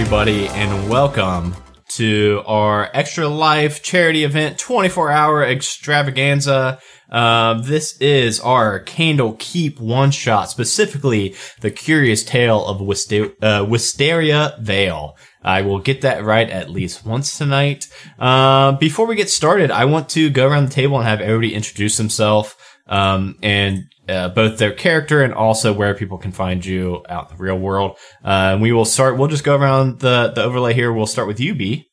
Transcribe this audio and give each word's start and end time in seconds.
Everybody, 0.00 0.48
and 0.48 0.88
welcome 0.88 1.54
to 1.88 2.42
our 2.46 2.88
Extra 2.94 3.28
Life 3.28 3.82
charity 3.82 4.24
event 4.24 4.58
24 4.58 5.10
hour 5.10 5.44
extravaganza. 5.44 6.80
Um, 7.10 7.64
this 7.64 7.98
is 7.98 8.40
our 8.40 8.80
Candle 8.80 9.36
Keep 9.38 9.78
one 9.78 10.10
shot, 10.10 10.48
specifically 10.48 11.36
the 11.60 11.70
curious 11.70 12.24
tale 12.24 12.64
of 12.64 12.80
Wister- 12.80 13.34
uh, 13.42 13.66
Wisteria 13.68 14.56
Vale. 14.58 15.18
I 15.42 15.60
will 15.62 15.78
get 15.78 16.00
that 16.00 16.24
right 16.24 16.48
at 16.48 16.70
least 16.70 17.04
once 17.04 17.36
tonight. 17.36 17.86
Uh, 18.18 18.72
before 18.72 19.06
we 19.06 19.16
get 19.16 19.28
started, 19.28 19.70
I 19.70 19.84
want 19.84 20.08
to 20.10 20.30
go 20.30 20.48
around 20.48 20.64
the 20.64 20.74
table 20.74 20.96
and 20.96 21.06
have 21.06 21.20
everybody 21.20 21.54
introduce 21.54 21.98
themselves 21.98 22.56
um, 22.90 23.38
and 23.42 23.84
uh, 24.08 24.28
both 24.28 24.58
their 24.58 24.72
character 24.72 25.22
and 25.22 25.32
also 25.32 25.72
where 25.72 25.94
people 25.94 26.18
can 26.18 26.32
find 26.32 26.64
you 26.64 27.02
out 27.08 27.30
in 27.30 27.36
the 27.36 27.42
real 27.42 27.58
world. 27.58 27.96
Uh, 28.22 28.58
we 28.60 28.72
will 28.72 28.84
start. 28.84 29.16
We'll 29.16 29.28
just 29.28 29.44
go 29.44 29.56
around 29.56 30.00
the 30.00 30.32
the 30.34 30.42
overlay 30.42 30.74
here. 30.74 30.92
We'll 30.92 31.06
start 31.06 31.28
with 31.28 31.40
you, 31.40 31.54
B. 31.54 31.89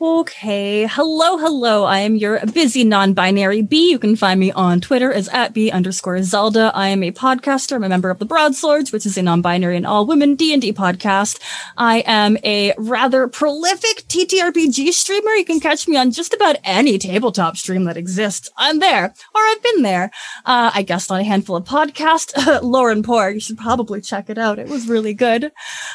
Okay. 0.00 0.86
Hello, 0.86 1.38
hello. 1.38 1.82
I 1.82 1.98
am 2.00 2.14
your 2.14 2.38
busy 2.46 2.84
non-binary 2.84 3.62
B. 3.62 3.90
You 3.90 3.98
can 3.98 4.14
find 4.14 4.38
me 4.38 4.52
on 4.52 4.80
Twitter 4.80 5.12
as 5.12 5.26
at 5.30 5.52
B 5.52 5.72
underscore 5.72 6.22
Zelda. 6.22 6.70
I 6.72 6.86
am 6.90 7.02
a 7.02 7.10
podcaster. 7.10 7.74
I'm 7.74 7.82
a 7.82 7.88
member 7.88 8.08
of 8.08 8.20
the 8.20 8.24
Broadswords, 8.24 8.92
which 8.92 9.04
is 9.04 9.18
a 9.18 9.22
non-binary 9.22 9.76
and 9.76 9.84
all-women 9.84 10.36
D&D 10.36 10.72
podcast. 10.74 11.40
I 11.76 12.04
am 12.06 12.38
a 12.44 12.74
rather 12.78 13.26
prolific 13.26 14.04
TTRPG 14.06 14.92
streamer. 14.92 15.32
You 15.32 15.44
can 15.44 15.58
catch 15.58 15.88
me 15.88 15.96
on 15.96 16.12
just 16.12 16.32
about 16.32 16.58
any 16.62 16.96
tabletop 16.98 17.56
stream 17.56 17.82
that 17.86 17.96
exists. 17.96 18.48
I'm 18.56 18.78
there, 18.78 19.06
or 19.06 19.40
I've 19.40 19.62
been 19.64 19.82
there. 19.82 20.12
Uh, 20.44 20.70
I 20.74 20.82
guest 20.82 21.10
on 21.10 21.18
a 21.18 21.24
handful 21.24 21.56
of 21.56 21.64
podcasts. 21.64 22.32
Lauren 22.62 23.02
Poor, 23.02 23.30
you 23.30 23.40
should 23.40 23.58
probably 23.58 24.00
check 24.00 24.30
it 24.30 24.38
out. 24.38 24.60
It 24.60 24.68
was 24.68 24.88
really 24.88 25.14
good. 25.14 25.50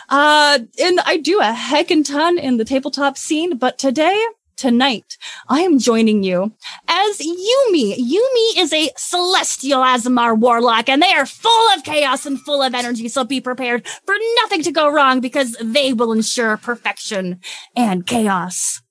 Uh, 0.10 0.60
and 0.82 1.00
I 1.06 1.16
do 1.16 1.40
a 1.40 1.54
heckin' 1.54 2.04
ton 2.06 2.38
in 2.38 2.58
the 2.58 2.66
tabletop 2.66 3.18
scene, 3.18 3.56
but 3.56 3.78
today 3.78 3.93
today, 3.94 4.26
tonight, 4.58 5.18
I 5.48 5.62
am 5.62 5.78
joining 5.78 6.24
you 6.24 6.52
as 6.88 7.20
Yumi. 7.20 7.96
Yumi 7.96 8.58
is 8.58 8.74
a 8.74 8.90
celestial 8.98 9.82
Aasimar 9.82 10.36
warlock, 10.36 10.90
and 10.90 11.00
they 11.00 11.14
are 11.14 11.28
full 11.28 11.70
of 11.76 11.84
chaos 11.84 12.26
and 12.26 12.42
full 12.42 12.64
of 12.64 12.74
energy. 12.74 13.08
So 13.08 13.24
be 13.24 13.40
prepared 13.40 13.88
for 13.88 14.16
nothing 14.42 14.64
to 14.64 14.72
go 14.72 14.92
wrong 14.92 15.20
because 15.20 15.56
they 15.62 15.94
will 15.94 16.12
ensure 16.12 16.58
perfection 16.58 17.40
and 17.76 18.08
chaos. 18.08 18.82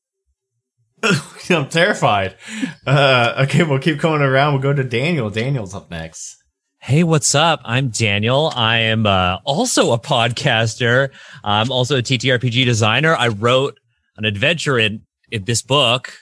I'm 1.51 1.69
terrified. 1.69 2.37
Uh, 2.87 3.43
okay, 3.43 3.65
we'll 3.65 3.81
keep 3.81 3.99
going 3.99 4.23
around. 4.23 4.53
We'll 4.53 4.63
go 4.63 4.73
to 4.73 4.85
Daniel. 4.85 5.31
Daniel's 5.31 5.75
up 5.75 5.91
next. 5.91 6.37
Hey, 6.79 7.03
what's 7.03 7.35
up? 7.35 7.61
I'm 7.65 7.89
Daniel. 7.89 8.53
I 8.55 8.79
am 8.79 9.07
uh, 9.07 9.39
also 9.45 9.93
a 9.93 9.99
podcaster. 9.99 11.11
I'm 11.43 11.73
also 11.73 11.99
a 11.99 12.03
TTRPG 12.03 12.65
designer. 12.65 13.17
I 13.17 13.29
wrote 13.29 13.79
an 14.23 14.29
adventure 14.29 14.79
in, 14.79 15.03
in 15.31 15.45
this 15.45 15.63
book. 15.63 16.15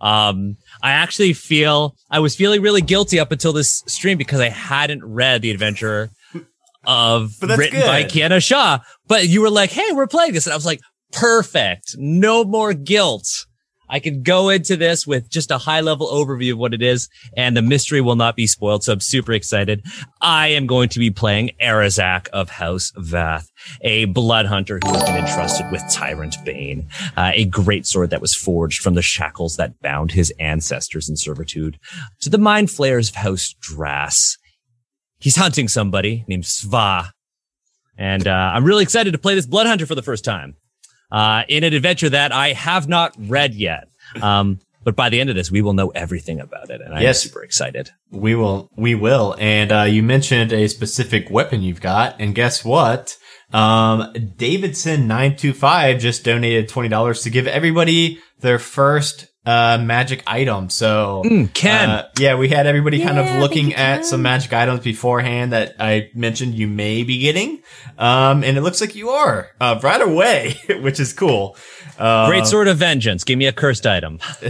Um, 0.00 0.56
I 0.82 0.92
actually 0.92 1.32
feel 1.32 1.96
I 2.10 2.18
was 2.18 2.36
feeling 2.36 2.60
really 2.60 2.82
guilty 2.82 3.18
up 3.18 3.32
until 3.32 3.52
this 3.52 3.82
stream 3.86 4.18
because 4.18 4.40
I 4.40 4.50
hadn't 4.50 5.04
read 5.04 5.42
the 5.42 5.50
adventure 5.50 6.10
of 6.84 7.32
written 7.42 7.80
good. 7.80 7.86
by 7.86 8.04
Kienna 8.04 8.42
Shaw. 8.42 8.80
But 9.06 9.28
you 9.28 9.40
were 9.40 9.50
like, 9.50 9.70
"Hey, 9.70 9.92
we're 9.92 10.06
playing 10.06 10.34
this," 10.34 10.46
and 10.46 10.52
I 10.52 10.56
was 10.56 10.66
like, 10.66 10.80
"Perfect, 11.12 11.96
no 11.96 12.44
more 12.44 12.74
guilt." 12.74 13.46
I 13.88 14.00
can 14.00 14.22
go 14.22 14.48
into 14.48 14.76
this 14.76 15.06
with 15.06 15.30
just 15.30 15.50
a 15.50 15.58
high 15.58 15.80
level 15.80 16.08
overview 16.08 16.52
of 16.52 16.58
what 16.58 16.74
it 16.74 16.82
is, 16.82 17.08
and 17.36 17.56
the 17.56 17.62
mystery 17.62 18.00
will 18.00 18.16
not 18.16 18.36
be 18.36 18.46
spoiled. 18.46 18.84
So 18.84 18.92
I'm 18.92 19.00
super 19.00 19.32
excited. 19.32 19.84
I 20.20 20.48
am 20.48 20.66
going 20.66 20.88
to 20.90 20.98
be 20.98 21.10
playing 21.10 21.50
Arazak 21.60 22.28
of 22.28 22.50
House 22.50 22.92
Vath, 22.96 23.50
a 23.82 24.06
blood 24.06 24.46
hunter 24.46 24.80
who 24.84 24.92
has 24.92 25.04
been 25.04 25.16
entrusted 25.16 25.70
with 25.70 25.82
Tyrant 25.90 26.36
Bane, 26.44 26.88
uh, 27.16 27.32
a 27.34 27.44
great 27.44 27.86
sword 27.86 28.10
that 28.10 28.20
was 28.20 28.34
forged 28.34 28.82
from 28.82 28.94
the 28.94 29.02
shackles 29.02 29.56
that 29.56 29.80
bound 29.80 30.12
his 30.12 30.32
ancestors 30.38 31.08
in 31.08 31.16
servitude 31.16 31.78
to 32.20 32.30
the 32.30 32.38
mind 32.38 32.70
flayers 32.70 33.08
of 33.10 33.16
House 33.16 33.54
Drass. 33.60 34.38
He's 35.18 35.36
hunting 35.36 35.68
somebody 35.68 36.24
named 36.28 36.44
Sva. 36.44 37.10
And 37.98 38.28
uh, 38.28 38.50
I'm 38.54 38.64
really 38.64 38.82
excited 38.82 39.12
to 39.12 39.18
play 39.18 39.34
this 39.34 39.46
blood 39.46 39.66
hunter 39.66 39.86
for 39.86 39.94
the 39.94 40.02
first 40.02 40.24
time 40.24 40.56
uh, 41.10 41.42
in 41.48 41.64
an 41.64 41.72
adventure 41.72 42.10
that 42.10 42.32
I 42.32 42.52
have 42.52 42.88
not 42.88 43.14
read 43.18 43.54
yet. 43.54 43.88
Um, 44.20 44.60
but 44.84 44.94
by 44.94 45.08
the 45.08 45.20
end 45.20 45.30
of 45.30 45.36
this, 45.36 45.50
we 45.50 45.62
will 45.62 45.72
know 45.72 45.88
everything 45.88 46.38
about 46.38 46.70
it, 46.70 46.80
and 46.80 46.94
I'm 46.94 47.02
yes, 47.02 47.20
super 47.20 47.42
excited. 47.42 47.90
We 48.12 48.36
will, 48.36 48.70
we 48.76 48.94
will. 48.94 49.34
And 49.36 49.72
uh, 49.72 49.82
you 49.82 50.04
mentioned 50.04 50.52
a 50.52 50.68
specific 50.68 51.28
weapon 51.28 51.62
you've 51.62 51.80
got, 51.80 52.20
and 52.20 52.36
guess 52.36 52.64
what? 52.64 53.16
Um, 53.52 54.12
Davidson 54.36 55.08
nine 55.08 55.36
two 55.36 55.52
five 55.52 55.98
just 55.98 56.24
donated 56.24 56.68
twenty 56.68 56.88
dollars 56.88 57.22
to 57.22 57.30
give 57.30 57.48
everybody 57.48 58.20
their 58.40 58.60
first 58.60 59.26
uh, 59.46 59.78
magic 59.80 60.24
item. 60.26 60.68
So, 60.68 61.22
mm, 61.24 61.52
Ken. 61.54 61.88
Uh, 61.88 62.08
yeah, 62.18 62.34
we 62.34 62.48
had 62.48 62.66
everybody 62.66 62.98
yeah, 62.98 63.06
kind 63.06 63.18
of 63.20 63.40
looking 63.40 63.74
at 63.74 64.04
some 64.04 64.20
magic 64.20 64.52
items 64.52 64.80
beforehand 64.80 65.52
that 65.52 65.76
I 65.78 66.10
mentioned 66.14 66.54
you 66.54 66.66
may 66.66 67.04
be 67.04 67.20
getting. 67.20 67.62
Um, 67.96 68.42
and 68.42 68.58
it 68.58 68.62
looks 68.62 68.80
like 68.80 68.96
you 68.96 69.10
are, 69.10 69.48
uh, 69.60 69.78
right 69.82 70.02
away, 70.02 70.56
which 70.80 70.98
is 70.98 71.12
cool. 71.12 71.56
Uh, 71.96 72.26
Great 72.26 72.44
sword 72.44 72.66
of 72.66 72.76
vengeance. 72.76 73.22
Give 73.22 73.38
me 73.38 73.46
a 73.46 73.52
cursed 73.52 73.86
item. 73.86 74.18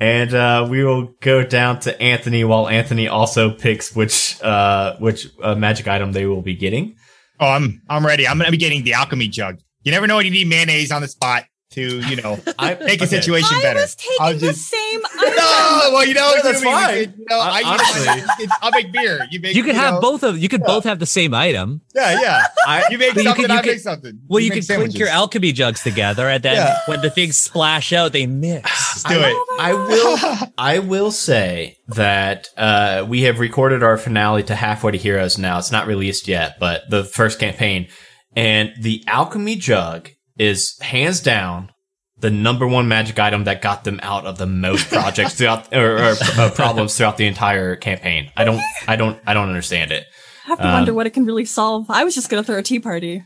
and, 0.00 0.34
uh, 0.34 0.66
we 0.68 0.84
will 0.84 1.14
go 1.20 1.44
down 1.44 1.78
to 1.80 2.02
Anthony 2.02 2.42
while 2.42 2.68
Anthony 2.68 3.06
also 3.06 3.52
picks 3.52 3.94
which, 3.94 4.42
uh, 4.42 4.96
which 4.98 5.28
magic 5.38 5.86
item 5.86 6.10
they 6.12 6.26
will 6.26 6.42
be 6.42 6.56
getting. 6.56 6.96
Oh, 7.38 7.46
I'm, 7.46 7.82
I'm 7.88 8.04
ready. 8.04 8.26
I'm 8.26 8.36
going 8.36 8.46
to 8.46 8.52
be 8.52 8.58
getting 8.58 8.82
the 8.82 8.94
alchemy 8.94 9.28
jug. 9.28 9.60
You 9.82 9.92
never 9.92 10.06
know 10.06 10.16
when 10.16 10.24
you 10.24 10.32
need 10.32 10.48
mayonnaise 10.48 10.90
on 10.90 11.02
the 11.02 11.08
spot 11.08 11.44
to 11.74 12.00
you 12.00 12.16
know 12.16 12.40
I, 12.58 12.74
make 12.74 13.00
a 13.00 13.04
okay. 13.04 13.06
situation 13.06 13.58
better. 13.60 13.80
I 13.80 13.82
was 13.82 13.94
taking 13.94 14.16
I'll 14.20 14.32
just, 14.32 14.70
the 14.70 14.76
same. 14.76 15.00
no, 15.20 15.90
well, 15.92 16.06
you 16.06 16.14
know, 16.14 16.34
that's 16.42 16.62
fine. 16.62 17.14
You 17.18 17.26
know, 17.28 17.38
I, 17.38 17.62
honestly, 17.64 18.48
I'll 18.62 18.70
make 18.70 18.92
beer. 18.92 19.26
You 19.30 19.40
make. 19.40 19.54
You 19.54 19.62
could 19.62 19.74
you 19.74 19.80
have 19.80 19.94
know, 19.94 20.00
both 20.00 20.22
of. 20.22 20.38
You 20.38 20.48
could 20.48 20.60
yeah. 20.60 20.66
both 20.66 20.84
have 20.84 20.98
the 20.98 21.06
same 21.06 21.34
item. 21.34 21.82
Yeah, 21.94 22.20
yeah. 22.20 22.46
I, 22.66 22.84
you 22.90 22.98
make 22.98 23.14
something. 23.14 23.24
You 23.26 23.34
could, 23.34 23.48
you 23.50 23.54
I 23.56 23.60
could, 23.60 23.70
make 23.70 23.80
something. 23.80 24.20
Well, 24.28 24.40
you, 24.40 24.46
you 24.46 24.52
could 24.52 24.66
clink 24.66 24.98
your 24.98 25.08
alchemy 25.08 25.52
jugs 25.52 25.82
together, 25.82 26.28
and 26.28 26.42
then 26.42 26.56
yeah. 26.56 26.78
when 26.86 27.00
the 27.00 27.10
things 27.10 27.38
splash 27.38 27.92
out, 27.92 28.12
they 28.12 28.26
mix. 28.26 29.02
do 29.02 29.14
it. 29.20 29.36
I 29.60 29.72
will. 29.74 30.48
I 30.56 30.78
will 30.78 31.10
say 31.10 31.78
that 31.88 32.48
uh, 32.56 33.04
we 33.08 33.22
have 33.22 33.40
recorded 33.40 33.82
our 33.82 33.96
finale 33.96 34.42
to 34.44 34.54
halfway 34.54 34.92
to 34.92 34.98
Heroes. 34.98 35.38
Now 35.38 35.58
it's 35.58 35.72
not 35.72 35.86
released 35.86 36.28
yet, 36.28 36.58
but 36.58 36.88
the 36.88 37.04
first 37.04 37.38
campaign 37.38 37.88
and 38.36 38.72
the 38.78 39.04
alchemy 39.06 39.56
jug 39.56 40.10
is 40.38 40.78
hands 40.80 41.20
down 41.20 41.70
the 42.18 42.30
number 42.30 42.66
one 42.66 42.88
magic 42.88 43.18
item 43.18 43.44
that 43.44 43.60
got 43.60 43.84
them 43.84 44.00
out 44.02 44.24
of 44.24 44.38
the 44.38 44.46
most 44.46 44.88
projects 44.88 45.34
throughout 45.38 45.74
or, 45.74 45.98
or 45.98 46.14
uh, 46.38 46.50
problems 46.54 46.96
throughout 46.96 47.16
the 47.16 47.26
entire 47.26 47.76
campaign. 47.76 48.30
I 48.36 48.44
don't, 48.44 48.62
I 48.86 48.96
don't, 48.96 49.20
I 49.26 49.34
don't 49.34 49.48
understand 49.48 49.92
it. 49.92 50.06
I 50.44 50.48
have 50.48 50.58
to 50.58 50.66
um, 50.66 50.72
wonder 50.72 50.94
what 50.94 51.06
it 51.06 51.10
can 51.10 51.24
really 51.24 51.46
solve. 51.46 51.90
I 51.90 52.04
was 52.04 52.14
just 52.14 52.28
gonna 52.28 52.44
throw 52.44 52.58
a 52.58 52.62
tea 52.62 52.78
party, 52.78 53.24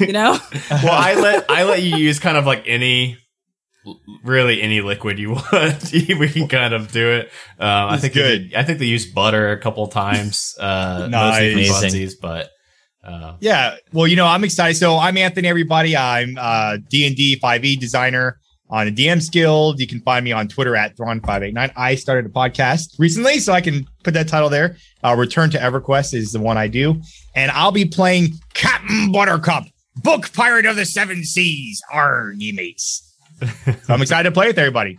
you 0.00 0.12
know. 0.12 0.38
well, 0.70 0.92
I 0.92 1.14
let 1.14 1.50
I 1.50 1.64
let 1.64 1.82
you 1.82 1.96
use 1.96 2.18
kind 2.18 2.38
of 2.38 2.46
like 2.46 2.64
any, 2.66 3.18
really 4.24 4.62
any 4.62 4.80
liquid 4.80 5.18
you 5.18 5.32
want. 5.32 5.92
we 5.92 6.28
can 6.28 6.48
kind 6.48 6.72
of 6.72 6.90
do 6.90 7.12
it. 7.12 7.26
Um, 7.58 7.90
I 7.90 7.98
think 7.98 8.14
good. 8.14 8.50
They, 8.50 8.56
I 8.56 8.62
think 8.62 8.78
they 8.78 8.86
used 8.86 9.14
butter 9.14 9.52
a 9.52 9.58
couple 9.58 9.86
times, 9.88 10.54
uh, 10.58 11.06
nice. 11.10 11.54
mostly 11.54 12.06
for 12.06 12.16
but 12.22 12.50
uh, 13.04 13.36
yeah, 13.40 13.76
well, 13.92 14.06
you 14.06 14.16
know, 14.16 14.26
I'm 14.26 14.44
excited. 14.44 14.76
So 14.76 14.96
I'm 14.96 15.16
Anthony. 15.16 15.48
Everybody, 15.48 15.96
I'm 15.96 16.36
uh, 16.40 16.78
D 16.88 17.06
and 17.06 17.14
D 17.14 17.38
5e 17.38 17.78
designer 17.78 18.38
on 18.70 18.86
the 18.86 18.92
DM's 18.92 19.28
Guild. 19.28 19.78
You 19.80 19.86
can 19.86 20.00
find 20.00 20.24
me 20.24 20.32
on 20.32 20.48
Twitter 20.48 20.74
at 20.74 20.96
Thrawn589. 20.96 21.72
I 21.76 21.94
started 21.94 22.26
a 22.26 22.28
podcast 22.30 22.98
recently, 22.98 23.38
so 23.38 23.52
I 23.52 23.60
can 23.60 23.86
put 24.02 24.14
that 24.14 24.28
title 24.28 24.48
there. 24.48 24.76
Uh, 25.02 25.14
Return 25.16 25.50
to 25.50 25.58
EverQuest 25.58 26.14
is 26.14 26.32
the 26.32 26.40
one 26.40 26.56
I 26.56 26.68
do, 26.68 27.00
and 27.34 27.50
I'll 27.52 27.72
be 27.72 27.84
playing 27.84 28.34
Captain 28.54 29.12
Buttercup, 29.12 29.64
Book 29.96 30.32
Pirate 30.32 30.66
of 30.66 30.76
the 30.76 30.86
Seven 30.86 31.24
Seas. 31.24 31.82
Are 31.92 32.32
ye 32.36 32.52
mates? 32.52 33.14
so 33.64 33.74
I'm 33.94 34.00
excited 34.00 34.28
to 34.28 34.32
play 34.32 34.46
with 34.46 34.58
everybody. 34.58 34.98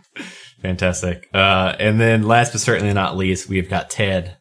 Fantastic. 0.62 1.28
Uh, 1.34 1.74
and 1.78 2.00
then 2.00 2.22
last 2.22 2.52
but 2.52 2.60
certainly 2.60 2.92
not 2.92 3.16
least, 3.16 3.48
we've 3.48 3.68
got 3.68 3.90
Ted. 3.90 4.36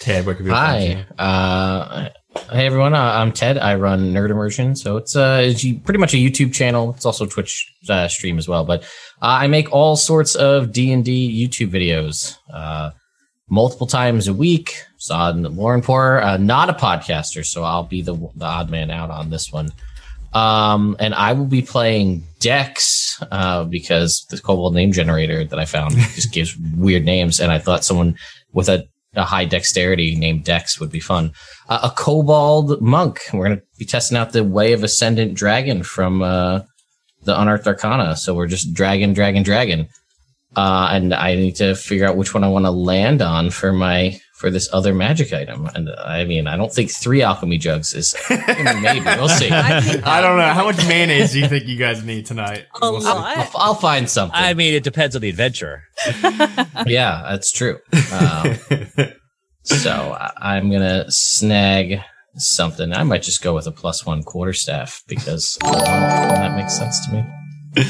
Ted, 0.00 0.26
where 0.26 0.34
can 0.34 0.44
we 0.44 0.50
Hi. 0.50 1.06
Uh, 1.18 2.08
Hey 2.34 2.66
everyone, 2.66 2.94
uh, 2.94 3.00
I'm 3.00 3.30
Ted. 3.32 3.58
I 3.58 3.76
run 3.76 4.12
Nerd 4.12 4.30
Immersion, 4.30 4.74
so 4.74 4.96
it's 4.96 5.14
uh 5.14 5.52
pretty 5.84 5.98
much 5.98 6.14
a 6.14 6.16
YouTube 6.16 6.52
channel. 6.52 6.92
It's 6.94 7.06
also 7.06 7.26
Twitch 7.26 7.72
uh, 7.88 8.08
stream 8.08 8.38
as 8.38 8.48
well. 8.48 8.64
But 8.64 8.82
uh, 9.22 9.38
I 9.40 9.46
make 9.46 9.72
all 9.72 9.94
sorts 9.94 10.34
of 10.34 10.72
D 10.72 10.92
and 10.92 11.04
D 11.04 11.46
YouTube 11.48 11.70
videos, 11.70 12.36
uh, 12.52 12.90
multiple 13.48 13.86
times 13.86 14.26
a 14.26 14.34
week. 14.34 14.82
So 14.98 15.14
on 15.14 15.42
Lauren 15.56 15.80
Poor, 15.80 16.18
uh, 16.18 16.36
not 16.36 16.68
a 16.68 16.74
podcaster, 16.74 17.46
so 17.46 17.62
I'll 17.62 17.84
be 17.84 18.02
the 18.02 18.14
the 18.34 18.44
odd 18.44 18.68
man 18.68 18.90
out 18.90 19.10
on 19.10 19.30
this 19.30 19.52
one. 19.52 19.70
Um, 20.32 20.96
and 20.98 21.14
I 21.14 21.32
will 21.34 21.46
be 21.46 21.62
playing 21.62 22.24
Dex 22.40 23.22
because 23.70 24.26
the 24.28 24.40
Kobold 24.40 24.74
name 24.74 24.90
generator 24.90 25.44
that 25.44 25.58
I 25.58 25.64
found 25.64 25.92
just 25.94 26.32
gives 26.32 26.56
weird 26.76 27.04
names, 27.04 27.38
and 27.38 27.52
I 27.52 27.58
thought 27.60 27.84
someone 27.84 28.16
with 28.52 28.68
a 28.68 28.88
a 29.16 29.24
high 29.24 29.44
dexterity 29.44 30.16
named 30.16 30.44
Dex 30.44 30.80
would 30.80 30.90
be 30.90 31.00
fun. 31.00 31.32
Uh, 31.68 31.80
a 31.84 31.90
kobold 31.90 32.80
monk. 32.80 33.20
We're 33.32 33.46
going 33.46 33.58
to 33.58 33.64
be 33.78 33.84
testing 33.84 34.16
out 34.16 34.32
the 34.32 34.44
way 34.44 34.72
of 34.72 34.82
ascendant 34.82 35.34
dragon 35.34 35.82
from 35.82 36.22
uh, 36.22 36.60
the 37.22 37.40
Unearthed 37.40 37.66
Arcana. 37.66 38.16
So 38.16 38.34
we're 38.34 38.46
just 38.46 38.74
dragon, 38.74 39.12
dragon, 39.12 39.42
dragon. 39.42 39.88
Uh, 40.56 40.88
and 40.92 41.12
I 41.14 41.34
need 41.34 41.56
to 41.56 41.74
figure 41.74 42.06
out 42.06 42.16
which 42.16 42.34
one 42.34 42.44
I 42.44 42.48
want 42.48 42.64
to 42.64 42.70
land 42.70 43.22
on 43.22 43.50
for 43.50 43.72
my 43.72 44.20
for 44.34 44.50
this 44.50 44.68
other 44.72 44.92
magic 44.94 45.32
item. 45.32 45.68
And 45.74 45.88
I 45.90 46.24
mean, 46.24 46.46
I 46.46 46.56
don't 46.56 46.72
think 46.72 46.90
three 46.90 47.22
alchemy 47.22 47.56
jugs 47.56 47.94
is 47.94 48.14
I 48.28 48.62
mean, 48.74 48.82
maybe 48.82 49.04
we'll 49.04 49.28
see. 49.28 49.48
I 49.50 49.80
think 49.80 50.06
I 50.06 50.20
don't 50.20 50.36
know 50.36 50.52
how 50.52 50.64
much 50.64 50.76
mayonnaise 50.88 51.32
do 51.32 51.40
you 51.40 51.48
think 51.48 51.66
you 51.66 51.76
guys 51.78 52.04
need 52.04 52.26
tonight. 52.26 52.66
A 52.82 52.90
We'll 52.90 53.00
lot. 53.00 53.36
I'll, 53.36 53.50
I'll 53.54 53.74
find 53.74 54.08
something. 54.10 54.36
I 54.38 54.54
mean, 54.54 54.74
it 54.74 54.82
depends 54.82 55.14
on 55.16 55.22
the 55.22 55.28
adventure. 55.28 55.84
yeah, 56.86 57.26
that's 57.30 57.52
true. 57.52 57.78
Um, 58.12 58.56
so 59.62 60.16
I, 60.18 60.56
I'm 60.56 60.70
gonna 60.70 61.10
snag 61.10 62.00
something. 62.36 62.92
I 62.92 63.04
might 63.04 63.22
just 63.22 63.42
go 63.42 63.54
with 63.54 63.66
a 63.66 63.72
plus 63.72 64.04
one 64.04 64.22
quarterstaff 64.24 65.02
because 65.06 65.58
uh, 65.62 65.72
that 65.72 66.56
makes 66.56 66.76
sense 66.76 67.06
to 67.06 67.12
me. 67.12 67.84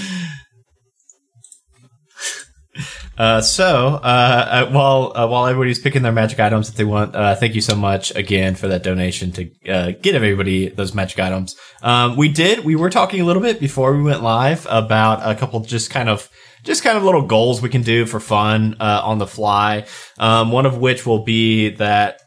Uh, 3.16 3.40
so, 3.40 4.00
uh, 4.02 4.66
uh, 4.66 4.70
while 4.72 5.12
uh, 5.14 5.26
while 5.28 5.46
everybody's 5.46 5.78
picking 5.78 6.02
their 6.02 6.12
magic 6.12 6.40
items 6.40 6.68
that 6.68 6.76
they 6.76 6.84
want, 6.84 7.14
uh, 7.14 7.34
thank 7.36 7.54
you 7.54 7.60
so 7.60 7.76
much 7.76 8.14
again 8.16 8.54
for 8.56 8.68
that 8.68 8.82
donation 8.82 9.30
to 9.30 9.50
uh, 9.68 9.92
get 10.02 10.14
everybody 10.14 10.68
those 10.68 10.94
magic 10.94 11.18
items. 11.20 11.54
Um, 11.82 12.16
we 12.16 12.28
did. 12.28 12.64
We 12.64 12.74
were 12.74 12.90
talking 12.90 13.20
a 13.20 13.24
little 13.24 13.42
bit 13.42 13.60
before 13.60 13.96
we 13.96 14.02
went 14.02 14.22
live 14.22 14.66
about 14.68 15.28
a 15.28 15.38
couple 15.38 15.60
just 15.60 15.90
kind 15.90 16.08
of 16.08 16.28
just 16.64 16.82
kind 16.82 16.96
of 16.96 17.04
little 17.04 17.22
goals 17.22 17.62
we 17.62 17.68
can 17.68 17.82
do 17.82 18.04
for 18.04 18.18
fun 18.18 18.76
uh, 18.80 19.02
on 19.04 19.18
the 19.18 19.26
fly. 19.26 19.86
Um, 20.18 20.50
one 20.50 20.66
of 20.66 20.78
which 20.78 21.06
will 21.06 21.22
be 21.22 21.70
that 21.76 22.20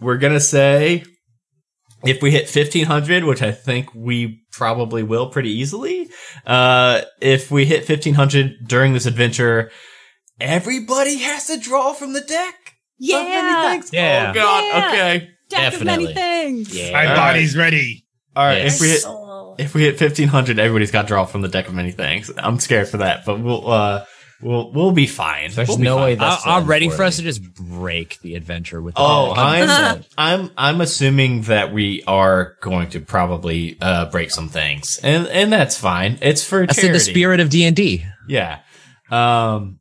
we're 0.00 0.18
gonna 0.18 0.40
say 0.40 1.04
if 2.06 2.22
we 2.22 2.30
hit 2.30 2.42
1500 2.44 3.24
which 3.24 3.42
i 3.42 3.50
think 3.52 3.88
we 3.94 4.42
probably 4.52 5.02
will 5.02 5.28
pretty 5.30 5.50
easily 5.50 6.08
uh 6.46 7.00
if 7.20 7.50
we 7.50 7.64
hit 7.64 7.88
1500 7.88 8.66
during 8.66 8.92
this 8.92 9.06
adventure 9.06 9.70
everybody 10.40 11.18
has 11.18 11.46
to 11.46 11.58
draw 11.58 11.92
from 11.92 12.12
the 12.12 12.20
deck 12.20 12.54
of 12.54 12.72
Yeah. 12.98 13.22
many 13.22 13.68
things. 13.80 13.92
Yeah. 13.92 14.28
oh 14.30 14.34
god 14.34 14.64
Yeah. 14.64 14.88
okay 14.88 15.28
Deck 15.50 15.74
of 15.74 15.84
many 15.84 16.06
Definitely. 16.06 16.14
things. 16.14 16.74
Yeah. 16.74 16.92
My 16.92 17.06
All 17.06 17.16
body's 17.16 17.56
ready. 17.56 18.06
all 18.34 18.46
right 18.46 18.62
Yes. 18.62 18.76
if 18.76 18.80
we 18.80 18.88
hit 18.88 19.04
if 19.58 19.74
we 19.74 19.82
hit 19.82 20.00
1500 20.00 20.58
everybody's 20.58 20.90
got 20.90 21.02
to 21.02 21.08
draw 21.08 21.24
from 21.24 21.42
the 21.42 21.48
deck 21.48 21.68
of 21.68 21.74
many 21.74 21.92
things 21.92 22.30
i'm 22.38 22.58
scared 22.58 22.88
for 22.88 22.96
that 22.98 23.24
but 23.24 23.40
we'll 23.40 23.70
uh 23.70 24.04
we'll 24.44 24.70
we'll 24.70 24.92
be 24.92 25.06
fine 25.06 25.50
There's 25.50 25.68
We'll 25.68 25.78
be 25.78 25.84
no 25.84 25.96
fine. 25.96 26.04
way 26.04 26.12
I, 26.12 26.14
that's 26.16 26.46
I'm 26.46 26.66
ready 26.66 26.88
for 26.88 27.02
us 27.02 27.16
to 27.16 27.22
just 27.22 27.54
break 27.54 28.20
the 28.20 28.34
adventure 28.36 28.80
with. 28.80 28.94
Oh, 28.96 29.34
the 29.34 29.40
I'm 29.40 30.04
I'm 30.18 30.50
I'm 30.56 30.80
assuming 30.80 31.42
that 31.42 31.72
we 31.72 32.04
are 32.06 32.56
going 32.60 32.90
to 32.90 33.00
probably 33.00 33.76
uh, 33.80 34.10
break 34.10 34.30
some 34.30 34.48
things, 34.48 35.00
and 35.02 35.26
and 35.28 35.52
that's 35.52 35.76
fine. 35.76 36.18
It's 36.20 36.44
for 36.44 36.66
that's 36.66 36.82
in 36.82 36.92
the 36.92 37.00
spirit 37.00 37.40
of 37.40 37.50
D 37.50 37.64
and 37.64 37.74
D. 37.74 38.04
Yeah. 38.28 38.60
Um. 39.10 39.80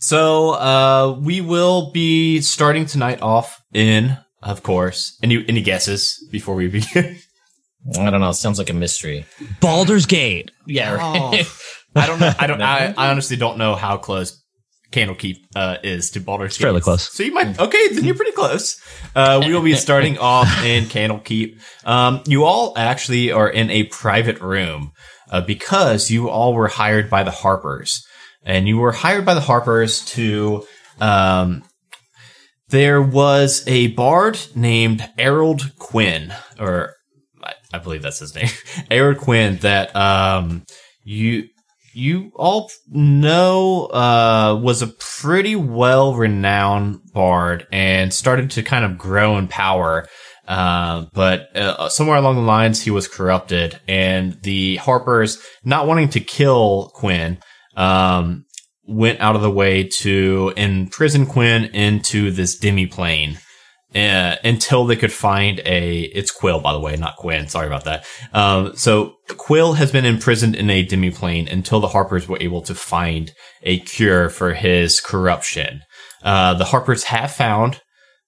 So 0.00 0.50
uh, 0.50 1.18
we 1.20 1.40
will 1.40 1.90
be 1.90 2.40
starting 2.40 2.86
tonight 2.86 3.20
off 3.20 3.62
in, 3.72 4.16
of 4.42 4.62
course. 4.62 5.18
Any 5.22 5.44
any 5.48 5.62
guesses 5.62 6.26
before 6.30 6.54
we 6.54 6.68
begin? 6.68 7.18
I 7.98 8.10
don't 8.10 8.20
know. 8.20 8.30
It 8.30 8.34
sounds 8.34 8.58
like 8.58 8.70
a 8.70 8.74
mystery. 8.74 9.24
Baldur's 9.60 10.06
Gate. 10.06 10.50
Yeah. 10.66 10.98
Oh, 11.00 11.42
I 11.98 12.06
don't 12.06 12.20
know. 12.20 12.32
I 12.38 12.46
don't. 12.46 12.62
I, 12.62 12.94
I 12.96 13.10
honestly 13.10 13.36
don't 13.36 13.58
know 13.58 13.74
how 13.74 13.96
close 13.96 14.42
Candlekeep 14.90 15.36
uh, 15.54 15.76
is 15.82 16.10
to 16.12 16.20
Baldur's 16.20 16.56
Gate. 16.56 16.64
fairly 16.64 16.80
close. 16.80 17.12
So 17.12 17.22
you 17.22 17.32
might. 17.32 17.58
Okay, 17.58 17.88
then 17.88 18.04
you're 18.04 18.14
pretty 18.14 18.32
close. 18.32 18.80
Uh, 19.14 19.42
we 19.44 19.52
will 19.52 19.62
be 19.62 19.74
starting 19.74 20.18
off 20.20 20.64
in 20.64 20.84
Candlekeep. 20.84 21.60
Um, 21.84 22.22
you 22.26 22.44
all 22.44 22.72
actually 22.76 23.30
are 23.30 23.48
in 23.50 23.70
a 23.70 23.84
private 23.84 24.40
room 24.40 24.92
uh, 25.30 25.42
because 25.42 26.10
you 26.10 26.30
all 26.30 26.54
were 26.54 26.68
hired 26.68 27.10
by 27.10 27.22
the 27.22 27.30
Harpers, 27.30 28.02
and 28.42 28.66
you 28.66 28.78
were 28.78 28.92
hired 28.92 29.26
by 29.26 29.34
the 29.34 29.40
Harpers 29.40 30.04
to. 30.06 30.66
Um, 31.00 31.64
there 32.70 33.00
was 33.00 33.66
a 33.66 33.88
bard 33.88 34.38
named 34.54 35.08
Errol 35.16 35.58
Quinn, 35.78 36.34
or 36.58 36.94
I, 37.42 37.54
I 37.72 37.78
believe 37.78 38.02
that's 38.02 38.18
his 38.18 38.34
name, 38.34 38.48
Errol 38.90 39.14
Quinn. 39.14 39.56
That 39.58 39.94
um, 39.94 40.64
you 41.02 41.48
you 41.98 42.30
all 42.36 42.70
know 42.86 43.86
uh, 43.86 44.58
was 44.62 44.82
a 44.82 44.86
pretty 44.86 45.56
well 45.56 46.14
renowned 46.14 47.00
bard 47.12 47.66
and 47.72 48.14
started 48.14 48.52
to 48.52 48.62
kind 48.62 48.84
of 48.84 48.96
grow 48.96 49.36
in 49.36 49.48
power. 49.48 50.06
Uh, 50.46 51.06
but 51.12 51.54
uh, 51.56 51.88
somewhere 51.88 52.16
along 52.16 52.36
the 52.36 52.40
lines, 52.40 52.80
he 52.80 52.90
was 52.90 53.06
corrupted, 53.06 53.78
and 53.86 54.40
the 54.44 54.76
Harpers, 54.76 55.38
not 55.62 55.86
wanting 55.86 56.08
to 56.10 56.20
kill 56.20 56.90
Quinn, 56.94 57.38
um, 57.76 58.46
went 58.86 59.20
out 59.20 59.36
of 59.36 59.42
the 59.42 59.50
way 59.50 59.84
to 59.98 60.54
imprison 60.56 61.26
Quinn 61.26 61.66
into 61.66 62.30
this 62.30 62.58
demiplane 62.58 63.36
uh, 63.98 64.36
until 64.44 64.84
they 64.84 64.96
could 64.96 65.12
find 65.12 65.60
a. 65.64 66.02
It's 66.02 66.30
Quill, 66.30 66.60
by 66.60 66.72
the 66.72 66.80
way, 66.80 66.96
not 66.96 67.16
Quinn. 67.16 67.48
Sorry 67.48 67.66
about 67.66 67.84
that. 67.84 68.06
Um, 68.32 68.76
so 68.76 69.16
Quill 69.28 69.74
has 69.74 69.92
been 69.92 70.04
imprisoned 70.04 70.54
in 70.54 70.70
a 70.70 70.86
demiplane 70.86 71.50
until 71.50 71.80
the 71.80 71.88
Harpers 71.88 72.28
were 72.28 72.38
able 72.40 72.62
to 72.62 72.74
find 72.74 73.32
a 73.62 73.80
cure 73.80 74.28
for 74.28 74.54
his 74.54 75.00
corruption. 75.00 75.80
Uh, 76.22 76.54
the 76.54 76.66
Harpers 76.66 77.04
have 77.04 77.32
found 77.32 77.80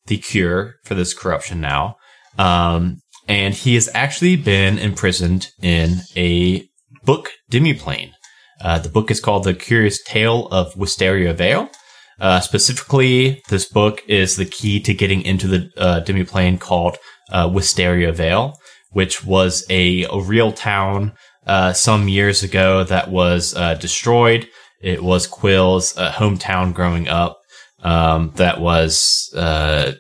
the 0.07 0.19
cure 0.19 0.75
for 0.85 0.95
this 0.95 1.15
corruption 1.15 1.61
now. 1.61 1.97
Um, 2.39 2.99
and 3.29 3.55
he 3.55 3.75
has 3.75 3.89
actually 3.95 4.37
been 4.37 4.79
imprisoned 4.79 5.49
in 5.63 6.01
a 6.17 6.69
book 7.05 7.31
demiplane. 7.51 8.13
Uh, 8.61 8.79
the 8.79 8.89
book 8.89 9.11
is 9.11 9.21
called 9.21 9.45
The 9.45 9.55
Curious 9.55 10.03
Tale 10.03 10.47
of 10.49 10.77
Wisteria 10.77 11.33
Vale. 11.33 11.71
Uh, 12.21 12.41
specifically, 12.41 13.43
this 13.49 13.67
book 13.67 14.03
is 14.07 14.37
the 14.37 14.45
key 14.45 14.79
to 14.81 14.93
getting 14.93 15.23
into 15.23 15.49
the 15.49 15.71
uh, 15.79 16.01
demiplane 16.05 16.61
called 16.61 16.99
uh, 17.33 17.51
Wisteria 17.53 18.13
Vale, 18.13 18.55
which 18.91 19.25
was 19.25 19.65
a, 19.71 20.05
a 20.05 20.21
real 20.21 20.53
town 20.53 21.13
uh, 21.47 21.73
some 21.73 22.09
years 22.09 22.43
ago 22.43 22.85
that 22.85 23.11
was 23.11 23.55
uh, 23.55 23.75
destroyed. 23.75 24.47
It 24.83 25.03
was 25.03 25.27
Quill's 25.27 25.97
uh, 25.97 26.13
hometown 26.13 26.75
growing 26.75 27.09
up. 27.09 27.39
Um, 27.83 28.33
that 28.37 28.61
was 28.61 29.33
uh, 29.35 29.93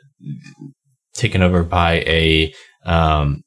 taken 1.14 1.40
over 1.42 1.62
by 1.62 2.00
a 2.00 2.52
um, 2.84 3.42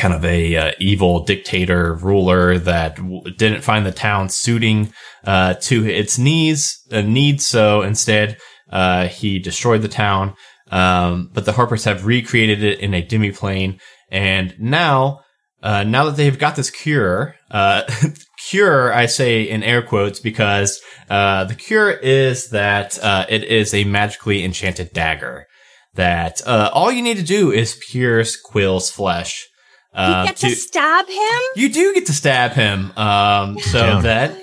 kind 0.00 0.14
of 0.14 0.24
a 0.24 0.56
uh, 0.56 0.72
evil 0.80 1.24
dictator 1.24 1.94
ruler 1.94 2.58
that 2.58 2.96
w- 2.96 3.22
didn't 3.36 3.62
find 3.62 3.84
the 3.84 3.92
town 3.92 4.30
suiting 4.30 4.92
uh, 5.24 5.54
to 5.54 5.86
its 5.86 6.18
needs 6.18 6.80
uh, 6.90 7.02
needs. 7.02 7.46
So 7.46 7.82
instead, 7.82 8.38
uh, 8.70 9.08
he 9.08 9.38
destroyed 9.38 9.82
the 9.82 9.88
town. 9.88 10.34
Um, 10.70 11.30
but 11.32 11.44
the 11.44 11.52
Harpers 11.52 11.84
have 11.84 12.06
recreated 12.06 12.62
it 12.62 12.78
in 12.78 12.94
a 12.94 13.02
demiplane, 13.04 13.80
and 14.10 14.54
now, 14.60 15.20
uh, 15.62 15.82
now 15.82 16.04
that 16.04 16.16
they've 16.16 16.38
got 16.38 16.54
this 16.54 16.70
cure, 16.70 17.34
uh, 17.50 17.82
cure, 18.48 18.92
I 18.92 19.06
say 19.06 19.42
in 19.42 19.64
air 19.64 19.82
quotes 19.82 20.20
because 20.20 20.80
uh, 21.08 21.44
the 21.44 21.56
cure 21.56 21.90
is 21.90 22.50
that 22.50 23.02
uh, 23.02 23.26
it 23.28 23.42
is 23.42 23.74
a 23.74 23.82
magically 23.82 24.44
enchanted 24.44 24.92
dagger. 24.92 25.46
That 25.94 26.40
uh, 26.46 26.70
all 26.72 26.92
you 26.92 27.02
need 27.02 27.16
to 27.16 27.24
do 27.24 27.50
is 27.50 27.82
pierce 27.90 28.40
Quill's 28.40 28.92
flesh. 28.92 29.48
You 29.92 29.98
Uh, 30.00 30.24
get 30.26 30.36
to 30.38 30.50
stab 30.50 31.08
him? 31.08 31.40
you 31.56 31.68
do 31.72 31.94
get 31.94 32.06
to 32.06 32.12
stab 32.12 32.52
him. 32.52 32.92
Um, 32.96 33.58
so 33.58 33.80
Down. 33.80 34.02
that 34.04 34.36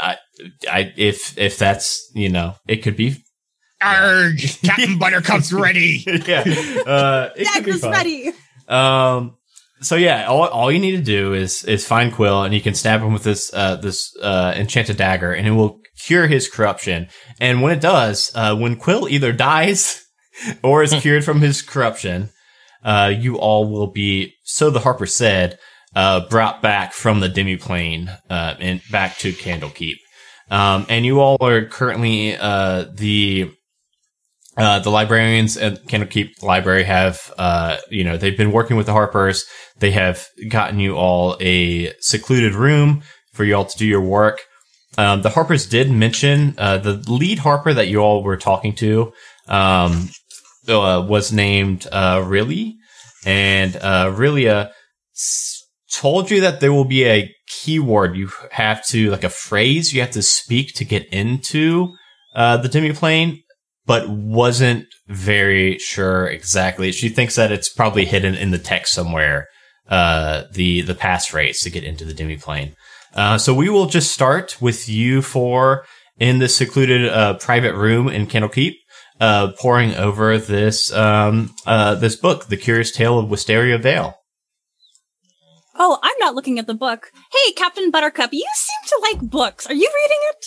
I, 0.00 0.16
I, 0.70 0.92
if 0.96 1.36
if 1.38 1.58
that's 1.58 2.10
you 2.14 2.28
know, 2.28 2.54
it 2.66 2.82
could 2.82 2.96
be. 2.96 3.16
Arg! 3.80 4.40
Captain 4.64 4.98
Buttercup's 4.98 5.52
ready. 5.52 6.04
yeah, 6.06 6.40
uh, 6.86 7.30
it 7.36 7.46
could 7.54 7.64
be 7.64 7.70
Dagger's 7.72 7.80
fun. 7.80 7.92
ready. 7.92 8.32
Um, 8.66 9.36
so 9.80 9.94
yeah, 9.96 10.26
all, 10.26 10.48
all 10.48 10.70
you 10.72 10.80
need 10.80 10.96
to 10.96 11.02
do 11.02 11.32
is 11.34 11.64
is 11.64 11.86
find 11.86 12.12
Quill, 12.12 12.42
and 12.42 12.52
you 12.52 12.60
can 12.60 12.74
stab 12.74 13.00
him 13.00 13.12
with 13.12 13.22
this 13.22 13.52
uh, 13.54 13.76
this 13.76 14.14
uh, 14.22 14.52
enchanted 14.56 14.96
dagger, 14.96 15.32
and 15.32 15.46
it 15.46 15.52
will 15.52 15.80
cure 16.04 16.26
his 16.26 16.48
corruption. 16.48 17.08
And 17.40 17.62
when 17.62 17.72
it 17.72 17.80
does, 17.80 18.32
uh, 18.34 18.54
when 18.56 18.76
Quill 18.76 19.08
either 19.08 19.32
dies 19.32 20.04
or 20.62 20.82
is 20.82 20.92
cured 20.94 21.24
from 21.24 21.40
his 21.40 21.62
corruption, 21.62 22.30
uh, 22.84 23.12
you 23.16 23.38
all 23.38 23.70
will 23.70 23.88
be, 23.88 24.34
so 24.44 24.70
the 24.70 24.80
Harper 24.80 25.06
said, 25.06 25.58
uh, 25.94 26.28
brought 26.28 26.62
back 26.62 26.92
from 26.92 27.20
the 27.20 27.28
demiplane 27.28 28.16
uh, 28.30 28.54
and 28.60 28.80
back 28.90 29.16
to 29.18 29.32
Candlekeep. 29.32 29.96
Um, 30.50 30.86
and 30.88 31.04
you 31.04 31.20
all 31.20 31.36
are 31.42 31.64
currently 31.66 32.36
uh, 32.36 32.86
the 32.94 33.52
uh, 34.56 34.80
the 34.80 34.90
librarians 34.90 35.56
at 35.56 35.84
Candlekeep 35.84 36.42
Library 36.42 36.82
have, 36.82 37.32
uh, 37.38 37.76
you 37.90 38.02
know, 38.02 38.16
they've 38.16 38.36
been 38.36 38.50
working 38.50 38.76
with 38.76 38.86
the 38.86 38.92
Harpers. 38.92 39.44
They 39.78 39.92
have 39.92 40.26
gotten 40.48 40.80
you 40.80 40.96
all 40.96 41.36
a 41.40 41.92
secluded 42.00 42.54
room 42.54 43.02
for 43.32 43.44
you 43.44 43.54
all 43.54 43.66
to 43.66 43.78
do 43.78 43.86
your 43.86 44.00
work. 44.00 44.40
um, 44.98 45.22
the 45.22 45.30
Harpers 45.30 45.66
did 45.66 45.90
mention 45.92 46.56
uh, 46.58 46.78
the 46.78 46.94
lead 47.08 47.38
Harper 47.38 47.72
that 47.72 47.86
you 47.86 48.00
all 48.00 48.24
were 48.24 48.36
talking 48.36 48.74
to 48.76 49.12
um, 49.46 50.10
uh, 50.68 51.00
was 51.02 51.32
named 51.32 51.86
uh, 51.90 52.22
Riley, 52.26 52.76
and 53.24 53.76
uh, 53.76 54.12
Rilia 54.14 54.70
told 55.92 56.30
you 56.30 56.40
that 56.42 56.60
there 56.60 56.72
will 56.72 56.84
be 56.84 57.04
a 57.04 57.32
keyword 57.48 58.16
you 58.16 58.30
have 58.52 58.84
to 58.86 59.10
like 59.10 59.24
a 59.24 59.30
phrase 59.30 59.92
you 59.92 60.00
have 60.00 60.10
to 60.10 60.22
speak 60.22 60.74
to 60.74 60.84
get 60.84 61.06
into 61.12 61.88
uh, 62.34 62.56
the 62.58 62.68
demiplane, 62.68 63.42
but 63.86 64.08
wasn't 64.08 64.86
very 65.08 65.78
sure 65.78 66.26
exactly. 66.26 66.92
She 66.92 67.08
thinks 67.08 67.36
that 67.36 67.50
it's 67.50 67.72
probably 67.72 68.04
hidden 68.04 68.34
in 68.34 68.50
the 68.50 68.58
text 68.58 68.92
somewhere. 68.92 69.48
Uh, 69.88 70.44
the 70.52 70.82
the 70.82 70.94
passphrase 70.94 71.62
to 71.62 71.70
get 71.70 71.82
into 71.82 72.04
the 72.04 72.12
demiplane. 72.12 72.74
Uh, 73.14 73.38
so 73.38 73.54
we 73.54 73.70
will 73.70 73.86
just 73.86 74.12
start 74.12 74.60
with 74.60 74.86
you 74.86 75.22
four 75.22 75.86
in 76.18 76.40
this 76.40 76.54
secluded 76.54 77.08
uh, 77.08 77.34
private 77.38 77.74
room 77.74 78.06
in 78.06 78.26
Candlekeep, 78.26 78.74
uh, 79.20 79.52
pouring 79.58 79.94
over 79.94 80.38
this 80.38 80.92
um, 80.92 81.54
uh, 81.66 81.94
this 81.94 82.16
book, 82.16 82.46
The 82.46 82.56
Curious 82.56 82.92
Tale 82.92 83.18
of 83.18 83.28
Wisteria 83.28 83.78
Vale. 83.78 84.14
Oh, 85.80 85.98
I'm 86.02 86.18
not 86.18 86.34
looking 86.34 86.58
at 86.58 86.66
the 86.66 86.74
book. 86.74 87.12
Hey, 87.32 87.52
Captain 87.52 87.90
Buttercup, 87.90 88.32
you 88.32 88.44
seem 88.54 88.88
to 88.88 89.08
like 89.12 89.30
books. 89.30 89.66
Are 89.66 89.74
you 89.74 89.90
reading 89.94 90.18
it? 90.30 90.46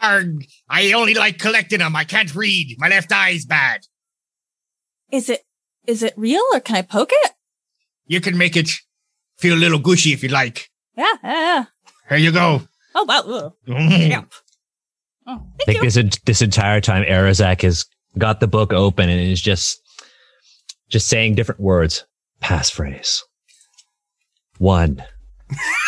Arg, 0.00 0.44
I 0.68 0.92
only 0.92 1.14
like 1.14 1.38
collecting 1.38 1.78
them. 1.78 1.94
I 1.94 2.02
can't 2.04 2.34
read. 2.34 2.76
My 2.78 2.88
left 2.88 3.12
eye's 3.12 3.46
bad. 3.46 3.82
Is 5.12 5.30
it 5.30 5.42
is 5.86 6.02
it 6.02 6.14
real 6.16 6.42
or 6.52 6.60
can 6.60 6.76
I 6.76 6.82
poke 6.82 7.10
it? 7.12 7.32
You 8.06 8.20
can 8.20 8.36
make 8.36 8.56
it 8.56 8.70
feel 9.38 9.54
a 9.54 9.58
little 9.58 9.78
gushy 9.78 10.12
if 10.12 10.22
you 10.22 10.28
like. 10.28 10.68
Yeah, 10.96 11.14
yeah. 11.22 11.32
yeah. 11.32 11.64
Here 12.08 12.18
you 12.18 12.32
go. 12.32 12.62
Oh 12.94 13.04
wow. 13.04 13.22
ugh. 13.26 13.52
Mm. 13.68 14.10
Yeah. 14.10 14.22
Oh, 15.26 15.46
I 15.60 15.64
think 15.64 15.82
you. 15.82 15.90
this 15.90 16.18
this 16.24 16.42
entire 16.42 16.80
time 16.80 17.04
Arazak 17.04 17.62
has 17.62 17.86
got 18.18 18.40
the 18.40 18.46
book 18.46 18.72
open 18.72 19.08
and 19.08 19.20
is 19.20 19.40
just 19.40 19.80
just 20.88 21.08
saying 21.08 21.34
different 21.34 21.60
words. 21.60 22.04
Passphrase. 22.42 23.20
One, 24.58 25.02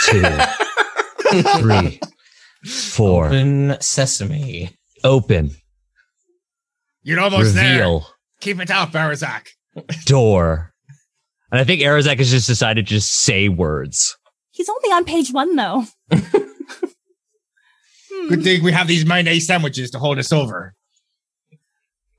two, 0.06 0.22
three, 1.58 2.00
four. 2.66 3.26
Open 3.26 3.76
sesame. 3.80 4.76
Open. 5.02 5.50
You're 7.02 7.20
almost 7.20 7.54
there. 7.54 8.00
Keep 8.40 8.60
it 8.60 8.70
up, 8.70 8.92
Barazak. 8.92 9.48
Door. 10.06 10.72
And 11.50 11.60
I 11.60 11.64
think 11.64 11.82
Arazak 11.82 12.18
has 12.18 12.30
just 12.30 12.46
decided 12.46 12.86
to 12.86 12.94
just 12.94 13.12
say 13.12 13.48
words. 13.48 14.16
He's 14.50 14.68
only 14.68 14.88
on 14.90 15.04
page 15.04 15.32
one 15.32 15.54
though. 15.56 15.84
Good 18.28 18.42
thing 18.42 18.62
we 18.62 18.72
have 18.72 18.86
these 18.86 19.04
mayonnaise 19.04 19.46
sandwiches 19.46 19.90
to 19.90 19.98
hold 19.98 20.18
us 20.18 20.32
over. 20.32 20.74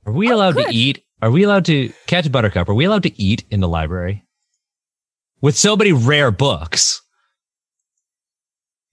Are 0.06 0.12
we 0.14 0.32
Oh, 0.32 0.36
allowed 0.36 0.56
good. 0.56 0.68
to 0.68 0.74
eat? 0.74 1.04
Are 1.22 1.32
we 1.32 1.44
allowed 1.44 1.66
to 1.66 1.92
catch 2.08 2.32
Buttercup? 2.32 2.70
Are 2.70 2.74
we 2.74 2.86
allowed 2.86 3.04
to 3.04 3.22
eat 3.22 3.44
in 3.50 3.60
the 3.60 3.68
library? 3.68 4.24
With 5.42 5.58
so 5.58 5.76
many 5.76 5.92
rare 5.92 6.32
books. 6.32 7.02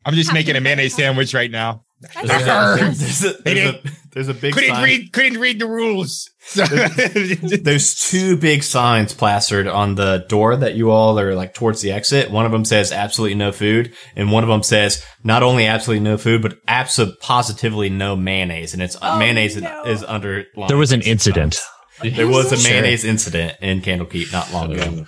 I'm 0.04 0.14
just 0.14 0.31
Captain 0.31 0.35
making 0.40 0.57
a 0.57 0.61
mayonnaise 0.61 0.95
sandwich 0.95 1.35
right 1.35 1.50
now. 1.50 1.85
I 2.16 2.23
Yeah. 2.23 2.38
just- 2.38 2.49
Arr. 2.49 2.76
There's 2.78 3.25
a, 3.25 3.42
there's 3.42 3.59
a, 3.75 3.83
there's 4.12 4.28
a 4.28 4.35
big 4.35 4.54
couldn't 4.54 4.71
sign. 4.71 4.85
read. 4.85 5.12
Couldn't 5.12 5.38
read 5.40 5.59
the 5.61 5.66
rules. 5.66 6.31
So- 6.45 6.65
There's 6.67 7.95
two 7.95 8.37
big 8.49 8.63
signs 8.63 9.15
plastered 9.15 9.67
on 9.69 9.95
the 9.95 10.27
door 10.29 10.57
that 10.57 10.75
you 10.75 10.91
all 10.91 11.19
are 11.19 11.35
like 11.35 11.55
towards 11.55 11.81
the 11.83 11.93
exit. 11.93 12.31
One 12.31 12.45
of 12.47 12.53
them 12.53 12.65
says 12.65 12.91
absolutely 12.93 13.37
no 13.37 13.53
food, 13.53 13.95
and 14.17 14.31
one 14.33 14.43
of 14.43 14.49
them 14.49 14.63
says 14.63 15.03
not 15.23 15.43
only 15.43 15.67
absolutely 15.67 16.03
no 16.05 16.19
food, 16.19 16.43
but 16.43 16.59
absolutely 16.67 17.17
positively 17.21 17.89
no 17.91 18.17
mayonnaise, 18.17 18.75
and 18.75 18.83
it's 18.83 18.97
Oh, 19.01 19.19
Mayonnaise 19.19 19.57
no. 19.61 19.85
is 19.85 20.03
under. 20.05 20.45
There 20.69 20.77
was 20.77 20.93
an 20.93 21.03
incident. 21.03 21.59
There 22.03 22.27
was 22.27 22.51
a 22.53 22.57
Sure. 22.57 22.71
mayonnaise 22.73 23.05
incident 23.05 23.57
in 23.63 23.81
Candlekeep 23.81 24.33
not 24.33 24.53
long 24.53 24.73
ago. 24.73 25.07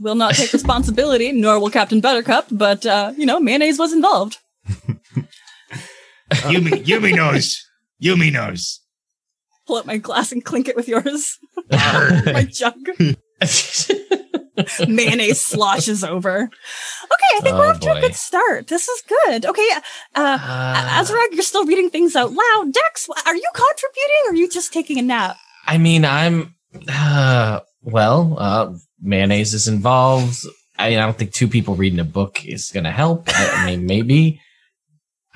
will 0.00 0.14
not 0.16 0.34
take 0.34 0.52
responsibility, 0.52 1.32
nor 1.32 1.58
will 1.58 1.70
Captain 1.70 2.00
Buttercup, 2.00 2.46
but 2.50 2.84
uh, 2.84 3.12
you 3.16 3.24
know, 3.24 3.40
mayonnaise 3.40 3.78
was 3.78 3.92
involved. 3.94 4.36
Yumi, 6.30 6.84
Yumi 6.84 7.14
knows. 7.14 7.64
Yumi 8.02 8.32
knows. 8.32 8.80
Pull 9.66 9.76
up 9.76 9.86
my 9.86 9.96
glass 9.96 10.30
and 10.32 10.44
clink 10.44 10.68
it 10.68 10.76
with 10.76 10.88
yours. 10.88 11.38
My 11.70 12.46
jug. 12.50 12.76
mayonnaise 14.88 15.44
sloshes 15.44 16.04
over. 16.04 16.42
Okay, 16.42 17.30
I 17.36 17.40
think 17.42 17.56
we're 17.56 17.66
Oh, 17.66 17.70
off 17.70 17.80
to 17.80 17.92
a 17.92 18.00
good 18.00 18.14
start. 18.14 18.68
This 18.68 18.88
is 18.88 19.02
good. 19.08 19.46
Okay, 19.46 19.68
uh, 20.14 20.38
Uh, 20.40 21.00
Azrag, 21.00 21.32
you're 21.32 21.42
still 21.42 21.64
reading 21.66 21.90
things 21.90 22.14
out 22.14 22.32
loud. 22.32 22.72
Dex, 22.72 23.08
are 23.26 23.34
you 23.36 23.48
contributing 23.54 24.22
or 24.26 24.30
are 24.32 24.36
you 24.36 24.48
just 24.48 24.72
taking 24.72 24.98
a 24.98 25.02
nap? 25.02 25.36
I 25.66 25.78
mean, 25.78 26.04
I'm 26.04 26.54
uh, 26.88 27.60
well. 27.82 28.36
Uh, 28.38 28.74
mayonnaise 29.00 29.54
is 29.54 29.66
involved. 29.68 30.38
I, 30.78 30.90
mean, 30.90 30.98
I 30.98 31.04
don't 31.04 31.16
think 31.16 31.32
two 31.32 31.48
people 31.48 31.74
reading 31.74 32.00
a 32.00 32.04
book 32.04 32.44
is 32.44 32.70
going 32.70 32.84
to 32.84 32.90
help. 32.90 33.28
I, 33.28 33.50
I 33.54 33.66
mean, 33.66 33.86
maybe. 33.86 34.40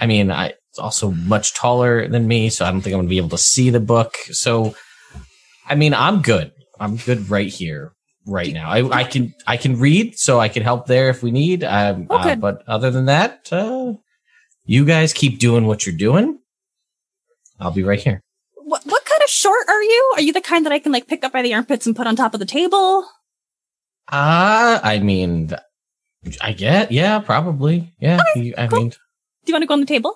I 0.00 0.06
mean, 0.06 0.30
I 0.30 0.54
also 0.78 1.10
much 1.10 1.54
taller 1.54 2.08
than 2.08 2.26
me, 2.28 2.48
so 2.50 2.64
I 2.64 2.70
don't 2.70 2.80
think 2.80 2.94
I'm 2.94 2.98
going 2.98 3.06
to 3.06 3.10
be 3.10 3.18
able 3.18 3.30
to 3.30 3.38
see 3.38 3.70
the 3.70 3.80
book. 3.80 4.14
So, 4.30 4.74
I 5.68 5.74
mean, 5.74 5.94
I'm 5.94 6.22
good. 6.22 6.52
I'm 6.80 6.96
good 6.96 7.28
right 7.30 7.48
here, 7.48 7.92
right 8.26 8.52
now. 8.52 8.70
I, 8.70 9.00
I 9.00 9.04
can 9.04 9.34
I 9.46 9.56
can 9.56 9.78
read, 9.78 10.18
so 10.18 10.38
I 10.40 10.48
can 10.48 10.62
help 10.62 10.86
there 10.86 11.08
if 11.08 11.22
we 11.22 11.30
need. 11.30 11.64
Um, 11.64 12.06
uh, 12.08 12.36
but 12.36 12.62
other 12.68 12.90
than 12.90 13.06
that, 13.06 13.48
uh, 13.52 13.94
you 14.64 14.84
guys 14.84 15.12
keep 15.12 15.38
doing 15.38 15.66
what 15.66 15.86
you're 15.86 15.96
doing. 15.96 16.38
I'll 17.60 17.72
be 17.72 17.82
right 17.82 17.98
here. 18.00 18.20
What, 18.54 18.82
what 18.84 19.04
kind 19.04 19.22
of 19.22 19.28
short 19.30 19.66
are 19.68 19.82
you? 19.82 20.12
Are 20.16 20.20
you 20.22 20.32
the 20.32 20.40
kind 20.40 20.64
that 20.66 20.72
I 20.72 20.78
can 20.78 20.92
like 20.92 21.06
pick 21.08 21.24
up 21.24 21.32
by 21.32 21.42
the 21.42 21.54
armpits 21.54 21.86
and 21.86 21.96
put 21.96 22.06
on 22.06 22.14
top 22.16 22.34
of 22.34 22.40
the 22.40 22.46
table? 22.46 23.06
Uh, 24.10 24.78
I 24.82 25.00
mean, 25.00 25.52
I 26.40 26.52
get, 26.52 26.92
yeah, 26.92 27.18
probably. 27.20 27.94
Yeah. 27.98 28.20
you- 28.36 28.54
I 28.56 28.66
cool. 28.66 28.80
mean, 28.80 28.90
Do 28.90 28.96
you 29.46 29.54
want 29.54 29.62
to 29.62 29.66
go 29.66 29.74
on 29.74 29.80
the 29.80 29.86
table? 29.86 30.14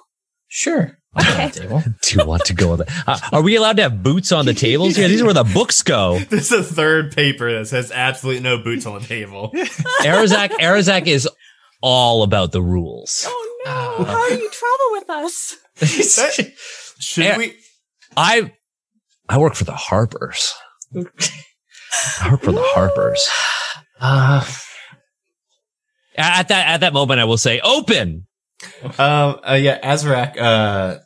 Sure. 0.55 0.99
I'll 1.15 1.49
go 1.49 1.61
table. 1.61 1.83
Do 2.03 2.19
you 2.19 2.27
want 2.27 2.45
to 2.47 2.55
go 2.55 2.73
on 2.73 2.79
the? 2.79 3.05
Uh, 3.07 3.19
are 3.33 3.43
we 3.43 3.57
allowed 3.57 3.77
to 3.77 3.83
have 3.83 4.03
boots 4.03 4.33
on 4.33 4.47
the 4.47 4.55
tables? 4.55 4.97
Yeah, 4.97 5.09
these 5.09 5.21
are 5.21 5.25
where 5.25 5.35
the 5.35 5.45
books 5.45 5.83
go. 5.83 6.19
There's 6.31 6.53
a 6.53 6.63
third 6.63 7.15
paper 7.15 7.53
that 7.53 7.67
says 7.67 7.91
absolutely 7.93 8.43
no 8.43 8.59
boots 8.59 8.87
on 8.87 9.01
the 9.01 9.07
table. 9.07 9.51
Arazak, 10.03 10.51
Arazak 10.53 11.07
is 11.07 11.29
all 11.83 12.23
about 12.23 12.53
the 12.53 12.63
rules. 12.63 13.25
Oh 13.29 13.63
no! 13.67 13.73
Uh. 13.73 14.05
How 14.05 14.29
do 14.29 14.35
you 14.37 14.51
travel 14.51 14.87
with 14.93 15.11
us? 15.11 15.57
Should 16.99 17.25
Eh, 17.25 17.37
we? 17.37 17.57
I, 18.17 18.53
I 19.29 19.39
work 19.39 19.55
for 19.55 19.65
the 19.65 19.73
Harpers. 19.73 20.53
I 20.95 22.31
work 22.31 22.43
for 22.43 22.53
the 22.53 22.63
Harpers. 22.63 23.29
uh, 24.01 24.45
At 26.17 26.49
that 26.49 26.69
at 26.69 26.81
that 26.81 26.93
moment, 26.93 27.21
I 27.21 27.25
will 27.25 27.37
say, 27.39 27.61
"Open." 27.61 28.27
Um. 28.99 29.41
Uh, 29.49 29.59
yeah, 29.61 29.81
Azrak. 29.81 30.39
Uh, 30.39 30.99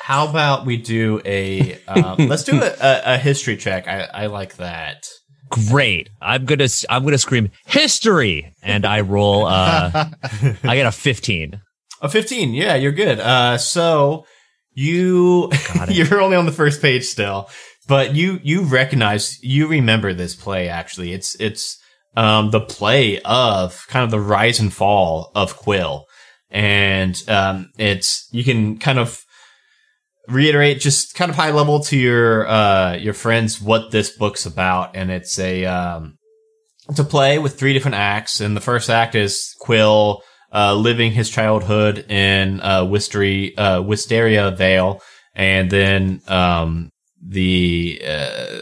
how 0.00 0.28
about 0.28 0.66
we 0.66 0.76
do 0.76 1.20
a? 1.24 1.78
Um, 1.86 2.16
let's 2.28 2.44
do 2.44 2.60
a, 2.60 2.66
a, 2.80 3.14
a 3.14 3.18
history 3.18 3.56
check. 3.56 3.86
I, 3.86 4.02
I 4.12 4.26
like 4.26 4.56
that. 4.56 5.06
Great. 5.48 6.08
I'm 6.20 6.44
gonna 6.44 6.68
I'm 6.88 7.04
gonna 7.04 7.18
scream 7.18 7.50
history, 7.66 8.54
and 8.62 8.84
I 8.84 9.02
roll. 9.02 9.46
Uh, 9.46 9.90
I 10.64 10.76
get 10.76 10.86
a 10.86 10.92
15. 10.92 11.60
A 12.02 12.08
15. 12.08 12.52
Yeah, 12.52 12.74
you're 12.74 12.90
good. 12.90 13.20
Uh, 13.20 13.58
so 13.58 14.26
you, 14.74 15.50
you're 15.88 16.20
only 16.20 16.36
on 16.36 16.46
the 16.46 16.52
first 16.52 16.82
page 16.82 17.04
still, 17.04 17.48
but 17.86 18.14
you, 18.14 18.40
you 18.42 18.62
recognize, 18.62 19.38
you 19.42 19.68
remember 19.68 20.12
this 20.12 20.34
play 20.34 20.68
actually. 20.68 21.12
It's, 21.12 21.36
it's, 21.40 21.78
um, 22.16 22.50
the 22.50 22.60
play 22.60 23.20
of 23.20 23.86
kind 23.88 24.04
of 24.04 24.10
the 24.10 24.20
rise 24.20 24.58
and 24.58 24.72
fall 24.72 25.30
of 25.34 25.56
Quill. 25.56 26.06
And, 26.52 27.20
um, 27.28 27.70
it's, 27.78 28.28
you 28.30 28.44
can 28.44 28.78
kind 28.78 28.98
of 28.98 29.20
reiterate 30.28 30.80
just 30.80 31.14
kind 31.14 31.30
of 31.30 31.36
high 31.36 31.50
level 31.50 31.80
to 31.80 31.96
your, 31.96 32.46
uh, 32.46 32.94
your 32.94 33.14
friends 33.14 33.60
what 33.60 33.90
this 33.90 34.10
book's 34.10 34.46
about. 34.46 34.94
And 34.94 35.10
it's 35.10 35.38
a, 35.38 35.64
um, 35.64 36.18
a 36.98 37.04
play 37.04 37.38
with 37.38 37.58
three 37.58 37.72
different 37.72 37.96
acts. 37.96 38.40
And 38.40 38.56
the 38.56 38.60
first 38.60 38.90
act 38.90 39.14
is 39.14 39.54
Quill, 39.60 40.22
uh, 40.52 40.74
living 40.74 41.12
his 41.12 41.30
childhood 41.30 42.10
in 42.10 42.60
uh, 42.60 42.84
Wisteria, 42.84 43.52
uh, 43.56 43.82
Wisteria 43.82 44.50
Vale, 44.50 45.00
and 45.34 45.70
then 45.70 46.20
um, 46.28 46.90
the 47.26 48.00
uh, 48.04 48.60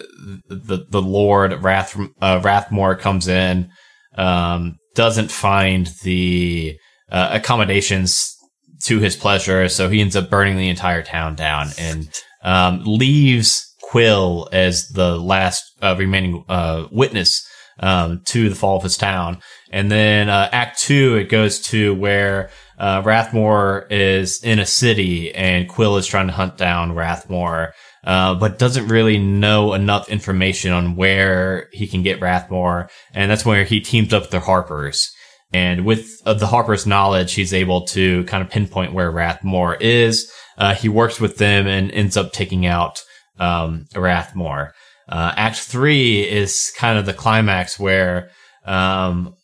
the 0.48 0.86
the 0.88 1.02
Lord 1.02 1.52
Wrath 1.64 1.98
uh, 2.20 2.40
Rathmore 2.40 2.98
comes 2.98 3.26
in, 3.26 3.70
um, 4.16 4.76
doesn't 4.94 5.32
find 5.32 5.90
the 6.04 6.78
uh, 7.10 7.30
accommodations 7.32 8.36
to 8.84 8.98
his 8.98 9.16
pleasure, 9.16 9.68
so 9.68 9.88
he 9.88 10.00
ends 10.00 10.16
up 10.16 10.30
burning 10.30 10.56
the 10.56 10.68
entire 10.68 11.02
town 11.02 11.34
down 11.34 11.68
and 11.78 12.08
um, 12.42 12.82
leaves 12.84 13.66
Quill 13.82 14.48
as 14.52 14.88
the 14.88 15.18
last 15.18 15.64
uh, 15.82 15.96
remaining 15.98 16.44
uh, 16.48 16.86
witness 16.92 17.46
um, 17.80 18.22
to 18.26 18.48
the 18.48 18.54
fall 18.54 18.76
of 18.76 18.84
his 18.84 18.96
town. 18.96 19.40
And 19.72 19.90
then 19.90 20.28
uh, 20.28 20.48
Act 20.52 20.78
Two, 20.78 21.16
it 21.16 21.28
goes 21.28 21.60
to 21.62 21.94
where 21.94 22.50
uh, 22.78 23.02
Rathmore 23.02 23.86
is 23.90 24.42
in 24.42 24.58
a 24.58 24.66
city, 24.66 25.34
and 25.34 25.68
Quill 25.68 25.96
is 25.96 26.06
trying 26.06 26.28
to 26.28 26.32
hunt 26.32 26.56
down 26.56 26.94
Rathmore, 26.94 27.72
uh, 28.04 28.34
but 28.34 28.58
doesn't 28.58 28.88
really 28.88 29.18
know 29.18 29.74
enough 29.74 30.08
information 30.08 30.72
on 30.72 30.96
where 30.96 31.68
he 31.72 31.86
can 31.86 32.02
get 32.02 32.20
Rathmore, 32.20 32.88
and 33.12 33.30
that's 33.30 33.44
where 33.44 33.64
he 33.64 33.80
teams 33.80 34.14
up 34.14 34.22
with 34.22 34.30
the 34.30 34.40
Harpers. 34.40 35.10
And 35.52 35.84
with 35.84 36.08
uh, 36.24 36.34
the 36.34 36.46
Harper's 36.46 36.86
knowledge, 36.86 37.34
he's 37.34 37.52
able 37.52 37.86
to 37.86 38.24
kind 38.24 38.42
of 38.42 38.50
pinpoint 38.50 38.92
where 38.92 39.10
Rathmore 39.10 39.80
is. 39.80 40.30
Uh, 40.56 40.74
he 40.74 40.88
works 40.88 41.20
with 41.20 41.38
them 41.38 41.66
and 41.66 41.90
ends 41.90 42.16
up 42.16 42.32
taking 42.32 42.66
out 42.66 43.02
um, 43.38 43.86
Rathmore. 43.94 44.70
Uh, 45.08 45.32
Act 45.36 45.58
three 45.58 46.20
is 46.20 46.72
kind 46.76 46.98
of 46.98 47.06
the 47.06 47.14
climax 47.14 47.80
where 47.80 48.30
um, 48.64 49.34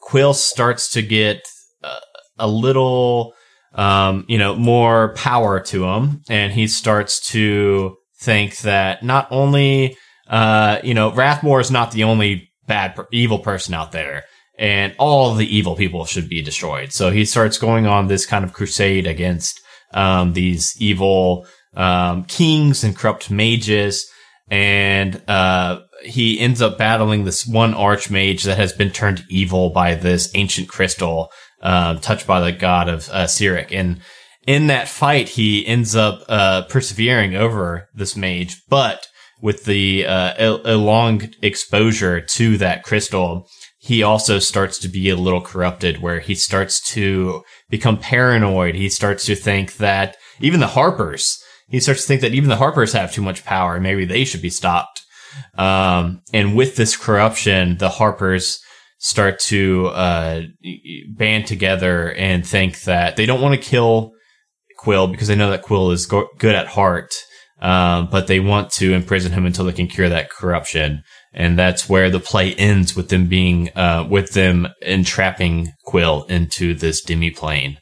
Quill 0.00 0.34
starts 0.34 0.92
to 0.92 1.02
get 1.02 1.40
uh, 1.82 2.00
a 2.38 2.46
little, 2.46 3.32
um, 3.72 4.26
you 4.28 4.36
know, 4.36 4.54
more 4.54 5.14
power 5.14 5.60
to 5.60 5.86
him, 5.86 6.22
and 6.28 6.52
he 6.52 6.66
starts 6.66 7.20
to 7.30 7.96
think 8.20 8.58
that 8.58 9.02
not 9.02 9.28
only, 9.30 9.96
uh, 10.26 10.78
you 10.84 10.92
know, 10.92 11.10
Rathmore 11.10 11.60
is 11.60 11.70
not 11.70 11.92
the 11.92 12.04
only 12.04 12.50
bad, 12.66 12.98
evil 13.12 13.38
person 13.38 13.72
out 13.72 13.92
there 13.92 14.24
and 14.58 14.94
all 14.98 15.34
the 15.34 15.56
evil 15.56 15.76
people 15.76 16.04
should 16.04 16.28
be 16.28 16.42
destroyed. 16.42 16.92
So 16.92 17.10
he 17.10 17.24
starts 17.24 17.58
going 17.58 17.86
on 17.86 18.06
this 18.06 18.26
kind 18.26 18.44
of 18.44 18.52
crusade 18.52 19.06
against 19.06 19.60
um, 19.92 20.32
these 20.32 20.74
evil 20.80 21.46
um, 21.74 22.24
kings 22.24 22.84
and 22.84 22.96
corrupt 22.96 23.30
mages, 23.30 24.06
and 24.50 25.20
uh, 25.28 25.80
he 26.02 26.38
ends 26.38 26.62
up 26.62 26.78
battling 26.78 27.24
this 27.24 27.46
one 27.46 27.74
archmage 27.74 28.44
that 28.44 28.58
has 28.58 28.72
been 28.72 28.90
turned 28.90 29.24
evil 29.28 29.70
by 29.70 29.94
this 29.94 30.30
ancient 30.34 30.68
crystal 30.68 31.30
uh, 31.62 31.94
touched 31.98 32.26
by 32.26 32.40
the 32.40 32.52
god 32.52 32.88
of 32.88 33.08
uh, 33.10 33.24
Cyric. 33.24 33.72
And 33.72 34.00
in 34.46 34.66
that 34.66 34.88
fight, 34.88 35.30
he 35.30 35.66
ends 35.66 35.96
up 35.96 36.22
uh, 36.28 36.62
persevering 36.68 37.34
over 37.34 37.88
this 37.94 38.14
mage, 38.16 38.62
but 38.68 39.06
with 39.40 39.64
the 39.64 40.06
uh, 40.06 40.58
a 40.64 40.76
long 40.76 41.22
exposure 41.42 42.20
to 42.20 42.58
that 42.58 42.82
crystal, 42.82 43.48
he 43.84 44.02
also 44.02 44.38
starts 44.38 44.78
to 44.78 44.88
be 44.88 45.10
a 45.10 45.16
little 45.16 45.42
corrupted 45.42 46.00
where 46.00 46.18
he 46.18 46.34
starts 46.34 46.80
to 46.80 47.42
become 47.68 47.98
paranoid. 47.98 48.74
He 48.74 48.88
starts 48.88 49.26
to 49.26 49.34
think 49.34 49.76
that 49.76 50.16
even 50.40 50.60
the 50.60 50.68
Harpers, 50.68 51.38
he 51.68 51.80
starts 51.80 52.00
to 52.00 52.08
think 52.08 52.22
that 52.22 52.32
even 52.32 52.48
the 52.48 52.56
Harpers 52.56 52.94
have 52.94 53.12
too 53.12 53.20
much 53.20 53.44
power 53.44 53.78
maybe 53.78 54.06
they 54.06 54.24
should 54.24 54.40
be 54.40 54.48
stopped. 54.48 55.02
Um, 55.58 56.22
and 56.32 56.56
with 56.56 56.76
this 56.76 56.96
corruption, 56.96 57.76
the 57.76 57.90
Harpers 57.90 58.58
start 59.00 59.38
to, 59.40 59.88
uh, 59.88 60.42
band 61.14 61.46
together 61.46 62.10
and 62.14 62.46
think 62.46 62.84
that 62.84 63.16
they 63.16 63.26
don't 63.26 63.42
want 63.42 63.54
to 63.54 63.70
kill 63.70 64.12
Quill 64.78 65.08
because 65.08 65.28
they 65.28 65.36
know 65.36 65.50
that 65.50 65.60
Quill 65.60 65.90
is 65.90 66.06
go- 66.06 66.30
good 66.38 66.54
at 66.54 66.68
heart. 66.68 67.12
Um, 67.60 68.08
but 68.10 68.28
they 68.28 68.40
want 68.40 68.70
to 68.72 68.94
imprison 68.94 69.32
him 69.32 69.46
until 69.46 69.66
they 69.66 69.72
can 69.72 69.88
cure 69.88 70.08
that 70.08 70.30
corruption 70.30 71.02
and 71.34 71.58
that's 71.58 71.88
where 71.88 72.10
the 72.10 72.20
play 72.20 72.54
ends 72.54 72.94
with 72.94 73.08
them 73.08 73.26
being 73.26 73.70
uh, 73.76 74.06
with 74.08 74.32
them 74.32 74.68
entrapping 74.80 75.72
Quill 75.84 76.24
into 76.24 76.74
this 76.74 77.02
demi 77.02 77.30
plane. 77.30 77.78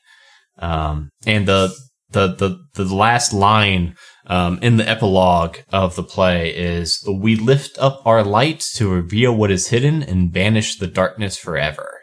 Um, 0.58 1.10
and 1.26 1.46
the 1.46 1.74
the 2.10 2.28
the 2.28 2.58
the 2.74 2.94
last 2.94 3.32
line 3.32 3.94
um, 4.26 4.58
in 4.62 4.76
the 4.78 4.88
epilogue 4.88 5.58
of 5.70 5.96
the 5.96 6.02
play 6.02 6.54
is 6.54 6.98
"We 7.06 7.36
lift 7.36 7.78
up 7.78 8.00
our 8.06 8.24
light 8.24 8.64
to 8.74 8.88
reveal 8.88 9.36
what 9.36 9.50
is 9.50 9.68
hidden 9.68 10.02
and 10.02 10.32
banish 10.32 10.78
the 10.78 10.86
darkness 10.86 11.36
forever." 11.36 12.00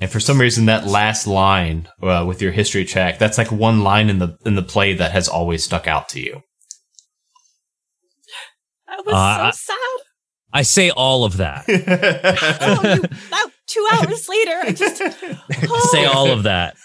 And 0.00 0.10
for 0.10 0.20
some 0.20 0.40
reason, 0.40 0.66
that 0.66 0.86
last 0.86 1.26
line 1.26 1.88
uh, 2.00 2.24
with 2.26 2.40
your 2.40 2.52
history 2.52 2.84
check, 2.84 3.18
that's 3.18 3.38
like 3.38 3.50
one 3.50 3.82
line 3.82 4.10
in 4.10 4.18
the 4.18 4.36
in 4.44 4.54
the 4.54 4.62
play 4.62 4.94
that 4.94 5.12
has 5.12 5.28
always 5.28 5.64
stuck 5.64 5.86
out 5.86 6.08
to 6.10 6.20
you. 6.20 6.42
That 8.98 9.06
was 9.06 9.14
uh, 9.14 9.52
so 9.52 9.72
sad. 9.72 10.04
I 10.52 10.62
say 10.62 10.90
all 10.90 11.24
of 11.24 11.36
that. 11.36 11.64
oh, 11.68 12.94
you, 12.94 13.02
that 13.30 13.50
two 13.66 13.86
hours 13.92 14.28
later, 14.28 14.58
I 14.62 14.72
just 14.72 15.02
oh. 15.70 15.88
say 15.92 16.04
all 16.04 16.30
of 16.30 16.44
that. 16.44 16.76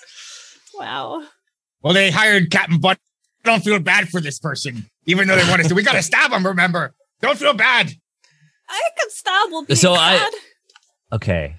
Wow. 0.75 1.23
Well, 1.81 1.93
they 1.93 2.11
hired 2.11 2.51
Captain 2.51 2.79
Butt. 2.79 2.99
I 3.43 3.49
don't 3.49 3.63
feel 3.63 3.79
bad 3.79 4.09
for 4.09 4.21
this 4.21 4.39
person, 4.39 4.85
even 5.05 5.27
though 5.27 5.35
they 5.35 5.49
want 5.49 5.61
us 5.61 5.67
to. 5.67 5.75
We 5.75 5.83
got 5.83 5.93
to 5.93 6.03
stab 6.03 6.31
him. 6.31 6.45
Remember, 6.45 6.93
don't 7.21 7.37
feel 7.37 7.53
bad. 7.53 7.91
I 8.69 8.81
can 8.97 9.09
stab. 9.09 9.51
Will 9.51 9.65
be 9.65 9.75
so 9.75 9.95
bad. 9.95 10.31
I. 11.11 11.15
Okay. 11.15 11.55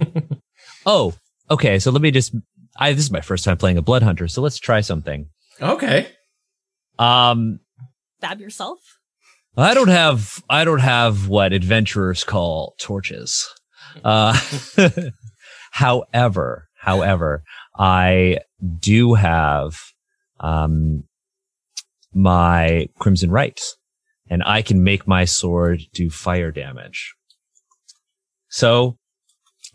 oh, 0.86 1.14
okay. 1.50 1.78
So 1.78 1.90
let 1.90 2.02
me 2.02 2.10
just. 2.10 2.34
I 2.78 2.92
this 2.92 3.04
is 3.04 3.10
my 3.10 3.20
first 3.20 3.44
time 3.44 3.56
playing 3.56 3.78
a 3.78 3.82
blood 3.82 4.02
hunter, 4.02 4.28
so 4.28 4.42
let's 4.42 4.58
try 4.58 4.80
something. 4.80 5.28
Okay. 5.60 6.08
Um. 6.98 7.60
Stab 8.20 8.40
yourself. 8.40 8.97
I 9.58 9.74
don't 9.74 9.88
have 9.88 10.42
I 10.48 10.64
don't 10.64 10.80
have 10.80 11.28
what 11.28 11.52
adventurers 11.52 12.24
call 12.24 12.74
torches. 12.78 13.46
Uh, 14.04 14.38
however, 15.72 16.68
however, 16.78 17.42
I 17.76 18.38
do 18.78 19.14
have 19.14 19.74
um, 20.38 21.04
my 22.14 22.88
crimson 23.00 23.30
rite, 23.30 23.62
and 24.28 24.42
I 24.44 24.62
can 24.62 24.84
make 24.84 25.08
my 25.08 25.24
sword 25.24 25.82
do 25.94 26.10
fire 26.10 26.52
damage. 26.52 27.14
So 28.50 28.98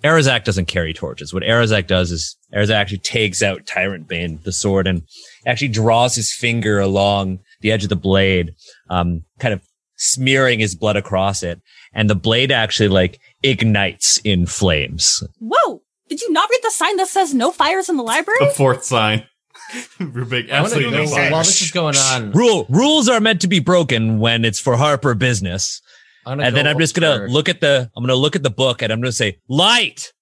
Arazak 0.04 0.44
doesn't 0.44 0.68
carry 0.68 0.94
torches. 0.94 1.34
What 1.34 1.44
Arazak 1.44 1.88
does 1.88 2.12
is 2.12 2.38
Arazak 2.54 2.76
actually 2.76 3.00
takes 3.00 3.42
out 3.42 3.66
Tyrant 3.66 4.08
Bane, 4.08 4.40
the 4.44 4.52
sword, 4.54 4.88
and 4.88 5.04
actually 5.46 5.70
draws 5.70 6.16
his 6.16 6.34
finger 6.34 6.80
along 6.80 7.40
the 7.62 7.72
edge 7.72 7.84
of 7.84 7.90
the 7.90 7.96
blade, 7.96 8.54
um, 8.90 9.24
kind 9.40 9.54
of 9.54 9.62
smearing 9.98 10.60
his 10.60 10.76
blood 10.76 10.96
across 10.96 11.44
it. 11.44 11.62
And 11.94 12.10
the 12.10 12.16
blade 12.16 12.52
actually 12.52 12.90
like 12.90 13.20
ignites 13.44 14.18
in 14.24 14.46
flames. 14.46 15.24
Whoa! 15.40 15.82
Did 16.10 16.22
you 16.22 16.32
not 16.32 16.50
read 16.50 16.62
the 16.64 16.72
sign 16.72 16.98
that 16.98 17.08
says 17.08 17.34
no 17.34 17.52
fires 17.52 17.90
in 17.90 17.98
the 17.98 18.04
library? 18.04 18.40
The 18.42 18.52
fourth 18.52 18.84
sign. 18.84 19.26
Rubik, 20.00 20.50
absolutely 20.50 20.92
no 20.92 21.08
fires. 21.08 21.32
While 21.32 21.44
this 21.44 21.62
is 21.62 21.72
going 21.72 21.96
on, 21.96 22.32
rule 22.32 22.66
rules 22.70 23.08
are 23.08 23.20
meant 23.20 23.42
to 23.42 23.48
be 23.48 23.60
broken 23.60 24.20
when 24.20 24.46
it's 24.46 24.60
for 24.60 24.76
Harper 24.76 25.16
business. 25.16 25.82
And 26.26 26.56
then 26.56 26.68
I'm 26.68 26.80
just 26.80 26.96
gonna 26.96 27.28
look 27.28 27.50
at 27.50 27.62
the 27.62 27.90
I'm 27.96 28.04
gonna 28.04 28.16
look 28.16 28.36
at 28.36 28.44
the 28.44 28.50
book 28.50 28.82
and 28.82 28.92
I'm 28.92 29.00
gonna 29.00 29.12
say 29.12 29.40
light, 29.48 30.14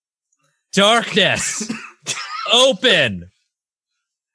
darkness, 0.74 1.72
open, 2.54 3.30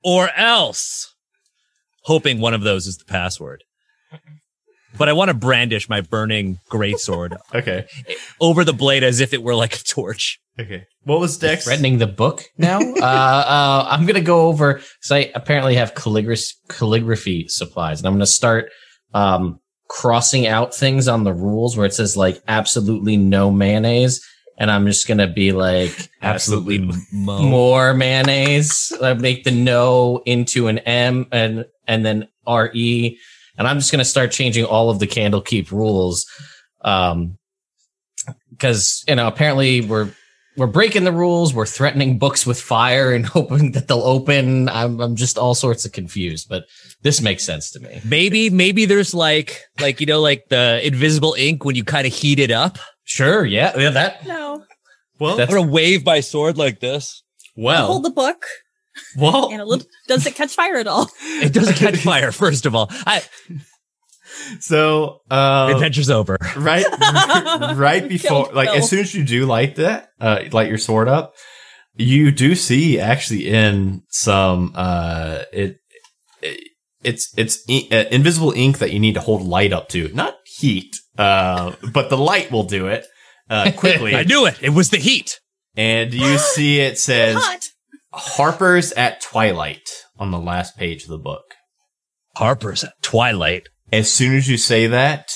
or 0.02 0.30
else, 0.36 1.14
hoping 2.04 2.40
one 2.40 2.54
of 2.54 2.62
those 2.62 2.86
is 2.86 2.98
the 2.98 3.04
password 3.04 3.64
but 4.96 5.08
I 5.08 5.12
want 5.12 5.28
to 5.28 5.34
brandish 5.34 5.88
my 5.88 6.00
burning 6.00 6.58
greatsword. 6.70 7.36
okay. 7.54 7.86
Over 8.40 8.64
the 8.64 8.72
blade 8.72 9.02
as 9.02 9.20
if 9.20 9.32
it 9.32 9.42
were 9.42 9.54
like 9.54 9.74
a 9.74 9.82
torch. 9.82 10.38
Okay. 10.58 10.84
What 11.04 11.20
was 11.20 11.36
Dex? 11.38 11.64
Threatening 11.64 11.98
the 11.98 12.06
book 12.06 12.44
now? 12.56 12.78
uh, 12.80 13.04
uh, 13.04 13.86
I'm 13.88 14.06
going 14.06 14.14
to 14.14 14.20
go 14.20 14.46
over, 14.46 14.74
because 14.74 15.12
I 15.12 15.30
apparently 15.34 15.76
have 15.76 15.94
calligraphy, 15.94 16.52
calligraphy 16.68 17.48
supplies, 17.48 18.00
and 18.00 18.06
I'm 18.06 18.14
going 18.14 18.20
to 18.20 18.26
start 18.26 18.70
um, 19.12 19.60
crossing 19.88 20.46
out 20.46 20.74
things 20.74 21.08
on 21.08 21.24
the 21.24 21.32
rules 21.32 21.76
where 21.76 21.86
it 21.86 21.94
says 21.94 22.16
like 22.16 22.42
absolutely 22.48 23.16
no 23.16 23.50
mayonnaise. 23.50 24.24
And 24.58 24.70
I'm 24.70 24.86
just 24.86 25.06
going 25.06 25.18
to 25.18 25.26
be 25.26 25.52
like 25.52 26.10
absolutely 26.22 26.90
mo. 27.12 27.42
more 27.42 27.92
mayonnaise. 27.92 28.92
I 29.02 29.12
make 29.12 29.44
the 29.44 29.50
no 29.50 30.22
into 30.24 30.68
an 30.68 30.78
M 30.78 31.26
and, 31.30 31.66
and 31.86 32.06
then 32.06 32.28
R-E 32.46 33.18
and 33.58 33.66
I'm 33.66 33.78
just 33.78 33.90
going 33.90 34.00
to 34.00 34.04
start 34.04 34.32
changing 34.32 34.64
all 34.64 34.90
of 34.90 34.98
the 34.98 35.06
Candlekeep 35.06 35.70
rules. 35.70 36.26
Um, 36.82 37.38
cause, 38.58 39.04
you 39.08 39.14
know, 39.14 39.26
apparently 39.26 39.80
we're, 39.80 40.10
we're 40.56 40.66
breaking 40.66 41.04
the 41.04 41.12
rules. 41.12 41.52
We're 41.52 41.66
threatening 41.66 42.18
books 42.18 42.46
with 42.46 42.60
fire 42.60 43.12
and 43.12 43.26
hoping 43.36 43.72
that 43.72 43.88
they'll 43.88 44.02
open. 44.02 44.68
I'm, 44.68 45.00
I'm 45.00 45.16
just 45.16 45.38
all 45.38 45.54
sorts 45.54 45.84
of 45.84 45.92
confused, 45.92 46.48
but 46.48 46.64
this 47.02 47.20
makes 47.20 47.44
sense 47.44 47.70
to 47.72 47.80
me. 47.80 48.00
Maybe, 48.04 48.50
maybe 48.50 48.84
there's 48.84 49.14
like, 49.14 49.62
like, 49.80 50.00
you 50.00 50.06
know, 50.06 50.20
like 50.20 50.44
the 50.48 50.80
invisible 50.86 51.34
ink 51.38 51.64
when 51.64 51.76
you 51.76 51.84
kind 51.84 52.06
of 52.06 52.12
heat 52.12 52.38
it 52.38 52.50
up. 52.50 52.78
Sure. 53.04 53.44
Yeah. 53.44 53.76
Yeah. 53.78 53.90
That. 53.90 54.26
No. 54.26 54.64
Well, 55.18 55.40
I'm 55.40 55.48
going 55.48 55.66
to 55.66 55.72
wave 55.72 56.04
my 56.04 56.20
sword 56.20 56.58
like 56.58 56.80
this. 56.80 57.22
Well, 57.56 57.86
hold 57.86 58.04
the 58.04 58.10
book. 58.10 58.44
Well, 59.16 59.50
and 59.52 59.60
it 59.62 59.86
does 60.08 60.26
it 60.26 60.34
catch 60.34 60.54
fire 60.54 60.76
at 60.76 60.86
all? 60.86 61.10
It 61.42 61.52
doesn't 61.52 61.74
catch 61.76 61.96
fire. 61.98 62.32
First 62.32 62.66
of 62.66 62.74
all, 62.74 62.88
I, 63.06 63.22
so 64.60 65.20
uh, 65.30 65.72
adventure's 65.74 66.10
over. 66.10 66.36
Right, 66.56 66.84
right 67.76 68.06
before, 68.08 68.50
like 68.52 68.68
as 68.68 68.88
soon 68.88 69.00
as 69.00 69.14
you 69.14 69.24
do 69.24 69.46
light 69.46 69.76
that, 69.76 70.08
uh, 70.20 70.40
light 70.52 70.68
your 70.68 70.78
sword 70.78 71.08
up, 71.08 71.34
you 71.94 72.30
do 72.30 72.54
see 72.54 72.98
actually 73.00 73.48
in 73.48 74.02
some 74.10 74.72
uh, 74.74 75.42
it, 75.52 75.78
it 76.42 76.60
it's 77.02 77.32
it's 77.36 77.62
i- 77.68 77.88
uh, 77.92 78.04
invisible 78.10 78.52
ink 78.52 78.78
that 78.78 78.92
you 78.92 78.98
need 79.00 79.14
to 79.14 79.20
hold 79.20 79.42
light 79.42 79.72
up 79.72 79.88
to, 79.90 80.08
not 80.12 80.36
heat. 80.58 80.96
Uh, 81.16 81.72
but 81.92 82.10
the 82.10 82.18
light 82.18 82.50
will 82.50 82.64
do 82.64 82.88
it 82.88 83.06
uh, 83.48 83.72
quickly. 83.76 84.14
I 84.16 84.24
knew 84.24 84.44
it. 84.46 84.58
It 84.62 84.70
was 84.70 84.90
the 84.90 84.98
heat. 84.98 85.40
and 85.76 86.12
you 86.12 86.36
see 86.38 86.80
it 86.80 86.98
says 86.98 87.36
Hot. 87.38 87.64
Harper's 88.12 88.92
at 88.92 89.20
Twilight 89.20 89.88
on 90.18 90.30
the 90.30 90.38
last 90.38 90.76
page 90.76 91.02
of 91.04 91.08
the 91.10 91.18
book. 91.18 91.44
Harper's 92.36 92.84
at 92.84 92.92
Twilight. 93.02 93.68
As 93.92 94.10
soon 94.12 94.34
as 94.34 94.48
you 94.48 94.56
say 94.56 94.86
that, 94.86 95.30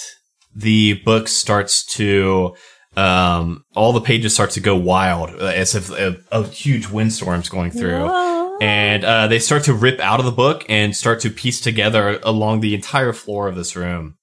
the 0.54 0.94
book 1.04 1.28
starts 1.28 1.84
to 1.94 2.54
um 2.96 3.62
all 3.76 3.92
the 3.92 4.00
pages 4.00 4.34
start 4.34 4.50
to 4.50 4.58
go 4.58 4.74
wild 4.74 5.30
uh, 5.40 5.44
as 5.46 5.76
if 5.76 5.90
a, 5.92 6.16
a 6.32 6.42
huge 6.42 6.88
windstorm's 6.88 7.48
going 7.48 7.70
through 7.70 8.04
Whoa. 8.04 8.58
and 8.60 9.04
uh, 9.04 9.28
they 9.28 9.38
start 9.38 9.62
to 9.64 9.72
rip 9.74 10.00
out 10.00 10.18
of 10.18 10.26
the 10.26 10.32
book 10.32 10.64
and 10.68 10.96
start 10.96 11.20
to 11.20 11.30
piece 11.30 11.60
together 11.60 12.18
along 12.24 12.60
the 12.60 12.74
entire 12.74 13.12
floor 13.12 13.46
of 13.46 13.54
this 13.54 13.76
room 13.76 14.16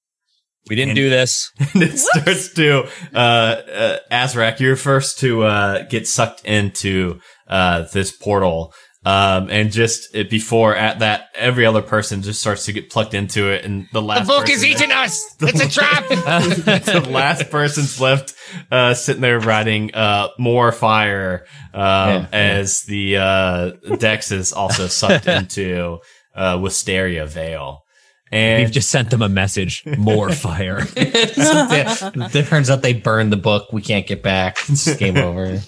We 0.69 0.75
didn't 0.75 0.89
And- 0.89 0.95
do 0.97 1.09
this. 1.09 1.49
and 1.73 1.81
it 1.81 1.97
starts 1.97 2.53
to 2.55 2.89
uh, 3.15 3.17
uh 3.17 3.97
Azrak, 4.11 4.59
you're 4.59 4.75
first 4.75 5.17
to 5.19 5.43
uh 5.43 5.83
get 5.83 6.05
sucked 6.05 6.43
into 6.43 7.21
uh 7.49 7.83
this 7.93 8.11
portal. 8.11 8.73
Um 9.05 9.49
and 9.49 9.71
just 9.71 10.13
uh, 10.15 10.23
before 10.29 10.75
at 10.75 10.99
that 10.99 11.29
every 11.35 11.65
other 11.65 11.81
person 11.81 12.21
just 12.23 12.39
starts 12.41 12.65
to 12.65 12.73
get 12.73 12.89
plucked 12.89 13.13
into 13.13 13.49
it 13.51 13.63
and 13.63 13.87
the 13.93 14.01
last 14.01 14.27
the 14.27 14.33
book 14.33 14.49
is 14.49 14.65
eating 14.65 14.91
us. 14.91 15.23
It's 15.41 15.61
a 15.61 15.69
trap. 15.69 16.07
the 16.09 17.07
last 17.09 17.49
person's 17.49 18.01
left 18.01 18.33
uh 18.71 18.93
sitting 18.95 19.21
there 19.21 19.39
writing 19.39 19.93
uh 19.93 20.29
more 20.37 20.71
fire 20.71 21.45
um 21.73 21.81
Yeah, 21.83 22.19
yeah. 22.21 22.27
as 22.31 22.81
the 22.81 23.17
uh 23.17 23.71
Dex 23.97 24.31
is 24.31 24.51
also 24.51 24.87
sucked 24.87 25.27
into 25.39 25.99
uh 26.35 26.59
Wisteria 26.61 27.25
Vale. 27.27 27.83
And 28.29 28.63
We've 28.63 28.73
just 28.73 28.91
sent 28.91 29.09
them 29.09 29.21
a 29.21 29.29
message. 29.29 29.85
More 29.85 30.29
fire. 30.33 30.79
it 30.97 32.45
turns 32.47 32.69
out 32.69 32.81
they 32.81 32.93
burned 32.93 33.31
the 33.31 33.37
book. 33.37 33.71
We 33.71 33.81
can't 33.81 34.05
get 34.05 34.21
back. 34.21 34.57
It's 34.67 34.93
game 34.97 35.15
over. 35.15 35.61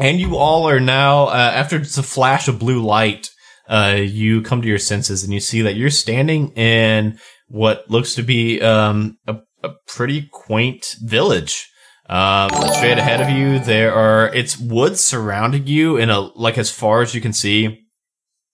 And 0.00 0.18
you 0.18 0.36
all 0.36 0.66
are 0.66 0.80
now, 0.80 1.26
uh, 1.26 1.52
after 1.54 1.78
just 1.78 1.98
a 1.98 2.02
flash 2.02 2.48
of 2.48 2.58
blue 2.58 2.82
light, 2.82 3.28
uh, 3.68 3.98
you 4.00 4.40
come 4.40 4.62
to 4.62 4.68
your 4.68 4.78
senses 4.78 5.22
and 5.22 5.32
you 5.32 5.40
see 5.40 5.60
that 5.60 5.76
you're 5.76 5.90
standing 5.90 6.52
in 6.52 7.18
what 7.48 7.88
looks 7.90 8.14
to 8.14 8.22
be, 8.22 8.62
um, 8.62 9.18
a, 9.26 9.36
a 9.62 9.74
pretty 9.86 10.26
quaint 10.32 10.96
village. 11.02 11.68
Um, 12.08 12.48
straight 12.72 12.96
ahead 12.96 13.20
of 13.20 13.28
you, 13.28 13.58
there 13.58 13.92
are, 13.92 14.34
it's 14.34 14.58
woods 14.58 15.04
surrounding 15.04 15.66
you 15.66 15.98
in 15.98 16.08
a, 16.08 16.18
like 16.18 16.56
as 16.56 16.70
far 16.70 17.02
as 17.02 17.14
you 17.14 17.20
can 17.20 17.34
see. 17.34 17.84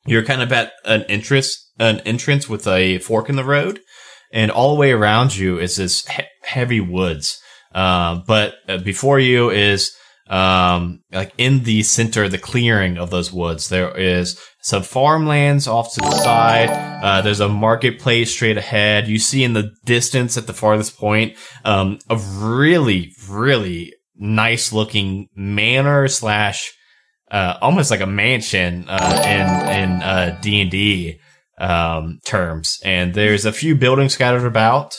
You're 0.04 0.24
kind 0.24 0.42
of 0.42 0.52
at 0.52 0.72
an 0.84 1.04
entrance, 1.04 1.70
an 1.78 2.00
entrance 2.00 2.48
with 2.48 2.66
a 2.66 2.98
fork 2.98 3.28
in 3.28 3.36
the 3.36 3.44
road. 3.44 3.78
And 4.32 4.50
all 4.50 4.74
the 4.74 4.80
way 4.80 4.90
around 4.90 5.36
you 5.36 5.60
is 5.60 5.76
this 5.76 6.04
he- 6.08 6.24
heavy 6.42 6.80
woods. 6.80 7.38
Uh, 7.72 8.20
but 8.26 8.56
uh, 8.68 8.78
before 8.78 9.20
you 9.20 9.50
is, 9.50 9.92
um, 10.28 11.02
like 11.12 11.32
in 11.38 11.62
the 11.62 11.82
center, 11.82 12.28
the 12.28 12.38
clearing 12.38 12.98
of 12.98 13.10
those 13.10 13.32
woods, 13.32 13.68
there 13.68 13.96
is 13.96 14.40
some 14.60 14.82
farmlands 14.82 15.68
off 15.68 15.94
to 15.94 16.00
the 16.00 16.10
side. 16.10 16.68
Uh, 17.02 17.22
there's 17.22 17.40
a 17.40 17.48
marketplace 17.48 18.32
straight 18.32 18.58
ahead. 18.58 19.06
You 19.06 19.18
see 19.18 19.44
in 19.44 19.52
the 19.52 19.70
distance 19.84 20.36
at 20.36 20.48
the 20.48 20.52
farthest 20.52 20.98
point, 20.98 21.36
um, 21.64 21.98
a 22.10 22.16
really, 22.16 23.12
really 23.28 23.92
nice 24.16 24.72
looking 24.72 25.28
manor 25.36 26.08
slash, 26.08 26.72
uh, 27.30 27.58
almost 27.60 27.92
like 27.92 28.00
a 28.00 28.06
mansion, 28.06 28.86
uh, 28.88 29.22
in, 29.24 29.82
in, 29.82 30.02
uh, 30.02 30.38
D 30.42 30.60
and 30.60 30.70
D, 30.70 31.20
um, 31.58 32.18
terms. 32.24 32.80
And 32.84 33.14
there's 33.14 33.44
a 33.44 33.52
few 33.52 33.76
buildings 33.76 34.14
scattered 34.14 34.44
about. 34.44 34.96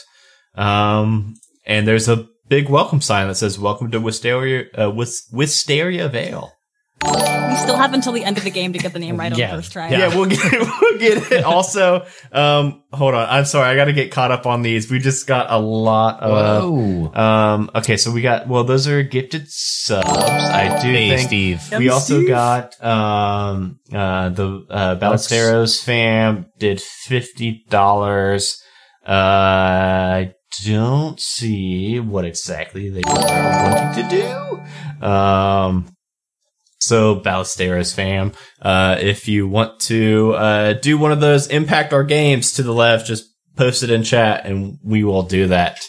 Um, 0.54 1.34
and 1.66 1.86
there's 1.86 2.08
a 2.08 2.26
big 2.48 2.68
welcome 2.68 3.00
sign 3.00 3.28
that 3.28 3.36
says 3.36 3.58
"Welcome 3.58 3.90
to 3.92 4.00
Wisteria, 4.00 4.64
uh, 4.78 4.90
Wis- 4.90 5.28
Wisteria 5.32 6.08
Vale." 6.08 6.52
We 7.00 7.54
still 7.54 7.76
have 7.76 7.94
until 7.94 8.12
the 8.12 8.24
end 8.24 8.38
of 8.38 8.44
the 8.44 8.50
game 8.50 8.72
to 8.72 8.78
get 8.78 8.92
the 8.92 8.98
name 8.98 9.16
right 9.16 9.32
on 9.32 9.38
the 9.38 9.46
first 9.46 9.70
try. 9.72 9.88
Yeah, 9.88 10.08
we'll 10.08 10.26
get 10.26 10.40
we'll 10.52 10.98
get 10.98 11.30
it. 11.30 11.44
Also, 11.44 12.04
um, 12.32 12.82
hold 12.92 13.14
on. 13.14 13.28
I'm 13.28 13.44
sorry, 13.44 13.68
I 13.68 13.76
got 13.76 13.84
to 13.84 13.92
get 13.92 14.10
caught 14.10 14.32
up 14.32 14.46
on 14.46 14.62
these. 14.62 14.90
We 14.90 14.98
just 14.98 15.26
got 15.26 15.46
a 15.50 15.58
lot 15.58 16.20
of. 16.20 16.64
Whoa. 16.64 17.12
Um. 17.14 17.70
Okay, 17.76 17.96
so 17.96 18.10
we 18.10 18.20
got. 18.20 18.48
Well, 18.48 18.64
those 18.64 18.88
are 18.88 19.02
gifted 19.04 19.44
subs. 19.48 20.08
I 20.08 20.80
do 20.82 20.88
Hey, 20.88 21.08
think. 21.10 21.28
Steve. 21.28 21.62
We 21.78 21.84
Yum, 21.86 21.94
also 21.94 22.16
Steve. 22.18 22.28
got 22.28 22.84
um 22.84 23.78
uh 23.92 24.30
the 24.30 24.66
uh 24.68 24.96
Ballesteros 24.96 25.82
fam 25.82 26.46
did 26.58 26.80
fifty 26.80 27.64
dollars. 27.70 28.60
Uh, 29.06 29.10
I 29.12 30.34
don't 30.64 31.20
see 31.20 32.00
what 32.00 32.24
exactly 32.24 32.90
they 32.90 33.02
are 33.06 33.72
wanting 33.72 34.08
to 34.08 34.16
do. 35.00 35.06
Um, 35.06 35.86
so 36.80 37.20
Ballesteros 37.20 37.94
fam, 37.94 38.32
uh, 38.62 38.96
if 39.00 39.28
you 39.28 39.46
want 39.48 39.80
to 39.80 40.32
uh 40.34 40.72
do 40.74 40.96
one 40.98 41.12
of 41.12 41.20
those 41.20 41.46
impact 41.48 41.92
our 41.92 42.04
games 42.04 42.52
to 42.52 42.62
the 42.62 42.72
left, 42.72 43.06
just 43.06 43.24
post 43.56 43.82
it 43.82 43.90
in 43.90 44.02
chat 44.04 44.46
and 44.46 44.78
we 44.84 45.04
will 45.04 45.22
do 45.24 45.48
that. 45.48 45.80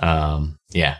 Um, 0.00 0.58
yeah. 0.70 0.96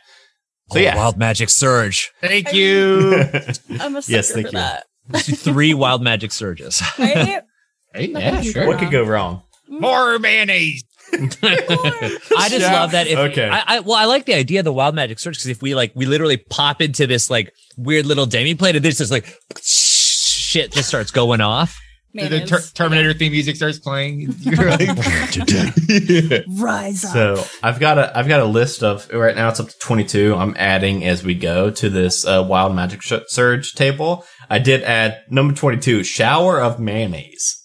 So 0.71 0.79
Oh, 0.79 0.83
yeah. 0.83 0.95
Wild 0.97 1.17
Magic 1.17 1.51
Surge. 1.51 2.13
Thank 2.21 2.53
you. 2.53 3.15
I'm 3.81 3.97
a 3.97 4.03
sucker 4.03 4.13
Yes, 4.13 4.29
for 4.29 4.35
thank 4.35 4.47
you. 4.47 4.53
that. 4.53 4.85
Let's 5.09 5.43
three 5.43 5.75
Wild 5.75 6.03
Magic 6.03 6.31
Surges. 6.33 6.83
Right? 6.99 7.43
Hey, 7.93 8.07
yeah, 8.07 8.41
sure. 8.43 8.69
what 8.69 8.79
could 8.79 8.93
go 8.93 9.03
wrong? 9.03 9.43
More 9.69 10.17
mayonnaise. 10.21 10.85
I 11.43 12.49
just 12.49 12.61
Yeah. 12.61 12.73
love 12.81 12.93
that. 12.93 13.07
If, 13.09 13.19
Okay. 13.19 13.49
I, 13.49 13.77
I 13.77 13.81
well, 13.81 13.97
I 13.97 14.05
like 14.05 14.27
the 14.27 14.35
idea 14.35 14.61
of 14.61 14.65
the 14.65 14.73
wild 14.73 14.95
magic 14.95 15.19
surge 15.19 15.37
because 15.37 15.49
if 15.49 15.63
we 15.63 15.75
like, 15.75 15.93
we 15.95 16.07
literally 16.07 16.37
pop 16.37 16.81
into 16.81 17.07
this 17.07 17.31
like 17.31 17.53
weird 17.77 18.07
little 18.07 18.27
demi 18.27 18.55
plane, 18.55 18.77
and 18.77 18.85
this 18.85 18.99
just 18.99 19.11
like 19.11 19.27
shit 19.63 20.73
just 20.73 20.89
starts 20.89 21.11
going 21.11 21.41
off. 21.41 21.79
The 22.13 22.45
ter- 22.45 22.61
Terminator 22.75 23.15
theme 23.15 23.31
music 23.31 23.55
starts 23.55 23.79
playing. 23.79 24.35
You're 24.41 24.69
like, 24.71 24.89
Rise 26.59 27.05
up. 27.05 27.13
So 27.13 27.45
I've 27.63 27.79
got 27.79 27.99
a 27.99 28.19
I've 28.19 28.27
got 28.27 28.41
a 28.41 28.45
list 28.47 28.83
of 28.83 29.09
right 29.13 29.37
now 29.37 29.49
it's 29.49 29.61
up 29.61 29.69
to 29.69 29.79
22. 29.79 30.35
I'm 30.35 30.55
adding 30.59 31.05
as 31.05 31.23
we 31.23 31.35
go 31.37 31.71
to 31.71 31.89
this 31.89 32.27
uh, 32.27 32.45
wild 32.49 32.75
magic 32.75 33.01
sh- 33.03 33.13
surge 33.29 33.75
table. 33.75 34.25
I 34.49 34.59
did 34.59 34.83
add 34.83 35.21
number 35.31 35.55
22 35.55 36.03
shower 36.03 36.61
of 36.61 36.81
mayonnaise. 36.81 37.57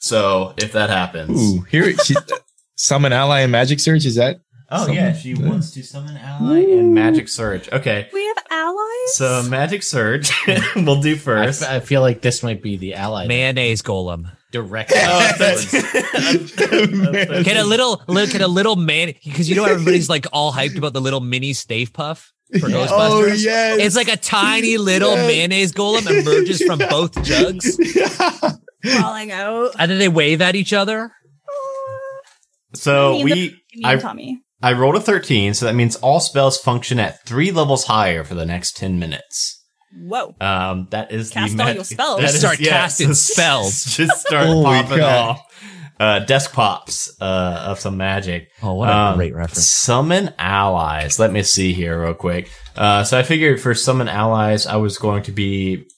So 0.00 0.54
if 0.56 0.70
that 0.72 0.90
happens, 0.90 1.40
Ooh, 1.58 1.62
here 1.62 1.92
she, 1.98 2.14
summon 2.78 3.12
ally 3.12 3.40
and 3.40 3.52
magic 3.52 3.80
surge. 3.80 4.06
Is 4.06 4.14
that? 4.14 4.40
oh 4.70 4.86
Some- 4.86 4.94
yeah, 4.94 5.12
she 5.12 5.34
wants 5.34 5.70
to 5.72 5.82
summon 5.82 6.16
ally 6.16 6.60
and 6.60 6.94
magic 6.94 7.28
surge. 7.28 7.68
Okay, 7.72 8.08
we 8.12 8.24
have 8.26 8.36
allies. 8.50 9.14
so 9.14 9.42
magic 9.48 9.82
surge 9.82 10.30
we'll 10.76 11.00
do 11.00 11.12
I, 11.14 11.18
first. 11.18 11.62
f- 11.62 11.70
I 11.70 11.80
feel 11.80 12.00
like 12.02 12.20
this 12.22 12.42
might 12.42 12.62
be 12.62 12.76
the 12.76 12.94
ally 12.94 13.26
Mayonnaise 13.26 13.82
golem. 13.82 14.30
direct. 14.52 14.92
Oh, 14.94 15.32
that's- 15.38 15.70
Can 17.44 17.56
a 17.56 17.64
little, 17.64 18.02
li- 18.08 18.26
can 18.26 18.42
a 18.42 18.48
little 18.48 18.76
man? 18.76 19.14
Because 19.24 19.48
you 19.48 19.56
know 19.56 19.64
everybody's 19.64 20.08
like 20.10 20.26
all 20.32 20.52
hyped 20.52 20.76
about 20.76 20.92
the 20.92 21.00
little 21.00 21.20
mini 21.20 21.52
Stay 21.54 21.86
Puft 21.86 22.26
for 22.60 22.66
oh, 22.66 22.70
Ghostbusters. 22.70 22.90
Oh 22.90 23.26
yes. 23.26 23.78
It's 23.80 23.96
like 23.96 24.08
a 24.08 24.16
tiny 24.16 24.76
little 24.78 25.14
Yes. 25.14 25.26
mayonnaise 25.26 25.72
golem 25.72 26.06
emerges 26.10 26.62
from 26.62 26.78
both 26.78 27.22
jugs, 27.24 27.76
falling 28.84 29.32
out. 29.32 29.70
and 29.78 29.90
then 29.90 29.98
they 29.98 30.08
wave 30.08 30.40
at 30.42 30.54
each 30.56 30.72
other. 30.72 31.12
So 32.74 33.12
Me 33.12 33.20
and 33.20 33.24
we 33.24 33.34
Me 33.34 33.56
and 33.76 33.86
I 33.86 33.96
Tommy. 33.96 34.40
I 34.62 34.72
rolled 34.72 34.96
a 34.96 35.00
13, 35.00 35.54
so 35.54 35.66
that 35.66 35.74
means 35.76 35.94
all 35.96 36.18
spells 36.20 36.58
function 36.58 36.98
at 36.98 37.24
three 37.24 37.52
levels 37.52 37.84
higher 37.84 38.24
for 38.24 38.34
the 38.34 38.44
next 38.46 38.76
10 38.76 38.98
minutes. 38.98 39.54
Whoa. 39.96 40.34
Um, 40.40 40.88
that 40.90 41.12
is 41.12 41.30
Cast 41.30 41.56
the 41.56 41.62
all 41.62 41.68
ma- 41.68 41.74
your 41.74 41.84
spells. 41.84 42.20
that 42.20 42.26
Just 42.26 42.40
start 42.40 42.60
yeah, 42.60 42.70
casting 42.70 43.14
so 43.14 43.32
spells. 43.32 43.84
Just 43.84 44.26
start 44.26 44.46
Holy 44.48 44.64
popping 44.64 44.98
crap. 44.98 45.16
off. 45.28 45.40
Uh, 46.00 46.18
desk 46.20 46.52
pops 46.52 47.10
uh, 47.20 47.64
of 47.68 47.80
some 47.80 47.96
magic. 47.96 48.48
Oh, 48.62 48.74
what 48.74 48.88
a 48.88 48.92
Um, 48.94 49.16
great 49.16 49.34
reference! 49.34 49.66
Summon 49.66 50.32
allies. 50.38 51.18
Let 51.18 51.32
me 51.32 51.42
see 51.42 51.72
here 51.72 52.00
real 52.02 52.14
quick. 52.14 52.50
Uh, 52.76 53.02
so 53.02 53.18
I 53.18 53.24
figured 53.24 53.60
for 53.60 53.74
summon 53.74 54.06
allies, 54.08 54.64
I 54.66 54.76
was 54.76 54.96
going 54.98 55.24
to 55.24 55.32
be 55.32 55.88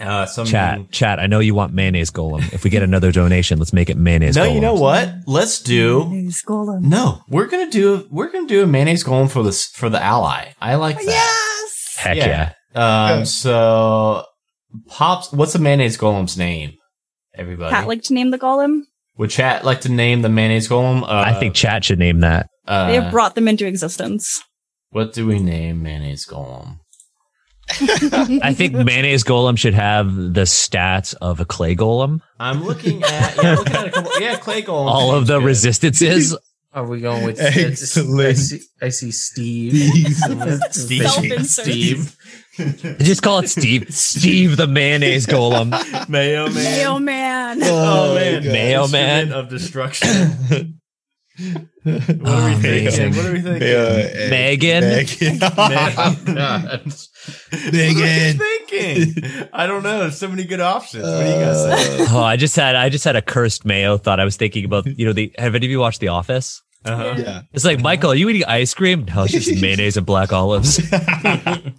uh, 0.00 0.26
summoning. 0.26 0.50
Chat, 0.52 0.90
chat. 0.90 1.18
I 1.20 1.26
know 1.26 1.40
you 1.40 1.54
want 1.54 1.72
mayonnaise 1.72 2.10
golem. 2.10 2.52
If 2.52 2.64
we 2.64 2.70
get 2.70 2.82
another 2.82 3.12
donation, 3.20 3.58
let's 3.58 3.72
make 3.72 3.90
it 3.90 3.96
mayonnaise. 3.96 4.36
No, 4.36 4.46
golem. 4.48 4.54
you 4.54 4.60
know 4.60 4.74
what? 4.74 5.12
Let's 5.26 5.60
do. 5.60 6.06
Mayonnaise 6.06 6.42
golem. 6.42 6.82
No, 6.82 7.22
we're 7.28 7.46
gonna 7.46 7.70
do. 7.70 8.06
We're 8.10 8.30
gonna 8.30 8.46
do 8.48 8.62
a 8.62 8.66
mayonnaise 8.66 9.04
golem 9.04 9.30
for 9.30 9.42
this 9.42 9.66
for 9.66 9.88
the 9.88 10.02
ally. 10.02 10.52
I 10.60 10.74
like 10.76 10.96
that. 10.96 11.04
Yes. 11.04 11.94
Heck 11.98 12.16
yeah. 12.16 12.52
Um. 12.74 13.24
So, 13.24 14.24
pops. 14.88 15.32
What's 15.32 15.52
the 15.52 15.58
mayonnaise 15.58 15.98
golem's 15.98 16.36
name? 16.36 16.74
Everybody. 17.34 17.70
Cat 17.74 17.86
like 17.86 18.02
to 18.04 18.14
name 18.14 18.30
the 18.30 18.38
golem. 18.38 18.82
Would 19.18 19.30
chat 19.30 19.64
like 19.64 19.82
to 19.82 19.88
name 19.90 20.22
the 20.22 20.28
mayonnaise 20.28 20.68
golem? 20.68 21.02
Uh, 21.02 21.24
I 21.26 21.38
think 21.38 21.54
chat 21.54 21.84
should 21.84 21.98
name 21.98 22.20
that. 22.20 22.48
Uh, 22.66 22.86
they 22.88 22.94
have 22.94 23.10
brought 23.10 23.34
them 23.34 23.48
into 23.48 23.66
existence. 23.66 24.42
what 24.90 25.12
do 25.12 25.26
we 25.26 25.38
name 25.38 25.82
mayonnaise 25.82 26.26
golem? 26.26 26.79
I 28.42 28.52
think 28.54 28.74
mayonnaise 28.74 29.24
golem 29.24 29.56
should 29.56 29.74
have 29.74 30.14
the 30.14 30.42
stats 30.42 31.14
of 31.20 31.40
a 31.40 31.44
clay 31.44 31.76
golem. 31.76 32.20
I'm 32.38 32.64
looking 32.64 33.02
at 33.02 33.36
yeah, 33.36 33.54
looking 33.54 33.74
at 33.74 33.86
a 33.86 33.90
couple 33.90 34.20
yeah, 34.20 34.36
clay 34.36 34.62
golem. 34.62 34.90
All 34.90 35.14
of 35.14 35.26
the 35.26 35.38
Good. 35.38 35.46
resistances. 35.46 36.36
Are 36.72 36.86
we 36.86 37.00
going 37.00 37.24
with 37.24 37.40
Excellent. 37.40 38.20
I 38.20 38.32
see, 38.34 38.60
I 38.80 38.88
see 38.90 39.10
Steve. 39.10 39.72
Steve. 40.70 41.02
Self-insert. 41.10 41.64
Steve. 41.64 42.16
Just 43.00 43.22
call 43.22 43.40
it 43.40 43.48
Steve. 43.48 43.92
Steve 43.92 44.56
the 44.56 44.68
mayonnaise 44.68 45.26
golem. 45.26 45.70
Mayo 46.08 46.48
man. 46.48 46.54
Mayo 46.54 46.98
man. 47.00 47.58
Oh, 47.62 48.14
man, 48.14 48.44
Mayo 48.44 48.86
man. 48.86 49.32
Of 49.32 49.48
destruction. 49.48 50.79
What 51.84 52.28
are 52.28 52.48
we 52.48 52.54
thinking? 52.56 53.14
What 53.16 53.26
are 53.26 53.32
we 53.32 53.40
thinking? 53.40 53.68
Yeah, 53.68 54.28
Megan. 54.30 54.80
Megan. 54.84 55.38
God. 55.38 56.82
What 56.84 57.52
are 57.52 57.58
you 57.58 57.72
Megan. 57.72 58.38
thinking? 58.38 59.48
I 59.52 59.66
don't 59.66 59.82
know. 59.82 60.00
There's 60.00 60.18
so 60.18 60.28
many 60.28 60.44
good 60.44 60.60
options. 60.60 61.04
What 61.04 61.22
do 61.22 61.28
you 61.28 61.34
guys 61.36 61.62
say? 61.62 62.02
Uh, 62.04 62.06
Oh, 62.10 62.22
I 62.22 62.36
just 62.36 62.56
had 62.56 62.76
I 62.76 62.88
just 62.88 63.04
had 63.04 63.16
a 63.16 63.22
cursed 63.22 63.64
mayo 63.64 63.96
thought. 63.98 64.20
I 64.20 64.24
was 64.24 64.36
thinking 64.36 64.64
about 64.64 64.86
you 64.86 65.06
know 65.06 65.12
the 65.12 65.32
have 65.38 65.54
any 65.54 65.66
of 65.66 65.70
you 65.70 65.80
watched 65.80 66.00
The 66.00 66.08
Office? 66.08 66.62
Uh-huh. 66.84 67.14
yeah. 67.18 67.42
It's 67.52 67.64
like 67.64 67.80
Michael, 67.80 68.12
are 68.12 68.14
you 68.14 68.28
eating 68.30 68.44
ice 68.44 68.72
cream? 68.72 69.04
No, 69.04 69.24
it's 69.24 69.32
just 69.32 69.60
mayonnaise 69.62 69.96
and 69.98 70.06
black 70.06 70.32
olives. 70.32 70.80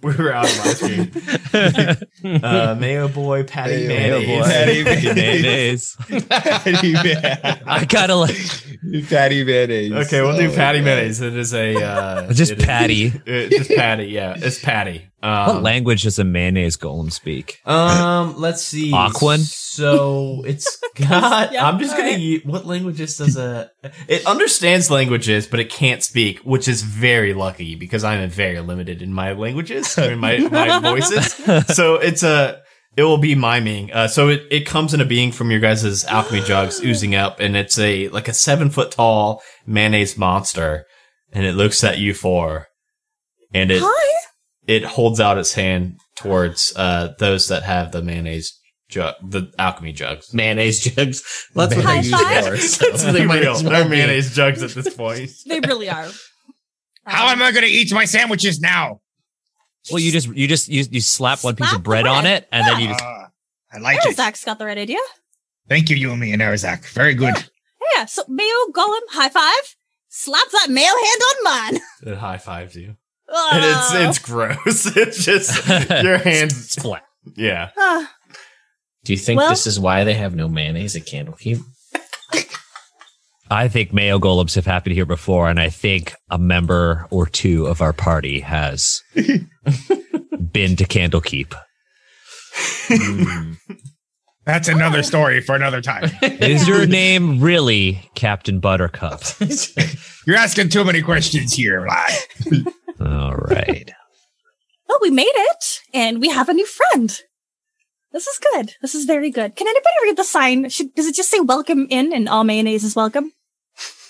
We 0.02 0.16
were 0.16 0.32
out 0.32 0.44
of 0.46 0.60
ice 0.66 0.78
cream. 0.78 1.10
Uh, 2.42 2.76
Mayo 2.78 3.08
boy, 3.08 3.42
Patty 3.42 3.86
Mayo 3.88 4.20
mayonnaise. 4.20 4.38
boy. 4.38 4.48
Patty 4.48 4.84
mayonnaise. 4.84 5.96
Patty 6.28 6.92
man. 6.92 7.62
I 7.66 7.84
kind 7.84 8.12
of 8.12 8.18
like 8.20 9.08
Patty 9.08 9.44
mayonnaise. 9.44 9.92
Okay, 10.06 10.22
we'll 10.22 10.36
do 10.38 10.50
Oh, 10.50 10.54
patty 10.54 10.78
God. 10.78 10.84
mayonnaise. 10.84 11.20
It 11.20 11.36
is 11.36 11.52
a 11.54 11.82
uh, 11.82 12.32
just 12.32 12.52
it 12.52 12.58
is- 12.60 12.64
patty. 12.64 13.08
uh, 13.08 13.48
just 13.48 13.70
patty. 13.70 14.04
Yeah, 14.06 14.34
it's 14.36 14.58
patty. 14.60 15.06
Um, 15.22 15.46
What 15.46 15.62
language 15.62 16.02
does 16.02 16.18
a 16.18 16.24
mayonnaise 16.24 16.76
golem 16.76 17.12
speak? 17.12 17.60
Um, 17.64 18.34
let's 18.38 18.62
see. 18.62 18.90
Aquan? 18.90 19.38
So 19.38 20.42
it's 20.44 20.78
got. 20.96 21.52
Yeah, 21.52 21.66
I'm 21.66 21.78
just 21.78 21.92
gonna 21.92 22.08
alright. 22.08 22.20
use 22.20 22.44
what 22.44 22.66
languages 22.66 23.16
does 23.18 23.36
a. 23.36 23.70
It 24.08 24.26
understands 24.26 24.90
languages, 24.90 25.46
but 25.46 25.60
it 25.60 25.70
can't 25.70 26.02
speak, 26.02 26.40
which 26.40 26.66
is 26.66 26.82
very 26.82 27.34
lucky 27.34 27.76
because 27.76 28.02
I'm 28.04 28.28
very 28.28 28.60
limited 28.60 29.00
in 29.00 29.12
my 29.12 29.32
languages 29.32 29.96
or 29.96 30.10
in 30.10 30.18
my 30.18 30.38
my 30.38 30.78
voices. 30.90 31.32
So 31.74 31.94
it's 31.96 32.22
a. 32.22 32.60
It 32.94 33.04
will 33.04 33.16
be 33.16 33.34
miming. 33.34 33.90
Uh, 33.90 34.06
so 34.06 34.28
it, 34.28 34.42
it 34.50 34.66
comes 34.66 34.92
in 34.92 35.00
a 35.00 35.06
being 35.06 35.32
from 35.32 35.50
your 35.50 35.60
guys' 35.60 36.04
alchemy 36.04 36.42
jugs 36.42 36.78
oozing 36.84 37.14
up, 37.14 37.40
and 37.40 37.56
it's 37.56 37.78
a 37.78 38.08
like 38.08 38.28
a 38.28 38.34
seven 38.34 38.68
foot 38.70 38.90
tall 38.90 39.40
mayonnaise 39.66 40.18
monster, 40.18 40.84
and 41.32 41.46
it 41.46 41.52
looks 41.54 41.82
at 41.84 41.98
you 41.98 42.12
four, 42.12 42.66
and 43.54 43.70
it 43.70 43.80
Hi. 43.82 44.08
It 44.66 44.84
holds 44.84 45.20
out 45.20 45.38
its 45.38 45.52
hand 45.54 45.98
towards 46.16 46.72
uh 46.76 47.14
those 47.18 47.48
that 47.48 47.62
have 47.62 47.92
the 47.92 48.02
mayonnaise 48.02 48.58
jug, 48.88 49.14
the 49.22 49.52
alchemy 49.58 49.92
jugs. 49.92 50.32
Mayonnaise 50.34 50.80
jugs. 50.80 51.48
That's 51.54 51.74
what 51.74 51.84
High 51.84 52.00
they 52.02 52.08
use 52.08 52.20
five. 52.20 52.46
for. 52.46 52.56
So 52.58 52.90
That's 52.90 53.04
they 53.12 53.24
might 53.24 53.40
real. 53.40 53.56
They're 53.56 53.84
be. 53.84 53.90
mayonnaise 53.90 54.34
jugs 54.34 54.62
at 54.62 54.70
this 54.70 54.94
point. 54.94 55.30
They 55.46 55.60
really 55.60 55.88
are. 55.88 56.08
How 57.04 57.28
am 57.30 57.42
I 57.42 57.50
going 57.50 57.64
to 57.64 57.70
eat 57.70 57.92
my 57.92 58.04
sandwiches 58.04 58.60
now? 58.60 59.00
Well, 59.90 59.98
you 59.98 60.12
just 60.12 60.28
you 60.28 60.46
just 60.46 60.68
you, 60.68 60.84
you 60.90 61.00
slap 61.00 61.42
one 61.42 61.56
piece 61.56 61.72
of 61.74 61.82
bread 61.82 62.06
on 62.06 62.24
it, 62.26 62.46
and 62.52 62.64
then 62.66 62.80
you 62.80 62.88
just 62.88 63.02
Uh, 63.02 63.26
I 63.72 63.78
like 63.78 63.98
it. 64.06 64.14
Zach's 64.14 64.44
got 64.44 64.58
the 64.60 64.66
right 64.66 64.78
idea. 64.78 64.98
Thank 65.68 65.90
you, 65.90 65.96
Yumi 65.96 66.12
and 66.12 66.20
me 66.20 66.32
and 66.34 66.42
Arizak. 66.42 66.86
Very 66.90 67.14
good. 67.14 67.34
Yeah, 67.96 68.04
so 68.04 68.22
Mayo 68.28 68.46
Golem, 68.72 69.00
high 69.10 69.28
five. 69.28 69.74
Slap 70.08 70.48
that 70.52 70.68
male 70.70 70.84
hand 70.94 71.20
on 71.22 71.44
mine. 71.44 71.80
It 72.06 72.18
high 72.18 72.38
fives 72.38 72.76
you, 72.76 72.96
And 73.34 73.64
it's 73.64 73.94
it's 73.94 74.18
gross. 74.18 74.86
It's 74.96 75.24
just 75.24 75.66
your 76.02 76.18
hands. 76.28 76.70
splat. 76.70 77.02
Yeah, 77.36 77.70
uh, 77.80 78.04
Do 79.04 79.12
you 79.12 79.18
think 79.18 79.38
Well- 79.38 79.50
this 79.50 79.66
is 79.66 79.78
why 79.80 80.04
they 80.04 80.14
have 80.14 80.34
no 80.34 80.48
mayonnaise 80.48 80.96
at 80.96 81.02
Candlekeep? 81.02 81.60
I 83.50 83.68
think 83.68 83.92
mayo 83.92 84.18
golems 84.18 84.54
have 84.54 84.64
happened 84.64 84.94
here 84.94 85.04
before, 85.04 85.48
and 85.50 85.60
I 85.60 85.68
think 85.68 86.14
a 86.30 86.38
member 86.38 87.06
or 87.10 87.26
two 87.26 87.66
of 87.66 87.82
our 87.82 87.92
party 87.92 88.40
has 88.40 89.02
been 89.14 90.76
to 90.76 90.84
Candlekeep. 90.86 91.54
That's 94.44 94.68
another 94.68 95.02
story 95.02 95.40
for 95.40 95.54
another 95.54 95.80
time. 95.80 96.10
Is 96.22 96.66
your 96.66 96.86
name 96.86 97.40
really 97.40 98.10
Captain 98.16 98.58
Buttercup? 98.58 99.22
You're 100.26 100.36
asking 100.36 100.70
too 100.70 100.84
many 100.84 101.00
questions 101.02 101.52
here, 101.52 101.86
lad. 101.86 102.64
All 103.06 103.34
right. 103.34 103.90
well, 104.88 104.98
oh, 104.98 104.98
we 105.02 105.10
made 105.10 105.24
it, 105.32 105.80
and 105.94 106.20
we 106.20 106.28
have 106.30 106.48
a 106.48 106.54
new 106.54 106.66
friend. 106.66 107.18
This 108.12 108.26
is 108.26 108.38
good. 108.52 108.74
This 108.82 108.94
is 108.94 109.06
very 109.06 109.30
good. 109.30 109.56
Can 109.56 109.66
anybody 109.66 109.94
read 110.02 110.16
the 110.18 110.24
sign? 110.24 110.68
Should, 110.68 110.94
does 110.94 111.06
it 111.06 111.14
just 111.14 111.30
say 111.30 111.40
"Welcome 111.40 111.86
in" 111.90 112.12
and 112.12 112.28
all 112.28 112.44
mayonnaise 112.44 112.84
is 112.84 112.94
welcome? 112.94 113.32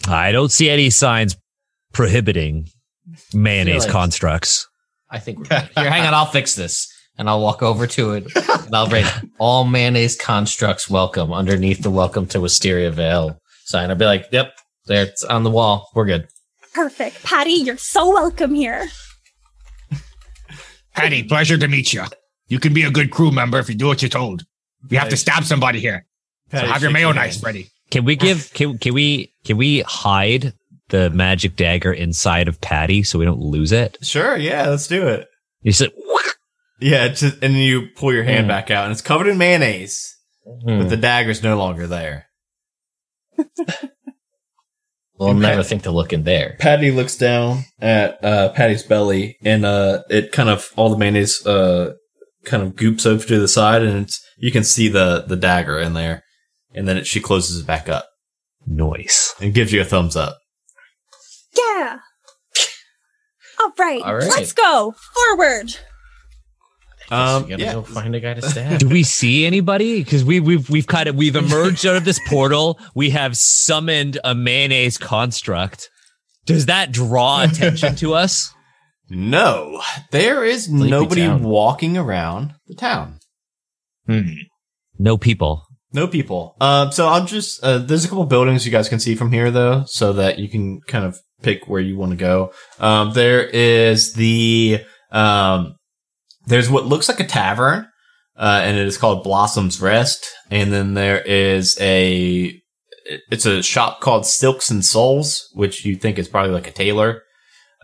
I 0.09 0.33
don't 0.33 0.51
see 0.51 0.69
any 0.69 0.91
signs 0.91 1.37
prohibiting 1.93 2.69
mayonnaise 3.33 3.83
Really? 3.85 3.93
constructs. 3.93 4.67
I 5.11 5.19
think 5.21 5.39
we're 5.39 5.45
good. 5.45 5.69
Here, 5.77 5.91
hang 5.91 6.07
on. 6.07 6.15
I'll 6.15 6.27
fix 6.27 6.55
this. 6.55 6.89
And 7.19 7.29
I'll 7.29 7.43
walk 7.43 7.63
over 7.63 7.87
to 7.87 8.13
it 8.15 8.25
and 8.35 8.75
I'll 8.75 8.89
write 8.89 9.07
all 9.39 9.65
mayonnaise 9.67 10.17
constructs 10.17 10.89
welcome 10.89 11.31
underneath 11.31 11.83
the 11.83 11.91
welcome 11.91 12.27
to 12.29 12.41
Wisteria 12.41 12.91
Vale 12.91 13.39
sign. 13.67 13.91
I'll 13.91 13.97
be 13.97 14.07
like, 14.07 14.29
yep, 14.33 14.55
there 14.87 15.05
it's 15.05 15.23
on 15.23 15.43
the 15.45 15.51
wall. 15.51 15.91
We're 15.95 16.07
good. 16.07 16.29
Perfect, 16.75 17.23
Patty. 17.23 17.53
You're 17.53 17.77
so 17.77 18.11
welcome 18.11 18.55
here. 18.55 18.89
Patty, 20.95 21.23
pleasure 21.23 21.57
to 21.59 21.69
meet 21.69 21.93
you. 21.93 22.05
You 22.49 22.59
can 22.59 22.75
be 22.75 22.83
a 22.85 22.91
good 22.91 23.11
crew 23.11 23.31
member 23.31 23.59
if 23.59 23.69
you 23.69 23.75
do 23.75 23.87
what 23.87 24.03
you're 24.03 24.09
told. 24.09 24.45
You 24.91 24.99
have 24.99 25.09
to 25.11 25.17
stab 25.17 25.45
somebody 25.45 25.81
here. 25.81 26.07
So 26.51 26.59
have 26.59 26.83
your 26.83 26.91
shakes 26.91 26.93
mayo 26.93 27.13
knife 27.13 27.43
ready. 27.43 27.71
Can 27.91 28.05
we 28.05 28.17
give 28.17 28.53
can 28.53 28.79
can 28.79 28.93
we 28.95 29.33
can 29.45 29.57
we 29.57 29.81
hide 29.81 30.55
the 30.89 31.09
magic 31.11 31.57
dagger 31.57 31.93
inside 31.93 32.49
of 32.49 32.61
Patty 32.61 33.03
so 33.03 33.19
we 33.19 33.25
don't 33.25 33.41
lose 33.41 33.73
it? 33.73 33.97
Sure, 34.03 34.37
yeah, 34.37 34.69
let's 34.69 34.87
do 34.87 35.07
it. 35.07 35.29
You 35.63 35.73
said 35.73 35.91
Yeah, 36.81 37.09
just, 37.09 37.35
and 37.35 37.55
then 37.55 37.57
you 37.57 37.89
pull 37.95 38.13
your 38.13 38.25
hand 38.25 38.47
Mm. 38.47 38.49
back 38.49 38.71
out, 38.71 38.85
and 38.85 38.93
it's 38.93 39.01
covered 39.03 39.29
in 39.29 39.39
mayonnaise, 39.39 40.17
Hmm. 40.45 40.81
but 40.81 40.89
the 40.91 40.97
dagger's 40.97 41.43
no 41.43 41.57
longer 41.57 41.87
there. 41.87 42.27
We'll 45.27 45.35
never 45.35 45.63
think 45.63 45.83
to 45.85 45.91
look 45.91 46.13
in 46.13 46.25
there. 46.25 46.57
Patty 46.59 46.91
looks 46.91 47.17
down 47.17 47.65
at 47.81 48.23
uh, 48.25 48.51
Patty's 48.51 48.83
belly, 48.83 49.37
and 49.45 49.65
uh, 49.65 50.03
it 50.11 50.33
kind 50.33 50.49
of 50.49 50.71
all 50.77 50.91
the 50.91 50.99
mayonnaise 50.99 51.45
uh, 51.47 51.95
kind 52.45 52.63
of 52.63 52.77
goops 52.77 53.07
over 53.07 53.25
to 53.27 53.39
the 53.39 53.49
side, 53.49 53.83
and 53.83 54.05
it's, 54.05 54.21
you 54.39 54.51
can 54.51 54.65
see 54.65 54.89
the 54.89 55.25
the 55.27 55.37
dagger 55.37 55.79
in 55.79 55.95
there. 55.95 56.23
And 56.75 56.89
then 56.89 56.97
it, 56.97 57.07
she 57.07 57.21
closes 57.21 57.61
it 57.61 57.67
back 57.67 57.89
up 57.89 58.07
noise. 58.67 59.35
and 59.41 59.53
gives 59.53 59.73
you 59.73 59.81
a 59.81 59.85
thumbs 59.85 60.17
up. 60.17 60.39
Yeah. 61.57 61.99
All 63.61 63.73
right. 63.79 64.03
All 64.03 64.15
right. 64.15 64.29
Let's 64.29 64.53
go 64.53 64.95
forward. 65.15 65.77
Um, 67.13 67.43
you 67.45 67.51
gotta 67.51 67.63
yeah. 67.63 67.73
go 67.75 67.83
find 67.83 68.15
a 68.15 68.21
guy 68.21 68.35
to 68.35 68.43
stab. 68.43 68.79
Do 68.79 68.89
we 68.89 69.03
see 69.03 69.45
anybody? 69.47 70.03
Because 70.03 70.25
we 70.25 70.41
we've 70.41 70.69
we've 70.71 70.87
kind 70.87 71.09
of 71.09 71.17
we've 71.17 71.37
emerged 71.37 71.85
out 71.87 71.97
of 71.97 72.05
this 72.05 72.21
portal. 72.29 72.79
We 72.95 73.11
have 73.11 73.37
summoned 73.37 74.19
a 74.25 74.35
mayonnaise 74.35 74.99
construct. 74.99 75.91
Does 76.47 76.67
that 76.67 76.93
draw 76.93 77.43
attention 77.49 77.97
to 77.97 78.15
us? 78.15 78.53
No, 79.11 79.83
there 80.11 80.45
is 80.45 80.65
Sleepy 80.65 80.91
nobody 80.91 81.23
town. 81.23 81.43
walking 81.43 81.99
around 81.99 82.55
the 82.67 82.75
town. 82.75 83.19
Hmm. 84.07 84.31
No 84.99 85.19
people. 85.19 85.65
No 85.93 86.07
people. 86.07 86.57
Um, 86.61 86.91
so 86.93 87.07
I'll 87.07 87.27
just, 87.27 87.63
uh, 87.63 87.79
there's 87.79 88.05
a 88.05 88.09
couple 88.09 88.25
buildings 88.25 88.65
you 88.65 88.73
guys 88.73 88.89
can 88.89 88.99
see 88.99 89.15
from 89.15 89.31
here 89.31 89.51
though, 89.51 89.85
so 89.87 90.15
that 90.15 90.39
you 90.39 90.49
can 90.49 90.81
kind 90.87 91.05
of 91.05 91.19
pick 91.43 91.69
where 91.69 91.81
you 91.81 91.99
want 91.99 92.13
to 92.13 92.17
go. 92.17 92.53
Um, 92.81 93.13
there 93.13 93.45
is 93.45 94.15
the, 94.15 94.81
um, 95.11 95.77
there's 96.47 96.71
what 96.71 96.87
looks 96.87 97.09
like 97.09 97.21
a 97.21 97.27
tavern, 97.27 97.87
uh, 98.37 98.61
and 98.65 98.77
it 98.77 98.87
is 98.87 98.99
called 98.99 99.25
Blossom's 99.25 99.81
Rest. 99.81 100.27
And 100.51 100.73
then 100.73 100.95
there 100.95 101.21
is 101.21 101.77
a, 101.81 102.53
it's 103.31 103.47
a 103.47 103.63
shop 103.63 104.01
called 104.01 104.27
Silks 104.27 104.71
and 104.71 104.85
Souls, 104.85 105.49
which 105.55 105.85
you 105.85 105.97
think 105.97 106.19
is 106.19 106.29
probably 106.29 106.53
like 106.53 106.67
a 106.67 106.73
tailor. 106.73 107.23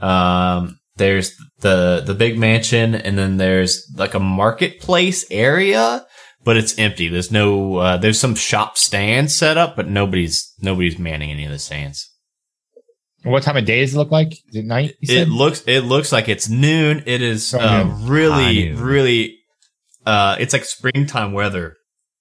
Um, 0.00 0.78
there's 0.96 1.34
the, 1.60 2.02
the 2.04 2.14
big 2.14 2.38
mansion, 2.38 2.94
and 2.94 3.16
then 3.16 3.36
there's 3.36 3.86
like 3.96 4.14
a 4.14 4.20
marketplace 4.20 5.24
area 5.30 6.04
but 6.48 6.56
it's 6.56 6.78
empty. 6.78 7.08
There's 7.08 7.30
no, 7.30 7.76
uh, 7.76 7.96
there's 7.98 8.18
some 8.18 8.34
shop 8.34 8.78
stands 8.78 9.36
set 9.36 9.58
up, 9.58 9.76
but 9.76 9.86
nobody's, 9.86 10.50
nobody's 10.60 10.98
manning 10.98 11.30
any 11.30 11.44
of 11.44 11.50
the 11.50 11.58
stands. 11.58 12.10
What 13.30 13.42
time 13.42 13.56
of 13.56 13.64
day 13.64 13.80
does 13.80 13.94
it 13.94 13.98
look 13.98 14.10
like? 14.10 14.32
Is 14.32 14.54
it 14.56 14.64
night? 14.64 14.94
you 15.00 15.14
It 15.14 15.18
said? 15.24 15.28
looks, 15.28 15.62
it 15.66 15.80
looks 15.80 16.12
like 16.12 16.28
it's 16.28 16.48
noon. 16.48 17.02
It 17.06 17.22
is, 17.22 17.54
Oh, 17.54 17.58
uh, 17.60 17.82
noon. 17.84 18.06
really, 18.08 18.72
really, 18.72 19.38
uh, 20.06 20.36
it's 20.38 20.52
like 20.52 20.64
springtime 20.64 21.32
weather. 21.32 21.76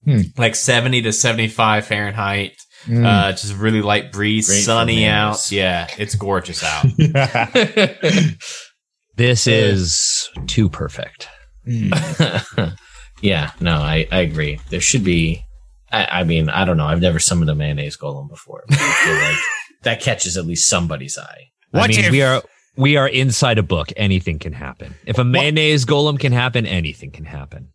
Hmm. 0.06 0.22
Like 0.38 0.56
70 0.56 1.02
to 1.04 1.12
75 1.14 1.86
Fahrenheit. 1.86 2.54
Mm. 2.86 3.06
Uh, 3.06 3.32
just 3.32 3.56
really 3.56 3.82
light 3.82 4.12
breeze, 4.12 4.48
Great 4.48 4.62
sunny 4.62 5.06
out. 5.06 5.52
Yeah. 5.52 5.88
It's 5.98 6.16
gorgeous 6.16 6.64
out. 6.64 6.86
This 9.16 9.48
is 9.48 10.30
too 10.46 10.70
perfect. 10.70 11.28
yeah, 11.66 13.52
no, 13.60 13.76
I, 13.78 14.08
I 14.12 14.20
agree. 14.20 14.60
There 14.70 14.80
should 14.80 15.04
be. 15.04 15.44
I, 15.92 16.20
I 16.20 16.24
mean, 16.24 16.50
I 16.50 16.66
don't 16.66 16.78
know. 16.78 16.86
I've 16.86 17.02
never 17.02 17.18
summoned 17.20 17.50
a 17.50 17.56
mayonnaise 17.56 17.98
golem 17.98 18.30
before. 18.30 18.64
But 18.68 18.78
I 18.80 18.92
feel 19.04 19.16
like 19.16 19.38
that 19.84 20.02
catches 20.02 20.38
at 20.38 20.46
least 20.46 20.68
somebody's 20.70 21.18
eye. 21.18 21.50
I 21.74 21.88
mean, 21.88 22.00
if- 22.00 22.12
we 22.12 22.22
are 22.22 22.44
we 22.76 22.96
are 22.96 23.08
inside 23.08 23.58
a 23.58 23.64
book. 23.64 23.92
Anything 23.98 24.40
can 24.40 24.54
happen. 24.54 24.94
If 25.06 25.18
a 25.18 25.24
mayonnaise 25.24 25.86
golem 25.86 26.20
can 26.20 26.32
happen, 26.32 26.66
anything 26.66 27.12
can 27.12 27.26
happen. 27.26 27.70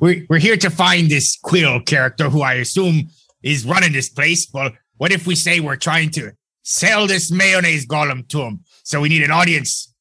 We're, 0.00 0.26
we're 0.28 0.38
here 0.38 0.56
to 0.58 0.70
find 0.70 1.08
this 1.08 1.38
Quill 1.42 1.80
character 1.80 2.28
who 2.28 2.42
I 2.42 2.54
assume 2.54 3.08
is 3.42 3.64
running 3.64 3.92
this 3.92 4.08
place. 4.10 4.46
Well, 4.52 4.70
what 4.98 5.12
if 5.12 5.26
we 5.26 5.34
say 5.34 5.60
we're 5.60 5.76
trying 5.76 6.10
to 6.10 6.32
sell 6.62 7.06
this 7.06 7.30
mayonnaise 7.30 7.86
golem 7.86 8.28
to 8.28 8.42
him? 8.42 8.64
So 8.82 9.00
we 9.00 9.08
need 9.08 9.22
an 9.22 9.30
audience 9.30 9.94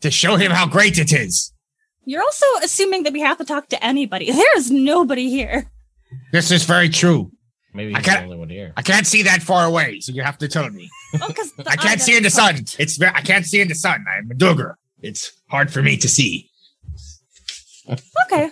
to 0.00 0.10
show 0.10 0.36
him 0.36 0.50
how 0.50 0.66
great 0.66 0.98
it 0.98 1.12
is. 1.12 1.52
You're 2.04 2.22
also 2.22 2.46
assuming 2.62 3.04
that 3.04 3.12
we 3.12 3.20
have 3.20 3.38
to 3.38 3.44
talk 3.44 3.68
to 3.68 3.82
anybody. 3.84 4.30
There 4.30 4.56
is 4.56 4.70
nobody 4.70 5.30
here. 5.30 5.70
This 6.32 6.50
is 6.50 6.64
very 6.64 6.88
true. 6.88 7.30
Maybe 7.72 7.94
I 7.94 7.98
he's 7.98 8.04
the 8.06 8.10
can't- 8.12 8.24
only 8.24 8.36
one 8.36 8.48
here. 8.50 8.72
I 8.76 8.82
can't 8.82 9.06
see 9.06 9.22
that 9.22 9.42
far 9.42 9.64
away, 9.66 10.00
so 10.00 10.12
you 10.12 10.22
have 10.22 10.38
to 10.38 10.48
tell 10.48 10.68
me. 10.70 10.88
Oh, 11.22 11.26
because 11.26 11.52
I 11.66 11.74
can't 11.76 12.00
see 12.00 12.16
in 12.16 12.22
the 12.22 12.30
sun. 12.30 12.54
It's 12.78 13.00
I 13.02 13.20
can't 13.22 13.44
see 13.44 13.60
in 13.60 13.66
the 13.68 13.74
sun. 13.74 14.04
I'm 14.08 14.30
a 14.30 14.34
Duergar. 14.34 14.76
It's 15.02 15.32
hard 15.48 15.72
for 15.72 15.82
me 15.82 15.96
to 15.96 16.08
see. 16.08 16.48
Okay. 18.26 18.50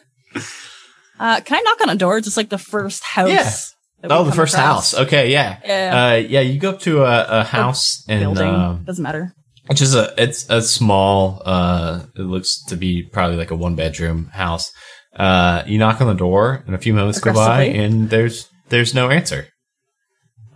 Uh, 1.20 1.40
can 1.40 1.58
I 1.58 1.60
knock 1.62 1.80
on 1.82 1.90
a 1.90 1.94
door? 1.96 2.20
Just 2.20 2.36
like 2.36 2.48
the 2.48 2.58
first 2.58 3.02
house. 3.04 3.74
Yeah. 4.02 4.08
Oh, 4.10 4.24
the 4.24 4.32
first 4.32 4.54
across? 4.54 4.92
house. 4.92 4.94
Okay, 5.06 5.30
yeah. 5.32 5.58
Yeah. 5.64 6.06
Uh, 6.10 6.14
yeah, 6.16 6.40
you 6.40 6.58
go 6.60 6.70
up 6.70 6.80
to 6.80 7.02
a, 7.04 7.26
a 7.40 7.44
house 7.44 8.04
and 8.08 8.20
Building 8.20 8.48
um, 8.48 8.84
doesn't 8.84 9.02
matter. 9.02 9.32
which 9.66 9.82
is 9.82 9.94
a 9.94 10.14
it's 10.20 10.48
a 10.50 10.62
small 10.62 11.42
uh 11.44 12.02
it 12.16 12.22
looks 12.22 12.62
to 12.66 12.76
be 12.76 13.02
probably 13.02 13.36
like 13.36 13.50
a 13.50 13.56
one 13.56 13.74
bedroom 13.74 14.26
house 14.32 14.70
uh 15.16 15.62
you 15.66 15.78
knock 15.78 16.00
on 16.00 16.06
the 16.06 16.14
door 16.14 16.62
and 16.66 16.74
a 16.74 16.78
few 16.78 16.94
moments 16.94 17.18
go 17.20 17.32
by 17.32 17.64
and 17.64 18.08
there's 18.08 18.48
there's 18.68 18.94
no 18.94 19.10
answer 19.10 19.48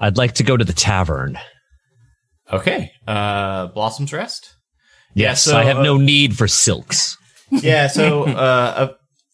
I'd 0.01 0.17
like 0.17 0.35
to 0.35 0.43
go 0.43 0.57
to 0.57 0.65
the 0.65 0.73
tavern. 0.73 1.39
okay 2.53 2.93
uh 3.07 3.69
blossom's 3.69 4.13
rest 4.13 4.57
Yes, 5.15 5.43
so, 5.43 5.59
I 5.59 5.65
have 5.65 5.77
uh, 5.79 5.83
no 5.83 5.99
need 5.99 6.39
for 6.39 6.49
silks. 6.49 7.19
yeah 7.51 7.87
so 7.87 8.23
uh, 8.25 8.29
uh 8.29 8.93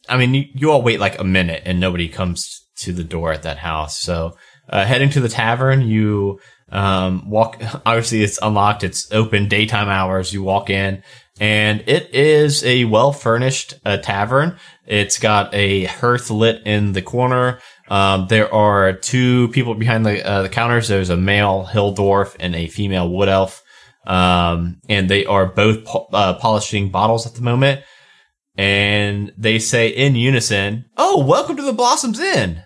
i 0.08 0.16
mean 0.16 0.34
you, 0.34 0.44
you 0.52 0.70
all 0.72 0.82
wait 0.82 0.98
like 0.98 1.20
a 1.20 1.24
minute 1.24 1.62
and 1.64 1.78
nobody 1.78 2.08
comes 2.08 2.66
to 2.78 2.92
the 2.92 3.04
door 3.04 3.32
at 3.32 3.44
that 3.44 3.58
house 3.58 4.00
so 4.00 4.36
uh 4.70 4.84
heading 4.84 5.08
to 5.10 5.20
the 5.20 5.28
tavern 5.28 5.82
you 5.82 6.40
um 6.70 7.30
walk 7.30 7.62
obviously 7.86 8.24
it's 8.24 8.38
unlocked 8.42 8.82
it's 8.82 9.06
open 9.12 9.46
daytime 9.46 9.88
hours 9.88 10.32
you 10.32 10.42
walk 10.42 10.68
in 10.68 11.00
and 11.38 11.84
it 11.86 12.12
is 12.12 12.64
a 12.64 12.84
well 12.86 13.12
furnished 13.12 13.74
uh, 13.84 13.96
tavern 13.98 14.56
it's 14.84 15.18
got 15.20 15.54
a 15.54 15.84
hearth 15.84 16.28
lit 16.28 16.60
in 16.66 16.92
the 16.94 17.02
corner 17.02 17.60
um, 17.90 18.26
there 18.28 18.52
are 18.52 18.92
two 18.92 19.48
people 19.48 19.74
behind 19.74 20.04
the 20.04 20.26
uh, 20.26 20.42
the 20.42 20.48
counters. 20.48 20.88
There's 20.88 21.10
a 21.10 21.16
male 21.16 21.64
hill 21.64 21.94
dwarf 21.94 22.36
and 22.38 22.54
a 22.54 22.66
female 22.68 23.08
wood 23.08 23.28
elf, 23.28 23.62
um, 24.06 24.80
and 24.88 25.08
they 25.08 25.24
are 25.26 25.46
both 25.46 25.84
po- 25.84 26.08
uh, 26.12 26.34
polishing 26.34 26.90
bottles 26.90 27.26
at 27.26 27.34
the 27.34 27.42
moment 27.42 27.82
and 28.58 29.32
they 29.38 29.60
say 29.60 29.88
in 29.88 30.16
unison, 30.16 30.84
"Oh, 30.96 31.24
welcome 31.24 31.56
to 31.56 31.62
the 31.62 31.72
Blossoms 31.72 32.18
Inn." 32.18 32.64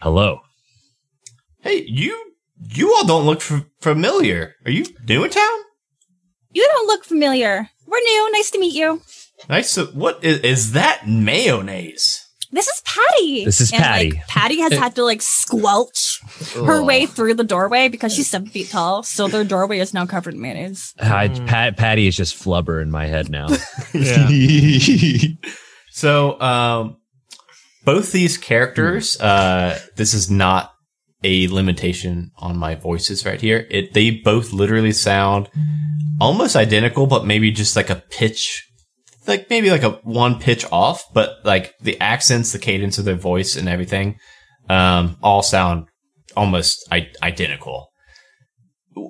Hello. 0.00 0.40
Hey, 1.60 1.84
you 1.86 2.32
you 2.74 2.94
all 2.94 3.06
don't 3.06 3.26
look 3.26 3.38
f- 3.40 3.66
familiar. 3.80 4.54
Are 4.64 4.70
you 4.70 4.86
new 5.06 5.24
in 5.24 5.30
town? 5.30 5.58
You 6.50 6.66
don't 6.72 6.86
look 6.86 7.04
familiar. 7.04 7.68
We're 7.86 8.00
new. 8.00 8.32
Nice 8.32 8.50
to 8.52 8.58
meet 8.58 8.74
you. 8.74 9.02
Nice. 9.48 9.70
So 9.70 9.86
what 9.86 10.24
is, 10.24 10.40
is 10.40 10.72
that 10.72 11.06
mayonnaise? 11.06 12.23
This 12.54 12.68
is 12.68 12.82
Patty. 12.84 13.44
This 13.44 13.60
is 13.60 13.72
And, 13.72 13.82
Patty. 13.82 14.10
Like, 14.12 14.26
Patty 14.28 14.60
has 14.60 14.72
had 14.72 14.94
to 14.94 15.04
like 15.04 15.20
squelch 15.20 16.20
her 16.54 16.82
way 16.82 17.06
through 17.06 17.34
the 17.34 17.44
doorway 17.44 17.88
because 17.88 18.14
she's 18.14 18.30
seven 18.30 18.48
feet 18.48 18.70
tall. 18.70 19.02
So 19.02 19.28
their 19.28 19.44
doorway 19.44 19.80
is 19.80 19.92
now 19.92 20.06
covered 20.06 20.34
in 20.34 20.40
mayonnaise. 20.40 20.94
I, 21.00 21.28
Pat, 21.28 21.76
Patty 21.76 22.06
is 22.06 22.16
just 22.16 22.36
flubber 22.36 22.80
in 22.80 22.90
my 22.90 23.06
head 23.06 23.28
now. 23.28 23.48
So, 25.94 26.40
um, 26.40 26.96
both 27.84 28.10
these 28.10 28.36
characters, 28.36 29.20
uh, 29.20 29.78
this 29.94 30.12
is 30.12 30.28
not 30.28 30.72
a 31.22 31.46
limitation 31.46 32.32
on 32.36 32.56
my 32.56 32.74
voices 32.74 33.24
right 33.24 33.40
here. 33.40 33.66
It 33.70 33.92
they 33.94 34.10
both 34.10 34.52
literally 34.52 34.90
sound 34.90 35.48
almost 36.20 36.56
identical, 36.56 37.06
but 37.06 37.24
maybe 37.26 37.52
just 37.52 37.76
like 37.76 37.90
a 37.90 38.02
pitch, 38.10 38.68
like 39.26 39.48
maybe 39.50 39.70
like 39.70 39.82
a 39.82 39.90
one 40.02 40.38
pitch 40.38 40.64
off, 40.72 41.04
but 41.12 41.36
like 41.44 41.74
the 41.80 42.00
accents, 42.00 42.52
the 42.52 42.58
cadence 42.58 42.98
of 42.98 43.04
their 43.04 43.14
voice, 43.16 43.56
and 43.56 43.68
everything, 43.68 44.18
um, 44.68 45.16
all 45.22 45.42
sound 45.42 45.86
almost 46.36 46.86
I- 46.90 47.10
identical. 47.22 47.88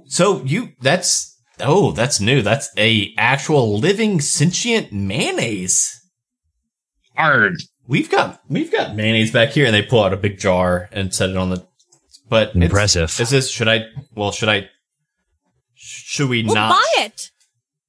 So 0.07 0.43
you 0.45 0.71
that's 0.81 1.37
oh 1.61 1.93
that's 1.93 2.21
new. 2.21 2.43
That's 2.43 2.71
a 2.79 3.13
actual 3.19 3.79
living 3.79 4.21
sentient 4.21 4.93
mayonnaise. 4.93 5.91
Hard. 7.17 7.55
We've 7.87 8.11
got 8.11 8.41
we've 8.49 8.73
got 8.73 8.97
mayonnaise 8.97 9.31
back 9.33 9.51
here, 9.51 9.67
and 9.67 9.75
they 9.75 9.83
pull 9.83 10.03
out 10.03 10.13
a 10.13 10.17
big 10.17 10.39
jar 10.39 10.89
and 10.93 11.15
set 11.15 11.31
it 11.31 11.37
on 11.37 11.51
the. 11.51 11.67
But 12.29 12.51
it's- 12.51 12.63
Impressive. 12.65 13.21
Is 13.21 13.31
this 13.31 13.51
should 13.51 13.69
I? 13.69 13.85
Well, 14.15 14.33
should 14.33 14.49
I? 14.49 14.69
Should 15.75 16.29
we 16.31 16.43
We'll 16.45 16.55
not? 16.55 16.71
buy 16.71 17.05
it. 17.05 17.31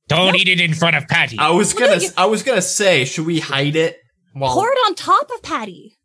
Don't 0.08 0.36
eat 0.36 0.48
it 0.48 0.62
in 0.62 0.74
front 0.74 0.96
of 0.96 1.08
Patty. 1.08 1.38
I 1.40 1.50
was 1.50 1.74
gonna. 1.74 2.00
I 2.18 2.26
was 2.28 2.44
gonna 2.44 2.62
say, 2.62 3.06
should 3.06 3.26
we 3.26 3.40
hide 3.40 3.76
it? 3.76 3.98
While, 4.34 4.54
Pour 4.54 4.68
it 4.68 4.78
on 4.88 4.96
top 4.96 5.30
of 5.34 5.42
Patty. 5.42 5.98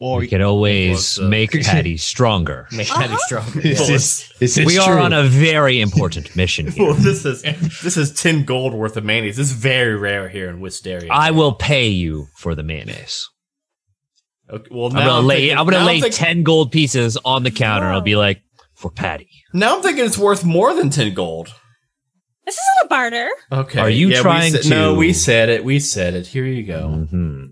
or 0.00 0.20
We 0.20 0.28
can 0.28 0.40
always 0.42 1.18
Well, 1.18 1.28
make 1.28 1.50
Patty 1.50 1.96
stronger. 1.96 2.68
Make 2.72 2.88
Uh-huh. 2.90 3.02
Patty 3.02 3.16
stronger. 3.18 3.60
This 3.60 3.88
is 3.90 4.32
this 4.38 4.56
is 4.58 4.64
we 4.66 4.78
are 4.78 4.98
on 4.98 5.12
a 5.12 5.24
very 5.24 5.80
important 5.80 6.34
mission 6.40 6.66
well, 6.78 6.94
here. 6.94 7.02
this 7.02 7.24
is 7.24 7.42
this 7.82 7.96
is 7.96 8.12
ten 8.14 8.44
gold 8.44 8.74
worth 8.74 8.96
of 8.96 9.04
mayonnaise. 9.04 9.36
This 9.36 9.48
is 9.50 9.56
very 9.56 9.96
rare 9.96 10.28
here 10.28 10.48
in 10.48 10.60
Wisteria. 10.60 11.08
I 11.10 11.32
will 11.32 11.52
pay 11.52 11.88
you 11.88 12.28
for 12.36 12.54
the 12.54 12.62
mayonnaise. 12.62 13.28
Okay, 14.50 14.68
well, 14.70 14.86
I'm 14.86 14.94
now 14.94 15.06
gonna 15.06 15.26
lay. 15.26 15.36
thinking- 15.40 15.58
I'm 15.58 15.64
gonna 15.66 15.78
now 15.80 15.86
lay 15.86 16.00
thinking- 16.00 16.12
ten 16.24 16.42
gold 16.44 16.72
pieces 16.72 17.18
on 17.24 17.42
the 17.42 17.50
counter. 17.50 17.86
I'll 17.88 18.00
be 18.00 18.16
like, 18.16 18.40
for 18.74 18.90
Patty. 18.90 19.28
Now 19.52 19.76
I'm 19.76 19.82
thinking 19.82 20.04
it's 20.06 20.16
worth 20.16 20.44
more 20.44 20.72
than 20.74 20.88
ten 20.88 21.12
gold. 21.12 21.52
This 22.48 22.54
isn't 22.56 22.86
a 22.86 22.88
barter. 22.88 23.28
Okay. 23.52 23.78
Are 23.78 23.90
you 23.90 24.08
yeah, 24.08 24.22
trying 24.22 24.52
said- 24.52 24.62
to- 24.62 24.68
No, 24.70 24.94
we 24.94 25.12
said 25.12 25.50
it. 25.50 25.64
We 25.64 25.78
said 25.80 26.14
it. 26.14 26.26
Here 26.28 26.46
you 26.46 26.62
go. 26.62 26.88
hmm 26.88 27.44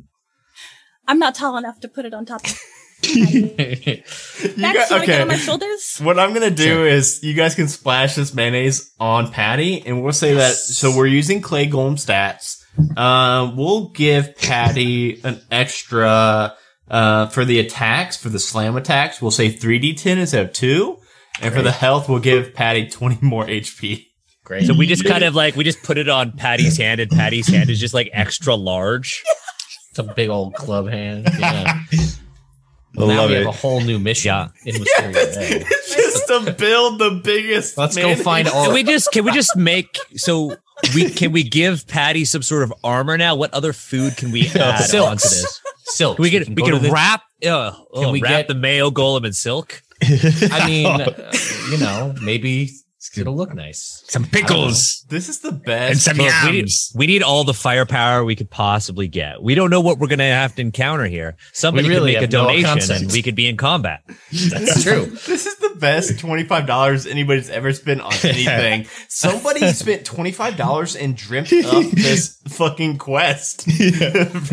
I'm 1.06 1.18
not 1.18 1.34
tall 1.34 1.58
enough 1.58 1.78
to 1.80 1.88
put 1.88 2.06
it 2.06 2.14
on 2.14 2.24
top 2.24 2.40
of 2.46 2.46
Patty. 3.02 4.02
You 4.42 4.56
Next, 4.56 4.88
got- 4.88 4.90
you 4.90 5.00
to 5.00 5.06
get 5.06 5.20
on 5.20 5.28
my 5.28 5.36
shoulders? 5.36 5.98
What 5.98 6.18
I'm 6.18 6.32
gonna 6.32 6.50
do 6.50 6.86
is 6.86 7.22
you 7.22 7.34
guys 7.34 7.54
can 7.54 7.68
splash 7.68 8.14
this 8.14 8.32
mayonnaise 8.34 8.90
on 8.98 9.30
Patty, 9.30 9.86
and 9.86 10.02
we'll 10.02 10.14
say 10.14 10.32
that. 10.34 10.54
So 10.54 10.96
we're 10.96 11.06
using 11.06 11.42
Clay 11.42 11.68
Golem 11.68 11.94
stats. 11.94 12.62
Um, 12.98 13.56
we'll 13.56 13.90
give 13.90 14.34
Patty 14.36 15.20
an 15.24 15.40
extra 15.50 16.54
uh, 16.88 17.26
for 17.28 17.44
the 17.44 17.60
attacks 17.60 18.16
for 18.16 18.30
the 18.30 18.38
slam 18.40 18.76
attacks. 18.76 19.20
We'll 19.20 19.30
say 19.30 19.50
three 19.50 19.78
d10 19.78 20.16
instead 20.18 20.46
of 20.46 20.52
two, 20.54 20.96
and 21.42 21.54
for 21.54 21.60
the 21.62 21.72
health, 21.72 22.08
we'll 22.08 22.18
give 22.20 22.54
Patty 22.54 22.88
20 22.88 23.18
more 23.20 23.44
HP. 23.46 24.05
Great. 24.46 24.66
So 24.66 24.74
we 24.74 24.86
just 24.86 25.04
kind 25.04 25.24
of 25.24 25.34
like 25.34 25.56
we 25.56 25.64
just 25.64 25.82
put 25.82 25.98
it 25.98 26.08
on 26.08 26.30
Patty's 26.32 26.78
hand, 26.78 27.00
and 27.00 27.10
Patty's 27.10 27.48
hand 27.48 27.68
is 27.68 27.80
just 27.80 27.92
like 27.94 28.08
extra 28.12 28.54
large. 28.54 29.22
It's 29.90 29.98
a 29.98 30.04
big 30.04 30.28
old 30.30 30.54
club 30.54 30.88
hand. 30.88 31.28
Yeah. 31.38 31.80
I 32.98 33.00
now 33.00 33.16
love 33.18 33.28
we 33.30 33.36
it. 33.36 33.38
have 33.44 33.48
a 33.48 33.58
whole 33.58 33.82
new 33.82 33.98
mission 33.98 34.30
Yeah. 34.30 34.48
in 34.64 34.74
Wisteria 34.80 35.12
Bay. 35.12 35.64
Just 35.68 36.26
to 36.28 36.54
build 36.56 36.98
the 36.98 37.20
biggest. 37.22 37.76
Let's 37.76 37.94
go 37.94 38.14
find 38.14 38.48
all. 38.48 38.64
Can 38.66 38.74
we 38.74 38.84
just 38.84 39.12
can 39.12 39.24
we 39.26 39.32
just 39.32 39.54
make 39.54 39.98
so 40.14 40.56
we 40.94 41.10
can 41.10 41.30
we 41.32 41.42
give 41.42 41.86
Patty 41.88 42.24
some 42.24 42.40
sort 42.40 42.62
of 42.62 42.72
armor 42.82 43.18
now? 43.18 43.34
What 43.36 43.52
other 43.52 43.74
food 43.74 44.16
can 44.16 44.30
we 44.32 44.48
add 44.54 44.78
Silks. 44.84 45.10
onto 45.10 45.28
this? 45.28 45.60
silk. 45.88 46.18
We 46.18 46.30
can 46.30 46.54
we 46.54 46.62
go 46.62 46.70
to 46.70 46.72
can 46.76 46.82
the- 46.84 46.90
wrap 46.90 47.22
uh, 47.46 47.72
Can 47.94 48.04
uh, 48.06 48.10
we 48.12 48.22
wrap 48.22 48.30
get- 48.30 48.48
the 48.48 48.54
mayo 48.54 48.90
golem 48.90 49.26
in 49.26 49.32
silk. 49.34 49.82
I 50.02 50.64
mean, 50.66 50.86
uh, 50.86 51.32
you 51.70 51.76
know, 51.78 52.14
maybe 52.22 52.70
it'll 53.16 53.36
look 53.36 53.54
nice. 53.54 54.02
some 54.08 54.24
pickles 54.24 55.04
This 55.08 55.28
is 55.28 55.40
the 55.40 55.52
best. 55.52 55.64
and 55.64 55.66
best. 55.94 56.04
some 56.04 56.16
Look, 56.16 56.32
we, 56.44 56.50
need, 56.62 56.68
we 56.94 57.06
need 57.06 57.22
all 57.22 57.44
the 57.44 57.54
firepower 57.54 58.24
we 58.24 58.36
could 58.36 58.50
possibly 58.50 59.08
get. 59.08 59.42
We 59.42 59.54
don't 59.54 59.70
know 59.70 59.80
what 59.80 59.98
we're 59.98 60.08
going 60.08 60.18
to 60.20 60.24
have 60.24 60.54
to 60.56 60.62
encounter 60.62 61.04
here. 61.06 61.36
Somebody 61.52 61.88
really 61.88 62.12
could 62.14 62.22
make 62.22 62.28
a 62.30 62.32
no 62.32 62.42
donation 62.44 62.64
concept. 62.70 63.02
and 63.02 63.12
we 63.12 63.22
could 63.22 63.34
be 63.34 63.46
in 63.46 63.56
combat. 63.56 64.02
That's 64.32 64.82
true. 64.82 65.06
This 65.26 65.46
is 65.46 65.56
the 65.56 65.74
best 65.78 66.18
twenty-five 66.18 66.66
dollars 66.66 67.06
anybody's 67.06 67.50
ever 67.50 67.72
spent 67.72 68.00
on 68.00 68.12
anything. 68.24 68.86
Somebody 69.08 69.72
spent 69.72 70.04
twenty-five 70.06 70.56
dollars 70.56 70.96
and 70.96 71.16
dreamt 71.16 71.52
up 71.52 71.84
this 71.92 72.38
fucking 72.48 72.98
quest 72.98 73.62
for 73.64 73.70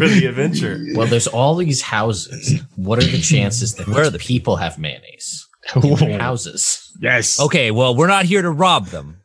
the 0.08 0.26
adventure. 0.28 0.84
Well, 0.95 1.08
there's 1.08 1.28
all 1.28 1.56
these 1.56 1.82
houses. 1.82 2.62
What 2.76 2.99
are 2.99 3.06
the 3.08 3.20
chances 3.22 3.76
that 3.76 3.88
Where 3.88 4.10
the- 4.10 4.20
people 4.20 4.58
have 4.58 4.78
mayonnaise 4.78 5.47
in 5.76 5.95
their 5.95 6.20
houses? 6.20 6.82
Yes. 6.99 7.39
Okay, 7.39 7.71
well, 7.71 7.95
we're 7.95 8.07
not 8.07 8.25
here 8.25 8.41
to 8.41 8.49
rob 8.51 8.87
them. 8.87 9.17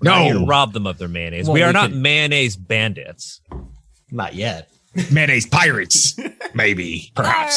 We're 0.00 0.10
not 0.10 0.22
here 0.22 0.32
to 0.34 0.40
No. 0.40 0.46
rob 0.46 0.72
them 0.72 0.86
of 0.86 0.98
their 0.98 1.08
mayonnaise. 1.08 1.46
Well, 1.46 1.54
we 1.54 1.62
are 1.62 1.68
we 1.68 1.72
not 1.74 1.90
could- 1.90 1.98
mayonnaise 2.00 2.56
bandits. 2.56 3.40
Not 4.10 4.34
yet. 4.34 4.68
Mayonnaise 5.12 5.46
pirates, 5.46 6.16
maybe. 6.52 7.12
Perhaps. 7.14 7.54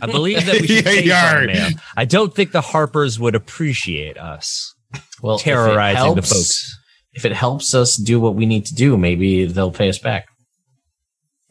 I 0.00 0.06
believe 0.06 0.46
that 0.46 0.60
we 0.60 0.66
should 0.68 0.84
Yeah, 0.84 0.92
taste 0.92 1.12
our 1.34 1.46
mayo. 1.46 1.68
I 1.96 2.04
don't 2.04 2.32
think 2.32 2.52
the 2.52 2.60
Harpers 2.60 3.18
would 3.18 3.34
appreciate 3.34 4.16
us 4.16 4.76
Well, 5.20 5.34
if 5.36 5.40
it 5.40 5.44
terrorizing 5.44 6.14
the 6.14 6.22
folks. 6.22 6.78
If 7.12 7.24
it 7.24 7.32
helps 7.32 7.74
us 7.74 7.96
do 7.96 8.20
what 8.20 8.36
we 8.36 8.46
need 8.46 8.64
to 8.66 8.74
do, 8.76 8.96
maybe 8.96 9.44
they'll 9.46 9.72
pay 9.72 9.88
us 9.88 9.98
back, 9.98 10.28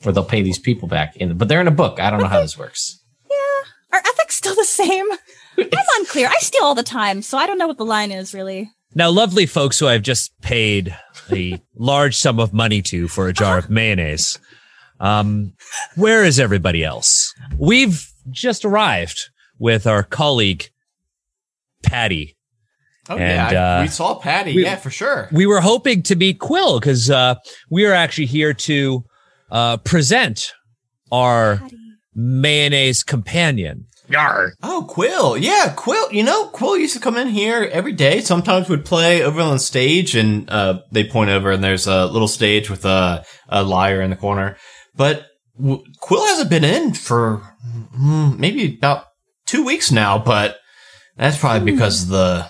or 0.06 0.14
they'll 0.14 0.24
pay 0.24 0.42
these 0.44 0.60
people 0.60 0.88
back. 0.88 1.18
In 1.18 1.38
but 1.38 1.50
they're 1.50 1.60
in 1.60 1.68
a 1.68 1.72
book. 1.72 2.00
I 2.00 2.10
don't 2.10 2.22
know 2.22 2.28
how 2.28 2.40
this 2.42 2.58
works. 2.58 3.04
Yeah, 3.30 3.98
are 3.98 4.00
ethics 4.06 4.36
still 4.38 4.56
the 4.56 4.64
same? 4.64 5.06
I'm 5.62 5.86
unclear. 6.00 6.28
I 6.28 6.38
steal 6.40 6.64
all 6.64 6.76
the 6.76 6.84
time, 6.84 7.22
so 7.22 7.38
I 7.38 7.46
don't 7.48 7.58
know 7.58 7.68
what 7.68 7.78
the 7.78 7.86
line 7.86 8.12
is 8.12 8.34
really. 8.34 8.72
Now, 8.96 9.10
lovely 9.12 9.46
folks 9.46 9.78
who 9.80 9.88
I've 9.88 10.02
just 10.02 10.32
paid 10.42 10.96
a 11.32 11.62
large 11.76 12.16
sum 12.18 12.40
of 12.40 12.54
money 12.54 12.82
to 12.84 13.08
for 13.08 13.28
a 13.28 13.34
jar 13.34 13.58
of 13.60 13.70
mayonnaise. 13.70 14.40
Um, 15.00 15.54
where 15.96 16.26
is 16.26 16.40
everybody 16.40 16.84
else? 16.84 17.34
We've 17.58 18.06
just 18.32 18.66
arrived 18.66 19.30
with 19.60 19.86
our 19.88 20.04
colleague, 20.04 20.70
Patty. 21.84 22.36
Oh 23.10 23.18
And, 23.18 23.54
yeah, 23.54 23.62
I- 23.62 23.78
uh, 23.80 23.82
we 23.84 23.88
saw 23.88 24.16
Patty. 24.16 24.56
we- 24.56 24.64
yeah, 24.64 24.76
for 24.76 24.90
sure. 24.90 25.30
We 25.32 25.46
were 25.46 25.62
hoping 25.62 26.04
to 26.04 26.16
meet 26.16 26.40
Quill 26.40 26.80
because 26.80 27.10
uh, 27.10 27.36
we 27.70 27.86
are 27.86 27.94
actually 27.94 28.26
here 28.28 28.54
to 28.54 29.04
uh, 29.52 29.78
present 29.78 30.54
our 31.12 31.62
mayonnaise 32.14 33.04
companion. 33.04 33.86
Yar. 34.10 34.54
Oh, 34.64 34.86
Quill. 34.90 35.38
Yeah, 35.38 35.74
Quill. 35.76 36.12
You 36.12 36.24
know, 36.24 36.48
Quill 36.48 36.78
used 36.78 36.94
to 36.96 37.00
come 37.00 37.16
in 37.18 37.28
here 37.28 37.70
every 37.72 37.92
day. 37.94 38.22
Sometimes 38.22 38.68
would 38.70 38.86
play 38.86 39.22
over 39.24 39.40
on 39.42 39.60
stage 39.60 40.16
and, 40.16 40.50
uh, 40.50 40.82
they 40.92 41.04
point 41.04 41.30
over 41.30 41.52
and 41.52 41.64
there's 41.64 41.88
a 41.88 42.06
little 42.08 42.28
stage 42.28 42.70
with 42.70 42.86
a, 42.86 43.24
a 43.50 43.64
lyre 43.64 44.02
in 44.02 44.10
the 44.10 44.16
corner. 44.16 44.58
But 44.96 45.26
w- 45.58 45.84
Quill 46.02 46.26
hasn't 46.26 46.50
been 46.50 46.64
in 46.64 46.94
for 46.94 47.42
mm, 47.96 48.38
maybe 48.38 48.76
about 48.78 49.06
two 49.46 49.64
weeks 49.64 49.92
now, 49.92 50.18
but 50.18 50.58
that's 51.16 51.38
probably 51.38 51.72
because 51.72 52.04
of 52.04 52.10
the, 52.10 52.48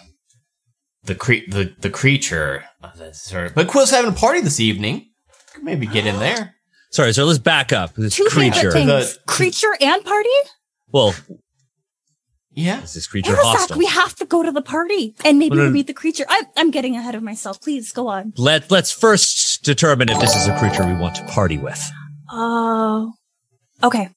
the 1.04 1.16
cre- 1.16 1.50
the, 1.50 1.74
the 1.80 1.90
creature. 1.90 2.64
Uh, 2.82 2.92
that's 2.96 3.22
sort 3.22 3.48
of- 3.48 3.56
But 3.56 3.68
Quill's 3.68 3.92
having 3.92 4.12
a 4.12 4.16
party 4.16 4.40
this 4.42 4.60
evening. 4.60 5.08
Could 5.54 5.64
Maybe 5.64 5.88
get 5.88 6.06
in 6.06 6.20
there. 6.20 6.56
Sorry, 6.92 7.14
so 7.14 7.26
let's 7.26 7.38
back 7.40 7.74
up. 7.74 7.94
This 7.96 8.16
Two 8.16 8.26
favorite 8.30 8.54
creature. 8.54 8.72
The- 8.72 9.18
creature 9.28 9.76
and 9.82 10.04
party. 10.06 10.30
Well, 10.92 11.14
Yeah. 12.60 12.84
is 12.84 12.94
this 12.94 13.08
creature 13.08 13.34
Arasak, 13.34 13.44
hostile? 13.44 13.78
we 13.78 13.86
have 13.86 14.16
to 14.18 14.26
go 14.26 14.44
to 14.44 14.52
the 14.52 14.62
party 14.62 15.16
and 15.26 15.40
maybe 15.40 15.56
Well, 15.56 15.66
we'll 15.66 15.74
meet 15.74 15.88
the 15.88 15.94
creature. 15.94 16.26
I'm, 16.30 16.46
I'm 16.58 16.72
getting 16.72 16.96
ahead 16.96 17.16
of 17.16 17.24
myself. 17.24 17.62
Please 17.62 17.92
go 17.92 18.08
on. 18.08 18.34
Let 18.38 18.70
Let's 18.72 18.92
first 18.92 19.64
determine 19.64 20.10
if 20.10 20.20
this 20.20 20.36
is 20.36 20.48
a 20.48 20.58
creature 20.60 20.86
we 20.86 20.94
want 20.94 21.16
to 21.16 21.24
party 21.26 21.58
with. 21.58 21.82
Oh, 22.32 23.14
okay. 23.84 24.10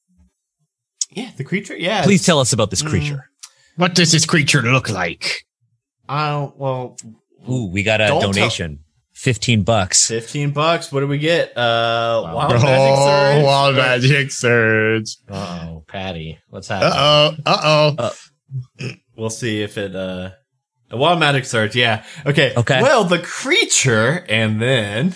Yeah, 1.10 1.30
the 1.36 1.44
creature. 1.44 1.76
Yeah. 1.76 2.02
Please 2.04 2.24
tell 2.24 2.40
us 2.40 2.52
about 2.52 2.70
this 2.70 2.82
creature. 2.82 3.28
What 3.76 3.94
does 3.94 4.12
this 4.12 4.26
creature 4.26 4.62
look 4.62 4.88
like? 4.90 5.44
I 6.08 6.30
don't, 6.30 6.56
well, 6.58 6.96
Ooh, 7.50 7.66
we 7.72 7.82
got 7.82 8.00
a 8.00 8.06
Don't 8.08 8.20
tell- 8.20 8.32
donation. 8.32 8.80
15 9.14 9.62
bucks. 9.62 10.08
15 10.08 10.50
bucks. 10.50 10.90
What 10.90 11.00
do 11.00 11.06
we 11.06 11.18
get? 11.18 11.56
Uh, 11.56 12.22
Wow. 12.24 12.34
wild 12.34 12.52
magic 12.62 12.70
surge. 12.96 13.36
Oh, 13.36 13.44
wild 13.44 13.76
magic 13.76 14.30
surge. 14.32 15.16
Uh 15.30 15.68
oh, 15.68 15.84
Patty, 15.86 16.38
what's 16.48 16.66
happening? 16.68 16.92
Uh 16.92 17.32
oh. 17.46 17.96
Uh 17.96 17.96
oh. 18.00 18.12
We'll 19.16 19.30
see 19.30 19.62
if 19.62 19.78
it, 19.78 19.94
uh, 19.94 20.30
a 20.90 20.96
wild 20.96 21.20
magic 21.20 21.44
surge. 21.44 21.74
Yeah. 21.74 22.04
Okay. 22.26 22.52
Okay. 22.56 22.82
Well, 22.82 23.04
the 23.04 23.18
creature 23.18 24.24
and 24.28 24.60
then, 24.60 25.14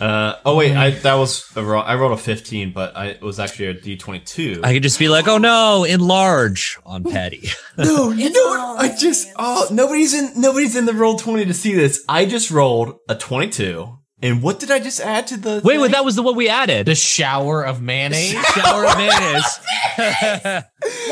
uh, 0.00 0.34
oh 0.44 0.56
wait, 0.56 0.76
I, 0.76 0.90
that 0.90 1.14
was, 1.14 1.50
a 1.56 1.62
ro- 1.62 1.80
I 1.80 1.94
rolled 1.94 2.12
a 2.12 2.18
15, 2.18 2.72
but 2.72 2.94
I, 2.96 3.06
it 3.06 3.22
was 3.22 3.40
actually 3.40 3.66
a 3.68 3.74
D22. 3.74 4.60
I 4.62 4.74
could 4.74 4.82
just 4.82 4.98
be 4.98 5.08
like, 5.08 5.26
oh 5.26 5.38
no, 5.38 5.84
enlarge 5.84 6.78
on 6.84 7.04
Patty. 7.04 7.48
no, 7.78 8.10
you 8.10 8.30
know 8.30 8.44
what? 8.48 8.80
I 8.80 8.94
just, 8.94 9.28
oh, 9.36 9.66
nobody's 9.70 10.12
in, 10.12 10.38
nobody's 10.38 10.76
in 10.76 10.84
the 10.84 10.92
Roll20 10.92 11.46
to 11.46 11.54
see 11.54 11.72
this. 11.72 12.04
I 12.08 12.26
just 12.26 12.50
rolled 12.50 12.96
a 13.08 13.14
22. 13.14 13.96
And 14.22 14.42
what 14.42 14.58
did 14.58 14.70
I 14.70 14.78
just 14.78 14.98
add 15.00 15.26
to 15.28 15.36
the? 15.36 15.60
wait, 15.62 15.76
wait, 15.78 15.90
that 15.92 16.04
was 16.04 16.16
the 16.16 16.22
one 16.22 16.36
we 16.36 16.48
added. 16.48 16.86
The 16.86 16.94
shower 16.94 17.62
of 17.66 17.82
mayonnaise. 17.82 18.32
shower 18.54 18.86
of 18.86 18.96
mayonnaise. 18.96 19.60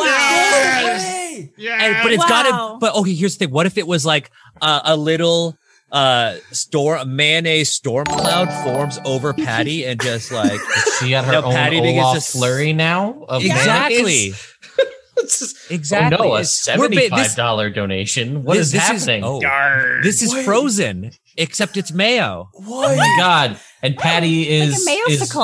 Hey! 0.04 1.50
And- 1.68 2.02
but 2.02 2.12
it's 2.12 2.22
Wow. 2.22 2.28
gotta, 2.28 2.78
but 2.80 2.94
okay, 2.96 3.14
here's 3.14 3.36
the 3.36 3.46
thing. 3.46 3.52
What 3.54 3.66
if 3.66 3.76
it 3.78 3.86
was 3.86 4.06
like 4.06 4.30
uh, 4.62 4.80
a 4.84 4.96
little, 4.96 5.56
uh, 5.92 6.36
storm, 6.52 7.00
a 7.00 7.04
mayonnaise 7.04 7.70
storm 7.70 8.06
cloud 8.06 8.50
forms 8.64 8.98
over 9.04 9.32
Patty 9.32 9.84
and 9.84 10.00
just 10.00 10.32
like, 10.32 10.60
She 11.00 11.10
got 11.10 11.24
her 11.24 11.32
Now 11.32 11.42
own 11.44 11.52
Patty 11.52 11.80
begins 11.80 11.98
Olaf 12.04 12.12
to 12.14 12.16
s- 12.18 12.32
flurry 12.32 12.72
now 12.72 13.24
of 13.28 13.44
exactly. 13.44 14.02
mayonnaise? 14.04 14.54
exactly. 15.70 16.18
Oh 16.18 16.22
no, 16.24 16.34
a 16.36 16.40
It's- 16.40 16.66
we're 16.78 16.88
ba- 16.88 16.94
seventy-five 17.08 17.18
this- 17.18 17.34
donation. 17.74 18.44
What 18.44 18.54
this- 18.54 18.68
is 18.68 18.72
this 18.72 18.82
happening? 18.82 19.24
oh, 19.24 19.40
Yar. 19.40 20.00
this 20.02 20.22
is 20.22 20.32
Wait. 20.32 20.44
frozen, 20.44 21.10
except 21.36 21.76
it's 21.76 21.92
mayo. 21.92 22.48
What? 22.52 22.92
Oh 22.92 22.96
my 22.96 23.16
god! 23.18 23.60
And 23.82 23.96
Patty 23.96 24.48
is 24.48 24.86
like 24.86 24.96
a 25.08 25.10
is 25.12 25.34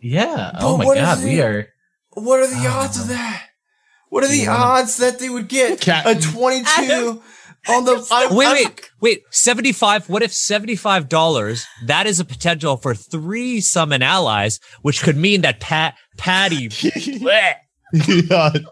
yeah. 0.00 0.50
But 0.54 0.62
Oh 0.62 0.76
my 0.76 0.84
what 0.84 0.96
is 0.96 1.02
oh 1.02 1.06
god, 1.16 1.24
we 1.24 1.40
are. 1.40 1.68
What 2.14 2.40
are 2.40 2.46
the 2.46 2.66
oh 2.66 2.70
odds 2.72 3.00
of 3.00 3.08
that? 3.08 3.48
What 4.10 4.24
are 4.24 4.28
the 4.28 4.46
odds 4.46 4.98
that 4.98 5.18
they 5.18 5.30
would 5.30 5.48
get 5.48 5.80
Cat- 5.80 6.06
a 6.06 6.20
22 6.20 7.22
on 7.68 7.84
the? 7.86 8.06
I, 8.10 8.28
Wait, 8.34 8.46
I'm- 8.46 8.56
wait, 8.56 8.90
wait. 9.00 9.22
Seventy-five. 9.30 10.08
What 10.08 10.22
if 10.22 10.32
seventy-five 10.32 11.08
dollars? 11.08 11.64
That 11.86 12.06
is 12.06 12.20
a 12.20 12.24
potential 12.24 12.76
for 12.76 12.94
three 12.94 13.60
summon 13.60 14.02
allies, 14.02 14.60
which 14.82 15.02
could 15.02 15.16
mean 15.16 15.40
that 15.42 15.60
Pat 15.60 15.96
Patty. 16.18 16.68
Bleh. 16.68 17.54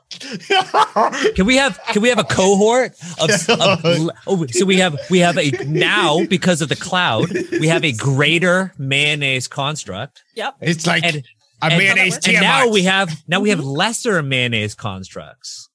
Can 1.35 1.47
we 1.47 1.57
have 1.57 1.79
can 1.93 2.03
we 2.03 2.09
have 2.09 2.19
a 2.19 2.25
cohort 2.25 2.93
of, 3.21 3.31
of 3.51 4.11
oh, 4.27 4.47
so 4.47 4.65
we 4.65 4.77
have 4.79 4.99
we 5.11 5.19
have 5.19 5.37
a 5.39 5.51
now 5.67 6.25
because 6.27 6.63
of 6.63 6.69
the 6.69 6.77
cloud 6.77 7.29
we 7.53 7.69
have 7.69 7.85
a 7.85 7.93
greater 7.93 8.73
mayonnaise 8.79 9.47
construct 9.49 10.23
Yep. 10.37 10.57
it's 10.61 10.87
like 10.87 11.05
and 11.05 11.17
a 11.63 11.67
and- 11.67 11.79
mayonnaise 11.79 12.15
and 12.17 12.25
Tiamat. 12.25 12.43
now 12.43 12.69
we 12.69 12.83
have 12.85 13.11
now 13.29 13.41
we 13.41 13.51
have 13.51 13.61
lesser 13.61 14.23
mayonnaise 14.23 14.75
constructs. 14.75 15.69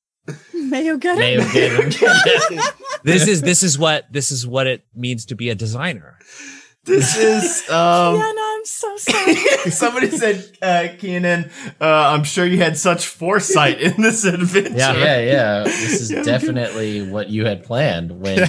Mayo 0.55 0.97
good. 0.97 1.19
May 1.19 1.39
have 1.39 1.53
given- 1.53 1.91
This 3.03 3.27
is 3.27 3.41
this 3.43 3.61
is 3.61 3.77
what 3.77 4.11
this 4.11 4.31
is 4.31 4.47
what 4.47 4.65
it 4.65 4.83
means 4.95 5.25
to 5.27 5.35
be 5.35 5.49
a 5.51 5.55
designer. 5.55 6.17
this 6.85 7.15
is 7.15 7.69
um. 7.69 8.15
Yeah, 8.15 8.31
no, 8.35 8.44
I'm 8.65 8.97
so 8.97 8.97
sorry. 8.97 9.35
Somebody 9.69 10.09
said, 10.09 10.57
uh, 10.59 10.87
Keenan, 10.97 11.51
uh, 11.79 11.85
I'm 11.85 12.23
sure 12.23 12.45
you 12.47 12.57
had 12.57 12.77
such 12.77 13.05
foresight 13.05 13.79
in 13.79 14.01
this 14.01 14.23
adventure. 14.25 14.75
Yeah. 14.75 14.93
yeah, 14.97 15.19
yeah. 15.19 15.63
This 15.65 16.01
is 16.01 16.09
Yeah, 16.11 16.17
good. 16.17 16.25
definitely 16.25 17.07
what 17.07 17.29
you 17.29 17.45
had 17.45 17.63
planned 17.63 18.19
when 18.19 18.39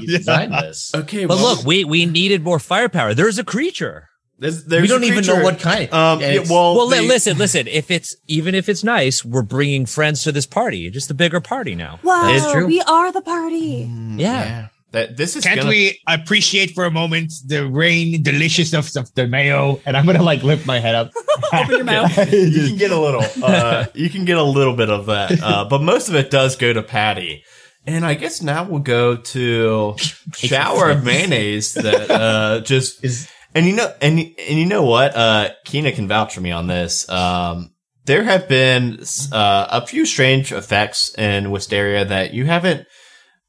you 0.00 0.06
designed 0.06 0.52
this. 0.62 0.92
Okay, 0.94 1.24
But 1.26 1.38
well, 1.38 1.56
look, 1.56 1.64
we 1.66 1.82
we 1.84 2.06
needed 2.06 2.44
more 2.44 2.60
firepower. 2.60 3.12
There's 3.12 3.38
a 3.38 3.44
creature. 3.44 4.08
there's, 4.38 4.64
there's 4.66 4.82
we 4.82 4.88
don't 4.88 5.02
even 5.02 5.24
know 5.26 5.42
what 5.42 5.58
kind. 5.58 5.92
Um, 5.92 6.20
yeah, 6.20 6.44
well, 6.48 6.76
Well, 6.76 6.86
li- 6.86 6.98
the- 7.00 7.08
listen, 7.08 7.36
listen. 7.36 7.66
If 7.66 7.90
it's 7.90 8.14
even 8.28 8.54
if 8.54 8.68
it's 8.68 8.84
nice, 8.84 9.24
we're 9.24 9.42
bringing 9.42 9.84
friends 9.84 10.22
to 10.22 10.30
this 10.30 10.46
party. 10.46 10.90
Just 10.90 11.10
a 11.10 11.14
bigger 11.14 11.40
party 11.40 11.74
now. 11.74 11.98
Wow, 12.04 12.52
true. 12.52 12.66
we 12.66 12.80
are 12.82 13.10
the 13.10 13.20
party. 13.22 13.86
Mm, 13.86 14.20
Yeah. 14.20 14.68
That 14.92 15.16
this 15.16 15.36
is 15.36 15.44
Can't 15.44 15.60
gonna, 15.60 15.70
we 15.70 16.00
appreciate 16.06 16.70
for 16.70 16.84
a 16.84 16.90
moment 16.90 17.32
the 17.46 17.66
rain 17.66 18.22
deliciousness 18.22 18.96
of 18.96 19.12
the 19.14 19.26
mayo? 19.26 19.80
And 19.84 19.96
I'm 19.96 20.06
gonna 20.06 20.22
like 20.22 20.42
lift 20.42 20.66
my 20.66 20.78
head 20.78 20.94
up. 20.94 21.10
Open 21.52 21.70
your 21.70 21.84
mouth. 21.84 22.16
you 22.32 22.68
can 22.68 22.76
get 22.76 22.90
a 22.92 22.98
little 22.98 23.24
uh 23.42 23.86
you 23.94 24.08
can 24.08 24.24
get 24.24 24.38
a 24.38 24.42
little 24.42 24.74
bit 24.74 24.88
of 24.88 25.06
that 25.06 25.42
uh 25.42 25.64
but 25.68 25.82
most 25.82 26.08
of 26.08 26.14
it 26.14 26.30
does 26.30 26.56
go 26.56 26.72
to 26.72 26.82
patty 26.82 27.44
and 27.86 28.06
i 28.06 28.14
guess 28.14 28.42
now 28.42 28.64
we'll 28.64 28.80
go 28.80 29.16
to 29.16 29.94
shower 30.34 30.90
of 30.90 31.04
mayonnaise 31.04 31.74
that 31.74 32.10
uh 32.10 32.60
just 32.60 33.04
Is 33.04 33.28
and 33.54 33.66
you 33.66 33.74
know 33.74 33.92
and 34.00 34.18
and 34.18 34.58
you 34.58 34.66
know 34.66 34.84
what 34.84 35.14
uh 35.14 35.50
Kienna 35.66 35.94
can 35.94 36.08
vouch 36.08 36.34
for 36.34 36.40
me 36.40 36.52
on 36.52 36.66
this 36.66 37.08
um 37.08 37.70
there 38.06 38.22
have 38.22 38.48
been 38.48 39.00
uh, 39.32 39.66
a 39.68 39.84
few 39.84 40.06
strange 40.06 40.52
effects 40.52 41.12
in 41.18 41.50
Wisteria 41.50 42.04
that 42.04 42.32
you 42.32 42.46
haven't 42.46 42.86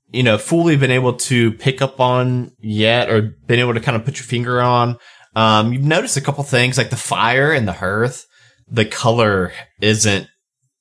you 0.10 0.24
know 0.24 0.38
fully 0.38 0.76
been 0.76 0.92
able 0.92 1.14
to 1.14 1.52
pick 1.54 1.82
up 1.82 2.00
on 2.00 2.52
yet 2.60 3.10
or 3.10 3.22
been 3.48 3.60
able 3.60 3.74
to 3.74 3.80
kind 3.80 3.96
of 3.96 4.06
put 4.06 4.18
your 4.18 4.26
finger 4.26 4.62
on 4.62 4.98
um, 5.38 5.72
you've 5.72 5.84
noticed 5.84 6.18
a 6.18 6.22
couple 6.22 6.44
things 6.44 6.80
like 6.80 6.90
the 6.90 6.96
fire 6.96 7.52
and 7.52 7.68
the 7.68 7.74
hearth. 7.74 8.26
The 8.68 8.86
color 8.86 9.54
isn't 9.80 10.28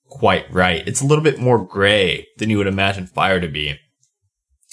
quite 0.09 0.51
right. 0.51 0.83
It's 0.89 1.03
a 1.03 1.07
little 1.07 1.23
bit 1.23 1.39
more 1.39 1.63
gray 1.63 2.27
than 2.39 2.49
you 2.49 2.57
would 2.57 2.67
imagine 2.67 3.07
fire 3.07 3.39
to 3.39 3.49
be. 3.49 3.79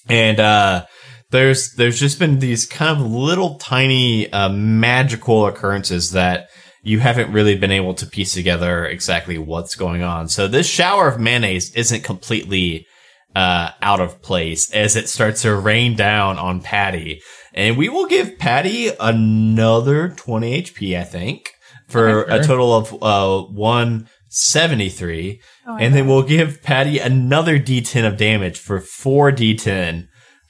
And, 0.07 0.39
uh, 0.39 0.85
there's, 1.31 1.73
there's 1.73 1.99
just 1.99 2.17
been 2.17 2.39
these 2.39 2.65
kind 2.65 2.97
of 2.97 3.05
little 3.05 3.55
tiny, 3.55 4.31
uh, 4.31 4.47
magical 4.47 5.47
occurrences 5.47 6.11
that 6.11 6.47
you 6.81 6.99
haven't 6.99 7.33
really 7.33 7.57
been 7.57 7.71
able 7.71 7.93
to 7.95 8.05
piece 8.05 8.33
together 8.33 8.85
exactly 8.85 9.37
what's 9.37 9.75
going 9.75 10.01
on. 10.01 10.29
So 10.29 10.47
this 10.47 10.67
shower 10.67 11.09
of 11.09 11.19
mayonnaise 11.19 11.75
isn't 11.75 12.05
completely, 12.05 12.87
uh, 13.35 13.71
out 13.81 13.99
of 13.99 14.21
place 14.21 14.71
as 14.71 14.95
it 14.95 15.09
starts 15.09 15.41
to 15.41 15.55
rain 15.55 15.95
down 15.95 16.37
on 16.37 16.61
Patty. 16.61 17.21
And 17.53 17.77
we 17.77 17.89
will 17.89 18.07
give 18.07 18.37
Patty 18.37 18.91
another 18.99 20.09
20 20.09 20.61
HP, 20.61 20.99
I 20.99 21.03
think, 21.03 21.51
for 21.87 22.25
Okay, 22.25 22.37
a 22.37 22.43
total 22.43 22.73
of 22.73 22.93
uh, 23.03 23.43
173. 23.51 25.41
Oh, 25.67 25.77
and 25.77 25.93
then 25.93 26.07
we'll 26.07 26.23
give 26.23 26.61
Patty 26.63 26.99
another 26.99 27.59
D10 27.59 28.07
of 28.07 28.17
damage 28.17 28.59
for 28.59 28.79
4 28.79 29.31
D10 29.31 30.07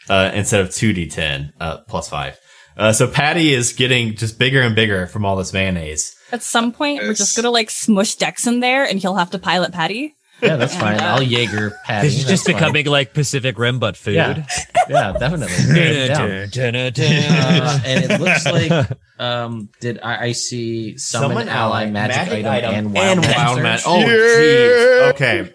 uh, 0.10 0.32
instead 0.34 0.62
of 0.62 0.74
2 0.74 0.94
D10 0.94 1.52
uh, 1.60 1.80
plus 1.88 2.10
5. 2.10 2.40
Uh, 2.76 2.92
so 2.92 3.08
Patty 3.08 3.54
is 3.54 3.72
getting 3.74 4.16
just 4.16 4.40
bigger 4.40 4.62
and 4.62 4.76
bigger 4.76 5.06
from 5.08 5.26
all 5.26 5.36
this 5.36 5.54
mayonnaise. 5.54 6.16
At 6.32 6.42
some 6.42 6.72
point, 6.72 7.02
we're 7.04 7.14
just 7.14 7.36
gonna 7.36 7.52
like 7.52 7.70
smush 7.70 8.16
Dex 8.16 8.48
in 8.48 8.60
there, 8.60 8.84
and 8.84 9.00
he'll 9.00 9.16
have 9.16 9.30
to 9.32 9.40
pilot 9.40 9.72
Patty. 9.72 10.16
Yeah, 10.44 10.58
that's 10.58 10.76
fine. 10.76 11.00
I'll 11.00 11.24
Jaeger 11.24 11.72
Patty. 11.86 12.08
This 12.08 12.18
is 12.20 12.26
just 12.26 12.46
that's 12.46 12.60
fine. 12.60 12.72
becoming 12.74 12.86
like 12.88 13.14
Pacific 13.14 13.58
Rim, 13.58 13.80
but 13.80 13.96
food. 13.98 14.16
Yeah, 14.16 14.46
yeah, 14.90 15.14
definitely. 15.14 15.56
Uh, 16.10 17.80
and 17.86 18.12
it 18.12 18.20
looks 18.20 18.46
like 18.46 18.90
um 19.20 19.70
did 19.80 20.00
I, 20.02 20.26
I 20.26 20.32
see 20.32 20.98
summon, 20.98 21.48
ally 21.48 21.86
magic, 21.86 22.46
item, 22.46 22.74
and 22.74 22.94
wild, 22.94 23.18
magic 23.22 23.38
wild 23.38 23.56
search? 23.56 23.64
magic. 23.64 23.88
Oh, 23.88 24.00
jeez. 24.04 25.12
Okay. 25.14 25.54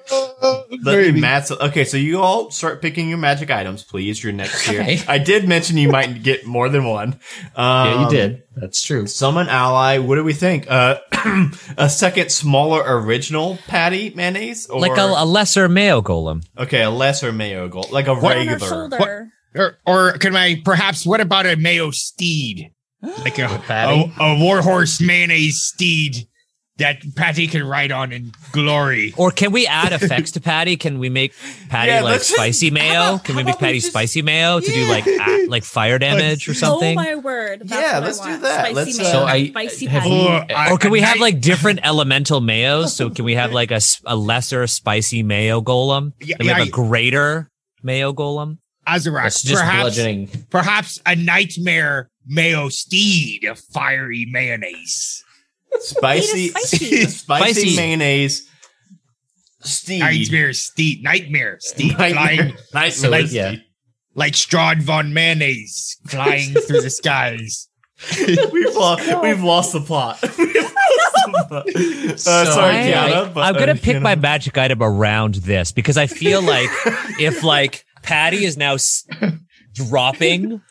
Let 0.70 0.70
me 0.70 1.05
Baby. 1.09 1.20
match. 1.20 1.51
Okay, 1.51 1.84
so 1.84 1.97
you 1.97 2.20
all 2.20 2.51
start 2.51 2.80
picking 2.80 3.09
your 3.09 3.18
magic 3.18 3.51
items, 3.51 3.82
please. 3.82 4.22
Your 4.22 4.32
next 4.32 4.64
tier. 4.66 4.78
Okay. 4.89 5.01
I 5.09 5.18
did 5.18 5.49
mention 5.49 5.76
you 5.76 5.89
might 5.91 6.22
get 6.22 6.47
more 6.47 6.68
than 6.68 6.84
one. 6.84 7.18
Um, 7.57 7.89
yeah, 7.89 8.03
you 8.05 8.11
did. 8.11 8.43
That's 8.61 8.83
true. 8.83 9.07
Summon 9.07 9.49
ally. 9.49 9.99
What 9.99 10.17
do 10.17 10.25
we 10.25 10.33
think? 10.33 10.67
Uh, 10.71 10.97
a 11.77 11.89
second 11.89 12.31
smaller 12.31 12.83
original 12.85 13.59
patty 13.69 14.13
mayonnaise, 14.15 14.67
or 14.69 14.81
Like 14.81 14.97
a, 14.99 15.05
a 15.17 15.25
lesser 15.25 15.69
mayo 15.69 16.01
golem. 16.03 16.43
okay, 16.57 16.83
a 16.83 16.91
lesser 16.91 17.33
mayo 17.33 17.69
gold, 17.69 17.91
like 17.91 18.07
a 18.09 18.15
Put 18.15 18.25
on 18.37 18.47
her 18.47 18.53
regular. 18.55 18.69
shoulder. 18.69 19.29
Or, 19.55 19.79
or 19.87 20.13
can 20.13 20.37
I 20.37 20.61
perhaps? 20.65 21.07
What 21.07 21.21
about 21.21 21.47
a 21.47 21.57
mayo 21.57 21.91
steed, 21.91 22.73
like 23.03 23.39
a 23.39 23.49
Patty? 23.67 24.13
a, 24.21 24.23
a 24.23 24.39
warhorse 24.39 25.01
mayonnaise 25.01 25.63
steed 25.63 26.29
that 26.79 26.99
Patty 27.16 27.47
can 27.49 27.64
ride 27.64 27.91
on 27.93 28.12
in 28.12 28.33
glory? 28.53 29.12
Or 29.16 29.31
can 29.31 29.53
we 29.53 29.66
add 29.66 29.93
effects 29.93 30.31
to 30.33 30.41
Patty? 30.41 30.76
Can 30.76 30.99
we 30.99 31.09
make 31.09 31.35
Patty 31.68 31.91
Yeah, 31.91 32.03
like 32.03 32.12
let's 32.12 32.24
just- 32.29 32.37
spicy 32.37 32.68
how 32.68 32.74
mayo? 32.74 33.01
about- 33.14 33.24
Can 33.24 33.37
we 33.37 33.43
make 33.43 33.55
about 33.55 33.61
we 33.62 33.66
Patty 33.66 33.79
just- 33.81 33.91
spicy 33.91 34.22
mayo 34.22 34.61
to 34.61 34.66
do 34.72 34.85
like 34.89 35.07
a, 35.07 35.47
like 35.49 35.64
fire 35.64 35.99
damage 35.99 36.49
or 36.49 36.55
something? 36.55 36.97
Oh 36.99 37.03
something? 37.03 37.14
my 37.14 37.14
word! 37.16 37.62
That's 37.64 37.81
Yeah, 37.93 37.99
let's 37.99 38.20
do 38.20 38.39
that. 38.39 38.61
Spicy 38.61 38.74
Let's, 38.74 38.99
mayo, 38.99 39.11
So 39.12 39.24
I- 39.24 39.49
spicy 39.49 39.87
have 39.87 40.03
patty. 40.03 40.14
you- 40.14 40.20
Or, 40.29 40.47
I- 40.55 40.70
or 40.70 40.79
can 40.79 40.91
we 40.91 41.01
have 41.01 41.18
like 41.20 41.41
different 41.41 41.81
elemental 41.83 42.41
mayos? 42.41 42.89
So 42.91 43.11
can 43.11 43.24
we 43.24 43.35
have 43.35 43.53
like 43.53 43.70
a, 43.70 43.81
a 44.07 44.16
lesser 44.16 44.66
spicy 44.66 45.22
mayo 45.22 45.61
golem? 45.61 46.12
Yeah, 46.20 46.37
Then 46.39 46.47
we 46.47 46.49
have 46.53 46.59
yeah, 46.59 46.64
a 46.64 46.68
greater 46.70 47.51
mayo 47.83 48.12
golem. 48.12 48.59
Azarak? 48.87 49.24
That's 49.24 49.43
just 49.43 49.62
perhaps, 49.62 49.99
perhaps 50.49 51.01
a 51.05 51.14
nightmare 51.14 52.09
mayo 52.26 52.68
steed 52.70 53.45
of 53.45 53.59
fiery 53.74 54.26
mayonnaise. 54.31 55.22
Spicy, 55.81 56.49
spicy. 56.49 56.87
spicy, 57.07 57.53
Spicy. 57.53 57.77
mayonnaise. 57.77 58.49
Steed. 59.61 60.01
Nightmare 60.01 60.53
steed, 60.53 61.03
nightmare 61.03 61.57
steed, 61.61 61.99
Nightmare, 61.99 62.14
flying 62.14 62.55
nightmare 62.75 63.11
like- 63.11 63.27
steed. 63.27 63.37
yeah. 63.37 63.55
like 64.14 64.33
Strahd 64.35 64.83
von 64.83 65.12
mayonnaise, 65.12 65.97
flying 66.07 66.55
through 66.55 66.81
the 66.83 66.91
skies. 66.91 67.69
we've 68.53 68.75
lost. 68.77 69.23
We've 69.23 69.43
lost 69.43 69.73
the 69.73 69.81
plot. 69.81 70.19
We've 70.39 70.55
lost 70.55 71.14
the 71.27 71.45
plot. 71.49 71.69
uh, 71.69 72.45
sorry, 72.47 72.77
I, 72.77 72.91
Kienna. 72.91 73.35
But, 73.35 73.49
am 73.49 73.55
gonna 73.55 73.73
uh, 73.73 73.75
pick 73.75 73.97
Kienna- 73.97 74.03
my 74.03 74.14
magic 74.14 74.57
item 74.57 74.81
around 74.83 75.35
this 75.37 75.73
because 75.73 75.97
I 75.97 76.07
feel 76.07 76.41
like 76.41 76.71
if 77.19 77.43
like 77.43 77.85
Patty 78.05 78.45
is 78.45 78.57
now 78.57 78.75
s- 78.75 79.05
dropping 79.75 80.62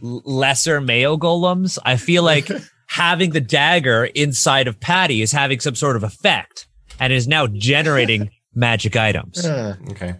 lesser 0.00 0.80
mayo 0.80 1.16
golems, 1.16 1.78
I 1.84 1.96
feel 1.96 2.24
like 2.24 2.50
having 2.92 3.30
the 3.30 3.40
dagger 3.40 4.04
inside 4.14 4.68
of 4.68 4.78
Patty 4.80 5.22
is 5.22 5.32
having 5.32 5.60
some 5.60 5.74
sort 5.74 5.96
of 5.96 6.02
effect 6.02 6.66
and 7.00 7.12
is 7.12 7.26
now 7.26 7.46
generating 7.46 8.30
magic 8.54 8.96
items. 8.96 9.44
Uh, 9.44 9.76
Okay. 9.90 10.14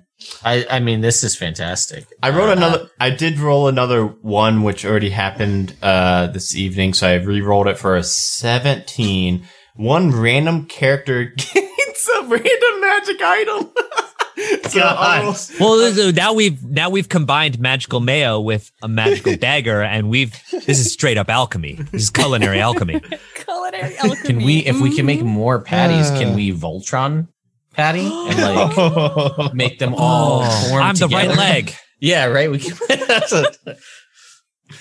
I, 0.45 0.65
I 0.71 0.79
mean, 0.79 1.01
this 1.01 1.25
is 1.25 1.35
fantastic. 1.35 2.07
I 2.23 2.31
wrote 2.31 2.49
Uh, 2.49 2.53
another. 2.53 2.91
I 3.01 3.11
did 3.11 3.41
roll 3.41 3.67
another 3.67 4.05
one, 4.07 4.63
which 4.63 4.85
already 4.85 5.11
happened 5.11 5.75
uh, 5.83 6.29
this 6.29 6.55
evening. 6.55 6.95
So 6.95 7.09
I 7.09 7.15
re-rolled 7.15 7.67
it 7.67 7.77
for 7.77 7.97
a 7.97 8.05
seventeen. 8.05 9.45
One 9.75 10.13
random 10.13 10.67
character 10.67 11.25
gets 11.37 12.09
a 12.09 12.23
random 12.23 12.81
magic 12.81 13.21
item. 13.21 13.73
so 14.69 14.81
I'll 14.81 15.37
Well, 15.61 15.93
th- 15.95 16.15
now 16.15 16.33
we've 16.33 16.63
now 16.65 16.91
we've 16.91 17.09
combined 17.09 17.59
magical 17.61 18.01
mayo 18.01 18.41
with 18.41 18.71
a 18.83 18.89
magical 18.89 19.37
dagger, 19.41 19.83
and 19.83 20.09
we've 20.09 20.35
this 20.51 20.79
is 20.79 20.93
straight 20.93 21.19
up 21.19 21.29
alchemy. 21.29 21.75
This 21.93 22.05
is 22.05 22.11
culinary 22.11 22.61
alchemy. 22.61 23.01
Culinary 23.35 23.97
alchemy. 23.99 24.23
Can 24.25 24.43
we, 24.45 24.59
if 24.61 24.81
we 24.81 24.95
can 24.95 25.05
make 25.07 25.21
Mhm. 25.21 25.25
more 25.27 25.61
patties, 25.61 26.11
Uh. 26.11 26.19
can 26.19 26.35
we 26.35 26.53
Voltron 26.53 27.29
patty 27.75 28.01
and 28.07 28.39
like 29.37 29.55
make 29.55 29.79
them 29.79 29.95
all 29.97 30.43
form 30.69 30.83
Oh, 30.83 30.85
I'm 30.87 30.95
the 30.95 31.09
right 31.09 31.29
leg. 31.37 31.75
Yeah, 32.01 32.27
right. 32.27 32.51
We 32.51 32.59
can. 32.59 32.77
that's 33.07 33.33
a- 33.33 33.53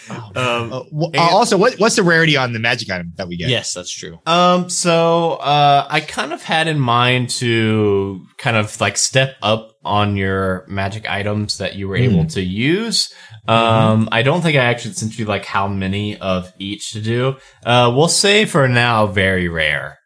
Um, 0.09 0.73
Uh, 0.73 0.79
wh- 0.91 1.05
And- 1.05 1.15
uh, 1.17 1.21
also, 1.31 1.57
what, 1.57 1.75
what's 1.79 1.95
the 1.95 2.03
rarity 2.03 2.37
on 2.37 2.53
the 2.53 2.59
magic 2.59 2.89
item 2.89 3.13
that 3.17 3.27
we 3.27 3.37
get? 3.37 3.49
Yes, 3.49 3.73
that's 3.73 3.91
true. 3.91 4.19
Um, 4.25 4.69
so, 4.69 5.33
uh, 5.33 5.87
I 5.89 5.99
kind 6.01 6.33
of 6.33 6.43
had 6.43 6.67
in 6.67 6.79
mind 6.79 7.29
to 7.41 8.25
kind 8.37 8.57
of 8.57 8.79
like 8.81 8.97
step 8.97 9.35
up 9.41 9.69
on 9.83 10.15
your 10.15 10.65
magic 10.67 11.09
items 11.09 11.57
that 11.57 11.75
you 11.75 11.87
were 11.87 11.95
able 11.95 12.25
to 12.27 12.41
use. 12.41 13.11
Um, 13.47 14.07
I 14.11 14.21
don't 14.21 14.41
think 14.41 14.55
I 14.55 14.65
actually 14.65 14.93
sent 14.93 15.17
you 15.17 15.25
like 15.25 15.45
how 15.45 15.67
many 15.67 16.17
of 16.17 16.53
each 16.59 16.91
to 16.93 17.01
do. 17.01 17.37
Uh, 17.65 17.91
we'll 17.95 18.07
say 18.07 18.45
for 18.45 18.67
now, 18.67 19.07
very 19.07 19.47
rare. 19.47 19.97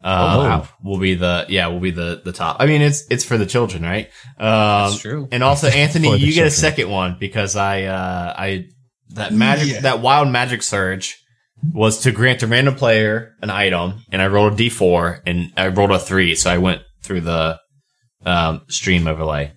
Um, 0.00 0.14
Oh, 0.20 0.38
wow. 0.38 0.68
will 0.84 1.00
be 1.00 1.14
the, 1.16 1.44
yeah, 1.48 1.66
will 1.66 1.80
be 1.80 1.90
the, 1.90 2.22
the 2.24 2.32
top. 2.32 2.58
I 2.60 2.66
mean, 2.66 2.82
it's, 2.82 3.04
it's 3.10 3.24
for 3.24 3.36
the 3.36 3.46
children, 3.46 3.82
right? 3.82 4.06
Um, 4.38 4.90
That's 4.92 5.00
true. 5.00 5.26
and 5.32 5.42
also 5.42 5.66
Anthony, 5.84 6.08
For 6.12 6.18
the 6.18 6.24
you 6.24 6.32
get 6.32 6.46
a 6.46 6.52
second 6.52 6.88
one 6.88 7.16
because 7.18 7.56
I, 7.56 7.82
uh, 7.82 8.34
I, 8.38 8.66
that 9.10 9.32
magic, 9.32 9.68
Yeah. 9.74 9.80
that 9.82 10.00
wild 10.00 10.28
magic 10.28 10.62
surge 10.62 11.16
was 11.72 12.00
to 12.02 12.12
grant 12.12 12.42
a 12.42 12.46
random 12.46 12.74
player 12.74 13.34
an 13.42 13.50
item 13.50 14.04
and 14.12 14.22
I 14.22 14.26
rolled 14.28 14.52
a 14.52 14.56
d4 14.56 15.22
and 15.26 15.52
I 15.56 15.68
rolled 15.68 15.90
a 15.90 15.98
three. 15.98 16.34
So 16.34 16.50
I 16.50 16.58
went 16.58 16.82
through 17.02 17.22
the, 17.22 17.58
um, 18.24 18.62
stream 18.68 19.06
overlay. 19.08 19.52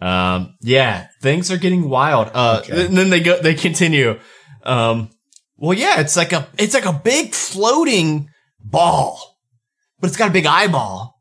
Um, 0.00 0.54
yeah, 0.60 1.06
things 1.20 1.50
are 1.50 1.56
getting 1.58 1.88
wild. 1.88 2.30
Uh, 2.34 2.60
Okay. 2.62 2.86
and 2.86 2.96
then 2.96 3.10
they 3.10 3.20
go, 3.20 3.40
they 3.40 3.54
continue. 3.54 4.18
Um, 4.64 5.10
well, 5.56 5.76
yeah, 5.78 6.00
it's 6.00 6.16
like 6.16 6.32
a, 6.32 6.48
it's 6.58 6.74
like 6.74 6.86
a 6.86 6.92
big 6.92 7.34
floating 7.34 8.28
ball, 8.60 9.38
but 10.00 10.08
it's 10.08 10.16
got 10.16 10.30
a 10.30 10.32
big 10.32 10.46
eyeball. 10.46 11.20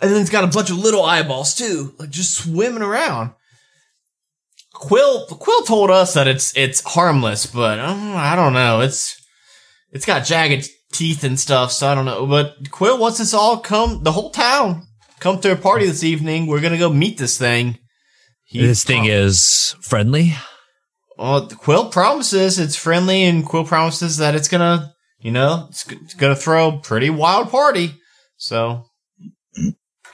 And 0.00 0.10
then 0.10 0.20
it's 0.20 0.30
got 0.30 0.42
a 0.42 0.48
bunch 0.48 0.70
of 0.70 0.78
little 0.78 1.04
eyeballs 1.04 1.54
too, 1.54 1.94
like 1.98 2.10
just 2.10 2.34
swimming 2.34 2.82
around. 2.82 3.32
Quill, 4.74 5.26
Quill 5.26 5.62
told 5.62 5.90
us 5.90 6.14
that 6.14 6.26
it's, 6.26 6.56
it's 6.56 6.80
harmless, 6.80 7.46
but 7.46 7.78
um, 7.78 8.14
I 8.16 8.34
don't 8.36 8.52
know. 8.54 8.80
It's, 8.80 9.20
it's 9.90 10.06
got 10.06 10.24
jagged 10.24 10.68
teeth 10.92 11.24
and 11.24 11.38
stuff, 11.38 11.72
so 11.72 11.88
I 11.88 11.94
don't 11.94 12.04
know. 12.06 12.26
But 12.26 12.70
Quill 12.70 12.98
wants 12.98 13.20
us 13.20 13.34
all 13.34 13.58
come, 13.58 14.02
the 14.02 14.12
whole 14.12 14.30
town, 14.30 14.86
come 15.20 15.40
to 15.40 15.52
a 15.52 15.56
party 15.56 15.86
this 15.86 16.04
evening. 16.04 16.46
We're 16.46 16.60
gonna 16.60 16.78
go 16.78 16.90
meet 16.92 17.18
this 17.18 17.38
thing. 17.38 17.78
He 18.44 18.60
This 18.60 18.84
thing 18.84 19.04
is 19.06 19.76
friendly. 19.80 20.34
well, 21.16 21.46
Quill 21.48 21.90
promises 21.90 22.58
it's 22.58 22.76
friendly, 22.76 23.22
and 23.24 23.44
Quill 23.46 23.64
promises 23.64 24.16
that 24.18 24.34
it's 24.34 24.48
gonna, 24.48 24.94
you 25.20 25.30
know, 25.30 25.66
it's, 25.70 25.90
it's 25.90 26.14
gonna 26.14 26.36
throw 26.36 26.68
a 26.68 26.80
pretty 26.80 27.10
wild 27.10 27.50
party. 27.50 27.94
So 28.36 28.86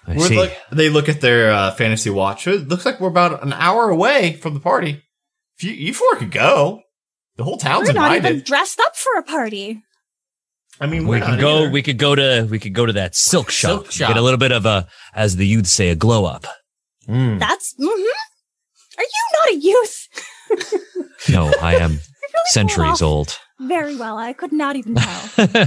I 0.09 0.17
we're 0.17 0.27
see. 0.27 0.39
like, 0.39 0.57
they 0.73 0.89
look 0.89 1.09
at 1.09 1.21
their 1.21 1.53
uh, 1.53 1.71
fantasy 1.73 2.11
watch. 2.11 2.47
It 2.47 2.69
looks 2.69 2.87
like 2.87 3.01
we're 3.01 3.09
about 3.09 3.43
an 3.43 3.53
hour 3.53 3.91
away 3.91 4.35
from 4.35 4.55
the 4.55 4.61
party. 4.61 5.03
If 5.59 5.65
you, 5.65 5.73
you 5.73 5.95
four 5.95 6.15
could 6.17 6.31
go, 6.31 6.83
the 7.37 7.45
whole 7.45 7.59
town's 7.59 7.89
We're 7.89 7.95
not 7.95 8.17
even 8.17 8.41
dressed 8.41 8.81
up 8.81 8.97
for 8.97 9.19
a 9.19 9.23
party. 9.23 9.83
I 10.81 10.87
mean, 10.87 11.07
we 11.07 11.19
we're 11.19 11.27
can 11.27 11.41
go. 11.41 11.63
either. 11.63 11.71
We 11.71 11.83
could 11.83 11.99
go 11.99 12.15
to. 12.15 12.47
We 12.49 12.59
could 12.59 12.73
go 12.73 12.87
to 12.87 12.93
that 12.95 13.17
silk 13.17 13.51
shop. 13.51 13.71
Silk 13.71 13.91
shop. 13.91 14.09
Get 14.09 14.17
a 14.17 14.23
little 14.23 14.39
bit 14.39 14.53
of 14.53 14.65
a, 14.65 14.87
as 15.13 15.37
the 15.37 15.47
youth 15.47 15.67
say, 15.67 15.89
a 15.89 15.97
glow 15.97 16.25
up. 16.25 16.47
Mm. 17.09 17.41
That's. 17.41 17.75
hmm 17.77 17.83
Are 17.83 19.03
you 19.03 19.09
not 19.33 19.49
a 19.51 19.57
youth? 19.57 20.09
No, 21.31 21.53
I 21.61 21.75
am 21.75 21.91
Really 21.91 22.01
centuries 22.47 23.03
old. 23.03 23.39
Very 23.61 23.97
well. 23.97 24.17
I 24.17 24.33
could 24.33 24.53
not 24.53 24.77
even 24.77 24.95
tell. 24.95 25.31
Uh, 25.47 25.67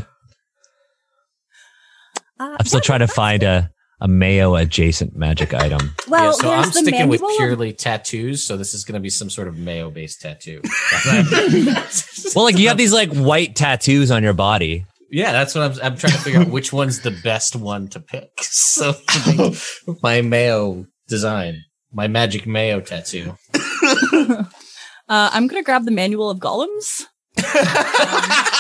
I'm 2.40 2.66
still 2.66 2.80
yeah, 2.80 2.84
trying 2.84 3.00
to 3.02 3.08
find 3.08 3.44
a 3.44 3.70
a 4.02 4.08
mayo 4.08 4.56
adjacent 4.56 5.16
magic 5.16 5.54
item. 5.54 5.96
Well, 6.08 6.26
yeah, 6.26 6.32
so 6.32 6.52
I'm 6.52 6.72
sticking 6.72 7.08
with 7.08 7.22
manual 7.22 7.32
of- 7.32 7.38
purely 7.38 7.72
tattoos. 7.74 8.44
So 8.44 8.58
this 8.58 8.74
is 8.74 8.84
going 8.84 8.96
to 8.96 9.00
be 9.00 9.10
some 9.10 9.30
sort 9.30 9.48
of 9.48 9.58
mayo 9.58 9.90
based 9.92 10.22
tattoo. 10.22 10.62
Well, 12.36 12.46
like 12.46 12.58
you 12.58 12.68
have 12.70 12.78
these 12.78 12.94
like 12.94 13.12
white 13.14 13.56
tattoos 13.56 14.10
on 14.12 14.24
your 14.24 14.34
body. 14.34 14.86
yeah, 15.12 15.32
that's 15.34 15.54
what 15.54 15.64
I'm. 15.72 15.80
I'm 15.84 15.98
trying 15.98 16.14
to 16.14 16.20
figure 16.20 16.40
out 16.42 16.48
which 16.50 16.72
one's 16.72 17.02
the 17.02 17.12
best 17.12 17.56
one 17.56 17.88
to 17.90 18.00
pick. 18.00 18.30
So 18.42 18.94
my 20.02 20.22
mayo 20.22 20.86
design. 21.08 21.62
My 21.92 22.08
magic 22.08 22.48
mayo 22.48 22.80
tattoo. 22.80 23.36
Uh, 23.54 24.46
I'm 25.10 25.48
gonna 25.48 25.64
grab 25.64 25.84
the 25.86 25.92
manual 25.92 26.30
of 26.30 26.40
golems. 26.40 27.04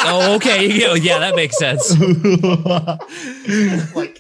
Oh, 0.03 0.35
okay. 0.35 0.67
Yeah, 0.67 0.95
yeah, 0.95 1.19
that 1.19 1.35
makes 1.35 1.57
sense. 1.57 1.95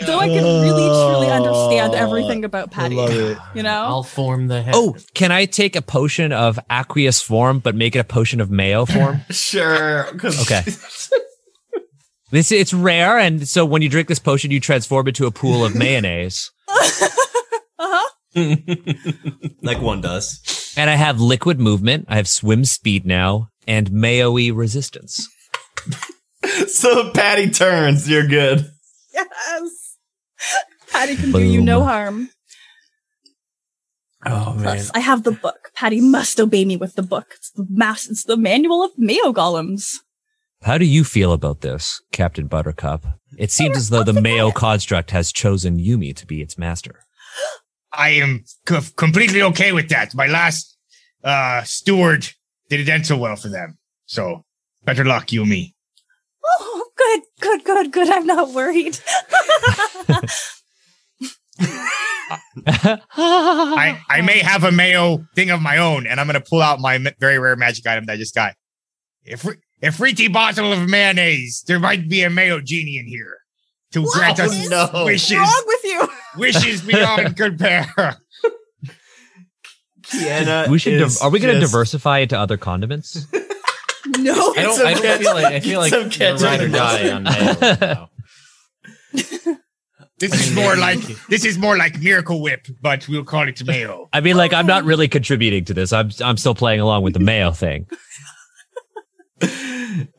So 0.01 0.17
I 0.17 0.27
can 0.27 0.43
really 0.43 0.87
truly 0.87 1.27
understand 1.27 1.93
everything 1.95 2.43
about 2.43 2.71
Patty. 2.71 2.95
love 2.95 3.11
it. 3.11 3.37
You 3.53 3.63
know? 3.63 3.69
I'll 3.69 4.03
form 4.03 4.47
the 4.47 4.61
head. 4.61 4.73
Oh, 4.75 4.95
can 5.13 5.31
I 5.31 5.45
take 5.45 5.75
a 5.75 5.81
potion 5.81 6.31
of 6.31 6.59
aqueous 6.69 7.21
form, 7.21 7.59
but 7.59 7.75
make 7.75 7.95
it 7.95 7.99
a 7.99 8.03
potion 8.03 8.41
of 8.41 8.49
mayo 8.49 8.85
form? 8.85 9.21
sure. 9.29 10.07
Okay. 10.17 10.63
This 12.31 12.49
it's 12.49 12.73
rare, 12.73 13.19
and 13.19 13.45
so 13.45 13.65
when 13.65 13.81
you 13.81 13.89
drink 13.89 14.07
this 14.07 14.17
potion, 14.17 14.51
you 14.51 14.61
transform 14.61 15.09
into 15.09 15.25
a 15.25 15.31
pool 15.31 15.65
of 15.65 15.75
mayonnaise. 15.75 16.49
Uh-huh. 16.69 18.55
like 19.61 19.81
one 19.81 19.99
does. 19.99 20.73
And 20.77 20.89
I 20.89 20.95
have 20.95 21.19
liquid 21.19 21.59
movement. 21.59 22.05
I 22.07 22.15
have 22.15 22.29
swim 22.29 22.63
speed 22.63 23.05
now, 23.05 23.49
and 23.67 23.91
mayo-y 23.91 24.49
resistance. 24.49 25.27
So 26.67 27.11
Patty 27.11 27.49
turns. 27.51 28.09
You're 28.09 28.27
good. 28.27 28.69
Yes. 29.13 29.97
Patty 30.91 31.15
can 31.15 31.31
do 31.31 31.39
you 31.39 31.61
no 31.61 31.83
harm. 31.83 32.29
Oh 34.25 34.53
man. 34.53 34.63
Plus, 34.63 34.91
I 34.93 34.99
have 34.99 35.23
the 35.23 35.31
book. 35.31 35.71
Patty 35.75 36.01
must 36.01 36.39
obey 36.39 36.65
me 36.65 36.77
with 36.77 36.95
the 36.95 37.03
book. 37.03 37.33
It's 37.35 37.51
the 37.51 37.65
mass. 37.69 38.07
It's 38.09 38.23
the 38.23 38.37
manual 38.37 38.83
of 38.83 38.91
Mayo 38.97 39.31
golems. 39.33 39.97
How 40.63 40.77
do 40.77 40.85
you 40.85 41.03
feel 41.03 41.31
about 41.33 41.61
this, 41.61 42.01
Captain 42.11 42.47
Buttercup? 42.47 43.05
It 43.37 43.51
seems 43.51 43.77
as 43.77 43.89
though 43.89 44.03
the 44.03 44.19
Mayo 44.21 44.51
construct 44.51 45.11
has 45.11 45.31
chosen 45.31 45.79
Yumi 45.79 46.15
to 46.15 46.25
be 46.25 46.41
its 46.41 46.57
master. 46.57 46.99
I 47.93 48.09
am 48.09 48.45
co- 48.65 48.81
completely 48.95 49.41
okay 49.41 49.71
with 49.71 49.89
that. 49.89 50.13
My 50.13 50.27
last 50.27 50.77
uh, 51.23 51.63
steward 51.63 52.29
did 52.71 52.79
it 52.79 52.89
end 52.89 53.05
so 53.05 53.17
well 53.17 53.35
for 53.35 53.49
them. 53.49 53.77
So 54.05 54.45
better 54.85 55.03
luck, 55.03 55.33
you 55.33 55.41
and 55.41 55.49
me. 55.49 55.75
Oh, 56.43 56.85
good, 56.97 57.21
good, 57.41 57.63
good, 57.65 57.91
good. 57.91 58.09
I'm 58.09 58.25
not 58.25 58.53
worried. 58.53 58.97
I, 63.17 63.99
I 64.09 64.21
may 64.21 64.39
have 64.39 64.63
a 64.63 64.71
mayo 64.71 65.25
thing 65.35 65.49
of 65.49 65.61
my 65.61 65.79
own, 65.79 66.07
and 66.07 66.17
I'm 66.17 66.27
going 66.27 66.41
to 66.41 66.49
pull 66.49 66.61
out 66.61 66.79
my 66.79 66.97
very 67.19 67.37
rare 67.39 67.57
magic 67.57 67.85
item 67.85 68.05
that 68.05 68.13
I 68.13 68.17
just 68.17 68.33
got. 68.33 68.55
If 69.25 69.45
a 69.83 69.91
fruity 69.91 70.29
bottle 70.29 70.71
of 70.71 70.89
mayonnaise, 70.89 71.63
there 71.67 71.79
might 71.79 72.07
be 72.07 72.23
a 72.23 72.29
mayo 72.29 72.61
genie 72.61 72.97
in 72.97 73.05
here 73.05 73.39
to 73.91 74.07
grant 74.13 74.39
us 74.39 74.53
is 74.53 74.69
no. 74.69 74.89
wishes, 75.03 75.37
wrong 75.37 75.63
with 75.67 75.83
you? 75.83 76.07
wishes 76.37 76.81
beyond 76.83 77.35
compare. 77.35 78.15
Kienna 80.13 80.67
we 80.67 80.79
should. 80.79 80.93
is 81.01 81.15
Div- 81.15 81.23
are 81.23 81.29
we 81.29 81.39
going 81.39 81.53
to 81.55 81.59
just- 81.59 81.71
diversify 81.71 82.19
into 82.19 82.37
other 82.37 82.57
condiments? 82.57 83.27
No. 84.17 84.33
I 84.33 84.61
don't, 84.63 84.81
I 84.81 84.93
don't 84.93 85.01
ketchup- 85.03 85.21
feel 85.21 85.33
like 85.35 85.45
I 85.45 85.59
feel 85.61 85.79
like 85.79 85.89
some 85.91 86.01
you're 86.01 86.09
ketchup 86.09 86.41
ride 86.41 86.61
or 86.61 86.67
die 86.69 87.11
on 87.11 87.23
mayo. 87.23 88.09
This 90.19 90.33
is 90.49 90.53
more 90.55 90.75
like 90.75 90.99
this 91.29 91.45
is 91.45 91.57
more 91.57 91.77
like 91.77 91.99
Miracle 91.99 92.41
Whip, 92.41 92.67
but 92.81 93.07
we'll 93.07 93.23
call 93.23 93.47
it 93.47 93.63
mayo. 93.65 94.07
I 94.13 94.19
mean, 94.21 94.37
like, 94.37 94.53
I'm 94.53 94.67
not 94.67 94.83
really 94.83 95.07
contributing 95.07 95.65
to 95.65 95.73
this. 95.73 95.91
I'm 95.93 96.11
I'm 96.23 96.37
still 96.37 96.53
playing 96.55 96.79
along 96.79 97.01
with 97.03 97.13
the 97.13 97.19
Mayo 97.19 97.51
thing. 97.51 97.87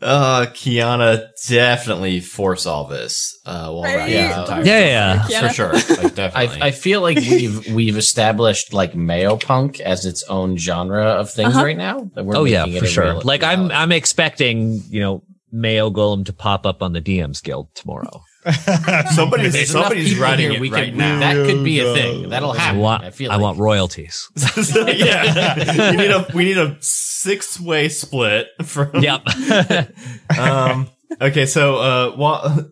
Uh, 0.00 0.46
Kienna 0.52 1.28
definitely 1.48 2.20
foresaw 2.20 2.86
this. 2.88 3.38
Uh, 3.46 3.70
while 3.70 3.82
Right? 3.82 4.10
Yeah. 4.10 4.44
this 4.58 4.66
Yeah, 4.66 5.26
yeah, 5.28 5.40
for 5.48 5.54
sure. 5.54 5.72
Like 5.72 6.14
definitely. 6.14 6.62
I, 6.62 6.66
I 6.66 6.70
feel 6.70 7.00
like 7.00 7.16
we've 7.16 7.72
we've 7.72 7.96
established 7.96 8.72
like 8.72 8.94
mayo 8.94 9.36
punk 9.36 9.80
as 9.80 10.04
its 10.06 10.22
own 10.28 10.56
genre 10.56 11.04
of 11.04 11.30
things 11.30 11.54
Uh-huh. 11.54 11.64
right 11.64 11.76
now. 11.76 12.10
That 12.14 12.24
we're 12.24 12.36
Oh 12.36 12.44
yeah, 12.44 12.66
for 12.78 12.86
sure. 12.86 13.04
real- 13.04 13.22
Like 13.24 13.42
I'm. 13.42 13.70
I'm 13.70 13.92
expecting 13.92 14.82
you 14.88 15.00
know 15.00 15.22
Mayo 15.50 15.90
Golem 15.90 16.24
to 16.26 16.32
pop 16.32 16.66
up 16.66 16.82
on 16.82 16.92
the 16.92 17.00
DMs 17.00 17.42
Guild 17.42 17.68
tomorrow. 17.74 18.22
somebody's 19.14 19.52
There's 19.52 19.70
somebody's 19.70 20.18
writing 20.18 20.52
it 20.52 20.60
we 20.60 20.70
right 20.70 20.88
can- 20.88 20.96
now. 20.98 21.20
That 21.20 21.46
could 21.46 21.62
be 21.64 21.78
a 21.80 21.92
thing. 21.94 22.28
That'll 22.30 22.52
I 22.52 22.58
happen. 22.58 22.80
want 22.80 23.04
I 23.04 23.10
feel 23.10 23.30
I 23.30 23.34
like. 23.36 23.42
want 23.42 23.58
royalties. 23.58 24.28
So, 24.36 24.86
yeah, 24.88 25.90
we 25.92 25.96
need 25.96 26.10
a 26.10 26.26
we 26.34 26.44
need 26.46 26.58
a 26.58 26.76
six 26.80 27.60
way 27.60 27.88
split 27.88 28.48
from. 28.64 28.90
yep. 29.02 29.22
Um. 30.38 30.88
Okay. 31.20 31.46
So, 31.46 31.76
uh, 31.76 32.16
well, 32.18 32.68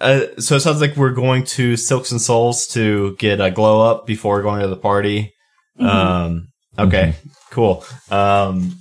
uh, 0.00 0.26
so 0.38 0.56
it 0.56 0.60
sounds 0.60 0.80
like 0.80 0.96
we're 0.96 1.12
going 1.12 1.44
to 1.44 1.76
Silks 1.76 2.10
and 2.10 2.20
Souls 2.20 2.66
to 2.68 3.14
get 3.16 3.40
a 3.40 3.50
glow 3.50 3.88
up 3.88 4.06
before 4.06 4.42
going 4.42 4.60
to 4.62 4.68
the 4.68 4.76
party. 4.76 5.32
Um. 5.78 6.48
Okay. 6.78 7.14
Cool. 7.50 7.84
Um. 8.10 8.76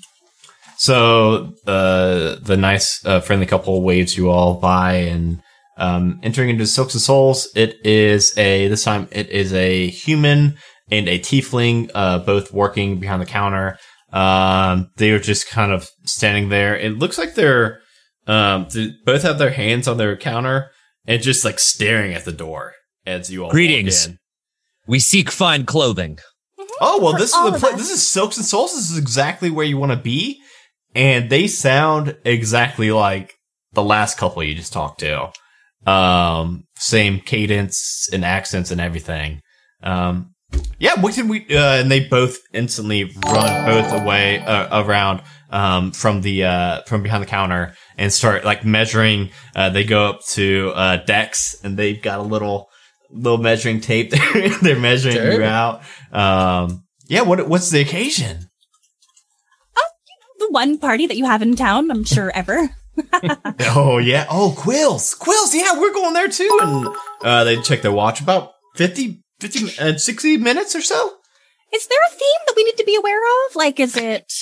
So, 0.77 1.53
uh, 1.67 2.35
the 2.41 2.55
nice, 2.57 3.05
uh, 3.05 3.19
friendly 3.19 3.45
couple 3.45 3.81
waves 3.81 4.17
you 4.17 4.29
all 4.29 4.55
by 4.55 4.93
and. 4.95 5.41
Um, 5.79 6.19
entering 6.23 6.49
into 6.49 6.67
Silks 6.67 6.93
and 6.93 7.01
Souls, 7.01 7.47
it 7.55 7.77
is 7.85 8.37
a 8.37 8.67
this 8.67 8.83
time 8.83 9.07
it 9.11 9.29
is 9.29 9.53
a 9.53 9.87
human 9.87 10.57
and 10.91 11.07
a 11.07 11.19
tiefling, 11.19 11.89
uh, 11.95 12.19
both 12.19 12.51
working 12.51 12.99
behind 12.99 13.21
the 13.21 13.25
counter. 13.25 13.77
Um, 14.11 14.89
they 14.97 15.11
are 15.11 15.19
just 15.19 15.49
kind 15.49 15.71
of 15.71 15.87
standing 16.03 16.49
there. 16.49 16.75
It 16.75 16.97
looks 16.97 17.17
like 17.17 17.35
they're 17.35 17.79
um, 18.27 18.67
they 18.73 18.91
both 19.05 19.23
have 19.23 19.39
their 19.39 19.51
hands 19.51 19.87
on 19.87 19.97
their 19.97 20.17
counter 20.17 20.71
and 21.07 21.21
just 21.21 21.45
like 21.45 21.59
staring 21.59 22.13
at 22.13 22.25
the 22.25 22.31
door 22.31 22.73
as 23.05 23.31
you 23.31 23.41
all 23.41 23.47
walk 23.47 23.53
Greetings. 23.53 24.05
in. 24.05 24.17
we 24.85 24.99
seek 24.99 25.31
fine 25.31 25.65
clothing. 25.65 26.19
Oh 26.81 26.99
well, 27.01 27.13
this 27.13 27.33
is 27.33 27.43
the 27.43 27.53
of 27.53 27.59
pla- 27.59 27.69
us. 27.69 27.77
this 27.77 27.89
is 27.91 28.07
Silks 28.07 28.37
and 28.37 28.45
Souls. 28.45 28.75
This 28.75 28.91
is 28.91 28.97
exactly 28.97 29.49
where 29.49 29.65
you 29.65 29.77
want 29.77 29.91
to 29.91 29.97
be, 29.97 30.39
and 30.93 31.29
they 31.29 31.47
sound 31.47 32.17
exactly 32.25 32.91
like 32.91 33.33
the 33.73 33.83
last 33.83 34.17
couple 34.17 34.43
you 34.43 34.55
just 34.55 34.73
talked 34.73 34.99
to. 35.01 35.31
Um, 35.85 36.65
same 36.75 37.19
cadence 37.19 38.09
and 38.11 38.23
accents 38.25 38.71
and 38.71 38.81
everything. 38.81 39.41
Um, 39.81 40.33
yeah, 40.79 40.99
what 40.99 41.13
did 41.13 41.29
we? 41.29 41.45
Uh, 41.49 41.81
and 41.81 41.91
they 41.91 42.07
both 42.07 42.39
instantly 42.53 43.11
run 43.25 43.65
both 43.65 44.01
away 44.01 44.39
uh, 44.39 44.83
around 44.83 45.21
um, 45.49 45.91
from 45.91 46.21
the 46.21 46.45
uh, 46.45 46.81
from 46.83 47.03
behind 47.03 47.21
the 47.21 47.27
counter 47.27 47.73
and 47.97 48.11
start 48.11 48.45
like 48.45 48.65
measuring. 48.65 49.29
Uh, 49.55 49.69
they 49.69 49.83
go 49.83 50.07
up 50.07 50.25
to 50.29 50.71
uh, 50.75 50.97
Dex 50.97 51.55
and 51.63 51.77
they've 51.77 52.01
got 52.01 52.19
a 52.19 52.23
little 52.23 52.69
little 53.11 53.37
measuring 53.37 53.81
tape. 53.81 54.11
there. 54.33 54.49
They're 54.61 54.79
measuring 54.79 55.15
you 55.15 55.43
out. 55.43 55.81
Um, 56.11 56.83
yeah. 57.07 57.21
What 57.21 57.47
what's 57.47 57.69
the 57.69 57.81
occasion? 57.81 58.49
the 60.39 60.49
one 60.49 60.77
party 60.77 61.05
that 61.05 61.17
you 61.17 61.25
have 61.25 61.41
in 61.41 61.55
town, 61.55 61.91
I'm 61.91 62.05
sure 62.05 62.31
ever. 62.33 62.69
Oh 63.61 63.97
yeah. 63.97 64.25
Oh 64.29 64.53
Quills. 64.57 65.13
Quills. 65.17 65.53
Yeah, 65.53 65.79
we're 65.79 65.93
going 65.93 66.13
there 66.13 66.27
too. 66.29 66.59
And 66.61 66.87
uh, 67.21 67.43
they 67.43 67.61
check 67.61 67.81
their 67.81 67.91
watch 67.91 68.21
about 68.21 68.51
50, 68.75 69.21
50 69.39 69.79
uh, 69.79 69.97
60 69.97 70.37
minutes 70.37 70.75
or 70.75 70.81
so. 70.81 71.13
Is 71.73 71.87
there 71.87 71.99
a 72.07 72.11
theme 72.11 72.41
that 72.47 72.53
we 72.55 72.63
need 72.63 72.77
to 72.77 72.83
be 72.85 72.95
aware 72.95 73.19
of? 73.47 73.55
Like, 73.55 73.79
is 73.79 73.95
it 73.95 74.33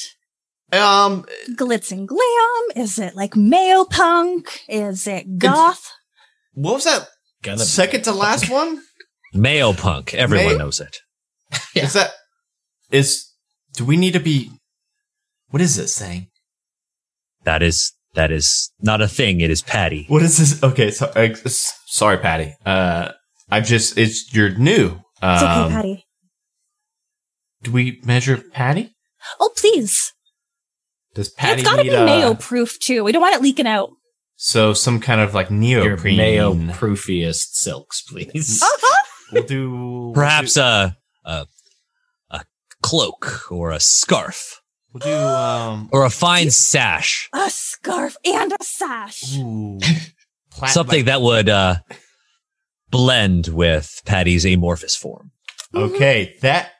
Um, 0.71 1.25
glitz 1.55 1.91
and 1.91 2.07
glam? 2.07 2.63
Is 2.83 2.99
it 2.99 3.15
like 3.15 3.35
male 3.35 3.85
punk? 3.85 4.61
Is 4.69 5.07
it 5.07 5.37
goth? 5.37 5.91
what 6.53 6.75
was 6.75 6.83
that 6.85 7.07
Gonna 7.43 7.59
second 7.59 8.03
to 8.03 8.11
last 8.13 8.49
one? 8.49 8.81
Male 9.33 9.73
punk. 9.73 10.13
Everyone 10.13 10.47
Mayo- 10.47 10.57
knows 10.57 10.79
it. 10.79 10.97
Is 11.75 11.93
that 11.93 12.11
is? 12.91 13.31
Do 13.73 13.85
we 13.85 13.95
need 13.97 14.13
to 14.13 14.19
be? 14.19 14.51
What 15.49 15.61
is 15.61 15.75
this 15.75 15.97
thing? 15.99 16.27
That 17.43 17.61
is 17.61 17.93
that 18.17 18.31
is 18.31 18.71
not 18.81 18.99
a 19.01 19.07
thing. 19.07 19.39
It 19.41 19.49
is 19.51 19.61
Patty. 19.61 20.05
What 20.09 20.21
is 20.23 20.37
this? 20.37 20.61
Okay, 20.63 20.91
so 20.91 21.05
uh, 21.15 21.29
sorry, 21.85 22.17
Patty. 22.17 22.53
Uh, 22.65 23.11
I've 23.49 23.65
just 23.65 23.97
it's 23.97 24.33
you're 24.33 24.49
new. 24.57 24.99
Um, 25.21 25.33
It's 25.35 25.43
okay, 25.43 25.69
Patty. 25.69 26.05
Do 27.63 27.71
we 27.71 28.01
measure 28.03 28.37
Patty? 28.37 28.95
Oh, 29.39 29.51
please. 29.55 30.13
Does 31.15 31.29
Patty 31.29 31.61
it's 31.61 31.69
gotta 31.69 31.83
be 31.83 31.95
uh, 31.95 32.05
Mayo 32.05 32.33
proof 32.35 32.79
too. 32.79 33.03
We 33.03 33.11
don't 33.11 33.21
want 33.21 33.35
it 33.35 33.41
leaking 33.41 33.67
out. 33.67 33.89
So 34.35 34.73
some 34.73 34.99
kind 34.99 35.19
of 35.21 35.33
like 35.33 35.49
Your 35.49 35.57
neoprene. 35.59 36.17
mayo 36.17 36.53
proofiest 36.53 37.53
silks, 37.53 38.01
please. 38.03 38.61
Uh-huh. 38.73 39.03
We'll 39.33 39.43
do 39.43 40.11
Perhaps 40.13 40.55
We'll 40.57 40.65
a 40.65 40.97
a 41.25 41.45
a 42.31 42.45
cloak 42.81 43.51
or 43.51 43.71
a 43.71 43.79
scarf 43.79 44.39
do, 44.39 44.56
we'll 45.05 45.13
do 45.13 45.25
um. 45.27 45.89
or 45.91 46.05
a 46.05 46.09
fine 46.09 46.51
sash. 46.51 47.29
A 47.33 47.49
scarf 47.49 48.15
and 48.25 48.53
a 48.53 48.63
sash. 48.63 49.37
Ooh, 49.37 49.79
plat- 50.51 50.71
Something 50.71 51.05
that 51.05 51.21
would 51.21 51.49
uh 51.49 51.75
blend 52.89 53.47
with 53.47 54.01
Patty's 54.05 54.45
amorphous 54.45 54.95
form. 54.95 55.31
Okay, 55.73 56.35
that 56.41 56.71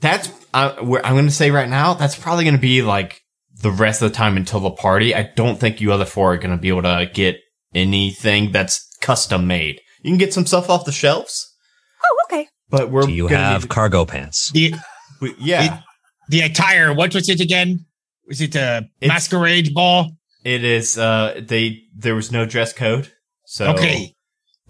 that's 0.00 0.30
uh, 0.54 0.74
I'm 0.78 1.14
going 1.14 1.26
to 1.26 1.30
say 1.30 1.50
right 1.50 1.68
now. 1.68 1.94
That's 1.94 2.16
probably 2.16 2.44
going 2.44 2.54
to 2.56 2.60
be 2.60 2.82
like 2.82 3.20
the 3.62 3.70
rest 3.70 4.00
of 4.02 4.10
the 4.10 4.16
time 4.16 4.36
until 4.36 4.60
the 4.60 4.70
party. 4.70 5.14
I 5.14 5.30
don't 5.36 5.60
think 5.60 5.80
you 5.80 5.92
other 5.92 6.06
four 6.06 6.32
are 6.34 6.38
going 6.38 6.50
to 6.50 6.56
be 6.56 6.68
able 6.68 6.82
to 6.82 7.08
get 7.12 7.36
anything 7.74 8.50
that's 8.52 8.88
custom 9.02 9.46
made. 9.46 9.80
You 10.02 10.10
can 10.10 10.18
get 10.18 10.32
some 10.32 10.46
stuff 10.46 10.70
off 10.70 10.86
the 10.86 10.92
shelves, 10.92 11.54
Oh, 12.02 12.16
okay. 12.24 12.48
but 12.70 12.90
we're 12.90 13.02
Do 13.02 13.12
you 13.12 13.28
gonna 13.28 13.44
have 13.44 13.62
need- 13.64 13.68
cargo 13.70 14.06
pants? 14.06 14.50
The 14.52 14.74
we- 15.20 15.34
yeah. 15.38 15.82
The 16.30 16.40
attire. 16.42 16.92
What 16.94 17.14
was 17.14 17.28
it 17.28 17.40
again? 17.40 17.84
Was 18.26 18.40
it 18.40 18.54
a 18.54 18.88
It's- 19.00 19.08
masquerade 19.08 19.74
ball? 19.74 20.12
It 20.44 20.64
is. 20.64 20.96
Uh, 20.96 21.40
they 21.46 21.82
there 21.94 22.14
was 22.14 22.30
no 22.32 22.46
dress 22.46 22.72
code, 22.72 23.12
so 23.44 23.72
okay, 23.74 24.14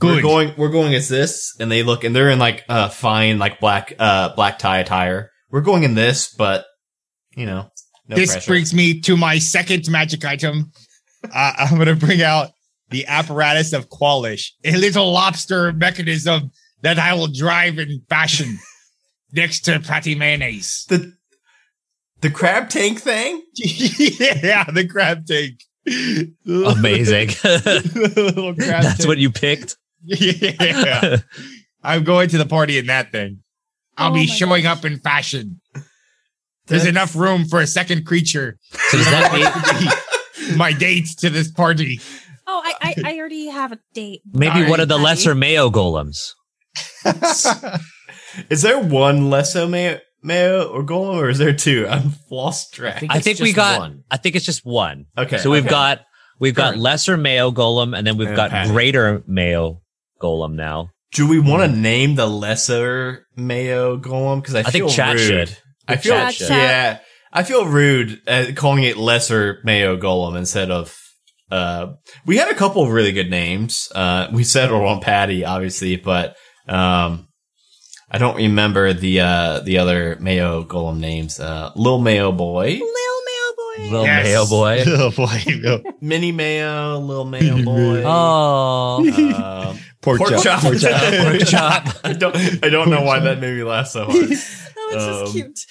We're 0.00 0.20
going. 0.22 0.52
We're 0.56 0.70
going 0.70 0.94
as 0.94 1.08
this, 1.08 1.54
and 1.60 1.70
they 1.70 1.82
look, 1.84 2.02
and 2.02 2.16
they're 2.16 2.30
in 2.30 2.38
like 2.40 2.64
uh 2.68 2.88
fine 2.88 3.38
like 3.38 3.60
black 3.60 3.92
uh 3.98 4.34
black 4.34 4.58
tie 4.58 4.78
attire. 4.78 5.30
We're 5.50 5.60
going 5.60 5.84
in 5.84 5.94
this, 5.94 6.34
but 6.34 6.64
you 7.36 7.46
know, 7.46 7.68
no 8.08 8.16
this 8.16 8.32
pressure. 8.32 8.50
brings 8.50 8.74
me 8.74 9.00
to 9.02 9.16
my 9.16 9.38
second 9.38 9.88
magic 9.88 10.24
item. 10.24 10.72
Uh, 11.22 11.52
I'm 11.58 11.74
going 11.74 11.86
to 11.86 11.94
bring 11.94 12.22
out 12.22 12.48
the 12.88 13.04
apparatus 13.06 13.74
of 13.74 13.90
Kwalish, 13.90 14.52
a 14.64 14.74
little 14.74 15.12
lobster 15.12 15.70
mechanism 15.70 16.50
that 16.80 16.98
I 16.98 17.12
will 17.12 17.26
drive 17.26 17.78
in 17.78 18.00
fashion 18.08 18.58
next 19.34 19.60
to 19.66 19.80
Patty 19.80 20.14
Mayonnaise. 20.14 20.86
the 20.88 21.12
the 22.20 22.30
crab 22.30 22.68
tank 22.68 23.00
thing. 23.00 23.42
yeah, 23.54 24.64
the 24.64 24.86
crab 24.88 25.26
tank. 25.26 25.60
Amazing. 26.46 27.28
crab 27.40 27.62
That's 27.64 28.98
tank. 28.98 29.08
what 29.08 29.18
you 29.18 29.30
picked. 29.30 29.76
yeah. 30.04 31.18
I'm 31.82 32.04
going 32.04 32.28
to 32.30 32.38
the 32.38 32.46
party 32.46 32.78
in 32.78 32.86
that 32.86 33.10
thing. 33.12 33.42
I'll 33.96 34.10
Oh 34.10 34.14
be 34.14 34.26
showing 34.26 34.62
gosh. 34.64 34.78
up 34.78 34.84
in 34.84 34.98
fashion. 34.98 35.60
There's 36.66 36.82
That's- 36.84 36.86
enough 36.86 37.16
room 37.16 37.44
for 37.46 37.60
a 37.60 37.66
second 37.66 38.06
creature. 38.06 38.58
So 38.72 38.98
does 38.98 39.06
that 39.06 39.92
mean 40.48 40.56
My 40.58 40.72
date 40.72 41.08
to 41.18 41.30
this 41.30 41.50
party. 41.50 42.00
Oh, 42.46 42.62
I, 42.64 42.74
I, 42.82 42.94
I 43.12 43.18
already 43.18 43.48
have 43.48 43.72
a 43.72 43.78
date. 43.94 44.22
maybe 44.32 44.68
one 44.68 44.80
of 44.80 44.88
the 44.88 44.94
Alright. 44.94 45.04
lesser 45.16 45.34
Mayo 45.34 45.70
golems? 45.70 46.32
Is 48.48 48.62
there 48.62 48.78
one 48.78 49.22
Lesso 49.30 49.68
Mayo, 49.68 49.98
Mayo 50.22 50.68
or 50.68 50.82
Golem, 50.84 51.14
or 51.16 51.28
is 51.28 51.38
there 51.38 51.52
two? 51.54 51.86
I'm 51.88 52.12
lost 52.30 52.74
track. 52.74 53.02
I 53.08 53.16
it's 53.16 53.24
think 53.24 53.38
we 53.40 53.52
got. 53.52 53.80
one. 53.80 54.04
I 54.10 54.16
think 54.16 54.36
it's 54.36 54.44
just 54.44 54.64
one. 54.64 55.06
Okay, 55.16 55.38
So 55.38 55.50
we've 55.50 55.62
okay. 55.64 55.70
got 55.70 56.00
we've 56.38 56.54
got 56.54 56.74
Sure. 56.74 56.82
lesser 56.82 57.16
Mayo 57.16 57.50
golem, 57.50 57.96
and 57.96 58.06
then 58.06 58.16
we've 58.16 58.28
And 58.28 58.36
got 58.36 58.50
Patty. 58.50 58.70
greater 58.70 59.22
Mayo 59.26 59.82
golem 60.20 60.54
now. 60.54 60.90
Do 61.12 61.26
we 61.28 61.40
want 61.40 61.68
to 61.70 61.76
name 61.76 62.14
the 62.14 62.26
lesser 62.26 63.26
Mayo 63.36 63.96
Golem? 63.98 64.40
Because 64.40 64.54
I, 64.54 64.60
I 64.60 64.62
think 64.64 64.88
chat 64.90 65.16
rude. 65.16 65.20
should. 65.48 65.58
I 65.88 65.96
feel 65.96 66.12
Chat 66.14 66.34
should. 66.34 66.48
yeah. 66.50 66.98
I 67.32 67.42
feel 67.42 67.66
rude 67.66 68.20
at 68.28 68.54
calling 68.56 68.84
it 68.84 68.96
lesser 68.96 69.58
Mayo 69.64 69.96
Golem 69.96 70.36
instead 70.36 70.70
of. 70.70 70.96
Uh, 71.50 71.94
we 72.26 72.36
had 72.36 72.48
a 72.48 72.54
couple 72.54 72.84
of 72.84 72.90
really 72.90 73.10
good 73.10 73.28
names. 73.28 73.88
Uh, 73.92 74.28
we 74.32 74.44
settled 74.44 74.84
on 74.84 75.00
Patty, 75.00 75.44
obviously, 75.44 75.96
but 75.96 76.36
um, 76.68 77.26
I 78.10 78.18
don't 78.18 78.36
remember 78.36 78.92
the 78.92 79.20
uh 79.20 79.60
the 79.60 79.78
other 79.78 80.16
Mayo 80.20 80.64
Golem 80.64 80.98
names. 80.98 81.38
Uh, 81.38 81.70
Lil 81.76 82.00
Mayo 82.00 82.32
Boy, 82.32 82.70
Lil 82.72 82.78
Mail 82.80 83.54
Boy. 83.56 83.84
Little 83.84 84.04
Yes. 84.04 84.24
Mayo 84.24 84.46
boy. 84.46 84.82
Oh 84.86 85.10
boy. 85.12 85.92
Mini 86.00 86.32
Mayo, 86.32 86.98
Lil 86.98 87.24
Mayo 87.32 87.62
Boy. 87.64 88.02
Oh, 88.04 89.68
Um, 89.70 89.78
Pork, 90.02 90.18
pork 90.18 90.30
chop. 90.30 90.42
chop. 90.42 90.62
Pork 90.62 90.78
chop. 90.78 91.00
pork 91.24 91.38
chop. 91.46 91.86
I 92.04 92.12
don't. 92.14 92.34
I 92.64 92.68
don't 92.68 92.90
know 92.90 93.02
why 93.02 93.20
that 93.20 93.38
made 93.38 93.56
me 93.56 93.62
laugh 93.62 93.86
so 93.88 94.04
hard. 94.06 94.16
Oh, 94.16 94.26
it's 94.92 95.04
Um, 95.04 95.32
just 95.32 95.66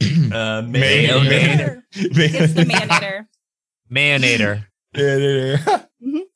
cute. 0.00 0.32
Uh, 0.32 0.62
Mayo 0.62 1.20
Mayo. 1.20 1.82
it's 1.94 2.52
the 2.52 2.64
Mayonnator. 2.64 3.26
Mayonator. 3.90 4.66
Yeah, 4.94 5.82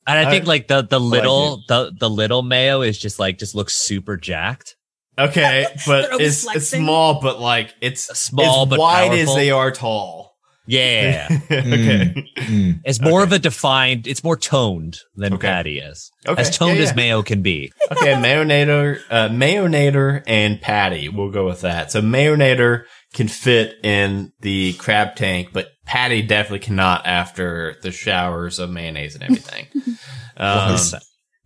And 0.07 0.17
I 0.17 0.29
think 0.29 0.47
like 0.47 0.67
the 0.67 0.81
the 0.81 0.99
like 0.99 1.21
little 1.21 1.63
the 1.67 1.93
the 1.97 2.09
little 2.09 2.41
mayo 2.41 2.81
is 2.81 2.97
just 2.97 3.19
like 3.19 3.37
just 3.37 3.55
looks 3.55 3.73
super 3.73 4.17
jacked. 4.17 4.75
Okay, 5.17 5.65
but 5.85 6.19
it's 6.21 6.45
it's 6.55 6.69
small, 6.69 7.21
but 7.21 7.39
like 7.39 7.73
it's 7.81 8.03
Small 8.17 8.63
as 8.63 8.69
but 8.69 8.79
wide 8.79 9.13
as 9.13 9.33
they 9.35 9.51
are 9.51 9.71
tall. 9.71 10.31
Yeah. 10.67 11.27
okay. 11.51 12.25
Mm. 12.37 12.81
It's 12.85 13.01
more 13.01 13.23
of 13.23 13.31
a 13.31 13.39
defined, 13.39 14.07
it's 14.07 14.23
more 14.23 14.37
toned 14.37 14.99
than 15.15 15.33
Okay. 15.33 15.47
Patty 15.47 15.79
is. 15.79 16.11
Okay. 16.25 16.39
As 16.39 16.55
toned 16.55 16.77
yeah, 16.77 16.83
as 16.83 16.95
mayo 16.95 17.23
can 17.23 17.41
be. 17.41 17.73
Okay, 17.91 18.13
Mayonator, 18.13 19.01
uh, 19.09 19.27
Mayonator 19.29 20.23
and 20.27 20.61
Patty. 20.61 21.09
We'll 21.09 21.31
go 21.31 21.45
with 21.45 21.61
that. 21.61 21.91
So 21.91 22.01
Mayonator 22.01 22.83
can 23.13 23.27
fit 23.27 23.75
in 23.83 24.31
the 24.39 24.73
crab 24.73 25.15
tank, 25.15 25.49
but 25.51 25.69
Patty 25.85 26.21
definitely 26.21 26.59
cannot 26.59 27.05
after 27.05 27.75
the 27.81 27.91
showers 27.91 28.57
of 28.59 28.69
mayonnaise 28.69 29.15
and 29.15 29.23
everything. 29.23 29.67
um, 30.37 30.77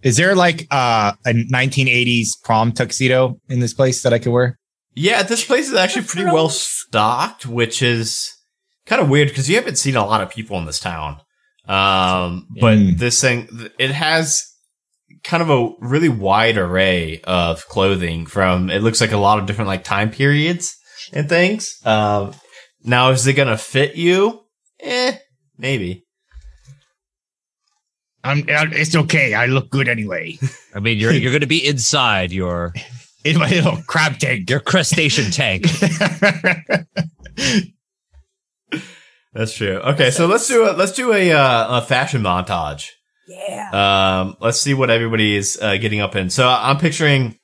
Is 0.03 0.17
there 0.17 0.35
like 0.35 0.67
uh, 0.69 1.13
a 1.25 1.33
1980s 1.33 2.41
prom 2.43 2.71
tuxedo 2.71 3.39
in 3.49 3.59
this 3.59 3.73
place 3.73 4.03
that 4.03 4.13
I 4.13 4.19
could 4.19 4.31
wear? 4.31 4.59
yeah, 4.97 5.23
this 5.23 5.43
place 5.43 5.67
is 5.67 5.73
actually 5.75 6.03
The 6.03 6.07
pretty 6.09 6.25
well 6.31 6.47
stocked, 6.49 7.45
which 7.45 7.81
is 7.81 8.31
kind 8.85 9.01
of 9.01 9.09
weird 9.09 9.27
because 9.29 9.49
you 9.49 9.55
haven't 9.57 9.77
seen 9.77 9.95
a 9.95 10.05
lot 10.05 10.21
of 10.21 10.29
people 10.29 10.57
in 10.57 10.65
this 10.65 10.79
town. 10.79 11.19
Um, 11.67 12.47
but 12.61 12.77
Mm. 12.77 12.97
this 12.99 13.19
thing, 13.19 13.49
it 13.79 13.89
has 13.91 14.45
kind 15.23 15.41
of 15.41 15.49
a 15.49 15.69
really 15.79 16.07
wide 16.09 16.57
array 16.57 17.19
of 17.23 17.67
clothing 17.67 18.25
from, 18.27 18.69
it 18.69 18.83
looks 18.83 19.01
like 19.01 19.11
a 19.11 19.17
lot 19.17 19.39
of 19.39 19.47
different 19.47 19.67
like 19.67 19.83
time 19.83 20.11
periods 20.11 20.77
and 21.13 21.29
things. 21.29 21.79
Um, 21.85 22.33
now 22.83 23.09
is 23.09 23.25
it 23.27 23.33
going 23.33 23.47
to 23.47 23.57
fit 23.57 23.95
you? 23.95 24.41
Eh, 24.79 25.17
maybe. 25.57 26.03
I'm, 28.23 28.43
it's 28.47 28.95
okay. 28.95 29.33
I 29.33 29.45
look 29.45 29.69
good 29.69 29.87
anyway. 29.87 30.39
I 30.73 30.79
mean, 30.79 30.97
you're 30.97 31.13
you're 31.13 31.31
going 31.31 31.41
to 31.41 31.47
be 31.47 31.65
inside 31.65 32.31
your 32.31 32.73
In 33.25 33.39
my 33.39 33.49
little 33.49 33.81
crab 33.87 34.19
tank. 34.19 34.49
your 34.51 34.59
crustacean 34.59 35.31
tank. 35.31 35.63
That's 39.33 39.53
true. 39.53 39.77
Okay. 39.77 40.11
So 40.11 40.27
let's 40.27 40.47
do 40.47 40.69
a, 40.69 40.71
let's 40.73 40.91
do 40.91 41.11
a, 41.11 41.31
uh, 41.31 41.79
a 41.79 41.81
fashion 41.81 42.21
montage. 42.21 42.89
Yeah. 43.27 44.21
Um, 44.21 44.37
let's 44.39 44.61
see 44.61 44.75
what 44.75 44.91
everybody 44.91 45.35
is 45.35 45.57
uh, 45.59 45.77
getting 45.77 46.01
up 46.01 46.15
in. 46.15 46.29
So 46.29 46.47
I'm 46.47 46.77
picturing, 46.77 47.39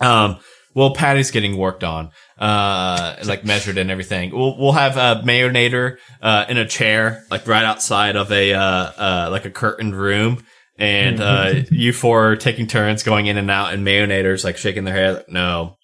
um, 0.00 0.38
well, 0.76 0.92
Patty's 0.92 1.30
getting 1.30 1.56
worked 1.56 1.82
on, 1.82 2.10
uh, 2.38 3.16
like 3.24 3.46
measured 3.46 3.78
and 3.78 3.90
everything. 3.90 4.30
We'll 4.30 4.58
we'll 4.58 4.72
have 4.72 4.98
a 4.98 5.22
mayonator 5.24 5.96
uh, 6.20 6.44
in 6.50 6.58
a 6.58 6.68
chair, 6.68 7.24
like 7.30 7.48
right 7.48 7.64
outside 7.64 8.14
of 8.14 8.30
a 8.30 8.52
uh, 8.52 8.60
uh, 8.60 9.28
like 9.32 9.46
a 9.46 9.50
curtained 9.50 9.96
room, 9.96 10.44
and 10.78 11.18
uh, 11.18 11.62
you 11.70 11.94
four 11.94 12.32
are 12.32 12.36
taking 12.36 12.66
turns 12.66 13.02
going 13.02 13.24
in 13.24 13.38
and 13.38 13.50
out, 13.50 13.72
and 13.72 13.86
mayonator's 13.86 14.44
like 14.44 14.58
shaking 14.58 14.84
their 14.84 14.94
head. 14.94 15.14
Like, 15.14 15.28
no, 15.30 15.78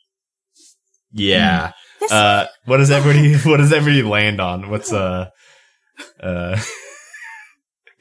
yeah. 1.11 1.72
Yes. 2.03 2.12
Uh, 2.12 2.47
what 2.66 2.76
does 2.76 2.90
everybody 2.90 3.34
what 3.49 3.57
does 3.57 3.72
everybody 3.72 4.03
land 4.03 4.43
on? 4.43 4.68
What's 4.68 4.93
uh 4.93 5.30
uh 6.20 6.61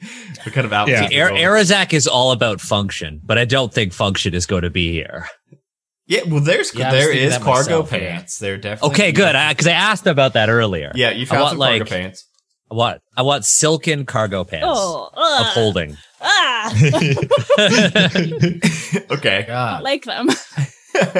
what 0.44 0.52
kind 0.52 0.66
of 0.66 0.74
outfit? 0.74 1.10
Yeah. 1.10 1.24
is 1.24 1.30
Ar- 1.30 1.30
on? 1.30 1.38
Arazak 1.38 1.94
is 1.94 2.06
all 2.06 2.32
about 2.32 2.60
function, 2.60 3.22
but 3.24 3.38
I 3.38 3.46
don't 3.46 3.72
think 3.72 3.94
function 3.94 4.34
is 4.34 4.44
going 4.44 4.64
to 4.64 4.70
be 4.70 4.92
here. 4.92 5.26
Yeah, 6.06 6.22
well, 6.26 6.40
there's 6.40 6.74
Yeah, 6.74 6.90
I 6.90 6.92
was 6.92 7.00
there 7.00 7.08
thinking 7.10 7.26
is 7.28 7.32
that 7.34 7.42
cargo 7.42 7.82
myself, 7.82 7.92
yeah. 7.92 7.98
pants. 7.98 8.38
They're 8.38 8.58
definitely 8.58 8.94
Okay, 8.94 9.12
good. 9.12 9.36
Because 9.50 9.66
I, 9.66 9.72
asked 9.72 10.06
about 10.06 10.32
that 10.34 10.48
earlier. 10.50 10.92
yeah, 10.94 11.10
you 11.10 11.22
I 11.22 11.26
found 11.26 11.40
want, 11.42 11.50
some 11.52 11.58
cargo 11.58 11.78
like- 11.84 11.88
pants. 11.88 12.26
I 12.70 12.74
want 12.74 13.02
I 13.14 13.20
want 13.22 13.44
silken 13.44 14.06
cargo 14.06 14.44
pants 14.44 14.64
oh, 14.66 15.10
of 15.12 15.14
ugh. 15.14 15.46
holding. 15.52 15.98
Ah, 16.22 16.70
okay, 19.10 19.46
I 19.50 19.80
like 19.80 20.04
them. 20.04 20.30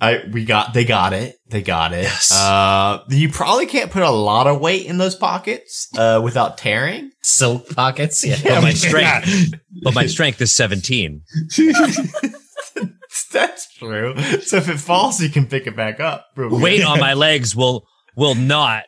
I 0.00 0.24
we 0.32 0.44
got 0.44 0.74
they 0.74 0.84
got 0.84 1.12
it 1.12 1.36
they 1.48 1.62
got 1.62 1.92
it. 1.92 2.02
Yes. 2.02 2.32
Uh, 2.32 3.04
you 3.08 3.28
probably 3.28 3.66
can't 3.66 3.92
put 3.92 4.02
a 4.02 4.10
lot 4.10 4.48
of 4.48 4.60
weight 4.60 4.86
in 4.86 4.98
those 4.98 5.14
pockets 5.14 5.86
uh 5.96 6.20
without 6.24 6.58
tearing. 6.58 7.12
Silk 7.22 7.68
pockets. 7.70 8.24
Yeah. 8.26 8.36
But 8.42 8.62
my 8.62 8.74
strength, 8.74 9.54
but 9.84 9.94
my 9.94 10.06
strength 10.06 10.40
is 10.40 10.52
17. 10.52 11.22
That's 13.32 13.72
true. 13.74 14.14
So 14.42 14.56
if 14.56 14.68
it 14.68 14.78
falls, 14.78 15.20
you 15.20 15.28
can 15.28 15.46
pick 15.46 15.66
it 15.66 15.76
back 15.76 16.00
up. 16.00 16.26
Weight 16.36 16.84
on 16.84 17.00
my 17.00 17.14
legs 17.14 17.54
will 17.54 17.86
will 18.16 18.34
not 18.34 18.84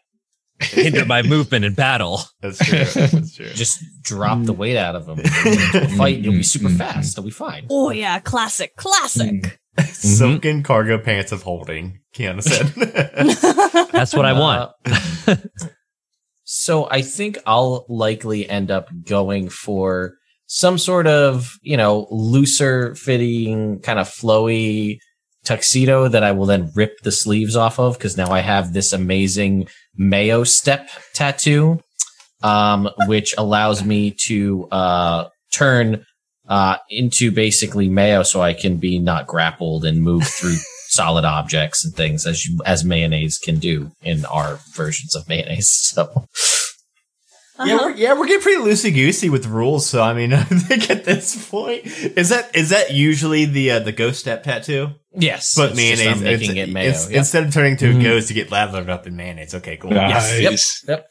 hinder 0.61 1.05
my 1.05 1.23
movement 1.23 1.65
in 1.65 1.75
battle. 1.75 2.21
That's 2.41 2.59
true. 2.59 2.85
That's 2.85 3.35
true. 3.35 3.51
Just 3.55 3.85
drop 4.03 4.43
the 4.45 4.53
weight 4.53 4.77
out 4.77 4.97
of 4.97 5.07
them. 5.07 5.19
Fight. 5.97 6.19
You'll 6.19 6.35
be 6.35 6.43
super 6.43 6.69
mm-hmm. 6.69 6.77
fast. 6.77 7.17
They'll 7.17 7.25
be 7.25 7.31
fine. 7.31 7.67
Oh 7.71 7.91
yeah, 7.91 8.19
classic, 8.21 8.77
classic. 8.77 9.33
Mm-hmm. 9.33 9.51
Mm-hmm. 9.77 9.93
Silken 9.93 10.63
cargo 10.63 10.99
pants 10.99 11.33
of 11.33 11.43
holding. 11.43 12.01
Kienna 12.15 12.43
said. 12.43 12.69
That's 13.93 14.15
what 14.15 14.25
I 14.25 14.31
uh, 14.31 14.41
want. 14.41 14.73
Uh, 15.27 15.37
so 16.45 16.89
I 16.91 17.03
think 17.03 17.39
I'll 17.45 17.85
likely 17.89 18.49
end 18.49 18.71
up 18.71 18.89
going 19.05 19.51
for 19.51 20.16
some 20.47 20.79
sort 20.79 21.07
of, 21.07 21.57
you 21.63 21.77
know, 21.77 22.07
looser 22.11 22.95
fitting, 22.95 23.81
kind 23.81 23.99
of 23.99 24.09
flowy 24.09 24.99
tuxedo 25.45 26.09
that 26.09 26.25
I 26.25 26.33
will 26.33 26.47
then 26.47 26.71
rip 26.75 26.99
the 27.03 27.13
sleeves 27.13 27.57
off 27.57 27.79
of 27.79 27.97
because 27.97 28.17
now 28.17 28.31
I 28.31 28.41
have 28.41 28.73
this 28.73 28.93
amazing 28.93 29.69
Mayo 29.97 30.45
step 30.45 30.89
tattoo, 31.15 31.81
um, 32.43 32.89
which 33.07 33.35
allows 33.39 33.85
me 33.85 34.15
to 34.27 34.69
uh, 34.71 35.29
turn 35.53 36.05
uh, 36.49 36.77
into 36.91 37.31
basically 37.33 37.89
mayo, 37.89 38.23
so 38.23 38.41
I 38.41 38.53
can 38.53 38.77
be 38.77 38.99
not 38.99 39.27
grappled 39.27 39.85
and 39.85 40.03
move 40.03 40.25
through 40.25 40.57
solid 40.89 41.25
objects 41.25 41.85
and 41.85 41.95
things 41.95 42.27
as 42.27 42.47
you 42.47 42.61
as 42.65 42.85
mayonnaise 42.85 43.39
can 43.39 43.59
do 43.59 43.91
in 44.03 44.25
our 44.27 44.61
versions 44.75 45.15
of 45.15 45.29
mayonnaise. 45.29 45.69
So 45.97 46.27
Yeah, 47.65 47.77
we're, 47.77 47.91
yeah, 47.97 48.13
we're 48.19 48.27
getting 48.27 48.43
pretty 48.43 48.61
loosey 48.63 48.93
goosey 48.95 49.29
with 49.31 49.47
rules. 49.47 49.87
So 49.87 50.03
I 50.03 50.13
mean, 50.15 50.33
I 50.35 50.43
think 50.45 50.91
at 50.91 51.05
this 51.05 51.49
point, 51.51 51.87
is 51.87 52.29
that 52.29 52.55
is 52.55 52.71
that 52.71 52.93
usually 52.93 53.45
the 53.47 53.71
uh, 53.73 53.79
the 53.81 53.93
ghost 53.93 54.21
step 54.21 54.43
tattoo? 54.43 54.91
yes, 55.15 55.55
But 55.57 55.71
it's 55.71 55.79
just 55.81 55.99
mayonnaise, 56.03 56.19
I'm 56.19 56.25
making 56.25 56.57
it 56.59 56.69
mayo. 56.69 56.89
it's- 56.89 57.09
Yep. 57.11 57.19
instead 57.19 57.45
of 57.45 57.55
turning 57.55 57.77
to 57.79 57.91
a 57.91 57.95
Mhm. 57.95 58.03
ghost 58.03 58.29
to 58.29 58.35
get 58.35 58.51
lathered 58.51 58.91
up 58.91 59.07
in 59.07 59.17
mayonnaise. 59.17 59.55
Okay, 59.55 59.77
cool. 59.79 59.91
Nice. 59.93 60.39
Yes. 60.41 60.85
Yep. 60.87 61.09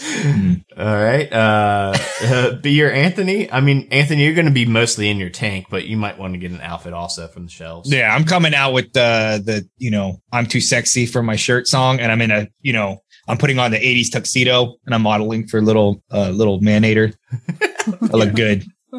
All 0.78 0.84
right, 1.02 1.30
uh, 1.32 1.96
uh, 2.22 2.54
be 2.56 2.72
your 2.72 2.90
Anthony. 2.92 3.50
I 3.50 3.60
mean, 3.60 3.88
Anthony, 3.90 4.24
you're 4.24 4.34
going 4.34 4.46
to 4.46 4.52
be 4.52 4.64
mostly 4.64 5.08
in 5.10 5.18
your 5.18 5.30
tank, 5.30 5.66
but 5.70 5.86
you 5.86 5.96
might 5.96 6.16
want 6.18 6.34
to 6.34 6.38
get 6.38 6.52
an 6.52 6.60
outfit 6.60 6.92
also 6.92 7.26
from 7.28 7.46
the 7.46 7.50
shelves. 7.50 7.92
Yeah, 7.92 8.14
I'm 8.14 8.24
coming 8.24 8.54
out 8.54 8.72
with 8.72 8.92
the 8.92 9.42
the 9.44 9.68
you 9.78 9.90
know 9.90 10.22
I'm 10.32 10.46
too 10.46 10.60
sexy 10.60 11.06
for 11.06 11.22
my 11.22 11.36
shirt 11.36 11.66
song, 11.66 11.98
and 12.00 12.12
I'm 12.12 12.20
in 12.22 12.30
a 12.30 12.48
you 12.60 12.72
know 12.72 12.98
I'm 13.30 13.38
putting 13.38 13.58
on 13.58 13.70
the 13.70 13.78
'80s 13.78 14.10
tuxedo, 14.10 14.76
and 14.86 14.94
I'm 14.94 15.02
modeling 15.02 15.46
for 15.46 15.58
a 15.58 15.62
little 15.62 16.02
uh, 16.12 16.30
little 16.30 16.60
manator. 16.60 17.14
I 17.32 18.16
look 18.16 18.34
good. 18.34 18.64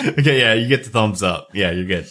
okay, 0.00 0.40
yeah, 0.40 0.54
you 0.54 0.68
get 0.68 0.84
the 0.84 0.90
thumbs 0.90 1.22
up. 1.22 1.48
Yeah, 1.54 1.70
you're 1.70 1.86
good. 1.86 2.08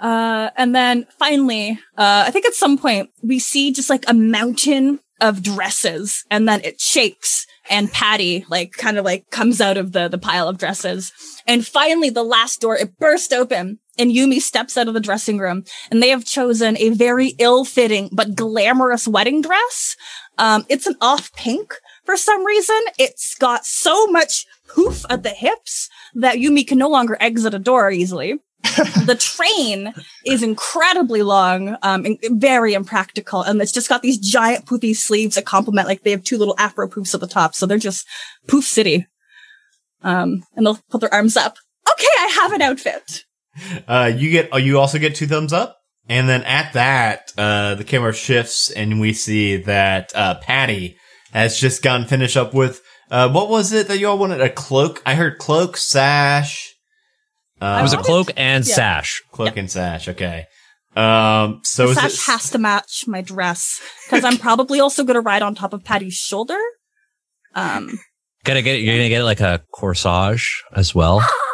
Uh, 0.00 0.50
and 0.56 0.74
then 0.74 1.06
finally, 1.18 1.78
uh, 1.96 2.24
I 2.26 2.30
think 2.30 2.46
at 2.46 2.54
some 2.54 2.78
point 2.78 3.10
we 3.22 3.38
see 3.38 3.72
just 3.72 3.90
like 3.90 4.04
a 4.08 4.14
mountain 4.14 5.00
of 5.20 5.42
dresses 5.42 6.24
and 6.30 6.48
then 6.48 6.60
it 6.62 6.80
shakes 6.80 7.46
and 7.68 7.90
Patty 7.90 8.44
like 8.48 8.72
kind 8.72 8.98
of 8.98 9.04
like 9.04 9.30
comes 9.30 9.60
out 9.60 9.76
of 9.76 9.92
the, 9.92 10.08
the 10.08 10.18
pile 10.18 10.48
of 10.48 10.58
dresses. 10.58 11.12
And 11.46 11.66
finally 11.66 12.10
the 12.10 12.22
last 12.22 12.60
door, 12.60 12.76
it 12.76 12.98
burst 12.98 13.32
open 13.32 13.80
and 13.98 14.10
Yumi 14.10 14.40
steps 14.40 14.76
out 14.76 14.88
of 14.88 14.94
the 14.94 15.00
dressing 15.00 15.38
room 15.38 15.64
and 15.90 16.02
they 16.02 16.08
have 16.10 16.24
chosen 16.24 16.76
a 16.78 16.90
very 16.90 17.34
ill-fitting 17.38 18.10
but 18.12 18.34
glamorous 18.34 19.08
wedding 19.08 19.42
dress. 19.42 19.96
Um, 20.38 20.64
it's 20.68 20.86
an 20.86 20.96
off 21.00 21.32
pink 21.34 21.74
for 22.04 22.16
some 22.16 22.44
reason. 22.44 22.80
It's 22.98 23.34
got 23.34 23.64
so 23.64 24.06
much 24.06 24.46
poof 24.68 25.04
at 25.10 25.22
the 25.22 25.30
hips 25.30 25.88
that 26.14 26.36
Yumi 26.36 26.66
can 26.66 26.78
no 26.78 26.88
longer 26.88 27.16
exit 27.20 27.54
a 27.54 27.58
door 27.58 27.90
easily 27.90 28.38
the 28.62 29.16
train 29.18 29.94
is 30.26 30.42
incredibly 30.42 31.22
long, 31.22 31.76
um, 31.82 32.04
and 32.04 32.18
very 32.30 32.74
impractical, 32.74 33.42
and 33.42 33.62
it's 33.62 33.72
just 33.72 33.88
got 33.88 34.02
these 34.02 34.18
giant 34.18 34.66
poofy 34.66 34.96
sleeves 34.96 35.36
that 35.36 35.46
complement, 35.46 35.86
like 35.86 36.02
they 36.02 36.10
have 36.10 36.24
two 36.24 36.36
little 36.36 36.56
afro 36.58 36.88
poofs 36.88 37.14
at 37.14 37.20
the 37.20 37.28
top, 37.28 37.54
so 37.54 37.66
they're 37.66 37.78
just 37.78 38.06
poof 38.48 38.64
city. 38.64 39.06
Um, 40.02 40.42
and 40.56 40.66
they'll 40.66 40.80
put 40.90 41.00
their 41.00 41.14
arms 41.14 41.36
up. 41.36 41.56
Okay, 41.92 42.06
I 42.06 42.38
have 42.42 42.52
an 42.52 42.62
outfit. 42.62 43.24
Uh, 43.86 44.10
you 44.14 44.30
get, 44.30 44.48
oh, 44.52 44.56
you 44.56 44.78
also 44.78 44.98
get 44.98 45.14
two 45.14 45.26
thumbs 45.26 45.52
up. 45.52 45.76
And 46.08 46.28
then 46.28 46.42
at 46.44 46.72
that, 46.72 47.32
uh, 47.36 47.74
the 47.74 47.84
camera 47.84 48.14
shifts 48.14 48.70
and 48.70 49.00
we 49.00 49.12
see 49.12 49.56
that, 49.56 50.10
uh, 50.14 50.36
Patty 50.40 50.96
has 51.32 51.58
just 51.58 51.82
gotten 51.82 52.06
finished 52.06 52.36
up 52.36 52.54
with, 52.54 52.80
uh, 53.10 53.28
what 53.30 53.48
was 53.48 53.72
it 53.72 53.88
that 53.88 53.98
you 53.98 54.08
all 54.08 54.18
wanted? 54.18 54.40
A 54.40 54.48
cloak? 54.48 55.02
I 55.04 55.14
heard 55.14 55.38
cloak, 55.38 55.76
sash. 55.76 56.74
Uh, 57.60 57.76
It 57.80 57.82
was 57.82 57.92
a 57.92 57.98
cloak 57.98 58.30
and 58.36 58.66
yeah. 58.66 58.74
sash. 58.74 59.22
cloak 59.32 59.56
and 59.56 59.70
sash. 59.70 60.08
Okay. 60.08 60.46
Um, 60.96 61.60
so 61.62 61.88
the 61.88 61.94
sash 61.94 62.14
it, 62.14 62.20
has 62.32 62.50
to 62.50 62.58
match 62.58 63.04
my 63.06 63.20
dress 63.20 63.80
because 64.06 64.24
I'm 64.24 64.38
probably 64.38 64.80
also 64.80 65.04
going 65.04 65.14
to 65.14 65.20
ride 65.20 65.42
on 65.42 65.54
top 65.54 65.72
of 65.72 65.84
Patty's 65.84 66.14
shoulder. 66.14 66.58
Um, 67.54 67.98
Gotta 68.44 68.62
get 68.62 68.80
you're 68.80 68.96
gonna 68.96 69.08
get 69.08 69.24
like 69.24 69.40
a 69.40 69.62
corsage 69.74 70.46
as 70.72 70.94
well. 70.94 71.22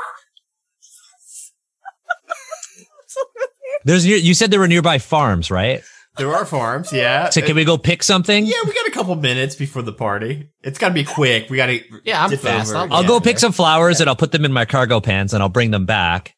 There's 3.85 4.05
near, 4.05 4.17
you 4.17 4.35
said 4.35 4.51
there 4.51 4.61
were 4.61 4.69
nearby 4.69 4.99
farms, 4.99 5.51
right? 5.51 5.83
there 6.17 6.33
are 6.33 6.45
farms. 6.47 6.93
Yeah. 6.93 7.29
So 7.31 7.41
can 7.43 7.57
we 7.57 7.65
go 7.65 7.77
pick 7.77 8.03
something? 8.03 8.47
yeah, 8.47 8.55
we 8.65 8.73
got 8.73 8.87
a 8.87 8.93
couple 8.93 9.15
minutes 9.17 9.57
before 9.57 9.83
the 9.83 9.93
party. 9.93 10.49
It's 10.63 10.79
got 10.79 10.89
to 10.89 10.95
be 10.95 11.03
quick. 11.05 11.51
We 11.51 11.57
got 11.57 11.67
to. 11.67 11.81
Yeah, 12.05 12.25
I'm 12.25 12.37
fast. 12.37 12.71
over. 12.71 12.79
I'll 12.79 12.93
I'll 12.95 13.03
Yeah. 13.03 13.09
go 13.09 13.21
pick 13.21 13.39
some 13.41 13.51
flowers 13.53 14.01
and 14.01 14.09
I'll 14.09 14.15
put 14.17 14.31
them 14.31 14.45
in 14.45 14.53
my 14.53 14.65
cargo 14.65 15.01
pants 15.01 15.33
and 15.33 15.43
I'll 15.43 15.49
bring 15.49 15.71
them 15.73 15.87
back. 15.87 16.35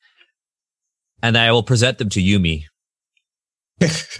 And 1.22 1.36
I 1.36 1.53
will 1.53 1.62
present 1.62 1.99
them 1.99 2.09
to 2.11 2.20
Yumi. 2.20 2.64
this 3.80 4.18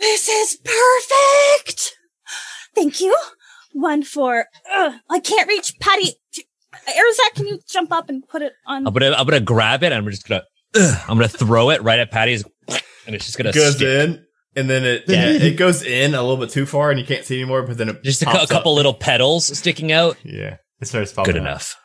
is 0.00 0.58
perfect. 0.64 1.92
Thank 2.74 3.00
you. 3.00 3.16
One 3.72 4.02
for, 4.02 4.46
uh, 4.72 4.92
I 5.10 5.20
can't 5.20 5.48
reach 5.48 5.78
Patty. 5.80 6.12
Arizak, 6.88 7.34
can 7.34 7.46
you 7.46 7.58
jump 7.68 7.92
up 7.92 8.08
and 8.08 8.26
put 8.26 8.42
it 8.42 8.52
on? 8.66 8.86
I'm 8.86 8.92
gonna 8.92 9.12
I'm 9.12 9.26
gonna 9.26 9.40
grab 9.40 9.82
it 9.82 9.92
and 9.92 9.94
I'm 9.94 10.10
just 10.10 10.26
gonna 10.28 10.40
ugh, 10.40 10.46
I'm 10.76 11.16
gonna 11.16 11.28
throw 11.28 11.70
it 11.70 11.82
right 11.82 11.98
at 11.98 12.10
Patty's 12.10 12.44
and 13.06 13.14
it's 13.14 13.24
just 13.26 13.36
gonna 13.38 13.52
goes 13.52 13.76
stick. 13.76 13.86
in, 14.08 14.24
and 14.56 14.68
then 14.70 14.84
it 14.84 15.04
yeah, 15.06 15.28
it 15.30 15.56
goes 15.56 15.82
in 15.82 16.14
a 16.14 16.20
little 16.22 16.36
bit 16.36 16.50
too 16.50 16.66
far, 16.66 16.90
and 16.90 16.98
you 16.98 17.06
can't 17.06 17.24
see 17.24 17.36
anymore. 17.40 17.62
But 17.62 17.78
then 17.78 17.88
it 17.90 18.02
Just 18.02 18.22
a, 18.22 18.26
pops 18.26 18.50
a 18.50 18.54
couple 18.54 18.72
up. 18.72 18.76
little 18.76 18.94
petals 18.94 19.56
sticking 19.56 19.92
out. 19.92 20.16
Yeah, 20.24 20.56
it 20.80 20.86
starts 20.86 21.12
popping. 21.12 21.34
Good 21.34 21.42
up. 21.42 21.46
enough. 21.46 21.76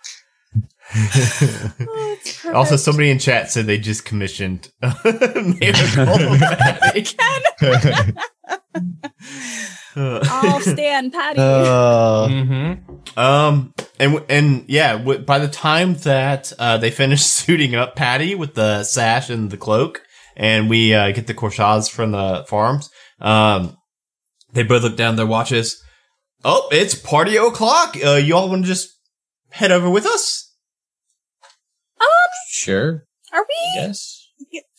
Oh. 1.88 2.18
Also, 2.54 2.76
somebody 2.76 3.10
in 3.10 3.18
chat 3.18 3.50
said 3.50 3.66
they 3.66 3.78
just 3.78 4.04
commissioned 4.04 4.70
Miracle 4.82 6.38
Patty. 6.38 7.06
Uh, 9.96 10.20
I'll 10.24 10.60
stand 10.62 11.12
Patty. 11.14 11.40
Uh, 11.40 12.28
Mm-hmm. 12.30 13.20
Um, 13.20 13.74
and 14.00 14.24
and 14.30 14.66
yeah, 14.68 14.94
w- 14.98 15.20
by 15.20 15.40
the 15.40 15.48
time 15.48 15.96
that 15.96 16.54
uh, 16.60 16.78
they 16.78 16.92
finish 16.92 17.22
suiting 17.26 17.76
up 17.76 17.96
Patty 17.96 18.36
with 18.36 18.54
the 18.56 18.84
sash 18.84 19.30
and 19.30 19.50
the 19.52 19.58
cloak, 19.58 20.02
and 20.36 20.70
we 20.70 20.94
uh, 20.94 21.12
get 21.12 21.28
the 21.28 21.34
corsage 21.34 21.90
from 21.90 22.12
the 22.12 22.46
farms, 22.48 22.90
um, 23.20 23.76
they 24.54 24.64
both 24.64 24.84
look 24.84 24.96
down 24.96 25.16
their 25.18 25.26
watches. 25.26 25.82
Oh, 26.46 26.68
it's 26.72 26.96
party 26.96 27.36
o'clock. 27.38 27.98
Uh, 28.04 28.12
you 28.16 28.36
all 28.36 28.50
want 28.50 28.64
to 28.64 28.68
just 28.68 28.90
head 29.52 29.72
over 29.72 29.90
with 29.90 30.06
us? 30.06 30.52
um, 32.00 32.08
Sure. 32.50 33.04
are 33.34 33.42
we? 33.44 33.72
Yes. 33.76 34.28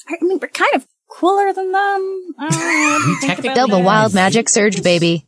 I 0.09 0.17
mean, 0.21 0.39
we're 0.41 0.49
kind 0.49 0.75
of 0.75 0.87
cooler 1.15 1.53
than 1.53 1.73
them. 1.73 2.35
I 2.39 2.49
don't 2.51 2.59
know. 2.59 2.89
what 2.91 2.99
to 2.99 3.05
think 3.05 3.21
technically 3.21 3.49
about 3.53 3.69
Still 3.69 3.79
the 3.79 3.85
wild 3.85 4.15
magic 4.15 4.49
surge, 4.49 4.83
baby. 4.83 5.27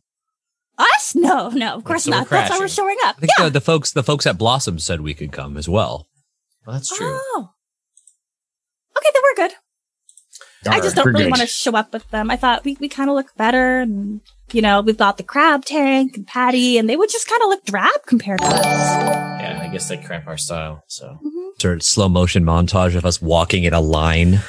Us? 0.77 1.15
No, 1.15 1.49
no, 1.49 1.75
of 1.75 1.83
course 1.85 2.03
so 2.03 2.11
not. 2.11 2.29
That's 2.29 2.49
why 2.49 2.59
we're 2.59 2.67
showing 2.67 2.97
up. 3.05 3.15
I 3.17 3.19
think 3.21 3.31
Yeah. 3.37 3.45
the, 3.45 3.51
the 3.51 3.61
folks 3.61 3.91
the 3.91 4.03
folks 4.03 4.25
at 4.27 4.37
Blossom 4.37 4.77
said 4.79 5.01
we 5.01 5.13
could 5.13 5.31
come 5.31 5.55
as 5.55 5.69
well. 5.69 6.07
Well, 6.65 6.73
that's 6.75 6.95
true. 6.95 7.07
Oh. 7.09 7.49
Okay, 8.97 9.09
then 9.13 9.21
we're 9.23 9.47
good. 9.47 9.55
I 10.67 10.79
just 10.79 10.95
don't 10.95 11.07
really 11.07 11.27
want 11.27 11.41
to 11.41 11.47
show 11.47 11.75
up 11.75 11.93
with 11.93 12.09
them. 12.09 12.31
I 12.31 12.37
thought 12.37 12.63
we, 12.65 12.75
we 12.79 12.89
kind 12.89 13.09
of 13.09 13.15
look 13.15 13.35
better. 13.37 13.81
And, 13.81 14.21
you 14.51 14.61
know, 14.61 14.81
we've 14.81 14.97
got 14.97 15.17
the 15.17 15.23
crab 15.23 15.63
tank 15.65 16.17
and 16.17 16.25
Patty, 16.25 16.77
and 16.77 16.89
they 16.89 16.95
would 16.95 17.09
just 17.09 17.27
kind 17.27 17.41
of 17.43 17.49
look 17.49 17.65
drab 17.65 18.05
compared 18.07 18.39
to 18.39 18.45
us. 18.47 18.65
Yeah, 18.65 19.59
I 19.61 19.67
guess 19.71 19.87
they 19.89 19.97
cramp 19.97 20.27
our 20.27 20.37
style. 20.37 20.83
So 20.87 21.19
mm-hmm. 21.23 21.49
Sort 21.59 21.75
of 21.75 21.83
slow 21.83 22.09
motion 22.09 22.43
montage 22.43 22.95
of 22.95 23.05
us 23.05 23.21
walking 23.21 23.63
in 23.63 23.73
a 23.73 23.79
line. 23.79 24.39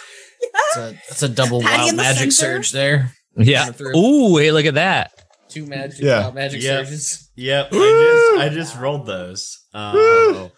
That's 0.77 0.93
a, 0.93 0.99
that's 1.09 1.23
a 1.23 1.29
double 1.29 1.61
Patty 1.63 1.77
wild 1.79 1.91
in 1.91 1.97
the 1.97 2.03
magic 2.03 2.33
center. 2.33 2.63
surge 2.63 2.73
there. 2.73 3.13
Yeah. 3.37 3.71
Coming. 3.73 3.93
Ooh, 3.97 4.37
hey, 4.37 4.51
look 4.53 4.67
at 4.67 4.75
that. 4.75 5.13
Two 5.49 5.67
magic 5.67 6.01
Yeah. 6.03 6.21
wild 6.23 6.35
magic 6.35 6.63
Yeah. 6.63 6.85
surges. 6.85 7.31
Yep, 7.37 7.69
I 7.73 7.77
just 7.77 8.41
I 8.41 8.49
just 8.55 8.77
rolled 8.79 9.07
those. 9.07 9.59
Um, 9.75 10.51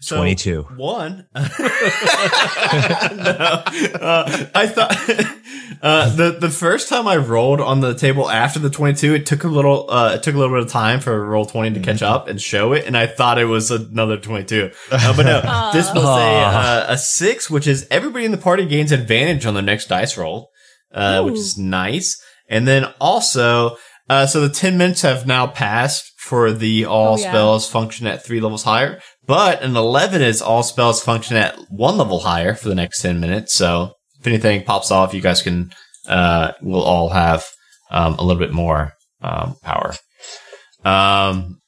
so 0.00 0.16
22. 0.16 0.62
One. 0.76 1.26
no, 1.34 1.40
uh, 4.00 4.46
I 4.54 4.66
thought 4.66 4.92
uh, 5.82 6.14
the 6.14 6.32
the 6.32 6.50
first 6.50 6.88
time 6.88 7.06
I 7.06 7.16
rolled 7.16 7.60
on 7.60 7.80
the 7.80 7.94
table 7.94 8.30
after 8.30 8.58
the 8.58 8.70
twenty 8.70 8.94
two, 8.98 9.14
it 9.14 9.26
took 9.26 9.44
a 9.44 9.48
little 9.48 9.90
uh, 9.90 10.14
it 10.14 10.22
took 10.22 10.34
a 10.34 10.38
little 10.38 10.54
bit 10.56 10.64
of 10.64 10.70
time 10.70 11.00
for 11.00 11.24
roll 11.26 11.44
twenty 11.44 11.74
to 11.78 11.80
catch 11.84 12.02
up 12.02 12.28
and 12.28 12.40
show 12.40 12.72
it, 12.72 12.86
and 12.86 12.96
I 12.96 13.06
thought 13.06 13.38
it 13.38 13.44
was 13.46 13.70
another 13.70 14.16
twenty 14.16 14.44
two, 14.44 14.70
uh, 14.90 15.16
but 15.16 15.24
no, 15.26 15.70
this 15.72 15.92
was 15.94 16.04
a 16.04 16.06
uh, 16.08 16.86
a 16.88 16.98
six, 16.98 17.50
which 17.50 17.66
is 17.66 17.86
everybody 17.90 18.24
in 18.24 18.30
the 18.32 18.38
party 18.38 18.64
gains 18.66 18.92
advantage 18.92 19.46
on 19.46 19.54
their 19.54 19.62
next 19.62 19.86
dice 19.88 20.16
roll, 20.16 20.50
uh, 20.92 21.22
which 21.22 21.34
is 21.36 21.58
nice, 21.58 22.20
and 22.48 22.66
then 22.66 22.84
also. 23.00 23.76
Uh, 24.08 24.24
so 24.24 24.40
the 24.40 24.54
10 24.54 24.78
minutes 24.78 25.02
have 25.02 25.26
now 25.26 25.48
passed 25.48 26.12
for 26.16 26.52
the 26.52 26.84
all 26.84 27.14
Oh, 27.14 27.18
yeah. 27.18 27.28
spells 27.28 27.68
function 27.68 28.06
at 28.06 28.24
three 28.24 28.38
levels 28.40 28.62
higher, 28.62 29.00
but 29.26 29.62
an 29.62 29.76
11 29.76 30.22
is 30.22 30.40
all 30.40 30.62
spells 30.62 31.02
function 31.02 31.36
at 31.36 31.56
one 31.70 31.96
level 31.98 32.20
higher 32.20 32.54
for 32.54 32.68
the 32.68 32.76
next 32.76 33.02
10 33.02 33.18
minutes. 33.18 33.52
So 33.54 33.94
if 34.26 34.44
anything 34.44 34.64
pops 34.64 34.90
off, 34.90 35.14
you 35.14 35.20
guys 35.20 35.42
can, 35.42 35.72
uh, 36.08 36.52
we'll 36.62 36.82
all 36.82 37.08
have, 37.10 37.44
um, 37.90 38.14
a 38.14 38.22
little 38.24 38.40
bit 38.40 38.52
more, 38.52 38.92
um, 39.22 39.56
power. 39.62 39.94
Um, 40.84 41.60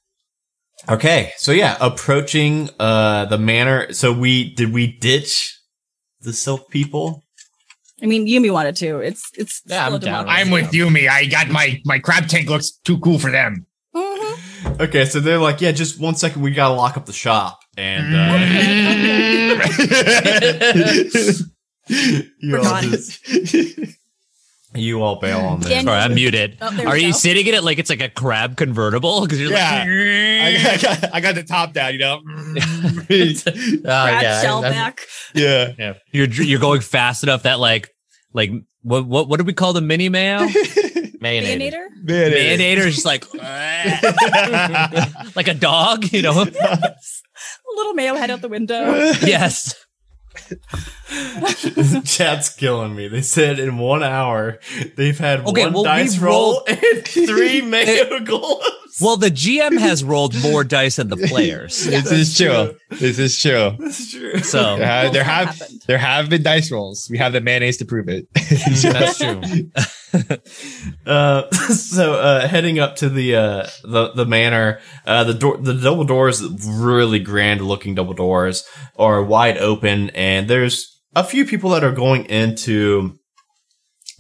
okay. 0.89 1.33
So 1.39 1.53
yeah, 1.53 1.77
approaching, 1.81 2.71
uh, 2.79 3.25
the 3.27 3.39
manor. 3.39 3.93
So 3.93 4.13
we, 4.13 4.55
did 4.55 4.73
we 4.73 4.97
ditch 4.99 5.59
the 6.21 6.33
silk 6.33 6.71
people? 6.71 7.25
I 8.01 8.07
mean, 8.07 8.27
Yumi 8.29 8.53
wanted 8.53 8.77
to. 8.77 8.99
It's, 9.01 9.29
it's, 9.35 9.61
Yeah, 9.67 9.87
I'm 9.87 9.99
down. 9.99 10.29
I'm 10.29 10.51
with 10.51 10.71
Yumi. 10.71 11.09
I 11.09 11.25
got 11.27 11.49
my 11.49 11.81
my 11.85 11.99
crab 11.99 12.29
tank 12.29 12.49
looks 12.49 12.71
too 12.85 12.99
cool 13.01 13.19
for 13.19 13.31
them. 13.33 13.67
Mhm. 13.93 14.81
Okay. 14.81 15.05
So 15.05 15.19
they're 15.19 15.39
like, 15.39 15.61
yeah, 15.61 15.73
just 15.73 15.99
one 15.99 16.15
second. 16.15 16.43
We 16.43 16.53
got 16.53 16.69
to 16.69 16.75
lock 16.75 16.97
up 16.97 17.07
the 17.07 17.13
shop. 17.13 17.59
and 17.77 18.15
uh, 18.15 18.39
you 22.41 22.57
all 22.57 22.63
Forgotten. 22.65 22.91
just 22.91 23.27
you 24.75 25.03
all 25.03 25.17
bail 25.19 25.41
on 25.41 25.61
this. 25.61 25.83
Sorry, 25.83 25.99
I'm 25.99 26.15
muted. 26.15 26.59
Oh, 26.61 26.85
Are 26.87 26.97
you 26.97 27.13
go. 27.13 27.19
sitting 27.19 27.47
in 27.47 27.55
it 27.55 27.65
like 27.65 27.79
it's 27.79 27.89
like 27.91 28.03
a 28.03 28.09
crab 28.11 28.57
convertible? 28.57 29.21
Because 29.27 29.41
you're 29.41 29.51
Yeah. 29.53 29.79
like, 29.85 30.67
I, 30.67 30.77
got, 31.01 31.15
I 31.15 31.21
got 31.21 31.35
the 31.35 31.43
top 31.45 31.73
down, 31.73 31.93
you 31.95 31.99
know. 31.99 32.17
Uh, 32.17 33.03
Brad 33.83 34.23
yeah, 34.23 34.45
Shellback. 34.45 34.99
yeah. 35.35 35.95
you're 36.13 36.27
you're 36.29 36.61
going 36.61 36.81
fast 36.81 37.23
enough 37.23 37.43
that 37.45 37.59
like 37.59 37.89
like 38.33 38.51
what 38.83 39.07
what 39.07 39.29
what 39.29 39.39
do 39.39 39.45
we 39.45 39.53
call 39.55 39.73
the 39.73 39.81
mini 39.81 40.09
mayo? 40.09 40.47
Mayonnaise. 41.21 41.73
Bayonator? 41.75 41.87
Mayonnator 42.05 42.87
is 42.87 42.95
just 42.95 43.07
like 43.07 43.25
like 45.35 45.49
a 45.49 45.55
dog, 45.55 46.13
you 46.13 46.23
know? 46.23 46.43
a 46.43 46.95
Little 47.77 47.95
mayo 47.95 48.15
head 48.15 48.31
out 48.31 48.41
the 48.41 48.49
window. 48.49 48.93
yes. 49.25 49.75
Chat's 52.05 52.55
killing 52.55 52.95
me. 52.95 53.09
They 53.09 53.23
said 53.23 53.59
in 53.59 53.79
one 53.79 54.03
hour 54.03 54.59
they've 54.97 55.19
had 55.19 55.41
Okay, 55.47 55.65
one 55.65 55.73
well, 55.73 55.85
dice 55.85 56.19
roll 56.19 56.55
rolled- 56.55 56.69
and 56.69 57.05
three 57.07 57.61
mayo 57.61 58.19
golems. 58.21 58.88
Well, 59.01 59.17
the 59.17 59.31
GM 59.31 59.79
has 59.81 60.03
rolled 60.03 60.35
more 60.43 60.65
dice 60.65 60.97
than 60.97 61.09
the 61.09 61.17
players. 61.29 61.85
This 61.85 62.11
is 62.11 62.37
true. 62.37 62.75
This 62.91 63.19
is 63.19 63.41
true. 63.41 63.77
This 63.79 64.01
is 64.01 64.11
true. 64.13 64.39
So 64.41 64.77
There 64.77 64.87
have, 64.87 65.13
there 65.13 65.25
have 65.25 65.49
happened. 65.57 65.83
there 65.87 65.99
have 65.99 66.29
been 66.31 66.43
dice 66.43 66.71
rolls. 66.71 67.09
We 67.11 67.19
have 67.19 67.33
the 67.33 67.41
mayonnaise 67.41 67.77
to 67.79 67.85
prove 67.85 68.09
it. 68.09 68.27
That's 68.35 69.19
true. 69.19 69.71
Uh, 71.07 71.51
so 71.51 72.15
uh, 72.15 72.49
heading 72.49 72.79
up 72.79 72.97
to 72.97 73.11
the 73.11 73.37
uh, 73.37 73.67
the 73.85 74.11
the 74.15 74.25
manor, 74.25 74.81
uh, 75.07 75.23
the 75.25 75.35
door, 75.35 75.59
the 75.59 75.75
double 75.75 76.05
doors, 76.05 76.43
really 76.67 77.19
grand 77.19 77.61
looking 77.61 77.95
double 77.95 78.15
doors, 78.15 78.65
are 78.99 79.23
wide 79.23 79.59
open, 79.59 80.09
and 80.11 80.49
there's 80.49 80.99
a 81.15 81.23
few 81.23 81.45
people 81.45 81.71
that 81.71 81.85
are 81.85 81.93
going 81.93 82.25
into. 82.25 83.19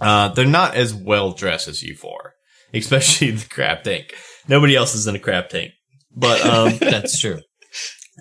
Uh, 0.00 0.28
they're 0.28 0.44
not 0.44 0.74
as 0.74 0.94
well 0.94 1.32
dressed 1.32 1.68
as 1.68 1.82
you 1.82 1.94
four, 1.94 2.34
especially 2.74 3.30
the 3.30 3.48
crab 3.48 3.82
tank. 3.82 4.14
Nobody 4.48 4.74
else 4.76 4.94
is 4.94 5.06
in 5.06 5.14
a 5.14 5.18
crab 5.18 5.48
tank, 5.48 5.72
but 6.14 6.44
um, 6.44 6.76
That's 6.80 7.20
true. 7.20 7.40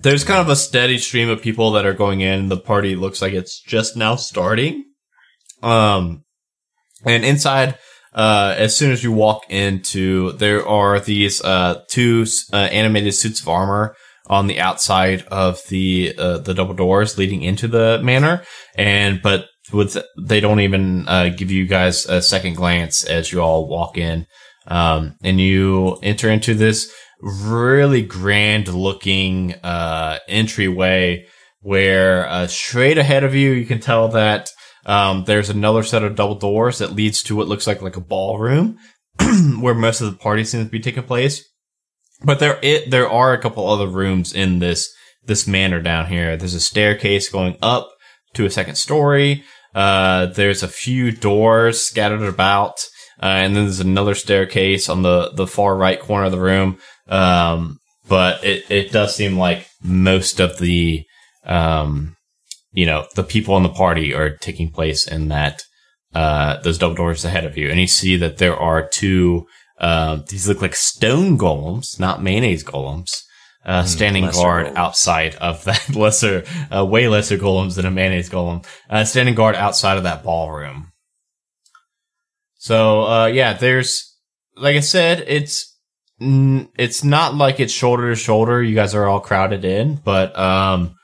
there's 0.04 0.24
kind 0.24 0.42
of 0.42 0.50
a 0.50 0.56
steady 0.56 0.98
stream 0.98 1.30
of 1.30 1.42
people 1.42 1.72
that 1.72 1.86
are 1.86 1.94
going 1.94 2.22
in. 2.22 2.50
The 2.50 2.58
party 2.58 2.96
looks 2.96 3.22
like 3.22 3.34
it's 3.34 3.62
just 3.62 3.96
now 3.96 4.16
starting. 4.16 4.84
Um, 5.64 6.24
and 7.06 7.24
inside, 7.26 7.78
uh, 8.14 8.56
as 8.58 8.76
soon 8.76 8.92
as 8.92 9.04
you 9.04 9.12
walk 9.12 9.44
into, 9.50 10.34
there 10.34 10.68
are 10.68 11.00
these, 11.00 11.42
uh, 11.44 11.82
two, 11.90 12.26
uh, 12.54 12.58
animated 12.58 13.14
suits 13.16 13.42
of 13.42 13.48
armor 13.48 13.96
on 14.28 14.48
the 14.48 14.60
outside 14.60 15.24
of 15.32 15.62
the, 15.70 16.14
uh, 16.18 16.38
the 16.40 16.54
double 16.54 16.74
doors 16.74 17.18
leading 17.18 17.42
into 17.44 17.68
the 17.68 18.00
manor. 18.04 18.44
And, 18.76 19.22
but 19.22 19.46
with, 19.72 19.98
they 20.20 20.40
don't 20.40 20.60
even, 20.60 21.08
uh, 21.08 21.30
give 21.30 21.52
you 21.52 21.66
guys 21.66 22.06
a 22.06 22.22
second 22.22 22.56
glance 22.56 23.04
as 23.04 23.32
you 23.32 23.42
all 23.42 23.68
walk 23.68 23.98
in. 23.98 24.26
Um, 24.68 25.16
and 25.24 25.40
you 25.40 25.98
enter 26.04 26.30
into 26.30 26.54
this 26.54 26.92
really 27.22 28.02
grand 28.02 28.68
looking, 28.68 29.54
uh, 29.64 30.20
entryway 30.28 31.26
where, 31.62 32.28
uh, 32.28 32.48
straight 32.48 32.98
ahead 32.98 33.24
of 33.24 33.34
you, 33.34 33.52
you 33.52 33.66
can 33.66 33.80
tell 33.80 34.10
that, 34.10 34.50
um, 34.86 35.24
there's 35.26 35.50
another 35.50 35.84
set 35.84 36.04
of 36.04 36.16
double 36.16 36.36
doors 36.36 36.78
that 36.78 36.94
leads 36.94 37.24
to 37.24 37.36
what 37.36 37.48
looks 37.48 37.68
like 37.68 37.82
like 37.82 37.98
a 37.98 38.02
ballroom 38.02 38.78
where 39.60 39.74
most 39.74 40.02
of 40.02 40.12
the 40.12 40.18
party 40.18 40.44
seems 40.44 40.66
to 40.66 40.72
be 40.72 40.80
taking 40.80 41.04
place. 41.04 41.44
But 42.24 42.40
there, 42.40 42.60
it, 42.62 42.90
there 42.90 43.10
are 43.10 43.34
a 43.34 43.42
couple 43.42 43.68
other 43.68 43.88
rooms 43.88 44.34
in 44.34 44.60
this, 44.60 44.90
this 45.26 45.48
manor 45.48 45.82
down 45.82 46.08
here. 46.08 46.38
There's 46.38 46.54
a 46.54 46.60
staircase 46.60 47.30
going 47.30 47.58
up 47.62 47.90
to 48.34 48.46
a 48.46 48.50
second 48.50 48.76
story. 48.76 49.44
Uh, 49.76 50.28
there's 50.28 50.64
a 50.64 50.68
few 50.68 51.12
doors 51.12 51.82
scattered 51.82 52.24
about. 52.24 52.80
Uh, 53.22 53.26
and 53.26 53.56
then 53.56 53.64
there's 53.64 53.80
another 53.80 54.16
staircase 54.16 54.90
on 54.90 55.02
the, 55.02 55.32
the 55.34 55.48
far 55.48 55.76
right 55.76 56.00
corner 56.00 56.26
of 56.26 56.32
the 56.32 56.40
room. 56.40 56.78
Um, 57.08 57.80
but 58.08 58.44
it, 58.44 58.70
it 58.70 58.92
does 58.92 59.16
seem 59.16 59.38
like 59.38 59.68
most 59.84 60.40
of 60.40 60.60
the, 60.60 61.04
um, 61.46 62.16
you 62.72 62.86
know, 62.86 63.08
the 63.16 63.24
people 63.24 63.58
in 63.58 63.64
the 63.64 63.70
party 63.70 64.14
are 64.14 64.38
taking 64.38 64.72
place 64.72 65.08
in 65.08 65.30
that, 65.30 65.64
uh, 66.14 66.58
those 66.62 66.78
double 66.78 66.96
doors 66.96 67.26
ahead 67.26 67.46
of 67.46 67.58
you. 67.58 67.70
And 67.70 67.80
you 67.80 67.88
see 67.88 68.18
that 68.18 68.38
there 68.38 68.56
are 68.56 68.88
two, 68.88 69.48
uh, 69.80 70.20
these 70.30 70.48
look 70.48 70.62
like 70.62 70.76
stone 70.76 71.38
golems, 71.38 72.00
not 72.00 72.24
mayonnaise 72.24 72.64
golems, 72.64 73.24
uh, 73.66 73.84
standing 73.84 74.26
lesser 74.26 74.42
guard 74.42 74.68
golems. 74.68 74.76
outside 74.76 75.36
of 75.36 75.64
that 75.66 75.96
lesser, 75.96 76.44
uh, 76.76 76.86
way 76.86 77.08
lesser 77.08 77.38
golems 77.38 77.76
than 77.76 77.86
a 77.86 77.92
mayonnaise 77.92 78.30
golem, 78.30 78.66
uh, 78.90 79.04
standing 79.04 79.36
guard 79.36 79.56
outside 79.56 79.98
of 79.98 80.04
that 80.04 80.24
ballroom. 80.24 80.92
So, 82.68 83.04
uh, 83.08 83.26
yeah, 83.28 83.54
there's, 83.54 84.14
like 84.58 84.76
I 84.76 84.82
said, 84.82 85.24
it's, 85.26 85.74
it's 86.20 87.02
not 87.02 87.36
like 87.36 87.62
it's 87.62 87.72
shoulder 87.72 88.10
to 88.10 88.16
shoulder. 88.16 88.62
You 88.62 88.76
guys 88.76 88.94
are 88.94 89.08
all 89.08 89.22
crowded 89.22 89.64
in, 89.64 89.96
but, 90.04 90.38
um, 90.38 90.96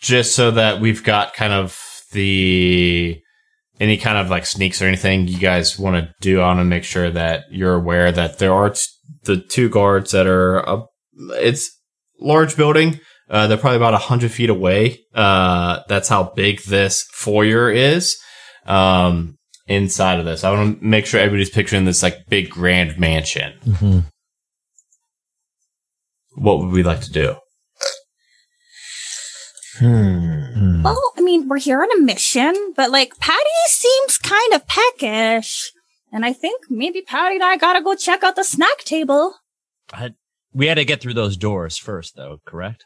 just 0.00 0.36
so 0.36 0.52
that 0.52 0.80
we've 0.80 1.02
got 1.02 1.34
kind 1.34 1.52
of 1.52 1.76
the 2.12 3.20
any 3.80 3.96
kind 3.96 4.18
of 4.18 4.30
like 4.30 4.46
sneaks 4.46 4.80
or 4.80 4.86
anything 4.86 5.26
you 5.26 5.38
guys 5.38 5.78
want 5.78 5.96
to 5.96 6.14
do. 6.20 6.40
I 6.40 6.46
want 6.46 6.60
to 6.60 6.64
make 6.64 6.84
sure 6.84 7.10
that 7.10 7.44
you're 7.50 7.74
aware 7.74 8.12
that 8.12 8.38
there 8.38 8.52
are 8.52 8.70
t- 8.70 8.80
the 9.24 9.40
two 9.40 9.68
guards 9.68 10.12
that 10.12 10.26
are. 10.26 10.68
Uh, 10.68 10.82
it's 11.30 11.70
large 12.20 12.56
building. 12.56 13.00
Uh, 13.28 13.46
they're 13.46 13.58
probably 13.58 13.76
about 13.76 13.94
a 13.94 13.98
hundred 13.98 14.30
feet 14.30 14.50
away. 14.50 15.00
Uh, 15.14 15.80
that's 15.88 16.08
how 16.08 16.32
big 16.34 16.62
this 16.62 17.06
foyer 17.12 17.70
is. 17.70 18.16
Um, 18.66 19.37
inside 19.68 20.18
of 20.18 20.24
this, 20.24 20.44
I 20.44 20.50
want 20.50 20.80
to 20.80 20.84
make 20.84 21.06
sure 21.06 21.20
everybody's 21.20 21.50
picturing 21.50 21.84
this 21.84 22.02
like 22.02 22.26
big 22.28 22.50
grand 22.50 22.98
mansion. 22.98 23.54
Mm-hmm. 23.64 23.98
What 26.36 26.58
would 26.58 26.70
we 26.70 26.82
like 26.82 27.00
to 27.02 27.12
do? 27.12 27.36
Hmm. 29.78 30.82
Well, 30.82 31.12
I 31.16 31.20
mean, 31.20 31.48
we're 31.48 31.58
here 31.58 31.82
on 31.82 31.92
a 31.96 32.02
mission, 32.02 32.72
but 32.76 32.90
like 32.90 33.16
Patty 33.18 33.44
seems 33.66 34.18
kind 34.18 34.52
of 34.52 34.66
peckish. 34.66 35.72
And 36.12 36.24
I 36.24 36.32
think 36.32 36.64
maybe 36.68 37.02
Patty 37.02 37.36
and 37.36 37.44
I 37.44 37.56
gotta 37.56 37.82
go 37.82 37.94
check 37.94 38.24
out 38.24 38.34
the 38.34 38.44
snack 38.44 38.78
table. 38.78 39.34
We 40.52 40.66
had 40.66 40.78
to 40.78 40.84
get 40.84 41.00
through 41.00 41.14
those 41.14 41.36
doors 41.36 41.76
first, 41.78 42.16
though. 42.16 42.40
Correct? 42.44 42.84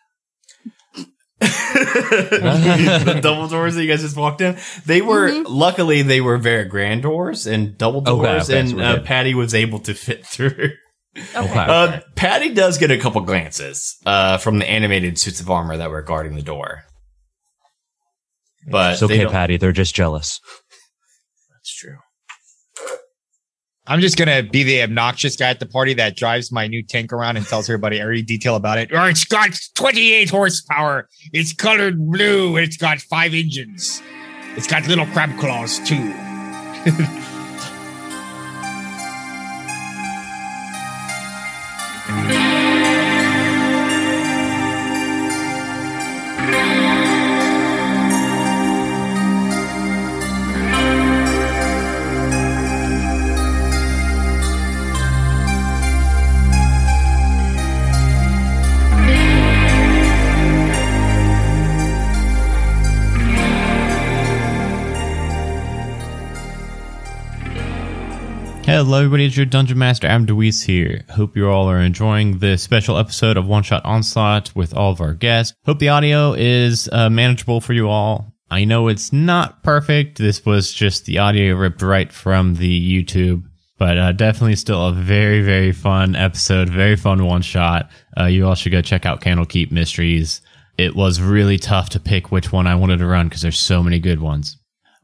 The 1.43 3.21
double 3.23 3.49
doors 3.49 3.75
that 3.75 3.83
you 3.83 3.89
guys 3.91 4.03
just 4.03 4.17
walked 4.17 4.41
in, 4.41 4.57
they 4.87 5.03
were 5.03 5.29
Mhm. 5.31 5.45
luckily 5.49 6.03
they 6.03 6.21
were 6.21 6.39
very 6.39 6.65
grand 6.65 7.03
doors 7.03 7.47
and 7.47 7.77
double 7.79 8.01
doors, 8.01 8.49
okay, 8.51 8.61
and 8.61 8.81
uh. 8.81 9.01
Patty 9.03 9.35
was 9.35 9.55
able 9.55 9.79
to 9.81 9.95
fit 9.95 10.27
through. 10.33 10.71
Okay. 11.15 11.37
Okay. 11.37 11.59
Uh, 11.59 12.01
Patty 12.17 12.55
does 12.55 12.79
get 12.79 12.91
a 12.91 12.97
couple 12.99 13.21
glances 13.21 13.97
uh, 14.07 14.39
from 14.39 14.59
the 14.59 14.69
animated 14.69 15.19
suits 15.19 15.41
of 15.41 15.51
armor 15.51 15.77
that 15.77 15.91
were 15.91 16.01
guarding 16.03 16.37
the 16.37 16.43
door, 16.43 16.85
but 18.71 18.95
It's 18.95 19.03
okay, 19.03 19.27
Patty. 19.27 19.57
They're 19.59 19.73
just 19.73 19.95
jealous. 19.95 20.41
That's 21.51 21.75
true. 21.77 21.97
I'm 23.87 24.01
just 24.01 24.17
gonna 24.17 24.45
be 24.45 24.63
the 24.63 24.83
obnoxious 24.83 25.35
guy 25.35 25.51
at 25.51 25.59
the 25.59 25.67
party 25.67 25.93
that 25.95 26.17
drives 26.17 26.53
my 26.53 26.69
new 26.69 26.85
tank 26.85 27.13
around 27.13 27.37
and 27.37 27.45
tells 27.45 27.69
everybody 27.69 27.99
every 28.01 28.23
detail 28.23 28.55
about 28.55 28.79
it. 28.79 28.91
Oh, 28.93 29.07
it's 29.07 29.25
got 29.25 29.59
28 29.75 30.31
horsepower. 30.31 31.09
It's 31.33 31.53
colored 31.53 31.99
blue. 31.99 32.57
It's 32.57 32.77
got 32.77 33.01
five 33.01 33.35
engines. 33.35 34.01
It's 34.57 34.69
got 34.69 34.87
little 34.87 35.07
crab 35.07 35.37
claws 35.41 35.81
too. 35.81 36.15
Hello, 68.75 68.97
everybody. 68.97 69.27
It's 69.27 69.37
your 69.37 69.45
Dungeon 69.45 69.77
Master, 69.77 70.07
Adam 70.07 70.25
DeWeese 70.25 70.63
here. 70.63 71.05
Hope 71.11 71.37
you 71.37 71.47
all 71.47 71.69
are 71.69 71.79
enjoying 71.79 72.39
this 72.39 72.63
special 72.63 72.97
episode 72.97 73.37
of 73.37 73.47
One 73.47 73.63
Shot 73.63 73.85
Onslaught 73.85 74.57
with 74.57 74.75
all 74.75 74.93
of 74.93 75.03
our 75.03 75.13
guests. 75.13 75.55
Hope 75.67 75.79
the 75.79 75.91
audio 75.91 76.33
is 76.33 76.89
uh, 76.91 77.11
manageable 77.11 77.61
for 77.61 77.75
you 77.75 77.91
all. 77.91 78.33
I 78.51 78.65
know 78.65 78.89
it's 78.89 79.13
not 79.13 79.63
perfect. 79.63 80.17
This 80.17 80.47
was 80.47 80.73
just 80.73 81.05
the 81.05 81.19
audio 81.19 81.55
ripped 81.55 81.83
right 81.83 82.11
from 82.11 82.55
the 82.55 83.05
YouTube, 83.05 83.43
But 83.77 83.99
uh, 83.99 84.13
definitely 84.13 84.57
still 84.57 84.87
a 84.87 84.93
very, 84.95 85.43
very 85.43 85.73
fun 85.73 86.17
episode, 86.17 86.71
very 86.71 86.97
fun 86.97 87.27
one 87.27 87.43
shot. 87.43 87.91
Uh, 88.19 88.25
you 88.25 88.47
all 88.47 88.55
should 88.55 88.73
go 88.73 88.81
check 88.81 89.05
out 89.05 89.21
Candlekeep 89.21 89.71
Mysteries. 89.71 90.41
It 90.79 90.97
was 90.97 91.21
really 91.21 91.59
tough 91.59 91.91
to 91.91 92.01
pick 92.01 92.33
which 92.33 92.53
one 92.53 92.67
I 92.67 92.77
wanted 92.77 93.01
to 93.01 93.07
run 93.07 93.29
because 93.29 93.43
there's 93.43 93.59
so 93.59 93.83
many 93.83 93.99
good 93.99 94.23
ones. 94.23 94.57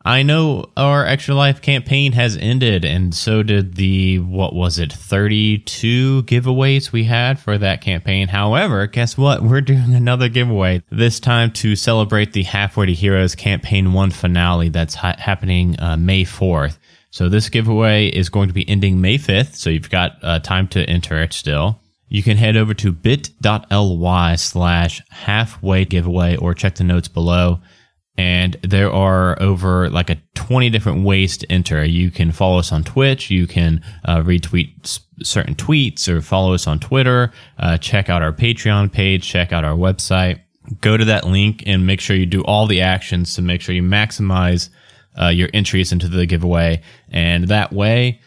I 0.04 0.22
know 0.22 0.70
our 0.76 1.04
Extra 1.04 1.34
Life 1.34 1.60
campaign 1.60 2.12
has 2.12 2.36
ended, 2.36 2.84
and 2.84 3.14
so 3.14 3.42
did 3.42 3.74
the, 3.74 4.20
what 4.20 4.54
was 4.54 4.78
it, 4.78 4.92
32 4.92 6.22
giveaways 6.22 6.92
we 6.92 7.04
had 7.04 7.38
for 7.38 7.58
that 7.58 7.80
campaign. 7.80 8.28
However, 8.28 8.86
guess 8.86 9.18
what? 9.18 9.42
We're 9.48 9.60
doing 9.60 9.94
another 9.94 10.28
giveaway, 10.28 10.82
this 10.90 11.18
time 11.18 11.50
to 11.54 11.74
celebrate 11.74 12.32
the 12.32 12.44
Halfway 12.44 12.86
to 12.86 12.94
Heroes 12.94 13.34
Campaign 13.34 13.92
1 13.92 14.10
finale 14.12 14.68
that's 14.68 14.94
ha- 14.94 15.16
happening 15.18 15.78
uh, 15.80 15.96
May 15.96 16.24
4th. 16.24 16.78
So 17.10 17.28
this 17.28 17.48
giveaway 17.48 18.06
is 18.06 18.28
going 18.28 18.48
to 18.48 18.54
be 18.54 18.68
ending 18.68 19.00
May 19.00 19.18
5th, 19.18 19.56
so 19.56 19.68
you've 19.68 19.90
got 19.90 20.18
uh, 20.22 20.38
time 20.38 20.68
to 20.68 20.84
enter 20.84 21.20
it 21.20 21.32
still. 21.32 21.80
You 22.08 22.22
can 22.22 22.36
head 22.36 22.56
over 22.56 22.72
to 22.74 22.92
bit.ly 22.92 24.36
slash 24.36 25.02
halfway 25.10 25.84
giveaway 25.84 26.36
or 26.36 26.54
check 26.54 26.76
the 26.76 26.84
notes 26.84 27.08
below 27.08 27.60
and 28.18 28.56
there 28.62 28.90
are 28.92 29.40
over 29.40 29.88
like 29.88 30.10
a 30.10 30.20
20 30.34 30.70
different 30.70 31.04
ways 31.04 31.38
to 31.38 31.50
enter. 31.52 31.84
You 31.84 32.10
can 32.10 32.32
follow 32.32 32.58
us 32.58 32.72
on 32.72 32.82
Twitch. 32.82 33.30
You 33.30 33.46
can 33.46 33.80
uh, 34.04 34.18
retweet 34.18 35.00
certain 35.22 35.54
tweets 35.54 36.08
or 36.08 36.20
follow 36.20 36.52
us 36.52 36.66
on 36.66 36.80
Twitter. 36.80 37.32
Uh, 37.58 37.78
check 37.78 38.10
out 38.10 38.20
our 38.20 38.32
Patreon 38.32 38.90
page. 38.90 39.26
Check 39.26 39.52
out 39.52 39.64
our 39.64 39.76
website. 39.76 40.40
Go 40.80 40.96
to 40.96 41.04
that 41.04 41.28
link 41.28 41.62
and 41.64 41.86
make 41.86 42.00
sure 42.00 42.16
you 42.16 42.26
do 42.26 42.42
all 42.42 42.66
the 42.66 42.80
actions 42.80 43.36
to 43.36 43.42
make 43.42 43.60
sure 43.60 43.72
you 43.72 43.84
maximize 43.84 44.68
uh, 45.18 45.28
your 45.28 45.48
entries 45.54 45.92
into 45.92 46.08
the 46.08 46.26
giveaway. 46.26 46.82
And 47.10 47.44
that 47.44 47.72
way, 47.72 48.20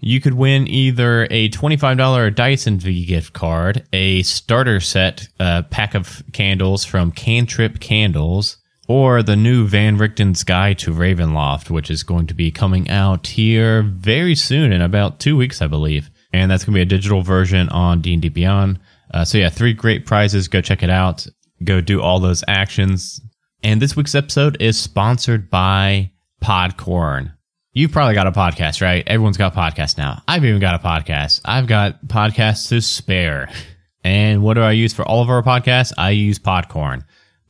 you 0.00 0.20
could 0.20 0.34
win 0.34 0.66
either 0.66 1.28
a 1.30 1.50
$25 1.50 2.34
Dyson 2.34 2.80
V 2.80 3.06
gift 3.06 3.32
card, 3.32 3.86
a 3.92 4.22
starter 4.24 4.80
set 4.80 5.28
uh, 5.38 5.62
pack 5.70 5.94
of 5.94 6.24
candles 6.32 6.84
from 6.84 7.12
Cantrip 7.12 7.78
Candles, 7.78 8.56
or 8.88 9.22
the 9.22 9.36
new 9.36 9.66
Van 9.66 9.98
Richten's 9.98 10.44
Guide 10.44 10.78
to 10.80 10.92
Ravenloft, 10.92 11.70
which 11.70 11.90
is 11.90 12.02
going 12.02 12.26
to 12.28 12.34
be 12.34 12.50
coming 12.50 12.88
out 12.88 13.26
here 13.26 13.82
very 13.82 14.34
soon 14.34 14.72
in 14.72 14.80
about 14.80 15.18
two 15.20 15.36
weeks, 15.36 15.60
I 15.60 15.66
believe. 15.66 16.10
And 16.32 16.50
that's 16.50 16.64
going 16.64 16.74
to 16.74 16.78
be 16.78 16.82
a 16.82 16.84
digital 16.84 17.22
version 17.22 17.68
on 17.70 18.00
D&D 18.00 18.28
Beyond. 18.28 18.78
Uh, 19.12 19.24
so 19.24 19.38
yeah, 19.38 19.48
three 19.48 19.72
great 19.72 20.06
prizes. 20.06 20.48
Go 20.48 20.60
check 20.60 20.82
it 20.82 20.90
out. 20.90 21.26
Go 21.64 21.80
do 21.80 22.00
all 22.00 22.20
those 22.20 22.44
actions. 22.46 23.20
And 23.62 23.80
this 23.80 23.96
week's 23.96 24.14
episode 24.14 24.60
is 24.60 24.78
sponsored 24.78 25.50
by 25.50 26.12
Podcorn. 26.42 27.32
You've 27.72 27.92
probably 27.92 28.14
got 28.14 28.26
a 28.26 28.32
podcast, 28.32 28.80
right? 28.80 29.04
Everyone's 29.06 29.36
got 29.36 29.54
podcasts 29.54 29.98
now. 29.98 30.22
I've 30.26 30.44
even 30.44 30.60
got 30.60 30.74
a 30.74 30.86
podcast. 30.86 31.40
I've 31.44 31.66
got 31.66 32.06
podcasts 32.06 32.68
to 32.68 32.80
spare. 32.80 33.50
And 34.04 34.40
what 34.40 34.54
do 34.54 34.60
I 34.60 34.70
use 34.70 34.94
for 34.94 35.04
all 35.04 35.20
of 35.20 35.30
our 35.30 35.42
podcasts? 35.42 35.92
I 35.98 36.10
use 36.10 36.38
Podcorn. 36.38 37.02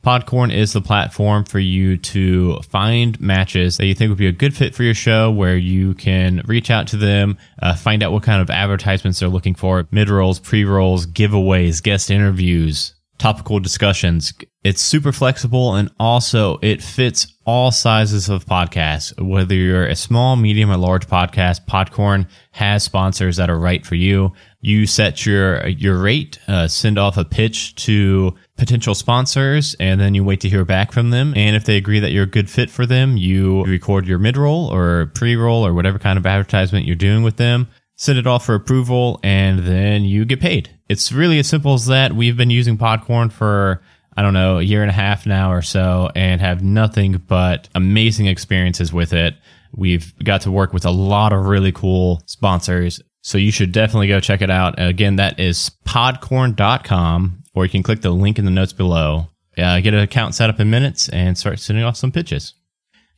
Podcorn 0.03 0.53
is 0.53 0.73
the 0.73 0.81
platform 0.81 1.43
for 1.43 1.59
you 1.59 1.97
to 1.97 2.59
find 2.61 3.19
matches 3.19 3.77
that 3.77 3.87
you 3.87 3.93
think 3.93 4.09
would 4.09 4.17
be 4.17 4.27
a 4.27 4.31
good 4.31 4.55
fit 4.55 4.73
for 4.73 4.83
your 4.83 4.93
show, 4.93 5.31
where 5.31 5.57
you 5.57 5.93
can 5.95 6.41
reach 6.45 6.71
out 6.71 6.87
to 6.87 6.97
them, 6.97 7.37
uh, 7.61 7.75
find 7.75 8.01
out 8.03 8.11
what 8.11 8.23
kind 8.23 8.41
of 8.41 8.49
advertisements 8.49 9.19
they're 9.19 9.27
looking 9.27 9.55
for, 9.55 9.87
mid 9.91 10.09
rolls, 10.09 10.39
pre 10.39 10.63
rolls, 10.63 11.05
giveaways, 11.05 11.83
guest 11.83 12.09
interviews, 12.09 12.93
topical 13.17 13.59
discussions. 13.59 14.33
It's 14.63 14.81
super 14.81 15.11
flexible 15.11 15.75
and 15.75 15.89
also 15.99 16.59
it 16.61 16.83
fits 16.83 17.27
all 17.45 17.71
sizes 17.71 18.29
of 18.29 18.45
podcasts. 18.45 19.19
Whether 19.21 19.55
you're 19.55 19.87
a 19.87 19.95
small, 19.95 20.35
medium, 20.35 20.69
or 20.69 20.77
large 20.77 21.07
podcast, 21.07 21.65
Podcorn 21.65 22.27
has 22.51 22.83
sponsors 22.83 23.37
that 23.37 23.49
are 23.49 23.59
right 23.59 23.85
for 23.85 23.95
you. 23.95 24.33
You 24.61 24.85
set 24.85 25.25
your 25.25 25.65
your 25.67 25.97
rate, 26.01 26.39
uh, 26.47 26.67
send 26.67 26.97
off 26.97 27.17
a 27.17 27.25
pitch 27.25 27.75
to 27.85 28.35
potential 28.57 28.95
sponsors, 28.95 29.75
and 29.79 30.01
then 30.01 30.15
you 30.15 30.23
wait 30.23 30.41
to 30.41 30.49
hear 30.49 30.65
back 30.65 30.91
from 30.91 31.11
them. 31.11 31.33
And 31.35 31.55
if 31.55 31.65
they 31.65 31.77
agree 31.77 31.99
that 31.99 32.11
you're 32.11 32.23
a 32.23 32.27
good 32.27 32.49
fit 32.49 32.69
for 32.69 32.85
them, 32.85 33.17
you 33.17 33.63
record 33.65 34.07
your 34.07 34.19
mid 34.19 34.37
roll 34.37 34.73
or 34.73 35.11
pre 35.13 35.35
roll 35.35 35.65
or 35.65 35.73
whatever 35.73 35.99
kind 35.99 36.17
of 36.17 36.25
advertisement 36.25 36.85
you're 36.85 36.95
doing 36.95 37.23
with 37.23 37.37
them 37.37 37.67
send 37.97 38.17
it 38.19 38.27
off 38.27 38.45
for 38.45 38.55
approval, 38.55 39.19
and 39.23 39.59
then 39.59 40.05
you 40.05 40.23
get 40.23 40.39
paid. 40.39 40.69
It's 40.87 41.11
really 41.11 41.39
as 41.39 41.47
simple 41.47 41.73
as 41.73 41.87
that. 41.87 42.13
We've 42.13 42.37
been 42.37 42.51
using 42.51 42.77
Podcorn 42.77 43.31
for, 43.31 43.81
I 44.15 44.21
don't 44.21 44.33
know, 44.33 44.59
a 44.59 44.63
year 44.63 44.83
and 44.83 44.89
a 44.89 44.93
half 44.93 45.25
now 45.25 45.51
or 45.51 45.61
so, 45.61 46.09
and 46.15 46.39
have 46.39 46.63
nothing 46.63 47.13
but 47.27 47.67
amazing 47.75 48.27
experiences 48.27 48.93
with 48.93 49.13
it. 49.13 49.35
We've 49.75 50.13
got 50.23 50.41
to 50.41 50.51
work 50.51 50.71
with 50.73 50.85
a 50.85 50.91
lot 50.91 51.33
of 51.33 51.45
really 51.45 51.71
cool 51.71 52.21
sponsors. 52.25 53.01
So 53.21 53.37
you 53.37 53.51
should 53.51 53.73
definitely 53.73 54.07
go 54.07 54.21
check 54.21 54.41
it 54.41 54.49
out. 54.49 54.75
Again, 54.77 55.17
that 55.17 55.39
is 55.39 55.71
podcorn.com, 55.85 57.43
or 57.57 57.65
you 57.65 57.71
can 57.71 57.81
click 57.81 58.01
the 58.01 58.11
link 58.11 58.37
in 58.37 58.45
the 58.45 58.51
notes 58.51 58.71
below. 58.71 59.29
Uh, 59.57 59.79
get 59.79 59.95
an 59.95 60.01
account 60.01 60.35
set 60.35 60.51
up 60.51 60.59
in 60.59 60.69
minutes 60.69 61.09
and 61.09 61.35
start 61.35 61.59
sending 61.59 61.83
off 61.83 61.97
some 61.97 62.11
pitches. 62.11 62.53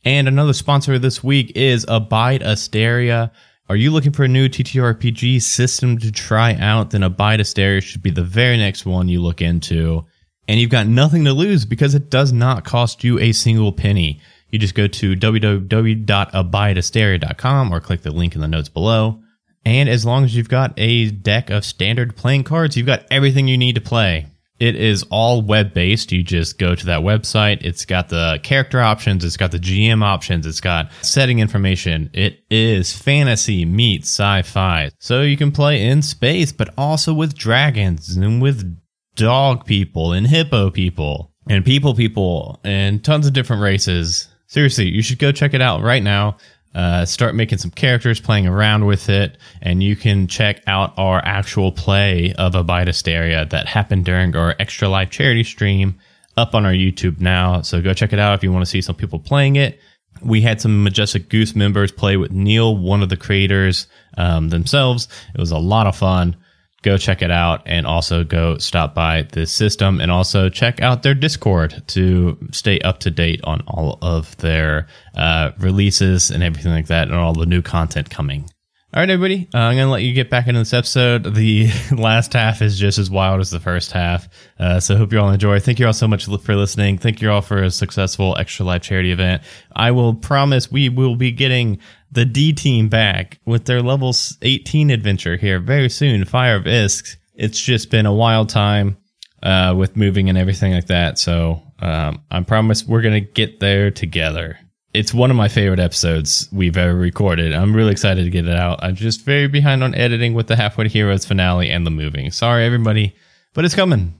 And 0.02 0.26
another 0.26 0.54
sponsor 0.54 0.98
this 0.98 1.22
week 1.22 1.52
is 1.54 1.84
Abide 1.86 2.42
Asteria. 2.42 3.32
Are 3.68 3.76
you 3.76 3.90
looking 3.90 4.12
for 4.12 4.24
a 4.24 4.28
new 4.28 4.48
TTRPG 4.48 5.42
system 5.42 5.98
to 5.98 6.10
try 6.10 6.54
out? 6.54 6.88
Then 6.90 7.02
Abide 7.02 7.40
Asteria 7.40 7.82
should 7.82 8.02
be 8.02 8.10
the 8.10 8.22
very 8.22 8.56
next 8.56 8.86
one 8.86 9.08
you 9.08 9.20
look 9.20 9.42
into. 9.42 10.06
And 10.48 10.58
you've 10.58 10.70
got 10.70 10.86
nothing 10.86 11.26
to 11.26 11.34
lose 11.34 11.66
because 11.66 11.94
it 11.94 12.08
does 12.08 12.32
not 12.32 12.64
cost 12.64 13.04
you 13.04 13.18
a 13.18 13.32
single 13.32 13.72
penny. 13.72 14.22
You 14.48 14.58
just 14.58 14.74
go 14.74 14.86
to 14.86 15.14
www.abideasteria.com 15.14 17.74
or 17.74 17.80
click 17.80 18.00
the 18.00 18.10
link 18.10 18.34
in 18.34 18.40
the 18.40 18.48
notes 18.48 18.70
below. 18.70 19.20
And 19.64 19.88
as 19.88 20.04
long 20.04 20.24
as 20.24 20.34
you've 20.34 20.48
got 20.48 20.72
a 20.76 21.10
deck 21.10 21.50
of 21.50 21.64
standard 21.64 22.16
playing 22.16 22.44
cards, 22.44 22.76
you've 22.76 22.86
got 22.86 23.04
everything 23.10 23.48
you 23.48 23.58
need 23.58 23.74
to 23.74 23.80
play. 23.80 24.26
It 24.58 24.76
is 24.76 25.04
all 25.04 25.40
web 25.40 25.72
based. 25.72 26.12
You 26.12 26.22
just 26.22 26.58
go 26.58 26.74
to 26.74 26.86
that 26.86 27.00
website. 27.00 27.62
It's 27.62 27.86
got 27.86 28.10
the 28.10 28.38
character 28.42 28.78
options. 28.80 29.24
It's 29.24 29.38
got 29.38 29.52
the 29.52 29.58
GM 29.58 30.02
options. 30.02 30.46
It's 30.46 30.60
got 30.60 30.92
setting 31.00 31.38
information. 31.38 32.10
It 32.12 32.44
is 32.50 32.94
fantasy 32.94 33.64
meets 33.64 34.08
sci-fi. 34.08 34.90
So 34.98 35.22
you 35.22 35.38
can 35.38 35.50
play 35.50 35.86
in 35.86 36.02
space, 36.02 36.52
but 36.52 36.74
also 36.76 37.14
with 37.14 37.34
dragons 37.34 38.14
and 38.16 38.42
with 38.42 38.78
dog 39.14 39.64
people 39.64 40.12
and 40.12 40.26
hippo 40.26 40.70
people 40.70 41.32
and 41.48 41.64
people 41.64 41.94
people 41.94 42.60
and 42.62 43.02
tons 43.02 43.26
of 43.26 43.32
different 43.32 43.62
races. 43.62 44.28
Seriously, 44.46 44.88
you 44.88 45.00
should 45.00 45.18
go 45.18 45.32
check 45.32 45.54
it 45.54 45.62
out 45.62 45.80
right 45.80 46.02
now. 46.02 46.36
Uh, 46.72 47.04
start 47.04 47.34
making 47.34 47.58
some 47.58 47.70
characters, 47.70 48.20
playing 48.20 48.46
around 48.46 48.86
with 48.86 49.08
it, 49.08 49.36
and 49.60 49.82
you 49.82 49.96
can 49.96 50.28
check 50.28 50.62
out 50.68 50.94
our 50.96 51.20
actual 51.24 51.72
play 51.72 52.32
of 52.34 52.54
Abide 52.54 52.88
Asteria 52.88 53.44
that 53.46 53.66
happened 53.66 54.04
during 54.04 54.36
our 54.36 54.54
Extra 54.58 54.88
Life 54.88 55.10
charity 55.10 55.42
stream 55.42 55.98
up 56.36 56.54
on 56.54 56.64
our 56.64 56.72
YouTube 56.72 57.20
now. 57.20 57.62
So 57.62 57.82
go 57.82 57.92
check 57.92 58.12
it 58.12 58.20
out 58.20 58.34
if 58.34 58.44
you 58.44 58.52
want 58.52 58.64
to 58.64 58.70
see 58.70 58.80
some 58.82 58.94
people 58.94 59.18
playing 59.18 59.56
it. 59.56 59.80
We 60.22 60.42
had 60.42 60.60
some 60.60 60.84
Majestic 60.84 61.28
Goose 61.28 61.56
members 61.56 61.90
play 61.90 62.16
with 62.16 62.30
Neil, 62.30 62.76
one 62.76 63.02
of 63.02 63.08
the 63.08 63.16
creators 63.16 63.88
um, 64.16 64.48
themselves. 64.50 65.08
It 65.34 65.40
was 65.40 65.50
a 65.50 65.58
lot 65.58 65.86
of 65.86 65.96
fun 65.96 66.36
go 66.82 66.96
check 66.96 67.22
it 67.22 67.30
out 67.30 67.62
and 67.66 67.86
also 67.86 68.24
go 68.24 68.56
stop 68.58 68.94
by 68.94 69.22
the 69.32 69.46
system 69.46 70.00
and 70.00 70.10
also 70.10 70.48
check 70.48 70.80
out 70.80 71.02
their 71.02 71.14
discord 71.14 71.82
to 71.88 72.38
stay 72.52 72.78
up 72.80 73.00
to 73.00 73.10
date 73.10 73.40
on 73.44 73.62
all 73.66 73.98
of 74.02 74.36
their 74.38 74.86
uh, 75.14 75.50
releases 75.58 76.30
and 76.30 76.42
everything 76.42 76.72
like 76.72 76.86
that 76.86 77.08
and 77.08 77.16
all 77.16 77.34
the 77.34 77.46
new 77.46 77.62
content 77.62 78.08
coming. 78.08 78.48
All 78.92 79.00
right 79.00 79.08
everybody 79.08 79.48
uh, 79.54 79.58
i'm 79.58 79.76
gonna 79.76 79.88
let 79.88 80.02
you 80.02 80.12
get 80.12 80.30
back 80.30 80.48
into 80.48 80.62
this 80.62 80.74
episode. 80.74 81.36
The 81.36 81.70
last 81.96 82.32
half 82.32 82.60
is 82.60 82.76
just 82.76 82.98
as 82.98 83.08
wild 83.08 83.38
as 83.38 83.52
the 83.52 83.60
first 83.60 83.92
half. 83.92 84.28
Uh, 84.58 84.80
so 84.80 84.96
hope 84.96 85.12
you 85.12 85.20
all 85.20 85.30
enjoy. 85.30 85.60
Thank 85.60 85.78
you 85.78 85.86
all 85.86 85.92
so 85.92 86.08
much 86.08 86.24
for 86.24 86.56
listening. 86.56 86.98
Thank 86.98 87.22
you 87.22 87.30
all 87.30 87.40
for 87.40 87.62
a 87.62 87.70
successful 87.70 88.36
extra 88.36 88.66
life 88.66 88.82
charity 88.82 89.12
event. 89.12 89.42
I 89.76 89.92
will 89.92 90.14
promise 90.14 90.72
we 90.72 90.88
will 90.88 91.14
be 91.14 91.30
getting 91.30 91.78
the 92.12 92.24
D 92.24 92.52
team 92.52 92.88
back 92.88 93.38
with 93.44 93.66
their 93.66 93.82
level 93.82 94.14
18 94.42 94.90
adventure 94.90 95.36
here 95.36 95.60
very 95.60 95.88
soon, 95.88 96.24
Fire 96.24 96.56
of 96.56 96.64
Isk. 96.64 97.16
It's 97.34 97.60
just 97.60 97.90
been 97.90 98.06
a 98.06 98.12
wild 98.12 98.48
time 98.48 98.96
uh, 99.42 99.74
with 99.76 99.96
moving 99.96 100.28
and 100.28 100.36
everything 100.36 100.72
like 100.72 100.86
that. 100.86 101.18
So 101.18 101.62
um, 101.80 102.22
I 102.30 102.40
promise 102.42 102.84
we're 102.84 103.02
going 103.02 103.24
to 103.24 103.32
get 103.32 103.60
there 103.60 103.90
together. 103.90 104.58
It's 104.92 105.14
one 105.14 105.30
of 105.30 105.36
my 105.36 105.48
favorite 105.48 105.78
episodes 105.78 106.48
we've 106.52 106.76
ever 106.76 106.94
recorded. 106.94 107.54
I'm 107.54 107.74
really 107.74 107.92
excited 107.92 108.24
to 108.24 108.30
get 108.30 108.48
it 108.48 108.56
out. 108.56 108.82
I'm 108.82 108.96
just 108.96 109.24
very 109.24 109.46
behind 109.46 109.84
on 109.84 109.94
editing 109.94 110.34
with 110.34 110.48
the 110.48 110.56
Halfway 110.56 110.88
Heroes 110.88 111.24
finale 111.24 111.70
and 111.70 111.86
the 111.86 111.92
moving. 111.92 112.30
Sorry, 112.32 112.64
everybody, 112.64 113.14
but 113.54 113.64
it's 113.64 113.74
coming. 113.74 114.14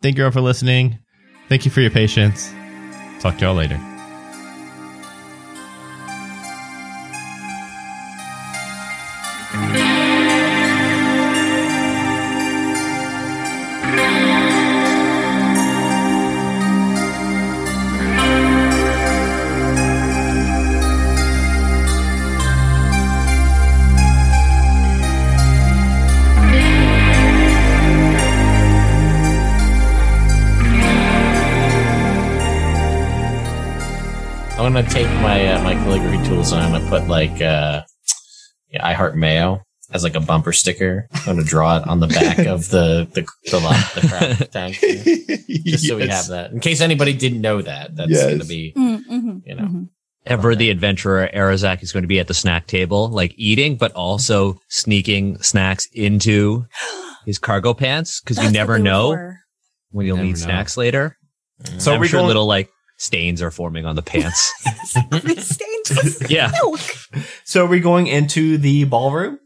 Thank 0.00 0.16
you 0.16 0.24
all 0.24 0.30
for 0.30 0.40
listening. 0.40 0.98
Thank 1.48 1.66
you 1.66 1.70
for 1.70 1.82
your 1.82 1.90
patience. 1.90 2.50
Talk 3.20 3.36
to 3.38 3.46
y'all 3.46 3.54
later. 3.54 3.97
Gonna 34.82 34.94
take 34.94 35.06
my 35.22 35.46
uh, 35.48 35.62
my 35.62 35.74
calligraphy 35.74 36.24
tools 36.28 36.52
and 36.52 36.60
I'm 36.62 36.72
gonna 36.72 36.88
put 36.88 37.08
like 37.08 37.40
uh, 37.42 37.82
yeah, 38.70 38.86
I 38.86 38.92
heart 38.92 39.16
mayo 39.16 39.60
as 39.92 40.04
like 40.04 40.14
a 40.14 40.20
bumper 40.20 40.52
sticker. 40.52 41.08
I'm 41.12 41.24
gonna 41.36 41.44
draw 41.44 41.78
it 41.78 41.88
on 41.88 42.00
the 42.00 42.06
back 42.06 42.38
of 42.40 42.68
the 42.70 43.08
the 43.12 43.26
the, 43.50 43.58
lot, 43.60 43.76
the 43.94 44.00
crap 44.08 44.50
tank, 44.52 44.76
just 45.64 45.86
so 45.86 45.96
we 45.96 46.06
have 46.08 46.28
that 46.28 46.52
in 46.52 46.60
case 46.60 46.80
anybody 46.80 47.12
didn't 47.12 47.40
know 47.40 47.60
that. 47.62 47.96
That's 47.96 48.10
Yes. 48.10 48.30
gonna 48.30 48.44
be 48.44 48.72
Mm-hmm. 48.76 49.38
You 49.44 49.54
know. 49.54 49.86
Ever 50.26 50.54
the 50.54 50.68
adventurer, 50.68 51.30
Arazak 51.32 51.82
is 51.82 51.90
going 51.90 52.02
to 52.02 52.06
be 52.08 52.20
at 52.20 52.26
the 52.26 52.34
snack 52.34 52.66
table, 52.66 53.08
like 53.08 53.32
eating, 53.38 53.76
but 53.76 53.92
also 53.92 54.60
sneaking 54.68 55.38
snacks 55.38 55.88
into 55.94 56.66
his 57.24 57.38
cargo 57.38 57.72
pants 57.72 58.20
because 58.20 58.36
you 58.44 58.50
never 58.50 58.78
know 58.78 59.32
when 59.90 60.04
you'll 60.04 60.16
Never 60.18 60.26
need 60.26 60.32
know. 60.32 60.36
snacks 60.44 60.76
later. 60.76 61.16
So 61.78 61.94
I'm 61.94 62.00
we 62.00 62.08
sure 62.08 62.18
going- 62.18 62.26
little 62.28 62.44
like 62.44 62.68
stains 62.98 63.40
are 63.40 63.50
forming 63.50 63.86
on 63.86 63.96
the 63.96 64.02
pants. 64.02 64.52
Stained 64.84 66.02
with 66.02 66.26
yeah. 66.30 66.50
milk. 66.60 66.80
So 67.44 67.64
are 67.64 67.68
we 67.68 67.80
going 67.80 68.06
into 68.08 68.58
the 68.58 68.84
ballroom? 68.84 69.38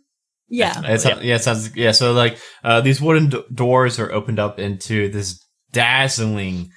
Yeah. 0.48 0.80
It's, 0.84 1.04
yeah. 1.04 1.18
it 1.20 1.42
sounds 1.42 1.74
yeah. 1.76 1.92
So 1.92 2.12
like 2.12 2.38
uh, 2.64 2.80
these 2.80 3.00
wooden 3.00 3.28
d- 3.28 3.44
doors 3.54 3.98
are 3.98 4.10
opened 4.10 4.38
up 4.38 4.58
into 4.58 5.08
this 5.10 5.42
dazzling, 5.72 6.70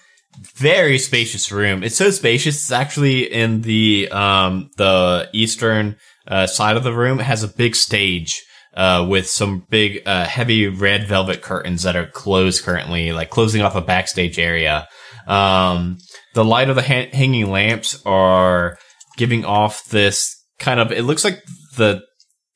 very 0.56 1.00
spacious 1.00 1.52
room. 1.52 1.84
It's 1.84 1.96
so 1.96 2.12
spacious. 2.12 2.56
It's 2.56 2.72
actually 2.72 3.32
in 3.32 3.62
the 3.62 4.10
um 4.12 4.70
the 4.78 5.30
eastern 5.34 5.98
uh, 6.28 6.48
side 6.48 6.78
of 6.78 6.84
the 6.84 6.94
room. 6.94 7.20
It 7.20 7.24
has 7.24 7.44
a 7.44 7.48
big 7.48 7.76
stage. 7.76 8.44
Uh, 8.78 9.08
with 9.10 9.26
some 9.26 9.66
big, 9.70 10.06
uh, 10.06 10.26
heavy 10.26 10.68
red 10.68 11.08
velvet 11.08 11.42
curtains 11.42 11.84
that 11.84 11.96
are 11.96 12.08
closed 12.08 12.62
currently, 12.66 13.14
like 13.14 13.30
closing 13.30 13.62
off 13.62 13.74
a 13.74 13.80
backstage 13.80 14.38
area. 14.38 14.86
Um, 15.28 15.98
the 16.34 16.46
light 16.46 16.70
of 16.70 16.76
the 16.76 16.82
ha- 16.82 17.10
hanging 17.12 17.50
lamps 17.50 18.02
are 18.06 18.78
giving 19.18 19.46
off 19.46 19.86
this 19.90 20.36
kind 20.60 20.80
of, 20.80 20.92
it 20.92 21.04
looks 21.04 21.24
like 21.24 21.42
the 21.78 22.02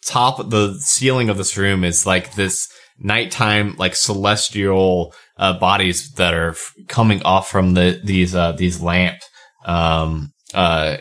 top 0.05 0.49
the 0.49 0.75
ceiling 0.79 1.29
of 1.29 1.37
this 1.37 1.57
room 1.57 1.83
is 1.83 2.05
like 2.05 2.33
this 2.33 2.67
nighttime 2.99 3.75
like 3.77 3.95
celestial 3.95 5.13
uh, 5.37 5.57
bodies 5.57 6.11
that 6.13 6.33
are 6.33 6.51
f- 6.51 6.73
coming 6.87 7.21
off 7.23 7.49
from 7.49 7.73
the 7.73 8.01
these 8.03 8.33
uh 8.35 8.51
these 8.53 8.81
lamp 8.81 9.19
um 9.65 10.31
uh 10.53 10.97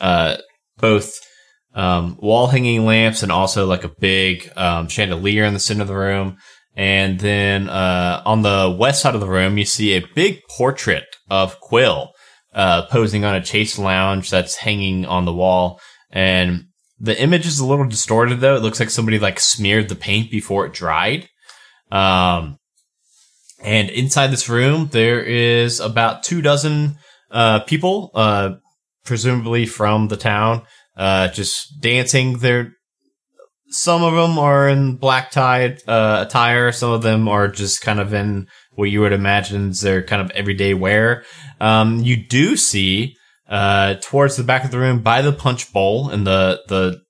uh 0.00 0.36
both 0.78 1.14
um 1.74 2.16
wall 2.20 2.48
hanging 2.48 2.84
lamps 2.84 3.22
and 3.22 3.32
also 3.32 3.66
like 3.66 3.84
a 3.84 3.92
big 4.00 4.50
um 4.56 4.86
chandelier 4.88 5.44
in 5.44 5.54
the 5.54 5.60
center 5.60 5.82
of 5.82 5.88
the 5.88 5.96
room 5.96 6.36
and 6.74 7.20
then 7.20 7.68
uh 7.68 8.22
on 8.24 8.42
the 8.42 8.74
west 8.78 9.02
side 9.02 9.14
of 9.14 9.20
the 9.20 9.28
room 9.28 9.58
you 9.58 9.64
see 9.64 9.92
a 9.92 10.06
big 10.14 10.40
portrait 10.56 11.04
of 11.30 11.60
Quill 11.60 12.12
uh 12.54 12.86
posing 12.86 13.24
on 13.24 13.34
a 13.34 13.42
chase 13.42 13.78
lounge 13.78 14.30
that's 14.30 14.56
hanging 14.56 15.04
on 15.06 15.24
the 15.24 15.32
wall 15.32 15.80
and 16.10 16.66
the 17.02 17.20
image 17.20 17.46
is 17.46 17.58
a 17.58 17.66
little 17.66 17.86
distorted 17.86 18.40
though. 18.40 18.54
It 18.54 18.62
looks 18.62 18.78
like 18.78 18.88
somebody 18.88 19.18
like 19.18 19.40
smeared 19.40 19.88
the 19.88 19.96
paint 19.96 20.30
before 20.30 20.66
it 20.66 20.72
dried. 20.72 21.28
Um, 21.90 22.58
and 23.60 23.90
inside 23.90 24.28
this 24.28 24.48
room, 24.48 24.88
there 24.92 25.20
is 25.20 25.80
about 25.80 26.22
two 26.22 26.40
dozen, 26.40 26.96
uh, 27.30 27.60
people, 27.60 28.12
uh, 28.14 28.54
presumably 29.04 29.66
from 29.66 30.08
the 30.08 30.16
town, 30.16 30.62
uh, 30.96 31.28
just 31.28 31.80
dancing. 31.80 32.38
They're, 32.38 32.72
some 33.72 34.02
of 34.02 34.14
them 34.14 34.38
are 34.38 34.68
in 34.68 34.96
black 34.96 35.30
tie, 35.30 35.76
uh, 35.88 36.24
attire. 36.26 36.72
Some 36.72 36.92
of 36.92 37.02
them 37.02 37.26
are 37.26 37.48
just 37.48 37.80
kind 37.80 37.98
of 37.98 38.12
in 38.12 38.46
what 38.74 38.90
you 38.90 39.00
would 39.00 39.12
imagine 39.12 39.70
is 39.70 39.80
their 39.80 40.02
kind 40.02 40.22
of 40.22 40.30
everyday 40.32 40.74
wear. 40.74 41.24
Um, 41.60 42.00
you 42.00 42.16
do 42.16 42.56
see, 42.56 43.16
uh, 43.48 43.94
towards 44.00 44.36
the 44.36 44.44
back 44.44 44.64
of 44.64 44.70
the 44.70 44.78
room 44.78 45.02
by 45.02 45.22
the 45.22 45.32
punch 45.32 45.72
bowl 45.72 46.10
and 46.10 46.26
the, 46.26 46.62
the, 46.68 47.00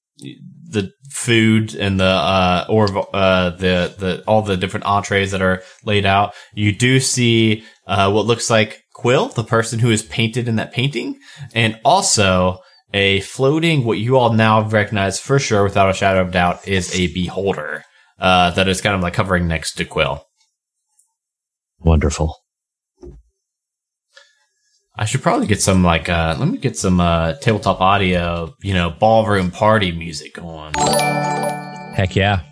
the 0.68 0.92
food 1.10 1.74
and 1.74 2.00
the, 2.00 2.04
uh, 2.04 2.66
or, 2.68 2.86
uh, 3.14 3.50
the, 3.50 3.94
the, 3.98 4.24
all 4.26 4.42
the 4.42 4.56
different 4.56 4.86
entrees 4.86 5.32
that 5.32 5.42
are 5.42 5.62
laid 5.84 6.06
out. 6.06 6.34
You 6.54 6.72
do 6.72 7.00
see, 7.00 7.64
uh, 7.86 8.10
what 8.10 8.26
looks 8.26 8.50
like 8.50 8.82
Quill, 8.94 9.28
the 9.28 9.44
person 9.44 9.80
who 9.80 9.90
is 9.90 10.02
painted 10.02 10.46
in 10.46 10.56
that 10.56 10.72
painting, 10.72 11.18
and 11.54 11.80
also 11.84 12.60
a 12.92 13.20
floating, 13.20 13.84
what 13.84 13.98
you 13.98 14.16
all 14.16 14.32
now 14.32 14.68
recognize 14.68 15.18
for 15.18 15.38
sure 15.38 15.64
without 15.64 15.90
a 15.90 15.94
shadow 15.94 16.20
of 16.20 16.32
doubt 16.32 16.66
is 16.68 16.94
a 16.98 17.12
beholder, 17.12 17.84
uh, 18.18 18.50
that 18.50 18.68
is 18.68 18.80
kind 18.80 18.94
of 18.94 19.00
like 19.00 19.16
hovering 19.16 19.48
next 19.48 19.74
to 19.74 19.84
Quill. 19.84 20.24
Wonderful. 21.80 22.36
I 24.94 25.06
should 25.06 25.22
probably 25.22 25.46
get 25.46 25.60
some 25.60 25.82
like 25.82 26.10
uh 26.10 26.36
let 26.38 26.48
me 26.48 26.58
get 26.58 26.76
some 26.76 27.00
uh 27.00 27.32
tabletop 27.34 27.80
audio, 27.80 28.54
you 28.60 28.74
know, 28.74 28.90
ballroom 28.90 29.50
party 29.50 29.90
music 29.90 30.38
on. 30.38 30.74
Heck 31.94 32.14
yeah. 32.14 32.42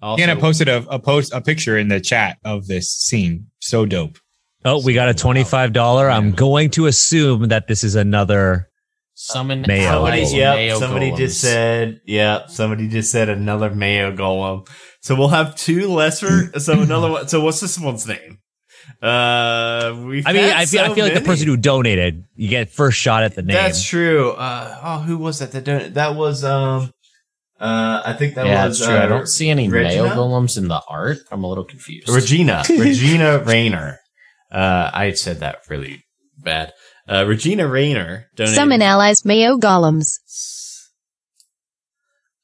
Also, 0.00 0.20
Hannah 0.20 0.40
posted 0.40 0.68
a, 0.68 0.78
a 0.88 0.98
post 0.98 1.32
a 1.32 1.40
picture 1.40 1.78
in 1.78 1.88
the 1.88 2.00
chat 2.00 2.38
of 2.44 2.66
this 2.66 2.90
scene. 2.90 3.46
So 3.60 3.86
dope. 3.86 4.18
Oh, 4.66 4.82
we 4.82 4.94
got 4.94 5.10
a 5.10 5.14
$25. 5.14 6.10
I'm 6.10 6.32
going 6.32 6.70
to 6.70 6.86
assume 6.86 7.48
that 7.48 7.68
this 7.68 7.84
is 7.84 7.94
another. 7.94 8.70
Summon 9.16 9.64
Mayo. 9.66 9.90
somebody, 9.92 10.22
owls, 10.22 10.32
yep, 10.34 10.56
mayo 10.56 10.78
somebody 10.80 11.10
golems. 11.12 11.16
just 11.18 11.40
said, 11.40 12.00
yeah, 12.04 12.46
somebody 12.46 12.88
just 12.88 13.12
said 13.12 13.28
another 13.28 13.70
mayo 13.70 14.14
golem. 14.14 14.68
So 15.00 15.14
we'll 15.14 15.28
have 15.28 15.54
two 15.54 15.88
lesser 15.88 16.58
so 16.58 16.80
another 16.80 17.10
one 17.10 17.28
so 17.28 17.40
what's 17.40 17.60
this 17.60 17.78
one's 17.78 18.06
name? 18.08 18.38
Uh 19.00 19.94
we 20.04 20.22
I 20.26 20.32
mean, 20.32 20.44
I 20.50 20.66
feel, 20.66 20.80
I 20.82 20.94
feel 20.94 21.04
like 21.04 21.14
the 21.14 21.20
person 21.20 21.46
who 21.46 21.56
donated, 21.56 22.24
you 22.34 22.48
get 22.48 22.70
first 22.70 22.98
shot 22.98 23.22
at 23.22 23.34
the 23.34 23.42
name. 23.42 23.54
That's 23.54 23.82
true. 23.84 24.32
Uh 24.32 24.78
oh 24.82 24.98
who 25.00 25.16
was 25.18 25.38
that 25.38 25.52
that 25.52 25.64
donated? 25.64 25.94
That 25.94 26.16
was 26.16 26.42
um 26.44 26.90
uh 27.60 28.02
I 28.04 28.14
think 28.14 28.34
that 28.34 28.46
yeah, 28.46 28.66
was 28.66 28.78
that's 28.78 28.88
true. 28.88 28.98
uh, 28.98 29.04
I 29.04 29.06
don't 29.06 29.28
see 29.28 29.48
any 29.48 29.68
Regina? 29.68 30.02
mayo 30.04 30.14
golems 30.14 30.58
in 30.58 30.68
the 30.68 30.82
art. 30.88 31.18
I'm 31.30 31.44
a 31.44 31.48
little 31.48 31.64
confused. 31.64 32.08
Regina, 32.08 32.64
Regina 32.68 33.38
Rayner. 33.38 33.98
Uh, 34.50 34.90
I 34.92 35.12
said 35.12 35.40
that 35.40 35.58
really 35.68 36.04
bad. 36.38 36.72
Uh, 37.08 37.24
Regina 37.26 37.66
Rayner 37.68 38.26
donated. 38.34 38.54
Summon 38.56 38.82
allies 38.82 39.24
Mayo 39.24 39.58
golems. 39.58 40.18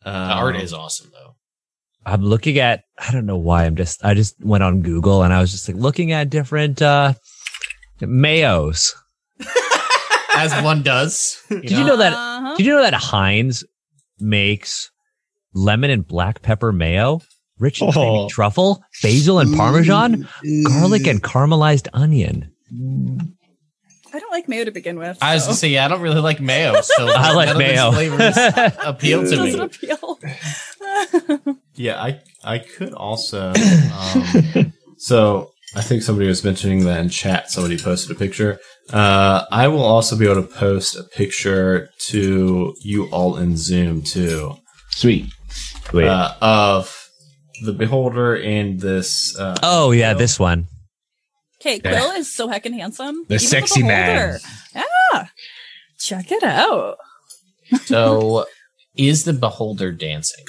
Um, 0.05 0.13
the 0.15 0.35
art 0.35 0.57
is 0.57 0.73
awesome 0.73 1.11
though. 1.13 1.35
I'm 2.07 2.23
looking 2.23 2.59
at, 2.59 2.85
I 2.99 3.13
don't 3.13 3.27
know 3.27 3.37
why. 3.39 3.65
I'm 3.67 3.77
just, 3.77 4.05
I 4.05 4.15
just 4.15 4.43
went 4.43 4.63
on 4.65 4.81
Google 4.83 5.23
and 5.23 5.33
I 5.33 5.41
was 5.41 5.51
just 5.51 5.69
like 5.69 5.77
looking 5.77 6.13
at 6.13 6.31
different, 6.31 6.81
uh, 6.81 7.13
mayos. 8.01 8.95
As 10.35 10.53
one 10.63 10.83
does. 10.83 11.43
Did 11.51 11.71
you 11.71 11.85
know 11.85 11.97
that? 11.97 12.13
Uh-huh. 12.15 12.55
Did 12.57 12.65
you 12.67 12.73
know 12.73 12.83
that 12.83 12.95
Heinz 12.95 13.65
makes 14.19 14.91
lemon 15.53 15.91
and 15.91 16.07
black 16.07 16.41
pepper 16.41 16.73
mayo, 16.73 17.21
rich 17.59 17.83
and 17.83 17.93
creamy 17.93 18.09
Oh. 18.25 18.29
truffle, 18.29 18.83
basil 19.03 19.39
and 19.39 19.55
parmesan, 19.57 20.27
garlic 20.65 21.07
and 21.07 21.23
caramelized 21.23 21.89
onion? 21.93 22.53
I 24.13 24.19
don't 24.19 24.31
like 24.31 24.49
mayo 24.49 24.65
to 24.65 24.71
begin 24.71 24.99
with. 24.99 25.19
I 25.23 25.35
was 25.35 25.45
so. 25.45 25.49
gonna 25.49 25.57
say, 25.59 25.69
yeah, 25.69 25.85
I 25.85 25.89
don't 25.89 26.01
really 26.01 26.21
like 26.21 26.41
mayo. 26.41 26.75
So 26.83 27.07
I 27.09 27.33
like 27.35 27.49
none 27.49 27.57
of 27.57 27.59
these 27.59 27.69
mayo. 27.77 27.93
flavors 27.93 28.37
appeal 28.85 29.23
to 29.25 29.37
doesn't 29.37 29.83
me. 29.83 29.91
appeal. 29.91 30.19
Yeah, 31.75 32.03
I 32.03 32.21
I 32.45 32.59
could 32.59 32.93
also. 32.93 33.53
Um, 33.55 34.73
so 34.99 35.51
I 35.75 35.81
think 35.83 36.03
somebody 36.03 36.27
was 36.29 36.45
mentioning 36.45 36.85
that 36.85 37.01
in 37.01 37.09
chat. 37.09 37.51
Somebody 37.51 37.79
posted 37.79 38.15
a 38.15 38.19
picture. 38.19 38.59
Uh, 38.93 39.45
I 39.51 39.69
will 39.69 39.85
also 39.85 40.19
be 40.19 40.25
able 40.29 40.43
to 40.43 40.49
post 40.49 40.97
a 40.97 41.05
picture 41.05 41.89
to 42.09 42.75
you 42.83 43.05
all 43.07 43.37
in 43.37 43.57
Zoom 43.57 44.03
too. 44.03 44.57
Sweet. 44.91 45.27
Wait. 45.93 46.09
Uh, 46.09 46.35
of 46.43 47.09
the 47.65 47.73
beholder 47.73 48.37
and 48.37 48.81
this. 48.81 49.37
Uh, 49.39 49.57
oh 49.63 49.93
yeah, 49.93 50.13
this 50.15 50.39
one. 50.39 50.67
Okay, 51.61 51.79
Quill 51.81 52.11
is 52.13 52.33
so 52.35 52.49
heckin' 52.49 52.73
handsome. 52.73 53.25
The 53.29 53.39
sexy 53.39 53.83
beholder. 53.83 54.41
man. 54.75 54.85
Yeah. 55.13 55.27
Check 55.99 56.31
it 56.33 56.43
out. 56.43 56.97
So, 57.85 58.47
is 58.97 59.25
the 59.25 59.33
beholder 59.33 59.93
dancing? 59.93 60.45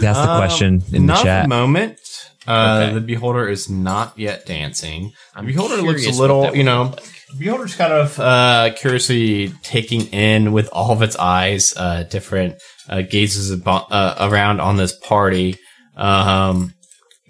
That's 0.00 0.18
the 0.18 0.30
Um, 0.30 0.38
question 0.38 0.82
in 0.92 1.06
the 1.06 1.14
chat. 1.14 1.26
At 1.26 1.42
the 1.42 1.48
moment. 1.48 1.98
Uh, 2.46 2.84
Okay. 2.88 2.94
The 2.94 3.00
beholder 3.00 3.48
is 3.48 3.68
not 3.68 4.12
yet 4.18 4.46
dancing. 4.46 5.12
The 5.36 5.42
beholder 5.42 5.76
looks 5.82 6.06
a 6.06 6.10
little, 6.10 6.54
you 6.56 6.62
know, 6.64 6.84
look 6.84 6.96
like. 6.96 7.04
the 7.32 7.38
beholder's 7.38 7.74
kind 7.74 7.92
of 7.92 8.18
uh, 8.18 8.70
curiously 8.76 9.52
taking 9.62 10.06
in 10.08 10.52
with 10.52 10.68
all 10.72 10.90
of 10.92 11.02
its 11.02 11.16
eyes 11.16 11.74
uh, 11.76 12.04
different 12.04 12.54
uh, 12.88 13.02
gazes 13.02 13.50
abo- 13.54 13.86
uh, 13.90 14.16
around 14.20 14.60
on 14.60 14.76
this 14.78 14.96
party. 14.98 15.56
Um, 15.96 16.72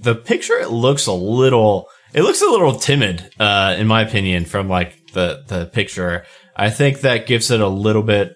the 0.01 0.15
picture 0.15 0.55
it 0.59 0.71
looks 0.71 1.07
a 1.07 1.13
little, 1.13 1.89
it 2.15 2.23
looks 2.23 2.43
a 2.43 2.47
little 2.47 2.75
timid, 2.75 3.31
uh, 3.39 3.77
in 3.79 3.87
my 3.87 4.03
opinion, 4.03 4.45
from 4.45 4.69
like 4.69 5.13
the 5.13 5.45
the 5.47 5.67
picture. 5.67 6.25
I 6.57 6.71
think 6.71 7.01
that 7.01 7.27
gives 7.27 7.51
it 7.51 7.61
a 7.61 7.69
little 7.69 8.03
bit 8.03 8.35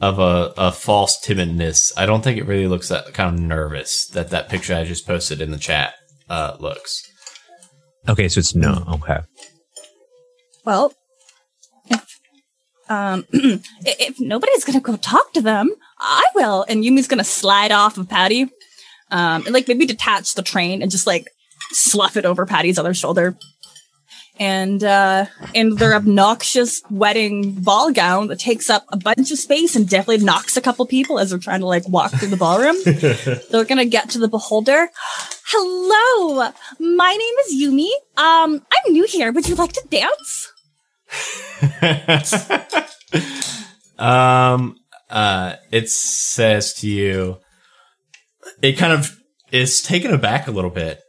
of 0.00 0.18
a, 0.18 0.52
a 0.56 0.72
false 0.72 1.24
timidness. 1.24 1.92
I 1.96 2.06
don't 2.06 2.22
think 2.22 2.38
it 2.38 2.46
really 2.46 2.66
looks 2.66 2.88
that 2.88 3.12
kind 3.14 3.34
of 3.34 3.40
nervous 3.40 4.06
that 4.08 4.30
that 4.30 4.48
picture 4.48 4.74
I 4.74 4.84
just 4.84 5.06
posted 5.06 5.40
in 5.40 5.50
the 5.50 5.58
chat 5.58 5.94
uh, 6.28 6.56
looks. 6.58 7.06
Okay, 8.08 8.28
so 8.28 8.38
it's 8.38 8.54
no. 8.54 8.84
Okay. 8.94 9.18
Well, 10.64 10.92
if 11.86 12.20
um, 12.88 13.26
if 13.32 14.18
nobody's 14.18 14.64
gonna 14.64 14.80
go 14.80 14.96
talk 14.96 15.32
to 15.34 15.42
them, 15.42 15.70
I 15.98 16.24
will. 16.34 16.64
And 16.68 16.84
Yumi's 16.84 17.08
gonna 17.08 17.24
slide 17.24 17.72
off 17.72 17.98
of 17.98 18.08
Patty, 18.08 18.44
um, 19.10 19.44
and 19.44 19.52
like 19.52 19.68
maybe 19.68 19.86
detach 19.86 20.34
the 20.34 20.42
train 20.42 20.80
and 20.80 20.90
just 20.90 21.06
like 21.06 21.28
slough 21.72 22.16
it 22.16 22.24
over 22.24 22.46
Patty's 22.46 22.78
other 22.78 22.94
shoulder. 22.94 23.36
And 24.38 24.82
uh, 24.82 25.26
in 25.52 25.74
their 25.74 25.94
obnoxious 25.94 26.80
wedding 26.90 27.52
ball 27.52 27.92
gown 27.92 28.28
that 28.28 28.38
takes 28.38 28.70
up 28.70 28.86
a 28.88 28.96
bunch 28.96 29.30
of 29.30 29.38
space 29.38 29.76
and 29.76 29.86
definitely 29.86 30.24
knocks 30.24 30.56
a 30.56 30.62
couple 30.62 30.86
people 30.86 31.18
as 31.18 31.28
they're 31.28 31.38
trying 31.38 31.60
to 31.60 31.66
like 31.66 31.86
walk 31.86 32.12
through 32.12 32.28
the 32.28 32.38
ballroom. 32.38 32.76
they're 33.50 33.66
gonna 33.66 33.84
get 33.84 34.08
to 34.10 34.18
the 34.18 34.28
beholder. 34.28 34.88
Hello, 35.46 36.50
my 36.78 37.10
name 37.10 37.34
is 37.46 37.62
Yumi. 37.62 37.90
Um, 38.16 38.64
I'm 38.72 38.92
new 38.92 39.04
here. 39.04 39.30
Would 39.30 39.46
you 39.46 39.56
like 39.56 39.74
to 39.74 39.86
dance? 39.90 40.50
um, 43.98 44.76
uh, 45.10 45.56
it 45.70 45.90
says 45.90 46.72
to 46.74 46.88
you, 46.88 47.36
it 48.62 48.78
kind 48.78 48.94
of 48.94 49.18
is 49.52 49.82
taken 49.82 50.14
aback 50.14 50.46
a 50.46 50.50
little 50.50 50.70
bit 50.70 51.02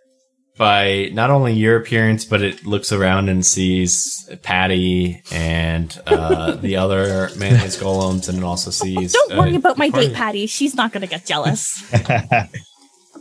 by 0.62 1.10
not 1.12 1.32
only 1.32 1.54
your 1.54 1.76
appearance, 1.76 2.24
but 2.24 2.44
it 2.44 2.68
looks 2.68 2.92
around 2.92 3.30
and 3.30 3.44
sees 3.44 4.30
Patty 4.44 5.24
and 5.32 6.00
uh, 6.06 6.52
the 6.62 6.76
other 6.76 7.30
mayonnaise 7.36 7.78
golems, 7.82 8.30
and 8.30 8.38
it 8.38 8.44
also 8.44 8.70
sees. 8.70 9.12
Don't 9.12 9.38
worry 9.38 9.56
uh, 9.56 9.58
about 9.58 9.80
my 9.80 9.90
date, 9.90 10.14
Patty. 10.14 10.46
She's 10.46 10.76
not 10.76 10.92
gonna 10.92 11.08
get 11.08 11.26
jealous. 11.26 11.84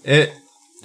It, 0.03 0.33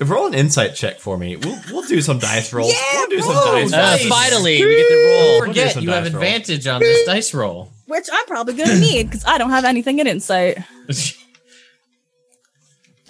roll 0.01 0.27
an 0.27 0.33
insight 0.33 0.75
check 0.75 0.99
for 0.99 1.17
me. 1.17 1.37
We'll 1.37 1.57
we'll 1.71 1.87
do 1.87 2.01
some 2.01 2.19
dice 2.19 2.51
rolls. 2.51 2.73
Yeah, 2.73 2.99
we'll 2.99 3.09
do 3.09 3.21
some 3.21 3.33
dice 3.33 3.45
Uh, 3.45 3.49
rolls. 3.53 3.71
Nice. 3.71 4.07
finally, 4.07 4.65
we 4.65 4.75
get 4.75 4.89
to 4.89 4.95
roll. 5.07 5.39
We'll 5.39 5.45
Forget 5.47 5.75
you 5.81 5.89
have 5.91 6.03
dice 6.03 6.13
roll. 6.13 6.21
advantage 6.23 6.67
on 6.67 6.81
this 6.81 7.05
dice 7.05 7.33
roll. 7.33 7.71
Which 7.87 8.07
I'm 8.11 8.25
probably 8.25 8.55
gonna 8.55 8.77
need 8.77 9.03
because 9.03 9.23
I 9.23 9.37
don't 9.37 9.51
have 9.51 9.63
anything 9.63 9.99
in 9.99 10.07
insight. 10.07 10.57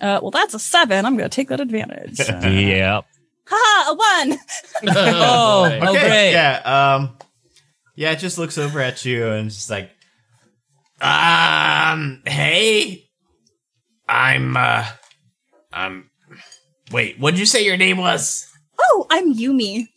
Uh, 0.01 0.19
well, 0.21 0.29
that's 0.29 0.53
a 0.53 0.59
seven. 0.59 1.05
I'm 1.05 1.15
gonna 1.15 1.29
take 1.29 1.47
that 1.47 1.61
advantage. 1.61 2.19
Yep. 2.19 3.05
Haha, 3.47 3.91
a 3.91 3.95
one. 3.95 4.39
Oh, 4.87 5.69
boy. 5.69 5.79
oh, 5.81 5.89
Okay, 5.91 6.07
great. 6.07 6.31
Yeah. 6.31 6.61
Um. 6.95 7.17
Yeah, 7.95 8.11
it 8.11 8.19
just 8.19 8.37
looks 8.37 8.57
over 8.57 8.81
at 8.81 9.05
you 9.05 9.25
and 9.27 9.47
it's 9.47 9.55
just 9.55 9.69
like, 9.69 9.89
um, 10.99 12.21
hey, 12.25 13.05
I'm, 14.09 14.57
uh, 14.57 14.85
I'm. 15.71 16.09
Wait, 16.91 17.17
what 17.19 17.31
did 17.31 17.39
you 17.39 17.45
say 17.45 17.63
your 17.63 17.77
name 17.77 17.97
was? 17.97 18.47
Oh, 18.81 19.07
I'm 19.09 19.33
Yumi. 19.33 19.87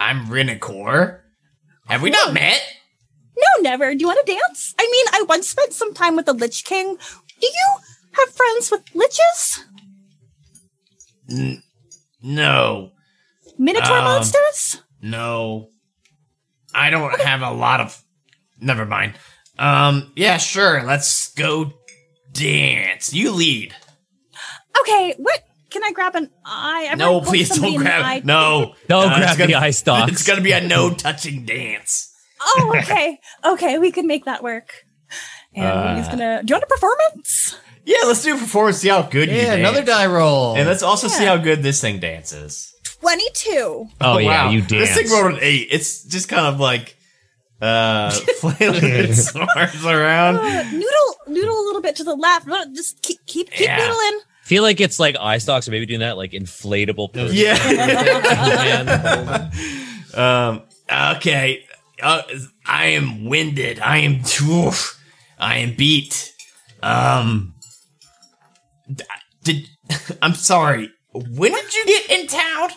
I'm 0.00 0.26
Renicor. 0.26 1.20
Have 1.86 2.02
we 2.02 2.10
not 2.10 2.34
met? 2.34 2.60
No, 3.36 3.62
never. 3.62 3.94
Do 3.94 4.00
you 4.00 4.06
want 4.08 4.24
to 4.26 4.32
dance? 4.32 4.74
I 4.78 4.88
mean, 4.90 5.06
I 5.12 5.24
once 5.28 5.48
spent 5.48 5.72
some 5.72 5.94
time 5.94 6.16
with 6.16 6.26
the 6.26 6.32
Lich 6.32 6.64
King. 6.64 6.96
Do 7.40 7.46
you 7.46 7.76
have 8.12 8.28
friends 8.30 8.70
with 8.70 8.84
liches? 8.94 9.60
No, 12.22 12.92
Minotaur 13.58 13.98
Um, 13.98 14.04
monsters? 14.04 14.82
no. 15.00 15.68
I 16.74 16.88
don't 16.90 17.20
have 17.20 17.42
a 17.42 17.50
lot 17.50 17.80
of. 17.80 18.00
Never 18.60 18.86
mind. 18.86 19.14
Um. 19.58 20.12
Yeah. 20.16 20.38
Sure. 20.38 20.82
Let's 20.84 21.32
go 21.34 21.72
dance. 22.32 23.12
You 23.12 23.32
lead. 23.32 23.74
Okay, 24.80 25.14
what? 25.18 25.40
Can 25.70 25.82
I 25.84 25.92
grab 25.92 26.14
an 26.14 26.30
eye? 26.46 26.88
I 26.90 26.94
No, 26.94 27.20
please 27.20 27.48
don't 27.50 27.76
grab. 27.76 28.02
eye. 28.04 28.22
No, 28.24 28.74
Don't 28.88 29.10
Uh, 29.12 29.16
grab 29.18 29.36
gonna- 29.38 29.46
the 29.48 29.54
eye 29.56 29.70
stalks. 29.70 30.12
It's 30.12 30.22
gonna 30.26 30.40
be 30.40 30.52
a 30.52 30.60
no 30.66 30.92
touching 30.94 31.44
dance. 31.44 32.10
Oh, 32.40 32.74
okay. 32.78 33.18
okay, 33.44 33.78
we 33.78 33.90
can 33.92 34.06
make 34.06 34.24
that 34.24 34.42
work. 34.42 34.70
And 35.54 35.64
Uh, 35.66 35.96
he's 35.96 36.08
gonna. 36.08 36.42
Do 36.42 36.52
you 36.52 36.54
want 36.56 36.64
a 36.64 36.66
performance? 36.66 37.56
Yeah, 37.84 37.96
let's 38.06 38.22
do 38.22 38.36
a 38.36 38.38
performance. 38.38 38.78
See 38.78 38.88
how 38.88 39.02
good 39.02 39.28
you 39.28 39.36
Yeah, 39.36 39.56
dance. 39.56 39.60
another 39.60 39.82
die 39.84 40.06
roll. 40.06 40.56
And 40.56 40.68
let's 40.68 40.82
also 40.82 41.08
see 41.08 41.24
Yeah. 41.24 41.36
how 41.36 41.42
good 41.42 41.62
this 41.62 41.80
thing 41.80 41.98
dances. 41.98 42.72
22. 43.00 43.88
Oh, 44.00 44.18
yeah, 44.18 44.50
you 44.50 44.60
dance. 44.60 44.70
This 44.70 44.94
dance. 44.96 45.10
thing 45.10 45.20
rolled 45.22 45.34
an 45.34 45.38
eight. 45.42 45.68
It's 45.72 46.04
just 46.04 46.28
kind 46.28 46.46
of 46.46 46.60
like 46.60 46.96
uh 47.60 48.10
flailing 48.40 48.84
its 48.84 49.34
arms 49.34 49.84
around. 49.84 50.36
Uh, 50.36 50.62
noodle, 50.70 51.16
noodle 51.28 51.58
a 51.60 51.64
little 51.66 51.82
bit 51.82 51.96
to 51.96 52.04
the 52.04 52.14
left. 52.14 52.46
No, 52.46 52.64
Just 52.74 53.02
keep, 53.02 53.18
keep, 53.26 53.50
keep 53.50 53.66
Yeah. 53.66 53.80
noodling. 53.80 54.18
feel 54.44 54.62
like 54.62 54.80
it's 54.80 54.98
like 55.00 55.16
eye 55.20 55.38
stalks, 55.38 55.66
or 55.68 55.72
maybe 55.72 55.86
doing 55.86 56.00
that 56.00 56.16
like 56.16 56.32
inflatable. 56.32 57.12
person. 57.12 57.36
Yeah. 57.36 59.50
um. 60.14 60.62
Okay. 61.16 61.64
Uh, 62.02 62.22
I 62.66 62.86
am 62.86 63.24
winded. 63.26 63.78
I 63.80 63.98
am. 63.98 64.22
Oof, 64.42 65.00
I 65.38 65.58
am 65.58 65.74
beat. 65.74 66.32
Um. 66.82 67.51
Did 69.42 69.68
I'm 70.22 70.34
sorry. 70.34 70.90
When 71.12 71.52
did 71.52 71.74
you 71.74 71.84
get 71.86 72.10
in 72.10 72.26
town? 72.26 72.70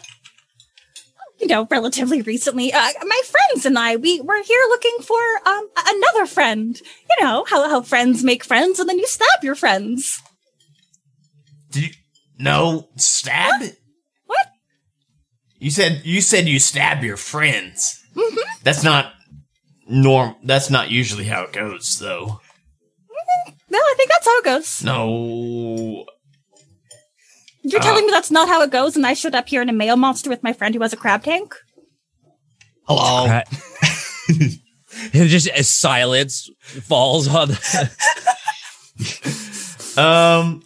You 1.40 1.48
know, 1.48 1.68
relatively 1.70 2.22
recently, 2.22 2.72
uh, 2.72 2.90
my 3.04 3.22
friends 3.26 3.66
and 3.66 3.78
I, 3.78 3.98
we 3.98 4.22
were 4.22 4.42
here 4.44 4.64
looking 4.70 4.98
for 5.02 5.22
um 5.46 5.70
another 5.86 6.26
friend. 6.26 6.80
You 7.10 7.26
know 7.26 7.46
how 7.48 7.70
how 7.70 7.82
friends 7.82 8.24
make 8.24 8.44
friends, 8.44 8.80
and 8.80 8.88
then 8.90 9.00
you 9.00 9.08
stab 9.08 9.44
your 9.44 9.56
friends. 9.56 10.22
Did 11.72 11.84
you? 11.84 11.90
No, 12.38 12.90
stab. 12.98 13.62
What? 14.26 14.48
You 15.60 15.72
said 15.72 16.02
you 16.04 16.22
said 16.22 16.48
you 16.48 16.60
stab 16.60 17.04
your 17.04 17.18
friends. 17.18 18.02
That's 18.64 18.84
not 18.84 19.14
norm. 19.88 20.36
That's 20.44 20.70
not 20.70 20.90
usually 20.90 21.26
how 21.26 21.44
it 21.44 21.54
goes, 21.54 22.00
though. 22.00 22.42
No, 23.76 23.82
I 23.82 23.94
think 23.98 24.10
that's 24.10 24.26
how 24.26 24.38
it 24.40 24.46
goes. 24.46 24.84
No. 24.84 26.06
You're 27.64 27.82
Uh, 27.82 27.84
telling 27.84 28.06
me 28.06 28.12
that's 28.12 28.32
not 28.32 28.48
how 28.48 28.62
it 28.62 28.72
goes, 28.72 28.96
and 28.96 29.06
I 29.06 29.14
showed 29.14 29.36
up 29.36 29.50
here 29.50 29.62
in 29.62 29.70
a 29.70 29.74
male 29.74 29.98
monster 29.98 30.30
with 30.30 30.44
my 30.44 30.54
friend 30.54 30.74
who 30.76 30.82
has 30.82 30.94
a 30.94 30.98
crab 30.98 31.24
tank. 31.24 31.54
Hello. 32.88 33.28
Right. 33.28 33.48
And 35.14 35.28
just 35.30 35.48
as 35.50 35.68
silence 35.68 36.50
falls 36.84 37.28
on 37.28 37.50
the 37.50 37.92
Um. 40.02 40.64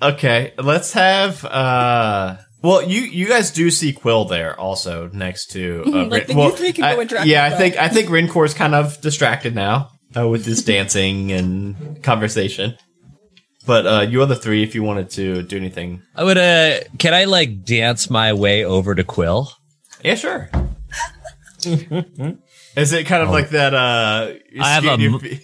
Okay, 0.00 0.52
let's 0.58 0.92
have. 0.92 1.44
uh 1.44 2.36
Well, 2.62 2.82
you 2.88 3.00
you 3.02 3.26
guys 3.26 3.50
do 3.50 3.68
see 3.70 3.92
Quill 3.92 4.26
there 4.26 4.58
also 4.58 5.08
next 5.12 5.46
to. 5.52 5.82
Uh, 5.86 5.90
Like, 5.90 6.10
Rin- 6.12 6.26
the 6.28 6.34
well, 6.36 6.52
can 6.52 6.84
I- 6.84 6.94
go 6.94 7.00
and 7.00 7.26
Yeah, 7.26 7.44
I 7.44 7.50
think 7.50 7.76
I 7.76 7.88
think 7.88 8.08
Rincor's 8.10 8.54
kind 8.54 8.74
of 8.76 9.00
distracted 9.00 9.54
now 9.56 9.90
uh, 10.16 10.28
with 10.28 10.44
this 10.44 10.62
dancing 10.62 11.32
and 11.32 12.02
conversation. 12.02 12.76
But 13.66 13.86
uh 13.86 14.00
you 14.08 14.22
other 14.22 14.34
three, 14.34 14.62
if 14.62 14.74
you 14.74 14.82
wanted 14.82 15.10
to 15.10 15.42
do 15.42 15.56
anything, 15.56 16.02
I 16.14 16.24
would 16.24 16.38
uh 16.38 16.80
can 16.98 17.12
I 17.12 17.24
like 17.24 17.64
dance 17.64 18.08
my 18.08 18.32
way 18.32 18.64
over 18.64 18.94
to 18.94 19.04
Quill? 19.04 19.52
yeah, 20.02 20.14
sure. 20.14 20.48
Is 21.64 22.92
it 22.92 23.06
kind 23.06 23.22
of 23.22 23.30
like 23.30 23.50
that? 23.50 23.74
uh 23.74 24.32
Oh. 24.56 24.60
I 24.60 24.70
have 24.70 24.84
a 24.84 25.40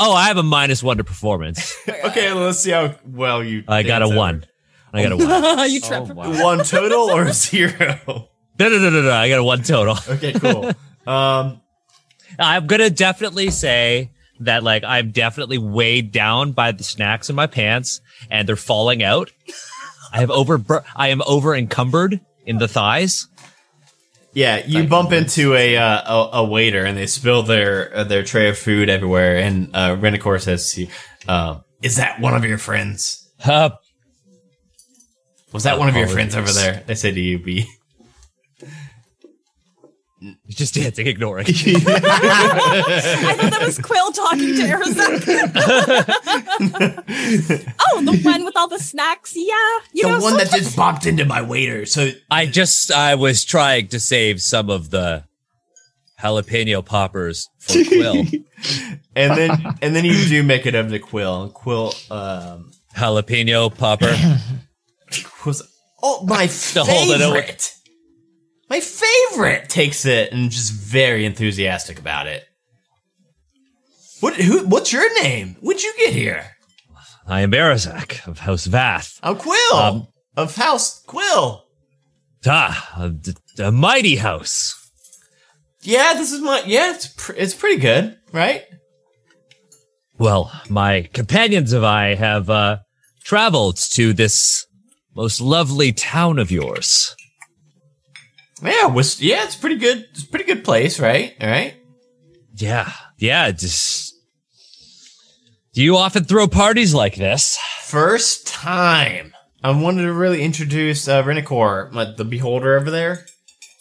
Oh, 0.00 0.12
I 0.12 0.26
have 0.28 0.36
a 0.36 0.42
minus 0.42 0.82
one 0.82 0.96
to 0.98 1.04
performance. 1.04 1.76
Okay, 2.04 2.32
let's 2.32 2.60
see 2.60 2.70
how 2.70 2.94
well 3.04 3.42
you. 3.44 3.64
I 3.68 3.82
got 3.82 4.02
a 4.02 4.06
over. 4.06 4.16
one. 4.16 4.44
I 4.92 5.02
got 5.02 5.12
a 5.12 5.16
one. 5.16 5.70
you 5.70 5.80
trip. 5.80 6.08
One 6.08 6.64
total 6.64 7.10
or 7.10 7.32
zero? 7.32 7.98
No, 8.06 8.68
no, 8.68 8.78
no, 8.78 8.90
no, 8.90 9.02
no. 9.02 9.12
I 9.12 9.28
got 9.28 9.38
a 9.38 9.44
one 9.44 9.62
total. 9.62 9.96
Okay, 10.08 10.32
cool. 10.32 10.72
Um, 11.06 11.60
I'm 12.38 12.66
gonna 12.66 12.90
definitely 12.90 13.50
say 13.50 14.10
that 14.40 14.62
like 14.62 14.84
I'm 14.84 15.10
definitely 15.10 15.58
weighed 15.58 16.12
down 16.12 16.52
by 16.52 16.72
the 16.72 16.84
snacks 16.84 17.28
in 17.30 17.36
my 17.36 17.46
pants 17.46 18.00
and 18.30 18.48
they're 18.48 18.56
falling 18.56 19.02
out. 19.02 19.30
I 20.12 20.20
have 20.20 20.30
over 20.30 20.84
I 20.94 21.08
am 21.08 21.22
over 21.26 21.54
encumbered 21.54 22.20
in 22.46 22.58
the 22.58 22.68
thighs. 22.68 23.26
yeah, 24.32 24.64
you 24.64 24.84
bump 24.84 25.12
into 25.12 25.54
a, 25.54 25.76
uh, 25.76 26.02
a 26.14 26.30
a 26.38 26.44
waiter 26.44 26.84
and 26.84 26.96
they 26.96 27.06
spill 27.06 27.42
their 27.42 27.94
uh, 27.96 28.04
their 28.04 28.22
tray 28.22 28.48
of 28.48 28.58
food 28.58 28.88
everywhere, 28.88 29.36
and 29.38 29.74
uh, 29.74 29.96
Renicor 29.96 30.40
says 30.40 30.72
to 30.72 30.82
you, 30.82 30.88
uh, 31.26 31.60
"Is 31.82 31.96
that 31.96 32.20
one 32.20 32.34
of 32.34 32.44
your 32.44 32.58
friends? 32.58 33.28
Uh, 33.44 33.70
Was 35.52 35.64
that 35.64 35.78
one 35.78 35.88
of 35.88 35.96
your 35.96 36.06
friends 36.08 36.36
over 36.36 36.50
there?" 36.52 36.84
They 36.86 36.94
say 36.94 37.10
to 37.12 37.20
you, 37.20 37.38
"B." 37.38 37.66
just 40.48 40.74
dancing, 40.74 41.06
ignoring. 41.06 41.46
I 41.48 41.52
thought 41.52 41.92
that 43.50 43.62
was 43.64 43.78
Quill 43.78 44.10
talking 44.12 44.54
to 44.56 44.62
Arizona. 44.62 45.18
oh, 47.92 48.02
the 48.04 48.20
one 48.22 48.44
with 48.44 48.56
all 48.56 48.68
the 48.68 48.78
snacks. 48.78 49.34
Yeah, 49.36 49.54
you 49.92 50.02
the 50.04 50.08
know, 50.08 50.20
one 50.20 50.36
that 50.38 50.48
sometimes- 50.48 50.64
just 50.64 50.76
bumped 50.76 51.06
into 51.06 51.24
my 51.24 51.42
waiter. 51.42 51.86
So 51.86 52.10
I 52.30 52.46
just 52.46 52.90
I 52.92 53.14
was 53.14 53.44
trying 53.44 53.88
to 53.88 54.00
save 54.00 54.40
some 54.42 54.70
of 54.70 54.90
the 54.90 55.24
jalapeno 56.20 56.84
poppers 56.84 57.48
for 57.58 57.84
Quill. 57.84 58.24
and 59.14 59.36
then 59.36 59.50
and 59.82 59.94
then 59.94 60.04
you 60.04 60.24
do 60.26 60.42
make 60.42 60.66
it 60.66 60.74
over 60.74 60.90
to 60.90 60.98
Quill. 60.98 61.42
And 61.44 61.54
Quill 61.54 61.94
um 62.10 62.72
jalapeno 62.96 63.76
popper. 63.76 64.16
was 65.46 65.62
oh 66.02 66.24
my 66.26 66.48
hold 66.74 67.10
it 67.10 67.18
favorite. 67.18 67.74
My 68.68 68.80
favorite, 68.80 69.68
takes 69.68 70.04
it 70.04 70.32
and 70.32 70.50
just 70.50 70.72
very 70.72 71.24
enthusiastic 71.24 71.98
about 71.98 72.26
it. 72.26 72.44
What? 74.20 74.34
Who? 74.34 74.66
What's 74.66 74.92
your 74.92 75.22
name? 75.22 75.56
When'd 75.60 75.82
you 75.82 75.94
get 75.96 76.12
here? 76.12 76.44
I 77.26 77.42
am 77.42 77.52
Barazak 77.52 78.26
of 78.26 78.40
House 78.40 78.66
Vath. 78.66 79.18
I'm 79.22 79.36
Quill 79.36 79.74
Um, 79.74 80.08
of 80.36 80.56
House 80.56 81.02
Quill. 81.06 81.64
Ah, 82.46 82.94
a, 82.96 83.64
a 83.64 83.72
mighty 83.72 84.16
house. 84.16 84.74
Yeah, 85.82 86.14
this 86.14 86.32
is 86.32 86.40
my. 86.40 86.62
Yeah, 86.66 86.94
it's 86.94 87.06
pr- 87.08 87.34
it's 87.36 87.54
pretty 87.54 87.80
good, 87.80 88.16
right? 88.32 88.64
Well, 90.18 90.50
my 90.68 91.08
companions 91.12 91.72
and 91.72 91.86
I 91.86 92.14
have 92.16 92.50
uh, 92.50 92.78
traveled 93.22 93.76
to 93.92 94.12
this 94.12 94.66
most 95.14 95.40
lovely 95.40 95.92
town 95.92 96.38
of 96.40 96.50
yours. 96.50 97.14
Yeah, 98.62 98.86
was 98.86 99.20
yeah, 99.20 99.44
it's 99.44 99.56
pretty 99.56 99.76
good. 99.76 100.06
It's 100.10 100.24
a 100.24 100.26
pretty 100.26 100.44
good 100.44 100.64
place, 100.64 100.98
right? 101.00 101.34
All 101.40 101.48
right. 101.48 101.74
Yeah, 102.54 102.92
yeah. 103.18 103.50
Just 103.50 104.14
do 105.72 105.82
you 105.82 105.96
often 105.96 106.24
throw 106.24 106.48
parties 106.48 106.94
like 106.94 107.16
this? 107.16 107.58
First 107.82 108.46
time. 108.46 109.34
I 109.62 109.70
wanted 109.70 110.02
to 110.02 110.12
really 110.12 110.42
introduce 110.42 111.08
uh, 111.08 111.22
Renicor, 111.22 111.92
like 111.92 112.16
the 112.16 112.24
beholder 112.24 112.76
over 112.76 112.90
there. 112.90 113.26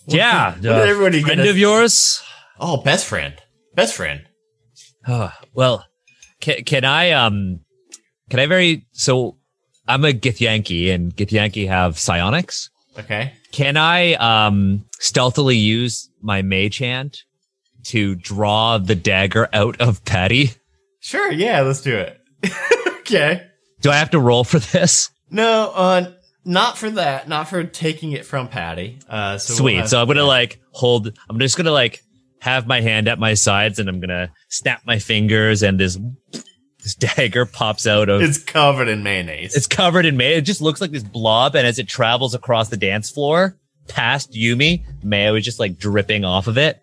yeah, 0.08 0.52
what 0.52 0.62
did 0.62 0.72
everybody 0.90 1.22
friend 1.22 1.42
of 1.42 1.58
yours. 1.58 2.22
Oh, 2.60 2.78
best 2.78 3.06
friend, 3.06 3.36
best 3.76 3.96
friend. 3.96 4.22
Uh, 5.06 5.30
well, 5.54 5.86
can, 6.42 6.64
can 6.64 6.84
I 6.84 7.12
um 7.12 7.62
can 8.30 8.40
I 8.40 8.46
very 8.46 8.86
so 8.92 9.38
I'm 9.88 10.04
a 10.04 10.12
Githyanki 10.12 10.94
and 10.94 11.16
Githyanki 11.16 11.68
have 11.68 11.98
psionics. 11.98 12.70
Okay. 13.00 13.34
Can 13.52 13.78
I 13.78 14.14
um 14.16 14.86
stealthily 15.00 15.56
use 15.58 16.10
my 16.22 16.42
mage 16.42 16.78
hand 16.80 17.20
to 17.86 18.16
draw 18.16 18.78
the 18.78 18.96
dagger 18.96 19.48
out 19.54 19.80
of 19.82 20.04
Patty? 20.06 20.52
Sure. 21.00 21.32
Yeah, 21.32 21.62
let's 21.62 21.82
do 21.82 21.96
it. 21.96 22.20
okay. 23.00 23.48
Do 23.82 23.90
I 23.92 23.96
have 23.96 24.10
to 24.12 24.20
roll 24.20 24.44
for 24.44 24.60
this? 24.60 25.10
No, 25.30 25.72
uh, 25.74 26.12
not 26.44 26.78
for 26.78 26.90
that. 26.92 27.28
Not 27.28 27.48
for 27.48 27.64
taking 27.64 28.12
it 28.12 28.26
from 28.26 28.48
Patty. 28.48 29.00
Uh, 29.10 29.38
so 29.38 29.54
we'll 29.54 29.58
Sweet. 29.58 29.76
have- 29.78 29.90
so 29.90 30.02
I'm 30.02 30.08
gonna 30.08 30.22
yeah. 30.22 30.28
like 30.28 30.60
hold. 30.72 31.18
I'm 31.30 31.40
just 31.40 31.56
gonna 31.58 31.72
like 31.72 32.02
have 32.40 32.68
my 32.68 32.82
hand 32.82 33.08
at 33.08 33.20
my 33.20 33.34
sides, 33.34 33.80
and 33.80 33.88
I'm 33.90 34.00
gonna 34.00 34.32
snap 34.50 34.82
my 34.86 35.00
fingers, 35.00 35.64
and 35.64 35.80
this 35.80 35.98
this 36.88 36.96
dagger 37.16 37.46
pops 37.46 37.86
out 37.86 38.10
of. 38.10 38.22
It's 38.22 38.38
covered 38.38 38.88
in 38.88 39.04
mayonnaise. 39.04 39.56
It's 39.56 39.68
covered 39.68 40.06
in 40.06 40.16
mayo. 40.18 40.38
It 40.38 40.42
just 40.42 40.62
looks 40.62 40.80
like 40.80 40.92
this 40.92 41.04
blob, 41.04 41.56
and 41.56 41.68
as 41.68 41.80
it 41.80 41.88
travels 41.88 42.34
across 42.34 42.70
the 42.70 42.78
dance 42.78 43.10
floor 43.10 43.58
past 43.88 44.34
Yumi, 44.34 44.84
mayo 45.04 45.36
is 45.36 45.46
just 45.46 45.60
like 45.60 45.78
dripping 45.78 46.26
off 46.26 46.48
of 46.48 46.58
it, 46.58 46.82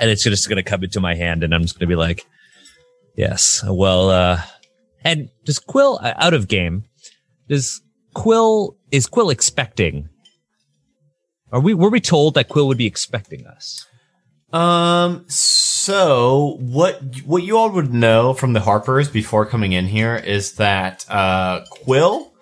and 0.00 0.10
it's 0.10 0.22
just 0.22 0.48
gonna 0.48 0.62
come 0.62 0.84
into 0.84 1.00
my 1.00 1.14
hand, 1.14 1.42
and 1.44 1.54
I'm 1.54 1.62
just 1.62 1.78
gonna 1.78 1.88
be 1.88 1.96
like, 1.96 2.26
"Yes, 3.16 3.62
well." 3.66 4.10
uh 4.10 4.42
And 5.04 5.28
does 5.44 5.58
Quill 5.58 5.98
uh, 6.02 6.14
out 6.16 6.34
of 6.34 6.48
game? 6.48 6.84
Does 7.48 7.80
Quill 8.14 8.76
is 8.90 9.06
Quill 9.06 9.30
expecting? 9.30 10.08
Are 11.52 11.60
we 11.60 11.74
were 11.74 11.90
we 11.90 12.00
told 12.00 12.34
that 12.34 12.48
Quill 12.48 12.68
would 12.68 12.78
be 12.78 12.86
expecting 12.86 13.46
us? 13.46 13.86
Um. 14.52 15.24
So 15.28 15.65
what 15.90 17.00
what 17.24 17.42
you 17.42 17.56
all 17.56 17.70
would 17.70 17.92
know 17.92 18.34
from 18.34 18.52
the 18.52 18.60
Harpers 18.60 19.08
before 19.08 19.46
coming 19.46 19.72
in 19.72 19.86
here 19.86 20.16
is 20.16 20.54
that 20.56 21.04
uh, 21.10 21.64
Quill 21.70 22.32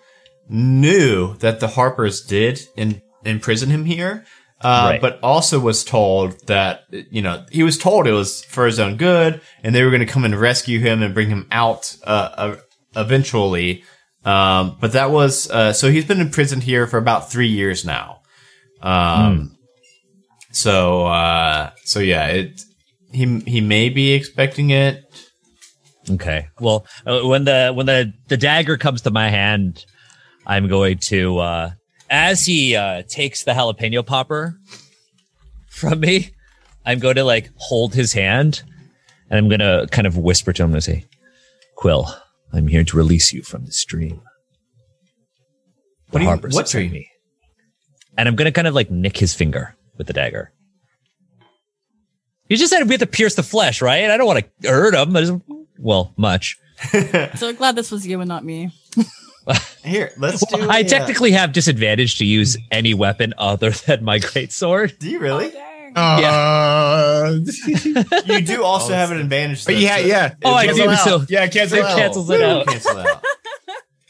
knew 0.49 1.35
that 1.37 1.59
the 1.59 1.67
Harpers 1.67 2.21
did 2.25 2.59
in, 2.75 3.01
imprison 3.23 3.69
him 3.69 3.85
here, 3.85 4.25
uh, 4.61 4.87
Right. 4.91 5.01
but 5.01 5.19
also 5.21 5.59
was 5.59 5.83
told 5.83 6.45
that 6.47 6.83
you 6.91 7.21
know 7.21 7.45
he 7.51 7.63
was 7.63 7.77
told 7.77 8.07
it 8.07 8.11
was 8.11 8.43
for 8.45 8.65
his 8.65 8.79
own 8.79 8.97
good, 8.97 9.41
and 9.63 9.73
they 9.75 9.83
were 9.83 9.89
going 9.89 10.05
to 10.05 10.11
come 10.11 10.25
and 10.25 10.39
rescue 10.39 10.79
him 10.79 11.01
and 11.01 11.13
bring 11.13 11.29
him 11.29 11.47
out 11.51 11.95
uh, 12.05 12.29
uh, 12.37 12.55
eventually. 12.95 13.83
Um, 14.23 14.77
but 14.79 14.93
that 14.93 15.11
was 15.11 15.49
uh, 15.51 15.71
so 15.73 15.91
he's 15.91 16.05
been 16.05 16.21
imprisoned 16.21 16.63
here 16.63 16.87
for 16.87 16.97
about 16.97 17.31
three 17.31 17.49
years 17.49 17.85
now. 17.85 18.21
Um, 18.81 19.57
so 20.51 21.05
uh, 21.05 21.71
so 21.83 21.99
yeah, 21.99 22.27
it 22.27 22.61
he 23.15 23.39
he 23.47 23.61
may 23.61 23.89
be 23.89 24.13
expecting 24.13 24.69
it. 24.71 25.03
Okay. 26.09 26.47
Well, 26.59 26.85
uh, 27.05 27.21
when 27.21 27.45
the 27.45 27.71
when 27.73 27.85
the 27.87 28.13
the 28.27 28.37
dagger 28.37 28.77
comes 28.77 29.01
to 29.01 29.11
my 29.11 29.29
hand, 29.29 29.85
I'm 30.45 30.67
going 30.67 30.99
to 31.09 31.39
uh 31.39 31.71
as 32.09 32.45
he 32.45 32.75
uh 32.75 33.01
takes 33.07 33.43
the 33.43 33.51
jalapeno 33.53 34.05
popper 34.05 34.59
from 35.69 35.99
me, 36.01 36.31
I'm 36.85 36.99
going 36.99 37.15
to 37.15 37.23
like 37.23 37.49
hold 37.55 37.95
his 37.95 38.13
hand 38.13 38.61
and 39.29 39.37
I'm 39.39 39.49
going 39.49 39.59
to 39.59 39.87
kind 39.91 40.05
of 40.05 40.17
whisper 40.17 40.53
to 40.53 40.63
him 40.63 40.73
and 40.73 40.83
say, 40.83 41.05
"Quill, 41.75 42.13
I'm 42.53 42.67
here 42.67 42.83
to 42.83 42.97
release 42.97 43.33
you 43.33 43.41
from 43.41 43.65
this 43.65 43.83
dream." 43.83 44.21
What 46.11 46.19
do 46.19 46.25
you- 46.25 46.29
what 46.55 46.67
dream? 46.67 46.91
Me. 46.91 47.09
And 48.17 48.29
I'm 48.29 48.35
going 48.35 48.45
to 48.45 48.51
kind 48.51 48.67
of 48.67 48.75
like 48.75 48.89
nick 48.91 49.17
his 49.17 49.33
finger 49.33 49.75
with 49.97 50.07
the 50.07 50.13
dagger. 50.13 50.53
You 52.47 52.57
just 52.57 52.71
said 52.71 52.83
we 52.83 52.91
have 52.93 52.99
to 52.99 53.07
pierce 53.07 53.35
the 53.35 53.43
flesh, 53.43 53.81
right? 53.81 54.09
I 54.09 54.17
don't 54.17 54.27
want 54.27 54.45
to 54.61 54.69
hurt 54.69 54.93
him. 54.93 55.15
I 55.15 55.21
just- 55.21 55.33
well, 55.79 56.13
much. 56.17 56.57
So 57.37 57.53
glad 57.53 57.75
this 57.75 57.89
was 57.91 58.05
you 58.05 58.19
and 58.21 58.27
not 58.27 58.43
me. 58.43 58.71
Here, 59.83 60.11
let's 60.17 60.45
do. 60.45 60.57
Well, 60.57 60.71
I 60.71 60.79
a, 60.79 60.85
uh, 60.85 60.87
technically 60.87 61.31
have 61.31 61.53
disadvantage 61.53 62.17
to 62.17 62.25
use 62.25 62.57
any 62.71 62.93
weapon 62.93 63.33
other 63.37 63.69
than 63.87 64.03
my 64.03 64.19
great 64.19 64.51
sword. 64.51 64.93
do 64.99 65.09
you 65.09 65.19
really? 65.19 65.51
Uh, 65.95 67.35
you 68.25 68.41
do 68.41 68.63
also 68.63 68.93
have 68.93 69.11
an 69.11 69.17
advantage. 69.19 69.63
but 69.65 69.73
though, 69.73 69.79
yeah, 69.79 69.97
so 69.97 70.05
yeah. 70.05 70.33
Oh, 70.43 70.53
I 70.53 70.65
cancel 70.65 70.85
do. 70.85 70.91
out. 70.91 70.99
So 70.99 71.25
Yeah, 71.29 71.47
cancel 71.47 71.77
it 71.77 71.85
out. 71.85 71.97
cancels 71.97 72.29
it 72.29 72.41
out. 72.41 72.67
cancel 72.67 72.97
out. 72.99 73.23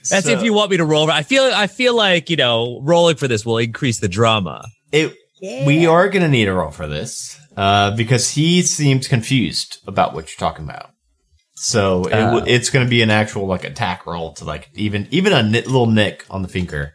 That's 0.10 0.26
So, 0.26 0.32
if 0.32 0.44
you 0.44 0.54
want 0.54 0.72
me 0.72 0.78
to 0.78 0.86
roll. 0.86 1.10
I 1.12 1.24
feel. 1.24 1.44
I 1.44 1.68
feel 1.68 1.96
like 1.96 2.30
you 2.30 2.38
know, 2.38 2.80
rolling 2.82 3.18
for 3.18 3.28
this 3.28 3.46
will 3.46 3.58
increase 3.60 4.00
the 4.00 4.08
drama. 4.08 4.66
It, 4.92 5.14
We 5.42 5.86
are 5.86 6.10
going 6.10 6.24
to 6.24 6.30
need 6.30 6.48
a 6.48 6.54
roll 6.54 6.72
for 6.72 6.88
this 6.88 7.40
uh, 7.56 7.96
because 7.96 8.32
he 8.32 8.62
seems 8.62 9.08
confused 9.08 9.80
about 9.88 10.14
what 10.14 10.28
you're 10.30 10.50
talking 10.50 10.66
about. 10.66 10.92
So 11.56 12.04
it 12.06 12.14
uh, 12.14 12.44
it's 12.46 12.70
going 12.70 12.86
to 12.86 12.90
be 12.90 13.02
an 13.02 13.10
actual 13.10 13.48
like 13.48 13.64
attack 13.64 14.06
roll 14.06 14.34
to 14.34 14.46
like 14.46 14.70
even 14.76 15.08
even 15.12 15.32
a 15.34 15.42
nit- 15.42 15.68
little 15.68 15.88
nick 15.88 16.26
on 16.30 16.42
the 16.42 16.50
finger. 16.50 16.94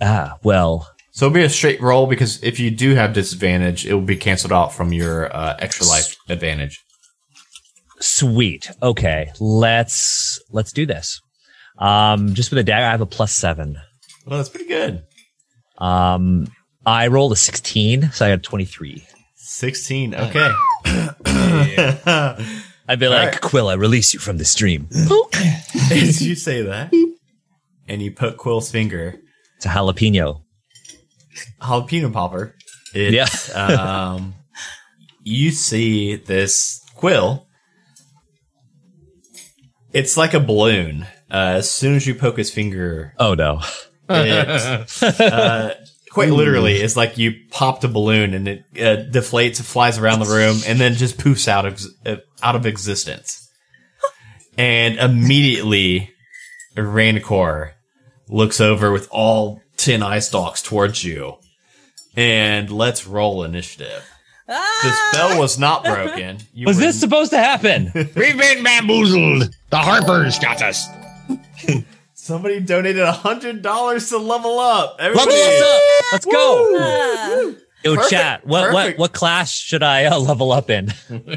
Ah, 0.00 0.38
well. 0.42 0.88
So 1.12 1.26
it'll 1.26 1.34
be 1.34 1.44
a 1.44 1.50
straight 1.50 1.80
roll 1.80 2.06
because 2.06 2.42
if 2.42 2.58
you 2.58 2.70
do 2.70 2.94
have 2.94 3.12
disadvantage, 3.12 3.86
it 3.86 3.94
will 3.94 4.00
be 4.00 4.16
canceled 4.16 4.52
out 4.52 4.72
from 4.72 4.92
your 4.92 5.34
uh, 5.34 5.56
extra 5.58 5.86
life 5.86 6.16
advantage. 6.28 6.80
Sweet. 8.00 8.70
Okay, 8.82 9.30
let's 9.38 10.40
let's 10.50 10.72
do 10.72 10.86
this. 10.86 11.20
Um, 11.78 12.34
just 12.34 12.50
with 12.50 12.58
a 12.58 12.64
dagger, 12.64 12.86
I 12.86 12.90
have 12.90 13.00
a 13.00 13.06
plus 13.06 13.32
seven. 13.32 13.78
Well, 14.26 14.38
that's 14.38 14.48
pretty 14.48 14.68
good. 14.68 15.04
Um, 15.78 16.48
I 16.84 17.06
rolled 17.06 17.32
a 17.32 17.36
sixteen, 17.36 18.10
so 18.10 18.26
I 18.26 18.30
got 18.30 18.42
twenty 18.42 18.64
three. 18.64 19.06
16. 19.52 20.14
Okay. 20.14 20.50
I'd 22.88 22.98
be 22.98 23.06
like, 23.08 23.32
right. 23.32 23.40
Quill, 23.40 23.68
I 23.68 23.74
release 23.74 24.14
you 24.14 24.20
from 24.20 24.38
the 24.38 24.44
stream. 24.44 24.88
Did 25.88 26.20
you 26.20 26.34
say 26.34 26.62
that, 26.62 26.92
and 27.86 28.02
you 28.02 28.12
poke 28.12 28.38
Quill's 28.38 28.70
finger. 28.70 29.20
It's 29.56 29.66
a 29.66 29.68
jalapeno. 29.68 30.42
Jalapeno 31.60 32.12
popper. 32.12 32.56
Yeah. 32.94 33.26
um, 33.54 34.34
you 35.22 35.50
see 35.50 36.16
this 36.16 36.82
quill. 36.94 37.46
It's 39.92 40.16
like 40.16 40.32
a 40.34 40.40
balloon. 40.40 41.06
Uh, 41.30 41.56
as 41.56 41.70
soon 41.70 41.94
as 41.94 42.06
you 42.06 42.14
poke 42.14 42.38
his 42.38 42.50
finger. 42.50 43.14
Oh, 43.18 43.34
no. 43.34 43.60
It, 44.08 45.02
uh, 45.20 45.74
quite 46.12 46.30
literally, 46.30 46.74
it's 46.76 46.96
like 46.96 47.16
you 47.18 47.32
popped 47.50 47.82
a 47.84 47.88
balloon 47.88 48.34
and 48.34 48.46
it 48.46 48.64
uh, 48.76 49.02
deflates, 49.10 49.60
flies 49.62 49.98
around 49.98 50.20
the 50.20 50.26
room, 50.26 50.58
and 50.66 50.78
then 50.78 50.94
just 50.94 51.16
poofs 51.18 51.48
out 51.48 51.64
of 51.66 51.80
uh, 52.06 52.16
out 52.42 52.54
of 52.56 52.66
existence. 52.66 53.48
And 54.58 54.96
immediately, 54.98 56.10
Rancor 56.76 57.74
looks 58.28 58.60
over 58.60 58.92
with 58.92 59.08
all 59.10 59.62
ten 59.76 60.02
eye 60.02 60.18
stalks 60.18 60.60
towards 60.62 61.02
you, 61.02 61.36
and 62.16 62.70
let's 62.70 63.06
roll 63.06 63.44
initiative. 63.44 64.04
The 64.46 64.92
spell 65.10 65.38
was 65.38 65.58
not 65.58 65.82
broken. 65.84 66.38
You 66.52 66.66
Was 66.66 66.76
were- 66.76 66.82
this 66.82 67.00
supposed 67.00 67.30
to 67.30 67.38
happen? 67.38 67.90
We've 67.94 68.14
been 68.14 68.62
bamboozled. 68.62 69.54
The 69.70 69.78
Harpers 69.78 70.38
got 70.38 70.60
us. 70.60 70.86
somebody 72.22 72.60
donated 72.60 73.02
a 73.02 73.12
hundred 73.12 73.62
dollars 73.62 74.08
to 74.10 74.18
level 74.18 74.58
up? 74.60 74.96
Everybody, 75.00 75.30
Level 75.30 75.42
us 75.42 75.62
up. 75.62 76.12
Let's 76.12 76.24
go. 76.26 76.76
Ah. 76.78 77.50
Yo, 77.84 77.94
Perfect, 77.96 78.10
chat. 78.10 78.46
What 78.46 78.72
what 78.72 78.80
perfect. 78.82 78.98
what 79.00 79.12
class 79.12 79.52
should 79.52 79.82
I 79.82 80.04
uh, 80.04 80.18
level 80.18 80.52
up 80.52 80.70
in? 80.70 80.86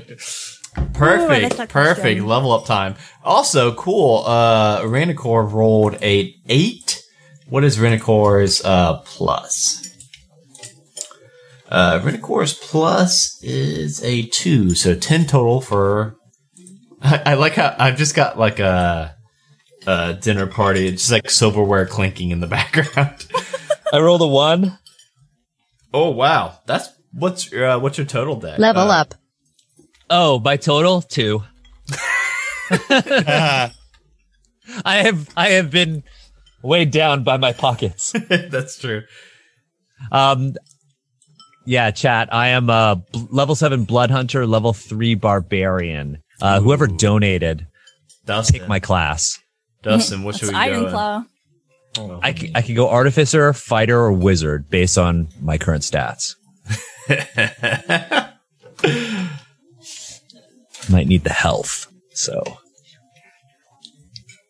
Perfect, 0.94 1.44
like 1.44 1.56
that 1.56 1.70
perfect 1.70 2.02
question. 2.02 2.28
level 2.28 2.52
up 2.52 2.66
time. 2.66 2.96
Also, 3.24 3.74
cool. 3.76 4.24
Uh, 4.26 4.82
Ranicor 4.82 5.50
rolled 5.52 5.96
a 6.04 6.36
eight. 6.48 7.02
What 7.48 7.64
is 7.64 7.78
Ranicor's 7.78 8.64
uh 8.64 8.98
plus? 9.06 9.82
Uh, 11.70 12.00
Renicor's 12.02 12.54
plus 12.54 13.42
is 13.42 14.04
a 14.04 14.24
two, 14.28 14.76
so 14.76 14.94
10 14.96 15.26
total 15.26 15.62
for. 15.62 16.18
I, 17.02 17.22
I 17.26 17.34
like 17.36 17.54
how 17.54 17.74
I've 17.80 17.98
just 17.98 18.14
got 18.14 18.38
like 18.38 18.60
a, 18.60 19.15
a 19.88 20.14
dinner 20.14 20.48
party, 20.48 20.88
it's 20.88 21.04
just 21.04 21.12
like 21.12 21.30
silverware 21.30 21.86
clinking 21.86 22.32
in 22.32 22.40
the 22.40 22.48
background. 22.58 23.26
I 23.94 24.00
rolled 24.00 24.22
a 24.22 24.28
one. 24.28 24.78
oh, 25.94 26.10
wow. 26.10 26.58
That's 26.66 26.90
what's 27.14 27.52
uh, 27.54 27.80
what's 27.80 27.98
your 27.98 28.08
total 28.08 28.36
deck? 28.36 28.60
Level 28.60 28.90
Uh, 28.92 29.02
up. 29.02 29.16
Oh, 30.10 30.40
by 30.40 30.58
total 30.58 31.02
two. 31.02 31.44
Uh, 32.72 33.70
I 34.86 34.98
have 34.98 35.30
I 35.38 35.50
have 35.50 35.70
been 35.72 36.04
weighed 36.64 36.92
down 36.92 37.24
by 37.24 37.38
my 37.38 37.54
pockets. 37.54 38.12
That's 38.30 38.78
true. 38.80 39.04
Um, 40.12 40.56
yeah, 41.66 41.92
chat. 41.92 42.34
I 42.34 42.50
am 42.50 42.70
a 42.70 43.02
b- 43.14 43.28
level 43.32 43.56
seven 43.56 43.84
blood 43.86 44.12
hunter, 44.12 44.46
level 44.46 44.74
three 44.74 45.16
barbarian. 45.16 46.22
Uh, 46.42 46.60
whoever 46.60 46.86
donated, 46.88 47.66
Dustin, 48.26 48.60
pick 48.60 48.68
my 48.68 48.80
class. 48.80 49.40
Dustin, 49.86 50.24
what 50.24 50.36
should 50.36 50.50
we 50.50 50.56
Iron 50.56 50.84
go? 50.84 50.90
Claw. 50.90 51.24
in? 51.98 52.20
I 52.22 52.34
can, 52.34 52.52
I 52.56 52.62
can 52.62 52.76
go 52.76 52.90
artificer, 52.90 53.54
fighter, 53.54 53.98
or 53.98 54.12
wizard 54.12 54.70
based 54.70 54.98
on 54.98 55.30
my 55.42 55.58
current 55.58 55.84
stats. 55.84 56.36
Might 60.90 61.08
need 61.08 61.24
the 61.24 61.32
health. 61.34 61.88
So 62.14 62.44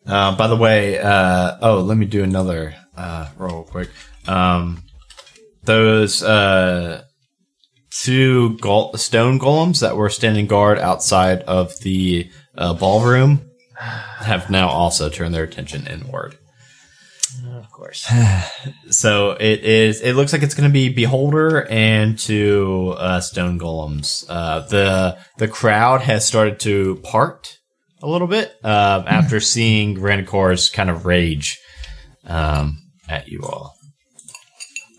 Uh, 0.06 0.36
by 0.36 0.46
the 0.46 0.56
way, 0.56 0.98
uh, 0.98 1.56
oh, 1.60 1.80
let 1.80 1.96
me 1.96 2.06
do 2.06 2.22
another 2.22 2.74
uh, 2.96 3.28
roll 3.36 3.64
quick. 3.64 3.90
Um, 4.28 4.82
those 5.64 6.22
uh, 6.22 7.02
two 7.90 8.56
gol- 8.58 8.96
stone 8.96 9.38
golems 9.40 9.80
that 9.80 9.96
were 9.96 10.08
standing 10.10 10.46
guard 10.46 10.78
outside 10.78 11.42
of 11.42 11.76
the 11.80 12.30
uh, 12.56 12.74
ballroom 12.74 13.45
have 14.20 14.50
now 14.50 14.68
also 14.68 15.08
turned 15.08 15.34
their 15.34 15.44
attention 15.44 15.86
inward. 15.86 16.38
Of 17.54 17.70
course. 17.70 18.10
So 18.88 19.32
it 19.32 19.64
is. 19.64 20.00
It 20.00 20.14
looks 20.14 20.32
like 20.32 20.42
it's 20.42 20.54
going 20.54 20.68
to 20.68 20.72
be 20.72 20.88
beholder 20.88 21.66
and 21.66 22.16
two 22.16 22.94
uh, 22.98 23.20
stone 23.20 23.58
golems. 23.58 24.24
Uh, 24.28 24.60
the 24.60 25.18
the 25.38 25.48
crowd 25.48 26.02
has 26.02 26.24
started 26.24 26.60
to 26.60 26.96
part 27.02 27.58
a 28.00 28.06
little 28.06 28.28
bit 28.28 28.54
uh, 28.62 29.02
after 29.06 29.40
seeing 29.40 29.96
Ranicor's 29.96 30.70
kind 30.70 30.88
of 30.88 31.04
rage 31.04 31.58
um, 32.26 32.78
at 33.08 33.28
you 33.28 33.42
all. 33.42 33.74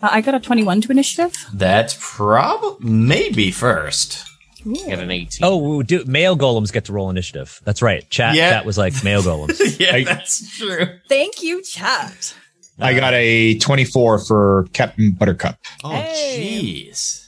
Uh, 0.02 0.10
I 0.12 0.20
got 0.20 0.34
a 0.34 0.40
21 0.40 0.82
to 0.82 0.92
initiative. 0.92 1.34
That's 1.52 1.96
prob 1.98 2.80
maybe 2.80 3.50
first. 3.50 4.27
Get 4.74 4.98
an 4.98 5.10
18. 5.10 5.40
Oh, 5.42 5.82
do 5.82 6.04
male 6.04 6.36
golems 6.36 6.72
get 6.72 6.84
to 6.86 6.92
roll 6.92 7.10
initiative? 7.10 7.60
That's 7.64 7.80
right. 7.82 8.08
Chat 8.10 8.34
Yeah. 8.34 8.50
chat 8.50 8.66
was 8.66 8.76
like 8.78 9.02
male 9.04 9.22
golems. 9.22 9.58
yeah, 9.80 9.94
I- 9.96 10.04
that's 10.04 10.56
true. 10.58 10.86
Thank 11.08 11.42
you, 11.42 11.62
chat. 11.62 12.34
I 12.80 12.94
got 12.94 13.12
a 13.14 13.58
24 13.58 14.18
for 14.20 14.66
Captain 14.72 15.10
Buttercup. 15.12 15.58
Oh, 15.82 15.90
jeez. 15.90 17.26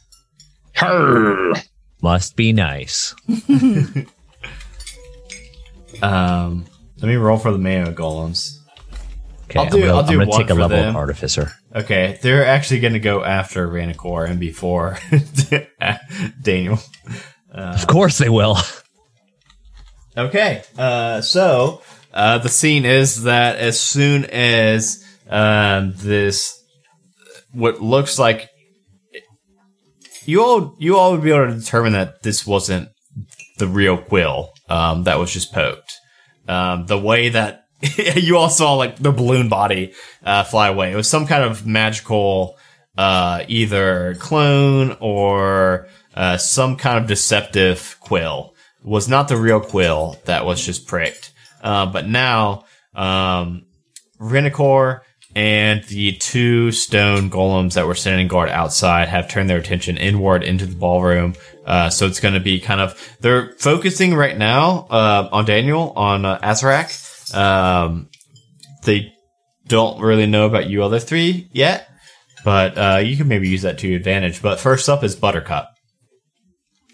Arr. 0.81 1.55
Must 2.03 2.37
be 2.37 2.53
nice. 2.53 3.15
Um, 6.03 6.65
let 7.03 7.09
me 7.09 7.17
roll 7.17 7.37
for 7.37 7.53
the 7.53 7.59
male 7.59 7.93
golems. 7.93 8.60
Okay, 9.51 9.59
I'll 9.59 9.67
I'm 9.67 9.71
do- 9.73 9.81
gonna, 9.81 9.95
I'll 9.95 10.03
do 10.05 10.13
I'm 10.13 10.19
gonna 10.21 10.31
one 10.31 10.41
take 10.41 10.51
a 10.51 10.55
level 10.55 10.77
them. 10.79 10.89
of 10.91 10.97
artificer. 10.97 11.53
Okay, 11.75 12.19
they're 12.23 12.47
actually 12.47 12.81
going 12.81 12.93
to 12.95 13.01
go 13.01 13.25
after 13.25 13.67
Ranicor 13.69 14.29
and 14.29 14.39
before 14.39 14.99
Daniel. 16.43 16.79
Of 17.53 17.87
course 17.87 18.19
they 18.19 18.29
will. 18.29 18.57
Okay, 20.17 20.65
uh, 20.77 21.21
so 21.21 21.83
uh, 22.13 22.39
the 22.39 22.49
scene 22.49 22.85
is 22.85 23.23
that 23.23 23.57
as 23.57 23.81
soon 23.81 24.25
as 24.25 25.05
um, 25.29 25.95
this, 25.97 26.61
what 27.53 27.81
looks 27.81 28.19
like, 28.19 28.49
you 30.25 30.43
all 30.43 30.75
you 30.81 30.97
all 30.99 31.13
would 31.13 31.23
be 31.23 31.31
able 31.31 31.47
to 31.47 31.55
determine 31.59 31.93
that 31.93 32.23
this 32.25 32.45
wasn't 32.45 32.89
the 33.59 33.69
real 33.69 33.97
Quill 33.99 34.51
um, 34.69 35.05
that 35.05 35.21
was 35.21 35.33
just 35.33 35.53
poked. 35.53 35.93
Um, 36.49 36.87
the 36.87 36.99
way 36.99 37.29
that 37.29 37.63
you 38.17 38.37
all 38.37 38.51
saw 38.51 38.75
like 38.75 38.97
the 38.97 39.13
balloon 39.13 39.49
body 39.49 39.95
uh, 40.23 40.45
fly 40.45 40.69
away, 40.69 40.93
it 40.93 40.97
was 40.97 41.09
some 41.09 41.27
kind 41.27 41.45
of 41.45 41.67
magical, 41.67 42.59
uh, 42.99 43.45
either 43.49 44.15
clone 44.19 44.97
or 45.01 45.89
uh, 46.15 46.37
some 46.37 46.77
kind 46.77 46.99
of 46.99 47.07
deceptive 47.07 47.97
Quill 48.01 48.55
was 48.83 49.09
not 49.09 49.29
the 49.29 49.37
real 49.37 49.61
Quill 49.61 50.19
that 50.25 50.45
was 50.45 50.65
just 50.65 50.87
pricked. 50.87 51.33
Uh, 51.63 51.87
but 51.87 52.07
now, 52.07 52.65
um, 52.95 53.67
Renicor 54.19 55.01
and 55.35 55.85
the 55.85 56.13
two 56.13 56.73
stone 56.73 57.31
golems 57.31 57.75
that 57.75 57.87
were 57.87 57.95
standing 57.95 58.29
guard 58.29 58.49
outside 58.49 59.09
have 59.09 59.29
turned 59.29 59.49
their 59.49 59.59
attention 59.59 59.97
inward 59.97 60.43
into 60.43 60.67
the 60.67 60.75
ballroom. 60.75 61.35
Uh, 61.65 61.89
so 61.89 62.07
it's 62.07 62.21
going 62.21 62.35
to 62.35 62.41
be 62.41 62.59
kind 62.59 62.81
of, 62.81 63.17
they're 63.21 63.55
focusing 63.59 64.15
right 64.15 64.37
now, 64.37 64.87
uh, 64.91 65.29
on 65.31 65.45
Daniel, 65.45 65.93
on 65.95 66.25
uh. 66.25 66.39
Um, 67.35 68.09
they 68.85 69.13
don't 69.67 70.01
really 70.01 70.27
know 70.27 70.47
about 70.47 70.69
you 70.69 70.83
other 70.83 70.99
three 70.99 71.49
yet, 71.53 71.89
but, 72.45 72.77
uh, 72.79 72.99
you 72.99 73.17
can 73.17 73.29
maybe 73.29 73.49
use 73.49 73.63
that 73.63 73.79
to 73.79 73.89
your 73.89 73.97
advantage. 73.99 74.43
But 74.43 74.59
first 74.61 74.89
up 74.89 75.05
is 75.05 75.15
Buttercup. 75.17 75.69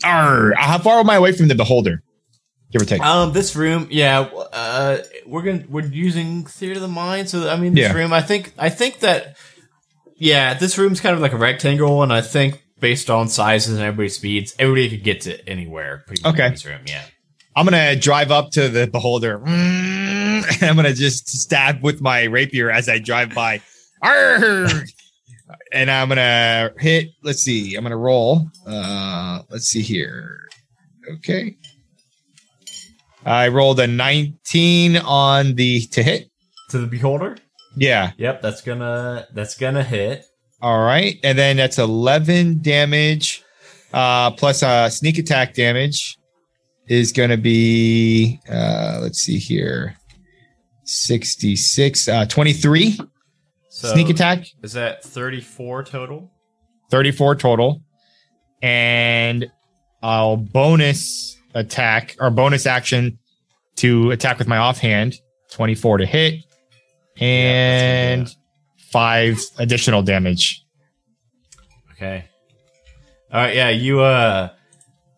Arr. 0.05 0.53
How 0.57 0.79
far 0.79 1.01
am 1.01 1.09
I 1.11 1.17
away 1.17 1.33
from 1.33 1.49
the 1.49 1.55
beholder? 1.55 2.03
Give 2.73 2.83
or 2.83 2.85
take. 2.85 3.01
Um, 3.03 3.33
this 3.33 3.55
room, 3.57 3.89
yeah, 3.91 4.21
uh, 4.21 4.99
we're 5.27 5.43
gonna 5.43 5.65
we're 5.69 5.87
using 5.87 6.45
theater 6.45 6.75
of 6.75 6.81
the 6.83 6.89
mind. 6.89 7.31
So 7.31 7.49
I 7.49 7.57
mean, 7.57 7.75
this 7.75 7.83
Yeah. 7.89 7.93
room, 7.95 8.13
I 8.13 8.21
think, 8.23 8.53
I 8.59 8.69
think 8.69 9.01
that, 9.01 9.37
yeah, 10.19 10.55
this 10.55 10.77
room's 10.77 11.01
kind 11.01 11.15
of 11.15 11.23
like 11.23 11.33
a 11.33 11.37
rectangle, 11.39 12.03
and 12.03 12.13
I 12.13 12.21
think 12.23 12.63
based 12.81 13.09
on 13.09 13.29
sizes 13.29 13.75
and 13.75 13.83
everybody's 13.83 14.17
speeds, 14.17 14.55
everybody 14.59 14.91
could 14.91 15.05
get 15.05 15.23
to 15.23 15.49
anywhere. 15.49 16.05
Okay. 16.25 16.47
in 16.47 16.53
this 16.53 16.67
room, 16.67 16.81
yeah. 16.87 17.05
I'm 17.57 17.65
gonna 17.65 17.97
drive 17.97 18.31
up 18.31 18.51
to 18.51 18.69
the 18.69 18.87
beholder. 18.87 19.39
Mm, 19.39 20.45
and 20.45 20.62
I'm 20.62 20.77
gonna 20.77 20.93
just 20.93 21.27
stab 21.28 21.83
with 21.83 22.03
my 22.03 22.24
rapier 22.24 22.70
as 22.70 22.87
I 22.89 22.99
drive 22.99 23.35
by. 23.35 23.62
And 25.73 25.91
I'm 25.91 26.09
gonna 26.09 26.73
hit. 26.78 27.09
Let's 27.23 27.41
see. 27.41 27.74
I'm 27.74 27.83
gonna 27.83 27.97
roll. 27.97 28.51
Uh, 28.66 29.41
let's 29.49 29.69
see 29.69 29.81
here. 29.81 30.49
Okay. 31.15 31.57
I 33.24 33.49
rolled 33.49 33.81
a 33.81 33.87
19 33.87 34.99
on 34.99 35.55
the 35.55 35.81
to 35.87 36.03
hit. 36.03 36.31
To 36.70 36.78
the 36.78 36.87
beholder. 36.87 37.39
Yeah. 37.77 38.12
Yep, 38.19 38.43
that's 38.43 38.61
gonna 38.61 39.27
that's 39.33 39.57
gonna 39.57 39.83
hit. 39.83 40.27
All 40.61 40.85
right. 40.85 41.16
And 41.24 41.39
then 41.39 41.57
that's 41.57 41.78
11 41.78 42.61
damage 42.61 43.43
uh, 43.95 44.31
plus 44.33 44.62
uh, 44.62 44.91
sneak 44.91 45.19
attack 45.19 45.55
damage 45.55 46.19
is 46.89 47.13
going 47.13 47.31
to 47.31 47.37
be, 47.37 48.41
uh, 48.51 48.99
let's 49.03 49.19
see 49.19 49.39
here, 49.39 49.97
66, 50.85 52.09
uh, 52.09 52.27
23 52.27 52.99
So 53.71 53.93
sneak 53.93 54.09
attack, 54.09 54.47
is 54.63 54.73
that 54.75 55.03
thirty 55.03 55.41
four 55.41 55.83
total? 55.83 56.31
34 56.91 57.35
total. 57.37 57.83
And 58.63 59.51
I'll 60.03 60.37
bonus 60.37 61.37
attack 61.55 62.17
or 62.21 62.31
bonus 62.31 62.67
action 62.67 63.19
to 63.77 64.11
attack 64.13 64.39
with 64.39 64.47
my 64.47 64.59
offhand, 64.59 65.21
24 65.51 65.99
to 65.99 66.07
hit, 66.07 66.45
and 67.19 68.33
five 68.77 69.41
additional 69.59 70.03
damage. 70.03 70.65
Okay. 71.93 72.25
All 73.33 73.41
right. 73.41 73.55
Yeah. 73.55 73.71
You 73.71 74.01
uh, 74.01 74.51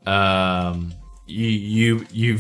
um, 0.07 0.93
you 1.29 1.49
you 1.49 2.07
you 2.11 2.39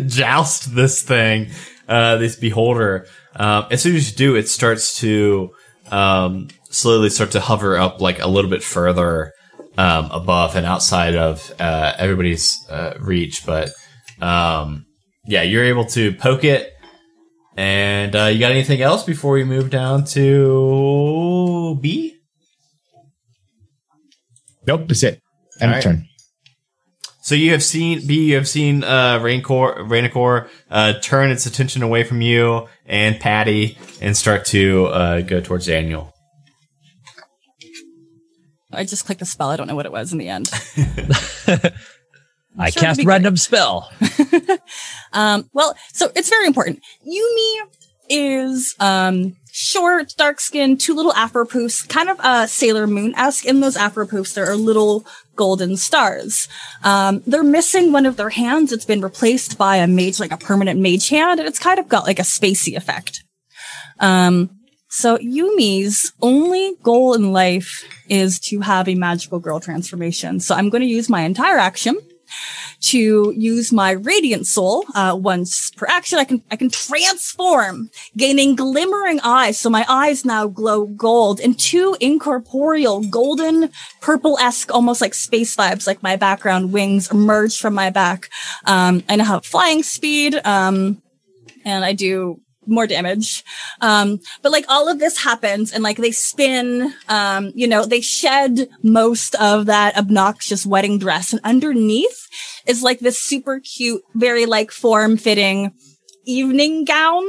joust 0.06 0.74
this 0.74 1.02
thing, 1.02 1.50
uh, 1.88 2.16
this 2.16 2.36
beholder. 2.36 3.06
Um, 3.36 3.66
as 3.70 3.82
soon 3.82 3.96
as 3.96 4.10
you 4.10 4.16
do, 4.16 4.36
it 4.36 4.48
starts 4.48 4.98
to 5.00 5.50
um 5.90 6.48
slowly 6.70 7.08
start 7.08 7.30
to 7.32 7.40
hover 7.40 7.76
up 7.78 8.00
like 8.00 8.18
a 8.20 8.28
little 8.28 8.50
bit 8.50 8.62
further 8.62 9.32
um 9.78 10.10
above 10.10 10.54
and 10.54 10.66
outside 10.66 11.14
of 11.14 11.50
uh 11.58 11.94
everybody's 11.98 12.58
uh, 12.68 12.94
reach, 13.00 13.46
but 13.46 13.70
um 14.20 14.84
yeah, 15.26 15.42
you're 15.42 15.64
able 15.64 15.84
to 15.86 16.12
poke 16.14 16.44
it. 16.44 16.72
And 17.56 18.14
uh, 18.14 18.26
you 18.26 18.38
got 18.38 18.52
anything 18.52 18.80
else 18.82 19.02
before 19.02 19.32
we 19.32 19.42
move 19.42 19.68
down 19.68 20.04
to 20.06 21.76
B? 21.80 22.16
Nope, 24.66 24.82
that's 24.86 25.02
it. 25.02 25.20
End 25.60 25.70
of 25.72 25.74
right. 25.74 25.82
turn. 25.82 26.07
So 27.28 27.34
you 27.34 27.50
have 27.50 27.62
seen 27.62 28.06
B, 28.06 28.30
you 28.30 28.36
have 28.36 28.48
seen 28.48 28.82
uh 28.82 29.18
Raincor 29.18 29.86
Rainicore 29.86 30.48
uh 30.70 30.94
turn 30.94 31.30
its 31.30 31.44
attention 31.44 31.82
away 31.82 32.02
from 32.02 32.22
you 32.22 32.68
and 32.86 33.20
Patty 33.20 33.76
and 34.00 34.16
start 34.16 34.46
to 34.46 34.86
uh 34.86 35.20
go 35.20 35.42
towards 35.42 35.66
Daniel. 35.66 36.14
I 38.72 38.84
just 38.84 39.04
clicked 39.04 39.20
a 39.20 39.26
spell. 39.26 39.50
I 39.50 39.56
don't 39.56 39.66
know 39.66 39.74
what 39.74 39.84
it 39.84 39.92
was 39.92 40.10
in 40.10 40.18
the 40.18 40.30
end. 40.30 40.48
I 42.58 42.70
sure 42.70 42.80
cast 42.80 43.00
be 43.00 43.04
random 43.04 43.36
spell. 43.36 43.92
Um, 45.12 45.48
well, 45.54 45.74
so 45.94 46.12
it's 46.14 46.28
very 46.28 46.46
important. 46.46 46.80
Yumi 47.06 47.62
is 48.10 48.74
um 48.78 49.36
short, 49.50 50.12
dark 50.18 50.38
skinned, 50.40 50.80
two 50.80 50.94
little 50.94 51.14
afro 51.14 51.46
poofs, 51.46 51.86
kind 51.88 52.08
of 52.08 52.20
uh 52.20 52.46
Sailor 52.46 52.86
Moon 52.86 53.14
esque. 53.16 53.46
In 53.46 53.60
those 53.60 53.76
afro 53.76 54.06
poofs, 54.06 54.34
there 54.34 54.50
are 54.50 54.56
little 54.56 55.06
golden 55.38 55.78
stars. 55.78 56.48
Um, 56.84 57.22
they're 57.26 57.42
missing 57.42 57.92
one 57.92 58.04
of 58.04 58.16
their 58.16 58.28
hands. 58.28 58.72
It's 58.72 58.84
been 58.84 59.00
replaced 59.00 59.56
by 59.56 59.76
a 59.76 59.86
mage, 59.86 60.20
like 60.20 60.32
a 60.32 60.36
permanent 60.36 60.80
mage 60.80 61.08
hand, 61.08 61.40
and 61.40 61.48
it's 61.48 61.58
kind 61.58 61.78
of 61.78 61.88
got 61.88 62.04
like 62.04 62.18
a 62.18 62.22
spacey 62.22 62.76
effect. 62.76 63.24
Um, 64.00 64.50
so 64.90 65.18
Yumi's 65.18 66.12
only 66.20 66.74
goal 66.82 67.14
in 67.14 67.32
life 67.32 67.84
is 68.08 68.40
to 68.40 68.60
have 68.60 68.88
a 68.88 68.94
magical 68.94 69.38
girl 69.38 69.60
transformation. 69.60 70.40
So 70.40 70.54
I'm 70.54 70.70
going 70.70 70.82
to 70.82 70.88
use 70.88 71.08
my 71.08 71.22
entire 71.22 71.58
action 71.58 71.98
to 72.80 73.32
use 73.36 73.72
my 73.72 73.92
radiant 73.92 74.46
soul 74.46 74.84
uh, 74.94 75.16
once 75.18 75.70
per 75.70 75.86
action. 75.88 76.18
I 76.18 76.24
can 76.24 76.42
I 76.50 76.56
can 76.56 76.70
transform, 76.70 77.90
gaining 78.16 78.56
glimmering 78.56 79.20
eyes. 79.20 79.58
So 79.58 79.70
my 79.70 79.84
eyes 79.88 80.24
now 80.24 80.46
glow 80.46 80.86
gold, 80.86 81.40
and 81.40 81.58
two 81.58 81.96
incorporeal 82.00 83.00
golden 83.02 83.70
purple 84.00 84.38
esque, 84.38 84.72
almost 84.72 85.00
like 85.00 85.14
space 85.14 85.56
vibes, 85.56 85.86
like 85.86 86.02
my 86.02 86.16
background 86.16 86.72
wings 86.72 87.10
emerge 87.10 87.58
from 87.58 87.74
my 87.74 87.90
back. 87.90 88.30
Um, 88.64 89.02
I 89.08 89.16
now 89.16 89.24
have 89.24 89.44
flying 89.44 89.82
speed. 89.82 90.34
Um, 90.44 91.02
and 91.64 91.84
I 91.84 91.92
do 91.92 92.40
more 92.68 92.86
damage. 92.86 93.44
Um, 93.80 94.20
but 94.42 94.52
like 94.52 94.64
all 94.68 94.88
of 94.88 94.98
this 94.98 95.18
happens 95.18 95.72
and 95.72 95.82
like 95.82 95.96
they 95.96 96.12
spin, 96.12 96.92
um, 97.08 97.52
you 97.54 97.66
know, 97.66 97.84
they 97.84 98.00
shed 98.00 98.68
most 98.82 99.34
of 99.36 99.66
that 99.66 99.96
obnoxious 99.96 100.66
wedding 100.66 100.98
dress 100.98 101.32
and 101.32 101.40
underneath 101.44 102.28
is 102.66 102.82
like 102.82 103.00
this 103.00 103.20
super 103.20 103.60
cute, 103.60 104.02
very 104.14 104.46
like 104.46 104.70
form 104.70 105.16
fitting 105.16 105.72
evening 106.28 106.84
gown. 106.84 107.24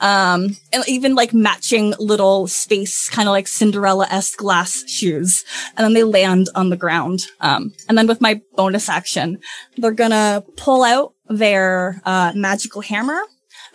Um, 0.00 0.56
and 0.72 0.84
even 0.86 1.14
like 1.14 1.34
matching 1.34 1.94
little 1.98 2.46
space, 2.46 3.10
kind 3.10 3.28
of 3.28 3.32
like 3.32 3.48
Cinderella-esque 3.48 4.38
glass 4.38 4.84
shoes. 4.86 5.44
And 5.76 5.84
then 5.84 5.94
they 5.94 6.04
land 6.04 6.48
on 6.54 6.70
the 6.70 6.76
ground. 6.76 7.26
Um, 7.40 7.72
and 7.88 7.98
then 7.98 8.06
with 8.06 8.20
my 8.20 8.40
bonus 8.54 8.88
action, 8.88 9.40
they're 9.76 9.90
gonna 9.90 10.44
pull 10.56 10.84
out 10.84 11.14
their, 11.28 12.00
uh, 12.04 12.32
magical 12.34 12.80
hammer 12.80 13.20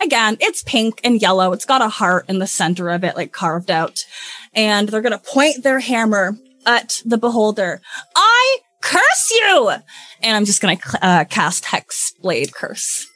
Again, 0.02 0.36
it's 0.40 0.62
pink 0.62 1.00
and 1.04 1.20
yellow. 1.20 1.52
It's 1.52 1.64
got 1.66 1.82
a 1.82 1.88
heart 1.88 2.26
in 2.28 2.38
the 2.38 2.46
center 2.46 2.88
of 2.90 3.04
it, 3.04 3.16
like 3.16 3.32
carved 3.32 3.70
out. 3.70 4.04
And 4.54 4.88
they're 4.88 5.02
going 5.02 5.12
to 5.12 5.18
point 5.18 5.62
their 5.62 5.80
hammer 5.80 6.36
at 6.66 7.02
the 7.04 7.18
beholder. 7.18 7.80
I 8.16 8.58
curse 8.82 9.30
you! 9.30 9.70
And 10.22 10.36
I'm 10.36 10.44
just 10.44 10.60
going 10.62 10.76
to 10.78 10.98
uh, 11.06 11.24
cast 11.24 11.66
Hex 11.66 12.12
Blade 12.20 12.52
Curse. 12.54 13.06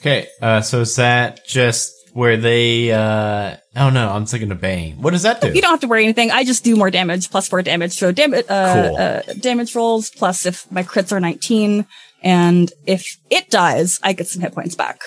Okay, 0.00 0.28
uh, 0.42 0.60
so 0.60 0.80
is 0.82 0.96
that 0.96 1.46
just 1.46 1.92
where 2.12 2.36
they? 2.36 2.92
uh 2.92 3.56
Oh 3.76 3.90
no, 3.90 4.10
I'm 4.10 4.26
thinking 4.26 4.50
of 4.52 4.60
Bane. 4.60 5.00
What 5.00 5.12
does 5.12 5.22
that 5.22 5.40
do? 5.40 5.48
You 5.52 5.60
don't 5.62 5.70
have 5.70 5.80
to 5.80 5.88
worry 5.88 6.04
anything. 6.04 6.30
I 6.30 6.44
just 6.44 6.62
do 6.62 6.76
more 6.76 6.90
damage, 6.90 7.30
plus 7.30 7.48
four 7.48 7.62
damage. 7.62 7.92
So 7.92 8.12
damage, 8.12 8.44
uh, 8.48 8.72
Cool. 8.88 8.96
uh, 8.96 9.22
damage 9.40 9.74
rolls, 9.74 10.10
plus 10.10 10.46
if 10.46 10.70
my 10.70 10.82
crits 10.82 11.10
are 11.10 11.20
19. 11.20 11.86
And 12.22 12.72
if 12.86 13.16
it 13.30 13.50
dies, 13.50 13.98
I 14.02 14.12
get 14.12 14.28
some 14.28 14.42
hit 14.42 14.52
points 14.54 14.74
back. 14.74 15.00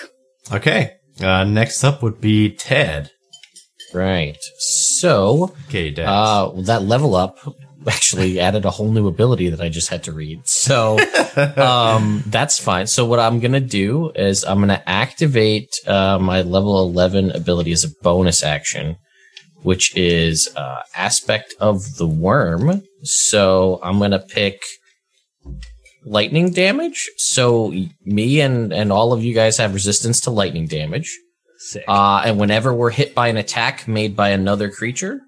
Okay, 0.52 0.96
uh, 1.22 1.44
next 1.44 1.82
up 1.84 2.02
would 2.02 2.20
be 2.20 2.50
Ted. 2.50 3.10
Right. 3.94 4.36
So, 4.58 5.54
Okay, 5.68 5.90
Dad. 5.90 6.06
uh, 6.08 6.52
that 6.62 6.82
level 6.82 7.14
up 7.14 7.38
actually 7.86 8.38
added 8.46 8.64
a 8.66 8.70
whole 8.70 8.90
new 8.92 9.06
ability 9.08 9.48
that 9.48 9.60
I 9.60 9.68
just 9.70 9.88
had 9.88 10.02
to 10.04 10.12
read. 10.12 10.46
So, 10.46 10.98
um, 11.56 12.22
that's 12.26 12.58
fine. 12.58 12.86
So 12.86 13.06
what 13.06 13.18
I'm 13.18 13.40
going 13.40 13.52
to 13.52 13.60
do 13.60 14.10
is 14.14 14.44
I'm 14.44 14.58
going 14.58 14.68
to 14.68 14.88
activate, 14.88 15.70
uh, 15.86 16.18
my 16.18 16.42
level 16.42 16.82
11 16.82 17.30
ability 17.30 17.72
as 17.72 17.84
a 17.84 17.88
bonus 18.02 18.42
action, 18.42 18.96
which 19.62 19.96
is, 19.96 20.50
uh, 20.54 20.82
aspect 20.94 21.54
of 21.58 21.96
the 21.96 22.06
Wyrm. 22.06 22.82
So 23.04 23.80
I'm 23.82 23.98
going 23.98 24.10
to 24.10 24.18
pick 24.18 24.60
lightning 26.04 26.50
damage. 26.50 27.08
So 27.16 27.74
me 28.04 28.40
and, 28.40 28.72
and 28.72 28.92
all 28.92 29.12
of 29.12 29.22
you 29.22 29.34
guys 29.34 29.56
have 29.58 29.74
resistance 29.74 30.20
to 30.22 30.30
lightning 30.30 30.66
damage. 30.66 31.16
Sick. 31.58 31.84
Uh, 31.88 32.22
and 32.24 32.38
whenever 32.38 32.72
we're 32.72 32.90
hit 32.90 33.14
by 33.14 33.28
an 33.28 33.36
attack 33.36 33.88
made 33.88 34.14
by 34.16 34.30
another 34.30 34.70
creature, 34.70 35.20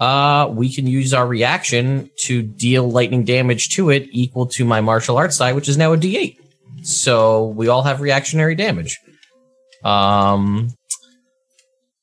uh, 0.00 0.48
we 0.50 0.72
can 0.72 0.86
use 0.86 1.12
our 1.12 1.26
reaction 1.26 2.10
to 2.22 2.40
deal 2.42 2.90
lightning 2.90 3.24
damage 3.24 3.68
to 3.76 3.90
it 3.90 4.08
equal 4.10 4.46
to 4.46 4.64
my 4.64 4.80
martial 4.80 5.18
arts 5.18 5.38
die, 5.38 5.52
which 5.52 5.68
is 5.68 5.76
now 5.76 5.92
a 5.92 5.96
D8. 5.96 6.38
So 6.82 7.48
we 7.48 7.68
all 7.68 7.82
have 7.82 8.00
reactionary 8.00 8.54
damage. 8.54 8.98
Um, 9.84 10.70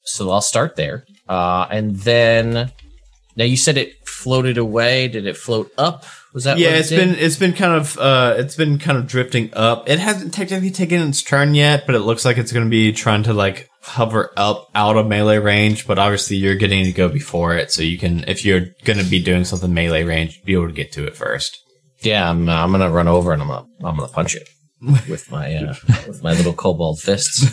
so 0.04 0.30
I'll 0.30 0.42
start 0.42 0.76
there. 0.76 1.06
Uh, 1.28 1.68
and 1.72 1.96
then 1.98 2.72
now 3.36 3.46
you 3.46 3.58
said 3.58 3.78
it 3.78 4.08
floated 4.08 4.58
away. 4.58 5.08
Did 5.08 5.26
it 5.26 5.36
float 5.36 5.72
up? 5.78 6.06
Was 6.38 6.44
that 6.44 6.60
yeah, 6.60 6.68
what 6.68 6.76
it 6.76 6.80
it's 6.82 6.90
did? 6.90 6.98
been 7.00 7.16
it's 7.16 7.36
been 7.36 7.54
kind 7.54 7.74
of 7.74 7.98
uh 7.98 8.36
it's 8.38 8.56
been 8.56 8.78
kind 8.78 8.96
of 8.96 9.08
drifting 9.08 9.50
up. 9.54 9.90
It 9.90 9.98
hasn't 9.98 10.36
technically 10.36 10.70
taken 10.70 11.02
its 11.10 11.24
turn 11.24 11.56
yet, 11.56 11.88
but 11.88 11.96
it 11.96 12.02
looks 12.02 12.26
like 12.26 12.38
it's 12.38 12.52
going 12.52 12.64
to 12.64 12.70
be 12.70 12.92
trying 12.92 13.24
to 13.24 13.34
like 13.34 13.68
hover 13.82 14.34
up 14.38 14.68
out 14.76 14.98
of 14.98 15.08
melee 15.08 15.40
range. 15.40 15.88
But 15.88 15.98
obviously, 15.98 16.38
you're 16.38 16.54
getting 16.54 16.84
to 16.84 16.92
go 16.92 17.10
before 17.10 17.56
it, 17.56 17.72
so 17.72 17.82
you 17.82 17.98
can 17.98 18.24
if 18.28 18.46
you're 18.46 18.68
going 18.84 19.00
to 19.00 19.04
be 19.06 19.20
doing 19.20 19.46
something 19.46 19.74
melee 19.74 20.04
range, 20.04 20.44
be 20.44 20.54
able 20.54 20.68
to 20.68 20.74
get 20.74 20.92
to 20.92 21.08
it 21.08 21.16
first. 21.16 21.58
Yeah, 22.02 22.30
I'm, 22.30 22.48
I'm 22.48 22.72
gonna 22.72 22.92
run 22.92 23.08
over 23.08 23.34
and 23.34 23.42
I'm 23.42 23.48
gonna 23.48 23.66
I'm 23.84 23.96
gonna 23.98 24.08
punch 24.08 24.36
it 24.36 24.48
with 25.10 25.32
my 25.32 25.56
uh, 25.56 25.74
with 26.08 26.22
my 26.22 26.34
little 26.34 26.54
cobalt 26.54 27.00
fists. 27.00 27.48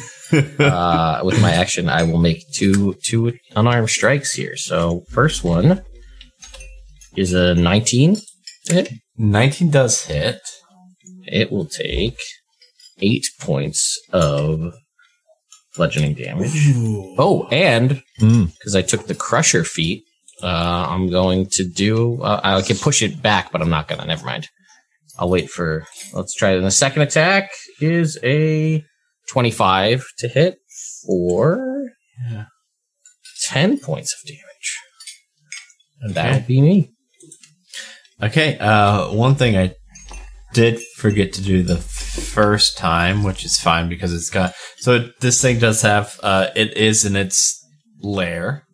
Uh, 0.61 1.21
with 1.25 1.41
my 1.41 1.53
action, 1.53 1.89
I 1.89 2.03
will 2.03 2.19
make 2.19 2.45
two 2.53 2.97
two 3.03 3.33
unarmed 3.57 3.89
strikes 3.89 4.35
here. 4.35 4.59
So 4.59 5.05
first 5.09 5.43
one 5.43 5.83
is 7.17 7.33
a 7.33 7.55
19. 7.55 8.19
Hit. 8.69 8.91
Nineteen 9.17 9.71
does 9.71 10.05
hit. 10.07 10.41
It 11.27 11.51
will 11.53 11.67
take 11.67 12.19
eight 13.01 13.27
points 13.41 14.01
of 14.13 14.73
bludgeoning 15.77 16.15
damage. 16.15 16.53
Oh, 17.19 17.49
and 17.51 18.03
Mm. 18.21 18.53
because 18.59 18.75
I 18.77 18.83
took 18.83 19.07
the 19.07 19.15
crusher 19.15 19.65
feat, 19.65 20.05
uh, 20.43 20.87
I'm 20.89 21.11
going 21.11 21.47
to 21.53 21.65
do. 21.65 22.23
Uh, 22.23 22.41
I 22.43 22.63
can 22.63 22.77
push 22.77 23.03
it 23.03 23.21
back, 23.23 23.51
but 23.53 23.61
I'm 23.61 23.71
not 23.71 23.89
gonna. 23.89 24.05
Never 24.05 24.25
mind. 24.25 24.49
I'll 25.19 25.31
wait 25.31 25.51
for. 25.51 25.87
Let's 26.13 26.35
try 26.35 26.51
it. 26.53 26.57
And 26.59 26.67
the 26.67 26.71
second 26.71 27.03
attack 27.03 27.51
is 27.81 28.19
a 28.23 28.85
25 29.31 30.05
to 30.19 30.29
hit 30.29 30.59
for 31.07 31.89
10 33.47 33.79
points 33.79 34.15
of 34.15 34.27
damage, 34.27 34.79
and 36.01 36.15
that'll 36.15 36.47
be 36.47 36.61
me. 36.61 36.91
Okay. 38.25 38.59
Uh, 38.59 39.13
one 39.13 39.35
thing 39.35 39.57
I 39.57 39.75
did 40.53 40.81
forget 40.97 41.33
to 41.35 41.43
do 41.43 41.63
the 41.63 41.77
first 41.79 42.79
time, 42.79 43.23
which 43.25 43.45
is 43.45 43.59
fine 43.59 43.89
because 43.89 44.13
it's 44.15 44.31
got 44.31 44.55
so 44.79 45.09
this 45.21 45.41
thing 45.43 45.59
does 45.59 45.83
have 45.83 46.19
uh 46.23 46.49
it 46.55 46.77
is 46.77 47.05
in 47.05 47.17
its 47.17 47.61
lair. 48.01 48.65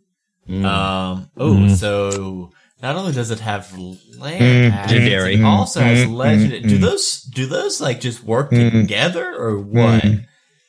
Mm. 0.49 0.65
Um. 0.65 1.31
Oh, 1.37 1.53
Mm. 1.55 1.71
so 1.77 2.51
not 2.83 2.97
only 2.97 3.13
does 3.13 3.31
it 3.31 3.41
have 3.41 3.73
lair, 3.77 4.41
Mm, 4.41 4.73
ads, 4.73 4.93
legendary. 4.93 5.35
it 5.35 5.43
also 5.45 5.81
has 5.81 6.07
Mm, 6.07 6.15
legend. 6.17 6.53
mm, 6.53 6.69
Do 6.69 6.79
mm. 6.79 6.81
those 6.81 7.23
do 7.35 7.47
those 7.47 7.81
like 7.81 8.01
just 8.01 8.23
work 8.25 8.51
Mm. 8.51 8.71
together 8.73 9.35
or 9.35 9.59
what? 9.59 10.03
Mm. 10.03 10.27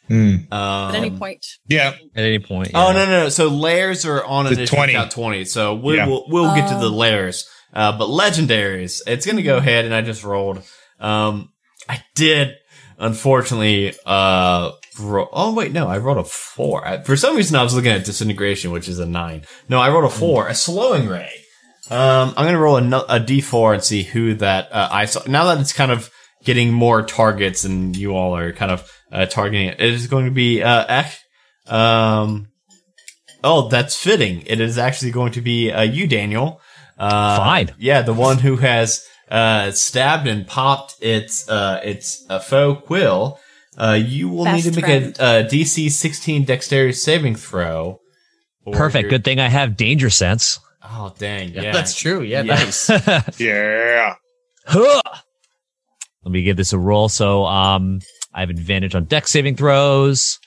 Mm. 0.09 0.51
Um, 0.53 0.89
At 0.89 0.95
any 0.95 1.11
point. 1.11 1.45
Yeah. 1.67 1.93
At 2.15 2.23
any 2.23 2.39
point. 2.39 2.71
Oh 2.73 2.91
no, 2.93 3.05
no, 3.05 3.11
no! 3.23 3.29
So 3.29 3.47
layers 3.47 4.05
are 4.05 4.23
on 4.25 4.45
The 4.45 4.51
initiative 4.51 4.75
20. 4.75 4.93
count 4.93 5.11
twenty. 5.11 5.45
So 5.45 5.73
we, 5.75 5.95
Yeah. 5.97 6.07
will 6.07 6.25
we'll 6.29 6.53
get 6.55 6.67
to 6.69 6.75
the 6.75 6.89
Oh. 6.91 6.95
layers. 6.95 7.45
Uh, 7.73 7.97
but 7.97 8.07
legendaries, 8.07 9.01
it's 9.07 9.25
gonna 9.25 9.43
go 9.43 9.57
ahead, 9.57 9.85
and 9.85 9.93
I 9.93 10.01
just 10.01 10.23
rolled. 10.23 10.61
Um, 10.99 11.51
I 11.89 12.03
did 12.15 12.55
unfortunately. 13.01 13.93
Uh, 14.05 14.71
ro- 14.99 15.29
oh 15.33 15.53
wait, 15.53 15.73
no, 15.73 15.87
I 15.87 15.97
rolled 15.97 16.19
a 16.19 16.23
four. 16.23 16.87
I, 16.87 17.01
for 17.01 17.17
some 17.17 17.35
reason, 17.35 17.57
I 17.57 17.63
was 17.63 17.73
looking 17.73 17.91
at 17.91 18.05
disintegration, 18.05 18.71
which 18.71 18.87
is 18.87 18.99
a 18.99 19.05
nine. 19.05 19.43
No, 19.67 19.79
I 19.79 19.89
rolled 19.89 20.05
a 20.05 20.09
four, 20.09 20.47
a 20.47 20.55
slowing 20.55 21.07
ray. 21.07 21.31
Um, 21.89 22.33
I'm 22.37 22.45
gonna 22.45 22.59
roll 22.59 22.77
a, 22.77 22.81
no- 22.81 23.05
a 23.09 23.19
d4 23.19 23.73
and 23.73 23.83
see 23.83 24.03
who 24.03 24.35
that 24.35 24.71
uh, 24.71 24.87
I 24.91 25.05
saw. 25.05 25.21
Now 25.27 25.45
that 25.45 25.59
it's 25.59 25.73
kind 25.73 25.91
of 25.91 26.09
getting 26.43 26.71
more 26.71 27.01
targets, 27.01 27.65
and 27.65 27.97
you 27.97 28.15
all 28.15 28.35
are 28.35 28.53
kind 28.53 28.71
of 28.71 28.89
uh, 29.11 29.25
targeting 29.25 29.67
it, 29.67 29.81
it 29.81 29.93
is 29.93 30.07
going 30.07 30.25
to 30.25 30.31
be 30.31 30.63
uh, 30.63 30.85
Ek. 30.87 31.17
Um, 31.67 32.47
oh, 33.43 33.67
that's 33.67 33.95
fitting. 33.95 34.43
It 34.45 34.61
is 34.61 34.77
actually 34.77 35.11
going 35.11 35.33
to 35.33 35.41
be 35.41 35.71
uh, 35.71 35.81
you, 35.81 36.07
Daniel. 36.07 36.61
Uh, 37.01 37.37
Fine. 37.37 37.71
Yeah, 37.79 38.01
the 38.03 38.13
one 38.13 38.37
who 38.37 38.57
has 38.57 39.03
uh, 39.29 39.71
stabbed 39.71 40.27
and 40.27 40.45
popped 40.47 40.95
its 41.01 41.49
uh, 41.49 41.81
its 41.83 42.23
uh, 42.29 42.39
faux 42.39 42.85
quill. 42.85 43.39
Uh, 43.77 43.97
you 43.99 44.27
will 44.29 44.43
Best 44.43 44.65
need 44.65 44.73
to 44.73 44.81
make 44.81 44.85
friend. 44.85 45.17
a, 45.19 45.23
uh 45.23 45.43
DC 45.47 45.89
16 45.89 46.43
dexterity 46.45 46.93
saving 46.93 47.35
throw. 47.35 47.99
Perfect. 48.71 49.03
you're- 49.03 49.09
Good 49.09 49.23
thing 49.23 49.39
I 49.39 49.47
have 49.49 49.77
danger 49.77 50.09
sense. 50.09 50.59
Oh 50.83 51.13
dang, 51.17 51.53
yeah. 51.53 51.71
That's 51.71 51.95
true. 51.97 52.21
Yeah, 52.21 52.41
Yeah. 52.43 52.53
nice. 52.55 52.89
Yeah. 53.39 54.15
Huh. 54.67 55.01
Let 56.23 56.31
me 56.31 56.43
give 56.43 56.57
this 56.57 56.73
a 56.73 56.77
roll. 56.77 57.09
So, 57.09 57.45
um, 57.45 57.99
I 58.33 58.41
have 58.41 58.49
advantage 58.49 58.93
on 58.93 59.05
deck 59.05 59.27
saving 59.27 59.55
throws. 59.55 60.37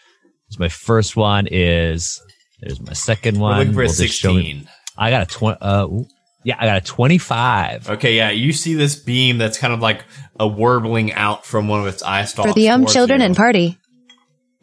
So 0.51 0.59
my 0.61 0.69
first 0.69 1.17
one 1.17 1.49
is 1.51 2.21
there's 2.61 2.81
my 2.81 2.93
second 2.93 3.37
We're 3.39 3.43
one. 3.43 3.59
looking 3.59 3.73
for 3.75 3.83
a 3.83 3.87
We'll 3.87 3.95
just 3.95 4.15
show 4.21 4.35
me- 4.35 4.53
16. 4.53 4.69
I 4.97 5.11
got 5.11 5.23
a 5.23 5.27
twenty. 5.35 5.59
Uh, 5.61 5.87
ooh. 5.87 6.07
Yeah, 6.45 6.57
I 6.59 6.67
got 6.67 6.77
a 6.79 6.81
twenty-five. 6.85 7.89
Okay, 7.91 8.17
yeah, 8.17 8.31
you 8.31 8.53
see 8.53 8.75
this 8.75 8.95
beam 8.97 9.39
that's 9.39 9.59
kind 9.59 9.73
of 9.73 9.81
like 9.81 10.05
a 10.39 10.47
warbling 10.47 11.13
out 11.13 11.45
from 11.47 11.69
one 11.69 11.81
of 11.81 11.87
its 11.87 12.03
eye 12.03 12.25
stalks. 12.25 12.51
For 12.51 12.55
the 12.55 12.69
um 12.69 12.87
children 12.87 13.21
you. 13.21 13.27
and 13.27 13.37
party. 13.37 13.79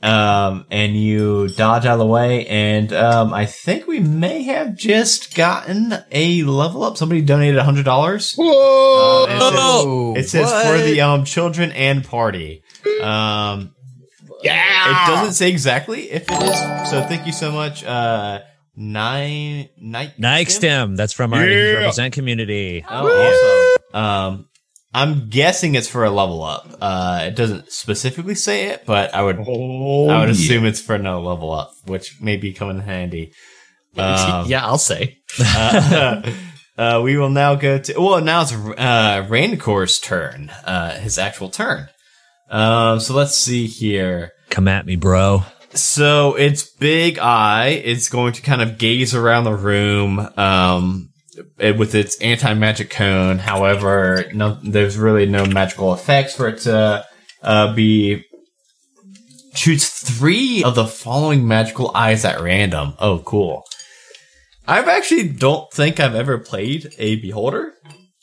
um, 0.03 0.65
and 0.71 0.95
you 0.95 1.47
dodge 1.49 1.85
out 1.85 1.93
of 1.93 1.99
the 1.99 2.05
way, 2.07 2.47
and 2.47 2.91
um, 2.91 3.33
I 3.33 3.45
think 3.45 3.85
we 3.87 3.99
may 3.99 4.43
have 4.43 4.75
just 4.75 5.35
gotten 5.35 5.93
a 6.11 6.43
level 6.43 6.83
up. 6.83 6.97
Somebody 6.97 7.21
donated 7.21 7.57
a 7.57 7.63
hundred 7.63 7.85
dollars. 7.85 8.33
Whoa. 8.35 8.45
Oh, 9.29 10.13
It 10.17 10.23
says 10.29 10.51
for 10.51 10.77
the 10.83 11.01
um 11.01 11.23
children 11.25 11.71
and 11.71 12.03
party. 12.03 12.63
Um, 13.01 13.75
yeah. 14.43 15.05
it 15.05 15.07
doesn't 15.15 15.33
say 15.33 15.49
exactly 15.49 16.09
if 16.11 16.25
it 16.27 16.43
is. 16.43 16.89
So 16.89 17.03
thank 17.03 17.27
you 17.27 17.31
so 17.31 17.51
much. 17.51 17.83
Uh, 17.83 18.41
nine 18.75 19.69
night 19.79 20.13
Nike 20.17 20.51
stem. 20.51 20.95
That's 20.95 21.13
from 21.13 21.33
our 21.33 21.45
Yeah. 21.47 21.73
represent 21.79 22.13
community. 22.13 22.83
Oh, 22.89 23.07
awesome. 23.93 23.99
Um, 24.01 24.45
I'm 24.93 25.29
guessing 25.29 25.75
it's 25.75 25.87
for 25.87 26.03
a 26.03 26.09
level 26.11 26.43
up. 26.43 26.67
Uh, 26.81 27.23
it 27.27 27.35
doesn't 27.35 27.71
specifically 27.71 28.35
say 28.35 28.67
it, 28.67 28.83
but 28.85 29.13
I 29.13 29.21
would 29.23 29.37
Oh, 29.47 30.09
I 30.09 30.19
would 30.19 30.25
yeah. 30.29 30.31
assume 30.31 30.65
it's 30.65 30.81
for 30.81 30.97
no 30.97 31.21
level 31.21 31.51
up, 31.53 31.71
which 31.85 32.19
may 32.21 32.35
be 32.37 32.53
coming 32.53 32.77
in 32.77 32.83
handy. 32.83 33.31
Um, 33.97 34.47
yeah, 34.47 34.65
I'll 34.65 34.77
say. 34.77 35.17
uh, 35.39 36.21
uh, 36.77 37.01
we 37.03 37.17
will 37.17 37.29
now 37.29 37.55
go 37.55 37.77
to 37.77 37.93
well 37.99 38.21
now 38.21 38.41
it's 38.41 38.51
uh 38.53 39.25
Rancor's 39.29 39.99
turn, 39.99 40.49
uh 40.65 40.97
his 40.99 41.17
actual 41.17 41.49
turn. 41.49 41.87
Um 42.49 42.99
so 42.99 43.13
let's 43.13 43.35
see 43.37 43.67
here. 43.67 44.31
Come 44.49 44.67
at 44.67 44.85
me, 44.85 44.95
bro. 44.97 45.43
So 45.73 46.35
it's 46.35 46.63
big 46.63 47.19
eye. 47.19 47.81
It's 47.83 48.09
going 48.09 48.33
to 48.33 48.41
kind 48.41 48.61
of 48.61 48.77
gaze 48.77 49.15
around 49.15 49.45
the 49.45 49.55
room 49.55 50.19
um 50.37 51.09
it- 51.57 51.77
with 51.77 51.95
its 51.95 52.19
anti-magic 52.21 52.89
cone. 52.89 53.37
However, 53.39 54.25
no 54.33 54.57
there's 54.63 54.97
really 54.97 55.25
no 55.25 55.45
magical 55.45 55.93
effects 55.93 56.35
for 56.35 56.47
it 56.49 56.59
to 56.61 57.05
uh 57.41 57.73
be 57.73 58.23
shoots 59.53 59.89
three 59.89 60.63
of 60.63 60.75
the 60.75 60.85
following 60.85 61.47
magical 61.47 61.91
eyes 61.95 62.23
at 62.25 62.41
random. 62.41 62.93
Oh, 62.99 63.19
cool. 63.19 63.63
I've 64.67 64.87
actually 64.87 65.27
don't 65.29 65.71
think 65.73 65.99
I've 65.99 66.15
ever 66.15 66.37
played 66.37 66.93
a 66.97 67.15
beholder. 67.17 67.73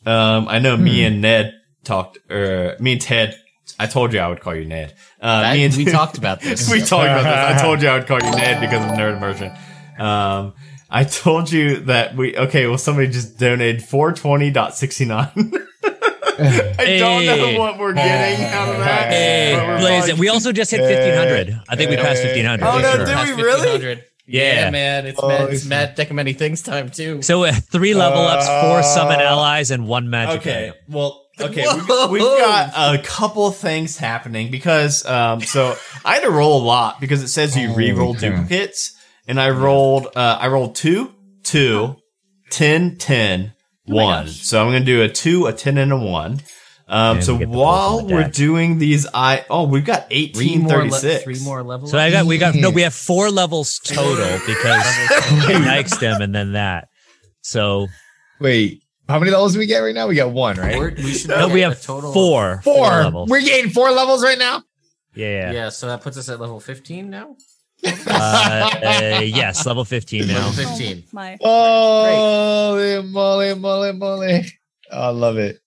Um, 0.07 0.49
I 0.49 0.59
know 0.59 0.77
me 0.77 1.05
and 1.05 1.20
Ned 1.20 1.53
talked, 1.85 2.19
or 2.31 2.77
me 2.81 2.93
and 2.93 3.01
Ted. 3.01 3.37
I 3.79 3.87
told 3.87 4.13
you 4.13 4.21
I 4.21 4.29
would 4.29 4.41
call 4.41 4.55
you 4.55 4.65
Ned. 4.65 4.95
Uh, 5.21 5.43
That- 5.43 5.57
and 5.57 5.77
we 5.77 5.85
talked 5.99 6.19
about 6.19 6.41
this. 6.41 6.71
we 6.71 6.81
talked 6.81 7.09
about 7.09 7.23
this. 7.23 7.61
I 7.61 7.63
told 7.63 7.81
you 7.83 7.89
I 7.89 7.99
would 7.99 8.07
call 8.07 8.19
you 8.23 8.31
Ned 8.31 8.61
because 8.61 8.85
of 8.85 8.91
nerd 8.99 9.17
immersion. 9.17 9.53
Um, 9.99 10.55
I 10.91 11.05
told 11.05 11.51
you 11.53 11.77
that 11.81 12.17
we 12.17 12.37
okay. 12.37 12.67
Well, 12.67 12.79
somebody 12.79 13.09
just 13.09 13.39
donated 13.39 13.83
four 13.85 14.13
twenty 14.13 14.51
dot 14.51 14.75
sixty 14.75 15.05
nine. 15.05 15.31
I 16.41 16.97
don't 16.99 17.27
know 17.27 17.59
what 17.59 17.79
we're 17.79 17.93
getting 17.95 18.45
out 18.47 18.69
of 18.69 18.79
that. 18.79 19.11
Hey, 19.11 19.55
we're 19.57 19.79
Blaze, 19.79 20.05
probably- 20.07 20.21
we 20.21 20.29
also 20.29 20.53
just 20.53 20.71
hit 20.71 20.81
fifteen 20.81 21.15
hundred. 21.15 21.61
I 21.69 21.77
think 21.77 21.91
we 21.91 21.97
passed 21.97 22.23
fifteen 22.23 22.45
hundred. 22.47 22.67
Oh, 22.67 22.79
no, 22.81 22.95
sure. 22.97 23.05
did 23.07 23.37
we 23.37 23.43
really? 23.43 24.03
Yeah, 24.27 24.55
Yeah. 24.67 24.71
man. 24.71 25.07
It's 25.07 25.19
Oh, 25.23 25.29
Matt, 25.29 25.41
it's- 25.43 25.57
it's 25.59 25.67
Matt 25.67 25.97
Deck 25.97 26.11
of 26.11 26.17
Many 26.17 26.33
Things 26.35 26.63
time, 26.63 26.91
too. 26.91 27.23
So 27.23 27.45
uh, 27.45 27.53
three 27.53 27.95
level 27.95 28.21
ups, 28.21 28.47
four 28.47 28.83
summon 28.83 29.21
Uh, 29.21 29.25
allies, 29.25 29.71
and 29.71 29.89
one 29.89 30.11
magic. 30.11 30.43
Okay, 30.43 30.65
item. 30.69 30.75
well, 30.89 31.25
okay, 31.51 31.65
Whoa. 31.65 32.09
we've, 32.09 32.23
we've 32.23 32.39
got 32.39 32.73
a 32.94 33.02
couple 33.02 33.51
things 33.51 33.97
happening 33.97 34.51
because, 34.51 35.05
um, 35.06 35.40
so 35.40 35.77
I 36.05 36.15
had 36.15 36.23
to 36.23 36.31
roll 36.31 36.62
a 36.62 36.65
lot 36.65 37.01
because 37.01 37.23
it 37.23 37.28
says 37.28 37.56
you 37.56 37.74
re-roll 37.74 38.10
Okay. 38.16 38.31
duplicates, 38.31 38.93
and 39.27 39.40
I 39.40 39.51
rolled, 39.51 40.06
uh, 40.16 40.39
I 40.40 40.48
rolled 40.48 40.74
two, 40.74 41.12
two, 41.43 41.97
10, 42.51 42.97
10. 42.97 43.52
So 44.27 44.60
I'm 44.62 44.66
gonna 44.73 44.85
do 44.85 45.02
a 45.02 45.09
two, 45.09 45.47
a 45.47 45.52
ten, 45.55 45.78
and 45.78 45.93
a 45.93 45.97
one. 45.97 46.40
Um, 46.89 47.20
so 47.23 47.32
we 47.35 47.40
get 47.40 47.47
the 47.51 47.55
pulse 47.55 48.02
while 48.02 48.06
we're 48.06 48.28
doing 48.28 48.78
these, 48.78 49.06
I 49.12 49.44
oh, 49.51 49.65
we've 49.66 49.85
got 49.85 50.09
Three 50.09 50.16
eighteen 50.16 50.60
more, 50.62 50.85
le- 50.85 50.90
thirty-six. 50.90 51.24
three 51.24 51.40
more 51.40 51.62
levels. 51.62 51.90
So 51.90 51.98
I 51.98 52.10
got 52.10 52.27
we 52.27 52.36
got 52.39 52.55
no, 52.55 52.69
we 52.70 52.82
have 52.82 52.93
four 52.94 53.31
levels 53.31 53.78
total 53.78 54.39
because 54.47 54.85
Nike 55.48 55.89
stem 55.89 56.20
and 56.23 56.35
then 56.35 56.52
that. 56.52 56.89
So 57.43 57.86
Wait, 58.40 58.82
how 59.09 59.18
many 59.18 59.30
levels 59.30 59.52
do 59.55 59.59
we 59.59 59.66
get 59.66 59.78
right 59.78 59.94
now? 59.94 60.06
We 60.06 60.14
got 60.16 60.30
one, 60.30 60.56
right? 60.56 60.78
We're- 60.78 60.94
we 60.97 61.14
should 61.14 61.30
no, 61.30 61.48
we 61.48 61.60
have 61.60 61.80
total 61.82 62.12
four. 62.12 62.60
Four. 62.62 62.89
levels. 62.89 63.30
We're 63.30 63.40
getting 63.40 63.70
four 63.70 63.90
levels 63.90 64.22
right 64.22 64.39
now. 64.39 64.62
Yeah, 65.14 65.26
yeah. 65.28 65.52
Yeah, 65.52 65.68
so 65.70 65.86
that 65.89 66.02
puts 66.02 66.16
us 66.16 66.28
at 66.28 66.40
level 66.40 66.60
15 66.60 67.09
now. 67.10 67.36
Uh, 67.85 68.70
uh, 68.85 69.20
yes, 69.22 69.64
level 69.64 69.85
fifteen 69.85 70.26
now. 70.26 70.48
Level 70.48 70.52
15. 70.52 71.05
Oh, 71.06 71.10
my. 71.12 71.36
Holy 71.40 73.02
moly, 73.09 73.55
moly, 73.55 73.93
moly! 73.93 74.47
Oh, 74.90 75.01
I 75.01 75.09
love 75.10 75.36
it. 75.36 75.60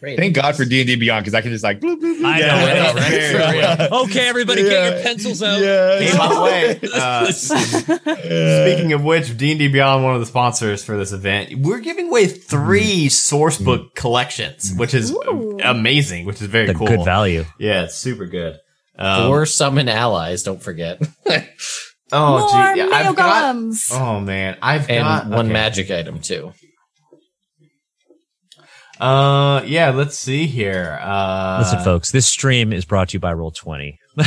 Great. 0.00 0.18
Thank 0.18 0.34
God 0.34 0.54
for 0.56 0.64
D 0.66 0.80
and 0.80 0.86
D 0.86 0.96
Beyond 0.96 1.24
because 1.24 1.34
I 1.34 1.40
can 1.40 1.50
just 1.52 1.64
like. 1.64 1.80
bloop, 1.80 2.00
bloop, 2.00 2.18
bloop. 2.20 2.26
I 2.26 2.40
know, 2.40 2.46
yeah, 2.46 2.92
right? 2.92 3.78
right. 3.80 3.92
Okay, 4.04 4.28
everybody, 4.28 4.62
get 4.62 4.92
your 4.92 5.02
pencils 5.02 5.42
out. 5.42 5.58
Yeah. 5.60 5.98
Hey, 5.98 6.16
by 6.18 6.28
the 6.34 6.42
way, 6.42 6.80
uh, 6.94 7.32
Speaking 8.66 8.92
of 8.92 9.02
which, 9.04 9.36
D 9.36 9.52
and 9.52 9.58
D 9.58 9.68
Beyond, 9.68 10.04
one 10.04 10.14
of 10.14 10.20
the 10.20 10.26
sponsors 10.26 10.84
for 10.84 10.96
this 10.98 11.12
event, 11.12 11.54
we're 11.60 11.80
giving 11.80 12.08
away 12.08 12.26
three 12.26 13.08
source 13.08 13.58
book 13.58 13.94
collections, 13.94 14.74
which 14.76 14.92
is 14.94 15.12
Ooh. 15.12 15.58
amazing, 15.64 16.26
which 16.26 16.42
is 16.42 16.48
very 16.48 16.66
The 16.66 16.74
cool. 16.74 16.86
good 16.88 17.04
value. 17.04 17.44
Yeah, 17.58 17.84
it's 17.84 17.94
super 17.96 18.26
good. 18.26 18.58
Um, 18.98 19.28
Four 19.28 19.46
summon 19.46 19.88
allies, 19.88 20.42
don't 20.42 20.62
forget. 20.62 21.00
oh, 22.12 22.38
More 22.38 22.48
gee, 22.74 22.80
yeah, 22.80 22.88
I've 22.92 23.16
got. 23.16 23.56
Oh 23.92 24.20
man, 24.20 24.56
I've 24.62 24.88
and 24.90 25.02
got 25.04 25.26
one 25.26 25.46
okay. 25.46 25.52
magic 25.52 25.90
item, 25.90 26.20
too. 26.20 26.52
Uh, 29.00 29.62
yeah. 29.66 29.90
Let's 29.90 30.18
see 30.18 30.46
here. 30.46 30.98
Uh, 31.02 31.58
Listen, 31.62 31.84
folks, 31.84 32.10
this 32.10 32.26
stream 32.26 32.72
is 32.72 32.84
brought 32.84 33.10
to 33.10 33.14
you 33.14 33.20
by 33.20 33.32
Roll 33.32 33.50
Twenty. 33.50 33.98
we 34.16 34.24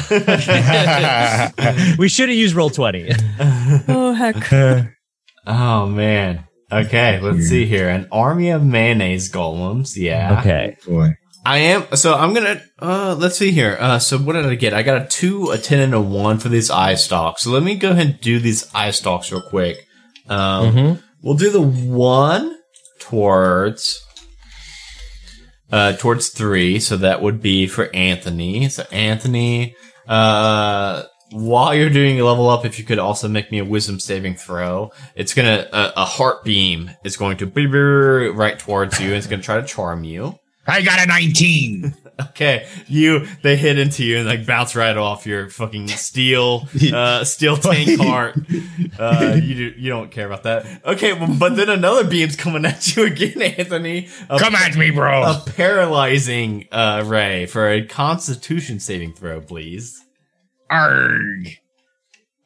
should 2.09 2.29
have 2.29 2.37
used 2.37 2.55
Roll 2.55 2.69
Twenty. 2.69 3.11
Oh, 3.87 4.13
heck. 4.13 4.51
Oh 5.47 5.87
man. 5.87 6.45
Okay, 6.71 7.19
let's 7.21 7.47
see 7.47 7.65
here. 7.65 7.89
An 7.89 8.07
army 8.11 8.49
of 8.51 8.63
mayonnaise 8.63 9.31
golems. 9.31 9.95
Yeah. 9.95 10.39
Okay. 10.39 10.77
Boy. 10.85 11.15
I 11.43 11.57
am. 11.59 11.87
So 11.95 12.13
I'm 12.13 12.33
gonna. 12.35 12.61
Uh, 12.79 13.15
let's 13.17 13.37
see 13.37 13.49
here. 13.51 13.75
Uh, 13.79 13.97
so 13.97 14.19
what 14.19 14.33
did 14.33 14.45
I 14.45 14.53
get? 14.55 14.73
I 14.75 14.83
got 14.83 15.01
a 15.01 15.07
two, 15.07 15.49
a 15.49 15.57
ten, 15.57 15.79
and 15.79 15.93
a 15.95 16.01
one 16.01 16.37
for 16.37 16.49
these 16.49 16.69
eye 16.69 16.93
stalks. 16.95 17.43
So 17.43 17.49
let 17.51 17.63
me 17.63 17.75
go 17.75 17.91
ahead 17.91 18.05
and 18.07 18.21
do 18.21 18.39
these 18.39 18.69
eye 18.75 18.91
stalks 18.91 19.31
real 19.31 19.41
quick. 19.41 19.77
Um, 20.27 20.75
Mhm. 20.75 21.03
we'll 21.23 21.37
do 21.37 21.49
the 21.49 21.61
one 21.61 22.55
towards. 22.99 24.05
Uh, 25.71 25.93
towards 25.93 26.29
three, 26.29 26.79
so 26.79 26.97
that 26.97 27.21
would 27.21 27.41
be 27.41 27.67
for 27.67 27.93
Anthony. 27.95 28.67
So 28.69 28.83
Anthony, 28.91 29.75
uh, 30.07 31.03
while 31.31 31.75
you're 31.75 31.91
doing 31.91 32.19
a 32.19 32.25
level 32.25 32.49
up, 32.49 32.65
if 32.65 32.79
you 32.79 32.85
could 32.85 32.97
also 32.97 33.27
make 33.27 33.51
me 33.51 33.59
a 33.59 33.65
wisdom 33.65 33.99
saving 33.99 34.35
throw, 34.35 34.91
it's 35.13 35.35
gonna 35.35 35.67
a, 35.71 35.93
a 35.97 36.05
heart 36.05 36.43
beam 36.43 36.89
is 37.03 37.17
going 37.17 37.37
to 37.37 37.45
be 37.45 37.67
right 37.67 38.57
towards 38.57 38.99
you. 38.99 39.07
and 39.07 39.15
It's 39.15 39.27
gonna 39.27 39.43
try 39.43 39.61
to 39.61 39.67
charm 39.67 40.03
you. 40.03 40.39
I 40.65 40.81
got 40.81 41.03
a 41.03 41.05
19. 41.05 41.95
Okay, 42.29 42.67
you 42.87 43.25
they 43.43 43.55
hit 43.55 43.79
into 43.79 44.03
you 44.03 44.17
and 44.17 44.27
like 44.27 44.45
bounce 44.45 44.75
right 44.75 44.95
off 44.97 45.25
your 45.25 45.49
fucking 45.49 45.87
steel 45.87 46.67
uh 46.93 47.23
steel 47.23 47.55
tank 47.57 47.99
heart. 47.99 48.35
Uh 48.99 49.37
you 49.41 49.55
do, 49.55 49.73
you 49.79 49.89
don't 49.89 50.11
care 50.11 50.25
about 50.27 50.43
that. 50.43 50.65
Okay, 50.85 51.13
well, 51.13 51.33
but 51.39 51.55
then 51.55 51.69
another 51.69 52.03
beam's 52.03 52.35
coming 52.35 52.65
at 52.65 52.95
you 52.95 53.05
again, 53.05 53.41
Anthony. 53.57 54.09
A, 54.29 54.37
Come 54.39 54.55
at 54.55 54.75
me, 54.75 54.91
bro. 54.91 55.23
a 55.23 55.43
paralyzing 55.55 56.67
uh 56.71 57.03
ray 57.05 57.45
for 57.45 57.69
a 57.69 57.85
constitution 57.85 58.79
saving 58.79 59.13
throw, 59.13 59.39
please. 59.41 60.03
Arg. 60.69 61.47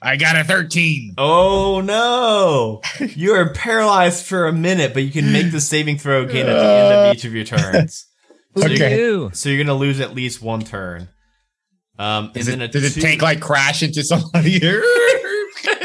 I 0.06 0.18
got 0.18 0.36
a 0.36 0.44
13. 0.44 1.14
Oh 1.18 1.80
no! 1.82 2.82
You 3.16 3.34
are 3.36 3.54
paralyzed 3.54 4.26
for 4.26 4.48
a 4.48 4.52
minute, 4.54 4.94
but 4.94 5.04
you 5.04 5.12
can 5.12 5.32
make 5.32 5.52
the 5.52 5.62
saving 5.62 5.98
throw 5.98 6.24
again 6.24 6.48
at 6.50 6.54
the 6.54 6.66
end 6.66 6.94
of 6.94 7.16
each 7.16 7.24
of 7.24 7.34
your 7.34 7.46
turns. 7.46 8.06
So 8.56 8.68
you're- 8.68 8.76
Okay. 8.76 8.98
Ew. 9.00 9.32
So 9.34 9.50
you're 9.50 9.64
gonna 9.64 9.78
lose 9.78 10.00
at 10.00 10.14
least 10.16 10.42
one 10.42 10.62
turn. 10.62 11.10
Um, 12.00 12.32
Does 12.34 12.48
it, 12.48 12.60
a 12.62 12.68
does 12.68 12.94
two- 12.94 13.00
it 13.00 13.04
tank 13.04 13.22
like 13.22 13.40
crash 13.40 13.84
into 13.84 14.04
somebody? 14.04 14.60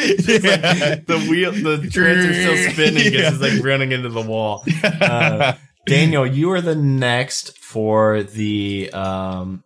It's 0.01 0.27
just 0.27 0.45
like 0.45 1.07
the 1.07 1.19
wheel, 1.28 1.51
the 1.53 1.89
treads 1.90 2.24
are 2.24 2.32
still 2.32 2.73
spinning. 2.73 3.03
It's 3.07 3.40
like 3.40 3.62
running 3.65 3.93
into 3.93 4.09
the 4.09 4.23
wall. 4.23 4.65
Uh, 4.82 5.55
Daniel, 5.86 6.24
you 6.27 6.51
are 6.53 6.61
the 6.61 6.74
next 6.77 7.57
for 7.59 8.23
the 8.23 8.90
um. 8.93 9.62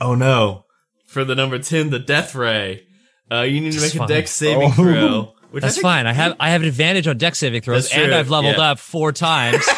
Oh 0.00 0.14
no! 0.14 0.64
For 1.06 1.24
the 1.24 1.34
number 1.34 1.58
ten, 1.58 1.90
the 1.90 1.98
death 1.98 2.34
ray. 2.34 2.86
Uh, 3.32 3.42
you 3.42 3.60
need 3.60 3.72
to 3.72 3.78
It's 3.78 3.86
make 3.86 3.94
a 3.94 3.98
fine. 3.98 4.08
dex 4.08 4.30
saving 4.30 4.68
Oh. 4.68 4.72
throw, 4.72 5.32
Which 5.50 5.62
That's 5.62 5.76
think- 5.76 5.82
fine. 5.82 6.06
I 6.06 6.12
have 6.12 6.36
I 6.38 6.50
have 6.50 6.62
an 6.62 6.68
advantage 6.68 7.06
on 7.06 7.16
deck 7.16 7.34
saving 7.34 7.62
throws, 7.62 7.90
and 7.92 8.14
I've 8.14 8.28
leveled 8.30 8.56
yeah. 8.56 8.72
up 8.72 8.78
four 8.78 9.12
times. 9.12 9.66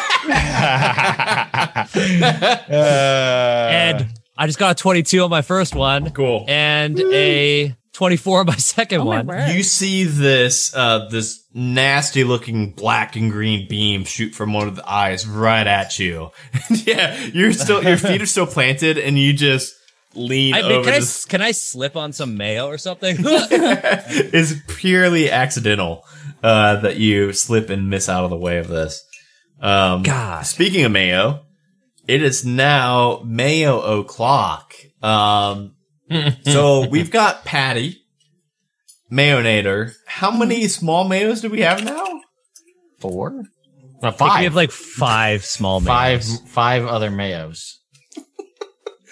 Uh, 2.71 3.67
and 3.71 4.07
I 4.37 4.47
just 4.47 4.59
got 4.59 4.71
a 4.71 4.75
22 4.81 5.23
on 5.23 5.29
my 5.29 5.41
first 5.41 5.75
one, 5.75 6.11
Cool. 6.11 6.45
and 6.47 6.99
a 6.99 7.75
24 7.93 8.39
on 8.41 8.45
my 8.45 8.55
second 8.55 9.01
Oh 9.01 9.05
my 9.05 9.21
one. 9.21 9.55
You 9.55 9.63
see 9.63 10.03
this 10.03 10.73
uh 10.75 11.07
this 11.09 11.43
nasty 11.53 12.23
looking 12.23 12.71
black 12.71 13.15
and 13.15 13.31
green 13.31 13.67
beam 13.67 14.03
shoot 14.05 14.33
from 14.33 14.53
one 14.53 14.67
of 14.67 14.75
the 14.75 14.89
eyes 14.89 15.27
right 15.27 15.67
at 15.67 15.99
you. 15.99 16.31
yeah, 16.69 17.17
you're 17.33 17.53
still 17.53 17.83
your 17.83 17.97
feet 17.97 18.21
are 18.21 18.25
still 18.25 18.47
planted 18.47 18.97
and 18.97 19.19
you 19.19 19.33
just 19.33 19.75
lean 20.15 20.53
I 20.53 20.61
mean, 20.63 20.71
over 20.73 20.83
can 20.85 20.93
I, 20.93 20.99
this 20.99 21.19
s- 21.19 21.25
can 21.25 21.41
I 21.41 21.51
slip 21.51 21.95
on 21.95 22.11
some 22.13 22.35
mayo 22.37 22.67
or 22.67 22.77
something? 22.77 23.15
it's 23.19 24.53
purely 24.67 25.29
accidental 25.31 26.03
uh 26.43 26.77
that 26.81 26.97
you 26.97 27.33
slip 27.33 27.69
and 27.69 27.89
miss 27.89 28.09
out 28.09 28.23
of 28.23 28.29
the 28.29 28.37
way 28.37 28.57
of 28.57 28.67
this. 28.67 29.03
Um 29.61 30.03
God. 30.03 30.45
speaking 30.45 30.83
of 30.85 30.91
mayo, 30.91 31.45
it 32.07 32.21
is 32.23 32.43
now 32.45 33.21
mayo 33.25 33.79
o'clock. 33.99 34.73
Um 35.01 35.75
so 36.45 36.87
we've 36.89 37.11
got 37.11 37.45
Patty, 37.45 37.97
Mayonator. 39.11 39.93
How 40.07 40.31
many 40.31 40.67
small 40.67 41.07
mayos 41.09 41.41
do 41.41 41.49
we 41.49 41.61
have 41.61 41.83
now? 41.83 42.05
Four? 42.99 43.43
I 44.03 44.07
Uh, 44.07 44.11
think 44.11 44.37
we 44.39 44.43
have 44.45 44.55
like 44.55 44.71
five 44.71 45.45
small 45.45 45.79
mayos. 45.79 45.85
five, 45.85 46.19
mayos. 46.21 46.47
five 46.47 46.85
other 46.85 47.11
mayos. 47.11 47.73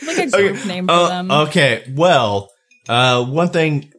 Like 0.05 0.17
a 0.17 0.29
group 0.29 0.65
name 0.65 0.87
for 0.87 0.93
Uh, 0.93 1.07
them. 1.09 1.31
okay, 1.31 1.83
well, 1.95 2.49
uh, 2.87 3.23
one 3.25 3.49
thing 3.49 3.91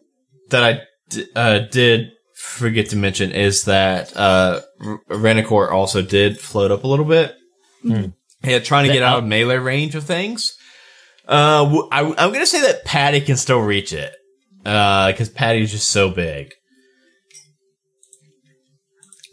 that 0.51 0.63
I 0.65 0.81
d- 1.11 1.27
uh, 1.37 1.59
did 1.71 2.11
forget 2.37 2.89
to 2.91 2.97
mention 2.97 3.33
is 3.33 3.65
that 3.65 4.17
uh, 4.17 4.61
R- 4.81 5.01
Renicor 5.11 5.71
also 5.71 6.03
did 6.03 6.39
float 6.41 6.71
up 6.71 6.85
a 6.85 6.87
little 6.89 7.05
bit. 7.05 7.35
Yeah, 8.43 8.59
trying 8.61 8.87
to 8.87 8.93
get 8.93 9.03
out 9.03 9.19
of 9.19 9.25
melee 9.25 9.57
range 9.57 9.95
of 9.95 10.05
things. 10.05 10.57
Uh, 11.29 11.65
w- 11.65 11.89
I, 11.93 12.01
am 12.03 12.33
gonna 12.33 12.47
say 12.47 12.63
that 12.63 12.85
Patty 12.85 13.21
can 13.21 13.37
still 13.37 13.61
reach 13.61 13.93
it, 13.93 14.13
uh, 14.65 15.13
because 15.13 15.29
Patty's 15.29 15.71
just 15.71 15.89
so 15.91 16.09
big. 16.11 16.53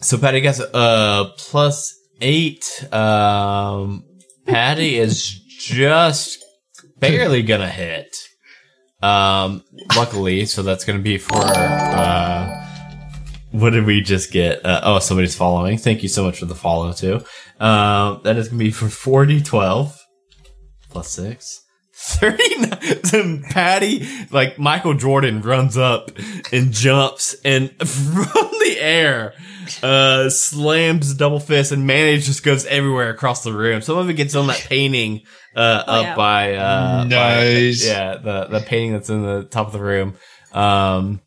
So 0.02 0.18
Patty 0.18 0.41
gets 0.41 0.60
uh 0.60 1.31
plus 1.38 1.95
eight. 2.22 2.65
Um, 2.94 4.03
Patty 4.45 4.98
is 4.98 5.30
just 5.60 6.44
barely 6.99 7.44
gonna 7.44 7.69
hit. 7.69 8.15
Um, 9.02 9.64
luckily, 9.95 10.45
so 10.45 10.64
that's 10.64 10.86
gonna 10.86 10.99
be 10.99 11.18
for 11.18 11.38
uh, 11.38 12.65
what 13.52 13.72
did 13.72 13.86
we 13.86 14.02
just 14.02 14.32
get? 14.32 14.65
Uh, 14.65 14.82
oh, 14.84 14.99
somebody's 14.99 15.36
following. 15.36 15.78
Thank 15.78 16.03
you 16.03 16.10
so 16.10 16.24
much 16.24 16.40
for 16.40 16.45
the 16.45 16.56
follow 16.56 16.94
too. 16.94 17.24
Um, 17.60 18.22
that 18.24 18.38
is 18.38 18.49
gonna 18.49 18.60
be 18.60 18.72
for 18.72 18.90
forty 18.90 19.41
twelve 19.41 19.98
plus 20.90 21.10
six. 21.10 21.64
39 21.99 22.99
then 23.11 23.44
patty 23.49 24.07
like 24.30 24.60
michael 24.60 24.94
jordan 24.94 25.41
runs 25.41 25.76
up 25.78 26.11
and 26.53 26.72
jumps 26.72 27.36
and 27.44 27.72
from 27.88 28.52
the 28.60 28.78
air 28.80 29.34
uh 29.84 30.30
slams 30.30 31.14
double 31.14 31.39
fist 31.39 31.72
and 31.72 31.85
mayonnaise 31.88 32.26
just 32.26 32.44
goes 32.44 32.65
everywhere 32.65 33.10
across 33.10 33.44
the 33.44 33.53
room 33.53 33.81
some 33.81 33.98
of 33.98 34.10
it 34.10 34.14
gets 34.14 34.35
on 34.35 34.48
that 34.48 34.65
painting 34.69 35.22
uh 35.56 35.84
Oh, 35.88 35.94
up 35.94 36.03
yeah. 36.03 36.15
by 36.15 36.53
uh 36.56 37.03
by- 37.03 37.07
Nice. 37.10 37.85
yeah 37.85 38.18
the 38.18 38.45
the 38.45 38.60
painting 38.61 38.94
that's 38.94 39.10
in 39.10 39.23
the 39.23 39.44
top 39.44 39.68
of 39.68 39.73
the 39.73 39.81
room 39.81 40.15
um 40.53 41.22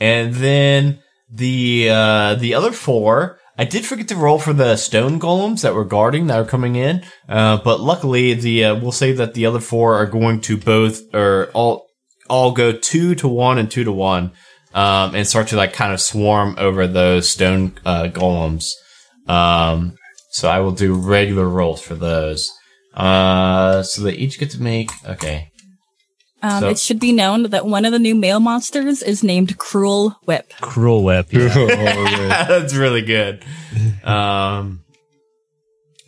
and 0.00 0.34
then 0.34 1.00
the 1.30 1.88
uh 1.90 2.34
the 2.36 2.54
other 2.54 2.72
four 2.72 3.38
I 3.58 3.64
did 3.66 3.84
forget 3.84 4.08
to 4.08 4.16
roll 4.16 4.38
for 4.38 4.54
the 4.54 4.76
stone 4.76 5.20
golems 5.20 5.60
that 5.60 5.74
were 5.74 5.84
guarding 5.84 6.26
that 6.28 6.40
are 6.40 6.44
coming 6.46 6.74
in, 6.74 7.04
uh, 7.28 7.58
but 7.58 7.80
luckily 7.80 8.32
the 8.32 8.64
uh, 8.64 8.74
we'll 8.76 8.92
say 8.92 9.12
that 9.12 9.34
the 9.34 9.44
other 9.44 9.60
four 9.60 9.94
are 9.94 10.06
going 10.06 10.40
to 10.40 10.56
both 10.56 11.02
or 11.14 11.50
all 11.52 11.86
all 12.30 12.52
go 12.52 12.72
two 12.72 13.14
to 13.16 13.28
one 13.28 13.58
and 13.58 13.70
two 13.70 13.84
to 13.84 13.92
one, 13.92 14.32
um, 14.74 15.14
and 15.14 15.26
start 15.26 15.48
to 15.48 15.56
like 15.56 15.72
kind 15.72 15.92
of 15.92 16.00
swarm 16.00 16.54
over 16.58 16.86
those 16.86 17.28
stone 17.28 17.74
uh, 17.84 18.04
golems. 18.04 18.70
Um, 19.28 19.96
so 20.30 20.48
I 20.48 20.60
will 20.60 20.72
do 20.72 20.94
regular 20.94 21.48
rolls 21.48 21.82
for 21.82 21.94
those. 21.94 22.50
Uh, 22.94 23.82
so 23.82 24.02
they 24.02 24.12
each 24.12 24.38
get 24.38 24.50
to 24.50 24.62
make 24.62 24.90
okay. 25.06 25.50
Um, 26.42 26.60
so- 26.60 26.68
it 26.70 26.78
should 26.78 26.98
be 26.98 27.12
known 27.12 27.44
that 27.50 27.66
one 27.66 27.84
of 27.84 27.92
the 27.92 27.98
new 27.98 28.14
male 28.14 28.40
monsters 28.40 29.02
is 29.02 29.22
named 29.22 29.58
Cruel 29.58 30.18
Whip. 30.24 30.52
Cruel 30.60 31.04
whip. 31.04 31.32
yeah. 31.32 31.48
That's 32.48 32.74
really 32.74 33.02
good. 33.02 33.44
Um, 34.02 34.80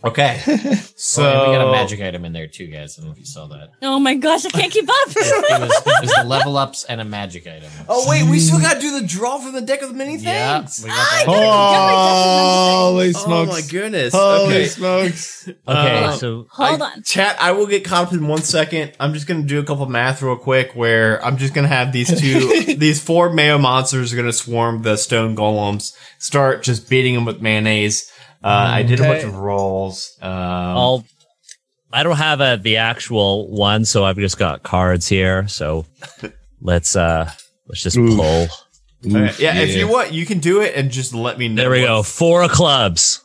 okay, 0.04 0.38
so 0.96 1.22
Oh, 1.24 1.42
and 1.44 1.50
we 1.52 1.56
got 1.58 1.68
a 1.68 1.72
magic 1.72 2.00
item 2.00 2.24
in 2.24 2.32
there 2.32 2.46
too, 2.46 2.66
guys. 2.66 2.98
I 2.98 3.02
don't 3.02 3.08
know 3.08 3.12
if 3.12 3.18
you 3.18 3.24
saw 3.24 3.46
that. 3.48 3.70
Oh 3.82 3.98
my 3.98 4.14
gosh, 4.14 4.44
I 4.46 4.50
can't 4.50 4.72
keep 4.72 4.88
up. 4.88 5.08
It 5.08 5.60
was, 5.60 5.82
it 5.86 6.00
was 6.02 6.12
the 6.14 6.24
level 6.24 6.56
ups 6.56 6.84
and 6.84 7.00
a 7.00 7.04
magic 7.04 7.46
item. 7.46 7.70
Oh 7.88 8.08
wait, 8.08 8.28
we 8.28 8.38
still 8.38 8.60
gotta 8.60 8.80
do 8.80 9.00
the 9.00 9.06
draw 9.06 9.38
for 9.38 9.50
the 9.50 9.60
deck 9.60 9.82
of 9.82 9.88
the 9.90 9.94
many 9.94 10.16
yeah, 10.16 10.58
things. 10.60 10.82
we 10.84 10.90
got 10.90 10.96
that. 10.96 11.24
Holy 11.26 13.12
Oh 13.16 13.46
my 13.46 13.62
goodness. 13.70 14.12
Holy 14.14 14.44
okay. 14.46 14.66
smokes. 14.66 15.32
Okay, 15.68 16.04
Uh, 16.04 16.12
so 16.12 16.46
Hold 16.52 16.80
I- 16.80 16.92
on. 16.92 17.02
Chat, 17.02 17.36
I 17.40 17.52
will 17.52 17.66
get 17.66 17.84
caught 17.84 18.06
up 18.06 18.12
in 18.14 18.26
one 18.26 18.40
second. 18.42 18.92
I'm 18.98 19.12
just 19.12 19.26
gonna 19.26 19.42
do 19.42 19.58
a 19.58 19.64
couple 19.64 19.84
math 19.86 20.22
real 20.22 20.36
quick 20.36 20.72
where 20.74 21.22
I'm 21.24 21.36
just 21.36 21.52
gonna 21.52 21.68
have 21.68 21.92
these 21.92 22.08
two, 22.18 22.74
these 22.78 23.02
four 23.02 23.30
Mayo 23.30 23.58
monsters 23.58 24.12
are 24.12 24.16
gonna 24.16 24.32
swarm 24.32 24.82
the 24.82 24.96
stone 24.96 25.36
golems, 25.36 25.94
start 26.18 26.62
just 26.62 26.88
beating 26.88 27.14
them 27.14 27.24
with 27.26 27.42
mayonnaise. 27.42 28.10
Uh, 28.44 28.48
I 28.72 28.82
did 28.82 29.00
a 29.00 29.04
bunch 29.04 29.24
of 29.24 29.36
rolls. 29.36 30.18
Um, 30.20 30.30
I'll. 30.30 31.04
I 31.90 32.02
don't 32.02 32.16
have 32.16 32.40
a, 32.40 32.58
the 32.60 32.76
actual 32.76 33.48
one, 33.50 33.86
so 33.86 34.04
I've 34.04 34.16
just 34.16 34.36
got 34.38 34.62
cards 34.62 35.08
here. 35.08 35.48
So 35.48 35.86
let's 36.60 36.94
uh 36.94 37.30
let's 37.68 37.82
just 37.82 37.96
Oof. 37.96 38.16
pull. 38.18 38.48
okay. 39.06 39.24
Oof, 39.24 39.40
yeah, 39.40 39.54
if 39.56 39.74
you 39.74 39.88
want, 39.88 40.12
you 40.12 40.26
can 40.26 40.40
do 40.40 40.60
it 40.60 40.74
and 40.76 40.90
just 40.90 41.14
let 41.14 41.38
me 41.38 41.48
know. 41.48 41.62
There 41.62 41.70
we 41.70 41.80
go. 41.80 42.02
Four 42.02 42.42
of 42.42 42.50
clubs. 42.50 43.24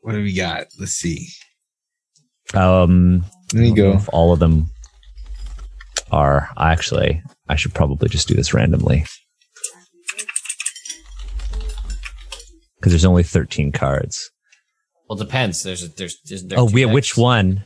What 0.00 0.12
do 0.12 0.22
we 0.22 0.34
got? 0.34 0.68
Let's 0.78 0.92
see. 0.92 1.28
Um, 2.54 3.24
There 3.52 3.62
you 3.62 3.72
I 3.72 3.76
don't 3.76 3.84
know 3.84 3.92
go. 3.92 3.98
If 3.98 4.08
all 4.12 4.32
of 4.32 4.38
them 4.38 4.70
are 6.10 6.48
actually, 6.56 7.22
I 7.48 7.56
should 7.56 7.74
probably 7.74 8.08
just 8.08 8.28
do 8.28 8.34
this 8.34 8.54
randomly 8.54 9.04
because 12.84 12.92
there's 12.92 13.06
only 13.06 13.22
13 13.22 13.72
cards. 13.72 14.30
Well, 15.08 15.18
it 15.18 15.24
depends. 15.24 15.62
There's 15.62 15.82
a, 15.82 15.88
there's, 15.88 16.18
isn't 16.30 16.50
there 16.50 16.58
Oh, 16.60 16.68
two 16.68 16.74
we 16.74 16.82
decks? 16.82 16.92
which 16.92 17.16
one? 17.16 17.64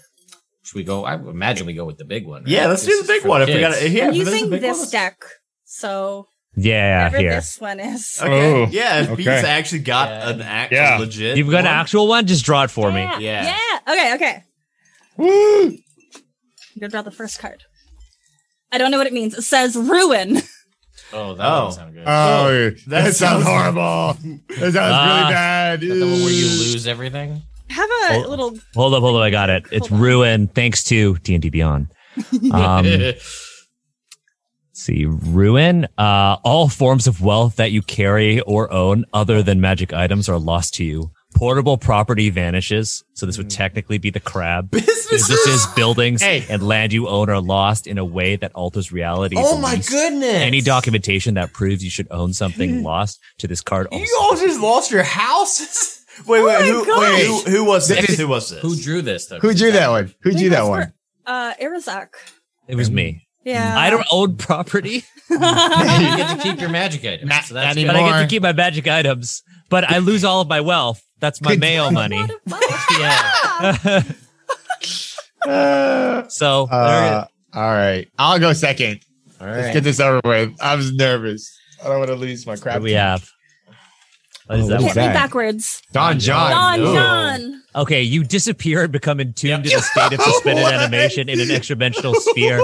Should 0.63 0.77
we 0.77 0.85
go? 0.85 1.05
I 1.05 1.15
imagine 1.17 1.67
we 1.67 1.73
go 1.75 1.85
with 1.85 1.99
the 1.99 2.05
big 2.05 2.25
one. 2.25 2.43
right? 2.43 2.49
Yeah, 2.53 2.69
let's 2.69 2.87
This 2.87 3.01
do 3.01 3.03
the 3.03 3.13
big 3.21 3.27
one. 3.27 3.43
If 3.43 3.49
we 3.49 3.59
got 3.59 3.83
yeah, 3.91 4.05
I'm 4.05 4.11
if 4.15 4.15
there's 4.15 4.17
using 4.35 4.51
big 4.51 4.61
this 4.61 4.79
one, 4.79 4.91
deck, 4.91 5.17
so 5.65 6.29
Yeah, 6.55 7.07
whatever 7.07 7.19
here. 7.21 7.31
this 7.35 7.61
one 7.61 7.81
is. 7.81 8.19
Okay. 8.23 8.55
Oh, 8.55 8.67
yeah, 8.71 9.01
if 9.01 9.07
okay. 9.11 9.17
Beats 9.17 9.29
actually 9.45 9.81
got 9.81 10.09
Yeah. 10.09 10.31
an 10.31 10.41
act 10.43 10.73
Yeah. 10.73 10.99
legit. 10.99 11.37
You've 11.37 11.51
got 11.51 11.61
an 11.61 11.67
actual 11.67 12.07
one. 12.07 12.27
Just 12.29 12.45
draw 12.45 12.63
it 12.63 12.71
for 12.71 12.93
me. 12.93 13.01
Yeah. 13.01 13.19
Yeah. 13.19 13.59
Yeah. 13.87 13.93
Okay. 13.93 14.15
Okay. 14.15 14.43
Woo! 15.17 15.65
I'm 15.67 16.81
gonna 16.81 16.91
draw 16.91 17.03
the 17.03 17.11
first 17.11 17.41
card. 17.41 17.65
I 18.71 18.79
don't 18.79 18.93
know 18.93 18.99
what 18.99 19.09
it 19.09 19.13
means. 19.13 19.35
It 19.37 19.43
says 19.43 19.75
ruin. 19.75 20.39
Oh, 21.13 21.35
that 21.35 21.45
Oh. 21.47 21.65
doesn't 21.67 21.81
sound 21.81 21.95
good. 21.95 22.05
Oh, 22.07 22.71
that 22.71 22.87
that, 22.89 23.15
sounds- 23.15 23.45
sounds 23.45 23.45
horrible. 23.47 24.17
That 24.61 24.73
sounds 24.73 24.77
Ah. 24.77 25.19
really 25.21 25.33
bad. 25.33 25.83
Is 25.83 25.89
that 25.89 25.95
the 25.95 26.07
one 26.07 26.21
where 26.23 26.31
you 26.33 26.47
lose 26.47 26.87
everything? 26.87 27.43
Have 27.71 27.89
a 27.91 28.15
Oh. 28.25 28.25
little. 28.29 28.59
Hold 28.75 28.95
up, 28.95 29.01
hold 29.01 29.17
up. 29.17 29.23
I 29.23 29.31
got 29.31 29.51
it. 29.51 29.65
It's 29.71 29.89
Hold 29.89 29.99
on. 30.01 30.07
ruin 30.07 30.49
thanks 30.49 30.83
to 30.85 31.17
D 31.23 31.35
and 31.35 31.43
D 31.43 31.49
Beyond. 31.51 31.89
Um, 32.53 32.87
see, 34.73 35.05
ruin. 35.07 35.87
Uh, 35.97 36.37
all 36.45 36.69
forms 36.69 37.07
of 37.07 37.21
wealth 37.21 37.57
that 37.57 37.73
you 37.73 37.83
carry 37.83 38.41
or 38.41 38.73
own, 38.73 39.05
other 39.13 39.43
than 39.43 39.61
magic 39.61 39.93
items, 39.93 40.29
are 40.29 40.39
lost 40.39 40.75
to 40.75 40.85
you. 40.85 41.11
Portable 41.39 41.79
property 41.79 42.31
vanishes. 42.31 43.05
So 43.15 43.25
this 43.25 43.39
would 43.39 43.49
technically 43.49 43.99
be 43.99 44.11
the 44.11 44.19
crab. 44.19 44.71
Businesses. 44.73 45.09
Businesses, 45.29 45.67
buildings, 45.75 46.21
Hey. 46.21 46.45
and 46.51 46.67
land 46.67 46.93
you 46.93 47.07
own 47.09 47.31
are 47.31 47.41
lost 47.41 47.87
in 47.87 47.97
a 47.97 48.05
way 48.05 48.35
that 48.37 48.53
alters 48.55 48.91
reality. 48.91 49.37
Oh 49.39 49.57
my 49.57 49.75
least- 49.77 49.89
goodness! 49.91 50.35
Any 50.35 50.61
documentation 50.61 51.35
that 51.35 51.53
proves 51.53 51.85
you 51.85 51.91
should 51.91 52.09
own 52.11 52.33
something 52.33 52.83
lost 52.83 53.21
to 53.39 53.47
this 53.47 53.61
card. 53.61 53.87
Also. 53.93 54.03
You 54.05 54.19
all 54.21 54.37
just 54.37 54.61
lost 54.61 54.91
your 54.91 55.05
house. 55.05 56.05
wait, 56.27 56.43
wait, 56.43 56.59
my 56.61 56.67
who, 56.67 57.01
wait, 57.01 57.27
who, 57.27 57.39
who 57.59 57.65
was 57.65 57.87
this? 57.87 58.07
This 58.09 58.19
Who 58.19 58.27
was 58.29 58.51
this? 58.51 58.61
Who 58.61 58.75
drew 58.77 59.01
this? 59.03 59.27
Though? 59.27 59.39
Who 59.39 59.55
drew 59.55 59.71
that 59.73 59.89
one? 59.91 60.13
Who 60.23 60.33
drew 60.33 60.51
that 60.51 60.65
one? 60.67 60.89
for, 60.89 60.95
Uh, 61.25 61.55
Arizak. 61.55 62.09
It 62.67 62.75
was 62.75 62.91
me. 62.91 63.29
Yeah. 63.45 63.79
I 63.79 63.89
don't 63.91 64.07
own 64.11 64.37
property. 64.37 65.05
you 65.31 65.39
get 65.39 66.37
to 66.37 66.43
keep 66.43 66.61
your 66.61 66.69
magic 66.69 67.05
items. 67.05 67.29
Not- 67.31 67.45
so 67.45 67.55
that's 67.55 67.77
not 67.77 67.81
good. 67.81 67.87
but 67.87 67.97
I 67.97 68.01
get 68.01 68.11
More. 68.11 68.21
to 68.23 68.27
keep 68.27 68.43
my 68.43 68.53
magic 68.53 68.89
items. 68.89 69.43
But 69.69 69.85
I 69.91 69.99
lose 69.99 70.25
all 70.25 70.41
of 70.41 70.49
my 70.49 70.61
wealth. 70.61 71.03
That's 71.21 71.41
my 71.43 71.51
Good- 71.53 71.61
mayo 71.61 71.91
money. 71.91 72.25
Yeah. 72.99 74.03
Uh, 75.45 76.23
So 76.29 76.65
uh, 76.71 77.27
all 77.55 77.63
right. 77.73 78.09
I'll 78.19 78.39
go 78.39 78.53
second. 78.53 79.01
All 79.41 79.47
Let's 79.47 79.73
get 79.73 79.85
this 79.85 80.01
over 80.01 80.21
with. 80.25 80.55
I 80.61 80.75
was 80.75 80.93
nervous. 80.93 81.57
I 81.83 81.89
don't 81.89 81.99
want 81.99 82.09
to 82.11 82.17
lose 82.17 82.47
my 82.47 82.57
crap. 82.57 82.77
What 82.77 82.83
we 82.83 82.93
have? 82.93 83.31
What 84.47 84.59
is 84.59 84.65
Oh, 84.65 84.69
that 84.69 84.75
what 84.77 84.81
one? 84.83 84.89
is 84.91 84.95
Hit 84.97 85.07
me 85.09 85.13
backwards. 85.13 85.83
Donjon. 85.95 86.51
Don 86.51 86.81
Ooh. 86.81 86.93
John. 86.95 87.63
Okay, 87.77 88.03
you 88.03 88.25
disappear 88.25 88.83
and 88.85 88.93
become 88.93 89.21
entombed 89.21 89.67
in 89.67 89.79
a 89.79 89.83
state 89.83 90.13
of 90.15 90.21
suspended 90.23 90.65
animation 90.65 91.29
in 91.29 91.39
an 91.41 91.51
extra 91.51 91.77
dimensional 91.77 92.15
sphere. 92.15 92.61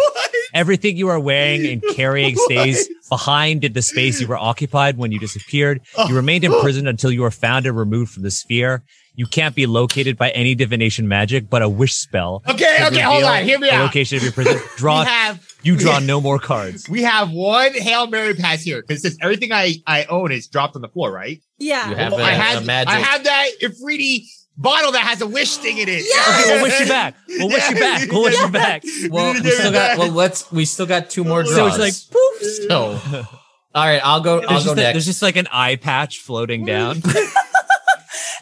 Everything 0.55 0.97
you 0.97 1.09
are 1.09 1.20
wearing 1.20 1.66
and 1.66 1.82
carrying 1.94 2.36
stays 2.36 2.89
behind 3.09 3.64
in 3.64 3.72
the 3.72 3.82
space 3.82 4.20
you 4.20 4.28
were 4.28 4.39
occupied 4.39 4.97
when 4.97 5.12
you 5.12 5.18
disappeared. 5.18 5.81
You 5.98 6.05
oh. 6.09 6.14
remained 6.14 6.44
imprisoned 6.44 6.89
until 6.94 7.10
you 7.10 7.22
were 7.22 7.31
found 7.31 7.66
and 7.66 7.76
removed 7.76 8.12
from 8.12 8.22
the 8.22 8.31
sphere. 8.31 8.85
You 9.16 9.26
can't 9.26 9.55
be 9.55 9.66
located 9.66 10.16
by 10.16 10.31
any 10.31 10.56
divination 10.56 11.06
magic, 11.06 11.48
but 11.48 11.62
a 11.62 11.68
wish 11.68 11.94
spell. 11.94 12.43
Okay, 12.48 12.85
okay, 12.86 13.01
hold 13.01 13.22
on. 13.22 13.44
Hear 13.44 13.60
me 13.60 13.68
the 13.68 13.74
out. 13.74 13.85
Location 13.85 14.16
of 14.16 14.24
your 14.24 14.32
prison. 14.32 14.60
Draw. 14.76 15.01
We 15.01 15.06
have 15.06 15.55
you 15.62 15.76
draw 15.76 16.01
we- 16.01 16.06
no 16.06 16.20
more 16.20 16.39
cards. 16.39 16.89
We 16.89 17.02
have 17.02 17.31
one 17.31 17.72
Hail 17.74 18.09
Mary 18.09 18.35
pass 18.35 18.62
here 18.62 18.82
because 18.82 19.02
since 19.02 19.16
everything 19.20 19.52
I, 19.52 19.76
I 19.86 20.05
own 20.05 20.32
is 20.32 20.48
dropped 20.48 20.74
on 20.76 20.82
the 20.82 20.89
floor, 20.89 21.12
right? 21.12 21.40
Yeah. 21.59 21.90
You 21.90 21.97
have 21.97 22.12
Well, 22.12 22.20
a, 22.20 22.24
I 22.24 22.32
had 22.32 22.62
a 22.62 22.66
magic. 22.66 22.93
I 22.93 22.98
have 22.98 23.24
that 23.24 23.48
If 23.60 23.81
Efreeti 23.81 24.24
bottle 24.56 24.93
that 24.93 25.02
has 25.02 25.20
a 25.20 25.26
wish 25.26 25.56
thing 25.56 25.78
in 25.78 25.89
it. 25.89 26.05
Okay, 26.05 26.55
we'll 26.55 26.62
wish 26.62 26.81
you 26.81 26.86
back. 26.86 27.14
We'll 27.28 27.48
wish 27.48 27.68
you 27.70 27.74
back. 27.76 28.10
We'll 28.10 28.22
wish 28.22 28.39
you 28.40 28.48
back. 28.48 28.82
well, 29.10 29.32
we 29.35 29.51
still 29.51 29.72
got. 29.72 29.98
Well, 29.98 30.10
let's. 30.12 30.51
We 30.52 30.64
still 30.64 30.86
got 30.86 31.10
two 31.10 31.24
more 31.24 31.43
draws. 31.43 31.55
So 31.55 31.66
it's 31.66 31.78
like 31.78 31.94
poof. 32.10 32.68
So, 32.68 33.26
all 33.74 33.85
right, 33.86 34.01
I'll 34.05 34.20
go. 34.20 34.40
I'll 34.40 34.48
There's 34.48 34.64
go 34.64 34.70
just, 34.70 34.72
a- 34.72 34.74
next. 34.76 34.93
there's 34.94 35.06
just 35.06 35.22
like 35.22 35.36
an 35.36 35.48
eye 35.52 35.76
patch 35.76 36.18
floating 36.20 36.64
down. 36.64 37.02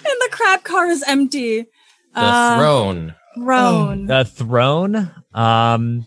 And 0.04 0.16
the 0.20 0.28
crab 0.32 0.64
car 0.64 0.88
is 0.88 1.04
empty. 1.06 1.60
the 1.62 2.20
Uh, 2.20 2.58
throne. 2.58 3.14
Roan. 3.38 4.06
the 4.06 4.24
throne. 4.24 5.10
Um. 5.32 6.06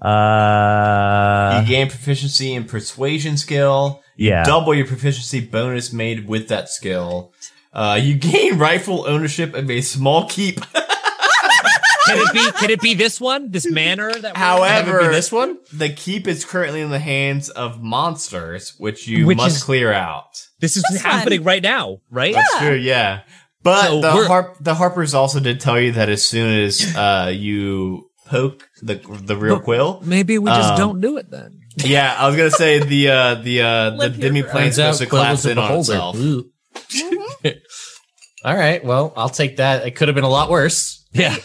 Uh. 0.00 1.60
you 1.60 1.68
gain 1.68 1.88
proficiency 1.88 2.54
in 2.54 2.64
persuasion 2.64 3.36
skill. 3.36 4.02
Yeah. 4.16 4.44
Double 4.44 4.74
your 4.74 4.86
proficiency 4.86 5.40
bonus 5.40 5.92
made 5.92 6.26
with 6.26 6.48
that 6.48 6.68
skill. 6.70 7.32
Uh, 7.76 8.00
you 8.02 8.14
gain 8.14 8.56
rightful 8.68 9.04
ownership 9.06 9.54
of 9.54 9.70
a 9.70 9.82
small 9.82 10.26
keep. 10.28 10.60
Can 10.72 12.18
it 12.18 12.32
be? 12.32 12.50
Can 12.58 12.70
it 12.70 12.80
be 12.80 12.94
this 12.94 13.20
one? 13.20 13.50
This 13.50 13.70
manor 13.70 14.10
that? 14.12 14.22
we're- 14.22 14.34
However, 14.34 15.00
be 15.00 15.08
this 15.08 15.30
one. 15.30 15.58
the 15.72 15.90
keep 15.90 16.26
is 16.26 16.44
currently 16.44 16.80
in 16.80 16.90
the 16.90 16.98
hands 17.00 17.48
of 17.50 17.82
monsters, 17.82 18.74
which 18.78 19.06
you 19.06 19.26
Which 19.26 19.36
must 19.36 19.56
is- 19.58 19.62
clear 19.64 19.92
out. 19.92 20.40
this 20.60 20.76
is 20.76 20.84
That's 20.90 21.02
happening 21.04 21.40
fun. 21.40 21.46
right 21.46 21.62
now, 21.62 21.98
right? 22.10 22.32
That's 22.34 22.58
true, 22.58 22.74
yeah. 22.76 23.22
But 23.62 23.88
So 23.88 24.00
the 24.00 24.26
harp, 24.26 24.56
the 24.60 24.74
Harpers 24.74 25.12
also 25.12 25.40
did 25.40 25.58
tell 25.60 25.78
you 25.80 25.92
that 25.92 26.08
as 26.08 26.26
soon 26.26 26.60
as 26.60 26.94
uh, 26.96 27.32
you 27.34 28.08
poke 28.26 28.68
the 28.80 28.94
the 29.24 29.36
real 29.36 29.58
quill, 29.60 30.00
Maybe 30.04 30.38
we 30.38 30.48
just 30.50 30.70
Um, 30.72 30.78
don't 30.78 31.00
do 31.00 31.16
it 31.18 31.30
then. 31.30 31.60
yeah, 31.78 32.14
I 32.16 32.28
was 32.28 32.36
gonna 32.36 32.50
say 32.52 32.78
the 32.78 33.08
uh, 33.10 33.34
the 33.34 33.60
uh, 33.62 33.90
the 33.90 33.96
Live 33.96 34.14
here 34.16 34.22
demi 34.28 34.40
forever. 34.42 34.52
plane's 34.58 34.76
supposed 34.76 35.00
to 35.00 35.06
Quill 35.06 35.20
collapse 35.22 35.44
in 35.44 35.58
on 35.58 35.64
beholder. 35.68 35.80
itself. 35.92 36.16
Ooh. 38.46 38.50
all 38.50 38.56
right. 38.56 38.84
Well, 38.84 39.12
I'll 39.16 39.28
take 39.28 39.56
that. 39.56 39.86
It 39.86 39.92
could 39.96 40.08
have 40.08 40.14
been 40.14 40.24
a 40.24 40.28
lot 40.28 40.50
worse. 40.50 41.04
Yeah. 41.12 41.36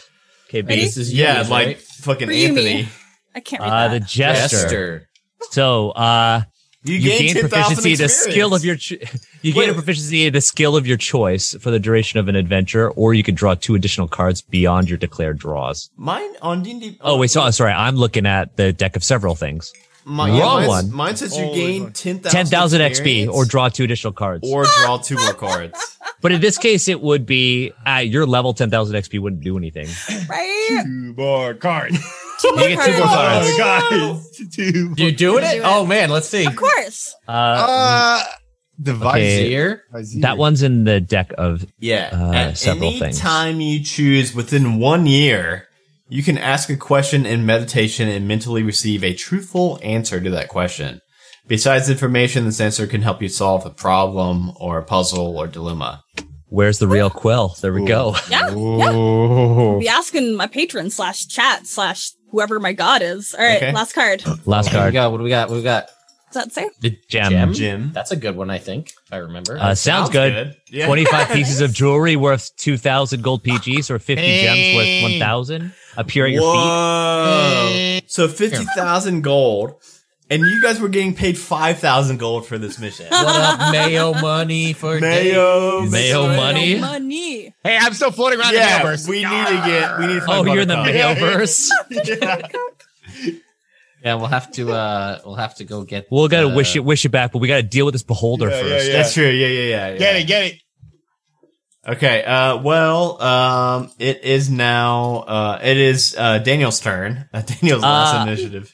Okay, 0.49 0.61
Ready? 0.61 0.81
This 0.81 0.97
is 0.97 1.13
Yeah, 1.13 1.37
yours, 1.37 1.49
like 1.49 1.67
right? 1.67 1.81
fucking 1.81 2.27
What 2.27 2.35
Anthony. 2.35 2.73
mean? 2.75 2.87
I 3.33 3.39
can't 3.39 3.61
read 3.61 3.69
Uh, 3.71 3.87
the 3.87 3.99
that. 3.99 4.07
jester. 4.07 4.57
Jester. 4.57 5.07
So, 5.51 5.91
uh, 5.91 6.41
You, 6.83 6.95
you, 6.95 7.09
gain, 7.09 7.19
gain 7.21 7.33
10,000 7.35 7.49
proficiency 7.49 7.95
the 7.95 8.03
experience. 8.05 8.13
skill 8.33 8.53
of 8.55 8.65
your 8.65 8.75
cho- 8.75 8.95
you 9.41 9.53
gain 9.53 9.69
a 9.69 9.73
proficiency 9.73 10.25
in 10.25 10.33
the 10.33 10.41
skill 10.41 10.75
of 10.75 10.85
your 10.87 10.97
choice 10.97 11.53
for 11.61 11.71
the 11.71 11.79
duration 11.79 12.19
of 12.19 12.27
an 12.27 12.35
adventure 12.35 12.89
or 12.91 13.13
you 13.13 13.23
can 13.23 13.33
draw 13.35 13.53
two 13.55 13.75
additional 13.75 14.07
cards 14.07 14.41
beyond 14.41 14.89
your 14.89 14.97
declared 14.97 15.37
draws 15.37 15.89
Mine 15.95 16.31
on 16.41 16.63
D&D. 16.63 16.97
oh 17.01 17.17
wait 17.17 17.29
so 17.29 17.49
sorry 17.51 17.71
i'm 17.71 17.95
looking 17.95 18.25
at 18.25 18.57
the 18.57 18.73
deck 18.73 18.95
of 18.95 19.03
several 19.03 19.35
things 19.35 19.71
My, 20.03 20.29
Wrong 20.29 20.55
mine's- 20.61 20.67
one. 20.67 20.91
Mine 20.91 21.15
says 21.15 21.37
you 21.37 21.43
Always 21.45 21.57
gain 21.59 21.83
one. 21.83 21.93
10,000 21.93 22.31
10000 22.31 22.81
xp 22.81 22.85
experience 22.87 23.31
or 23.33 23.45
draw 23.45 23.69
two 23.69 23.83
additional 23.83 24.13
cards 24.13 24.49
or 24.49 24.65
draw 24.83 24.97
two 24.97 25.15
more 25.15 25.33
cards. 25.33 25.97
but 26.21 26.31
in 26.31 26.41
this 26.41 26.57
case 26.57 26.87
it 26.87 27.01
would 27.01 27.25
be 27.25 27.71
at 27.85 28.07
your 28.07 28.25
level 28.25 28.53
10000 28.53 28.95
xp 29.03 29.19
wouldn't 29.21 29.43
do 29.43 29.57
anything 29.57 29.87
right? 30.29 30.81
Two 30.83 31.13
more 31.15 31.53
cards. 31.53 31.97
Two 32.41 32.51
more 32.55 32.67
you 32.69 32.75
get 32.75 32.85
two 32.87 32.97
more 32.97 33.07
cards. 33.07 33.57
cards. 33.57 33.87
Oh, 33.91 34.21
guys. 34.23 34.47
Two. 34.55 34.93
You 34.97 35.11
doing 35.11 35.43
it? 35.43 35.51
Do 35.51 35.57
it. 35.59 35.61
Oh 35.63 35.85
man, 35.85 36.09
let's 36.09 36.27
see. 36.27 36.45
Of 36.47 36.55
course. 36.55 37.13
uh, 37.27 37.31
Uh, 37.31 38.23
the 38.79 38.93
Okay. 38.93 39.19
Vizier. 39.43 39.83
Vizier. 39.93 40.21
that 40.23 40.39
one's 40.39 40.63
in 40.63 40.83
the 40.85 40.99
deck 40.99 41.33
of 41.37 41.63
Yeah. 41.77 42.09
Uh, 42.11 42.31
At 42.33 42.57
several 42.57 42.89
any 42.89 42.99
things. 42.99 43.19
time 43.19 43.61
you 43.61 43.83
choose 43.83 44.33
within 44.33 44.79
one 44.79 45.05
year, 45.05 45.67
you 46.11 46.21
can 46.23 46.37
ask 46.37 46.69
a 46.69 46.75
question 46.75 47.25
in 47.25 47.45
meditation 47.45 48.09
and 48.09 48.27
mentally 48.27 48.63
receive 48.63 49.01
a 49.01 49.13
truthful 49.13 49.79
answer 49.81 50.19
to 50.19 50.29
that 50.29 50.49
question. 50.49 50.99
Besides 51.47 51.89
information, 51.89 52.43
this 52.43 52.59
answer 52.59 52.85
can 52.85 53.01
help 53.01 53.21
you 53.21 53.29
solve 53.29 53.65
a 53.65 53.69
problem 53.69 54.51
or 54.57 54.77
a 54.77 54.83
puzzle 54.83 55.37
or 55.37 55.47
dilemma. 55.47 56.03
where's 56.49 56.79
the 56.79 56.87
real 56.87 57.09
quill 57.09 57.55
there 57.61 57.71
we 57.71 57.85
go 57.85 58.13
Yeah. 58.29 58.49
Yeah. 58.49 59.77
Be 59.79 59.87
asking 59.87 60.35
my 60.35 60.47
patron 60.47 60.89
slash 60.89 61.27
chat 61.27 61.65
slash 61.65 62.11
whoever 62.29 62.59
my 62.59 62.73
god 62.73 63.01
is. 63.01 63.33
All 63.33 63.45
right. 63.45 63.55
Okay. 63.55 63.71
Last 63.71 63.93
card. 63.93 64.19
Does 64.19 64.45
last 64.45 64.65
What 64.65 64.71
do 64.71 64.77
we 64.77 64.81
card 64.81 64.93
got? 64.93 65.11
What 65.11 65.17
do 65.19 65.23
we 65.23 65.29
got? 65.29 65.47
What 65.47 65.55
do 65.55 65.59
we 65.59 65.63
got? 65.63 65.89
that 66.33 66.51
say? 66.51 66.69
the 66.81 66.97
gem, 67.09 67.31
Gem? 67.31 67.53
Jim. 67.53 67.91
That's 67.93 68.11
a 68.11 68.15
good 68.15 68.35
one, 68.35 68.49
I 68.49 68.57
think. 68.57 68.89
If 69.05 69.13
I 69.13 69.17
remember. 69.17 69.57
Uh, 69.57 69.75
sounds, 69.75 70.09
good. 70.09 70.55
Yeah. 70.69 70.85
25 70.87 71.29
pieces 71.33 71.61
of 71.61 71.73
jewelry 71.73 72.15
worth 72.15 72.55
2,000 72.57 73.21
gold 73.21 73.43
PGs 73.43 73.89
or 73.89 73.99
50 73.99 74.41
gems 74.41 74.75
worth 74.75 75.11
1,000 75.11 75.73
appear 75.97 76.25
at 76.25 76.31
your 76.31 76.41
feet. 76.41 76.59
Whoa. 76.59 77.99
So 78.07 78.27
50,000 78.27 79.21
gold. 79.21 79.75
And 80.29 80.43
you 80.43 80.61
guys 80.61 80.79
were 80.79 80.87
getting 80.87 81.13
paid 81.13 81.37
5,000 81.37 82.17
gold 82.17 82.45
for 82.45 82.57
this 82.57 82.79
mission. 82.79 83.07
what 83.09 83.25
up, 83.25 83.71
Mayo 83.73 84.13
money 84.13 84.71
for 84.71 84.97
Mayo. 84.97 85.81
Mayo 85.81 86.27
money? 86.27 86.79
Money. 86.79 87.53
Hey, 87.65 87.77
I'm 87.77 87.93
still 87.93 88.11
floating 88.11 88.39
around 88.39 88.53
the 88.53 88.59
Yeah, 88.59 88.77
universe. 88.77 89.07
we 89.09 89.17
need 89.25 89.45
to 89.47 89.61
get, 89.65 89.99
we 89.99 90.07
need 90.07 90.19
to 90.21 90.25
Oh, 90.29 90.45
you're 90.45 90.61
in 90.61 90.69
the 90.69 90.75
Buttercup. 90.75 91.17
Mayo 91.17 91.37
verse? 91.37 91.69
Yeah, 94.03 94.15
we'll 94.15 94.27
have 94.27 94.51
to. 94.53 94.71
uh 94.71 95.19
We'll 95.25 95.35
have 95.35 95.55
to 95.55 95.63
go 95.65 95.83
get. 95.83 96.07
We'll 96.09 96.27
gotta 96.27 96.47
uh, 96.49 96.55
wish 96.55 96.75
it, 96.75 96.79
wish 96.83 97.05
it 97.05 97.09
back, 97.09 97.31
but 97.33 97.39
we 97.39 97.47
gotta 97.47 97.61
deal 97.63 97.85
with 97.85 97.93
this 97.93 98.01
beholder 98.03 98.49
Yeah, 98.49 98.55
yeah, 98.55 98.61
first. 98.63 98.87
yeah. 98.87 98.93
That's 98.93 99.13
true. 99.13 99.27
Yeah, 99.29 99.47
yeah, 99.47 99.59
yeah. 99.61 99.91
yeah. 99.91 99.97
Get 99.97 100.15
it, 100.15 100.27
get 100.27 100.45
it. 100.45 100.61
Okay. 101.87 102.23
Uh, 102.23 102.57
well, 102.57 103.21
um, 103.21 103.91
it 103.99 104.23
is 104.23 104.49
now, 104.49 105.15
uh, 105.27 105.59
it 105.63 105.77
is, 105.77 106.15
uh, 106.17 106.37
Daniel's 106.39 106.79
turn. 106.79 107.27
Uh, 107.33 107.41
Daniel's 107.45 107.81
last 107.81 108.15
Uh, 108.19 108.23
initiative. 108.31 108.73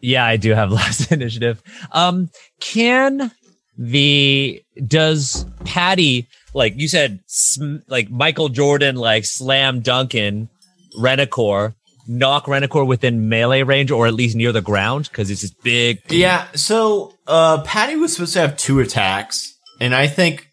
Yeah, 0.00 0.24
I 0.24 0.36
do 0.36 0.52
have 0.52 0.70
last 0.80 1.10
initiative. 1.12 1.62
Um, 1.92 2.30
can 2.60 3.30
the 3.78 4.62
does 4.86 5.46
Patty 5.64 6.28
like 6.54 6.74
you 6.76 6.88
said, 6.88 7.20
sm- 7.26 7.76
like 7.88 8.10
Michael 8.10 8.50
Jordan, 8.50 8.96
like 8.96 9.24
slam 9.24 9.80
Duncan, 9.80 10.50
Renacor, 10.98 11.74
knock 12.06 12.44
Renacor 12.46 12.86
within 12.86 13.28
melee 13.30 13.62
range 13.62 13.90
or 13.90 14.06
at 14.06 14.14
least 14.14 14.36
near 14.36 14.52
the 14.52 14.60
ground 14.60 15.08
because 15.10 15.30
it's 15.30 15.42
this 15.42 15.50
big. 15.50 16.00
Yeah. 16.10 16.46
So, 16.54 17.14
uh, 17.26 17.62
Patty 17.62 17.96
was 17.96 18.12
supposed 18.12 18.34
to 18.34 18.40
have 18.40 18.56
two 18.58 18.80
attacks, 18.80 19.54
and 19.80 19.94
I 19.94 20.06
think, 20.08 20.48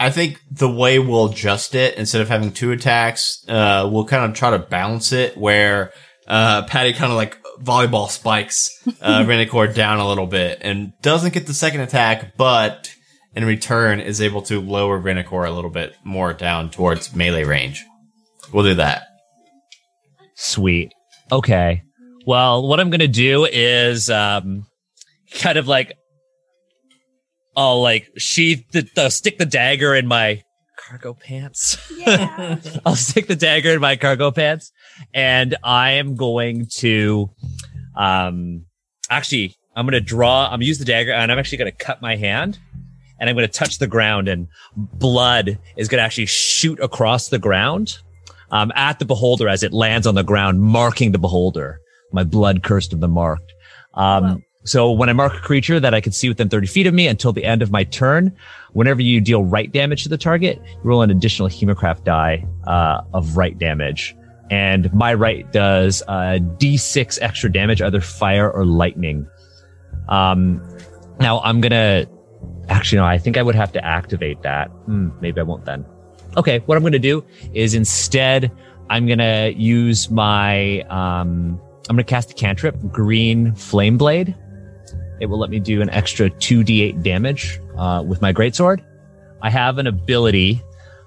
I 0.00 0.08
think 0.10 0.40
the 0.50 0.68
way 0.68 0.98
we'll 0.98 1.26
adjust 1.26 1.74
it 1.74 1.96
instead 1.96 2.22
of 2.22 2.28
having 2.30 2.52
two 2.52 2.72
attacks, 2.72 3.44
uh, 3.46 3.86
we'll 3.92 4.06
kind 4.06 4.24
of 4.24 4.34
try 4.34 4.50
to 4.50 4.58
balance 4.58 5.12
it 5.12 5.36
where, 5.36 5.92
uh, 6.26 6.62
Patty 6.62 6.94
kind 6.94 7.12
of 7.12 7.18
like 7.18 7.36
volleyball 7.62 8.08
spikes, 8.08 8.70
uh, 9.02 9.20
Renacor 9.24 9.74
down 9.74 9.98
a 9.98 10.08
little 10.08 10.26
bit 10.26 10.60
and 10.62 10.94
doesn't 11.02 11.34
get 11.34 11.46
the 11.46 11.52
second 11.52 11.82
attack, 11.82 12.38
but 12.38 12.90
in 13.36 13.44
return 13.44 14.00
is 14.00 14.22
able 14.22 14.40
to 14.42 14.62
lower 14.62 14.98
Renacor 14.98 15.46
a 15.46 15.50
little 15.50 15.70
bit 15.70 15.94
more 16.02 16.32
down 16.32 16.70
towards 16.70 17.14
melee 17.14 17.44
range. 17.44 17.84
We'll 18.54 18.64
do 18.64 18.74
that. 18.76 19.02
Sweet. 20.34 20.94
Okay. 21.30 21.82
Well, 22.26 22.66
what 22.66 22.80
I'm 22.80 22.88
gonna 22.88 23.06
do 23.06 23.44
is 23.44 24.08
um 24.08 24.66
kind 25.34 25.58
of 25.58 25.68
like 25.68 25.92
I'll 27.56 27.82
like 27.82 28.10
sheath 28.16 28.64
the, 28.72 28.88
the 28.94 29.10
stick 29.10 29.38
the 29.38 29.46
dagger 29.46 29.94
in 29.94 30.06
my 30.06 30.42
cargo 30.78 31.14
pants. 31.14 31.76
Yeah. 31.96 32.58
I'll 32.86 32.96
stick 32.96 33.26
the 33.26 33.36
dagger 33.36 33.70
in 33.70 33.80
my 33.80 33.96
cargo 33.96 34.30
pants 34.30 34.72
and 35.14 35.56
I 35.62 35.92
am 35.92 36.16
going 36.16 36.66
to 36.78 37.30
um 37.96 38.64
actually 39.10 39.56
I'm 39.76 39.86
gonna 39.86 40.00
draw 40.00 40.44
I'm 40.46 40.52
gonna 40.52 40.64
use 40.64 40.78
the 40.78 40.84
dagger 40.84 41.12
and 41.12 41.30
I'm 41.30 41.38
actually 41.38 41.58
gonna 41.58 41.72
cut 41.72 42.00
my 42.00 42.16
hand 42.16 42.58
and 43.18 43.28
I'm 43.28 43.36
gonna 43.36 43.48
touch 43.48 43.78
the 43.78 43.86
ground 43.86 44.28
and 44.28 44.48
blood 44.76 45.58
is 45.76 45.88
gonna 45.88 46.02
actually 46.02 46.26
shoot 46.26 46.78
across 46.80 47.28
the 47.28 47.38
ground 47.38 47.98
um, 48.50 48.72
at 48.74 48.98
the 48.98 49.04
beholder 49.04 49.48
as 49.48 49.62
it 49.62 49.72
lands 49.72 50.06
on 50.06 50.14
the 50.14 50.24
ground, 50.24 50.60
marking 50.60 51.12
the 51.12 51.18
beholder. 51.18 51.80
My 52.12 52.24
blood 52.24 52.62
cursed 52.64 52.92
of 52.92 53.00
the 53.00 53.08
marked. 53.08 53.52
Um, 53.94 54.24
Wow. 54.24 54.40
So 54.64 54.90
when 54.92 55.08
I 55.08 55.14
mark 55.14 55.34
a 55.34 55.38
creature 55.40 55.80
that 55.80 55.94
I 55.94 56.00
can 56.00 56.12
see 56.12 56.28
within 56.28 56.48
30 56.50 56.66
feet 56.66 56.86
of 56.86 56.92
me 56.92 57.06
until 57.08 57.32
the 57.32 57.44
end 57.44 57.62
of 57.62 57.70
my 57.70 57.84
turn, 57.84 58.36
whenever 58.72 59.00
you 59.00 59.20
deal 59.20 59.42
rite 59.42 59.72
damage 59.72 60.02
to 60.02 60.08
the 60.10 60.18
target, 60.18 60.60
you 60.66 60.80
roll 60.82 61.00
an 61.02 61.10
additional 61.10 61.48
Hemocraft 61.48 62.04
die, 62.04 62.46
uh, 62.66 63.00
of 63.14 63.36
rite 63.38 63.58
damage. 63.58 64.14
And 64.50 64.92
my 64.92 65.14
rite 65.14 65.52
does, 65.52 66.02
uh, 66.08 66.38
D6 66.58 67.18
extra 67.22 67.50
damage, 67.50 67.80
either 67.80 68.00
fire 68.00 68.50
or 68.50 68.66
lightning. 68.66 69.26
Um, 70.08 70.62
Now 71.20 71.40
I'm 71.40 71.60
gonna 71.60 72.06
actually 72.70 72.96
no, 72.98 73.04
I 73.04 73.18
think 73.18 73.36
I 73.36 73.42
would 73.42 73.54
have 73.54 73.72
to 73.72 73.84
activate 73.84 74.40
that. 74.42 74.68
Hmm, 74.86 75.10
maybe 75.20 75.38
I 75.38 75.42
won't 75.42 75.66
then. 75.66 75.84
Okay, 76.36 76.60
what 76.60 76.78
I'm 76.78 76.82
gonna 76.82 76.98
do 76.98 77.22
is 77.52 77.74
instead 77.74 78.50
I'm 78.88 79.06
gonna 79.06 79.52
use 79.54 80.10
my 80.10 80.80
um 80.82 81.60
I'm 81.88 81.96
gonna 81.96 82.04
cast 82.04 82.30
a 82.30 82.34
cantrip, 82.34 82.76
green 82.90 83.54
flame 83.54 83.98
blade. 83.98 84.34
It 85.20 85.26
will 85.26 85.38
let 85.38 85.50
me 85.50 85.60
do 85.60 85.82
an 85.82 85.90
extra 85.90 86.30
2d8 86.30 87.02
damage 87.02 87.60
uh, 87.76 88.02
with 88.06 88.22
my 88.22 88.32
greatsword. 88.32 88.84
I 89.42 89.50
have 89.50 89.78
an 89.78 89.86
ability 89.86 90.62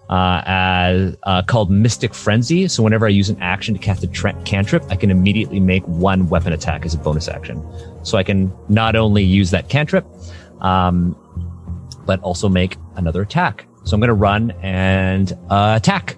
uh, 0.10 0.42
as 0.46 1.16
uh, 1.24 1.42
called 1.44 1.72
Mystic 1.72 2.14
Frenzy. 2.14 2.68
So 2.68 2.84
whenever 2.84 3.06
I 3.06 3.10
use 3.10 3.30
an 3.30 3.42
action 3.42 3.74
to 3.74 3.80
cast 3.80 4.04
a 4.04 4.08
tra- 4.08 4.40
cantrip, 4.44 4.84
I 4.90 4.96
can 4.96 5.10
immediately 5.10 5.60
make 5.60 5.84
one 5.88 6.30
weapon 6.30 6.54
attack 6.54 6.86
as 6.86 6.94
a 6.94 6.98
bonus 6.98 7.28
action. 7.28 7.66
So 8.04 8.18
I 8.18 8.24
can 8.24 8.54
not 8.70 8.96
only 8.96 9.24
use 9.24 9.52
that 9.52 9.70
cantrip, 9.70 10.06
um, 10.62 11.18
but 12.06 12.20
also 12.22 12.50
make 12.50 12.78
another 12.96 13.22
attack. 13.22 13.66
So 13.86 13.96
I'm 13.96 14.02
going 14.02 14.10
to 14.10 14.14
run 14.14 14.52
and 14.62 15.32
uh, 15.50 15.74
attack. 15.78 16.18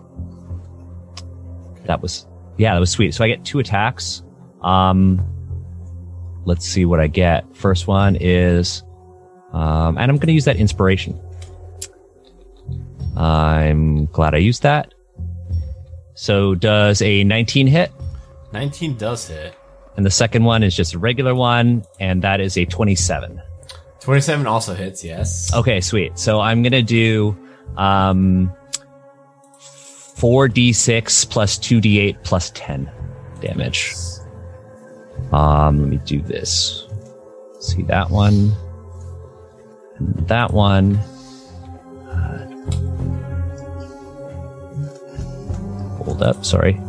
That 1.86 2.02
was 2.02 2.26
yeah, 2.58 2.74
that 2.74 2.80
was 2.80 2.90
sweet. 2.90 3.14
So 3.14 3.24
I 3.24 3.28
get 3.28 3.44
two 3.44 3.60
attacks. 3.60 4.24
Um, 4.62 5.22
let's 6.46 6.66
see 6.66 6.86
what 6.86 7.00
I 7.00 7.08
get. 7.08 7.44
First 7.56 7.88
one 7.88 8.18
is, 8.20 8.84
um, 9.52 9.98
and 9.98 10.10
I'm 10.12 10.18
going 10.18 10.28
to 10.28 10.34
use 10.34 10.46
that 10.46 10.58
inspiration. 10.58 11.20
I'm 13.18 14.06
glad 14.08 14.34
I 14.36 14.40
used 14.40 14.64
that. 14.64 14.94
So 16.16 16.56
does 16.56 17.02
a 17.02 17.24
19 17.24 17.68
hit? 17.68 17.92
19 18.54 18.96
does 18.98 19.28
hit. 19.28 19.56
And 19.98 20.06
the 20.06 20.12
second 20.12 20.44
one 20.44 20.64
is 20.64 20.76
just 20.76 20.94
a 20.94 21.00
regular 21.00 21.34
one, 21.34 21.84
and 22.00 22.22
that 22.22 22.42
is 22.42 22.58
a 22.58 22.66
27. 22.66 23.42
27 24.02 24.46
also 24.46 24.74
hits, 24.76 25.04
yes. 25.04 25.54
Okay, 25.54 25.82
sweet. 25.82 26.20
So 26.20 26.40
I'm 26.40 26.62
gonna 26.62 26.84
do 26.84 27.38
um 27.78 28.54
4d6 30.16 31.30
plus 31.30 31.58
2d8 31.58 32.24
plus 32.24 32.52
10 32.52 32.90
damage. 33.42 33.94
Um, 35.32 35.80
let 35.80 35.90
me 35.90 35.98
do 36.06 36.22
this. 36.22 36.88
See 37.60 37.82
that 37.84 38.10
one. 38.10 38.54
And 39.98 40.28
that 40.28 40.52
one. 40.52 40.98
Uh, 42.10 42.48
hold 46.04 46.22
up, 46.22 46.46
sorry. 46.46 46.80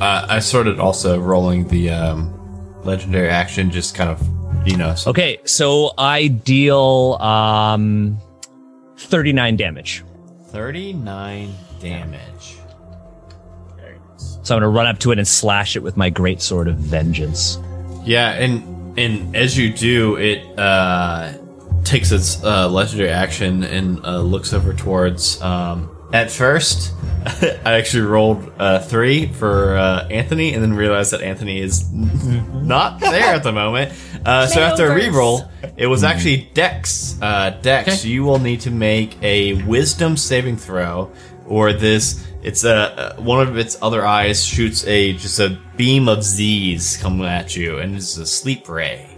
Uh, 0.00 0.26
I 0.28 0.38
started 0.38 0.78
also 0.78 1.18
rolling 1.18 1.66
the 1.68 1.90
um, 1.90 2.32
legendary 2.84 3.28
action, 3.28 3.70
just 3.70 3.94
kind 3.94 4.10
of, 4.10 4.22
you 4.66 4.76
know. 4.76 4.94
So 4.94 5.10
Okay, 5.10 5.38
so 5.44 5.92
I 5.98 6.28
deal 6.28 7.14
um 7.20 8.18
39 8.96 9.56
damage. 9.56 10.04
39 10.48 11.52
damage. 11.80 12.56
So 14.48 14.56
I'm 14.56 14.62
gonna 14.62 14.72
run 14.72 14.86
up 14.86 14.98
to 15.00 15.12
it 15.12 15.18
and 15.18 15.28
slash 15.28 15.76
it 15.76 15.82
with 15.82 15.98
my 15.98 16.08
great 16.08 16.40
sword 16.40 16.68
of 16.68 16.76
vengeance. 16.76 17.58
Yeah, 18.02 18.30
and 18.30 18.98
and 18.98 19.36
as 19.36 19.58
you 19.58 19.70
do, 19.70 20.16
it 20.16 20.58
uh, 20.58 21.34
takes 21.84 22.12
its 22.12 22.42
uh, 22.42 22.66
legendary 22.70 23.10
action 23.10 23.62
and 23.62 24.02
uh, 24.06 24.22
looks 24.22 24.54
over 24.54 24.72
towards. 24.72 25.38
Um, 25.42 25.94
at 26.14 26.30
first, 26.30 26.94
I 27.26 27.74
actually 27.74 28.04
rolled 28.04 28.50
uh, 28.58 28.78
three 28.78 29.26
for 29.26 29.76
uh, 29.76 30.08
Anthony, 30.08 30.54
and 30.54 30.62
then 30.62 30.72
realized 30.72 31.10
that 31.10 31.20
Anthony 31.20 31.60
is 31.60 31.92
not 31.92 33.00
there 33.00 33.34
at 33.34 33.42
the 33.42 33.52
moment. 33.52 33.92
Uh, 34.24 34.46
so 34.46 34.62
after 34.62 34.90
a 34.90 34.98
Mayoverse. 34.98 35.10
reroll, 35.10 35.74
it 35.76 35.88
was 35.88 36.04
actually 36.04 36.48
Dex. 36.54 37.18
Uh, 37.20 37.50
Dex, 37.60 38.02
you 38.02 38.24
will 38.24 38.38
need 38.38 38.62
to 38.62 38.70
make 38.70 39.22
a 39.22 39.62
Wisdom 39.64 40.16
saving 40.16 40.56
throw, 40.56 41.12
or 41.48 41.72
this. 41.72 42.24
It's 42.42 42.62
a 42.64 43.16
one 43.18 43.46
of 43.46 43.58
its 43.58 43.76
other 43.82 44.06
eyes 44.06 44.44
shoots 44.44 44.86
a 44.86 45.14
just 45.14 45.40
a 45.40 45.58
beam 45.76 46.08
of 46.08 46.22
Z's 46.22 46.96
coming 46.96 47.26
at 47.26 47.56
you, 47.56 47.78
and 47.78 47.96
it's 47.96 48.16
a 48.16 48.24
sleep 48.26 48.68
ray. 48.68 49.08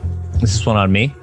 This 0.40 0.54
is 0.54 0.64
one 0.64 0.76
on 0.76 0.90
me. 0.90 1.14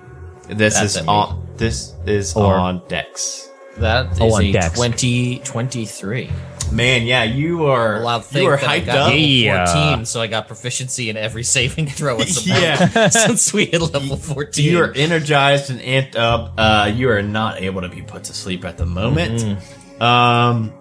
This 0.48 0.76
That's 0.76 0.92
is 0.92 0.98
at 0.98 1.04
me. 1.06 1.10
on. 1.10 1.48
This 1.58 1.94
is 2.06 2.36
Or- 2.36 2.54
on 2.54 2.82
Dex. 2.88 3.50
That 3.80 4.12
is 4.14 4.20
Oh, 4.22 4.34
on 4.36 4.44
a 4.44 4.52
Dex. 4.52 4.74
2023. 4.76 6.30
Man, 6.72 7.04
yeah, 7.08 7.24
you 7.24 7.66
are. 7.66 8.00
Well, 8.00 8.08
I'll 8.08 8.26
you 8.42 8.48
are 8.50 8.58
that 8.58 8.66
hyped 8.66 8.88
up. 8.90 8.96
level 9.08 9.18
Yeah. 9.18 9.66
14, 9.94 10.06
so 10.06 10.20
I 10.22 10.28
got 10.28 10.48
proficiency 10.48 11.10
in 11.10 11.16
every 11.18 11.44
saving 11.44 11.88
throw. 11.88 12.18
Yeah. 12.46 13.10
since 13.10 13.54
we 13.54 13.66
hit 13.66 13.82
level 13.82 14.18
14. 14.18 14.64
You 14.66 14.82
are 14.82 14.92
energized 14.96 15.70
and 15.70 15.80
amped 15.80 16.16
up. 16.18 16.54
Uh, 16.58 16.92
you 16.94 17.10
are 17.10 17.22
not 17.24 17.62
able 17.62 17.82
to 17.82 17.90
be 17.90 18.02
put 18.02 18.26
to 18.26 18.34
sleep 18.34 18.66
at 18.66 18.78
the 18.78 18.86
moment. 18.86 19.42
Mm-hmm. 19.42 20.02
Um. 20.04 20.74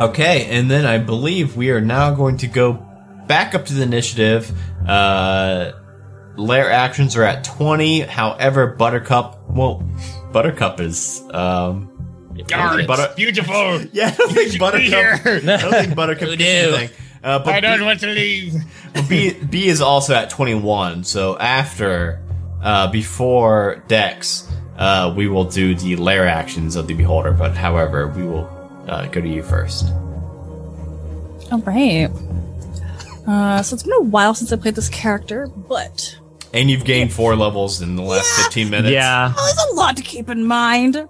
Okay, 0.00 0.46
and 0.50 0.70
then 0.70 0.84
I 0.84 0.98
believe 0.98 1.56
we 1.56 1.70
are 1.70 1.80
now 1.80 2.14
going 2.14 2.36
to 2.38 2.46
go 2.46 2.74
back 3.26 3.54
up 3.54 3.64
to 3.66 3.74
the 3.74 3.82
initiative. 3.82 4.50
Uh, 4.86 5.72
lair 6.36 6.70
actions 6.70 7.16
are 7.16 7.22
at 7.22 7.44
twenty. 7.44 8.00
However, 8.00 8.66
Buttercup. 8.68 9.48
Well, 9.48 9.82
Buttercup 10.32 10.80
is. 10.80 11.22
Um. 11.30 11.92
I 12.38 12.42
don't 12.42 12.76
think 12.76 12.88
Butter- 12.88 13.14
beautiful. 13.16 13.54
yeah, 13.92 14.08
I 14.08 14.10
don't 14.16 14.32
think 14.32 14.58
Buttercup. 14.58 15.26
I 15.26 15.40
don't 15.40 15.72
think 15.72 15.94
Buttercup 15.96 16.28
Who 16.28 16.34
anything. 16.44 16.90
Uh, 17.24 17.38
but 17.38 17.54
I 17.54 17.60
don't 17.60 17.78
B- 17.78 17.84
want 17.86 18.00
to 18.00 18.06
leave. 18.08 18.54
But 18.92 19.08
B, 19.08 19.32
B 19.32 19.66
is 19.68 19.80
also 19.80 20.14
at 20.14 20.28
21. 20.30 21.02
So 21.04 21.38
after, 21.38 22.22
uh, 22.62 22.92
before 22.92 23.82
Dex, 23.88 24.48
uh, 24.76 25.12
we 25.16 25.26
will 25.26 25.46
do 25.46 25.74
the 25.74 25.96
lair 25.96 26.26
actions 26.28 26.76
of 26.76 26.86
the 26.86 26.94
Beholder. 26.94 27.32
But 27.32 27.56
however, 27.56 28.06
we 28.08 28.22
will 28.22 28.44
uh, 28.86 29.06
go 29.06 29.20
to 29.20 29.28
you 29.28 29.42
first. 29.42 29.86
All 31.52 31.60
right. 31.64 32.08
Uh, 33.26 33.62
so 33.62 33.74
it's 33.74 33.82
been 33.82 33.92
a 33.94 34.02
while 34.02 34.34
since 34.34 34.52
I 34.52 34.56
played 34.56 34.74
this 34.76 34.88
character, 34.88 35.46
but 35.48 36.18
And 36.54 36.70
you've 36.70 36.84
gained 36.84 37.12
four 37.12 37.34
levels 37.36 37.82
in 37.82 37.96
the 37.96 38.02
last 38.02 38.26
15 38.44 38.70
minutes. 38.70 38.92
Yeah. 38.92 39.32
oh, 39.36 39.44
there's 39.44 39.72
a 39.72 39.74
lot 39.74 39.96
to 39.96 40.02
keep 40.02 40.28
in 40.28 40.44
mind. 40.44 41.08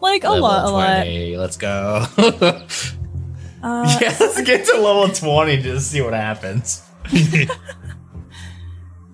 Like 0.00 0.24
a 0.24 0.28
Level 0.30 0.42
lot, 0.48 0.64
a 0.64 0.70
lot. 0.70 0.94
20. 1.02 1.36
Let's 1.36 1.56
go. 1.58 2.06
Uh, 2.18 2.66
Yeah, 4.00 4.16
let's 4.18 4.40
get 4.40 4.64
to 4.66 4.80
level 4.80 5.08
20 5.08 5.56
just 5.58 5.64
to 5.66 5.80
see 5.80 6.00
what 6.00 6.14
happens. 6.14 6.82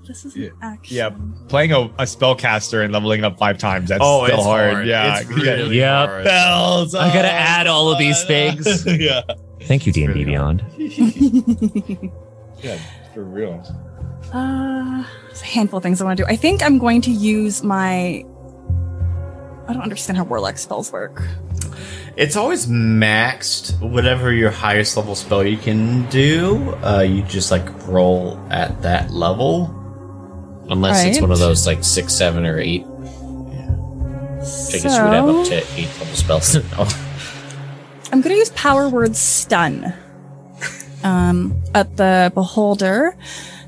this 0.07 0.25
is 0.25 0.35
an 0.37 0.53
action. 0.63 0.97
Yeah, 0.97 1.11
playing 1.49 1.73
a, 1.73 1.81
a 1.81 2.05
spellcaster 2.05 2.85
and 2.85 2.93
leveling 2.93 3.25
up 3.25 3.39
five 3.39 3.59
times. 3.59 3.89
That's 3.89 4.01
Oh, 4.05 4.25
still 4.27 4.37
it's 4.39 4.45
hard. 4.47 4.73
hard. 4.75 4.87
Yeah, 4.87 5.21
It's 5.21 5.29
really 5.31 5.79
Yep. 5.79 6.09
hard. 6.09 6.25
Bells. 6.25 6.95
I 6.95 7.09
gotta 7.13 7.29
oh, 7.29 7.31
add 7.31 7.67
all 7.67 7.91
of 7.91 7.99
these 7.99 8.19
God. 8.25 8.27
things. 8.29 8.87
yeah. 9.01 9.23
Thank 9.63 9.87
you, 9.87 9.93
D&D 9.93 10.25
Beyond. 10.25 10.65
Yeah, 12.63 12.79
for 13.13 13.23
real. 13.23 13.63
Uh, 14.33 15.05
there's 15.27 15.43
a 15.43 15.45
handful 15.45 15.77
of 15.77 15.83
things 15.83 16.01
I 16.01 16.05
want 16.05 16.17
to 16.17 16.25
do. 16.25 16.29
I 16.29 16.37
think 16.37 16.63
I'm 16.63 16.79
going 16.79 17.03
to 17.03 17.11
use 17.11 17.63
my. 17.63 18.25
I 19.69 19.73
don't 19.73 19.83
understand 19.83 20.17
how 20.17 20.25
warlock 20.25 20.57
spells 20.59 20.91
work. 20.91 21.23
It's 22.17 22.35
always 22.35 22.67
maxed 22.67 23.79
whatever 23.81 24.33
your 24.33 24.51
highest 24.51 24.97
level 24.97 25.15
spell 25.15 25.45
you 25.45 25.59
can 25.59 26.09
do. 26.09 26.75
Uh, 26.83 27.01
you 27.07 27.23
just 27.25 27.51
like 27.51 27.69
roll 27.87 28.39
at 28.51 28.81
that 28.83 29.11
level. 29.11 29.67
Unless 30.69 31.05
it's 31.05 31.21
one 31.21 31.31
of 31.31 31.39
those 31.39 31.67
like 31.67 31.85
six, 31.85 32.13
seven, 32.13 32.45
or 32.47 32.59
eight. 32.59 32.85
I 32.85 34.79
guess 34.79 34.85
you 34.85 35.03
would 35.03 35.13
have 35.13 35.29
up 35.29 35.47
to 35.47 35.65
eight 35.77 35.89
level 35.99 36.15
spells. 36.15 36.57
Oh, 36.79 38.09
I'm 38.13 38.21
going 38.21 38.35
to 38.35 38.39
use 38.39 38.51
power 38.51 38.89
word 38.89 39.17
stun 39.17 39.93
um, 41.03 41.61
at 41.75 41.97
the 41.97 42.31
beholder. 42.35 43.17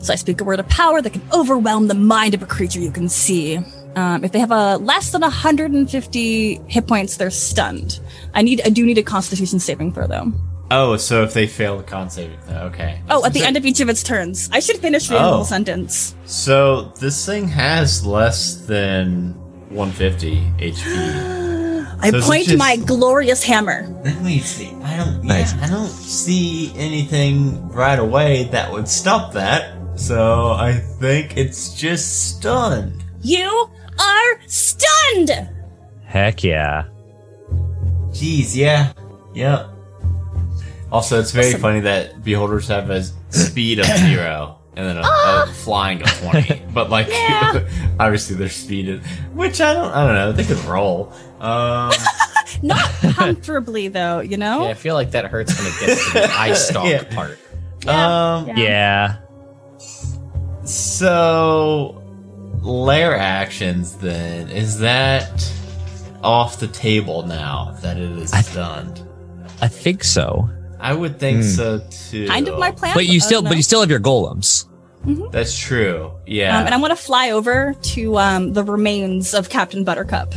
So 0.01 0.13
I 0.13 0.17
speak 0.17 0.41
a 0.41 0.45
word 0.45 0.61
of 0.61 0.69
power 0.69 1.03
that 1.03 1.13
can 1.13 1.23
overwhelm 1.33 1.89
the 1.89 1.95
mind 1.95 2.35
of 2.35 2.43
a 2.43 2.47
creature 2.47 2.79
you 2.79 2.93
can 2.93 3.09
see. 3.09 3.59
Um, 3.97 4.23
if 4.23 4.31
they 4.31 4.39
have 4.39 4.53
a 4.53 4.77
less 4.77 5.11
than 5.11 5.23
150 5.23 6.61
hit 6.69 6.87
points, 6.87 7.17
they're 7.17 7.31
stunned. 7.31 7.99
I 8.33 8.43
need, 8.43 8.61
I 8.65 8.69
do 8.69 8.87
need 8.87 8.99
a 8.99 9.03
Constitution 9.03 9.59
saving 9.59 9.93
throw 9.93 10.07
though. 10.07 10.33
Oh, 10.71 10.97
so 10.99 11.23
if 11.23 11.33
they 11.33 11.47
fail 11.47 11.79
the 11.79 11.83
con 11.83 12.11
saving 12.11 12.39
throw, 12.41 12.57
okay. 12.65 13.01
Oh, 13.09 13.25
at 13.25 13.33
the 13.33 13.43
end 13.43 13.57
of 13.57 13.65
each 13.65 13.81
of 13.81 13.89
its 13.89 14.03
turns. 14.03 14.51
I 14.53 14.61
should 14.61 14.77
finish 14.79 15.09
reading 15.09 15.23
the 15.23 15.29
Oh. 15.31 15.35
whole 15.37 15.45
sentence. 15.45 16.15
So 16.27 16.93
this 17.01 17.25
thing 17.25 17.49
has 17.49 18.05
less 18.05 18.57
than 18.67 19.35
150 19.71 20.53
HP. 20.59 20.85
I 22.01 22.11
So 22.11 22.19
is 22.19 22.25
point 22.27 22.45
to 22.45 22.51
just- 22.51 22.59
my 22.59 22.77
glorious 22.77 23.43
hammer. 23.43 23.89
Let 24.05 24.21
me 24.23 24.41
see. 24.41 24.71
I 24.85 24.97
don't. 24.99 25.25
Nice. 25.25 25.55
Yeah, 25.55 25.65
I 25.65 25.69
don't 25.69 25.89
see 25.89 26.73
anything 26.77 27.69
right 27.71 27.99
away 27.99 28.45
that 28.53 28.71
would 28.71 28.89
stop 28.89 29.33
that. 29.33 29.73
So 29.97 30.53
I 30.53 30.75
think 31.01 31.37
it's 31.37 31.75
just 31.75 32.37
stunned. 32.37 33.05
You 33.23 33.69
are 33.99 34.41
stunned. 34.47 35.49
Heck 36.05 36.45
yeah. 36.45 36.85
Jeez, 38.11 38.55
yeah, 38.55 38.93
yep. 39.35 39.69
Also, 40.91 41.21
it's 41.21 41.33
very 41.33 41.53
funny 41.55 41.81
that 41.81 42.23
beholders 42.25 42.69
have 42.69 42.89
a 42.91 43.03
speed 43.31 43.79
of 43.79 43.87
zero, 43.87 44.59
and 44.77 44.87
then 44.87 44.97
a, 44.97 45.01
a 45.03 45.47
flying 45.53 46.01
of 46.03 46.09
20. 46.21 46.63
But 46.73 46.89
like, 46.91 47.09
Yeah. 47.09 47.69
obviously 48.01 48.37
their 48.37 48.49
speed 48.49 48.89
is, 48.89 49.05
which 49.35 49.61
I 49.61 49.75
don't, 49.75 49.93
I 49.93 50.07
don't 50.07 50.15
know. 50.15 50.33
They 50.33 50.45
could 50.45 50.63
roll. 50.65 51.13
Um, 51.41 51.93
Not 52.63 52.89
comfortably 53.15 53.89
though, 53.89 54.21
you 54.21 54.37
know? 54.39 54.63
Yeah, 54.65 54.69
I 54.71 54.75
feel 54.75 54.95
like 54.95 55.11
that 55.13 55.27
hurts 55.27 55.59
when 55.59 55.67
it 55.67 55.81
gets 55.87 56.07
to 56.07 56.13
the 56.15 56.31
eye 56.33 56.53
stalk 56.55 56.87
Yeah. 56.87 57.05
part. 57.15 57.39
um, 57.87 58.57
Yeah. 58.57 59.17
so 60.65 62.03
lair 62.63 63.17
actions 63.17 63.97
then 63.99 64.49
is 64.51 64.79
that 64.81 65.53
off 66.23 66.59
the 66.61 66.67
table 66.69 67.25
now 67.27 67.77
that 67.83 67.97
it 67.97 68.11
is 68.19 68.31
stunned? 68.31 69.07
I 69.61 69.69
think 69.69 70.05
so. 70.05 70.49
I 70.81 70.93
would 70.95 71.19
think 71.19 71.43
so 71.45 71.81
too. 71.91 72.27
Kind 72.29 72.49
of 72.49 72.59
my 72.59 72.71
plan. 72.71 72.95
But 72.95 73.07
you 73.07 73.21
still 73.21 73.43
but 73.43 73.57
you 73.57 73.63
still 73.63 73.81
have 73.81 73.91
your 73.91 74.01
golems. 74.01 74.65
That's 75.33 75.57
true. 75.59 76.13
Yeah. 76.27 76.59
Um, 76.59 76.67
and 76.67 76.75
I 76.75 76.79
want 76.79 76.91
to 76.91 76.97
fly 76.97 77.31
over 77.31 77.75
to 77.75 78.19
um, 78.19 78.53
the 78.53 78.63
remains 78.65 79.33
of 79.33 79.49
Captain 79.49 79.85
Buttercup. 79.85 80.35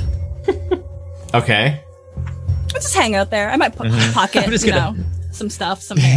okay. 1.33 1.83
I'll 2.17 2.69
just 2.79 2.93
hang 2.93 3.15
out 3.15 3.31
there. 3.31 3.49
I 3.49 3.57
might 3.57 3.75
po- 3.75 3.89
pocket, 4.13 4.43
I'm 4.45 4.51
just 4.51 4.65
you 4.65 4.71
gonna- 4.71 4.97
know, 4.97 5.03
some 5.31 5.49
stuff, 5.49 5.81
some. 5.81 5.97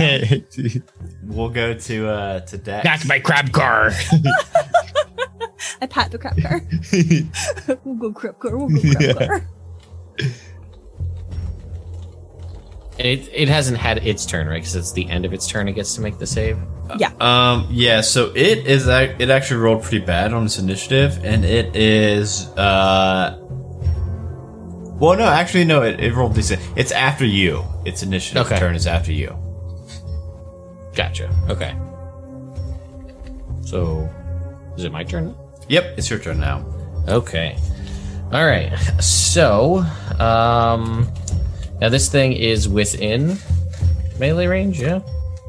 We'll 1.26 1.48
go 1.48 1.72
to 1.74 2.08
uh 2.08 2.40
to 2.40 2.58
Dex. 2.58 2.84
That's 2.84 3.06
my 3.08 3.18
crab 3.18 3.50
car. 3.50 3.90
I 5.80 5.86
pat 5.86 6.12
the 6.12 6.18
crab 6.18 6.40
car. 6.40 6.60
we'll 7.84 7.96
go 7.96 8.12
crab 8.12 8.38
car. 8.38 8.56
We'll 8.58 8.68
go 8.68 9.14
crap 9.14 9.28
car. 9.28 9.46
It 12.98 13.28
it 13.32 13.48
hasn't 13.48 13.78
had 13.78 14.06
its 14.06 14.24
turn, 14.24 14.46
right? 14.46 14.54
Because 14.62 14.76
it's 14.76 14.92
the 14.92 15.08
end 15.08 15.24
of 15.24 15.32
its 15.32 15.48
turn. 15.48 15.66
It 15.68 15.72
gets 15.72 15.94
to 15.96 16.00
make 16.00 16.18
the 16.18 16.26
save. 16.26 16.58
Yeah. 16.98 17.10
Um. 17.20 17.66
Yeah. 17.70 18.02
So 18.02 18.30
it 18.34 18.66
is. 18.66 18.86
It 18.86 19.30
actually 19.30 19.60
rolled 19.60 19.82
pretty 19.82 20.04
bad 20.04 20.32
on 20.32 20.44
its 20.44 20.58
initiative, 20.58 21.18
and 21.24 21.44
it 21.44 21.74
is. 21.74 22.46
Uh. 22.56 23.38
Well, 25.00 25.16
no. 25.18 25.24
Actually, 25.24 25.64
no. 25.64 25.82
It, 25.82 25.98
it 25.98 26.14
rolled 26.14 26.34
decent. 26.34 26.62
It's 26.76 26.92
after 26.92 27.24
you. 27.26 27.64
Its 27.84 28.02
initiative 28.04 28.46
Okay. 28.46 28.58
turn 28.58 28.74
is 28.76 28.86
after 28.86 29.12
you. 29.12 29.36
Gotcha. 30.94 31.28
Okay. 31.50 31.74
So, 33.62 34.08
is 34.76 34.84
it 34.84 34.92
my 34.92 35.02
turn? 35.02 35.34
Yep. 35.68 35.98
It's 35.98 36.08
your 36.08 36.20
turn 36.20 36.38
now. 36.38 36.64
Okay. 37.08 37.56
All 38.32 38.46
right. 38.46 38.72
So, 39.00 39.78
um, 40.20 41.12
now 41.80 41.88
this 41.88 42.08
thing 42.08 42.32
is 42.32 42.68
within 42.68 43.36
melee 44.18 44.46
range. 44.46 44.80
Yeah. 44.80 45.00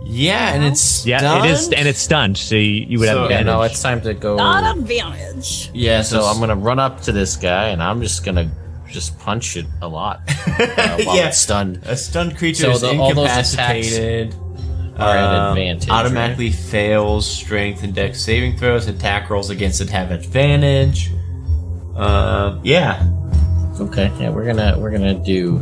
Yeah, 0.08 0.54
and 0.54 0.64
it's 0.64 1.04
Yeah, 1.06 1.44
it 1.46 1.50
is 1.50 1.70
and 1.72 1.88
it's 1.88 2.00
stunned, 2.00 2.38
so 2.38 2.54
you, 2.56 2.62
you 2.88 3.00
would 3.00 3.08
So- 3.10 3.22
have 3.24 3.32
Yeah. 3.32 3.38
advantage. 3.40 3.46
No, 3.48 3.62
it's 3.64 3.82
time 3.82 4.02
to 4.02 4.14
go. 4.14 4.36
Not 4.36 4.78
advantage. 4.78 5.72
yeah. 5.74 6.02
So, 6.04 6.20
So 6.22 6.26
I'm 6.28 6.40
gonna 6.40 6.56
run 6.56 6.78
up 6.78 7.02
to 7.04 7.12
this 7.12 7.36
guy, 7.36 7.70
and 7.70 7.82
I'm 7.82 8.02
just 8.02 8.24
gonna 8.24 8.52
just 8.92 9.18
punch 9.20 9.58
it 9.58 9.66
a 9.82 9.88
lot 9.88 10.22
uh, 10.28 10.98
while 11.04 11.18
Yeah. 11.18 11.28
it's 11.30 11.40
stunned. 11.40 11.80
a 11.86 11.98
stunned 11.98 12.38
creature 12.38 12.64
So 12.66 12.72
is 12.72 12.82
the- 12.82 12.98
all 13.00 13.14
those 13.16 13.26
attacks 13.32 13.54
incapacitated. 13.58 14.36
are 15.00 15.18
at 15.18 15.36
um, 15.36 15.58
advantage, 15.58 15.90
Automatically 15.90 16.52
fails 16.52 17.26
strength 17.26 17.84
and 17.84 17.94
dex 17.96 18.22
saving 18.22 18.58
throws. 18.58 18.88
Attack 18.88 19.30
rolls 19.32 19.50
against 19.50 19.82
it 19.82 19.90
have 19.90 20.12
advantage. 20.12 21.10
Um. 21.96 22.60
yeah. 22.64 23.04
Okay, 23.80 24.12
yeah, 24.20 24.30
we're 24.30 24.46
gonna 24.46 24.76
we're 24.78 24.92
gonna 24.92 25.16
do 25.16 25.62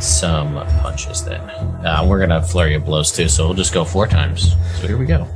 some 0.00 0.54
punches 0.80 1.24
then. 1.24 1.40
Uh, 1.40 2.04
we're 2.06 2.20
gonna 2.20 2.42
flurry 2.42 2.74
of 2.74 2.84
blows 2.84 3.12
too, 3.12 3.28
so 3.28 3.46
we'll 3.46 3.54
just 3.54 3.72
go 3.74 3.84
four 3.84 4.06
times. 4.06 4.52
So 4.80 4.86
here 4.86 4.96
we 4.98 5.06
go. 5.06 5.26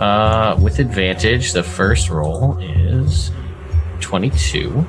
Uh, 0.00 0.58
with 0.62 0.78
advantage, 0.78 1.52
the 1.52 1.62
first 1.62 2.08
roll 2.08 2.56
is 2.58 3.30
twenty-two 4.00 4.86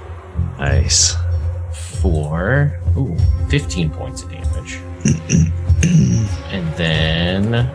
nice. 0.57 1.15
for 2.01 2.79
ooh, 2.97 3.15
15 3.49 3.89
points 3.89 4.23
of 4.23 4.31
damage, 4.31 4.79
and 6.51 6.73
then 6.75 7.69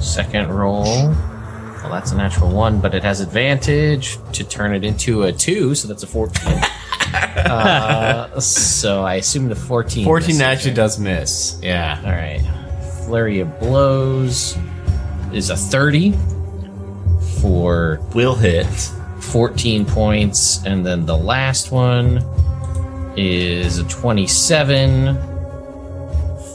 second 0.00 0.48
roll. 0.48 1.14
Well, 1.82 1.92
that's 1.92 2.12
a 2.12 2.16
natural 2.16 2.50
one, 2.50 2.80
but 2.80 2.94
it 2.94 3.02
has 3.02 3.20
advantage 3.20 4.18
to 4.32 4.44
turn 4.44 4.74
it 4.74 4.84
into 4.84 5.22
a 5.22 5.32
two, 5.32 5.74
so 5.74 5.88
that's 5.88 6.02
a 6.02 6.06
14. 6.06 6.52
uh, 7.14 8.38
so 8.38 9.02
I 9.02 9.14
assume 9.14 9.48
the 9.48 9.56
14. 9.56 10.04
14 10.04 10.26
misses, 10.26 10.40
actually 10.40 10.70
right? 10.70 10.76
does 10.76 10.98
miss. 10.98 11.58
Yeah. 11.62 12.00
All 12.04 12.12
right. 12.12 12.40
Flurry 13.06 13.40
of 13.40 13.58
blows 13.58 14.56
is 15.32 15.50
a 15.50 15.56
30 15.56 16.12
for 17.40 18.00
Will 18.14 18.34
hit. 18.34 18.66
14 19.20 19.86
points, 19.86 20.64
and 20.64 20.84
then 20.84 21.06
the 21.06 21.16
last 21.16 21.70
one 21.70 22.18
is 23.16 23.78
a 23.78 23.84
27 23.84 25.14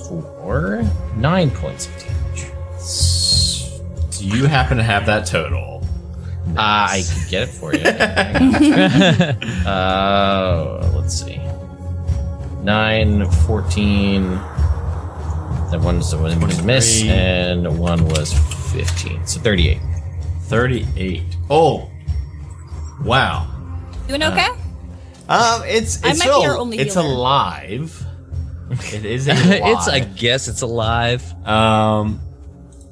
for 0.08 0.84
9 1.16 1.52
points 1.52 1.88
of 1.88 1.94
damage. 2.00 2.52
Do 4.26 4.36
you 4.36 4.46
happen 4.48 4.78
to 4.78 4.84
have 4.84 5.06
that 5.06 5.28
total? 5.28 5.88
Uh, 6.50 6.56
I 6.58 7.04
could 7.08 7.30
get 7.30 7.44
it 7.44 7.52
for 7.52 7.76
you. 7.76 7.84
uh, 9.70 10.92
let's 10.96 11.24
see. 11.24 11.40
9, 12.64 13.30
14. 13.30 14.30
That 15.70 15.80
one's 15.84 16.10
the 16.10 16.18
one 16.18 16.40
was 16.40 16.58
a 16.58 16.64
miss, 16.64 17.04
and 17.04 17.78
one 17.78 18.04
was 18.08 18.34
15. 18.74 19.28
So 19.28 19.40
38. 19.42 19.78
38. 20.46 21.22
Oh. 21.52 21.92
Wow. 23.04 23.48
Doing 24.08 24.24
okay? 24.24 24.48
Um, 25.30 25.62
it's 25.66 26.04
it's 26.04 26.20
still, 26.20 26.42
your 26.42 26.58
only 26.58 26.80
it's 26.80 26.96
healer. 26.96 27.06
alive. 27.06 28.04
It 28.72 29.06
is 29.06 29.28
a 29.28 29.34
it's 29.36 29.88
I 29.88 30.00
guess 30.00 30.48
it's 30.48 30.64
alive. 30.64 31.24
um. 31.48 32.20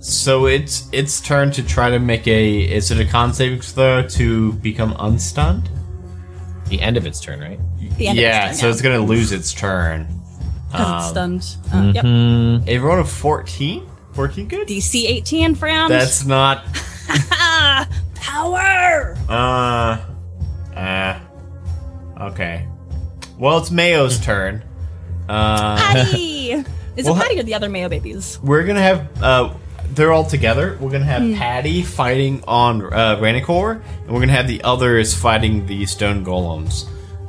So 0.04 0.48
it's 0.48 0.90
its 0.92 1.22
turn 1.22 1.52
to 1.52 1.64
try 1.64 1.90
to 1.90 1.98
make 1.98 2.28
a. 2.28 2.60
Is 2.62 2.92
it 2.92 3.00
a 3.00 3.06
con 3.10 3.34
saving 3.34 3.62
throw 3.62 4.06
to 4.10 4.52
become 4.54 4.94
unstunned? 5.00 5.70
The 6.68 6.82
end 6.82 6.98
of 6.98 7.06
its 7.06 7.22
turn, 7.22 7.40
right? 7.40 7.60
The 7.98 8.08
end 8.10 8.18
of 8.20 8.22
yeah. 8.22 8.50
its 8.50 8.60
so 8.60 8.64
turn, 8.64 8.72
it's 8.72 8.82
gonna 8.82 9.00
lose 9.00 9.32
its 9.32 9.54
turn. 9.54 10.08
Because 10.70 10.82
it's 10.82 11.18
Um, 11.18 11.40
stunned. 11.40 11.58
Uh, 11.74 11.92
Yep. 11.96 12.04
Hmm. 12.06 12.58
It 12.68 12.82
rolled 12.82 13.00
a 13.00 13.06
fourteen. 13.06 13.88
Fourteen 14.12 14.48
good. 14.50 14.68
DC 14.68 15.06
18, 15.08 15.56
friend. 15.56 15.90
That's 15.90 16.26
not. 16.26 16.66
power. 18.16 19.18
Uh. 19.30 20.00
Uh. 20.76 21.20
Okay. 22.20 22.68
Well, 23.40 23.58
it's 23.60 23.72
Mayo's 23.72 24.20
turn. 24.20 24.64
Uh. 25.30 25.78
Patty. 25.78 26.52
Is 26.96 27.06
Well, 27.06 27.16
it 27.16 27.20
Patty 27.22 27.40
or 27.40 27.44
the 27.44 27.56
other 27.56 27.70
Mayo 27.70 27.88
babies? 27.90 28.38
we're 28.44 28.64
gonna 28.66 28.82
have 28.82 29.24
uh 29.24 29.54
they're 29.91 30.11
all 30.11 30.23
together 30.26 30.77
we're 30.81 30.89
gonna 30.91 31.03
have 31.05 31.22
Hmm. 31.22 31.35
patty 31.35 31.81
fighting 31.84 32.43
on 32.47 32.81
uh 32.93 33.18
Ranicor, 33.18 33.81
and 34.05 34.10
we're 34.10 34.19
gonna 34.22 34.31
have 34.34 34.47
the 34.47 34.64
others 34.64 35.14
fighting 35.14 35.65
the 35.68 35.85
stone 35.85 36.26
golems 36.26 36.85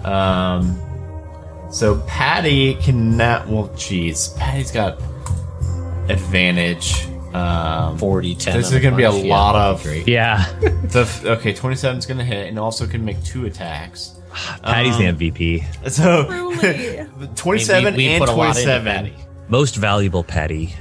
um 0.07 0.79
so 1.71 1.97
patty 2.07 2.75
can 2.75 3.17
not 3.17 3.49
well 3.49 3.69
jeez 3.71 4.37
patty's 4.39 4.71
got 4.71 4.99
advantage 6.09 7.07
um 7.35 7.99
40, 7.99 8.35
10. 8.37 8.57
This 8.57 8.71
is 8.71 8.81
gonna 8.81 8.95
be 8.97 9.03
a. 9.03 9.11
Yeah, 9.11 9.35
lot 9.35 9.57
of- 9.57 9.85
Yeah, 10.07 10.47
the 10.61 11.09
okay 11.25 11.53
27 11.53 11.99
is 11.99 12.07
gonna 12.07 12.23
hit 12.25 12.47
and 12.49 12.59
also 12.61 12.87
can 12.87 13.05
make 13.05 13.21
two 13.25 13.47
attacks 13.47 14.13
Patty's 14.63 14.95
Um, 14.97 15.17
the 15.19 15.31
MVP. 15.31 15.65
so 15.91 16.27
Truly. 16.27 17.07
27 17.35 17.95
we, 17.95 17.99
we 17.99 18.09
and 18.09 18.21
put 18.21 18.29
a 18.29 18.33
lot 18.33 18.57
into 18.57 18.63
27 18.63 19.13
Most 19.49 19.75
valuable 19.77 20.23
Patty. 20.23 20.75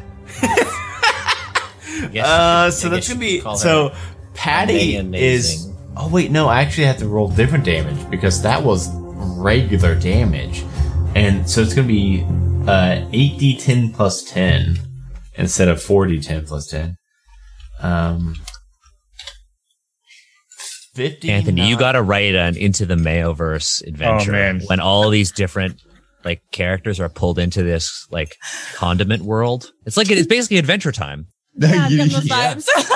Yes, 2.14 2.26
Uh, 2.28 2.72
so 2.72 2.90
guess 2.90 2.96
that's 3.08 3.10
you 3.10 3.42
gonna 3.42 3.54
be 3.54 3.58
so. 3.58 3.94
Patty 4.34 4.96
is. 4.98 5.70
Oh 5.96 6.10
wait, 6.10 6.32
no. 6.32 6.48
I 6.48 6.62
actually 6.62 6.86
have 6.88 6.98
to 6.98 7.08
roll 7.08 7.28
different 7.30 7.66
damage 7.66 8.10
because 8.10 8.42
that 8.42 8.64
was 8.64 8.90
regular 9.38 9.96
damage, 9.96 10.64
and 11.16 11.48
so 11.50 11.62
it's 11.62 11.74
gonna 11.74 11.88
be 11.88 12.26
uh, 12.68 13.08
eight 13.14 13.38
d10 13.40 13.94
plus 13.94 14.24
ten 14.24 14.80
instead 15.36 15.68
of 15.68 15.82
four 15.82 16.08
d10 16.08 16.48
plus 16.48 16.68
ten. 16.68 16.96
Um, 17.80 18.36
fifty. 20.96 21.30
Anthony, 21.30 21.68
you 21.68 21.78
got 21.78 21.94
to 21.94 22.02
write 22.02 22.36
an 22.36 22.56
Into 22.58 22.86
the 22.86 22.96
Mayoverse 22.96 23.86
adventure 23.86 24.36
Oh, 24.36 24.66
when 24.68 24.80
all 24.80 25.10
these 25.10 25.32
different 25.32 25.82
like 26.24 26.42
characters 26.52 27.00
are 27.00 27.10
pulled 27.10 27.38
into 27.38 27.64
this 27.64 28.08
like 28.10 28.36
condiment 28.76 29.24
world. 29.24 29.72
It's 29.86 29.98
like 29.98 30.10
it's 30.10 30.28
basically 30.28 30.58
Adventure 30.58 30.92
Time. 30.92 31.28
Yeah, 31.56 31.88
you, 31.90 31.98
getting 31.98 32.28
yeah. 32.28 32.56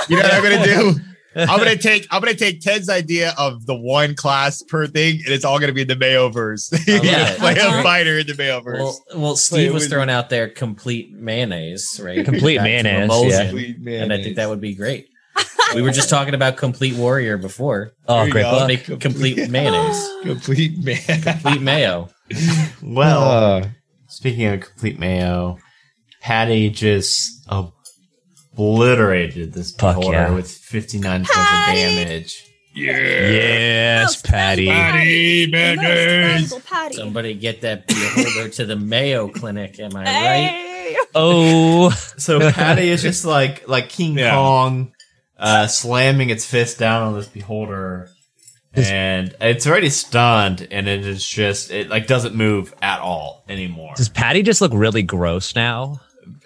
You 0.09 0.15
know 0.17 0.23
what 0.23 0.33
I'm 0.33 0.43
gonna 0.43 0.65
do? 0.65 0.95
I'm 1.35 1.59
gonna 1.59 1.75
take 1.75 2.07
I'm 2.09 2.21
gonna 2.21 2.33
take 2.33 2.61
Ted's 2.61 2.89
idea 2.89 3.33
of 3.37 3.65
the 3.67 3.75
one 3.75 4.15
class 4.15 4.63
per 4.63 4.87
thing, 4.87 5.21
and 5.23 5.27
it's 5.33 5.45
all 5.45 5.59
gonna 5.59 5.73
be 5.73 5.83
in 5.83 5.87
the 5.87 5.95
Mayoverse. 5.95 6.71
You're 6.87 6.97
love 6.97 7.05
gonna 7.05 7.23
it. 7.33 7.37
play 7.37 7.51
a 7.53 7.83
fighter 7.83 8.17
in 8.17 8.25
the 8.27 8.33
Mayoverse. 8.33 8.79
Well, 8.79 9.03
well, 9.15 9.35
Steve 9.35 9.73
was 9.73 9.87
throwing 9.87 10.09
out 10.09 10.29
there 10.31 10.47
complete 10.49 11.11
mayonnaise, 11.11 11.99
right? 12.03 12.25
Complete 12.25 12.59
mayonnaise, 12.61 13.03
emulsion, 13.03 13.29
yeah. 13.29 13.43
Complete 13.49 13.77
and 14.01 14.11
I 14.13 14.23
think 14.23 14.35
that 14.37 14.49
would 14.49 14.61
be 14.61 14.73
great. 14.73 15.09
We 15.75 15.81
were 15.83 15.91
just 15.91 16.09
talking 16.09 16.33
about 16.33 16.57
Complete 16.57 16.95
Warrior 16.95 17.37
before. 17.37 17.91
Oh, 18.07 18.27
great 18.29 18.45
Make 18.67 18.85
complete 18.99 19.49
mayonnaise, 19.51 20.09
Complete 20.23 20.77
man. 20.83 21.21
complete 21.21 21.61
mayo. 21.61 22.09
Well, 22.81 23.21
Uh, 23.23 23.67
speaking 24.07 24.45
of 24.47 24.61
complete 24.61 24.97
mayo, 24.97 25.57
Patty 26.21 26.69
just 26.69 27.43
obliterated 28.57 29.53
this 29.53 29.71
Fuck 29.71 29.95
beholder 29.97 30.17
yeah. 30.17 30.33
with 30.33 30.49
59 30.49 31.19
points 31.19 31.29
of 31.29 31.35
Patty! 31.35 31.79
damage. 31.95 32.43
Yes, 32.73 34.03
Most 34.07 34.25
Patty. 34.25 34.67
Patty, 34.67 35.45
The 35.45 35.51
most 35.51 35.51
Benders. 35.77 36.31
valuable 36.49 36.59
Patty. 36.69 36.95
Somebody 36.95 37.33
get 37.33 37.61
that 37.61 37.87
beholder 37.87 38.49
to 38.49 38.65
the 38.65 38.75
Mayo 38.75 39.27
Clinic. 39.29 39.79
Am 39.79 39.95
I 39.95 40.03
right? 40.03 40.05
Hey. 40.13 40.97
Oh, 41.15 41.89
So 42.17 42.51
Patty 42.51 42.89
is 42.89 43.01
just 43.01 43.25
like 43.25 43.67
like 43.67 43.89
King 43.89 44.17
Yeah. 44.17 44.31
Kong, 44.35 44.91
uh, 45.37 45.67
slamming 45.67 46.29
its 46.29 46.45
fist 46.45 46.77
down 46.79 47.01
on 47.03 47.13
this 47.15 47.27
beholder, 47.27 48.09
and 48.75 49.35
it's 49.41 49.65
already 49.65 49.89
stunned, 49.89 50.67
and 50.69 50.87
it 50.87 51.05
is 51.05 51.25
just 51.27 51.71
it 51.71 51.89
like 51.89 52.05
doesn't 52.07 52.35
move 52.35 52.73
at 52.81 52.99
all 52.99 53.43
anymore. 53.49 53.93
does 53.97 54.09
Patty 54.09 54.43
just 54.43 54.61
look 54.61 54.71
really 54.73 55.01
gross 55.03 55.55
now? 55.55 55.99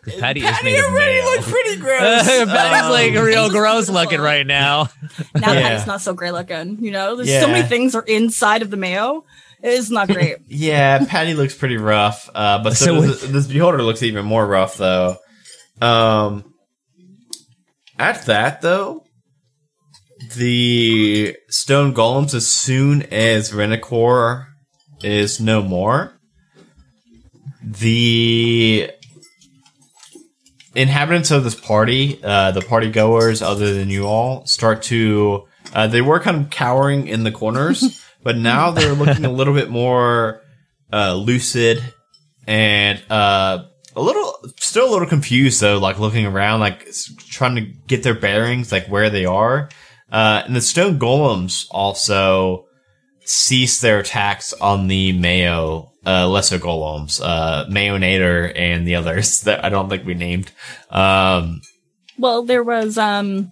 'Cause 0.03 0.15
Patty, 0.19 0.41
is 0.41 0.63
made 0.63 0.77
of 0.79 0.85
already 0.85 1.13
mayo. 1.21 1.25
looks 1.25 1.49
pretty 1.51 1.75
gross. 1.77 2.23
Patty's 2.25 2.81
Um, 2.83 2.91
like 2.91 3.13
real 3.13 3.49
gross 3.49 3.87
looking 3.89 4.19
right 4.21 4.45
now. 4.47 4.89
Now 5.35 5.53
Yeah. 5.53 5.61
Patty's 5.69 5.87
not 5.87 6.01
so 6.01 6.13
great 6.13 6.31
looking. 6.33 6.83
You 6.83 6.91
know, 6.91 7.15
there's 7.15 7.29
Yeah. 7.29 7.41
so 7.41 7.47
many 7.47 7.67
things 7.67 7.93
are 7.95 8.01
inside 8.03 8.61
of 8.63 8.71
the 8.71 8.77
mayo. 8.77 9.23
It's 9.63 9.91
not 9.91 10.07
great. 10.07 10.37
Yeah, 10.47 11.05
Patty 11.05 11.35
looks 11.35 11.53
pretty 11.55 11.77
rough. 11.77 12.27
Uh, 12.33 12.63
but 12.63 12.75
so, 12.75 12.99
So 12.99 13.07
does- 13.07 13.31
this 13.31 13.47
beholder 13.47 13.83
looks 13.83 14.01
even 14.01 14.25
more 14.25 14.45
rough 14.45 14.75
though. 14.77 15.17
Um, 15.81 16.45
at 17.99 18.25
that 18.25 18.61
though, 18.61 19.03
the 20.35 21.35
stone 21.49 21.93
golems, 21.93 22.33
as 22.33 22.47
soon 22.51 23.03
as 23.11 23.51
Renacor 23.51 24.45
is 25.03 25.39
no 25.39 25.61
more, 25.61 26.13
the 27.63 28.89
inhabitants 30.75 31.31
of 31.31 31.43
this 31.43 31.55
party, 31.55 32.19
uh, 32.23 32.51
the 32.51 32.61
party 32.61 32.89
goers, 32.89 33.41
other 33.41 33.73
than 33.73 33.89
you 33.89 34.05
all, 34.05 34.45
start 34.45 34.83
to. 34.83 35.47
Uh, 35.73 35.87
they 35.87 36.01
were 36.01 36.19
kind 36.19 36.37
of 36.37 36.49
cowering 36.49 37.07
in 37.07 37.23
the 37.23 37.31
corners, 37.31 38.03
but 38.23 38.37
now 38.37 38.71
they're 38.71 38.93
looking 38.93 39.25
a 39.25 39.31
little 39.31 39.53
bit 39.53 39.69
more 39.69 40.41
uh, 40.91 41.13
lucid 41.13 41.81
and 42.47 43.01
uh, 43.09 43.63
a 43.95 44.01
little, 44.01 44.35
still 44.57 44.89
a 44.89 44.91
little 44.91 45.07
confused 45.07 45.61
though. 45.61 45.77
Like 45.77 45.99
looking 45.99 46.25
around, 46.25 46.59
like 46.59 46.87
trying 47.29 47.55
to 47.55 47.61
get 47.61 48.03
their 48.03 48.15
bearings, 48.15 48.71
like 48.71 48.87
where 48.87 49.09
they 49.09 49.25
are. 49.25 49.69
Uh, 50.11 50.43
and 50.45 50.55
the 50.55 50.61
stone 50.61 50.99
golems 50.99 51.67
also 51.71 52.65
cease 53.23 53.79
their 53.79 53.99
attacks 53.99 54.51
on 54.53 54.87
the 54.87 55.13
Mayo 55.13 55.90
uh, 56.05 56.27
lesser 56.27 56.59
golems, 56.59 57.21
uh, 57.23 57.65
Mayonator 57.69 58.51
and 58.55 58.87
the 58.87 58.95
others 58.95 59.41
that 59.45 59.63
I 59.63 59.69
don't 59.69 59.89
think 59.89 60.05
we 60.05 60.13
named. 60.13 60.51
Um, 60.89 61.61
well, 62.17 62.43
there 62.43 62.63
was 62.63 62.97
um 62.97 63.51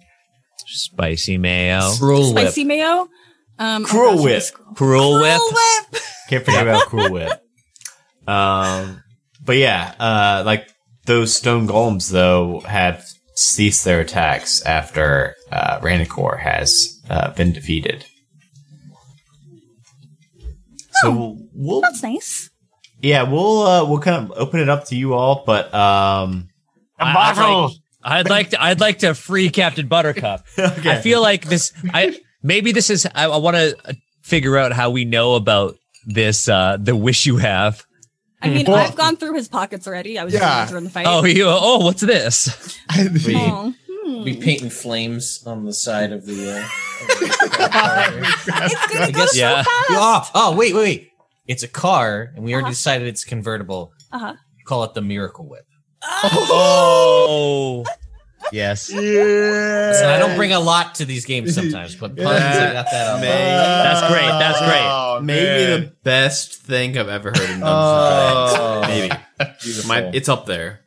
Spicy 0.66 1.36
mayo. 1.36 1.90
Cruel 1.98 2.32
whip. 2.32 2.44
spicy 2.44 2.64
mayo. 2.64 3.08
Um, 3.58 3.84
Cruel 3.84 4.20
oh 4.20 4.22
whip. 4.22 4.42
it 4.42 4.52
Cruel 4.76 5.20
whip. 5.20 5.38
Cruel 5.38 5.50
whip. 5.52 6.02
Can't 6.28 6.44
forget 6.44 6.62
about 6.62 6.86
cruel 6.86 7.10
Whip. 7.10 7.32
Um, 8.26 9.02
but 9.44 9.56
yeah, 9.56 9.94
uh, 9.98 10.44
like 10.46 10.68
those 11.06 11.34
stone 11.34 11.66
golems 11.66 12.12
though 12.12 12.60
have 12.60 13.04
ceased 13.34 13.84
their 13.84 13.98
attacks 14.00 14.62
after 14.62 15.34
uh, 15.50 15.80
Ranicor 15.80 16.38
has 16.38 17.00
uh, 17.10 17.32
been 17.32 17.52
defeated. 17.52 18.04
So 21.02 21.38
we'll 21.54 21.80
That's 21.80 22.02
nice. 22.02 22.50
yeah 23.00 23.22
we'll 23.22 23.62
uh, 23.62 23.84
we'll 23.88 24.00
kind 24.00 24.24
of 24.30 24.38
open 24.38 24.60
it 24.60 24.68
up 24.68 24.84
to 24.86 24.96
you 24.96 25.14
all, 25.14 25.42
but 25.46 25.72
um, 25.74 26.48
I- 26.98 27.12
I'd 27.32 27.36
like, 27.36 27.72
I'd 28.02 28.28
like 28.30 28.50
to. 28.50 28.62
I'd 28.62 28.80
like 28.80 28.98
to 29.00 29.14
free 29.14 29.50
Captain 29.50 29.86
Buttercup. 29.88 30.44
okay. 30.58 30.90
I 30.92 31.00
feel 31.00 31.20
like 31.20 31.44
this. 31.46 31.72
I 31.92 32.18
maybe 32.42 32.72
this 32.72 32.88
is. 32.90 33.06
I, 33.14 33.26
I 33.26 33.36
want 33.36 33.56
to 33.56 33.96
figure 34.22 34.56
out 34.56 34.72
how 34.72 34.90
we 34.90 35.04
know 35.04 35.34
about 35.34 35.76
this. 36.06 36.48
Uh, 36.48 36.76
the 36.80 36.96
wish 36.96 37.26
you 37.26 37.36
have. 37.38 37.84
I 38.42 38.48
mean, 38.48 38.64
Well- 38.66 38.76
I've 38.76 38.96
gone 38.96 39.16
through 39.16 39.34
his 39.34 39.48
pockets 39.48 39.86
already. 39.86 40.18
I 40.18 40.24
was 40.24 40.32
Yeah. 40.32 40.40
yeah. 40.40 40.66
during 40.68 40.84
the 40.84 40.90
fight. 40.90 41.04
Oh, 41.06 41.24
you. 41.26 41.44
Oh, 41.46 41.84
what's 41.84 42.00
this? 42.00 42.78
We, 43.26 43.36
Oh, 43.36 43.74
hmm. 44.18 44.22
we 44.24 44.36
painting 44.36 44.70
flames 44.70 45.42
on 45.46 45.64
the 45.64 45.72
side 45.72 46.12
of 46.12 46.26
the. 46.26 46.58
Uh, 46.58 46.68
It's 47.02 47.46
gonna 47.56 49.04
I 49.04 49.10
go 49.10 49.20
guess- 49.20 49.32
so 49.32 49.38
Yeah. 49.38 49.62
fast. 49.62 49.68
oh, 49.90 50.30
oh, 50.34 50.56
wait, 50.56 50.74
wait, 50.74 50.82
wait! 50.82 51.08
It's 51.46 51.62
a 51.62 51.68
car, 51.68 52.32
and 52.34 52.44
we 52.44 52.52
already 52.52 52.64
Uh-huh. 52.66 52.70
decided 52.72 53.08
it's 53.08 53.24
convertible. 53.24 53.92
Uh-huh. 54.12 54.34
Call 54.66 54.84
it 54.84 54.94
the 54.94 55.00
Miracle 55.02 55.48
Whip. 55.48 55.64
Oh, 56.02 57.84
yes. 58.52 58.90
Listen, 58.92 60.08
I 60.08 60.18
don't 60.18 60.36
bring 60.36 60.52
a 60.52 60.60
lot 60.60 60.94
to 60.96 61.04
these 61.04 61.24
games 61.26 61.54
sometimes, 61.54 61.94
but 61.96 62.16
puns, 62.16 62.28
I 62.28 62.72
got 62.72 62.86
that 62.90 63.14
on. 63.14 63.20
May- 63.20 63.26
That's 63.28 64.12
great. 64.12 64.28
That's 64.28 64.58
great. 64.60 64.82
Oh, 64.82 65.20
maybe 65.22 65.44
man. 65.44 65.80
the 65.82 65.92
best 66.04 66.54
thing 66.62 66.96
I've 66.98 67.08
ever 67.08 67.30
heard 67.30 67.50
in 67.50 67.60
Dungeons 67.60 67.64
Oh. 67.64 68.82
and 68.84 69.08
Dragons. 69.10 69.20
Maybe 69.38 69.52
beautiful. 69.62 69.88
My, 69.88 70.00
it's 70.14 70.28
up 70.28 70.46
there. 70.46 70.80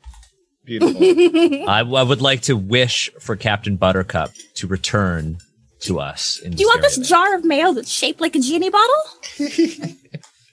Beautiful. 0.65 1.01
I, 1.69 1.79
I 1.81 2.03
would 2.03 2.21
like 2.21 2.41
to 2.43 2.55
wish 2.55 3.09
for 3.19 3.35
Captain 3.35 3.75
Buttercup 3.75 4.31
to 4.55 4.67
return 4.67 5.37
to 5.81 5.99
us. 5.99 6.39
In 6.39 6.53
Do 6.53 6.61
you 6.61 6.67
want 6.67 6.81
this 6.81 6.97
area. 6.97 7.07
jar 7.07 7.35
of 7.35 7.43
mayo 7.45 7.73
that's 7.73 7.89
shaped 7.91 8.21
like 8.21 8.35
a 8.35 8.39
genie 8.39 8.69
bottle? 8.69 9.03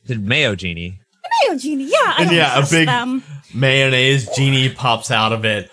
The 0.06 0.16
mayo 0.16 0.56
genie? 0.56 0.98
The 1.22 1.30
mayo 1.48 1.58
genie, 1.58 1.84
yeah. 1.84 2.14
And 2.18 2.26
don't 2.30 2.36
yeah, 2.36 2.58
a 2.58 2.68
big- 2.68 2.86
them. 2.88 3.22
mayonnaise 3.54 4.28
genie 4.34 4.68
pops 4.70 5.12
out 5.12 5.32
of 5.32 5.44
it. 5.44 5.70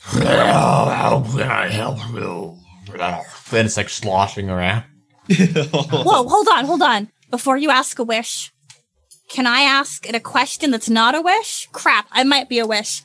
How 0.00 1.24
can 1.30 1.42
I 1.42 1.68
help 1.68 1.98
you? 2.12 2.58
And 2.98 3.66
it's 3.66 3.76
like 3.76 3.88
sloshing 3.88 4.50
around. 4.50 4.82
Whoa, 5.28 6.26
hold 6.28 6.48
on, 6.48 6.64
hold 6.64 6.82
on. 6.82 7.10
Before 7.30 7.56
you 7.56 7.70
ask 7.70 7.98
a 8.00 8.04
wish, 8.04 8.50
can 9.28 9.46
I 9.46 9.60
ask 9.60 10.08
it 10.08 10.14
a 10.16 10.20
question 10.20 10.70
that's 10.72 10.90
not 10.90 11.14
a 11.14 11.20
wish? 11.22 11.68
Crap, 11.72 12.06
I 12.10 12.24
might 12.24 12.48
be 12.48 12.58
a 12.58 12.66
wish. 12.66 13.02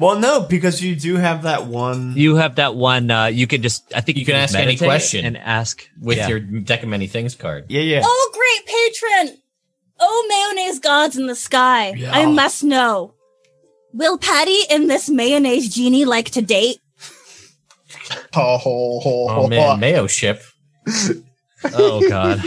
Well, 0.00 0.18
no, 0.18 0.40
because 0.40 0.82
you 0.82 0.96
do 0.96 1.16
have 1.16 1.42
that 1.42 1.66
one. 1.66 2.14
You 2.16 2.36
have 2.36 2.56
that 2.56 2.74
one. 2.74 3.10
Uh, 3.10 3.26
you 3.26 3.46
can 3.46 3.60
just. 3.60 3.92
I 3.94 4.00
think 4.00 4.16
You 4.16 4.24
can 4.24 4.34
just 4.34 4.54
ask 4.54 4.62
any 4.62 4.76
question. 4.78 5.26
and 5.26 5.36
ask 5.36 5.86
with 6.00 6.16
yeah. 6.16 6.28
your 6.28 6.40
deck 6.40 6.82
of 6.82 6.88
many 6.88 7.06
things 7.06 7.34
card. 7.34 7.66
yeah, 7.68 7.82
yeah. 7.82 8.00
Oh, 8.02 8.30
great 8.32 8.66
patron! 8.66 9.38
Oh, 10.00 10.26
mayonnaise 10.56 10.78
gods 10.78 11.18
in 11.18 11.26
the 11.26 11.34
sky. 11.34 11.92
Yeah. 11.94 12.12
I 12.12 12.24
must 12.24 12.64
know. 12.64 13.12
Will 13.92 14.16
Patty 14.16 14.60
and 14.70 14.88
this 14.88 15.10
mayonnaise 15.10 15.68
genie 15.74 16.06
like 16.06 16.30
to 16.30 16.42
date? 16.42 16.78
Oh, 18.34 18.56
ho, 18.58 19.00
ho, 19.00 19.26
Oh 19.28 19.48
man. 19.48 19.78
Mayo 19.80 20.06
ship. 20.06 20.42
Oh 21.74 22.08
God. 22.08 22.42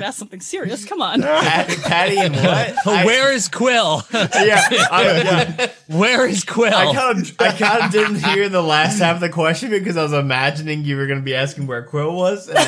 That's 0.00 0.16
something 0.16 0.40
serious. 0.40 0.84
Come 0.84 1.00
on. 1.02 1.22
Pat- 1.22 1.68
Patty 1.84 2.18
and 2.18 2.34
what? 2.36 2.86
I- 2.86 3.04
Where 3.04 3.32
is 3.32 3.48
Quill? 3.48 4.02
yeah, 4.12 4.64
I, 4.90 5.22
yeah. 5.58 5.70
Where 5.88 6.26
is 6.26 6.44
Quill? 6.44 6.74
I 6.74 6.92
kind 6.94 7.18
of, 7.20 7.34
I 7.38 7.52
kind 7.52 7.84
of 7.84 7.90
didn't 7.92 8.16
hear 8.24 8.48
the 8.48 8.62
last 8.62 8.98
half 8.98 9.16
of 9.16 9.20
the 9.20 9.28
question 9.28 9.70
because 9.70 9.96
I 9.96 10.02
was 10.02 10.12
imagining 10.12 10.84
you 10.84 10.96
were 10.96 11.06
going 11.06 11.18
to 11.20 11.24
be 11.24 11.34
asking 11.34 11.66
where 11.66 11.82
Quill 11.84 12.14
was, 12.14 12.48
and 12.48 12.58
I 12.58 12.64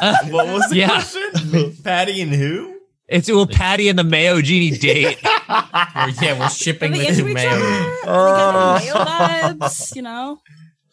kind 0.00 0.16
of, 0.28 0.32
what 0.32 0.46
was 0.48 0.68
the 0.70 0.76
Yeah. 0.76 0.88
question? 0.88 1.76
Patty 1.84 2.20
and 2.22 2.32
who? 2.32 2.74
it's 3.08 3.30
well, 3.30 3.46
Patty 3.46 3.88
and 3.88 3.98
the 3.98 4.04
Mayo 4.04 4.40
Genie 4.42 4.76
date? 4.76 5.16
Or, 5.24 6.08
yeah, 6.22 6.38
we're 6.38 6.50
shipping 6.50 6.92
the 6.92 7.06
into 7.08 7.22
two 7.22 7.32
Mayo. 7.34 7.48
other? 7.50 8.10
Are 8.10 8.78
they 8.78 8.84
getting 8.86 9.04
mayo 9.04 9.54
vibes? 9.54 9.96
You 9.96 10.02
know? 10.02 10.38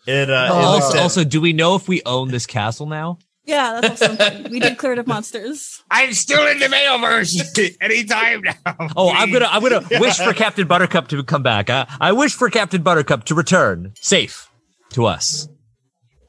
It, 0.07 0.29
uh, 0.29 0.33
it 0.33 0.51
also, 0.51 0.87
looks- 0.87 1.01
also, 1.01 1.23
do 1.25 1.41
we 1.41 1.51
know 1.51 1.75
if 1.75 1.87
we 1.89 2.01
own 2.05 2.29
this 2.29 2.45
castle 2.45 2.85
now? 2.85 3.17
Yeah, 3.45 3.79
that's 3.81 4.01
also 4.01 4.15
something. 4.23 4.51
We 4.51 4.59
did 4.59 4.77
clear 4.77 4.93
it 4.93 4.99
of 4.99 5.07
monsters. 5.07 5.83
I'm 5.91 6.13
still 6.13 6.45
in 6.47 6.59
the 6.59 6.65
Mayoverse. 6.65 7.77
Anytime 7.81 8.41
now. 8.41 8.53
Oh, 8.95 9.11
I'm 9.11 9.31
gonna, 9.31 9.47
I'm 9.49 9.61
gonna 9.61 9.85
wish 9.99 10.17
for 10.17 10.33
Captain 10.33 10.67
Buttercup 10.67 11.07
to 11.09 11.23
come 11.23 11.43
back. 11.43 11.69
I, 11.69 11.87
I 12.01 12.11
wish 12.11 12.33
for 12.33 12.49
Captain 12.49 12.81
Buttercup 12.81 13.25
to 13.25 13.35
return 13.35 13.93
safe 14.01 14.49
to 14.91 15.05
us. 15.05 15.47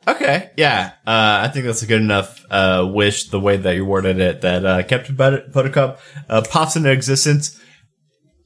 Okay, 0.09 0.51
yeah, 0.57 0.93
uh, 1.05 1.41
I 1.43 1.49
think 1.49 1.67
that's 1.67 1.83
a 1.83 1.87
good 1.87 2.01
enough 2.01 2.45
uh, 2.49 2.89
wish. 2.89 3.29
The 3.31 3.41
way 3.41 3.57
that 3.57 3.75
you 3.75 3.85
worded 3.85 4.21
it, 4.21 4.43
that 4.43 4.65
uh, 4.65 4.83
Captain 4.85 5.17
Butter- 5.17 5.49
Buttercup 5.53 5.99
uh, 6.29 6.43
pops 6.49 6.77
into 6.77 6.93
existence, 6.93 7.61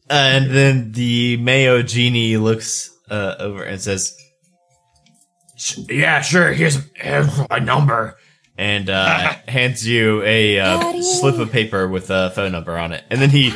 and 0.08 0.50
then 0.50 0.92
the 0.92 1.36
Mayo 1.36 1.82
genie 1.82 2.38
looks 2.38 2.90
uh, 3.10 3.34
over 3.38 3.62
and 3.62 3.78
says, 3.78 4.16
"Yeah, 5.90 6.22
sure. 6.22 6.52
Here's, 6.52 6.78
here's 6.96 7.28
my 7.50 7.58
number," 7.58 8.16
and 8.60 8.90
uh, 8.90 9.34
hands 9.48 9.88
you 9.88 10.22
a 10.22 10.60
uh, 10.60 11.00
slip 11.00 11.38
of 11.38 11.50
paper 11.50 11.88
with 11.88 12.10
a 12.10 12.30
phone 12.30 12.52
number 12.52 12.76
on 12.76 12.92
it, 12.92 13.02
and 13.10 13.20
then 13.20 13.30
he 13.30 13.50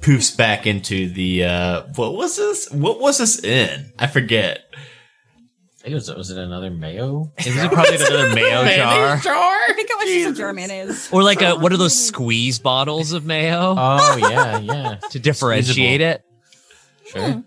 poofs 0.00 0.36
back 0.36 0.66
into 0.66 1.08
the 1.08 1.44
uh, 1.44 1.82
what 1.94 2.14
was 2.14 2.36
this? 2.36 2.70
What 2.70 3.00
was 3.00 3.18
this 3.18 3.42
in? 3.42 3.92
I 3.96 4.08
forget. 4.08 4.64
I 4.74 5.84
think 5.84 5.92
it 5.92 5.94
was 5.94 6.12
was 6.12 6.30
it 6.30 6.38
another 6.38 6.70
mayo? 6.70 7.32
It 7.38 7.54
was 7.54 7.68
probably 7.68 7.94
another 7.94 8.34
mayo 8.34 8.64
jar. 8.64 9.18
jar? 9.18 9.34
I 9.34 9.72
think 9.74 9.88
it 9.90 9.98
was 9.98 10.08
just 10.08 10.30
a 10.30 10.42
jar 10.42 10.52
mayonnaise. 10.52 11.08
Or 11.12 11.22
like 11.22 11.40
a, 11.40 11.54
what 11.54 11.72
are 11.72 11.76
those 11.76 11.96
squeeze 11.96 12.58
bottles 12.58 13.12
of 13.12 13.24
mayo 13.24 13.74
Oh 13.78 14.16
yeah, 14.16 14.58
yeah. 14.58 14.94
to 15.10 15.18
differentiate 15.20 16.00
it? 16.00 16.24
Sure. 17.06 17.44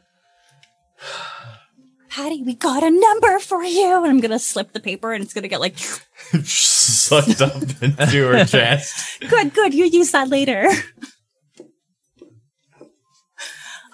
Patty, 2.09 2.41
we 2.43 2.55
got 2.55 2.83
a 2.83 2.89
number 2.89 3.39
for 3.39 3.63
you. 3.63 3.97
And 3.97 4.07
I'm 4.07 4.19
going 4.19 4.31
to 4.31 4.39
slip 4.39 4.71
the 4.73 4.79
paper 4.79 5.13
and 5.13 5.23
it's 5.23 5.35
going 5.35 5.43
to 5.43 5.47
get 5.47 5.59
like, 5.59 5.75
Sucked 6.43 7.41
up 7.41 7.61
into 7.81 8.27
her 8.27 8.45
chest. 8.45 9.19
good, 9.29 9.53
good. 9.53 9.73
You 9.73 9.85
use 9.85 10.11
that 10.11 10.27
later. 10.29 10.67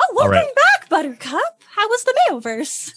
Oh, 0.06 0.14
welcome 0.16 0.32
right. 0.34 0.56
back, 0.56 0.90
Buttercup. 0.90 1.62
How 1.66 1.88
was 1.88 2.04
the 2.04 2.14
Mayoverse? 2.30 2.92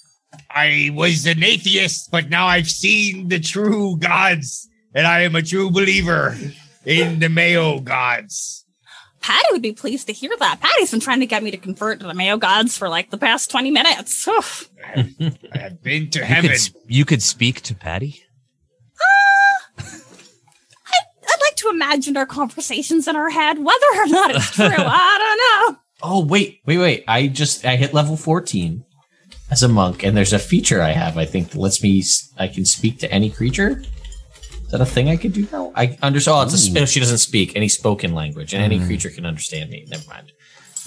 I 0.50 0.90
was 0.92 1.24
an 1.26 1.42
atheist, 1.44 2.10
but 2.10 2.28
now 2.30 2.46
I've 2.46 2.68
seen 2.68 3.28
the 3.28 3.38
true 3.38 3.96
gods, 3.98 4.68
and 4.92 5.06
I 5.06 5.20
am 5.20 5.36
a 5.36 5.42
true 5.42 5.70
believer 5.70 6.36
in 6.84 7.20
the 7.20 7.28
Mayo 7.28 7.78
gods. 7.78 8.64
Patty 9.20 9.44
would 9.52 9.62
be 9.62 9.72
pleased 9.72 10.06
to 10.08 10.12
hear 10.12 10.30
that. 10.40 10.60
Patty's 10.60 10.90
been 10.90 10.98
trying 11.00 11.20
to 11.20 11.26
get 11.26 11.42
me 11.44 11.50
to 11.52 11.56
convert 11.58 12.00
to 12.00 12.06
the 12.06 12.14
Mayo 12.14 12.38
gods 12.38 12.76
for 12.76 12.88
like 12.88 13.10
the 13.10 13.18
past 13.18 13.50
20 13.52 13.70
minutes. 13.70 14.26
Oof. 14.26 14.68
I 14.96 15.14
have 15.54 15.82
been 15.82 16.10
to 16.10 16.20
You 16.20 16.24
heaven. 16.24 16.50
could, 16.50 16.60
you 16.88 17.04
could 17.04 17.22
speak 17.22 17.60
to 17.62 17.74
Patty. 17.74 18.22
I'd 19.78 21.40
like 21.40 21.55
to 21.70 21.74
imagine 21.74 22.16
our 22.16 22.26
conversations 22.26 23.08
in 23.08 23.16
our 23.16 23.30
head, 23.30 23.58
whether 23.58 23.86
or 23.96 24.06
not 24.06 24.34
it's 24.34 24.50
true. 24.50 24.66
I 24.70 25.66
don't 25.68 25.74
know. 25.74 25.80
Oh 26.02 26.24
wait, 26.24 26.60
wait, 26.66 26.78
wait! 26.78 27.04
I 27.08 27.26
just 27.26 27.64
I 27.64 27.76
hit 27.76 27.94
level 27.94 28.16
fourteen 28.16 28.84
as 29.50 29.62
a 29.62 29.68
monk, 29.68 30.02
and 30.02 30.16
there's 30.16 30.32
a 30.32 30.38
feature 30.38 30.82
I 30.82 30.90
have. 30.90 31.16
I 31.16 31.24
think 31.24 31.50
that 31.50 31.58
lets 31.58 31.82
me 31.82 32.02
I 32.38 32.48
can 32.48 32.64
speak 32.64 32.98
to 33.00 33.10
any 33.10 33.30
creature. 33.30 33.82
Is 34.66 34.72
that 34.72 34.80
a 34.80 34.86
thing 34.86 35.08
I 35.08 35.16
could 35.16 35.32
do 35.32 35.46
now? 35.52 35.72
I 35.74 35.96
understand. 36.02 36.38
Oh, 36.38 36.42
it's 36.42 36.54
a 36.54 36.58
sp- 36.58 36.90
she 36.90 37.00
doesn't 37.00 37.18
speak 37.18 37.54
any 37.56 37.68
spoken 37.68 38.14
language, 38.14 38.52
and 38.52 38.62
any 38.62 38.78
mm. 38.78 38.86
creature 38.86 39.10
can 39.10 39.24
understand 39.24 39.70
me. 39.70 39.86
Never 39.88 40.06
mind. 40.08 40.32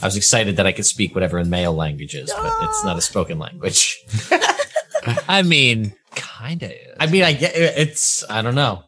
I 0.01 0.05
was 0.05 0.15
excited 0.15 0.57
that 0.57 0.65
I 0.65 0.71
could 0.71 0.85
speak 0.85 1.13
whatever 1.13 1.39
in 1.39 1.49
male 1.49 1.73
language 1.73 2.15
is, 2.15 2.31
but 2.31 2.53
it's 2.63 2.83
not 2.83 2.97
a 2.97 3.01
spoken 3.01 3.39
language. 3.39 4.01
I 5.27 5.41
mean, 5.43 5.93
kind 6.15 6.63
of. 6.63 6.71
I 6.99 7.07
mean, 7.07 7.23
I 7.23 7.33
get 7.33 7.53
it's. 7.55 8.23
I 8.29 8.41
don't 8.41 8.55
know. 8.55 8.83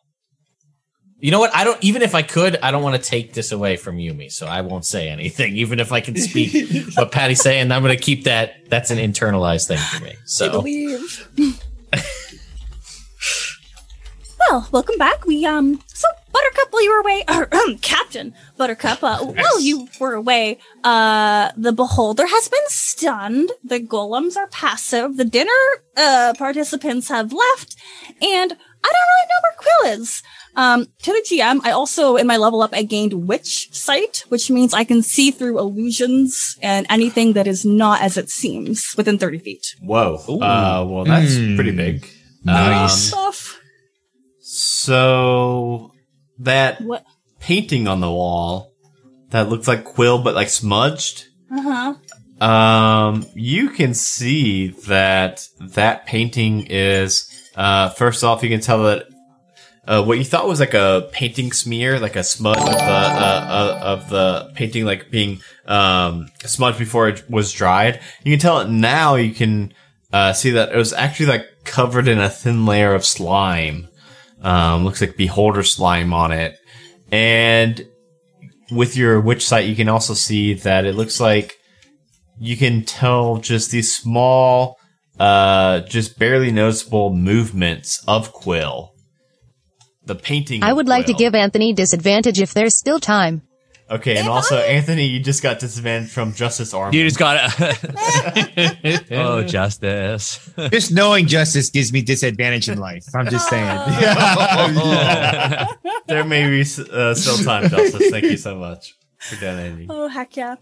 You 1.21 1.29
know 1.29 1.39
what? 1.39 1.55
I 1.55 1.63
don't. 1.63 1.77
Even 1.83 2.01
if 2.01 2.15
I 2.15 2.23
could, 2.23 2.57
I 2.57 2.71
don't 2.71 2.81
want 2.81 3.01
to 3.01 3.09
take 3.09 3.33
this 3.33 3.51
away 3.51 3.77
from 3.77 3.97
Yumi, 3.97 4.31
so 4.31 4.47
I 4.47 4.61
won't 4.61 4.85
say 4.85 5.07
anything. 5.07 5.55
Even 5.63 5.79
if 5.79 5.91
I 5.91 6.01
can 6.01 6.15
speak 6.17 6.51
what 6.95 7.11
Patty's 7.11 7.41
saying, 7.41 7.71
I'm 7.71 7.83
going 7.83 7.95
to 7.95 8.03
keep 8.03 8.23
that. 8.23 8.69
That's 8.69 8.89
an 8.89 8.97
internalized 8.97 9.67
thing 9.67 9.77
for 9.77 10.03
me. 10.03 10.11
I 10.11 10.15
So 10.25 10.49
believe. 10.51 11.29
well, 14.49 14.67
welcome 14.71 14.97
back. 14.97 15.25
We 15.25 15.45
um 15.45 15.79
so 15.87 16.07
Buttercup 16.33 16.71
while 16.71 16.83
you 16.83 16.91
were 16.91 17.01
away 17.01 17.23
or 17.27 17.53
um, 17.53 17.77
Captain 17.81 18.33
Buttercup, 18.57 19.03
uh, 19.03 19.19
while 19.23 19.59
you 19.59 19.89
were 19.99 20.13
away, 20.13 20.57
uh 20.83 21.51
the 21.55 21.71
beholder 21.71 22.25
has 22.25 22.47
been 22.47 22.67
stunned, 22.67 23.51
the 23.63 23.79
golems 23.79 24.37
are 24.37 24.47
passive, 24.47 25.17
the 25.17 25.25
dinner 25.25 25.51
uh 25.97 26.33
participants 26.37 27.09
have 27.09 27.31
left, 27.31 27.75
and 28.21 28.57
I 28.83 28.87
don't 28.91 29.09
really 29.11 29.27
know 29.29 29.41
where 29.43 29.57
Quill 29.57 30.01
is. 30.01 30.23
Um, 30.55 30.87
to 31.03 31.13
the 31.13 31.25
GM, 31.29 31.61
I 31.63 31.71
also, 31.71 32.15
in 32.17 32.27
my 32.27 32.35
level 32.37 32.61
up, 32.61 32.71
I 32.73 32.83
gained 32.83 33.27
Witch 33.27 33.69
Sight, 33.71 34.23
which 34.29 34.49
means 34.49 34.73
I 34.73 34.83
can 34.83 35.01
see 35.01 35.31
through 35.31 35.59
illusions 35.59 36.57
and 36.61 36.85
anything 36.89 37.33
that 37.33 37.47
is 37.47 37.63
not 37.63 38.01
as 38.01 38.17
it 38.17 38.29
seems 38.29 38.93
within 38.97 39.17
30 39.17 39.39
feet. 39.39 39.65
Whoa. 39.81 40.15
Uh, 40.27 40.85
well, 40.87 41.05
that's 41.05 41.35
Hmm. 41.37 41.55
pretty 41.55 41.71
big. 41.71 42.05
Nice. 42.43 43.13
Um, 43.13 43.31
Stuff. 43.31 43.59
so 44.41 45.91
that 46.39 46.81
What? 46.81 47.05
painting 47.39 47.87
on 47.87 48.01
the 48.01 48.11
wall 48.11 48.71
that 49.29 49.47
looks 49.49 49.67
like 49.67 49.83
quill 49.85 50.21
but 50.21 50.35
like 50.35 50.49
smudged. 50.49 51.25
Uh 51.49 51.61
huh. 51.61 52.45
Um, 52.45 53.25
you 53.35 53.69
can 53.69 53.93
see 53.93 54.69
that 54.87 55.47
that 55.59 56.05
painting 56.05 56.65
is. 56.69 57.27
Uh, 57.61 57.89
first 57.89 58.23
off, 58.23 58.41
you 58.41 58.49
can 58.49 58.59
tell 58.59 58.81
that 58.85 59.05
uh, 59.87 60.03
what 60.03 60.17
you 60.17 60.23
thought 60.23 60.47
was 60.47 60.59
like 60.59 60.73
a 60.73 61.07
painting 61.11 61.51
smear, 61.51 61.99
like 61.99 62.15
a 62.15 62.23
smudge 62.23 62.57
of 62.57 62.65
the 62.65 62.71
uh, 62.71 63.45
uh, 63.51 63.79
of 63.83 64.09
the 64.09 64.51
painting, 64.55 64.83
like 64.83 65.11
being 65.11 65.41
um, 65.67 66.27
smudged 66.43 66.79
before 66.79 67.07
it 67.07 67.23
was 67.29 67.51
dried. 67.51 68.01
You 68.23 68.31
can 68.31 68.39
tell 68.39 68.61
it 68.61 68.69
now. 68.69 69.13
You 69.13 69.31
can 69.31 69.75
uh, 70.11 70.33
see 70.33 70.49
that 70.51 70.73
it 70.73 70.75
was 70.75 70.91
actually 70.91 71.27
like 71.27 71.45
covered 71.63 72.07
in 72.07 72.17
a 72.17 72.31
thin 72.31 72.65
layer 72.65 72.95
of 72.95 73.05
slime. 73.05 73.89
Um, 74.41 74.83
looks 74.83 74.99
like 74.99 75.15
beholder 75.15 75.61
slime 75.61 76.15
on 76.15 76.31
it, 76.31 76.57
and 77.11 77.87
with 78.71 78.97
your 78.97 79.21
witch 79.21 79.45
sight, 79.45 79.67
you 79.67 79.75
can 79.75 79.87
also 79.87 80.15
see 80.15 80.55
that 80.55 80.85
it 80.85 80.95
looks 80.95 81.19
like 81.19 81.59
you 82.39 82.57
can 82.57 82.85
tell 82.85 83.37
just 83.37 83.69
these 83.69 83.95
small, 83.95 84.79
uh, 85.21 85.81
just 85.81 86.17
barely 86.17 86.51
noticeable 86.51 87.13
movements 87.13 88.03
of 88.07 88.33
Quill. 88.33 88.95
The 90.03 90.15
painting. 90.15 90.63
I 90.63 90.71
of 90.71 90.77
would 90.77 90.87
like 90.87 91.05
to 91.05 91.13
give 91.13 91.35
Anthony 91.35 91.73
disadvantage 91.73 92.41
if 92.41 92.55
there's 92.55 92.75
still 92.75 92.99
time. 92.99 93.43
Okay, 93.87 94.17
and 94.17 94.27
also 94.27 94.57
Anthony, 94.57 95.05
you 95.05 95.19
just 95.19 95.43
got 95.43 95.59
disadvantage 95.59 96.09
from 96.09 96.33
Justice 96.33 96.73
Armor. 96.73 96.95
You 96.95 97.03
just 97.03 97.19
got 97.19 97.51
to. 97.51 99.05
oh, 99.11 99.43
justice. 99.43 100.49
Just 100.71 100.93
knowing 100.93 101.27
justice 101.27 101.69
gives 101.69 101.91
me 101.91 102.01
disadvantage 102.01 102.69
in 102.69 102.79
life. 102.79 103.03
I'm 103.13 103.27
just 103.27 103.49
saying. 103.49 103.65
there 106.07 106.23
may 106.23 106.49
be 106.49 106.61
uh, 106.61 107.13
still 107.13 107.37
time, 107.43 107.69
Justice. 107.69 108.09
Thank 108.09 108.23
you 108.25 108.37
so 108.37 108.55
much 108.55 108.95
for 109.19 109.35
donating. 109.41 109.87
Oh, 109.89 110.07
heck 110.07 110.37
yeah. 110.37 110.55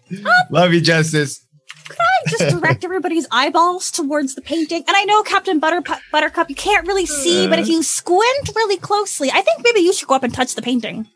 Love 0.50 0.74
you, 0.74 0.82
Justice. 0.82 1.46
I 1.92 2.30
just 2.30 2.56
direct 2.60 2.84
everybody's 2.84 3.28
eyeballs 3.32 3.92
towards 3.92 4.36
the 4.36 4.42
painting. 4.42 4.84
And 4.88 4.96
I 4.96 5.04
know 5.06 5.24
Captain 5.24 5.60
Butterpu- 5.60 6.00
Buttercup, 6.12 6.50
you 6.50 6.56
can't 6.56 6.88
really 6.88 7.06
see, 7.06 7.48
but 7.48 7.60
if 7.60 7.68
you 7.68 7.84
squint 7.84 8.50
really 8.56 8.78
closely, 8.78 9.30
I 9.32 9.42
think 9.42 9.64
maybe 9.64 9.82
you 9.82 9.94
should 9.94 10.08
go 10.08 10.16
up 10.16 10.24
and 10.24 10.34
touch 10.34 10.56
the 10.56 10.62
painting. 10.62 11.08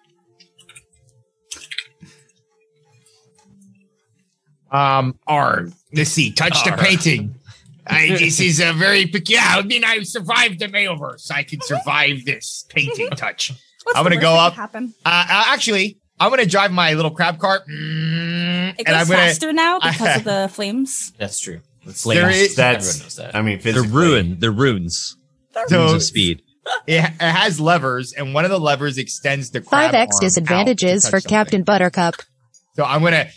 Um, 4.71 5.19
R. 5.27 5.67
Let's 5.93 6.09
see. 6.09 6.31
Touch 6.31 6.63
the 6.63 6.71
painting. 6.71 7.35
I, 7.85 8.07
this 8.07 8.39
is 8.39 8.59
a 8.59 8.73
very 8.73 9.05
peculiar. 9.07 9.43
I 9.43 9.61
mean, 9.61 9.83
I 9.83 10.01
survived 10.03 10.59
the 10.59 10.67
Mayoverse. 10.67 11.31
I 11.31 11.43
can 11.43 11.61
survive 11.61 12.25
this 12.25 12.65
painting 12.69 13.09
touch. 13.11 13.51
What's 13.83 13.97
I'm 13.97 14.03
gonna 14.03 14.19
go 14.19 14.33
up. 14.33 14.53
could 14.53 14.61
Happen? 14.61 14.93
Uh, 15.05 15.09
uh, 15.29 15.43
actually, 15.47 15.99
I'm 16.19 16.29
gonna 16.29 16.45
drive 16.45 16.71
my 16.71 16.93
little 16.93 17.11
crab 17.11 17.37
cart, 17.37 17.67
mm, 17.67 18.32
It 18.77 18.87
and 18.87 18.87
goes 18.87 18.95
I'm 19.01 19.07
gonna. 19.07 19.27
faster 19.27 19.53
now 19.53 19.79
because 19.83 20.17
of 20.17 20.23
the 20.23 20.49
flames. 20.51 21.13
that's 21.17 21.39
true. 21.39 21.61
That's 21.85 22.03
There 22.03 22.29
is- 22.29 22.55
That's- 22.55 22.87
everyone 22.89 23.05
knows 23.05 23.15
that. 23.17 23.35
I 23.35 23.41
mean, 23.41 23.59
They're 23.59 23.73
physically. 23.73 23.91
ruin. 23.97 24.39
They're 24.39 24.51
runes. 24.51 25.17
Runes 25.55 25.69
So 25.69 25.95
of 25.95 26.03
speed. 26.03 26.41
it, 26.87 27.03
it 27.03 27.11
has 27.21 27.59
levers, 27.59 28.13
and 28.13 28.33
one 28.33 28.45
of 28.45 28.51
the 28.51 28.59
levers 28.59 28.97
extends 28.97 29.51
the 29.51 29.59
crab 29.61 29.91
5x 29.91 29.95
arm 29.95 30.01
out 30.15 30.21
disadvantages 30.21 31.03
to 31.03 31.09
for 31.11 31.19
something. 31.19 31.29
Captain 31.29 31.63
Buttercup. 31.63 32.15
So 32.75 32.83
I'm 32.85 33.01
gonna. 33.03 33.27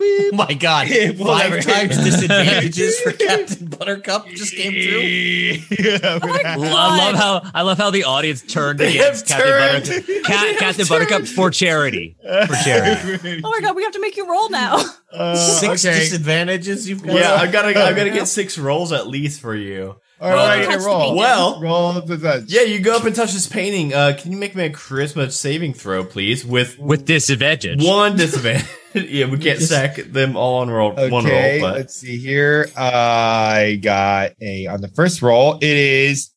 Oh 0.00 0.30
my 0.32 0.54
god! 0.54 0.88
Five 0.88 1.16
lever. 1.18 1.60
times 1.60 1.96
disadvantages 2.04 3.00
for 3.00 3.12
Captain 3.12 3.66
Buttercup 3.66 4.26
just 4.28 4.54
came 4.54 4.72
through. 4.72 5.98
I'm 6.08 6.20
gonna- 6.20 6.42
I 6.44 6.56
love 6.56 7.14
how 7.16 7.50
I 7.54 7.62
love 7.62 7.78
how 7.78 7.90
the 7.90 8.04
audience 8.04 8.42
turned 8.42 8.80
against 8.80 9.26
Captain 9.26 9.48
turned. 9.48 9.84
Buttercup. 10.06 10.24
Ca- 10.24 10.54
Captain 10.58 10.86
Buttercup 10.86 11.26
for 11.26 11.50
charity. 11.50 12.16
For 12.22 12.54
charity. 12.64 13.40
Oh 13.42 13.50
my 13.50 13.60
god, 13.60 13.74
we 13.74 13.82
have 13.82 13.92
to 13.92 14.00
make 14.00 14.16
you 14.16 14.28
roll 14.30 14.48
now. 14.50 14.78
Uh, 15.12 15.34
Six 15.36 15.84
okay. 15.84 15.98
disadvantages 15.98 16.88
you've 16.88 17.02
got. 17.02 17.14
Yeah, 17.16 17.34
I've 17.34 17.50
got 17.50 17.62
to. 17.62 17.68
I've 17.68 17.96
got 17.96 18.04
to 18.04 18.10
get 18.10 18.28
six 18.28 18.56
rolls 18.58 18.92
at 18.92 19.06
least 19.08 19.40
for 19.40 19.54
you. 19.54 19.96
All 20.20 20.30
right, 20.30 20.64
Touch 20.64 20.80
the 20.80 20.86
roll. 20.86 21.00
painting. 21.00 21.16
Well, 21.16 21.60
roll 21.60 21.92
the 22.00 22.18
touch. 22.18 22.44
yeah, 22.48 22.62
you 22.62 22.80
go 22.80 22.96
up 22.96 23.04
and 23.04 23.14
touch 23.14 23.32
this 23.32 23.46
painting. 23.46 23.94
Uh, 23.94 24.16
can 24.18 24.32
you 24.32 24.38
make 24.38 24.56
me 24.56 24.64
a 24.64 24.70
charisma 24.70 25.30
saving 25.30 25.74
throw, 25.74 26.04
please? 26.04 26.44
With 26.44 26.76
With 26.78 27.04
disadvantage. 27.04 27.84
one 27.84 28.16
disadvantage. 28.16 28.66
yeah, 28.94 29.26
we 29.26 29.38
can't 29.38 29.60
stack 29.60 29.96
them 29.96 30.36
all 30.36 30.60
on 30.60 30.70
roll 30.70 30.92
one 30.92 31.10
roll, 31.10 31.20
Okay, 31.26 31.58
but 31.60 31.74
let's 31.74 31.94
see 31.94 32.16
here. 32.18 32.68
I 32.76 33.78
got 33.80 34.32
a 34.40 34.66
on 34.66 34.80
the 34.80 34.88
first 34.88 35.22
roll. 35.22 35.54
It 35.56 35.62
is 35.62 36.30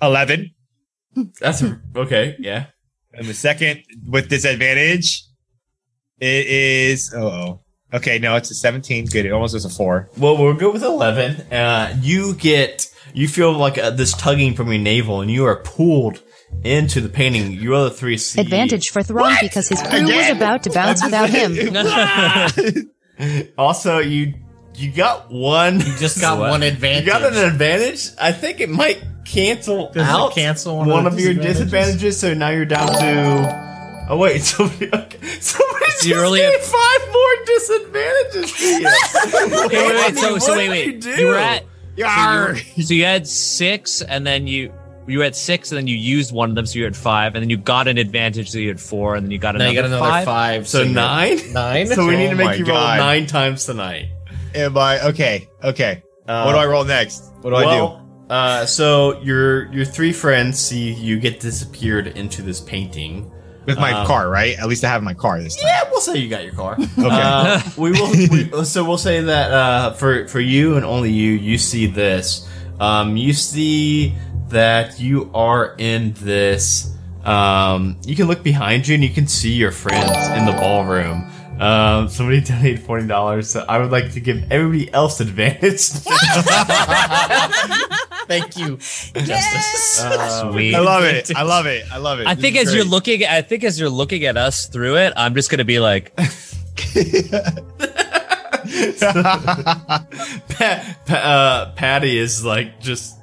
eleven, 0.00 0.54
that's 1.40 1.60
a, 1.62 1.80
okay. 1.96 2.36
Yeah. 2.38 2.66
and 3.12 3.26
the 3.26 3.34
second 3.34 3.82
with 4.08 4.28
disadvantage, 4.30 5.24
it 6.20 6.46
is 6.46 7.12
oh. 7.14 7.60
Okay, 7.92 8.18
no, 8.18 8.36
it's 8.36 8.50
a 8.50 8.54
seventeen. 8.54 9.06
Good, 9.06 9.24
it 9.24 9.32
almost 9.32 9.54
was 9.54 9.64
a 9.64 9.70
four. 9.70 10.10
Well, 10.18 10.36
we'll 10.36 10.52
go 10.54 10.70
with 10.70 10.82
11. 10.82 11.50
Uh, 11.52 11.96
you 12.02 12.34
get, 12.34 12.92
you 13.14 13.26
feel 13.28 13.52
like 13.52 13.78
uh, 13.78 13.90
this 13.90 14.12
tugging 14.14 14.54
from 14.54 14.68
your 14.70 14.80
navel 14.80 15.22
and 15.22 15.30
you 15.30 15.46
are 15.46 15.56
pulled 15.56 16.22
into 16.64 17.00
the 17.00 17.08
painting. 17.08 17.52
You 17.52 17.74
other 17.74 17.88
three 17.90 18.18
see. 18.18 18.40
Advantage 18.42 18.90
for 18.90 19.02
Thrawn 19.02 19.34
because 19.40 19.68
his 19.68 19.80
crew 19.82 20.02
was 20.04 20.28
about 20.30 20.64
to 20.64 20.70
bounce 20.70 21.02
without 21.04 21.30
him. 21.30 22.90
Also, 23.56 23.98
you 23.98 24.34
you 24.74 24.92
got 24.92 25.30
one. 25.30 25.80
You 25.80 25.96
just 25.96 26.20
got 26.20 26.38
one 26.50 26.62
advantage. 26.62 27.06
You 27.06 27.10
got 27.10 27.24
an 27.24 27.36
advantage. 27.38 28.08
I 28.20 28.32
think 28.32 28.60
it 28.60 28.68
might 28.68 29.02
cancel 29.24 29.90
Does 29.92 30.02
it 30.06 30.08
out 30.08 30.32
cancel 30.34 30.76
one 30.76 30.88
one, 30.88 31.06
of 31.06 31.14
of, 31.14 31.20
your 31.20 31.34
disadvantages? 31.34 32.20
disadvantages. 32.20 32.20
So 32.20 32.34
now 32.34 32.50
you're 32.50 32.64
down 32.66 32.88
to. 32.88 33.77
Oh 34.08 34.16
wait, 34.16 34.42
somebody, 34.42 34.86
okay. 34.92 35.18
somebody 35.40 35.84
just 35.86 36.06
you 36.06 36.16
only 36.16 36.40
gave 36.40 36.52
have- 36.52 36.62
five 36.62 37.08
more 37.12 37.44
disadvantages 37.46 38.52
to 38.52 38.64
you. 38.64 38.88
Okay, 39.66 39.86
wait, 39.86 39.94
wait. 39.96 40.16
So, 40.16 40.38
so 40.38 40.56
wait, 40.56 40.68
wait. 40.68 40.86
You, 40.94 41.00
do? 41.00 41.10
You 41.10 41.26
were 41.26 41.36
at 41.36 41.64
Yar. 41.96 42.56
so 42.56 42.94
you 42.94 43.04
had 43.04 43.26
six, 43.26 44.00
and 44.02 44.26
then 44.26 44.46
you 44.46 44.72
you 45.06 45.18
were 45.18 45.24
at 45.24 45.36
six, 45.36 45.70
and 45.72 45.76
then 45.78 45.86
you 45.86 45.96
used 45.96 46.32
one 46.32 46.48
of 46.50 46.54
them, 46.54 46.64
so 46.66 46.78
you 46.78 46.84
had 46.84 46.96
five, 46.96 47.34
and 47.34 47.42
then 47.42 47.50
you 47.50 47.56
got 47.56 47.88
an 47.88 47.98
advantage, 47.98 48.50
so 48.50 48.58
you 48.58 48.68
had 48.68 48.80
four, 48.80 49.14
and 49.16 49.24
then 49.26 49.30
you 49.30 49.38
got 49.38 49.54
another, 49.56 49.70
you 49.70 49.76
got 49.76 49.84
another 49.86 50.00
five. 50.02 50.24
five. 50.24 50.68
so 50.68 50.82
you're- 50.82 50.92
nine. 50.94 51.52
Nine. 51.52 51.86
So 51.88 52.06
we 52.06 52.16
need 52.16 52.28
Oh 52.28 52.30
to 52.30 52.36
make 52.36 52.58
you 52.58 52.64
roll 52.66 52.76
God. 52.76 52.98
nine 52.98 53.26
times 53.26 53.64
tonight. 53.66 54.06
Am 54.54 54.76
I 54.78 55.04
okay? 55.08 55.48
Okay. 55.62 56.02
Uh, 56.26 56.44
what 56.44 56.52
do 56.52 56.58
I 56.58 56.66
roll 56.66 56.84
next? 56.84 57.24
What 57.40 57.50
do 57.50 57.56
I 57.56 57.62
do? 57.62 57.66
well, 57.68 58.26
Uh, 58.30 58.66
so 58.66 59.20
your 59.22 59.72
your 59.72 59.84
three 59.86 60.12
friends 60.12 60.58
see 60.58 60.92
you 60.92 61.18
get 61.18 61.40
disappeared 61.40 62.06
into 62.08 62.42
this 62.42 62.60
painting. 62.60 63.30
With 63.68 63.78
my 63.78 63.92
um, 63.92 64.06
car, 64.06 64.28
right? 64.28 64.58
At 64.58 64.66
least 64.66 64.82
I 64.82 64.88
have 64.88 65.02
my 65.02 65.14
car 65.14 65.40
this 65.40 65.56
time. 65.56 65.66
Yeah, 65.66 65.90
we'll 65.90 66.00
say 66.00 66.18
you 66.18 66.28
got 66.28 66.44
your 66.44 66.54
car. 66.54 66.76
Okay. 66.98 67.08
Uh, 67.08 67.60
we 67.76 67.92
will. 67.92 68.10
We, 68.10 68.64
so 68.64 68.84
we'll 68.84 68.98
say 68.98 69.20
that 69.20 69.52
uh, 69.52 69.92
for 69.92 70.26
for 70.26 70.40
you 70.40 70.76
and 70.76 70.84
only 70.84 71.12
you, 71.12 71.32
you 71.32 71.58
see 71.58 71.86
this. 71.86 72.48
Um, 72.80 73.16
you 73.16 73.32
see 73.32 74.14
that 74.48 74.98
you 74.98 75.30
are 75.34 75.74
in 75.78 76.14
this. 76.14 76.94
Um, 77.24 77.98
you 78.04 78.16
can 78.16 78.26
look 78.26 78.42
behind 78.42 78.88
you 78.88 78.94
and 78.94 79.04
you 79.04 79.10
can 79.10 79.26
see 79.26 79.52
your 79.52 79.70
friends 79.70 80.10
in 80.38 80.46
the 80.46 80.52
ballroom. 80.52 81.30
Um, 81.60 82.08
somebody 82.08 82.40
donated 82.44 82.80
forty 82.80 83.06
dollars, 83.06 83.50
so 83.50 83.64
I 83.68 83.78
would 83.78 83.90
like 83.90 84.12
to 84.12 84.20
give 84.20 84.50
everybody 84.50 84.92
else 84.92 85.20
advantage. 85.20 85.90
Thank 88.28 88.56
you. 88.56 88.78
Yes. 89.26 90.02
Um, 90.04 90.52
Sweet. 90.52 90.74
I 90.74 90.80
love 90.80 91.04
it. 91.04 91.34
I 91.34 91.42
love 91.42 91.66
it. 91.66 91.84
I 91.90 91.96
love 91.98 92.20
it. 92.20 92.26
I 92.26 92.34
This 92.34 92.42
think 92.42 92.56
is 92.56 92.68
as 92.68 92.74
you're 92.74 92.84
looking, 92.84 93.24
I 93.24 93.42
think 93.42 93.64
as 93.64 93.80
you're 93.80 93.90
looking 93.90 94.24
at 94.24 94.36
us 94.36 94.66
through 94.66 94.96
it, 94.96 95.12
I'm 95.16 95.34
just 95.34 95.50
gonna 95.50 95.64
be 95.64 95.80
like, 95.80 96.12
Pa- 99.00 100.06
pa- 101.06 101.14
uh, 101.14 101.72
Patty 101.74 102.18
is 102.18 102.44
like 102.44 102.80
just 102.80 103.16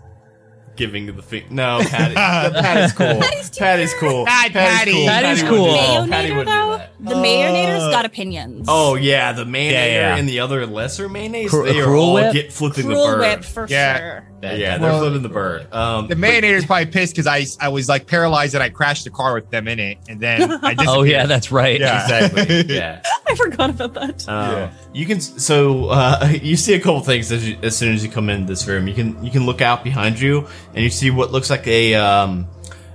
giving 0.75 1.05
the 1.15 1.21
fi- 1.21 1.45
no 1.49 1.79
Patty. 1.83 2.13
Patty's 2.15 2.93
cool. 2.93 3.19
Patty's, 3.57 3.93
cool. 3.99 4.25
Hi, 4.27 4.49
Patty. 4.49 5.05
Patty's 5.05 5.43
wouldn't 5.43 5.57
cool. 5.57 5.65
do 5.65 5.71
that. 5.71 6.09
Patty 6.09 6.29
Mayonator 6.29 6.37
wouldn't 6.37 6.47
do 6.47 6.53
though, 6.71 6.77
that. 6.77 6.91
the 6.99 7.15
Mayonator's 7.15 7.91
got 7.91 8.05
opinions. 8.05 8.65
Oh 8.69 8.95
yeah, 8.95 9.31
the 9.33 9.45
mayonnaise 9.45 9.73
Yeah, 9.73 10.09
yeah. 10.09 10.15
and 10.17 10.27
the 10.29 10.39
other 10.39 10.65
lesser 10.65 11.07
mayonnaise. 11.09 11.49
Cru- 11.49 11.65
they 11.65 11.79
are 11.81 11.95
all 11.95 12.13
Whip? 12.13 12.33
get 12.33 12.53
flipping 12.53 12.85
Cruel 12.85 13.07
the 13.07 13.13
bird. 13.13 13.19
whip 13.21 13.43
for 13.45 13.67
Yeah. 13.69 13.97
sure. 13.97 14.27
Yeah, 14.43 14.77
they're 14.77 14.91
Well- 14.91 14.99
flipping 14.99 15.23
the 15.23 15.29
bird. 15.29 15.73
Um, 15.73 16.07
The 16.07 16.15
Mayonator's 16.15 16.65
probably 16.65 16.85
pissed 16.87 17.15
because 17.15 17.25
I 17.25 17.45
I 17.65 17.69
was 17.69 17.89
like 17.89 18.05
paralyzed 18.05 18.53
and 18.53 18.61
I 18.63 18.69
crashed 18.69 19.03
the 19.05 19.09
car 19.09 19.33
with 19.33 19.49
them 19.49 19.67
in 19.67 19.79
it, 19.79 19.97
and 20.07 20.19
then 20.19 20.41
I 20.61 20.75
disappeared. 20.75 20.87
oh 20.87 21.03
yeah, 21.03 21.25
that's 21.25 21.51
right. 21.51 21.79
Yeah. 21.79 22.03
exactly. 22.03 22.65
Yeah. 22.75 23.01
I 23.27 23.33
forgot 23.35 23.71
about 23.71 23.93
that. 23.95 24.27
Um, 24.29 24.51
Yeah. 24.51 24.69
You 24.93 25.05
can 25.07 25.19
so 25.19 25.87
uh, 25.89 26.29
you 26.41 26.55
see 26.55 26.73
a 26.75 26.79
couple 26.79 27.01
things 27.01 27.31
as, 27.31 27.47
you, 27.49 27.57
as 27.63 27.75
soon 27.75 27.93
as 27.95 28.03
you 28.03 28.09
come 28.11 28.29
in 28.29 28.45
this 28.45 28.67
room. 28.67 28.87
You 28.87 28.93
can 28.93 29.23
you 29.23 29.31
can 29.31 29.45
look 29.45 29.61
out 29.61 29.83
behind 29.83 30.19
you 30.19 30.47
and 30.75 30.83
you 30.83 30.89
see 30.91 31.09
what 31.09 31.31
looks 31.31 31.49
like 31.49 31.65
a 31.67 31.95
um, 31.95 32.47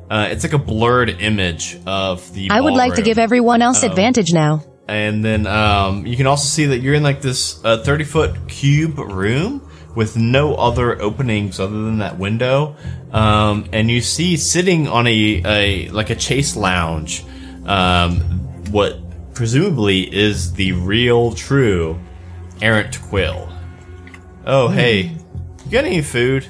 uh, 0.09 0.28
it's 0.31 0.44
like 0.44 0.52
a 0.52 0.59
blurred 0.59 1.09
image 1.20 1.77
of 1.86 2.32
the. 2.35 2.51
I 2.51 2.61
would 2.61 2.74
like 2.74 2.94
to 2.94 3.02
give 3.02 3.19
everyone 3.19 3.62
else 3.62 3.82
Oh. 3.82 3.89
advantage 3.89 4.32
now. 4.32 4.62
And 4.89 5.24
then 5.24 5.47
um, 5.47 6.05
you 6.05 6.16
can 6.16 6.27
also 6.27 6.47
see 6.47 6.66
that 6.66 6.78
you're 6.81 6.94
in 6.94 7.05
like 7.05 7.23
this 7.23 7.65
uh, 7.65 7.78
30 7.78 8.05
foot 8.05 8.48
cube 8.48 8.98
room 8.98 9.62
with 9.94 10.16
no 10.16 10.55
other 10.57 11.01
openings 11.01 11.61
other 11.61 11.82
than 11.85 11.98
that 11.98 12.19
window. 12.19 12.74
Um, 13.12 13.66
and 13.73 13.89
you 13.90 14.01
see 14.01 14.36
sitting 14.36 14.89
on 14.89 15.07
a, 15.07 15.43
a 15.44 15.89
like 15.90 16.11
a 16.11 16.16
chase 16.16 16.57
lounge, 16.57 17.24
um, 17.66 18.16
what 18.73 18.98
presumably 19.35 20.12
is 20.12 20.52
the 20.55 20.73
real 20.73 21.32
true 21.35 21.98
errant 22.61 23.01
quill. 23.02 23.48
Oh 24.44 24.69
hey, 24.69 25.02
you 25.65 25.70
got 25.70 25.85
any 25.85 26.02
food? 26.02 26.47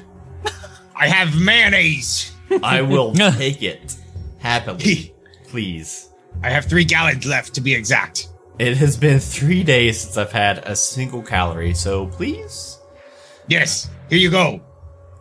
I 1.01 1.09
have 1.09 1.41
mayonnaise. 1.41 2.33
I 2.63 2.83
will 2.83 3.15
take 3.15 3.63
it 3.63 3.97
happily, 4.39 5.15
please. 5.45 6.11
I 6.43 6.51
have 6.51 6.67
three 6.67 6.85
gallons 6.85 7.25
left 7.25 7.55
to 7.55 7.63
be 7.63 7.75
exact. 7.75 8.29
It 8.59 8.77
has 8.77 8.99
been 8.99 9.19
three 9.19 9.65
days 9.65 10.03
since 10.03 10.19
I've 10.19 10.31
had 10.33 10.59
a 10.59 10.77
single 10.77 11.23
calorie, 11.23 11.73
so 11.73 12.07
please. 12.09 12.79
Yes, 13.49 13.89
here 14.11 14.19
you 14.19 14.31
go. 14.31 14.61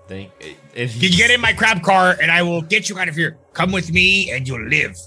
Thank. 0.10 0.32
It, 0.76 0.92
Can 0.92 1.02
you 1.02 1.18
get 1.18 1.32
in 1.32 1.40
my 1.40 1.54
crab 1.54 1.82
car 1.82 2.18
and 2.22 2.30
I 2.30 2.42
will 2.42 2.62
get 2.62 2.90
you 2.90 3.00
out 3.00 3.08
of 3.08 3.16
here? 3.16 3.38
Come 3.54 3.72
with 3.72 3.92
me 3.94 4.32
and 4.32 4.46
you'll 4.46 4.68
live. 4.68 4.98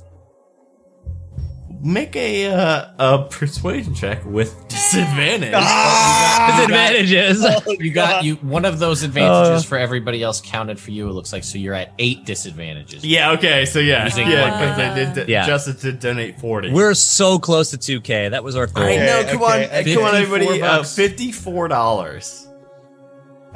Make 1.85 2.15
a 2.15 2.47
uh, 2.47 2.93
a 2.99 3.25
persuasion 3.29 3.93
check 3.93 4.25
with 4.25 4.55
disadvantage. 4.69 5.51
Disadvantages. 5.51 7.45
You 7.83 7.91
got 7.91 8.23
you 8.23 8.37
one 8.37 8.65
of 8.65 8.79
those 8.79 9.03
advantages 9.03 9.65
for 9.65 9.77
everybody 9.77 10.23
else 10.23 10.41
counted 10.41 10.79
for 10.79 10.93
you. 10.93 11.09
It 11.09 11.13
looks 11.13 11.33
like 11.33 11.43
so 11.43 11.59
you're 11.59 11.75
at 11.75 11.93
eight 11.99 12.25
disadvantages. 12.25 13.05
Yeah. 13.05 13.33
Okay. 13.33 13.65
So 13.65 13.81
yeah, 13.81 14.05
Using 14.05 14.29
yeah, 14.29 14.51
one 14.51 14.61
because 14.61 14.79
I 14.79 15.15
did. 15.15 15.29
Yeah. 15.29 15.45
Justin 15.45 15.77
did 15.81 15.99
donate 15.99 16.39
forty. 16.39 16.71
We're 16.71 16.95
so 16.95 17.41
close 17.41 17.71
to 17.71 17.79
2K. 17.79 18.31
That 18.31 18.45
was 18.45 18.55
our 18.55 18.69
goal. 18.69 18.85
I 18.85 18.97
know. 18.97 19.25
Come 19.29 19.43
okay, 19.43 19.79
on, 19.79 19.95
come 19.95 20.05
on, 20.05 20.15
everybody. 20.15 20.63
Uh. 20.63 20.85
Fifty-four 20.85 21.67
dollars. 21.67 22.47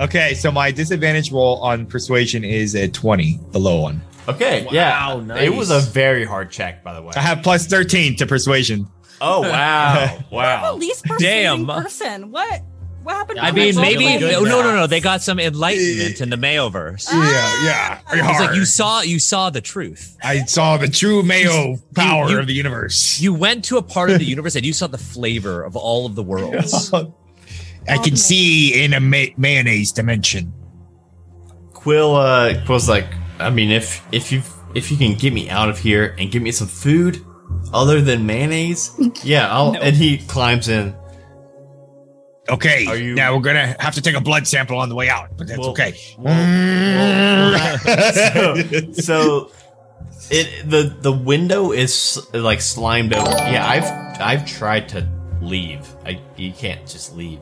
Okay, 0.00 0.34
so 0.34 0.50
my 0.50 0.70
disadvantage 0.72 1.32
roll 1.32 1.58
on 1.60 1.86
persuasion 1.86 2.44
is 2.44 2.74
a 2.74 2.86
20, 2.86 3.40
the 3.52 3.58
low 3.58 3.80
one. 3.80 4.02
Okay. 4.28 4.66
yeah. 4.70 5.14
Wow, 5.14 5.36
It 5.36 5.54
was 5.54 5.70
a 5.70 5.80
very 5.80 6.24
hard 6.24 6.50
check, 6.50 6.82
by 6.82 6.94
the 6.94 7.02
way. 7.02 7.12
I 7.16 7.20
have 7.20 7.42
plus 7.42 7.66
13 7.66 8.16
to 8.16 8.26
persuasion. 8.26 8.88
Oh 9.20 9.40
wow! 9.42 10.18
wow. 10.30 10.62
The 10.62 10.72
wow. 10.72 10.74
least 10.74 11.04
persuading 11.04 11.64
Damn. 11.64 11.82
person. 11.82 12.30
What? 12.32 12.62
What 13.02 13.14
happened? 13.14 13.38
I 13.38 13.52
mean, 13.52 13.76
maybe 13.76 14.04
role-playing 14.04 14.20
no, 14.32 14.40
no, 14.42 14.62
no, 14.62 14.74
no. 14.74 14.86
They 14.88 14.98
got 15.00 15.22
some 15.22 15.38
enlightenment 15.38 16.20
in 16.20 16.28
the 16.28 16.36
Mayoverse. 16.36 17.06
Yeah, 17.12 17.20
yeah. 17.64 17.98
Ah. 18.00 18.02
pretty 18.08 18.20
It's 18.28 18.28
like 18.40 18.46
hard. 18.48 18.56
you 18.56 18.64
saw, 18.64 19.00
you 19.02 19.18
saw 19.20 19.48
the 19.48 19.60
truth. 19.60 20.16
I 20.24 20.44
saw 20.44 20.76
the 20.76 20.88
true 20.88 21.22
Mayo 21.22 21.76
power 21.94 22.28
you- 22.28 22.38
of 22.40 22.48
the 22.48 22.52
universe. 22.52 23.20
You 23.20 23.32
went 23.32 23.64
to 23.66 23.76
a 23.76 23.82
part 23.82 24.10
of 24.10 24.18
the 24.18 24.24
universe 24.34 24.56
and 24.56 24.66
you 24.66 24.72
saw 24.72 24.88
the 24.88 24.98
flavor 24.98 25.62
of 25.62 25.76
all 25.76 26.04
of 26.04 26.16
the 26.16 26.22
worlds. 26.24 26.92
I 27.88 27.98
can 27.98 28.16
see 28.16 28.82
in 28.84 28.92
a 28.92 28.98
ma- 28.98 29.32
mayonnaise 29.36 29.92
dimension. 29.92 30.52
Quill 31.74 32.16
uh 32.16 32.64
Quill's 32.66 32.88
like, 32.88 33.06
I 33.38 33.50
mean 33.50 33.70
if 33.70 34.04
if 34.12 34.32
you 34.32 34.42
if 34.74 34.90
you 34.90 34.96
can 34.96 35.14
get 35.14 35.32
me 35.32 35.48
out 35.50 35.68
of 35.68 35.78
here 35.78 36.14
and 36.18 36.30
give 36.30 36.42
me 36.42 36.52
some 36.52 36.68
food 36.68 37.24
other 37.72 38.00
than 38.00 38.26
mayonnaise, 38.26 38.92
yeah, 39.24 39.48
I'll 39.52 39.76
and 39.80 39.94
he 39.96 40.18
climbs 40.18 40.68
in. 40.68 40.94
Okay, 42.48 42.86
Are 42.86 42.96
you- 42.96 43.14
now 43.16 43.34
we're 43.34 43.42
gonna 43.42 43.74
have 43.80 43.94
to 43.94 44.00
take 44.02 44.14
a 44.14 44.20
blood 44.20 44.46
sample 44.46 44.78
on 44.78 44.88
the 44.88 44.94
way 44.94 45.08
out, 45.08 45.36
but 45.36 45.48
that's 45.48 45.58
Well- 45.58 45.70
okay. 45.70 45.92
so, 48.14 48.54
so 48.92 49.50
it 50.30 50.68
the 50.68 50.96
the 51.00 51.12
window 51.12 51.72
is 51.72 52.24
like 52.32 52.60
slimed 52.60 53.14
over. 53.14 53.28
Yeah, 53.30 53.66
I've 53.66 54.20
I've 54.20 54.46
tried 54.46 54.88
to 54.90 55.08
leave. 55.40 55.86
I 56.04 56.20
you 56.36 56.52
can't 56.52 56.86
just 56.86 57.16
leave. 57.16 57.40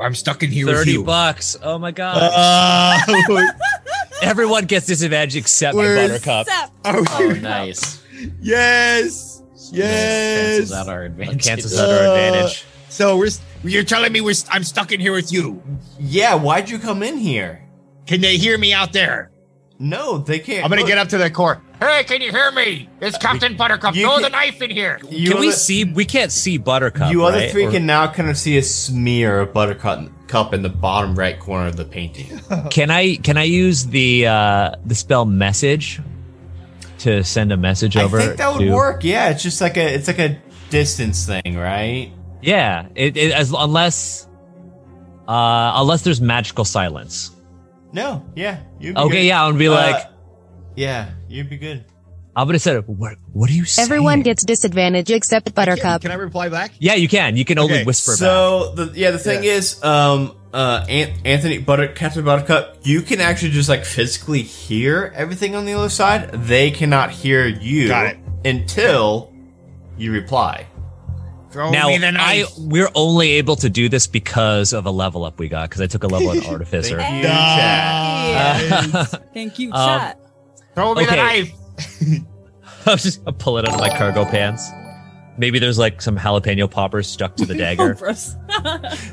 I'm 0.00 0.14
stuck 0.14 0.42
in 0.42 0.50
here 0.50 0.66
with 0.66 0.76
Thirty 0.76 0.92
you. 0.92 1.04
bucks. 1.04 1.56
Oh 1.62 1.78
my 1.78 1.90
god! 1.90 2.18
Uh, 2.22 3.46
Everyone 4.22 4.66
gets 4.66 4.86
disadvantage 4.86 5.36
except 5.36 5.74
me, 5.76 5.82
Where's- 5.82 6.10
Buttercup. 6.10 6.46
Except- 6.46 6.72
oh, 6.84 7.04
Oh, 7.18 7.32
nice. 7.40 8.02
yes, 8.40 9.42
Cancels 9.52 9.72
yes. 9.72 10.72
out 10.72 10.88
our 10.88 11.04
advantage. 11.04 11.44
Cancels 11.44 11.78
out 11.78 11.88
our 11.90 11.96
advantage. 12.14 12.64
So 12.88 13.16
we're 13.16 13.28
you're 13.64 13.84
telling 13.84 14.12
me 14.12 14.20
we're 14.20 14.34
I'm 14.50 14.64
stuck 14.64 14.92
in 14.92 15.00
here 15.00 15.12
with 15.12 15.32
you. 15.32 15.62
Yeah, 15.98 16.34
why'd 16.34 16.68
you 16.68 16.78
come 16.78 17.02
in 17.02 17.16
here? 17.16 17.62
Can 18.06 18.20
they 18.20 18.36
hear 18.36 18.58
me 18.58 18.72
out 18.72 18.92
there? 18.92 19.30
No, 19.78 20.18
they 20.18 20.38
can't. 20.38 20.64
I'm 20.64 20.70
gonna 20.70 20.82
Look, 20.82 20.88
get 20.88 20.98
up 20.98 21.08
to 21.08 21.18
the 21.18 21.30
core. 21.30 21.62
Hey, 21.80 22.04
can 22.04 22.20
you 22.20 22.30
hear 22.30 22.50
me? 22.52 22.88
It's 23.00 23.16
Captain 23.16 23.56
Buttercup. 23.56 23.94
You 23.94 24.02
Throw 24.04 24.14
can- 24.14 24.22
the 24.24 24.28
knife 24.28 24.60
in 24.60 24.70
here. 24.70 24.98
You 25.08 25.30
Can 25.30 25.40
we 25.40 25.48
other- 25.48 25.56
see? 25.56 25.84
We 25.84 26.04
can't 26.04 26.30
see 26.30 26.58
Buttercup. 26.58 27.10
You 27.10 27.24
other 27.24 27.38
right? 27.38 27.50
three 27.50 27.64
Or- 27.66 27.70
can 27.70 27.86
now 27.86 28.06
kind 28.06 28.28
of 28.28 28.36
see 28.36 28.58
a 28.58 28.62
smear 28.62 29.40
of 29.40 29.54
buttercup 29.54 30.06
cup 30.26 30.52
in 30.52 30.60
the 30.62 30.68
bottom 30.68 31.14
right 31.18 31.40
corner 31.40 31.66
of 31.68 31.76
the 31.76 31.84
painting. 31.86 32.38
Can 32.70 32.90
I? 32.90 33.16
Can 33.16 33.36
I 33.36 33.44
use 33.44 33.86
the 33.86 34.26
uh 34.26 34.70
the 34.86 34.94
spell 34.94 35.24
message 35.24 36.00
to 36.98 37.24
send 37.24 37.50
a 37.50 37.56
message 37.56 37.96
over? 37.96 38.18
I 38.20 38.26
think 38.26 38.36
that 38.36 38.52
would 38.52 38.60
to- 38.66 38.72
work. 38.72 39.02
Yeah, 39.02 39.30
it's 39.30 39.42
just 39.42 39.60
like 39.60 39.76
a 39.78 39.94
it's 39.94 40.06
like 40.06 40.18
a 40.20 40.36
distance 40.68 41.24
thing, 41.26 41.56
right? 41.56 42.12
Yeah, 42.42 42.86
it, 42.94 43.16
it 43.16 43.32
as 43.32 43.52
unless 43.56 44.28
uh 45.26 45.72
unless 45.76 46.02
there's 46.02 46.20
magical 46.20 46.64
silence. 46.66 47.30
No, 47.92 48.24
yeah, 48.36 48.58
you'd 48.78 48.94
be 48.94 49.00
Okay, 49.00 49.16
good. 49.16 49.24
yeah, 49.24 49.42
I'm 49.42 49.50
gonna 49.52 49.58
be 49.58 49.66
Uh, 49.68 49.72
like, 49.72 50.06
yeah, 50.76 51.08
you'd 51.30 51.48
be 51.48 51.56
good. 51.56 51.84
I'm 52.36 52.46
gonna 52.46 52.58
say, 52.60 52.76
what? 52.78 53.16
What 53.32 53.50
are 53.50 53.52
you 53.52 53.64
saying? 53.64 53.86
Everyone 53.86 54.22
gets 54.22 54.44
disadvantage 54.44 55.10
except 55.10 55.52
Buttercup. 55.54 56.02
Can 56.02 56.10
I 56.12 56.14
reply 56.14 56.48
back? 56.48 56.72
Yeah, 56.78 56.94
you 56.94 57.08
can. 57.08 57.36
You 57.36 57.44
can 57.44 57.58
only 57.58 57.74
Okay, 57.74 57.84
whisper 57.84 58.12
back. 58.12 58.18
So 58.18 58.72
the 58.74 58.92
yeah, 58.94 59.10
the 59.10 59.18
thing 59.18 59.42
is, 59.44 59.82
um, 59.82 60.36
uh, 60.54 60.84
An- 60.88 61.12
Anthony 61.24 61.58
Butter 61.58 61.88
Captain 61.88 62.24
Buttercup, 62.24 62.78
you 62.84 63.02
can 63.02 63.20
actually 63.20 63.50
just 63.50 63.68
like 63.68 63.84
physically 63.84 64.42
hear 64.42 65.12
everything 65.16 65.56
on 65.56 65.64
the 65.64 65.74
other 65.74 65.88
side. 65.88 66.30
They 66.32 66.70
cannot 66.70 67.10
hear 67.10 67.46
you 67.46 67.88
Got 67.88 68.06
it. 68.06 68.18
until 68.44 69.32
you 69.98 70.12
reply. 70.12 70.66
Throw 71.50 71.72
Now, 71.72 71.88
me 71.88 71.98
the 71.98 72.14
I 72.16 72.44
we're 72.58 72.90
only 72.94 73.32
able 73.32 73.56
to 73.56 73.68
do 73.68 73.88
this 73.88 74.06
because 74.06 74.72
of 74.72 74.86
a 74.86 74.90
level 74.92 75.24
up 75.24 75.40
we 75.40 75.48
got 75.48 75.68
because 75.68 75.82
I 75.82 75.88
took 75.88 76.04
a 76.04 76.06
level 76.06 76.30
in 76.30 76.44
Artificer. 76.46 76.96
Thank 76.98 77.24
you, 77.24 77.28
chat. 77.28 79.24
Thank 79.34 79.58
you, 79.58 79.72
Um, 79.72 80.00
chat. 80.00 80.20
Throw 80.74 80.94
me 80.94 81.04
the 81.04 81.16
knife. 81.16 81.52
I'll 82.86 82.96
just 82.96 83.20
I'll 83.26 83.32
pull 83.32 83.58
it 83.58 83.66
out 83.68 83.74
of 83.74 83.80
my 83.80 83.90
cargo 83.90 84.24
pants. 84.24 84.68
Maybe 85.38 85.58
there's 85.58 85.78
like 85.78 86.00
some 86.02 86.16
jalapeno 86.18 86.70
poppers 86.70 87.06
stuck 87.08 87.36
to 87.36 87.46
the 87.46 87.54
dagger. 87.56 87.94
Gross. 87.98 88.36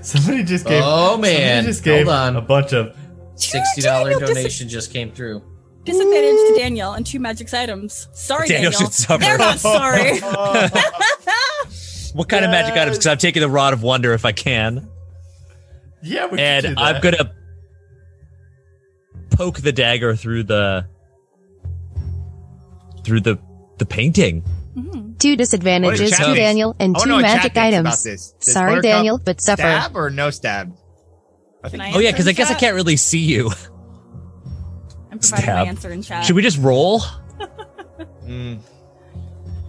Somebody 0.02 0.44
just 0.44 0.66
gave. 0.66 0.82
Oh, 0.86 1.12
somebody 1.14 1.34
man. 1.34 1.64
just 1.66 1.84
gave 1.84 2.06
Hold 2.08 2.18
on. 2.18 2.36
a 2.36 2.42
bunch 2.42 2.74
of. 2.74 2.96
Sixty 3.36 3.82
dollar 3.82 4.10
Daniel, 4.12 4.28
dis- 4.28 4.36
donation 4.36 4.68
just 4.70 4.92
came 4.92 5.12
through. 5.12 5.44
Disadvantage 5.84 6.36
to 6.36 6.56
Daniel 6.58 6.94
and 6.94 7.06
two 7.06 7.20
magic 7.20 7.54
items. 7.54 8.08
Sorry, 8.12 8.48
Daniel 8.48 8.72
Daniel. 8.72 8.90
should 8.90 8.94
suffer. 8.96 9.24
They're 9.24 9.38
not 9.38 9.60
sorry. 9.60 10.20
what 12.14 12.28
kind 12.28 12.44
of 12.44 12.52
magic 12.52 12.76
items? 12.76 12.98
Because 12.98 13.08
I'm 13.08 13.18
taking 13.20 13.42
the 13.42 13.50
Rod 13.50 13.74
of 13.74 13.84
Wonder 13.84 14.14
if 14.14 14.26
I 14.26 14.32
can, 14.34 14.90
Yeah, 16.02 16.26
we 16.26 16.38
can 16.40 16.62
do 16.64 16.68
and 16.70 16.78
that. 16.78 16.82
I'm 16.82 17.02
gonna 17.02 17.32
poke 19.30 19.60
the 19.62 19.72
dagger 19.72 20.16
through 20.16 20.44
the 20.44 20.88
through 23.08 23.22
the 23.22 23.40
the 23.80 23.86
painting. 23.86 24.44
Two 25.18 25.36
disadvantages 25.36 26.12
chat 26.12 26.28
to? 26.28 26.36
Daniel 26.36 26.76
and 26.80 26.96
I 26.96 27.00
wanna 27.00 27.04
two 27.06 27.10
know 27.10 27.16
what 27.16 27.22
chat 27.24 27.36
magic 27.38 27.58
items. 27.58 27.88
about 27.88 28.04
this. 28.04 28.34
Sorry, 28.40 28.82
Daniel, 28.82 29.18
but 29.18 29.42
suffer. 29.42 29.62
Stab 29.62 29.96
or 29.96 30.10
no 30.12 30.30
stab? 30.30 30.76
Can 31.70 31.82
I 31.82 31.92
Oh 31.94 32.00
yeah, 32.00 32.12
because 32.12 32.28
I 32.28 32.32
in 32.32 32.36
guess 32.36 32.52
I 32.52 32.54
can't 32.54 32.76
really 32.76 32.98
see 32.98 33.20
you. 33.20 33.50
I'm 35.12 35.20
providing 35.20 35.22
Stab. 35.22 35.46
my 35.46 35.64
answer 35.66 35.92
in 35.92 36.02
chat. 36.04 36.26
Should 36.26 36.36
we 36.36 36.42
just 36.44 36.60
roll? 36.60 37.02
Mm. 38.28 38.60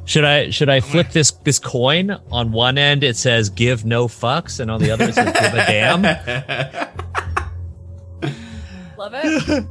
Should 0.04 0.24
I 0.24 0.50
should 0.50 0.68
I 0.68 0.80
flip 0.80 1.10
this 1.12 1.30
this 1.30 1.60
coin? 1.60 2.10
On 2.32 2.50
one 2.50 2.76
end 2.76 3.04
it 3.04 3.16
says 3.16 3.50
"give 3.50 3.84
no 3.84 4.08
fucks," 4.08 4.58
and 4.58 4.68
on 4.68 4.80
the 4.80 4.90
other 4.90 5.04
it 5.08 5.14
says 5.14 5.32
"give 5.32 5.54
a 5.54 5.64
damn." 5.64 6.02
Love 8.98 9.12
it. 9.14 9.64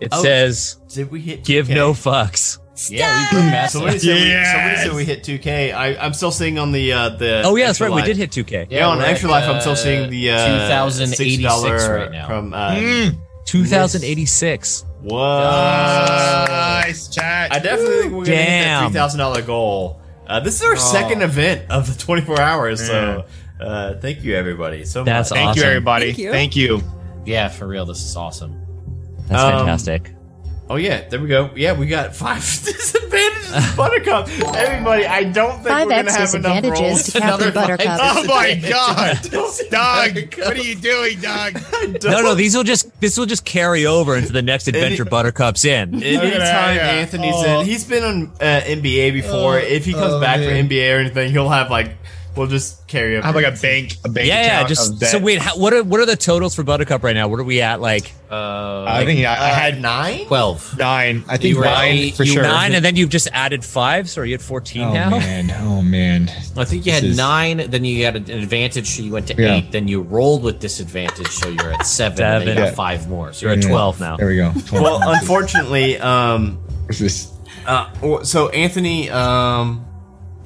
It 0.00 0.08
Oh. 0.12 0.22
says 0.22 0.80
Did 0.88 1.10
we 1.10 1.20
hit? 1.20 1.44
"give 1.44 1.66
2K? 1.68 1.74
no 1.74 1.92
fucks." 1.92 2.58
Yeah, 2.88 3.20
we 3.20 3.26
put 3.38 3.44
massive. 3.46 3.78
Somebody 3.80 3.98
said, 3.98 4.06
we, 4.14 4.20
somebody 4.20 4.30
Yes. 4.30 4.82
said 4.84 4.92
we 4.94 5.04
hit 5.04 5.22
2K. 5.24 5.74
I, 5.74 5.96
I'm 5.96 6.12
still 6.14 6.30
seeing 6.30 6.58
on 6.58 6.70
the 6.72 6.92
uh, 6.92 7.08
the. 7.10 7.42
Oh 7.44 7.56
yeah, 7.56 7.66
that's 7.66 7.72
Extra 7.80 7.88
right. 7.88 7.94
We 7.96 8.00
Life. 8.02 8.06
did 8.06 8.16
hit 8.16 8.30
2K. 8.30 8.68
Yeah, 8.70 8.86
on 8.88 8.98
we're 8.98 9.04
Extra 9.04 9.28
at, 9.28 9.32
Life, 9.32 9.48
I'm 9.54 9.60
still 9.60 9.76
seeing 9.76 10.08
the 10.08 10.30
uh, 10.30 10.68
2086 10.68 11.42
$60 11.44 11.98
right 11.98 12.12
now. 12.12 12.26
from. 12.26 12.54
Uh, 12.54 12.70
Mm. 12.76 13.16
2086. 13.46 14.84
What? 15.00 15.18
Nice 16.48 17.08
chat. 17.08 17.52
I 17.52 17.58
definitely 17.58 18.00
think 18.02 18.12
we're 18.12 18.24
gonna 18.24 18.36
hit 18.36 18.46
that 18.46 18.64
Damn. 18.64 18.86
three 18.90 18.94
thousand 18.94 19.18
dollar 19.18 19.42
goal. 19.42 20.00
Uh, 20.26 20.40
this 20.40 20.60
is 20.60 20.62
our 20.66 20.76
second 20.76 21.22
event 21.22 21.68
of 21.70 21.86
the 21.92 22.00
24 22.00 22.40
hours, 22.40 22.86
so 22.86 23.24
uh, 23.60 23.94
thank 23.94 24.22
you 24.22 24.36
everybody 24.36 24.84
so 24.84 25.02
That's 25.02 25.30
much. 25.30 25.36
Thank 25.38 25.56
you, 25.56 25.62
Awesome. 25.62 25.68
everybody. 25.68 26.06
Thank 26.06 26.18
you. 26.18 26.30
Thank 26.30 26.56
you. 26.56 26.82
Yeah, 27.26 27.48
for 27.48 27.66
real, 27.66 27.84
this 27.84 28.04
is 28.04 28.14
awesome. 28.16 28.54
That's 29.28 29.42
Um, 29.42 29.52
fantastic. 29.66 30.12
Oh 30.70 30.76
yeah, 30.76 31.08
there 31.08 31.18
we 31.18 31.26
go. 31.26 31.50
Yeah, 31.56 31.72
we 31.72 31.86
got 31.88 32.14
five 32.14 32.38
disadvantages. 32.64 33.70
to 33.70 33.76
Buttercup, 33.76 34.28
everybody. 34.54 35.04
I 35.04 35.24
don't 35.24 35.54
think 35.54 35.66
Five 35.66 35.86
we're 35.88 35.90
gonna 35.90 36.10
X 36.12 36.16
have 36.16 36.34
enough 36.36 36.62
rolls. 36.62 37.02
to 37.06 37.20
Captain 37.20 37.52
Buttercup. 37.52 37.98
Oh 38.00 38.24
my 38.24 38.54
god, 38.54 39.20
Doug! 39.70 40.38
What 40.38 40.56
are 40.56 40.62
you 40.62 40.76
doing, 40.76 41.20
Doug? 41.20 41.60
No, 42.04 42.20
no, 42.20 42.34
these 42.36 42.54
will 42.54 42.62
just 42.62 43.00
this 43.00 43.18
will 43.18 43.26
just 43.26 43.44
carry 43.44 43.84
over 43.84 44.14
into 44.14 44.32
the 44.32 44.42
next 44.42 44.68
adventure 44.68 45.04
Buttercup's 45.04 45.64
in. 45.64 46.02
Anytime 46.04 46.76
yeah. 46.76 47.00
Anthony's 47.00 47.34
Oh. 47.34 47.60
in, 47.60 47.66
he's 47.66 47.84
been 47.84 48.04
on 48.04 48.26
uh, 48.40 48.60
NBA 48.60 49.12
before. 49.12 49.58
if 49.58 49.84
he 49.84 49.92
comes 49.92 50.12
oh, 50.14 50.20
back 50.20 50.38
man. 50.38 50.68
for 50.68 50.74
NBA 50.74 50.94
or 50.94 51.00
anything, 51.00 51.32
he'll 51.32 51.48
have 51.48 51.68
like 51.68 51.96
we'll 52.36 52.46
just 52.46 52.86
carry 52.88 53.16
over. 53.16 53.24
I 53.24 53.26
have 53.28 53.34
like 53.34 53.44
a 53.46 53.60
bank, 53.60 53.96
a 54.04 54.08
bank 54.08 54.26
Yeah, 54.28 54.42
yeah. 54.62 54.66
Just 54.66 54.92
of 54.92 55.00
that. 55.00 55.06
so 55.10 55.18
wait, 55.18 55.38
how, 55.40 55.56
what 55.58 55.72
are 55.72 55.82
what 55.84 56.00
are 56.00 56.06
the 56.06 56.16
totals 56.16 56.54
for 56.54 56.62
Buttercup 56.62 57.02
right 57.02 57.14
now? 57.14 57.28
What 57.28 57.40
are 57.40 57.44
we 57.44 57.60
at? 57.60 57.80
Like 57.80 58.12
Uh, 58.30 58.84
I 58.86 59.04
think 59.04 59.26
I, 59.26 59.34
I 59.34 59.50
Uh, 59.50 59.54
had 59.54 59.80
nine. 59.82 60.26
twelve. 60.26 60.78
nine. 60.78 61.24
I 61.28 61.36
think 61.36 61.50
You 61.50 61.58
were 61.58 61.64
nine 61.64 61.94
eight- 61.96 62.14
for 62.14 62.22
you 62.24 62.34
sure. 62.34 62.42
nine, 62.44 62.74
and 62.74 62.84
then 62.84 62.94
you've 62.96 63.08
just 63.10 63.28
added 63.32 63.64
five, 63.64 64.08
so 64.08 64.22
are 64.22 64.24
you 64.24 64.34
at 64.34 64.40
fourteen 64.42 64.82
Oh 64.84 64.92
now? 64.92 65.10
man, 65.10 65.50
oh 65.60 65.82
man. 65.82 66.30
I 66.56 66.64
think 66.64 66.86
you 66.86 66.92
had 66.92 67.02
is- 67.04 67.16
nine. 67.16 67.68
Then 67.70 67.84
you 67.84 68.04
had 68.04 68.14
an 68.16 68.30
advantage, 68.30 68.88
so 68.88 69.02
you 69.02 69.10
went 69.12 69.26
to 69.28 69.34
Yeah. 69.36 69.54
eight. 69.56 69.72
Then 69.72 69.88
you 69.88 70.02
rolled 70.02 70.42
with 70.44 70.60
disadvantage, 70.60 71.28
so 71.28 71.48
you're 71.48 71.72
at 71.72 71.86
seven. 71.86 72.24
And 72.24 72.42
then 72.42 72.48
you 72.48 72.54
Seven. 72.54 72.64
got 72.70 72.74
five 72.76 73.08
more, 73.08 73.32
so 73.32 73.46
you're 73.46 73.52
at 73.56 73.62
Yeah. 73.62 73.68
twelve. 73.68 73.96
Twelve 73.96 74.00
now. 74.00 74.16
There 74.16 74.28
we 74.28 74.36
go. 74.36 74.52
Well, 74.72 75.00
unfortunately, 75.04 75.98
um, 75.98 76.58
What's 76.86 76.98
this? 77.00 77.28
uh, 77.66 77.86
so 78.22 78.48
Anthony, 78.50 79.08
um, 79.10 79.84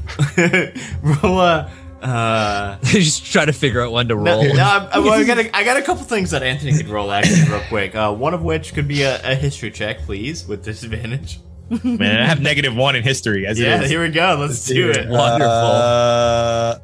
roll 1.02 1.41
a. 1.41 1.70
Uh, 2.02 2.78
just 2.84 3.24
try 3.33 3.47
to 3.47 3.52
figure 3.52 3.81
out 3.81 3.91
when 3.91 4.08
to 4.08 4.16
roll. 4.16 4.42
no, 4.55 4.62
I, 4.62 4.91
I- 4.92 4.99
well, 4.99 5.15
I 5.15 5.24
got 5.24 5.39
a, 5.39 5.57
I 5.57 5.65
got 5.65 5.78
a 5.78 5.83
couple 5.83 6.05
things 6.05 6.33
that 6.33 6.42
Anthony 6.42 6.73
could 6.76 6.89
roll 6.89 7.10
actually 7.10 7.49
real 7.50 7.62
quick. 7.68 7.94
Uh, 7.94 8.12
one 8.12 8.34
of 8.34 8.42
which 8.42 8.74
could 8.74 8.86
be 8.86 9.02
a, 9.02 9.20
a 9.23 9.34
history 9.34 9.70
check, 9.70 10.00
please, 10.00 10.47
with 10.47 10.62
disadvantage. 10.65 11.41
Man, 11.83 12.20
I 12.20 12.26
have 12.26 12.42
negative 12.42 12.76
one 12.76 12.94
in 12.94 13.02
history. 13.02 13.47
As 13.47 13.58
Yeah, 13.58 13.78
it 13.78 13.84
is. 13.84 13.91
here 13.91 14.02
we 14.02 14.10
go. 14.10 14.36
Let's 14.39 14.66
do 14.66 14.91
it. 14.91 15.08
Wonderful. 15.08 15.50
Uh, 15.50 16.78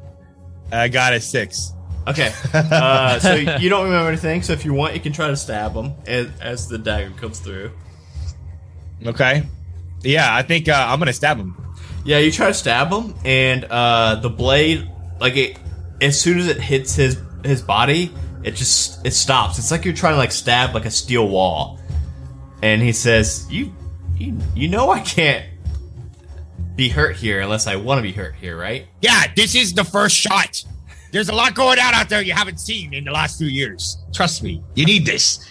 I 0.71 0.87
got 0.87 1.13
a 1.13 1.21
six. 1.21 1.73
Okay. 2.07 2.33
Uh, 2.51 3.19
so 3.19 3.35
you 3.35 3.69
don't 3.69 3.83
remember 3.85 4.07
anything. 4.09 4.41
So 4.41 4.53
if 4.53 4.65
you 4.65 4.73
want, 4.73 4.95
you 4.95 4.99
can 4.99 5.13
try 5.13 5.27
to 5.27 5.37
stab 5.37 5.73
him 5.73 5.93
as, 6.07 6.29
as 6.41 6.67
the 6.67 6.79
dagger 6.79 7.11
comes 7.11 7.39
through. 7.39 7.71
Okay. 9.05 9.43
Yeah, 10.01 10.35
I 10.35 10.41
think 10.41 10.67
uh, 10.67 10.85
I'm 10.89 10.97
gonna 10.97 11.13
stab 11.13 11.37
him. 11.37 11.60
Yeah, 12.03 12.17
you 12.17 12.31
try 12.31 12.47
to 12.47 12.53
stab 12.53 12.91
him, 12.91 13.13
and 13.23 13.65
uh, 13.65 14.15
the 14.15 14.29
blade, 14.29 14.89
like 15.19 15.35
it, 15.37 15.57
as 16.01 16.19
soon 16.19 16.39
as 16.39 16.47
it 16.47 16.59
hits 16.59 16.95
his 16.95 17.17
his 17.43 17.61
body, 17.61 18.11
it 18.43 18.55
just 18.55 19.05
it 19.05 19.11
stops. 19.11 19.59
It's 19.59 19.71
like 19.71 19.85
you're 19.85 19.93
trying 19.93 20.13
to 20.13 20.17
like 20.17 20.31
stab 20.31 20.73
like 20.73 20.85
a 20.85 20.91
steel 20.91 21.27
wall. 21.27 21.79
And 22.63 22.81
he 22.81 22.91
says, 22.91 23.47
"You, 23.49 23.73
you, 24.17 24.37
you 24.55 24.67
know, 24.67 24.89
I 24.91 24.99
can't 24.99 25.45
be 26.75 26.89
hurt 26.89 27.15
here 27.15 27.41
unless 27.41 27.67
I 27.67 27.75
want 27.75 27.99
to 27.99 28.03
be 28.03 28.11
hurt 28.11 28.35
here, 28.35 28.57
right?" 28.57 28.87
Yeah, 29.01 29.25
this 29.35 29.55
is 29.55 29.73
the 29.73 29.83
first 29.83 30.15
shot. 30.15 30.63
There's 31.11 31.29
a 31.29 31.35
lot 31.35 31.55
going 31.55 31.77
on 31.77 31.93
out 31.93 32.09
there 32.09 32.21
you 32.21 32.33
haven't 32.33 32.59
seen 32.59 32.93
in 32.93 33.03
the 33.03 33.11
last 33.11 33.37
few 33.37 33.47
years. 33.47 33.97
Trust 34.13 34.43
me, 34.43 34.63
you 34.75 34.85
need 34.85 35.05
this. 35.05 35.47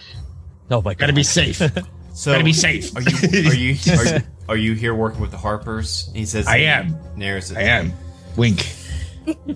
Oh 0.70 0.80
my 0.82 0.94
god. 0.94 1.00
Gotta 1.00 1.12
be 1.12 1.22
safe. 1.22 1.60
So 2.12 2.32
Gotta 2.32 2.44
be 2.44 2.52
safe. 2.52 2.94
Are 2.94 3.00
you 3.00 3.16
are 3.48 3.54
you 3.54 3.76
are 3.92 4.04
you, 4.04 4.20
are 4.50 4.56
you 4.56 4.74
here 4.74 4.96
working 4.96 5.20
with 5.20 5.30
the 5.30 5.36
Harpers? 5.36 6.10
He 6.12 6.26
says, 6.26 6.48
I 6.48 6.56
am. 6.56 6.96
Narrows 7.14 7.52
it. 7.52 7.56
I 7.56 7.62
am. 7.62 7.92
Wink. 8.36 8.66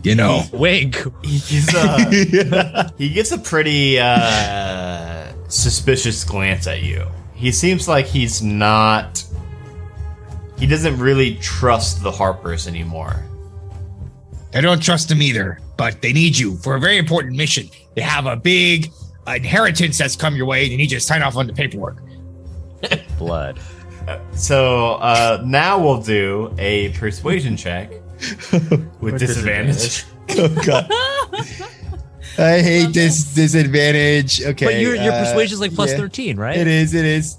You 0.05 0.14
know. 0.14 0.44
Wink. 0.52 1.02
He 1.24 1.40
gives 1.40 1.74
a 1.74 2.94
he 2.97 3.08
gives 3.08 3.32
a 3.32 3.39
pretty 3.39 3.98
uh, 3.98 5.32
suspicious 5.48 6.23
glance 6.23 6.68
at 6.68 6.84
you. 6.84 7.08
He 7.34 7.50
seems 7.50 7.89
like 7.89 8.06
he's 8.06 8.40
not. 8.40 9.24
He 10.60 10.68
doesn't 10.68 10.97
really 10.98 11.34
trust 11.36 12.05
the 12.05 12.12
Harpers 12.12 12.68
anymore. 12.68 13.24
I 14.55 14.60
don't 14.60 14.81
trust 14.81 15.08
them 15.08 15.20
either, 15.23 15.58
but 15.76 16.02
they 16.02 16.12
need 16.12 16.39
you 16.39 16.56
for 16.58 16.76
a 16.76 16.81
very 16.81 16.98
important 16.98 17.34
mission. 17.34 17.68
They 17.97 18.02
have 18.02 18.26
a 18.26 18.36
big 18.36 18.92
inheritance 19.26 19.98
that's 19.98 20.14
come 20.14 20.36
your 20.36 20.47
way, 20.47 20.62
and 20.62 20.73
they 20.73 20.76
need 20.76 20.92
you 20.92 20.98
to 20.98 21.05
sign 21.05 21.23
off 21.23 21.34
on 21.34 21.48
the 21.48 21.52
paperwork. 21.52 21.97
Blood. 23.18 23.58
So 24.33 24.94
uh, 24.94 25.42
now 25.44 25.78
we'll 25.83 26.00
do 26.02 26.55
a 26.58 26.91
persuasion 26.91 27.57
check 27.57 27.91
with 29.00 29.18
disadvantage. 29.18 30.05
Oh 30.31 30.49
god. 30.65 30.91
I 32.39 32.60
hate 32.62 32.92
this 32.92 33.34
disadvantage. 33.34 34.42
Okay. 34.42 34.66
But 34.66 34.74
your 34.81 34.94
your 34.97 35.12
uh, 35.12 35.24
persuasion's 35.24 35.60
like 35.60 35.74
plus 35.74 35.91
yeah. 35.91 35.97
thirteen, 35.99 36.36
right? 36.36 36.57
It 36.57 36.66
is. 36.66 36.94
It 36.94 37.05
is. 37.05 37.39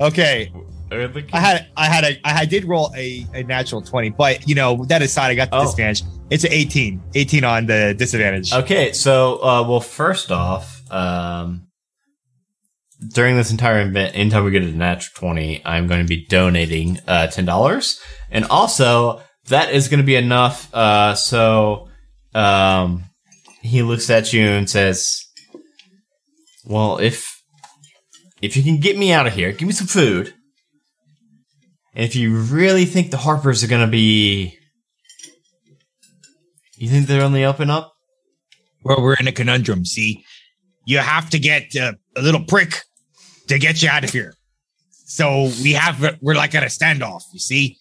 Okay, 0.00 0.50
I 0.90 1.40
had, 1.40 1.66
I 1.76 1.86
had 1.86 2.04
a, 2.04 2.20
I 2.24 2.46
did 2.46 2.64
roll 2.64 2.90
a, 2.96 3.26
a 3.34 3.42
natural 3.44 3.82
twenty, 3.82 4.08
but 4.10 4.48
you 4.48 4.54
know 4.54 4.84
that 4.86 5.02
aside, 5.02 5.28
I 5.30 5.34
got 5.34 5.50
the 5.50 5.58
Oh. 5.58 5.62
disadvantage. 5.62 6.02
It's 6.30 6.44
an 6.44 6.52
18, 6.52 7.02
18 7.14 7.44
on 7.44 7.66
the 7.66 7.92
disadvantage. 7.98 8.52
Okay, 8.52 8.92
so 8.92 9.42
uh, 9.42 9.66
well, 9.68 9.80
first 9.80 10.30
off, 10.30 10.80
um, 10.90 11.66
during 13.08 13.36
this 13.36 13.50
entire 13.50 13.80
event, 13.80 14.14
anytime 14.14 14.44
we 14.44 14.50
get 14.50 14.62
a 14.62 14.66
natural 14.66 15.12
twenty, 15.16 15.62
I'm 15.64 15.86
going 15.86 16.00
to 16.00 16.08
be 16.08 16.26
donating 16.26 16.98
uh, 17.08 17.26
ten 17.28 17.44
dollars, 17.44 18.00
and 18.30 18.44
also 18.46 19.22
that 19.48 19.72
is 19.72 19.88
going 19.88 20.00
to 20.00 20.06
be 20.06 20.16
enough. 20.16 20.72
Uh, 20.74 21.14
so, 21.14 21.88
um, 22.34 23.04
he 23.62 23.82
looks 23.82 24.10
at 24.10 24.32
you 24.32 24.42
and 24.46 24.68
says, 24.68 25.24
"Well, 26.66 26.98
if 26.98 27.42
if 28.42 28.56
you 28.56 28.62
can 28.62 28.80
get 28.80 28.96
me 28.96 29.12
out 29.12 29.26
of 29.26 29.32
here, 29.34 29.52
give 29.52 29.66
me 29.66 29.72
some 29.74 29.86
food, 29.86 30.32
And 31.94 32.04
if 32.04 32.14
you 32.14 32.36
really 32.36 32.84
think 32.84 33.10
the 33.10 33.16
Harpers 33.16 33.64
are 33.64 33.68
gonna 33.68 33.86
be, 33.88 34.56
you 36.76 36.88
think 36.88 37.06
they're 37.06 37.24
on 37.24 37.32
the 37.32 37.44
up 37.44 37.60
and 37.60 37.70
up? 37.70 37.92
Well, 38.84 39.02
we're 39.02 39.16
in 39.20 39.28
a 39.28 39.32
conundrum. 39.32 39.84
See, 39.84 40.24
you 40.86 40.98
have 40.98 41.30
to 41.30 41.38
get 41.38 41.76
uh, 41.76 41.92
a 42.16 42.22
little 42.22 42.44
prick 42.44 42.82
to 43.50 43.58
get 43.58 43.82
you 43.82 43.88
out 43.88 44.04
of 44.04 44.10
here. 44.10 44.34
So 44.90 45.50
we 45.62 45.72
have 45.72 46.18
we're 46.20 46.34
like 46.36 46.54
at 46.54 46.62
a 46.62 46.66
standoff. 46.66 47.22
You 47.32 47.40
see, 47.40 47.76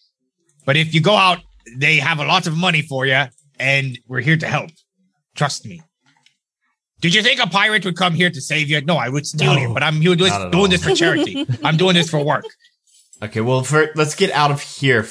but 0.66 0.76
if 0.76 0.94
you 0.94 1.02
go 1.02 1.16
out, 1.16 1.40
they 1.78 1.98
have 1.98 2.20
a 2.20 2.26
lot 2.26 2.48
of 2.48 2.58
money 2.58 2.82
for 2.82 3.06
you, 3.06 3.24
and 3.60 3.98
we're 4.08 4.22
here 4.22 4.38
to 4.38 4.48
help. 4.48 4.72
Trust 5.36 5.66
me. 5.66 5.82
Did 7.02 7.14
you 7.14 7.22
think 7.22 7.40
a 7.40 7.48
pirate 7.48 7.86
would 7.86 7.96
come 7.96 8.14
here 8.14 8.30
to 8.30 8.42
save 8.42 8.70
you? 8.70 8.82
No, 8.82 8.98
I 8.98 9.08
would 9.08 9.26
steal 9.26 9.54
No, 9.56 9.62
you, 9.62 9.74
but 9.74 9.84
I'm 9.84 10.02
doing 10.02 10.18
this, 10.18 10.34
doing 10.52 10.70
this 10.70 10.84
for 10.84 10.94
charity. 10.96 11.46
I'm 11.64 11.78
doing 11.78 11.94
this 11.94 12.10
for 12.10 12.22
work. 12.22 12.44
Okay, 13.24 13.40
well, 13.42 13.64
for, 13.64 13.90
let's 13.96 14.16
get 14.16 14.32
out 14.32 14.52
of 14.52 14.62
here 14.62 15.04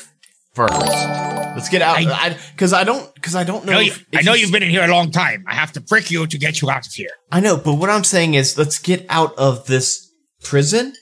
first. 0.55 0.75
Let's 0.79 1.71
get 1.71 1.81
out, 1.81 1.97
I- 1.97 2.37
because 2.53 2.75
I, 2.75 2.85
don't, 2.85 3.15
because 3.15 3.35
I 3.35 3.45
don't 3.45 3.65
know. 3.65 3.79
I 3.79 3.85
if- 3.85 4.05
if 4.13 4.19
I 4.19 4.23
know 4.23 4.35
you- 4.35 4.43
you've 4.43 4.53
been 4.53 4.63
in 4.63 4.71
here 4.71 4.85
a 4.85 4.89
long 4.89 5.11
time. 5.11 5.45
I 5.49 5.55
have 5.55 5.73
to 5.73 5.81
prick 5.81 6.11
you 6.11 6.27
to 6.27 6.37
get 6.39 6.61
you 6.61 6.69
out 6.71 6.87
of 6.87 6.93
here. 6.93 7.11
I 7.33 7.41
know, 7.41 7.57
but 7.57 7.75
what 7.75 7.89
I'm 7.89 8.05
saying 8.05 8.35
is, 8.35 8.59
let's 8.59 8.79
get 8.79 9.07
out 9.09 9.35
of 9.39 9.67
this 9.67 10.08
prison 10.43 10.95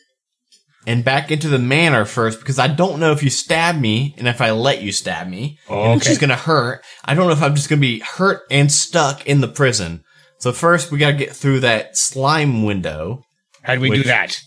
and 0.86 1.05
back 1.05 1.31
into 1.31 1.48
the 1.48 1.58
manor 1.58 2.05
first, 2.05 2.39
because 2.39 2.58
I 2.58 2.68
don't 2.68 3.00
know 3.00 3.12
if 3.12 3.23
you 3.23 3.31
stab 3.31 3.81
me 3.81 4.15
and 4.18 4.28
if 4.28 4.40
I 4.40 4.52
let 4.52 4.82
you 4.82 4.92
stab 4.92 5.26
me, 5.28 5.58
and 5.68 5.97
it's 5.97 6.06
just 6.06 6.20
gonna 6.20 6.36
hurt. 6.36 6.84
I 7.05 7.15
don't 7.15 7.26
know 7.26 7.32
if 7.32 7.42
I'm 7.42 7.55
just 7.55 7.68
gonna 7.68 7.81
be 7.81 7.98
hurt 8.00 8.42
and 8.50 8.70
stuck 8.70 9.26
in 9.26 9.40
the 9.40 9.48
prison. 9.48 10.05
So 10.39 10.52
first, 10.52 10.92
we 10.92 10.98
gotta 10.98 11.16
get 11.16 11.34
through 11.34 11.60
that 11.60 11.97
slime 11.97 12.62
window. 12.65 13.24
How 13.62 13.74
do 13.74 13.81
we 13.81 13.90
do 13.90 14.05
that? 14.05 14.40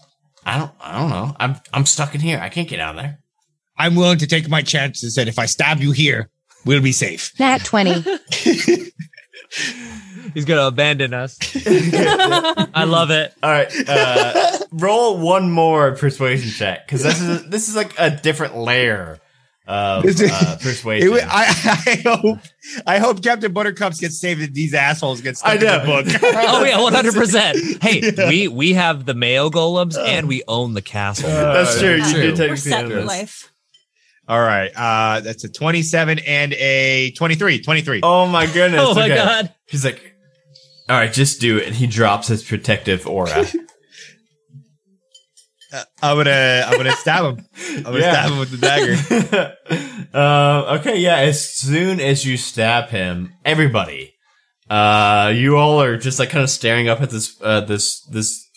I 0.46 0.58
don't, 0.58 0.72
I 0.80 0.98
don't 0.98 1.10
know. 1.10 1.36
I'm, 1.40 1.58
I'm 1.74 1.86
stuck 1.86 2.16
in 2.16 2.22
here. 2.22 2.40
I 2.42 2.50
can't 2.50 2.70
get 2.70 2.80
out 2.80 2.96
of 2.96 3.02
there. 3.02 3.20
I'm 3.78 3.96
willing 3.96 4.18
to 4.20 4.28
take 4.28 4.48
my 4.50 4.62
chances 4.62 5.16
that 5.16 5.28
if 5.28 5.38
I 5.38 5.46
stab 5.46 5.80
you 5.80 5.92
here, 5.92 6.30
we'll 6.66 6.82
be 6.82 6.92
safe. 6.92 7.38
Nat 7.40 7.64
20. 7.66 8.04
He's 10.34 10.46
gonna 10.46 10.68
abandon 10.68 11.14
us. 11.14 11.38
I 11.66 12.84
love 12.86 13.10
it. 13.12 13.34
All 13.42 13.50
right, 13.52 13.72
uh, 13.90 14.58
roll 14.72 15.18
one 15.18 15.50
more 15.52 15.96
persuasion 15.96 16.52
check 16.52 16.86
because 16.86 17.04
this 17.04 17.20
is 17.22 17.50
this 17.50 17.68
is 17.70 17.76
like 17.76 17.94
a 17.98 18.12
different 18.12 18.56
layer 18.58 19.20
of 19.66 20.04
uh, 20.06 20.58
persuasion. 20.62 21.12
wa- 21.12 21.18
I, 21.24 21.46
I 22.06 22.10
hope 22.10 22.40
I 22.86 22.98
hope 23.00 23.24
Captain 23.24 23.52
Buttercups 23.52 24.00
gets 24.00 24.20
saved 24.20 24.42
and 24.42 24.54
these 24.54 24.74
assholes 24.74 25.22
get 25.22 25.38
stuck 25.38 25.50
I 25.52 25.54
in 25.56 25.60
the 25.62 25.86
book. 25.86 26.06
Oh 26.24 26.64
yeah, 26.64 26.80
one 26.82 26.94
hundred 26.94 27.14
percent. 27.16 27.58
Hey, 27.82 28.02
we 28.28 28.48
we 28.48 28.74
have 28.74 29.06
the 29.06 29.14
male 29.14 29.50
golems 29.50 29.98
and 29.98 30.28
we 30.28 30.44
own 30.48 30.74
the 30.74 30.82
castle. 30.82 31.30
That's 31.30 31.80
true. 31.80 31.96
You 31.96 32.04
True. 32.04 32.22
did 32.22 32.32
We're 32.40 32.56
technically 32.56 32.58
set 32.58 32.88
for 32.88 33.02
life. 33.04 33.52
All 34.30 34.40
right. 34.40 34.70
Uh, 34.76 35.22
that's 35.22 35.44
a 35.44 35.50
27 35.50 36.20
and 36.20 36.54
a 36.54 37.12
23. 37.18 37.62
23. 37.62 38.02
Oh 38.04 38.28
my 38.28 38.46
goodness! 38.46 38.82
oh 38.84 38.94
my 38.94 39.06
okay. 39.06 39.16
god. 39.16 39.54
He's 39.68 39.84
like, 39.84 40.16
all 40.88 40.96
right, 40.96 41.12
just 41.12 41.42
do 41.42 41.58
it. 41.58 41.66
And 41.66 41.76
he 41.76 41.88
drops 41.88 42.28
his 42.28 42.44
protective 42.44 43.08
aura. 43.08 43.46
I'm 46.02 46.18
gonna 46.18 46.64
I'm 46.66 46.78
gonna 46.78 46.94
stab 46.94 47.26
him. 47.26 47.46
I'm 47.78 47.84
gonna 47.84 48.00
Yeah. 48.00 48.12
stab 48.12 48.32
him 48.32 48.40
with 48.40 48.52
the 48.52 48.58
dagger. 48.58 49.58
uh, 50.14 50.78
okay, 50.80 50.98
yeah. 50.98 51.18
As 51.18 51.48
soon 51.48 52.00
as 52.00 52.26
you 52.26 52.38
stab 52.38 52.90
him, 52.90 53.34
everybody, 53.46 54.14
uh, 54.70 55.32
you 55.36 55.58
all 55.58 55.80
are 55.82 55.98
just 55.98 56.18
like 56.18 56.30
kind 56.32 56.44
of 56.44 56.50
staring 56.50 56.90
up 56.90 57.02
at 57.02 57.12
this, 57.12 57.40
uh, 57.44 57.62
this, 57.62 58.02
this, 58.06 58.48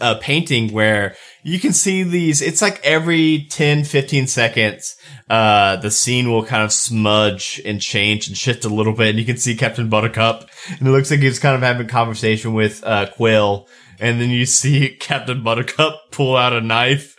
uh, 0.00 0.14
painting 0.20 0.72
where 0.72 1.16
you 1.46 1.60
can 1.60 1.74
see 1.74 2.02
these. 2.02 2.40
It's 2.40 2.62
like 2.62 2.80
every 2.82 3.46
10, 3.50 3.84
15 3.84 4.26
seconds, 4.26 4.96
uh, 5.28 5.76
the 5.76 5.90
scene 5.90 6.30
will 6.30 6.42
kind 6.42 6.62
of 6.62 6.72
smudge 6.72 7.60
and 7.66 7.82
change 7.82 8.26
and 8.26 8.36
shift 8.36 8.64
a 8.64 8.70
little 8.70 8.94
bit. 8.94 9.10
And 9.10 9.18
you 9.18 9.26
can 9.26 9.36
see 9.36 9.54
Captain 9.54 9.90
Buttercup, 9.90 10.48
and 10.70 10.88
it 10.88 10.90
looks 10.90 11.10
like 11.10 11.20
he's 11.20 11.38
kind 11.38 11.54
of 11.54 11.60
having 11.60 11.86
a 11.86 11.88
conversation 11.88 12.54
with 12.54 12.82
uh, 12.82 13.10
Quill. 13.14 13.68
And 14.00 14.18
then 14.18 14.30
you 14.30 14.46
see 14.46 14.96
Captain 15.00 15.44
Buttercup 15.44 16.10
pull 16.10 16.34
out 16.34 16.54
a 16.54 16.62
knife, 16.62 17.14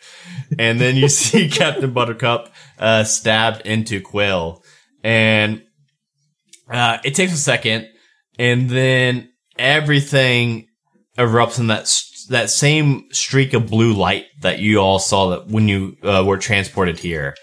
and 0.58 0.82
then 0.82 0.96
you 0.96 1.08
see 1.08 1.48
Captain 1.52 1.94
Buttercup 1.94 2.52
uh, 2.80 3.04
stabbed 3.04 3.62
into 3.62 4.02
Quill, 4.02 4.64
and 5.04 5.62
uh, 6.68 6.98
it 7.06 7.14
takes 7.14 7.32
a 7.32 7.38
second, 7.38 7.88
and 8.40 8.72
then 8.72 9.30
everything 9.56 10.68
erupts 11.16 11.60
in 11.60 11.68
that 11.68 11.88
that 12.30 12.50
same 12.50 13.08
streak 13.12 13.54
of 13.54 13.70
blue 13.70 13.94
light 13.94 14.26
that 14.42 14.60
you 14.60 14.80
all 14.80 15.00
saw 15.00 15.30
that 15.30 15.48
when 15.48 15.68
you 15.68 15.98
uh, 16.04 16.24
were 16.26 16.38
transported 16.38 17.00
here. 17.00 17.36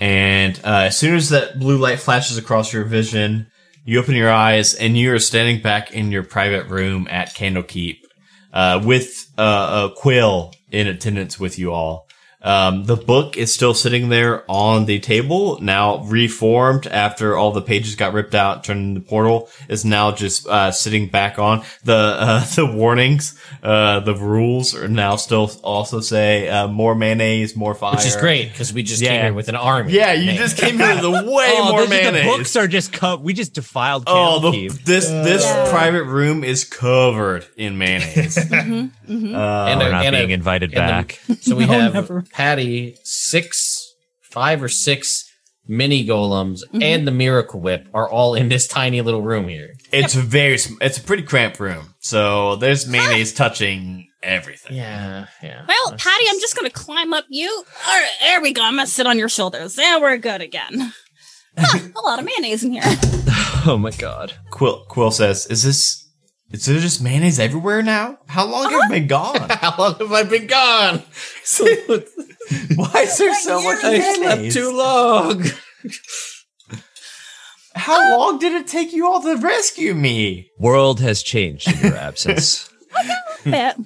And 0.00 0.58
uh, 0.64 0.86
as 0.86 0.96
soon 0.96 1.14
as 1.14 1.30
that 1.30 1.58
blue 1.58 1.78
light 1.78 1.98
flashes 2.00 2.36
across 2.36 2.72
your 2.72 2.84
vision, 2.84 3.46
you 3.84 3.98
open 3.98 4.14
your 4.14 4.30
eyes 4.30 4.74
and 4.74 4.96
you 4.96 5.14
are 5.14 5.18
standing 5.18 5.62
back 5.62 5.92
in 5.92 6.10
your 6.10 6.24
private 6.24 6.68
room 6.68 7.06
at 7.10 7.34
Candlekeep 7.34 7.98
uh, 8.52 8.82
with 8.84 9.30
uh, 9.38 9.90
a 9.90 9.94
Quill 9.94 10.52
in 10.70 10.86
attendance 10.86 11.38
with 11.38 11.58
you 11.58 11.72
all. 11.72 12.05
Um, 12.46 12.84
the 12.84 12.96
book 12.96 13.36
is 13.36 13.52
still 13.52 13.74
sitting 13.74 14.08
there 14.08 14.44
on 14.48 14.86
the 14.86 15.00
table, 15.00 15.58
now 15.60 16.04
reformed 16.04 16.86
after 16.86 17.36
all 17.36 17.50
the 17.50 17.60
pages 17.60 17.96
got 17.96 18.12
ripped 18.12 18.34
out, 18.36 18.62
turned 18.64 18.96
into 18.96 19.00
portal. 19.00 19.48
Is 19.68 19.84
now 19.84 20.12
just 20.12 20.46
uh, 20.46 20.70
sitting 20.70 21.08
back 21.08 21.38
on 21.40 21.64
the 21.84 21.94
uh, 21.96 22.44
the 22.54 22.64
warnings. 22.66 23.36
Uh, 23.62 23.98
the 24.00 24.14
rules 24.14 24.74
are 24.76 24.86
now 24.88 25.16
still 25.16 25.50
also 25.64 26.00
say 26.00 26.48
uh, 26.48 26.68
more 26.68 26.94
mayonnaise, 26.94 27.56
more 27.56 27.74
fire, 27.74 27.96
Which 27.96 28.06
is 28.06 28.14
great 28.16 28.52
because 28.52 28.72
we 28.72 28.82
just 28.84 29.02
Yeah. 29.02 29.08
came 29.10 29.22
here 29.24 29.34
with 29.34 29.48
an 29.48 29.56
army. 29.56 29.92
Yeah, 29.92 30.12
you 30.12 30.26
Man. 30.26 30.36
just 30.36 30.56
came 30.56 30.78
here 30.78 30.94
with 30.94 31.04
a 31.04 31.10
way 31.30 31.52
oh, 31.58 31.70
more 31.72 31.80
the, 31.80 31.86
the 31.86 31.90
mayonnaise. 31.90 32.24
books 32.26 32.54
are 32.56 32.68
just 32.68 32.92
cut. 32.92 33.22
We 33.22 33.32
just 33.34 33.54
defiled 33.54 34.04
Oh, 34.06 34.38
the, 34.38 34.50
Candlekeep. 34.52 34.84
this 34.84 35.08
this 35.08 35.42
Yeah. 35.42 35.68
private 35.70 36.04
room 36.04 36.44
is 36.44 36.64
covered 36.64 37.44
in 37.56 37.76
mayonnaise. 37.76 38.36
hmm 38.48 38.86
Uh, 39.08 39.66
And 39.66 39.80
We're 39.80 39.88
a- 39.88 39.92
not 39.92 40.04
and 40.06 40.14
a- 40.14 40.18
being 40.20 40.30
invited 40.30 40.72
and 40.74 40.88
the- 40.88 40.92
back. 40.92 41.20
So 41.40 41.56
we 41.56 41.66
No, 41.66 41.72
have 41.72 41.94
never. 41.94 42.24
Patty 42.36 42.96
six, 43.02 43.94
five 44.22 44.62
or 44.62 44.68
six 44.68 45.24
mini 45.66 46.06
golems 46.06 46.60
Mm-hmm. 46.66 46.82
and 46.82 47.06
the 47.06 47.10
miracle 47.10 47.60
whip 47.60 47.88
are 47.94 48.08
all 48.10 48.34
in 48.34 48.50
this 48.50 48.68
tiny 48.68 49.00
little 49.00 49.22
room 49.22 49.48
here. 49.48 49.70
it's 49.90 50.14
a 50.14 50.20
very 50.20 50.58
it's 50.82 50.98
a 50.98 51.02
pretty 51.02 51.22
cramped 51.22 51.58
room, 51.58 51.94
so 52.00 52.56
there's 52.56 52.86
mayonnaise 52.86 53.32
touching 53.32 54.06
everything. 54.22 54.76
Yeah, 54.76 55.26
yeah. 55.42 55.64
Well, 55.66 55.92
Patty, 55.96 56.24
I'm 56.28 56.38
just 56.40 56.54
gonna 56.54 56.68
climb 56.70 57.14
up 57.14 57.24
you. 57.30 57.48
All 57.88 57.94
right, 57.98 58.10
there 58.20 58.42
we 58.42 58.52
go. 58.52 58.62
I'm 58.62 58.74
gonna 58.76 58.86
sit 58.86 59.06
on 59.06 59.18
your 59.18 59.30
shoulders. 59.30 59.74
There 59.76 59.98
we're 59.98 60.18
good 60.18 60.42
again. 60.42 60.92
Huh, 61.58 61.78
a 61.96 62.00
lot 62.06 62.18
of 62.18 62.26
mayonnaise 62.26 62.62
in 62.64 62.72
here. 62.72 62.82
Oh 63.68 63.76
my 63.78 63.90
god. 63.90 64.32
Quill 64.50 64.84
Quill 64.88 65.10
says, 65.10 65.46
"Is 65.46 65.64
this 65.64 66.05
is 66.52 66.66
there 66.66 66.78
just 66.78 67.02
mayonnaise 67.02 67.38
everywhere 67.38 67.82
now? 67.82 68.18
How 68.26 68.46
long 68.46 68.70
have 68.70 68.72
you 68.72 68.88
been 68.88 69.06
gone? 69.06 69.48
How 69.50 69.74
long 69.78 69.94
have 69.98 70.12
I 70.12 70.22
been 70.22 70.46
gone? 70.46 70.98
Why 72.76 73.02
is 73.02 73.18
there 73.18 73.34
so 73.34 73.62
much 73.62 73.82
I 73.84 74.00
slept 74.00 74.20
mayonnaise? 74.20 74.54
too 74.54 74.76
long. 74.76 75.44
How 77.74 78.16
long 78.18 78.38
did 78.38 78.52
it 78.52 78.66
take 78.66 78.92
you 78.92 79.06
all 79.06 79.20
to 79.22 79.36
rescue 79.36 79.94
me?" 79.94 80.50
World 80.58 81.00
has 81.00 81.22
changed 81.22 81.68
in 81.68 81.78
your 81.90 81.96
absence. 81.96 82.70
Bit. 83.44 83.76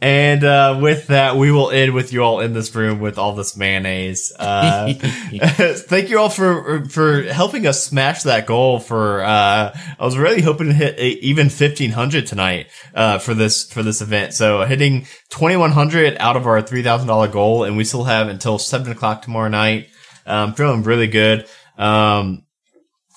And 0.00 0.42
uh, 0.42 0.78
with 0.82 1.08
that, 1.08 1.36
we 1.36 1.52
will 1.52 1.70
end 1.70 1.94
with 1.94 2.12
you 2.12 2.22
all 2.22 2.40
in 2.40 2.54
this 2.54 2.74
room 2.74 2.98
with 2.98 3.18
all 3.18 3.34
this 3.34 3.56
mayonnaise. 3.56 4.32
Uh, 4.36 4.92
thank 4.98 6.10
you 6.10 6.18
all 6.18 6.28
for 6.28 6.86
for 6.86 7.22
helping 7.22 7.66
us 7.66 7.84
smash 7.84 8.24
that 8.24 8.46
goal. 8.46 8.80
For 8.80 9.22
uh, 9.22 9.76
I 9.98 10.04
was 10.04 10.18
really 10.18 10.42
hoping 10.42 10.68
to 10.68 10.72
hit 10.72 10.98
even 10.98 11.50
fifteen 11.50 11.90
hundred 11.90 12.26
tonight 12.26 12.66
uh, 12.94 13.18
for 13.18 13.34
this 13.34 13.70
for 13.70 13.82
this 13.82 14.00
event. 14.00 14.34
So 14.34 14.64
hitting 14.64 15.06
twenty 15.28 15.56
one 15.56 15.72
hundred 15.72 16.16
out 16.18 16.36
of 16.36 16.46
our 16.46 16.60
three 16.60 16.82
thousand 16.82 17.08
dollar 17.08 17.28
goal, 17.28 17.64
and 17.64 17.76
we 17.76 17.84
still 17.84 18.04
have 18.04 18.28
until 18.28 18.58
seven 18.58 18.90
o'clock 18.90 19.22
tomorrow 19.22 19.48
night. 19.48 19.88
I'm 20.26 20.54
feeling 20.54 20.82
really 20.82 21.08
good. 21.08 21.46
Um, 21.76 22.43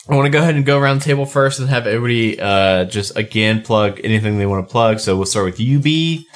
I 0.09 0.15
want 0.15 0.25
to 0.25 0.29
go 0.29 0.39
ahead 0.39 0.55
and 0.55 0.65
go 0.65 0.79
around 0.79 0.99
the 0.99 1.05
table 1.05 1.25
first 1.25 1.59
and 1.59 1.67
have 1.67 1.85
everybody 1.85 2.39
uh, 2.39 2.85
just 2.85 3.17
again 3.17 3.61
plug 3.61 3.99
anything 4.03 4.37
they 4.37 4.45
want 4.45 4.67
to 4.67 4.71
plug. 4.71 4.99
So 4.99 5.17
we'll 5.17 5.25
start 5.25 5.45
with 5.45 5.59
you, 5.59 5.79
B. 5.79 6.27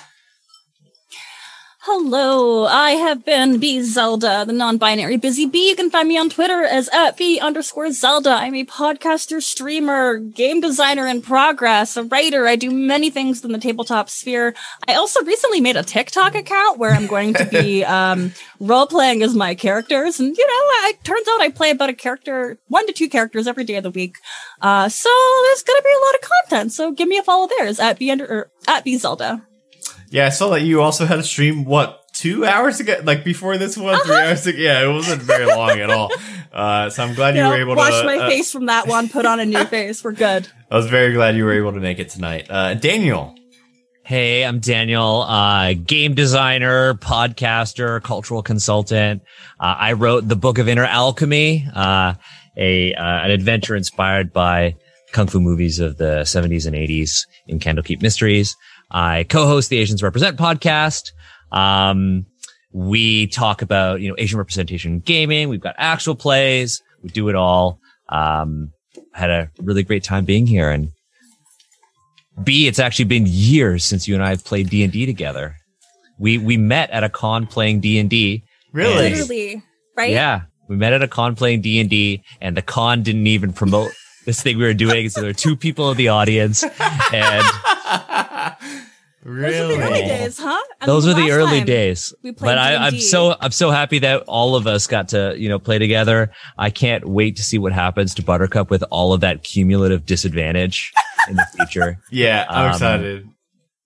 Hello, 1.86 2.66
I 2.66 2.92
have 2.92 3.26
been 3.26 3.58
B 3.58 3.82
Zelda, 3.82 4.46
the 4.46 4.54
non-binary 4.54 5.18
busy 5.18 5.48
bee. 5.48 5.70
You 5.70 5.76
can 5.76 5.90
find 5.90 6.08
me 6.08 6.16
on 6.16 6.30
Twitter 6.30 6.64
as 6.64 6.88
at 6.90 7.18
B 7.18 7.40
underscore 7.40 7.92
Zelda. 7.92 8.30
I'm 8.30 8.54
a 8.54 8.66
podcaster, 8.66 9.42
streamer, 9.42 10.20
game 10.20 10.62
designer 10.62 11.08
in 11.08 11.24
progress, 11.24 11.98
a 11.98 12.04
writer. 12.04 12.46
I 12.46 12.56
do 12.56 12.70
many 12.70 13.10
things 13.10 13.44
in 13.44 13.52
the 13.52 13.58
tabletop 13.58 14.12
sphere. 14.12 14.54
I 14.88 14.94
also 14.94 15.24
recently 15.24 15.60
made 15.60 15.76
a 15.76 15.82
TikTok 15.82 16.36
account 16.36 16.78
where 16.78 16.92
I'm 16.92 17.08
going 17.08 17.34
to 17.34 17.46
be 17.46 17.84
um, 17.98 18.34
role 18.60 18.86
playing 18.86 19.24
as 19.24 19.34
my 19.34 19.56
characters, 19.56 20.20
and 20.20 20.38
you 20.38 20.46
know, 20.46 20.54
I, 20.54 20.94
it 20.94 21.04
turns 21.04 21.28
out 21.30 21.42
I 21.42 21.50
play 21.50 21.72
about 21.72 21.90
a 21.90 21.96
character, 21.96 22.60
one 22.68 22.86
to 22.86 22.94
two 22.94 23.10
characters 23.10 23.48
every 23.48 23.64
day 23.64 23.78
of 23.78 23.84
the 23.84 23.90
week. 23.90 24.18
Uh, 24.62 24.88
so 24.88 25.10
there's 25.46 25.64
gonna 25.64 25.82
be 25.82 25.90
a 25.90 26.06
lot 26.06 26.14
of 26.14 26.30
content. 26.30 26.74
So 26.74 26.92
give 26.92 27.08
me 27.08 27.18
a 27.18 27.24
follow 27.24 27.48
there. 27.48 27.66
Is 27.66 27.80
at 27.80 27.98
B 27.98 28.12
under 28.12 28.26
or 28.26 28.52
at 28.68 28.84
B 28.84 28.98
Zelda. 28.98 29.48
Yeah, 30.12 30.26
I 30.26 30.30
saw 30.30 30.50
that 30.50 30.62
you 30.62 30.82
also 30.82 31.06
had 31.06 31.20
a 31.20 31.24
stream. 31.24 31.64
What 31.66 32.00
two 32.14 32.46
hours 32.46 32.80
ago, 32.82 33.00
like 33.04 33.24
before 33.24 33.58
this 33.58 33.78
one, 33.78 34.00
three 34.02 34.16
hours 34.16 34.46
ago. 34.46 34.58
Yeah, 34.60 34.84
it 34.84 34.92
wasn't 34.94 35.22
very 35.22 35.46
long 35.46 35.80
at 35.80 35.90
all. 35.90 36.12
Uh, 36.52 36.90
so 36.90 37.04
I'm 37.04 37.14
glad 37.16 37.36
you, 37.36 37.42
You 37.42 37.48
were 37.48 37.56
know, 37.56 37.62
able 37.62 37.76
wash 37.78 37.98
to. 38.02 38.06
my 38.06 38.18
uh, 38.18 38.28
face 38.30 38.52
from 38.52 38.66
that 38.66 38.88
one, 38.88 39.08
put 39.08 39.26
on 39.26 39.40
a 39.40 39.46
new 39.46 39.64
face. 39.78 40.04
We're 40.04 40.12
good. 40.12 40.50
I 40.70 40.76
was 40.76 40.88
very 40.88 41.14
glad 41.14 41.38
you 41.38 41.46
were 41.46 41.54
able 41.54 41.72
to 41.72 41.80
make 41.80 41.98
it 42.00 42.10
tonight. 42.10 42.48
Uh, 42.50 42.74
Daniel. 42.74 43.36
Hey, 44.04 44.44
I'm 44.44 44.60
Daniel, 44.60 45.22
uh, 45.22 45.74
game 45.74 46.16
designer, 46.16 46.96
podcaster, 46.96 48.04
cultural 48.04 48.44
consultant. 48.44 49.22
Uh, 49.60 49.76
I 49.78 49.94
wrote 49.94 50.28
the 50.28 50.36
Book 50.36 50.58
of 50.58 50.68
Inner 50.68 50.84
Alchemy, 50.84 51.68
uh, 51.74 52.16
a 52.58 52.94
uh, 52.94 53.04
an 53.04 53.32
adventure 53.32 53.76
inspired 53.78 54.34
by 54.34 54.76
kung 55.14 55.28
fu 55.28 55.40
movies 55.40 55.80
of 55.80 55.98
the 55.98 56.22
70s 56.24 56.66
and 56.66 56.76
80s 56.76 57.22
in 57.48 57.60
Candlekeep 57.60 58.02
Mysteries. 58.02 58.56
I 58.92 59.24
co-host 59.24 59.70
the 59.70 59.78
Asians 59.78 60.04
Represent 60.04 60.38
podcast. 60.38 61.12
Um, 61.52 62.26
we 62.72 63.28
talk 63.28 63.62
about 63.62 64.02
you 64.02 64.10
know 64.10 64.16
Asian 64.18 64.38
representation 64.38 64.94
in 64.94 65.00
gaming. 65.00 65.50
We've 65.50 65.62
got 65.62 65.76
actual 65.78 66.16
plays. 66.16 66.82
We 67.02 67.10
do 67.10 67.30
it 67.30 67.36
all. 67.36 67.80
Um, 68.10 68.72
had 69.14 69.30
a 69.30 69.50
really 69.60 69.84
great 69.84 70.04
time 70.04 70.26
being 70.26 70.46
here 70.46 70.70
and 70.70 70.92
B, 72.44 72.68
it's 72.68 72.80
actually 72.80 73.06
been 73.06 73.26
years 73.28 73.84
since 73.84 74.08
you 74.08 74.16
and 74.16 74.24
I 74.24 74.30
have 74.30 74.44
played 74.44 74.70
D 74.70 74.84
and 74.84 74.92
D 74.92 75.06
together. 75.06 75.58
We 76.18 76.38
we 76.38 76.58
met 76.58 76.90
at 76.92 77.04
a 77.04 77.10
con 77.10 77.48
playing 77.48 77.82
D 77.82 78.00
and 78.00 78.10
D. 78.10 78.44
Really? 78.72 79.10
Literally, 79.10 79.64
right? 79.98 80.12
Yeah, 80.12 80.42
we 80.68 80.76
met 80.76 80.94
at 80.94 81.04
a 81.04 81.08
con 81.08 81.36
playing 81.36 81.62
D 81.62 81.80
and 81.80 81.90
D, 81.90 82.24
and 82.40 82.56
the 82.56 82.62
con 82.62 83.04
didn't 83.04 83.28
even 83.28 83.54
promote 83.54 83.92
this 84.26 84.42
thing 84.42 84.58
we 84.58 84.64
were 84.64 84.74
doing. 84.74 85.10
So 85.10 85.22
there 85.22 85.30
were 85.30 85.34
two 85.34 85.56
people 85.56 85.92
in 85.92 85.98
the 85.98 86.08
audience, 86.08 86.64
and 86.64 87.46
Those 89.24 89.54
are 89.54 89.68
the 89.68 89.82
early 89.84 90.02
days, 90.02 90.38
huh? 90.40 90.60
And 90.82 90.90
those 90.90 91.06
were 91.08 91.14
the 91.14 91.32
early 91.32 91.64
days. 91.64 92.14
We 92.24 92.32
played 92.32 92.48
But 92.50 92.58
I, 92.58 92.76
I'm 92.76 92.92
D&D. 92.94 93.04
so 93.06 93.36
I'm 93.40 93.52
so 93.52 93.70
happy 93.70 94.00
that 94.00 94.24
all 94.24 94.56
of 94.56 94.66
us 94.68 94.88
got 94.88 95.10
to 95.10 95.36
you 95.38 95.48
know 95.48 95.60
play 95.60 95.78
together. 95.78 96.32
I 96.58 96.70
can't 96.72 97.06
wait 97.08 97.36
to 97.38 97.44
see 97.44 97.58
what 97.60 97.72
happens 97.72 98.16
to 98.16 98.24
Buttercup 98.24 98.70
with 98.72 98.84
all 98.90 99.14
of 99.14 99.22
that 99.22 99.44
cumulative 99.44 100.06
disadvantage 100.06 100.92
in 101.30 101.36
the 101.36 101.46
future. 101.56 102.00
Yeah, 102.12 102.46
I'm 102.50 102.66
Um, 102.66 102.72
excited. 102.72 103.28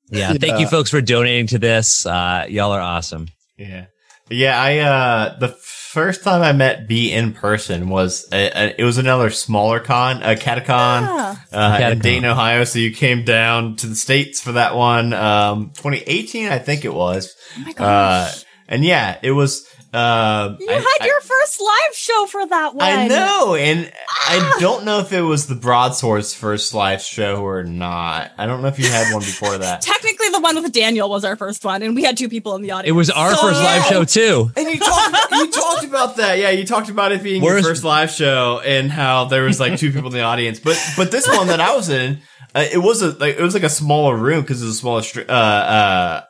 Yeah, 0.10 0.34
thank 0.34 0.60
you 0.60 0.68
folks 0.68 0.90
for 0.90 1.02
donating 1.02 1.48
to 1.48 1.60
this. 1.60 2.06
Uh, 2.06 2.46
y'all 2.48 2.72
are 2.72 2.80
awesome. 2.82 3.28
Yeah. 3.58 3.88
Yeah, 4.30 4.60
I 4.62 4.78
uh 4.80 5.38
the 5.40 5.50
first 5.96 6.24
time 6.24 6.42
I 6.42 6.52
met 6.52 6.88
B 6.88 7.12
in 7.12 7.34
person 7.34 7.90
was 7.90 8.28
a, 8.32 8.52
a, 8.54 8.76
it 8.78 8.84
was 8.84 8.98
another 9.00 9.30
smaller 9.30 9.80
con, 9.80 10.22
a 10.22 10.36
catacon 10.36 11.02
Yeah. 11.02 11.36
uh, 11.52 11.90
in 11.92 12.00
Dayton, 12.00 12.26
Ohio. 12.26 12.64
So 12.66 12.80
you 12.80 12.92
came 12.94 13.24
down 13.24 13.78
to 13.78 13.88
the 13.88 13.96
states 13.96 14.42
for 14.42 14.52
that 14.52 14.76
one, 14.76 15.14
um, 15.14 15.72
2018, 15.76 16.50
I 16.50 16.60
think 16.60 16.86
it 16.86 16.94
was. 16.94 17.34
Oh 17.58 17.62
my 17.78 17.86
Uh, 17.86 18.32
and 18.68 18.84
yeah, 18.84 19.18
it 19.24 19.32
was. 19.32 19.66
Uh, 19.96 20.56
you 20.60 20.68
I- 20.70 20.74
had 20.74 20.86
I- 21.02 21.06
your 21.06 21.22
first 21.22 21.62
live 21.62 21.96
show 21.96 22.26
for 22.28 22.46
that 22.46 22.76
one. 22.76 22.86
I 22.86 23.08
know, 23.08 23.56
and 23.56 23.92
I 24.28 24.58
don't 24.60 24.84
know 24.86 25.00
if 25.00 25.14
it 25.14 25.22
was 25.22 25.48
the 25.48 25.56
Broadsword's 25.56 26.34
first 26.34 26.74
live 26.74 27.02
show 27.02 27.38
or 27.46 27.64
not. 27.64 28.32
I 28.38 28.46
don't 28.46 28.62
know 28.62 28.68
if 28.68 28.78
you 28.80 28.88
had 28.90 29.12
one 29.14 29.22
before 29.22 29.58
that. 29.58 29.82
Technically, 29.82 30.30
the 30.30 30.40
one 30.42 30.62
with 30.62 30.72
Daniel 30.74 31.10
was 31.10 31.24
our 31.24 31.36
first 31.36 31.64
one, 31.64 31.82
and 31.82 31.96
we 31.96 32.04
had 32.04 32.18
two 32.18 32.30
people 32.30 32.56
in 32.56 32.62
the 32.62 32.72
audience. 32.72 32.90
It 32.90 32.94
was 32.98 33.10
our 33.10 33.32
So, 33.34 33.42
first 33.42 33.60
live 33.62 33.86
show 33.86 34.04
too. 34.18 34.52
And 34.58 34.68
you 34.70 34.80
talked, 34.80 35.32
you 35.32 35.52
talked 35.52 35.86
about 35.86 36.18
that, 36.18 36.40
yeah. 36.40 36.50
You 36.50 36.66
talked 36.66 36.90
about 36.90 37.12
it 37.12 37.24
being 37.24 37.44
your 37.44 37.62
first 37.62 37.84
live 37.84 38.12
show 38.12 38.60
and 38.66 38.92
how 38.92 39.26
there 39.26 39.44
was 39.44 39.60
like 39.60 39.80
two 39.80 39.92
people 39.92 40.08
in 40.10 40.14
the 40.14 40.22
audience. 40.24 40.60
But 40.60 40.78
but 40.98 41.12
this 41.12 41.28
one 41.28 41.48
that 41.48 41.62
I 41.62 41.76
was 41.76 41.90
in, 41.90 42.20
uh, 42.54 42.66
it 42.72 42.78
was 42.80 43.02
a 43.02 43.12
like 43.18 43.38
it 43.38 43.42
was 43.42 43.54
like 43.54 43.64
a 43.64 43.70
smaller 43.70 44.16
room 44.18 44.42
because 44.42 44.62
it 44.62 44.66
was 44.66 44.76
a 44.76 44.80
smaller 44.80 45.02
str- 45.02 45.22
uh 45.30 45.32
uh, 45.34 46.22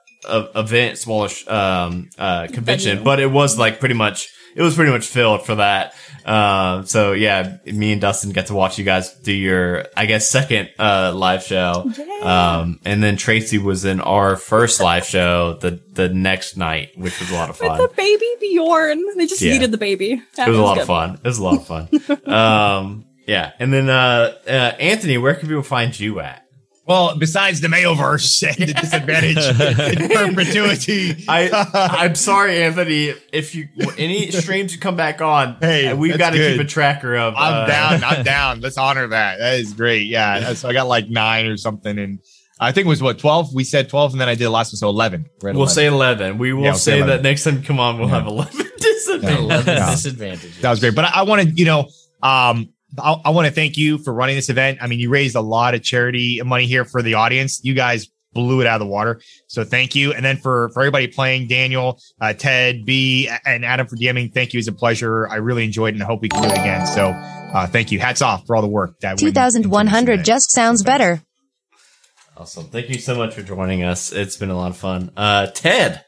event, 0.56 0.98
smaller 0.98 1.30
sh- 1.30 1.48
um 1.48 2.10
uh 2.18 2.48
convention. 2.48 3.04
But 3.04 3.20
it 3.20 3.32
was 3.32 3.58
like 3.58 3.80
pretty 3.80 3.96
much 3.96 4.30
it 4.56 4.62
was 4.62 4.76
pretty 4.76 4.92
much 4.92 5.06
filled 5.08 5.46
for 5.46 5.56
that. 5.56 5.94
Um, 6.26 6.86
so 6.88 7.12
yeah, 7.12 7.58
me 7.66 7.92
and 7.92 8.02
Dustin 8.02 8.32
got 8.32 8.48
to 8.48 8.56
watch 8.56 8.80
you 8.80 8.84
guys 8.86 9.14
do 9.20 9.32
your, 9.32 9.86
I 9.96 10.06
guess, 10.08 10.28
second 10.30 10.70
uh 10.80 11.14
live 11.14 11.44
show. 11.44 11.92
Um, 12.24 12.80
and 12.86 13.04
then 13.04 13.16
Tracy 13.18 13.58
was 13.60 13.86
in 13.86 14.00
our 14.02 14.36
first 14.36 14.82
live 14.82 15.06
show 15.06 15.54
the 15.62 15.82
the 15.94 16.10
next 16.10 16.58
night, 16.58 16.98
which 16.98 17.20
was 17.20 17.30
a 17.32 17.36
lot 17.36 17.50
of 17.50 17.58
fun. 17.58 17.80
With 17.80 17.92
the 17.92 17.96
baby 17.96 18.26
Bjorn. 18.40 19.04
They 19.18 19.28
just 19.28 19.42
Yeah. 19.42 19.54
needed 19.54 19.72
the 19.72 19.78
baby. 19.78 20.24
That 20.36 20.48
It 20.48 20.52
was 20.52 20.60
a 20.60 20.64
lot 20.64 20.76
good. 20.76 20.82
of 20.82 20.88
fun. 20.88 21.14
It 21.16 21.28
was 21.28 21.38
a 21.38 21.44
lot 21.44 21.58
of 21.58 21.68
fun. 21.68 21.90
um, 22.34 23.06
yeah. 23.28 23.52
And 23.60 23.72
then, 23.74 23.90
uh, 23.90 24.34
uh, 24.48 24.50
Anthony, 24.50 25.18
where 25.18 25.36
can 25.36 25.48
people 25.48 25.64
find 25.64 25.98
you 26.00 26.20
at? 26.22 26.45
Well, 26.88 27.18
besides 27.18 27.62
the 27.62 27.68
Mayoverse 27.68 28.48
and 28.48 28.58
the 28.70 28.74
disadvantage 28.74 29.38
in 30.02 30.08
perpetuity, 30.10 31.26
I, 31.28 31.50
I'm 32.06 32.14
sorry, 32.16 32.62
Anthony. 32.62 33.14
If 33.34 33.56
you, 33.56 33.70
any 33.98 34.30
streams 34.32 34.74
you 34.74 34.80
come 34.80 34.96
back 34.96 35.20
on, 35.20 35.58
Hey, 35.62 35.88
uh, 35.88 35.96
we've 35.96 36.18
got 36.18 36.32
to 36.34 36.38
keep 36.38 36.60
a 36.62 36.64
tracker 36.66 37.16
of, 37.16 37.34
I'm 37.36 37.64
uh, 37.64 37.66
down. 37.66 38.04
I'm 38.04 38.24
down. 38.36 38.62
Let's 38.62 38.78
honor 38.78 39.08
that. 39.08 39.40
That 39.40 39.60
is 39.60 39.74
great. 39.74 40.08
Yeah. 40.08 40.54
So 40.54 40.70
I 40.70 40.74
got 40.74 40.88
like 40.88 41.10
nine 41.10 41.48
or 41.48 41.58
something, 41.58 41.98
and 41.98 42.20
I 42.60 42.72
think 42.72 42.86
it 42.86 42.90
was 42.90 43.02
what 43.02 43.18
twelve. 43.18 43.52
We 43.54 43.64
said 43.64 43.90
twelve, 43.90 44.12
and 44.12 44.22
then 44.22 44.30
I 44.30 44.36
did 44.36 44.46
the 44.46 44.50
last 44.52 44.72
one, 44.72 44.78
so 44.78 44.90
eleven. 44.90 45.26
We're 45.42 45.50
at 45.50 45.56
We'll 45.56 45.64
11. 45.64 45.74
say 45.76 45.86
11. 45.88 46.38
We 46.38 46.54
will 46.54 46.62
Yeah, 46.64 46.70
we'll 46.70 46.78
say 46.78 46.92
say 46.92 46.98
11. 47.00 47.18
that 47.18 47.24
next 47.28 47.44
time 47.46 47.64
come 47.64 47.80
on, 47.80 47.98
we'll 47.98 48.10
have 48.10 48.28
11 48.28 48.64
disadvantage. 48.78 49.40
Eleven 49.40 49.76
Yeah. 49.76 49.90
disadvantages. 49.92 50.62
That 50.62 50.70
was 50.70 50.80
great. 50.80 50.94
But 50.94 51.06
I, 51.06 51.12
I 51.16 51.22
want 51.24 51.42
to, 51.42 51.50
you 51.50 51.66
know, 51.66 51.90
um, 52.22 52.70
I, 53.02 53.16
I 53.26 53.30
want 53.32 53.48
to 53.48 53.54
thank 53.54 53.78
you 53.78 53.98
for 53.98 54.14
running 54.14 54.36
this 54.36 54.50
event. 54.50 54.80
I 54.82 54.88
mean, 54.88 55.00
you 55.00 55.10
raised 55.10 55.36
a 55.36 55.42
lot 55.42 55.74
of 55.76 55.84
charity 55.84 56.42
money 56.44 56.66
here 56.66 56.86
for 56.86 57.02
the 57.02 57.16
audience. 57.16 57.62
You 57.64 57.74
guys 57.74 58.08
blew 58.34 58.60
it 58.60 58.68
out 58.68 58.82
of 58.82 58.86
the 58.88 58.92
water. 58.92 59.22
So 59.48 59.64
thank 59.64 59.96
you. 59.96 60.12
And 60.12 60.24
then 60.26 60.36
for, 60.38 60.70
for 60.74 60.82
everybody 60.82 61.08
playing, 61.08 61.48
Daniel, 61.48 62.00
uh, 62.20 62.34
Ted, 62.34 62.84
B, 62.86 63.30
and 63.46 63.64
Adam 63.64 63.88
for 63.88 63.96
DMing, 63.96 64.34
thank 64.34 64.54
you. 64.54 64.60
It's 64.60 64.68
a 64.68 64.74
pleasure. 64.74 65.28
I 65.30 65.36
really 65.38 65.64
enjoyed 65.64 65.94
it 65.94 65.96
and 65.96 66.04
I 66.04 66.06
hope 66.06 66.22
we 66.22 66.28
can 66.30 66.42
do 66.42 66.50
it 66.50 66.52
again. 66.52 66.86
So, 66.86 67.10
uh, 67.10 67.66
thank 67.68 67.94
you. 67.94 68.00
Hats 68.00 68.22
off 68.22 68.46
for 68.46 68.58
all 68.58 68.62
the 68.62 68.68
work 68.68 69.00
that 69.00 69.12
went 69.12 69.20
2100 69.20 70.26
just 70.26 70.52
sounds 70.52 70.84
better. 70.84 71.22
Awesome. 72.38 72.66
Thank 72.66 72.90
you 72.90 73.00
so 73.00 73.16
much 73.16 73.34
for 73.34 73.42
joining 73.42 73.84
us. 73.84 74.12
It's 74.12 74.36
been 74.36 74.50
a 74.50 74.58
lot 74.58 74.72
of 74.72 74.78
fun. 74.78 75.12
Uh, 75.16 75.48
Ted, 75.48 76.04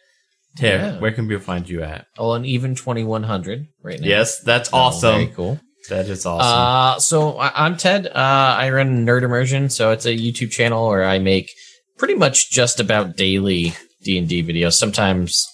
Ted, 0.57 0.81
Yeah. 0.95 0.99
where 0.99 1.13
can 1.13 1.27
people 1.29 1.43
find 1.43 1.67
you 1.69 1.81
at? 1.83 2.07
Oh, 2.17 2.33
an 2.33 2.43
even 2.43 2.75
2100 2.75 3.67
right 3.81 3.99
now. 4.01 4.05
Yes, 4.07 4.41
that's 4.41 4.69
Oh, 4.73 4.77
awesome. 4.77 5.13
Very 5.15 5.27
cool. 5.27 5.59
That 5.89 6.07
is 6.09 6.25
awesome. 6.25 6.59
Uh, 6.59 6.99
so 6.99 7.37
I, 7.37 7.65
I'm 7.65 7.77
Ted. 7.77 8.07
Uh, 8.07 8.11
I 8.13 8.69
run 8.69 9.05
Nerd 9.05 9.23
Immersion. 9.23 9.69
So 9.69 9.91
it's 9.91 10.05
a 10.05 10.15
YouTube 10.15 10.51
channel 10.51 10.87
where 10.87 11.05
I 11.05 11.19
make 11.19 11.51
pretty 11.97 12.15
much 12.15 12.51
just 12.51 12.79
about 12.79 13.15
daily 13.15 13.73
D 14.03 14.17
and 14.17 14.27
D 14.27 14.43
videos. 14.43 14.73
Sometimes 14.73 15.47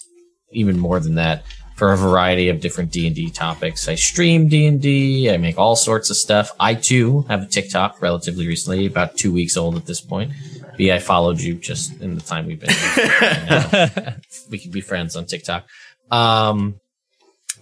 even 0.52 0.78
more 0.78 1.00
than 1.00 1.16
that 1.16 1.44
for 1.76 1.92
a 1.92 1.96
variety 1.96 2.48
of 2.48 2.60
different 2.60 2.92
D 2.92 3.06
and 3.06 3.16
D 3.16 3.30
topics. 3.30 3.88
I 3.88 3.96
stream 3.96 4.48
D 4.48 4.66
and 4.66 4.80
D. 4.80 5.30
I 5.30 5.36
make 5.36 5.58
all 5.58 5.76
sorts 5.76 6.10
of 6.10 6.16
stuff. 6.16 6.50
I 6.60 6.74
too 6.74 7.22
have 7.22 7.42
a 7.42 7.46
TikTok 7.46 8.00
relatively 8.00 8.46
recently, 8.46 8.86
about 8.86 9.16
two 9.16 9.32
weeks 9.32 9.56
old 9.56 9.76
at 9.76 9.86
this 9.86 10.00
point. 10.00 10.32
B, 10.76 10.90
I 10.92 10.98
followed 10.98 11.40
you 11.40 11.54
just 11.54 12.00
in 12.00 12.14
the 12.14 12.20
time 12.20 12.46
we've 12.46 12.60
been. 12.60 12.70
here. 12.70 14.16
we 14.50 14.58
could 14.58 14.72
be 14.72 14.80
friends 14.80 15.16
on 15.16 15.26
TikTok. 15.26 15.66
Um, 16.10 16.80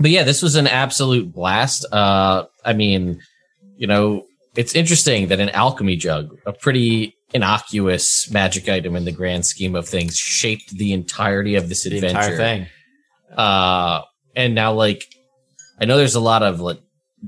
but 0.01 0.10
yeah, 0.10 0.25
this 0.25 0.42
was 0.42 0.57
an 0.57 0.67
absolute 0.67 1.33
blast. 1.33 1.84
Uh, 1.92 2.47
I 2.65 2.73
mean, 2.73 3.20
you 3.76 3.86
know, 3.86 4.26
it's 4.55 4.74
interesting 4.74 5.28
that 5.28 5.41
an 5.41 5.49
alchemy 5.50 5.97
jug, 5.97 6.36
a 6.47 6.52
pretty 6.52 7.16
innocuous 7.34 8.31
magic 8.31 8.68
item 8.68 8.97
in 8.97 9.05
the 9.05 9.12
grand 9.12 9.47
scheme 9.47 9.74
of 9.74 9.89
things, 9.89 10.16
shaped 10.16 10.70
the 10.70 10.92
entirety 10.92 11.55
of 11.55 11.68
this 11.68 11.84
the 11.84 11.97
adventure. 11.97 12.18
entire 12.18 12.36
thing. 12.36 12.66
Uh, 13.36 14.02
and 14.36 14.55
now 14.55 14.73
like, 14.73 15.05
I 15.81 15.84
know 15.84 15.97
there's 15.97 16.15
a 16.15 16.20
lot 16.20 16.42
of 16.42 16.60
like 16.60 16.81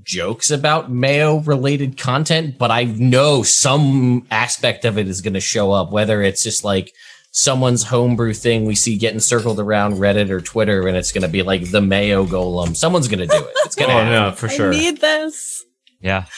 jokes 0.03 0.51
about 0.51 0.91
Mayo 0.91 1.39
related 1.39 1.97
content, 1.97 2.59
but 2.59 2.71
I 2.71 2.85
know 2.85 3.43
some 3.43 4.27
aspect 4.31 4.85
of 4.85 4.99
it 4.99 5.09
is 5.09 5.21
going 5.21 5.35
to 5.35 5.41
show 5.41 5.73
up, 5.73 5.91
whether 5.91 6.23
it's 6.23 6.43
just 6.43 6.65
like 6.65 6.93
someone's 7.37 7.83
homebrew 7.83 8.33
thing 8.33 8.65
we 8.65 8.77
see 8.77 8.97
getting 8.97 9.19
circled 9.19 9.59
around 9.59 9.95
Reddit 9.95 10.31
or 10.31 10.41
Twitter, 10.41 10.87
and 10.87 10.97
it's 10.97 11.11
going 11.11 11.23
to 11.23 11.29
be 11.29 11.43
like 11.43 11.73
the 11.73 11.81
Mayo 11.81 12.25
golem. 12.25 12.77
Someone's 12.77 13.09
going 13.09 13.19
to 13.19 13.27
do 13.27 13.45
it. 13.45 13.53
It's 13.65 13.75
going 13.75 13.91
to 13.91 13.97
Oh, 13.97 13.99
happen. 13.99 14.13
no, 14.13 14.31
for 14.33 14.49
sure. 14.49 14.69
I 14.73 14.77
need 14.77 15.01
this. 15.01 15.65
Yeah. 16.01 16.27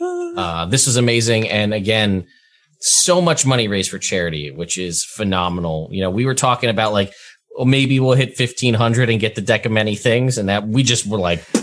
Uh, 0.00 0.66
this 0.66 0.86
was 0.86 0.96
amazing. 0.96 1.48
And 1.48 1.72
again, 1.74 2.26
so 2.80 3.20
much 3.20 3.44
money 3.46 3.68
raised 3.68 3.90
for 3.90 3.98
charity, 3.98 4.50
which 4.50 4.78
is 4.78 5.04
phenomenal. 5.04 5.88
You 5.92 6.00
know, 6.00 6.10
we 6.10 6.24
were 6.26 6.34
talking 6.34 6.70
about 6.70 6.92
like, 6.92 7.12
well, 7.54 7.66
maybe 7.66 8.00
we'll 8.00 8.14
hit 8.14 8.30
1500 8.36 9.10
and 9.10 9.20
get 9.20 9.34
the 9.36 9.42
deck 9.42 9.64
of 9.66 9.70
many 9.70 9.94
things. 9.94 10.38
And 10.38 10.48
that 10.48 10.66
we 10.66 10.82
just 10.82 11.06
were 11.06 11.18
like 11.18 11.44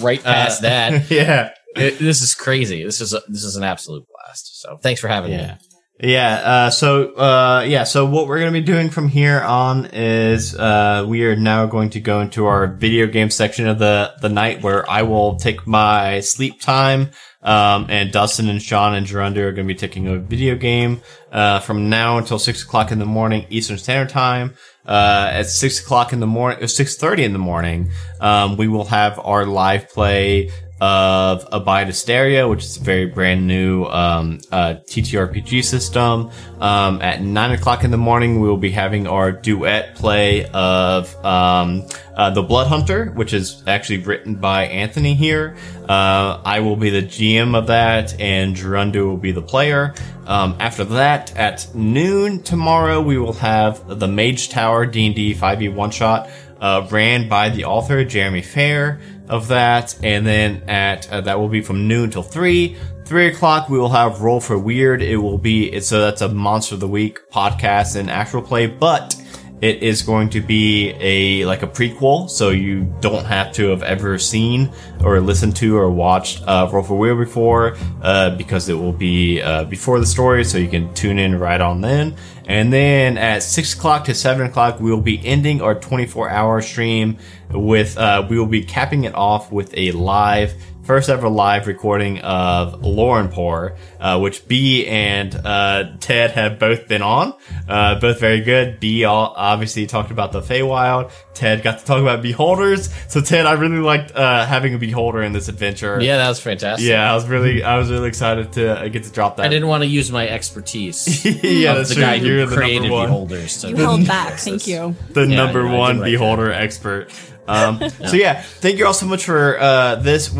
right 0.00 0.20
past 0.24 0.60
Uh, 0.64 0.68
that. 0.68 1.10
yeah. 1.10 1.50
It- 1.76 1.98
this 2.00 2.22
is 2.22 2.34
crazy. 2.34 2.82
This 2.82 3.00
is, 3.00 3.12
a, 3.14 3.20
this 3.28 3.44
is 3.44 3.54
an 3.56 3.62
absolute 3.62 4.04
blast. 4.08 4.60
So 4.60 4.78
thanks 4.78 5.00
for 5.00 5.06
having 5.08 5.30
Yeah. 5.32 5.58
me. 5.60 5.69
Yeah. 6.02 6.34
Uh, 6.34 6.70
so, 6.70 7.14
uh, 7.14 7.64
yeah. 7.68 7.84
So 7.84 8.06
what 8.06 8.26
we're 8.26 8.38
going 8.38 8.52
to 8.52 8.58
be 8.58 8.64
doing 8.64 8.88
from 8.88 9.08
here 9.08 9.40
on 9.40 9.86
is, 9.92 10.54
uh, 10.54 11.04
we 11.06 11.24
are 11.26 11.36
now 11.36 11.66
going 11.66 11.90
to 11.90 12.00
go 12.00 12.20
into 12.20 12.46
our 12.46 12.66
video 12.66 13.06
game 13.06 13.28
section 13.30 13.68
of 13.68 13.78
the, 13.78 14.14
the 14.22 14.30
night 14.30 14.62
where 14.62 14.88
I 14.90 15.02
will 15.02 15.36
take 15.36 15.66
my 15.66 16.20
sleep 16.20 16.60
time. 16.60 17.10
Um, 17.42 17.86
and 17.88 18.12
Dustin 18.12 18.50
and 18.50 18.60
Sean 18.60 18.94
and 18.94 19.06
Gerunda 19.06 19.38
are 19.38 19.52
going 19.52 19.66
to 19.66 19.74
be 19.74 19.78
taking 19.78 20.06
a 20.06 20.18
video 20.18 20.56
game, 20.56 21.00
uh, 21.32 21.60
from 21.60 21.88
now 21.88 22.18
until 22.18 22.38
six 22.38 22.62
o'clock 22.62 22.92
in 22.92 22.98
the 22.98 23.06
morning 23.06 23.46
Eastern 23.48 23.78
Standard 23.78 24.10
Time. 24.10 24.54
uh, 24.86 25.30
at 25.32 25.46
six 25.46 25.80
o'clock 25.80 26.12
in 26.12 26.20
the 26.20 26.26
morning, 26.26 26.66
six 26.66 26.96
thirty 26.96 27.24
in 27.24 27.32
the 27.32 27.38
morning, 27.38 27.90
um, 28.20 28.56
we 28.56 28.68
will 28.68 28.86
have 28.86 29.18
our 29.18 29.46
live 29.46 29.88
play 29.88 30.50
of 30.80 31.46
Abide 31.52 31.88
Asteria, 31.88 32.48
which 32.48 32.64
is 32.64 32.78
a 32.78 32.80
very 32.80 33.06
brand 33.06 33.46
new 33.46 33.84
um, 33.84 34.40
uh, 34.50 34.76
TTRPG 34.86 35.62
system. 35.62 36.30
Um, 36.58 37.02
at 37.02 37.20
nine 37.22 37.52
o'clock 37.52 37.84
in 37.84 37.90
the 37.90 37.98
morning, 37.98 38.40
we 38.40 38.48
will 38.48 38.56
be 38.56 38.70
having 38.70 39.06
our 39.06 39.30
duet 39.30 39.94
play 39.96 40.46
of 40.46 41.14
um, 41.24 41.86
uh, 42.16 42.30
The 42.30 42.42
Blood 42.42 42.68
Hunter, 42.68 43.06
which 43.10 43.34
is 43.34 43.62
actually 43.66 43.98
written 43.98 44.36
by 44.36 44.66
Anthony 44.66 45.14
here. 45.14 45.56
Uh, 45.88 46.40
I 46.44 46.60
will 46.60 46.76
be 46.76 46.90
the 46.90 47.02
GM 47.02 47.54
of 47.56 47.66
that, 47.66 48.18
and 48.18 48.56
Gerundu 48.56 49.04
will 49.04 49.16
be 49.16 49.32
the 49.32 49.42
player. 49.42 49.94
Um, 50.26 50.56
after 50.60 50.84
that, 50.84 51.36
at 51.36 51.74
noon 51.74 52.42
tomorrow, 52.42 53.00
we 53.02 53.18
will 53.18 53.34
have 53.34 53.98
the 53.98 54.08
Mage 54.08 54.48
Tower 54.48 54.86
D&D 54.86 55.34
5e 55.34 55.74
one 55.74 55.90
shot 55.90 56.30
uh, 56.60 56.86
ran 56.90 57.28
by 57.28 57.48
the 57.48 57.64
author 57.64 58.04
Jeremy 58.04 58.42
Fair 58.42 59.00
of 59.30 59.48
that, 59.48 59.96
and 60.02 60.26
then 60.26 60.64
at 60.68 61.10
uh, 61.10 61.20
that 61.22 61.38
will 61.38 61.48
be 61.48 61.62
from 61.62 61.88
noon 61.88 62.10
till 62.10 62.22
three. 62.22 62.76
Three 63.04 63.26
o'clock, 63.28 63.68
we 63.68 63.78
will 63.78 63.88
have 63.88 64.20
Roll 64.20 64.40
for 64.40 64.58
Weird. 64.58 65.02
It 65.02 65.16
will 65.16 65.38
be 65.38 65.72
it's 65.72 65.88
so 65.88 66.00
that's 66.00 66.20
a 66.20 66.28
Monster 66.28 66.74
of 66.74 66.80
the 66.80 66.88
Week 66.88 67.18
podcast 67.30 67.96
and 67.96 68.10
actual 68.10 68.42
play, 68.42 68.66
but 68.66 69.19
it 69.60 69.82
is 69.82 70.02
going 70.02 70.30
to 70.30 70.40
be 70.40 70.94
a 71.00 71.44
like 71.44 71.62
a 71.62 71.66
prequel, 71.66 72.30
so 72.30 72.50
you 72.50 72.92
don't 73.00 73.24
have 73.26 73.52
to 73.52 73.68
have 73.68 73.82
ever 73.82 74.18
seen 74.18 74.72
or 75.04 75.20
listened 75.20 75.56
to 75.56 75.76
or 75.76 75.90
watched 75.90 76.42
uh, 76.46 76.68
Roll 76.72 76.82
for 76.82 76.96
Weird 76.96 77.18
before, 77.18 77.76
uh, 78.02 78.36
because 78.36 78.68
it 78.68 78.74
will 78.74 78.92
be 78.92 79.42
uh, 79.42 79.64
before 79.64 80.00
the 80.00 80.06
story, 80.06 80.44
so 80.44 80.56
you 80.56 80.68
can 80.68 80.92
tune 80.94 81.18
in 81.18 81.38
right 81.38 81.60
on 81.60 81.80
then. 81.80 82.16
And 82.46 82.72
then 82.72 83.18
at 83.18 83.42
six 83.42 83.74
o'clock 83.74 84.06
to 84.06 84.14
seven 84.14 84.46
o'clock, 84.46 84.80
we 84.80 84.90
will 84.90 85.00
be 85.00 85.24
ending 85.24 85.60
our 85.60 85.74
24 85.74 86.30
hour 86.30 86.62
stream 86.62 87.18
with 87.50 87.98
uh, 87.98 88.26
we 88.28 88.38
will 88.38 88.46
be 88.46 88.64
capping 88.64 89.04
it 89.04 89.14
off 89.14 89.52
with 89.52 89.72
a 89.76 89.92
live 89.92 90.54
first 90.90 91.08
ever 91.08 91.28
live 91.28 91.68
recording 91.68 92.18
of 92.18 92.80
Laurenpour, 92.80 93.76
uh, 94.00 94.18
which 94.18 94.48
B 94.48 94.88
and 94.88 95.32
uh, 95.36 95.92
Ted 96.00 96.32
have 96.32 96.58
both 96.58 96.88
been 96.88 97.00
on. 97.00 97.32
Uh, 97.68 98.00
both 98.00 98.18
very 98.18 98.40
good. 98.40 98.80
B 98.80 99.04
all, 99.04 99.32
obviously 99.36 99.86
talked 99.86 100.10
about 100.10 100.32
the 100.32 100.40
Feywild. 100.40 101.12
Ted 101.32 101.62
got 101.62 101.78
to 101.78 101.84
talk 101.84 102.00
about 102.00 102.22
Beholders. 102.22 102.92
So 103.06 103.20
Ted, 103.20 103.46
I 103.46 103.52
really 103.52 103.78
liked 103.78 104.10
uh, 104.16 104.44
having 104.44 104.74
a 104.74 104.78
Beholder 104.78 105.22
in 105.22 105.32
this 105.32 105.46
adventure. 105.46 106.00
Yeah, 106.00 106.16
that 106.16 106.28
was 106.28 106.40
fantastic. 106.40 106.88
Yeah, 106.88 107.08
I 107.08 107.14
was 107.14 107.28
really, 107.28 107.62
I 107.62 107.78
was 107.78 107.88
really 107.88 108.08
excited 108.08 108.52
to 108.54 108.80
uh, 108.80 108.88
get 108.88 109.04
to 109.04 109.12
drop 109.12 109.36
that. 109.36 109.46
I 109.46 109.48
didn't 109.48 109.68
want 109.68 109.84
to 109.84 109.88
use 109.88 110.10
my 110.10 110.26
expertise. 110.28 111.24
yeah, 111.44 111.70
of 111.70 111.76
that's 111.76 111.90
the 111.90 111.94
true. 111.94 112.02
guy 112.02 112.14
You're 112.16 112.40
who 112.40 112.46
the 112.46 112.56
created 112.56 112.80
number 112.88 112.96
one, 112.96 113.06
beholders. 113.06 113.52
So 113.52 113.68
You 113.68 113.76
held 113.76 114.08
back. 114.08 114.40
Thank 114.40 114.66
you. 114.66 114.96
the 115.10 115.24
Yeah, 115.28 115.36
number 115.36 115.68
I 115.68 115.72
one 115.72 115.98
like 116.00 116.06
that. 116.06 116.10
Beholder 116.10 116.50
expert. 116.50 117.12
Um, 117.46 117.80
So 118.06 118.16
yeah, 118.16 118.40
thank 118.42 118.78
you 118.78 118.86
all 118.86 118.94
so 118.94 119.06
much 119.06 119.24
for 119.24 119.58
uh, 119.60 119.96
this. 119.96 120.32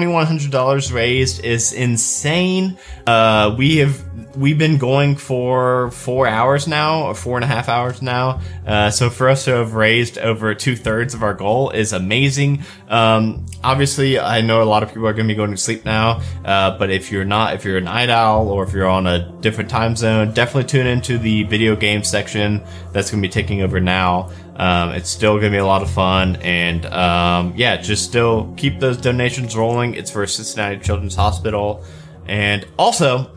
Wi- 0.00 0.24
$2100 0.24 0.92
raised 0.92 1.44
is 1.44 1.72
insane. 1.72 2.76
Uh 3.06 3.54
we 3.58 3.76
have 3.78 4.05
we've 4.36 4.58
been 4.58 4.78
going 4.78 5.16
for 5.16 5.90
four 5.90 6.26
hours 6.26 6.68
now 6.68 7.04
or 7.04 7.14
four 7.14 7.36
and 7.36 7.44
a 7.44 7.46
half 7.46 7.68
hours 7.68 8.02
now 8.02 8.40
uh 8.66 8.90
so 8.90 9.08
for 9.08 9.28
us 9.28 9.44
to 9.44 9.50
have 9.50 9.74
raised 9.74 10.18
over 10.18 10.54
two-thirds 10.54 11.14
of 11.14 11.22
our 11.22 11.34
goal 11.34 11.70
is 11.70 11.92
amazing 11.92 12.62
um 12.88 13.44
obviously 13.64 14.18
i 14.18 14.40
know 14.40 14.62
a 14.62 14.64
lot 14.64 14.82
of 14.82 14.88
people 14.90 15.06
are 15.06 15.12
going 15.12 15.26
to 15.26 15.32
be 15.32 15.36
going 15.36 15.50
to 15.50 15.56
sleep 15.56 15.84
now 15.84 16.20
uh 16.44 16.76
but 16.78 16.90
if 16.90 17.10
you're 17.10 17.24
not 17.24 17.54
if 17.54 17.64
you're 17.64 17.78
a 17.78 17.80
night 17.80 18.10
owl 18.10 18.48
or 18.48 18.62
if 18.62 18.72
you're 18.72 18.88
on 18.88 19.06
a 19.06 19.30
different 19.40 19.70
time 19.70 19.96
zone 19.96 20.32
definitely 20.32 20.64
tune 20.64 20.86
into 20.86 21.18
the 21.18 21.42
video 21.44 21.74
game 21.74 22.02
section 22.04 22.62
that's 22.92 23.10
going 23.10 23.22
to 23.22 23.28
be 23.28 23.32
taking 23.32 23.62
over 23.62 23.80
now 23.80 24.30
um, 24.58 24.92
it's 24.92 25.10
still 25.10 25.32
going 25.32 25.52
to 25.52 25.56
be 25.56 25.58
a 25.58 25.66
lot 25.66 25.82
of 25.82 25.90
fun. 25.90 26.36
And 26.36 26.86
um, 26.86 27.52
yeah, 27.56 27.76
just 27.76 28.04
still 28.04 28.54
keep 28.56 28.80
those 28.80 28.96
donations 28.96 29.54
rolling. 29.54 29.94
It's 29.94 30.10
for 30.10 30.26
Cincinnati 30.26 30.78
Children's 30.78 31.14
Hospital. 31.14 31.84
And 32.26 32.66
also, 32.78 33.30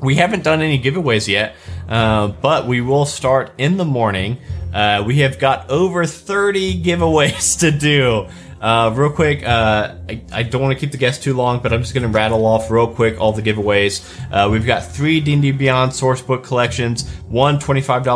we 0.00 0.16
haven't 0.16 0.44
done 0.44 0.62
any 0.62 0.80
giveaways 0.80 1.28
yet, 1.28 1.56
uh, 1.88 2.28
but 2.28 2.66
we 2.66 2.80
will 2.80 3.06
start 3.06 3.52
in 3.58 3.76
the 3.76 3.84
morning. 3.84 4.38
Uh, 4.72 5.02
we 5.06 5.18
have 5.18 5.38
got 5.38 5.70
over 5.70 6.04
30 6.04 6.82
giveaways 6.82 7.58
to 7.60 7.70
do. 7.70 8.28
Uh, 8.60 8.92
real 8.94 9.10
quick, 9.10 9.46
uh, 9.46 9.94
I, 10.08 10.22
I 10.32 10.42
don't 10.42 10.60
want 10.60 10.74
to 10.74 10.80
keep 10.80 10.90
the 10.90 10.98
guests 10.98 11.22
too 11.22 11.34
long, 11.34 11.60
but 11.60 11.72
I'm 11.72 11.80
just 11.80 11.94
going 11.94 12.02
to 12.02 12.08
rattle 12.08 12.44
off 12.44 12.70
real 12.70 12.88
quick 12.88 13.20
all 13.20 13.32
the 13.32 13.42
giveaways. 13.42 14.04
Uh, 14.32 14.50
we've 14.50 14.66
got 14.66 14.84
three 14.84 15.20
D&D 15.20 15.52
Beyond 15.52 15.92
sourcebook 15.92 16.42
collections, 16.42 17.08
one 17.28 17.58
$25 17.58 18.06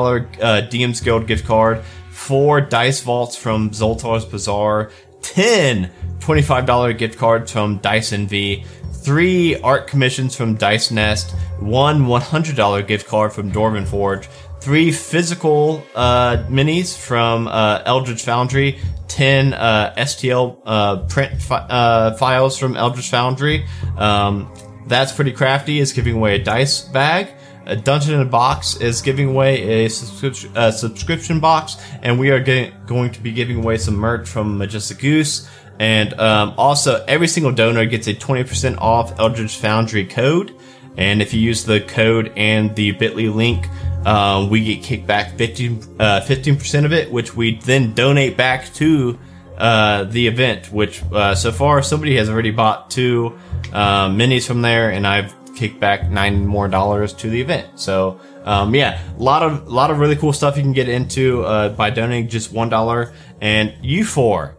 uh, 0.40 0.68
DM's 0.68 1.00
Guild 1.00 1.28
gift 1.28 1.46
card, 1.46 1.82
four 2.10 2.60
dice 2.60 3.00
vaults 3.00 3.36
from 3.36 3.70
Zoltar's 3.70 4.24
Bazaar, 4.24 4.90
10 5.22 5.90
$25 6.22 6.98
gift 6.98 7.18
cards 7.18 7.50
from 7.50 7.78
Dice 7.78 8.12
Envy, 8.12 8.64
three 9.02 9.58
art 9.60 9.86
commissions 9.86 10.36
from 10.36 10.54
Dice 10.54 10.90
Nest, 10.90 11.32
one 11.58 12.06
$100 12.06 12.86
gift 12.86 13.06
card 13.06 13.32
from 13.32 13.50
Dwarven 13.50 13.86
Forge, 13.86 14.28
three 14.60 14.92
physical 14.92 15.82
uh, 15.94 16.44
minis 16.48 16.96
from 16.96 17.48
uh, 17.48 17.82
Eldritch 17.84 18.22
Foundry, 18.22 18.78
10 19.08 19.54
uh, 19.54 19.94
STL 19.98 20.58
uh, 20.64 20.96
print 21.08 21.42
fi- 21.42 21.66
uh, 21.68 22.14
files 22.16 22.56
from 22.56 22.76
Eldritch 22.76 23.10
Foundry. 23.10 23.66
Um, 23.96 24.52
that's 24.86 25.12
pretty 25.12 25.32
crafty, 25.32 25.80
is 25.80 25.92
giving 25.92 26.14
away 26.14 26.36
a 26.36 26.42
dice 26.42 26.82
bag. 26.82 27.28
A 27.66 27.76
Dungeon 27.76 28.14
in 28.14 28.20
a 28.20 28.24
Box 28.24 28.76
is 28.80 29.00
giving 29.00 29.28
away 29.28 29.84
a 29.84 29.88
subscription, 29.88 30.56
uh, 30.56 30.72
subscription 30.72 31.38
box, 31.38 31.76
and 32.02 32.18
we 32.18 32.30
are 32.30 32.40
getting, 32.40 32.72
going 32.86 33.12
to 33.12 33.20
be 33.20 33.32
giving 33.32 33.58
away 33.58 33.76
some 33.76 33.94
merch 33.94 34.28
from 34.28 34.58
Majestic 34.58 34.98
Goose. 34.98 35.48
And 35.78 36.14
um, 36.14 36.54
also, 36.56 37.04
every 37.08 37.28
single 37.28 37.52
donor 37.52 37.86
gets 37.86 38.06
a 38.06 38.14
20% 38.14 38.78
off 38.78 39.18
Eldritch 39.18 39.56
Foundry 39.56 40.04
code. 40.04 40.54
And 40.96 41.22
if 41.22 41.32
you 41.32 41.40
use 41.40 41.64
the 41.64 41.80
code 41.80 42.32
and 42.36 42.74
the 42.76 42.92
bit.ly 42.92 43.28
link, 43.28 43.66
um, 44.06 44.50
we 44.50 44.64
get 44.64 44.82
kicked 44.82 45.06
back 45.06 45.36
15, 45.36 45.96
uh, 45.98 46.20
15% 46.20 46.84
of 46.84 46.92
it, 46.92 47.10
which 47.10 47.34
we 47.34 47.56
then 47.56 47.94
donate 47.94 48.36
back 48.36 48.72
to 48.74 49.18
uh, 49.58 50.04
the 50.04 50.26
event, 50.26 50.72
which 50.72 51.02
uh, 51.12 51.34
so 51.34 51.52
far 51.52 51.82
somebody 51.82 52.16
has 52.16 52.28
already 52.28 52.50
bought 52.50 52.90
two 52.90 53.38
uh, 53.72 54.08
minis 54.08 54.46
from 54.46 54.62
there, 54.62 54.90
and 54.90 55.06
I've 55.06 55.34
kicked 55.54 55.78
back 55.78 56.10
nine 56.10 56.46
more 56.46 56.68
dollars 56.68 57.12
to 57.14 57.30
the 57.30 57.40
event. 57.40 57.78
So 57.78 58.20
um, 58.44 58.74
yeah, 58.74 59.00
a 59.16 59.22
lot 59.22 59.42
of 59.42 59.66
a 59.66 59.70
lot 59.70 59.90
of 59.90 59.98
really 59.98 60.16
cool 60.16 60.32
stuff 60.32 60.56
you 60.56 60.62
can 60.62 60.72
get 60.72 60.88
into 60.88 61.44
uh, 61.44 61.68
by 61.70 61.90
donating 61.90 62.28
just 62.28 62.52
one 62.52 62.68
dollar. 62.68 63.12
And 63.40 63.74
you 63.82 64.04
four, 64.04 64.56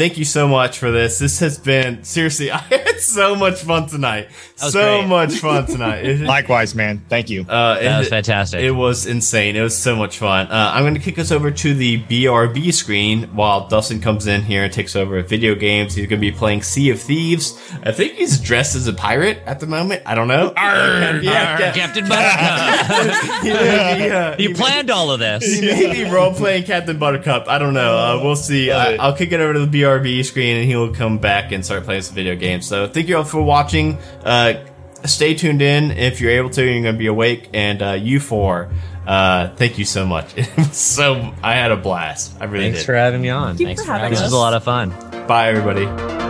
thank 0.00 0.16
you 0.16 0.24
so 0.24 0.48
much 0.48 0.78
for 0.78 0.90
this. 0.90 1.18
This 1.18 1.40
has 1.40 1.58
been 1.58 2.04
seriously, 2.04 2.50
I 2.50 2.56
had 2.56 3.00
so 3.00 3.36
much 3.36 3.60
fun 3.60 3.86
tonight. 3.86 4.28
So 4.56 4.70
great. 5.00 5.06
much 5.06 5.34
fun 5.34 5.66
tonight. 5.66 6.04
Likewise, 6.20 6.74
man. 6.74 7.04
Thank 7.10 7.28
you. 7.28 7.42
uh, 7.42 7.78
That 7.78 7.98
was 7.98 8.06
it- 8.06 8.10
fantastic. 8.10 8.60
It 8.62 8.70
was 8.70 9.04
insane. 9.06 9.56
It 9.56 9.60
was 9.62 9.76
so 9.76 9.94
much 9.96 10.16
fun. 10.18 10.46
Uh, 10.46 10.70
I'm 10.74 10.84
going 10.84 10.94
to 10.94 11.00
kick 11.00 11.18
us 11.18 11.30
over 11.30 11.50
to 11.50 11.74
the 11.74 12.02
BRB 12.04 12.72
screen 12.72 13.24
while 13.34 13.68
Dustin 13.68 14.00
comes 14.00 14.26
in 14.26 14.42
here 14.42 14.64
and 14.64 14.72
takes 14.72 14.96
over 14.96 15.20
video 15.22 15.54
games. 15.54 15.94
He's 15.94 16.06
going 16.06 16.20
to 16.20 16.30
be 16.30 16.32
playing 16.32 16.62
Sea 16.62 16.90
of 16.90 17.00
Thieves. 17.00 17.58
I 17.82 17.92
think 17.92 18.14
he's 18.14 18.40
dressed 18.40 18.76
as 18.76 18.86
a 18.86 18.94
pirate 18.94 19.38
at 19.44 19.60
the 19.60 19.66
moment. 19.66 20.02
I 20.06 20.14
don't 20.14 20.28
know. 20.28 20.54
Arr, 20.56 21.20
yeah, 21.20 21.54
arr, 21.54 21.60
yeah. 21.60 21.72
Captain 21.74 22.08
Buttercup. 22.08 23.36
He 23.40 23.50
uh, 23.50 24.36
he 24.36 24.48
he 24.48 24.54
planned 24.54 24.90
all 24.90 25.10
of 25.10 25.20
this. 25.20 25.42
he 25.44 25.60
may 25.62 25.92
be 26.04 26.10
role 26.10 26.34
playing 26.34 26.64
Captain 26.64 26.98
Buttercup. 26.98 27.48
I 27.48 27.58
don't 27.58 27.72
know. 27.74 27.96
Uh, 27.96 28.20
we'll 28.22 28.36
see. 28.36 28.70
I, 28.70 28.96
I'll 28.96 29.16
kick 29.16 29.32
it 29.32 29.40
over 29.40 29.54
to 29.54 29.66
the 29.66 29.80
BRB 29.82 29.89
screen 30.22 30.56
and 30.56 30.66
he'll 30.66 30.94
come 30.94 31.18
back 31.18 31.52
and 31.52 31.64
start 31.64 31.84
playing 31.84 32.02
some 32.02 32.14
video 32.14 32.36
games. 32.36 32.66
So 32.66 32.86
thank 32.86 33.08
you 33.08 33.16
all 33.16 33.24
for 33.24 33.42
watching. 33.42 33.98
Uh, 34.24 34.64
stay 35.04 35.34
tuned 35.34 35.62
in 35.62 35.90
if 35.92 36.20
you're 36.20 36.32
able 36.32 36.50
to. 36.50 36.62
You're 36.64 36.82
going 36.82 36.94
to 36.94 36.98
be 36.98 37.06
awake. 37.06 37.48
And 37.52 37.82
uh, 37.82 37.92
you 37.92 38.20
four, 38.20 38.70
uh, 39.06 39.54
thank 39.56 39.78
you 39.78 39.84
so 39.84 40.06
much. 40.06 40.34
So 40.72 41.34
I 41.42 41.54
had 41.54 41.72
a 41.72 41.76
blast. 41.76 42.36
I 42.40 42.44
really 42.44 42.66
Thanks 42.66 42.80
did. 42.80 42.86
for 42.86 42.94
having 42.94 43.20
me 43.20 43.28
on. 43.28 43.56
Thank 43.56 43.68
Thanks 43.68 43.82
for 43.82 43.86
for 43.86 43.92
having 43.92 44.02
having 44.04 44.16
This 44.16 44.22
was 44.22 44.32
a 44.32 44.36
lot 44.36 44.54
of 44.54 44.62
fun. 44.62 44.90
Bye, 45.26 45.48
everybody. 45.48 46.29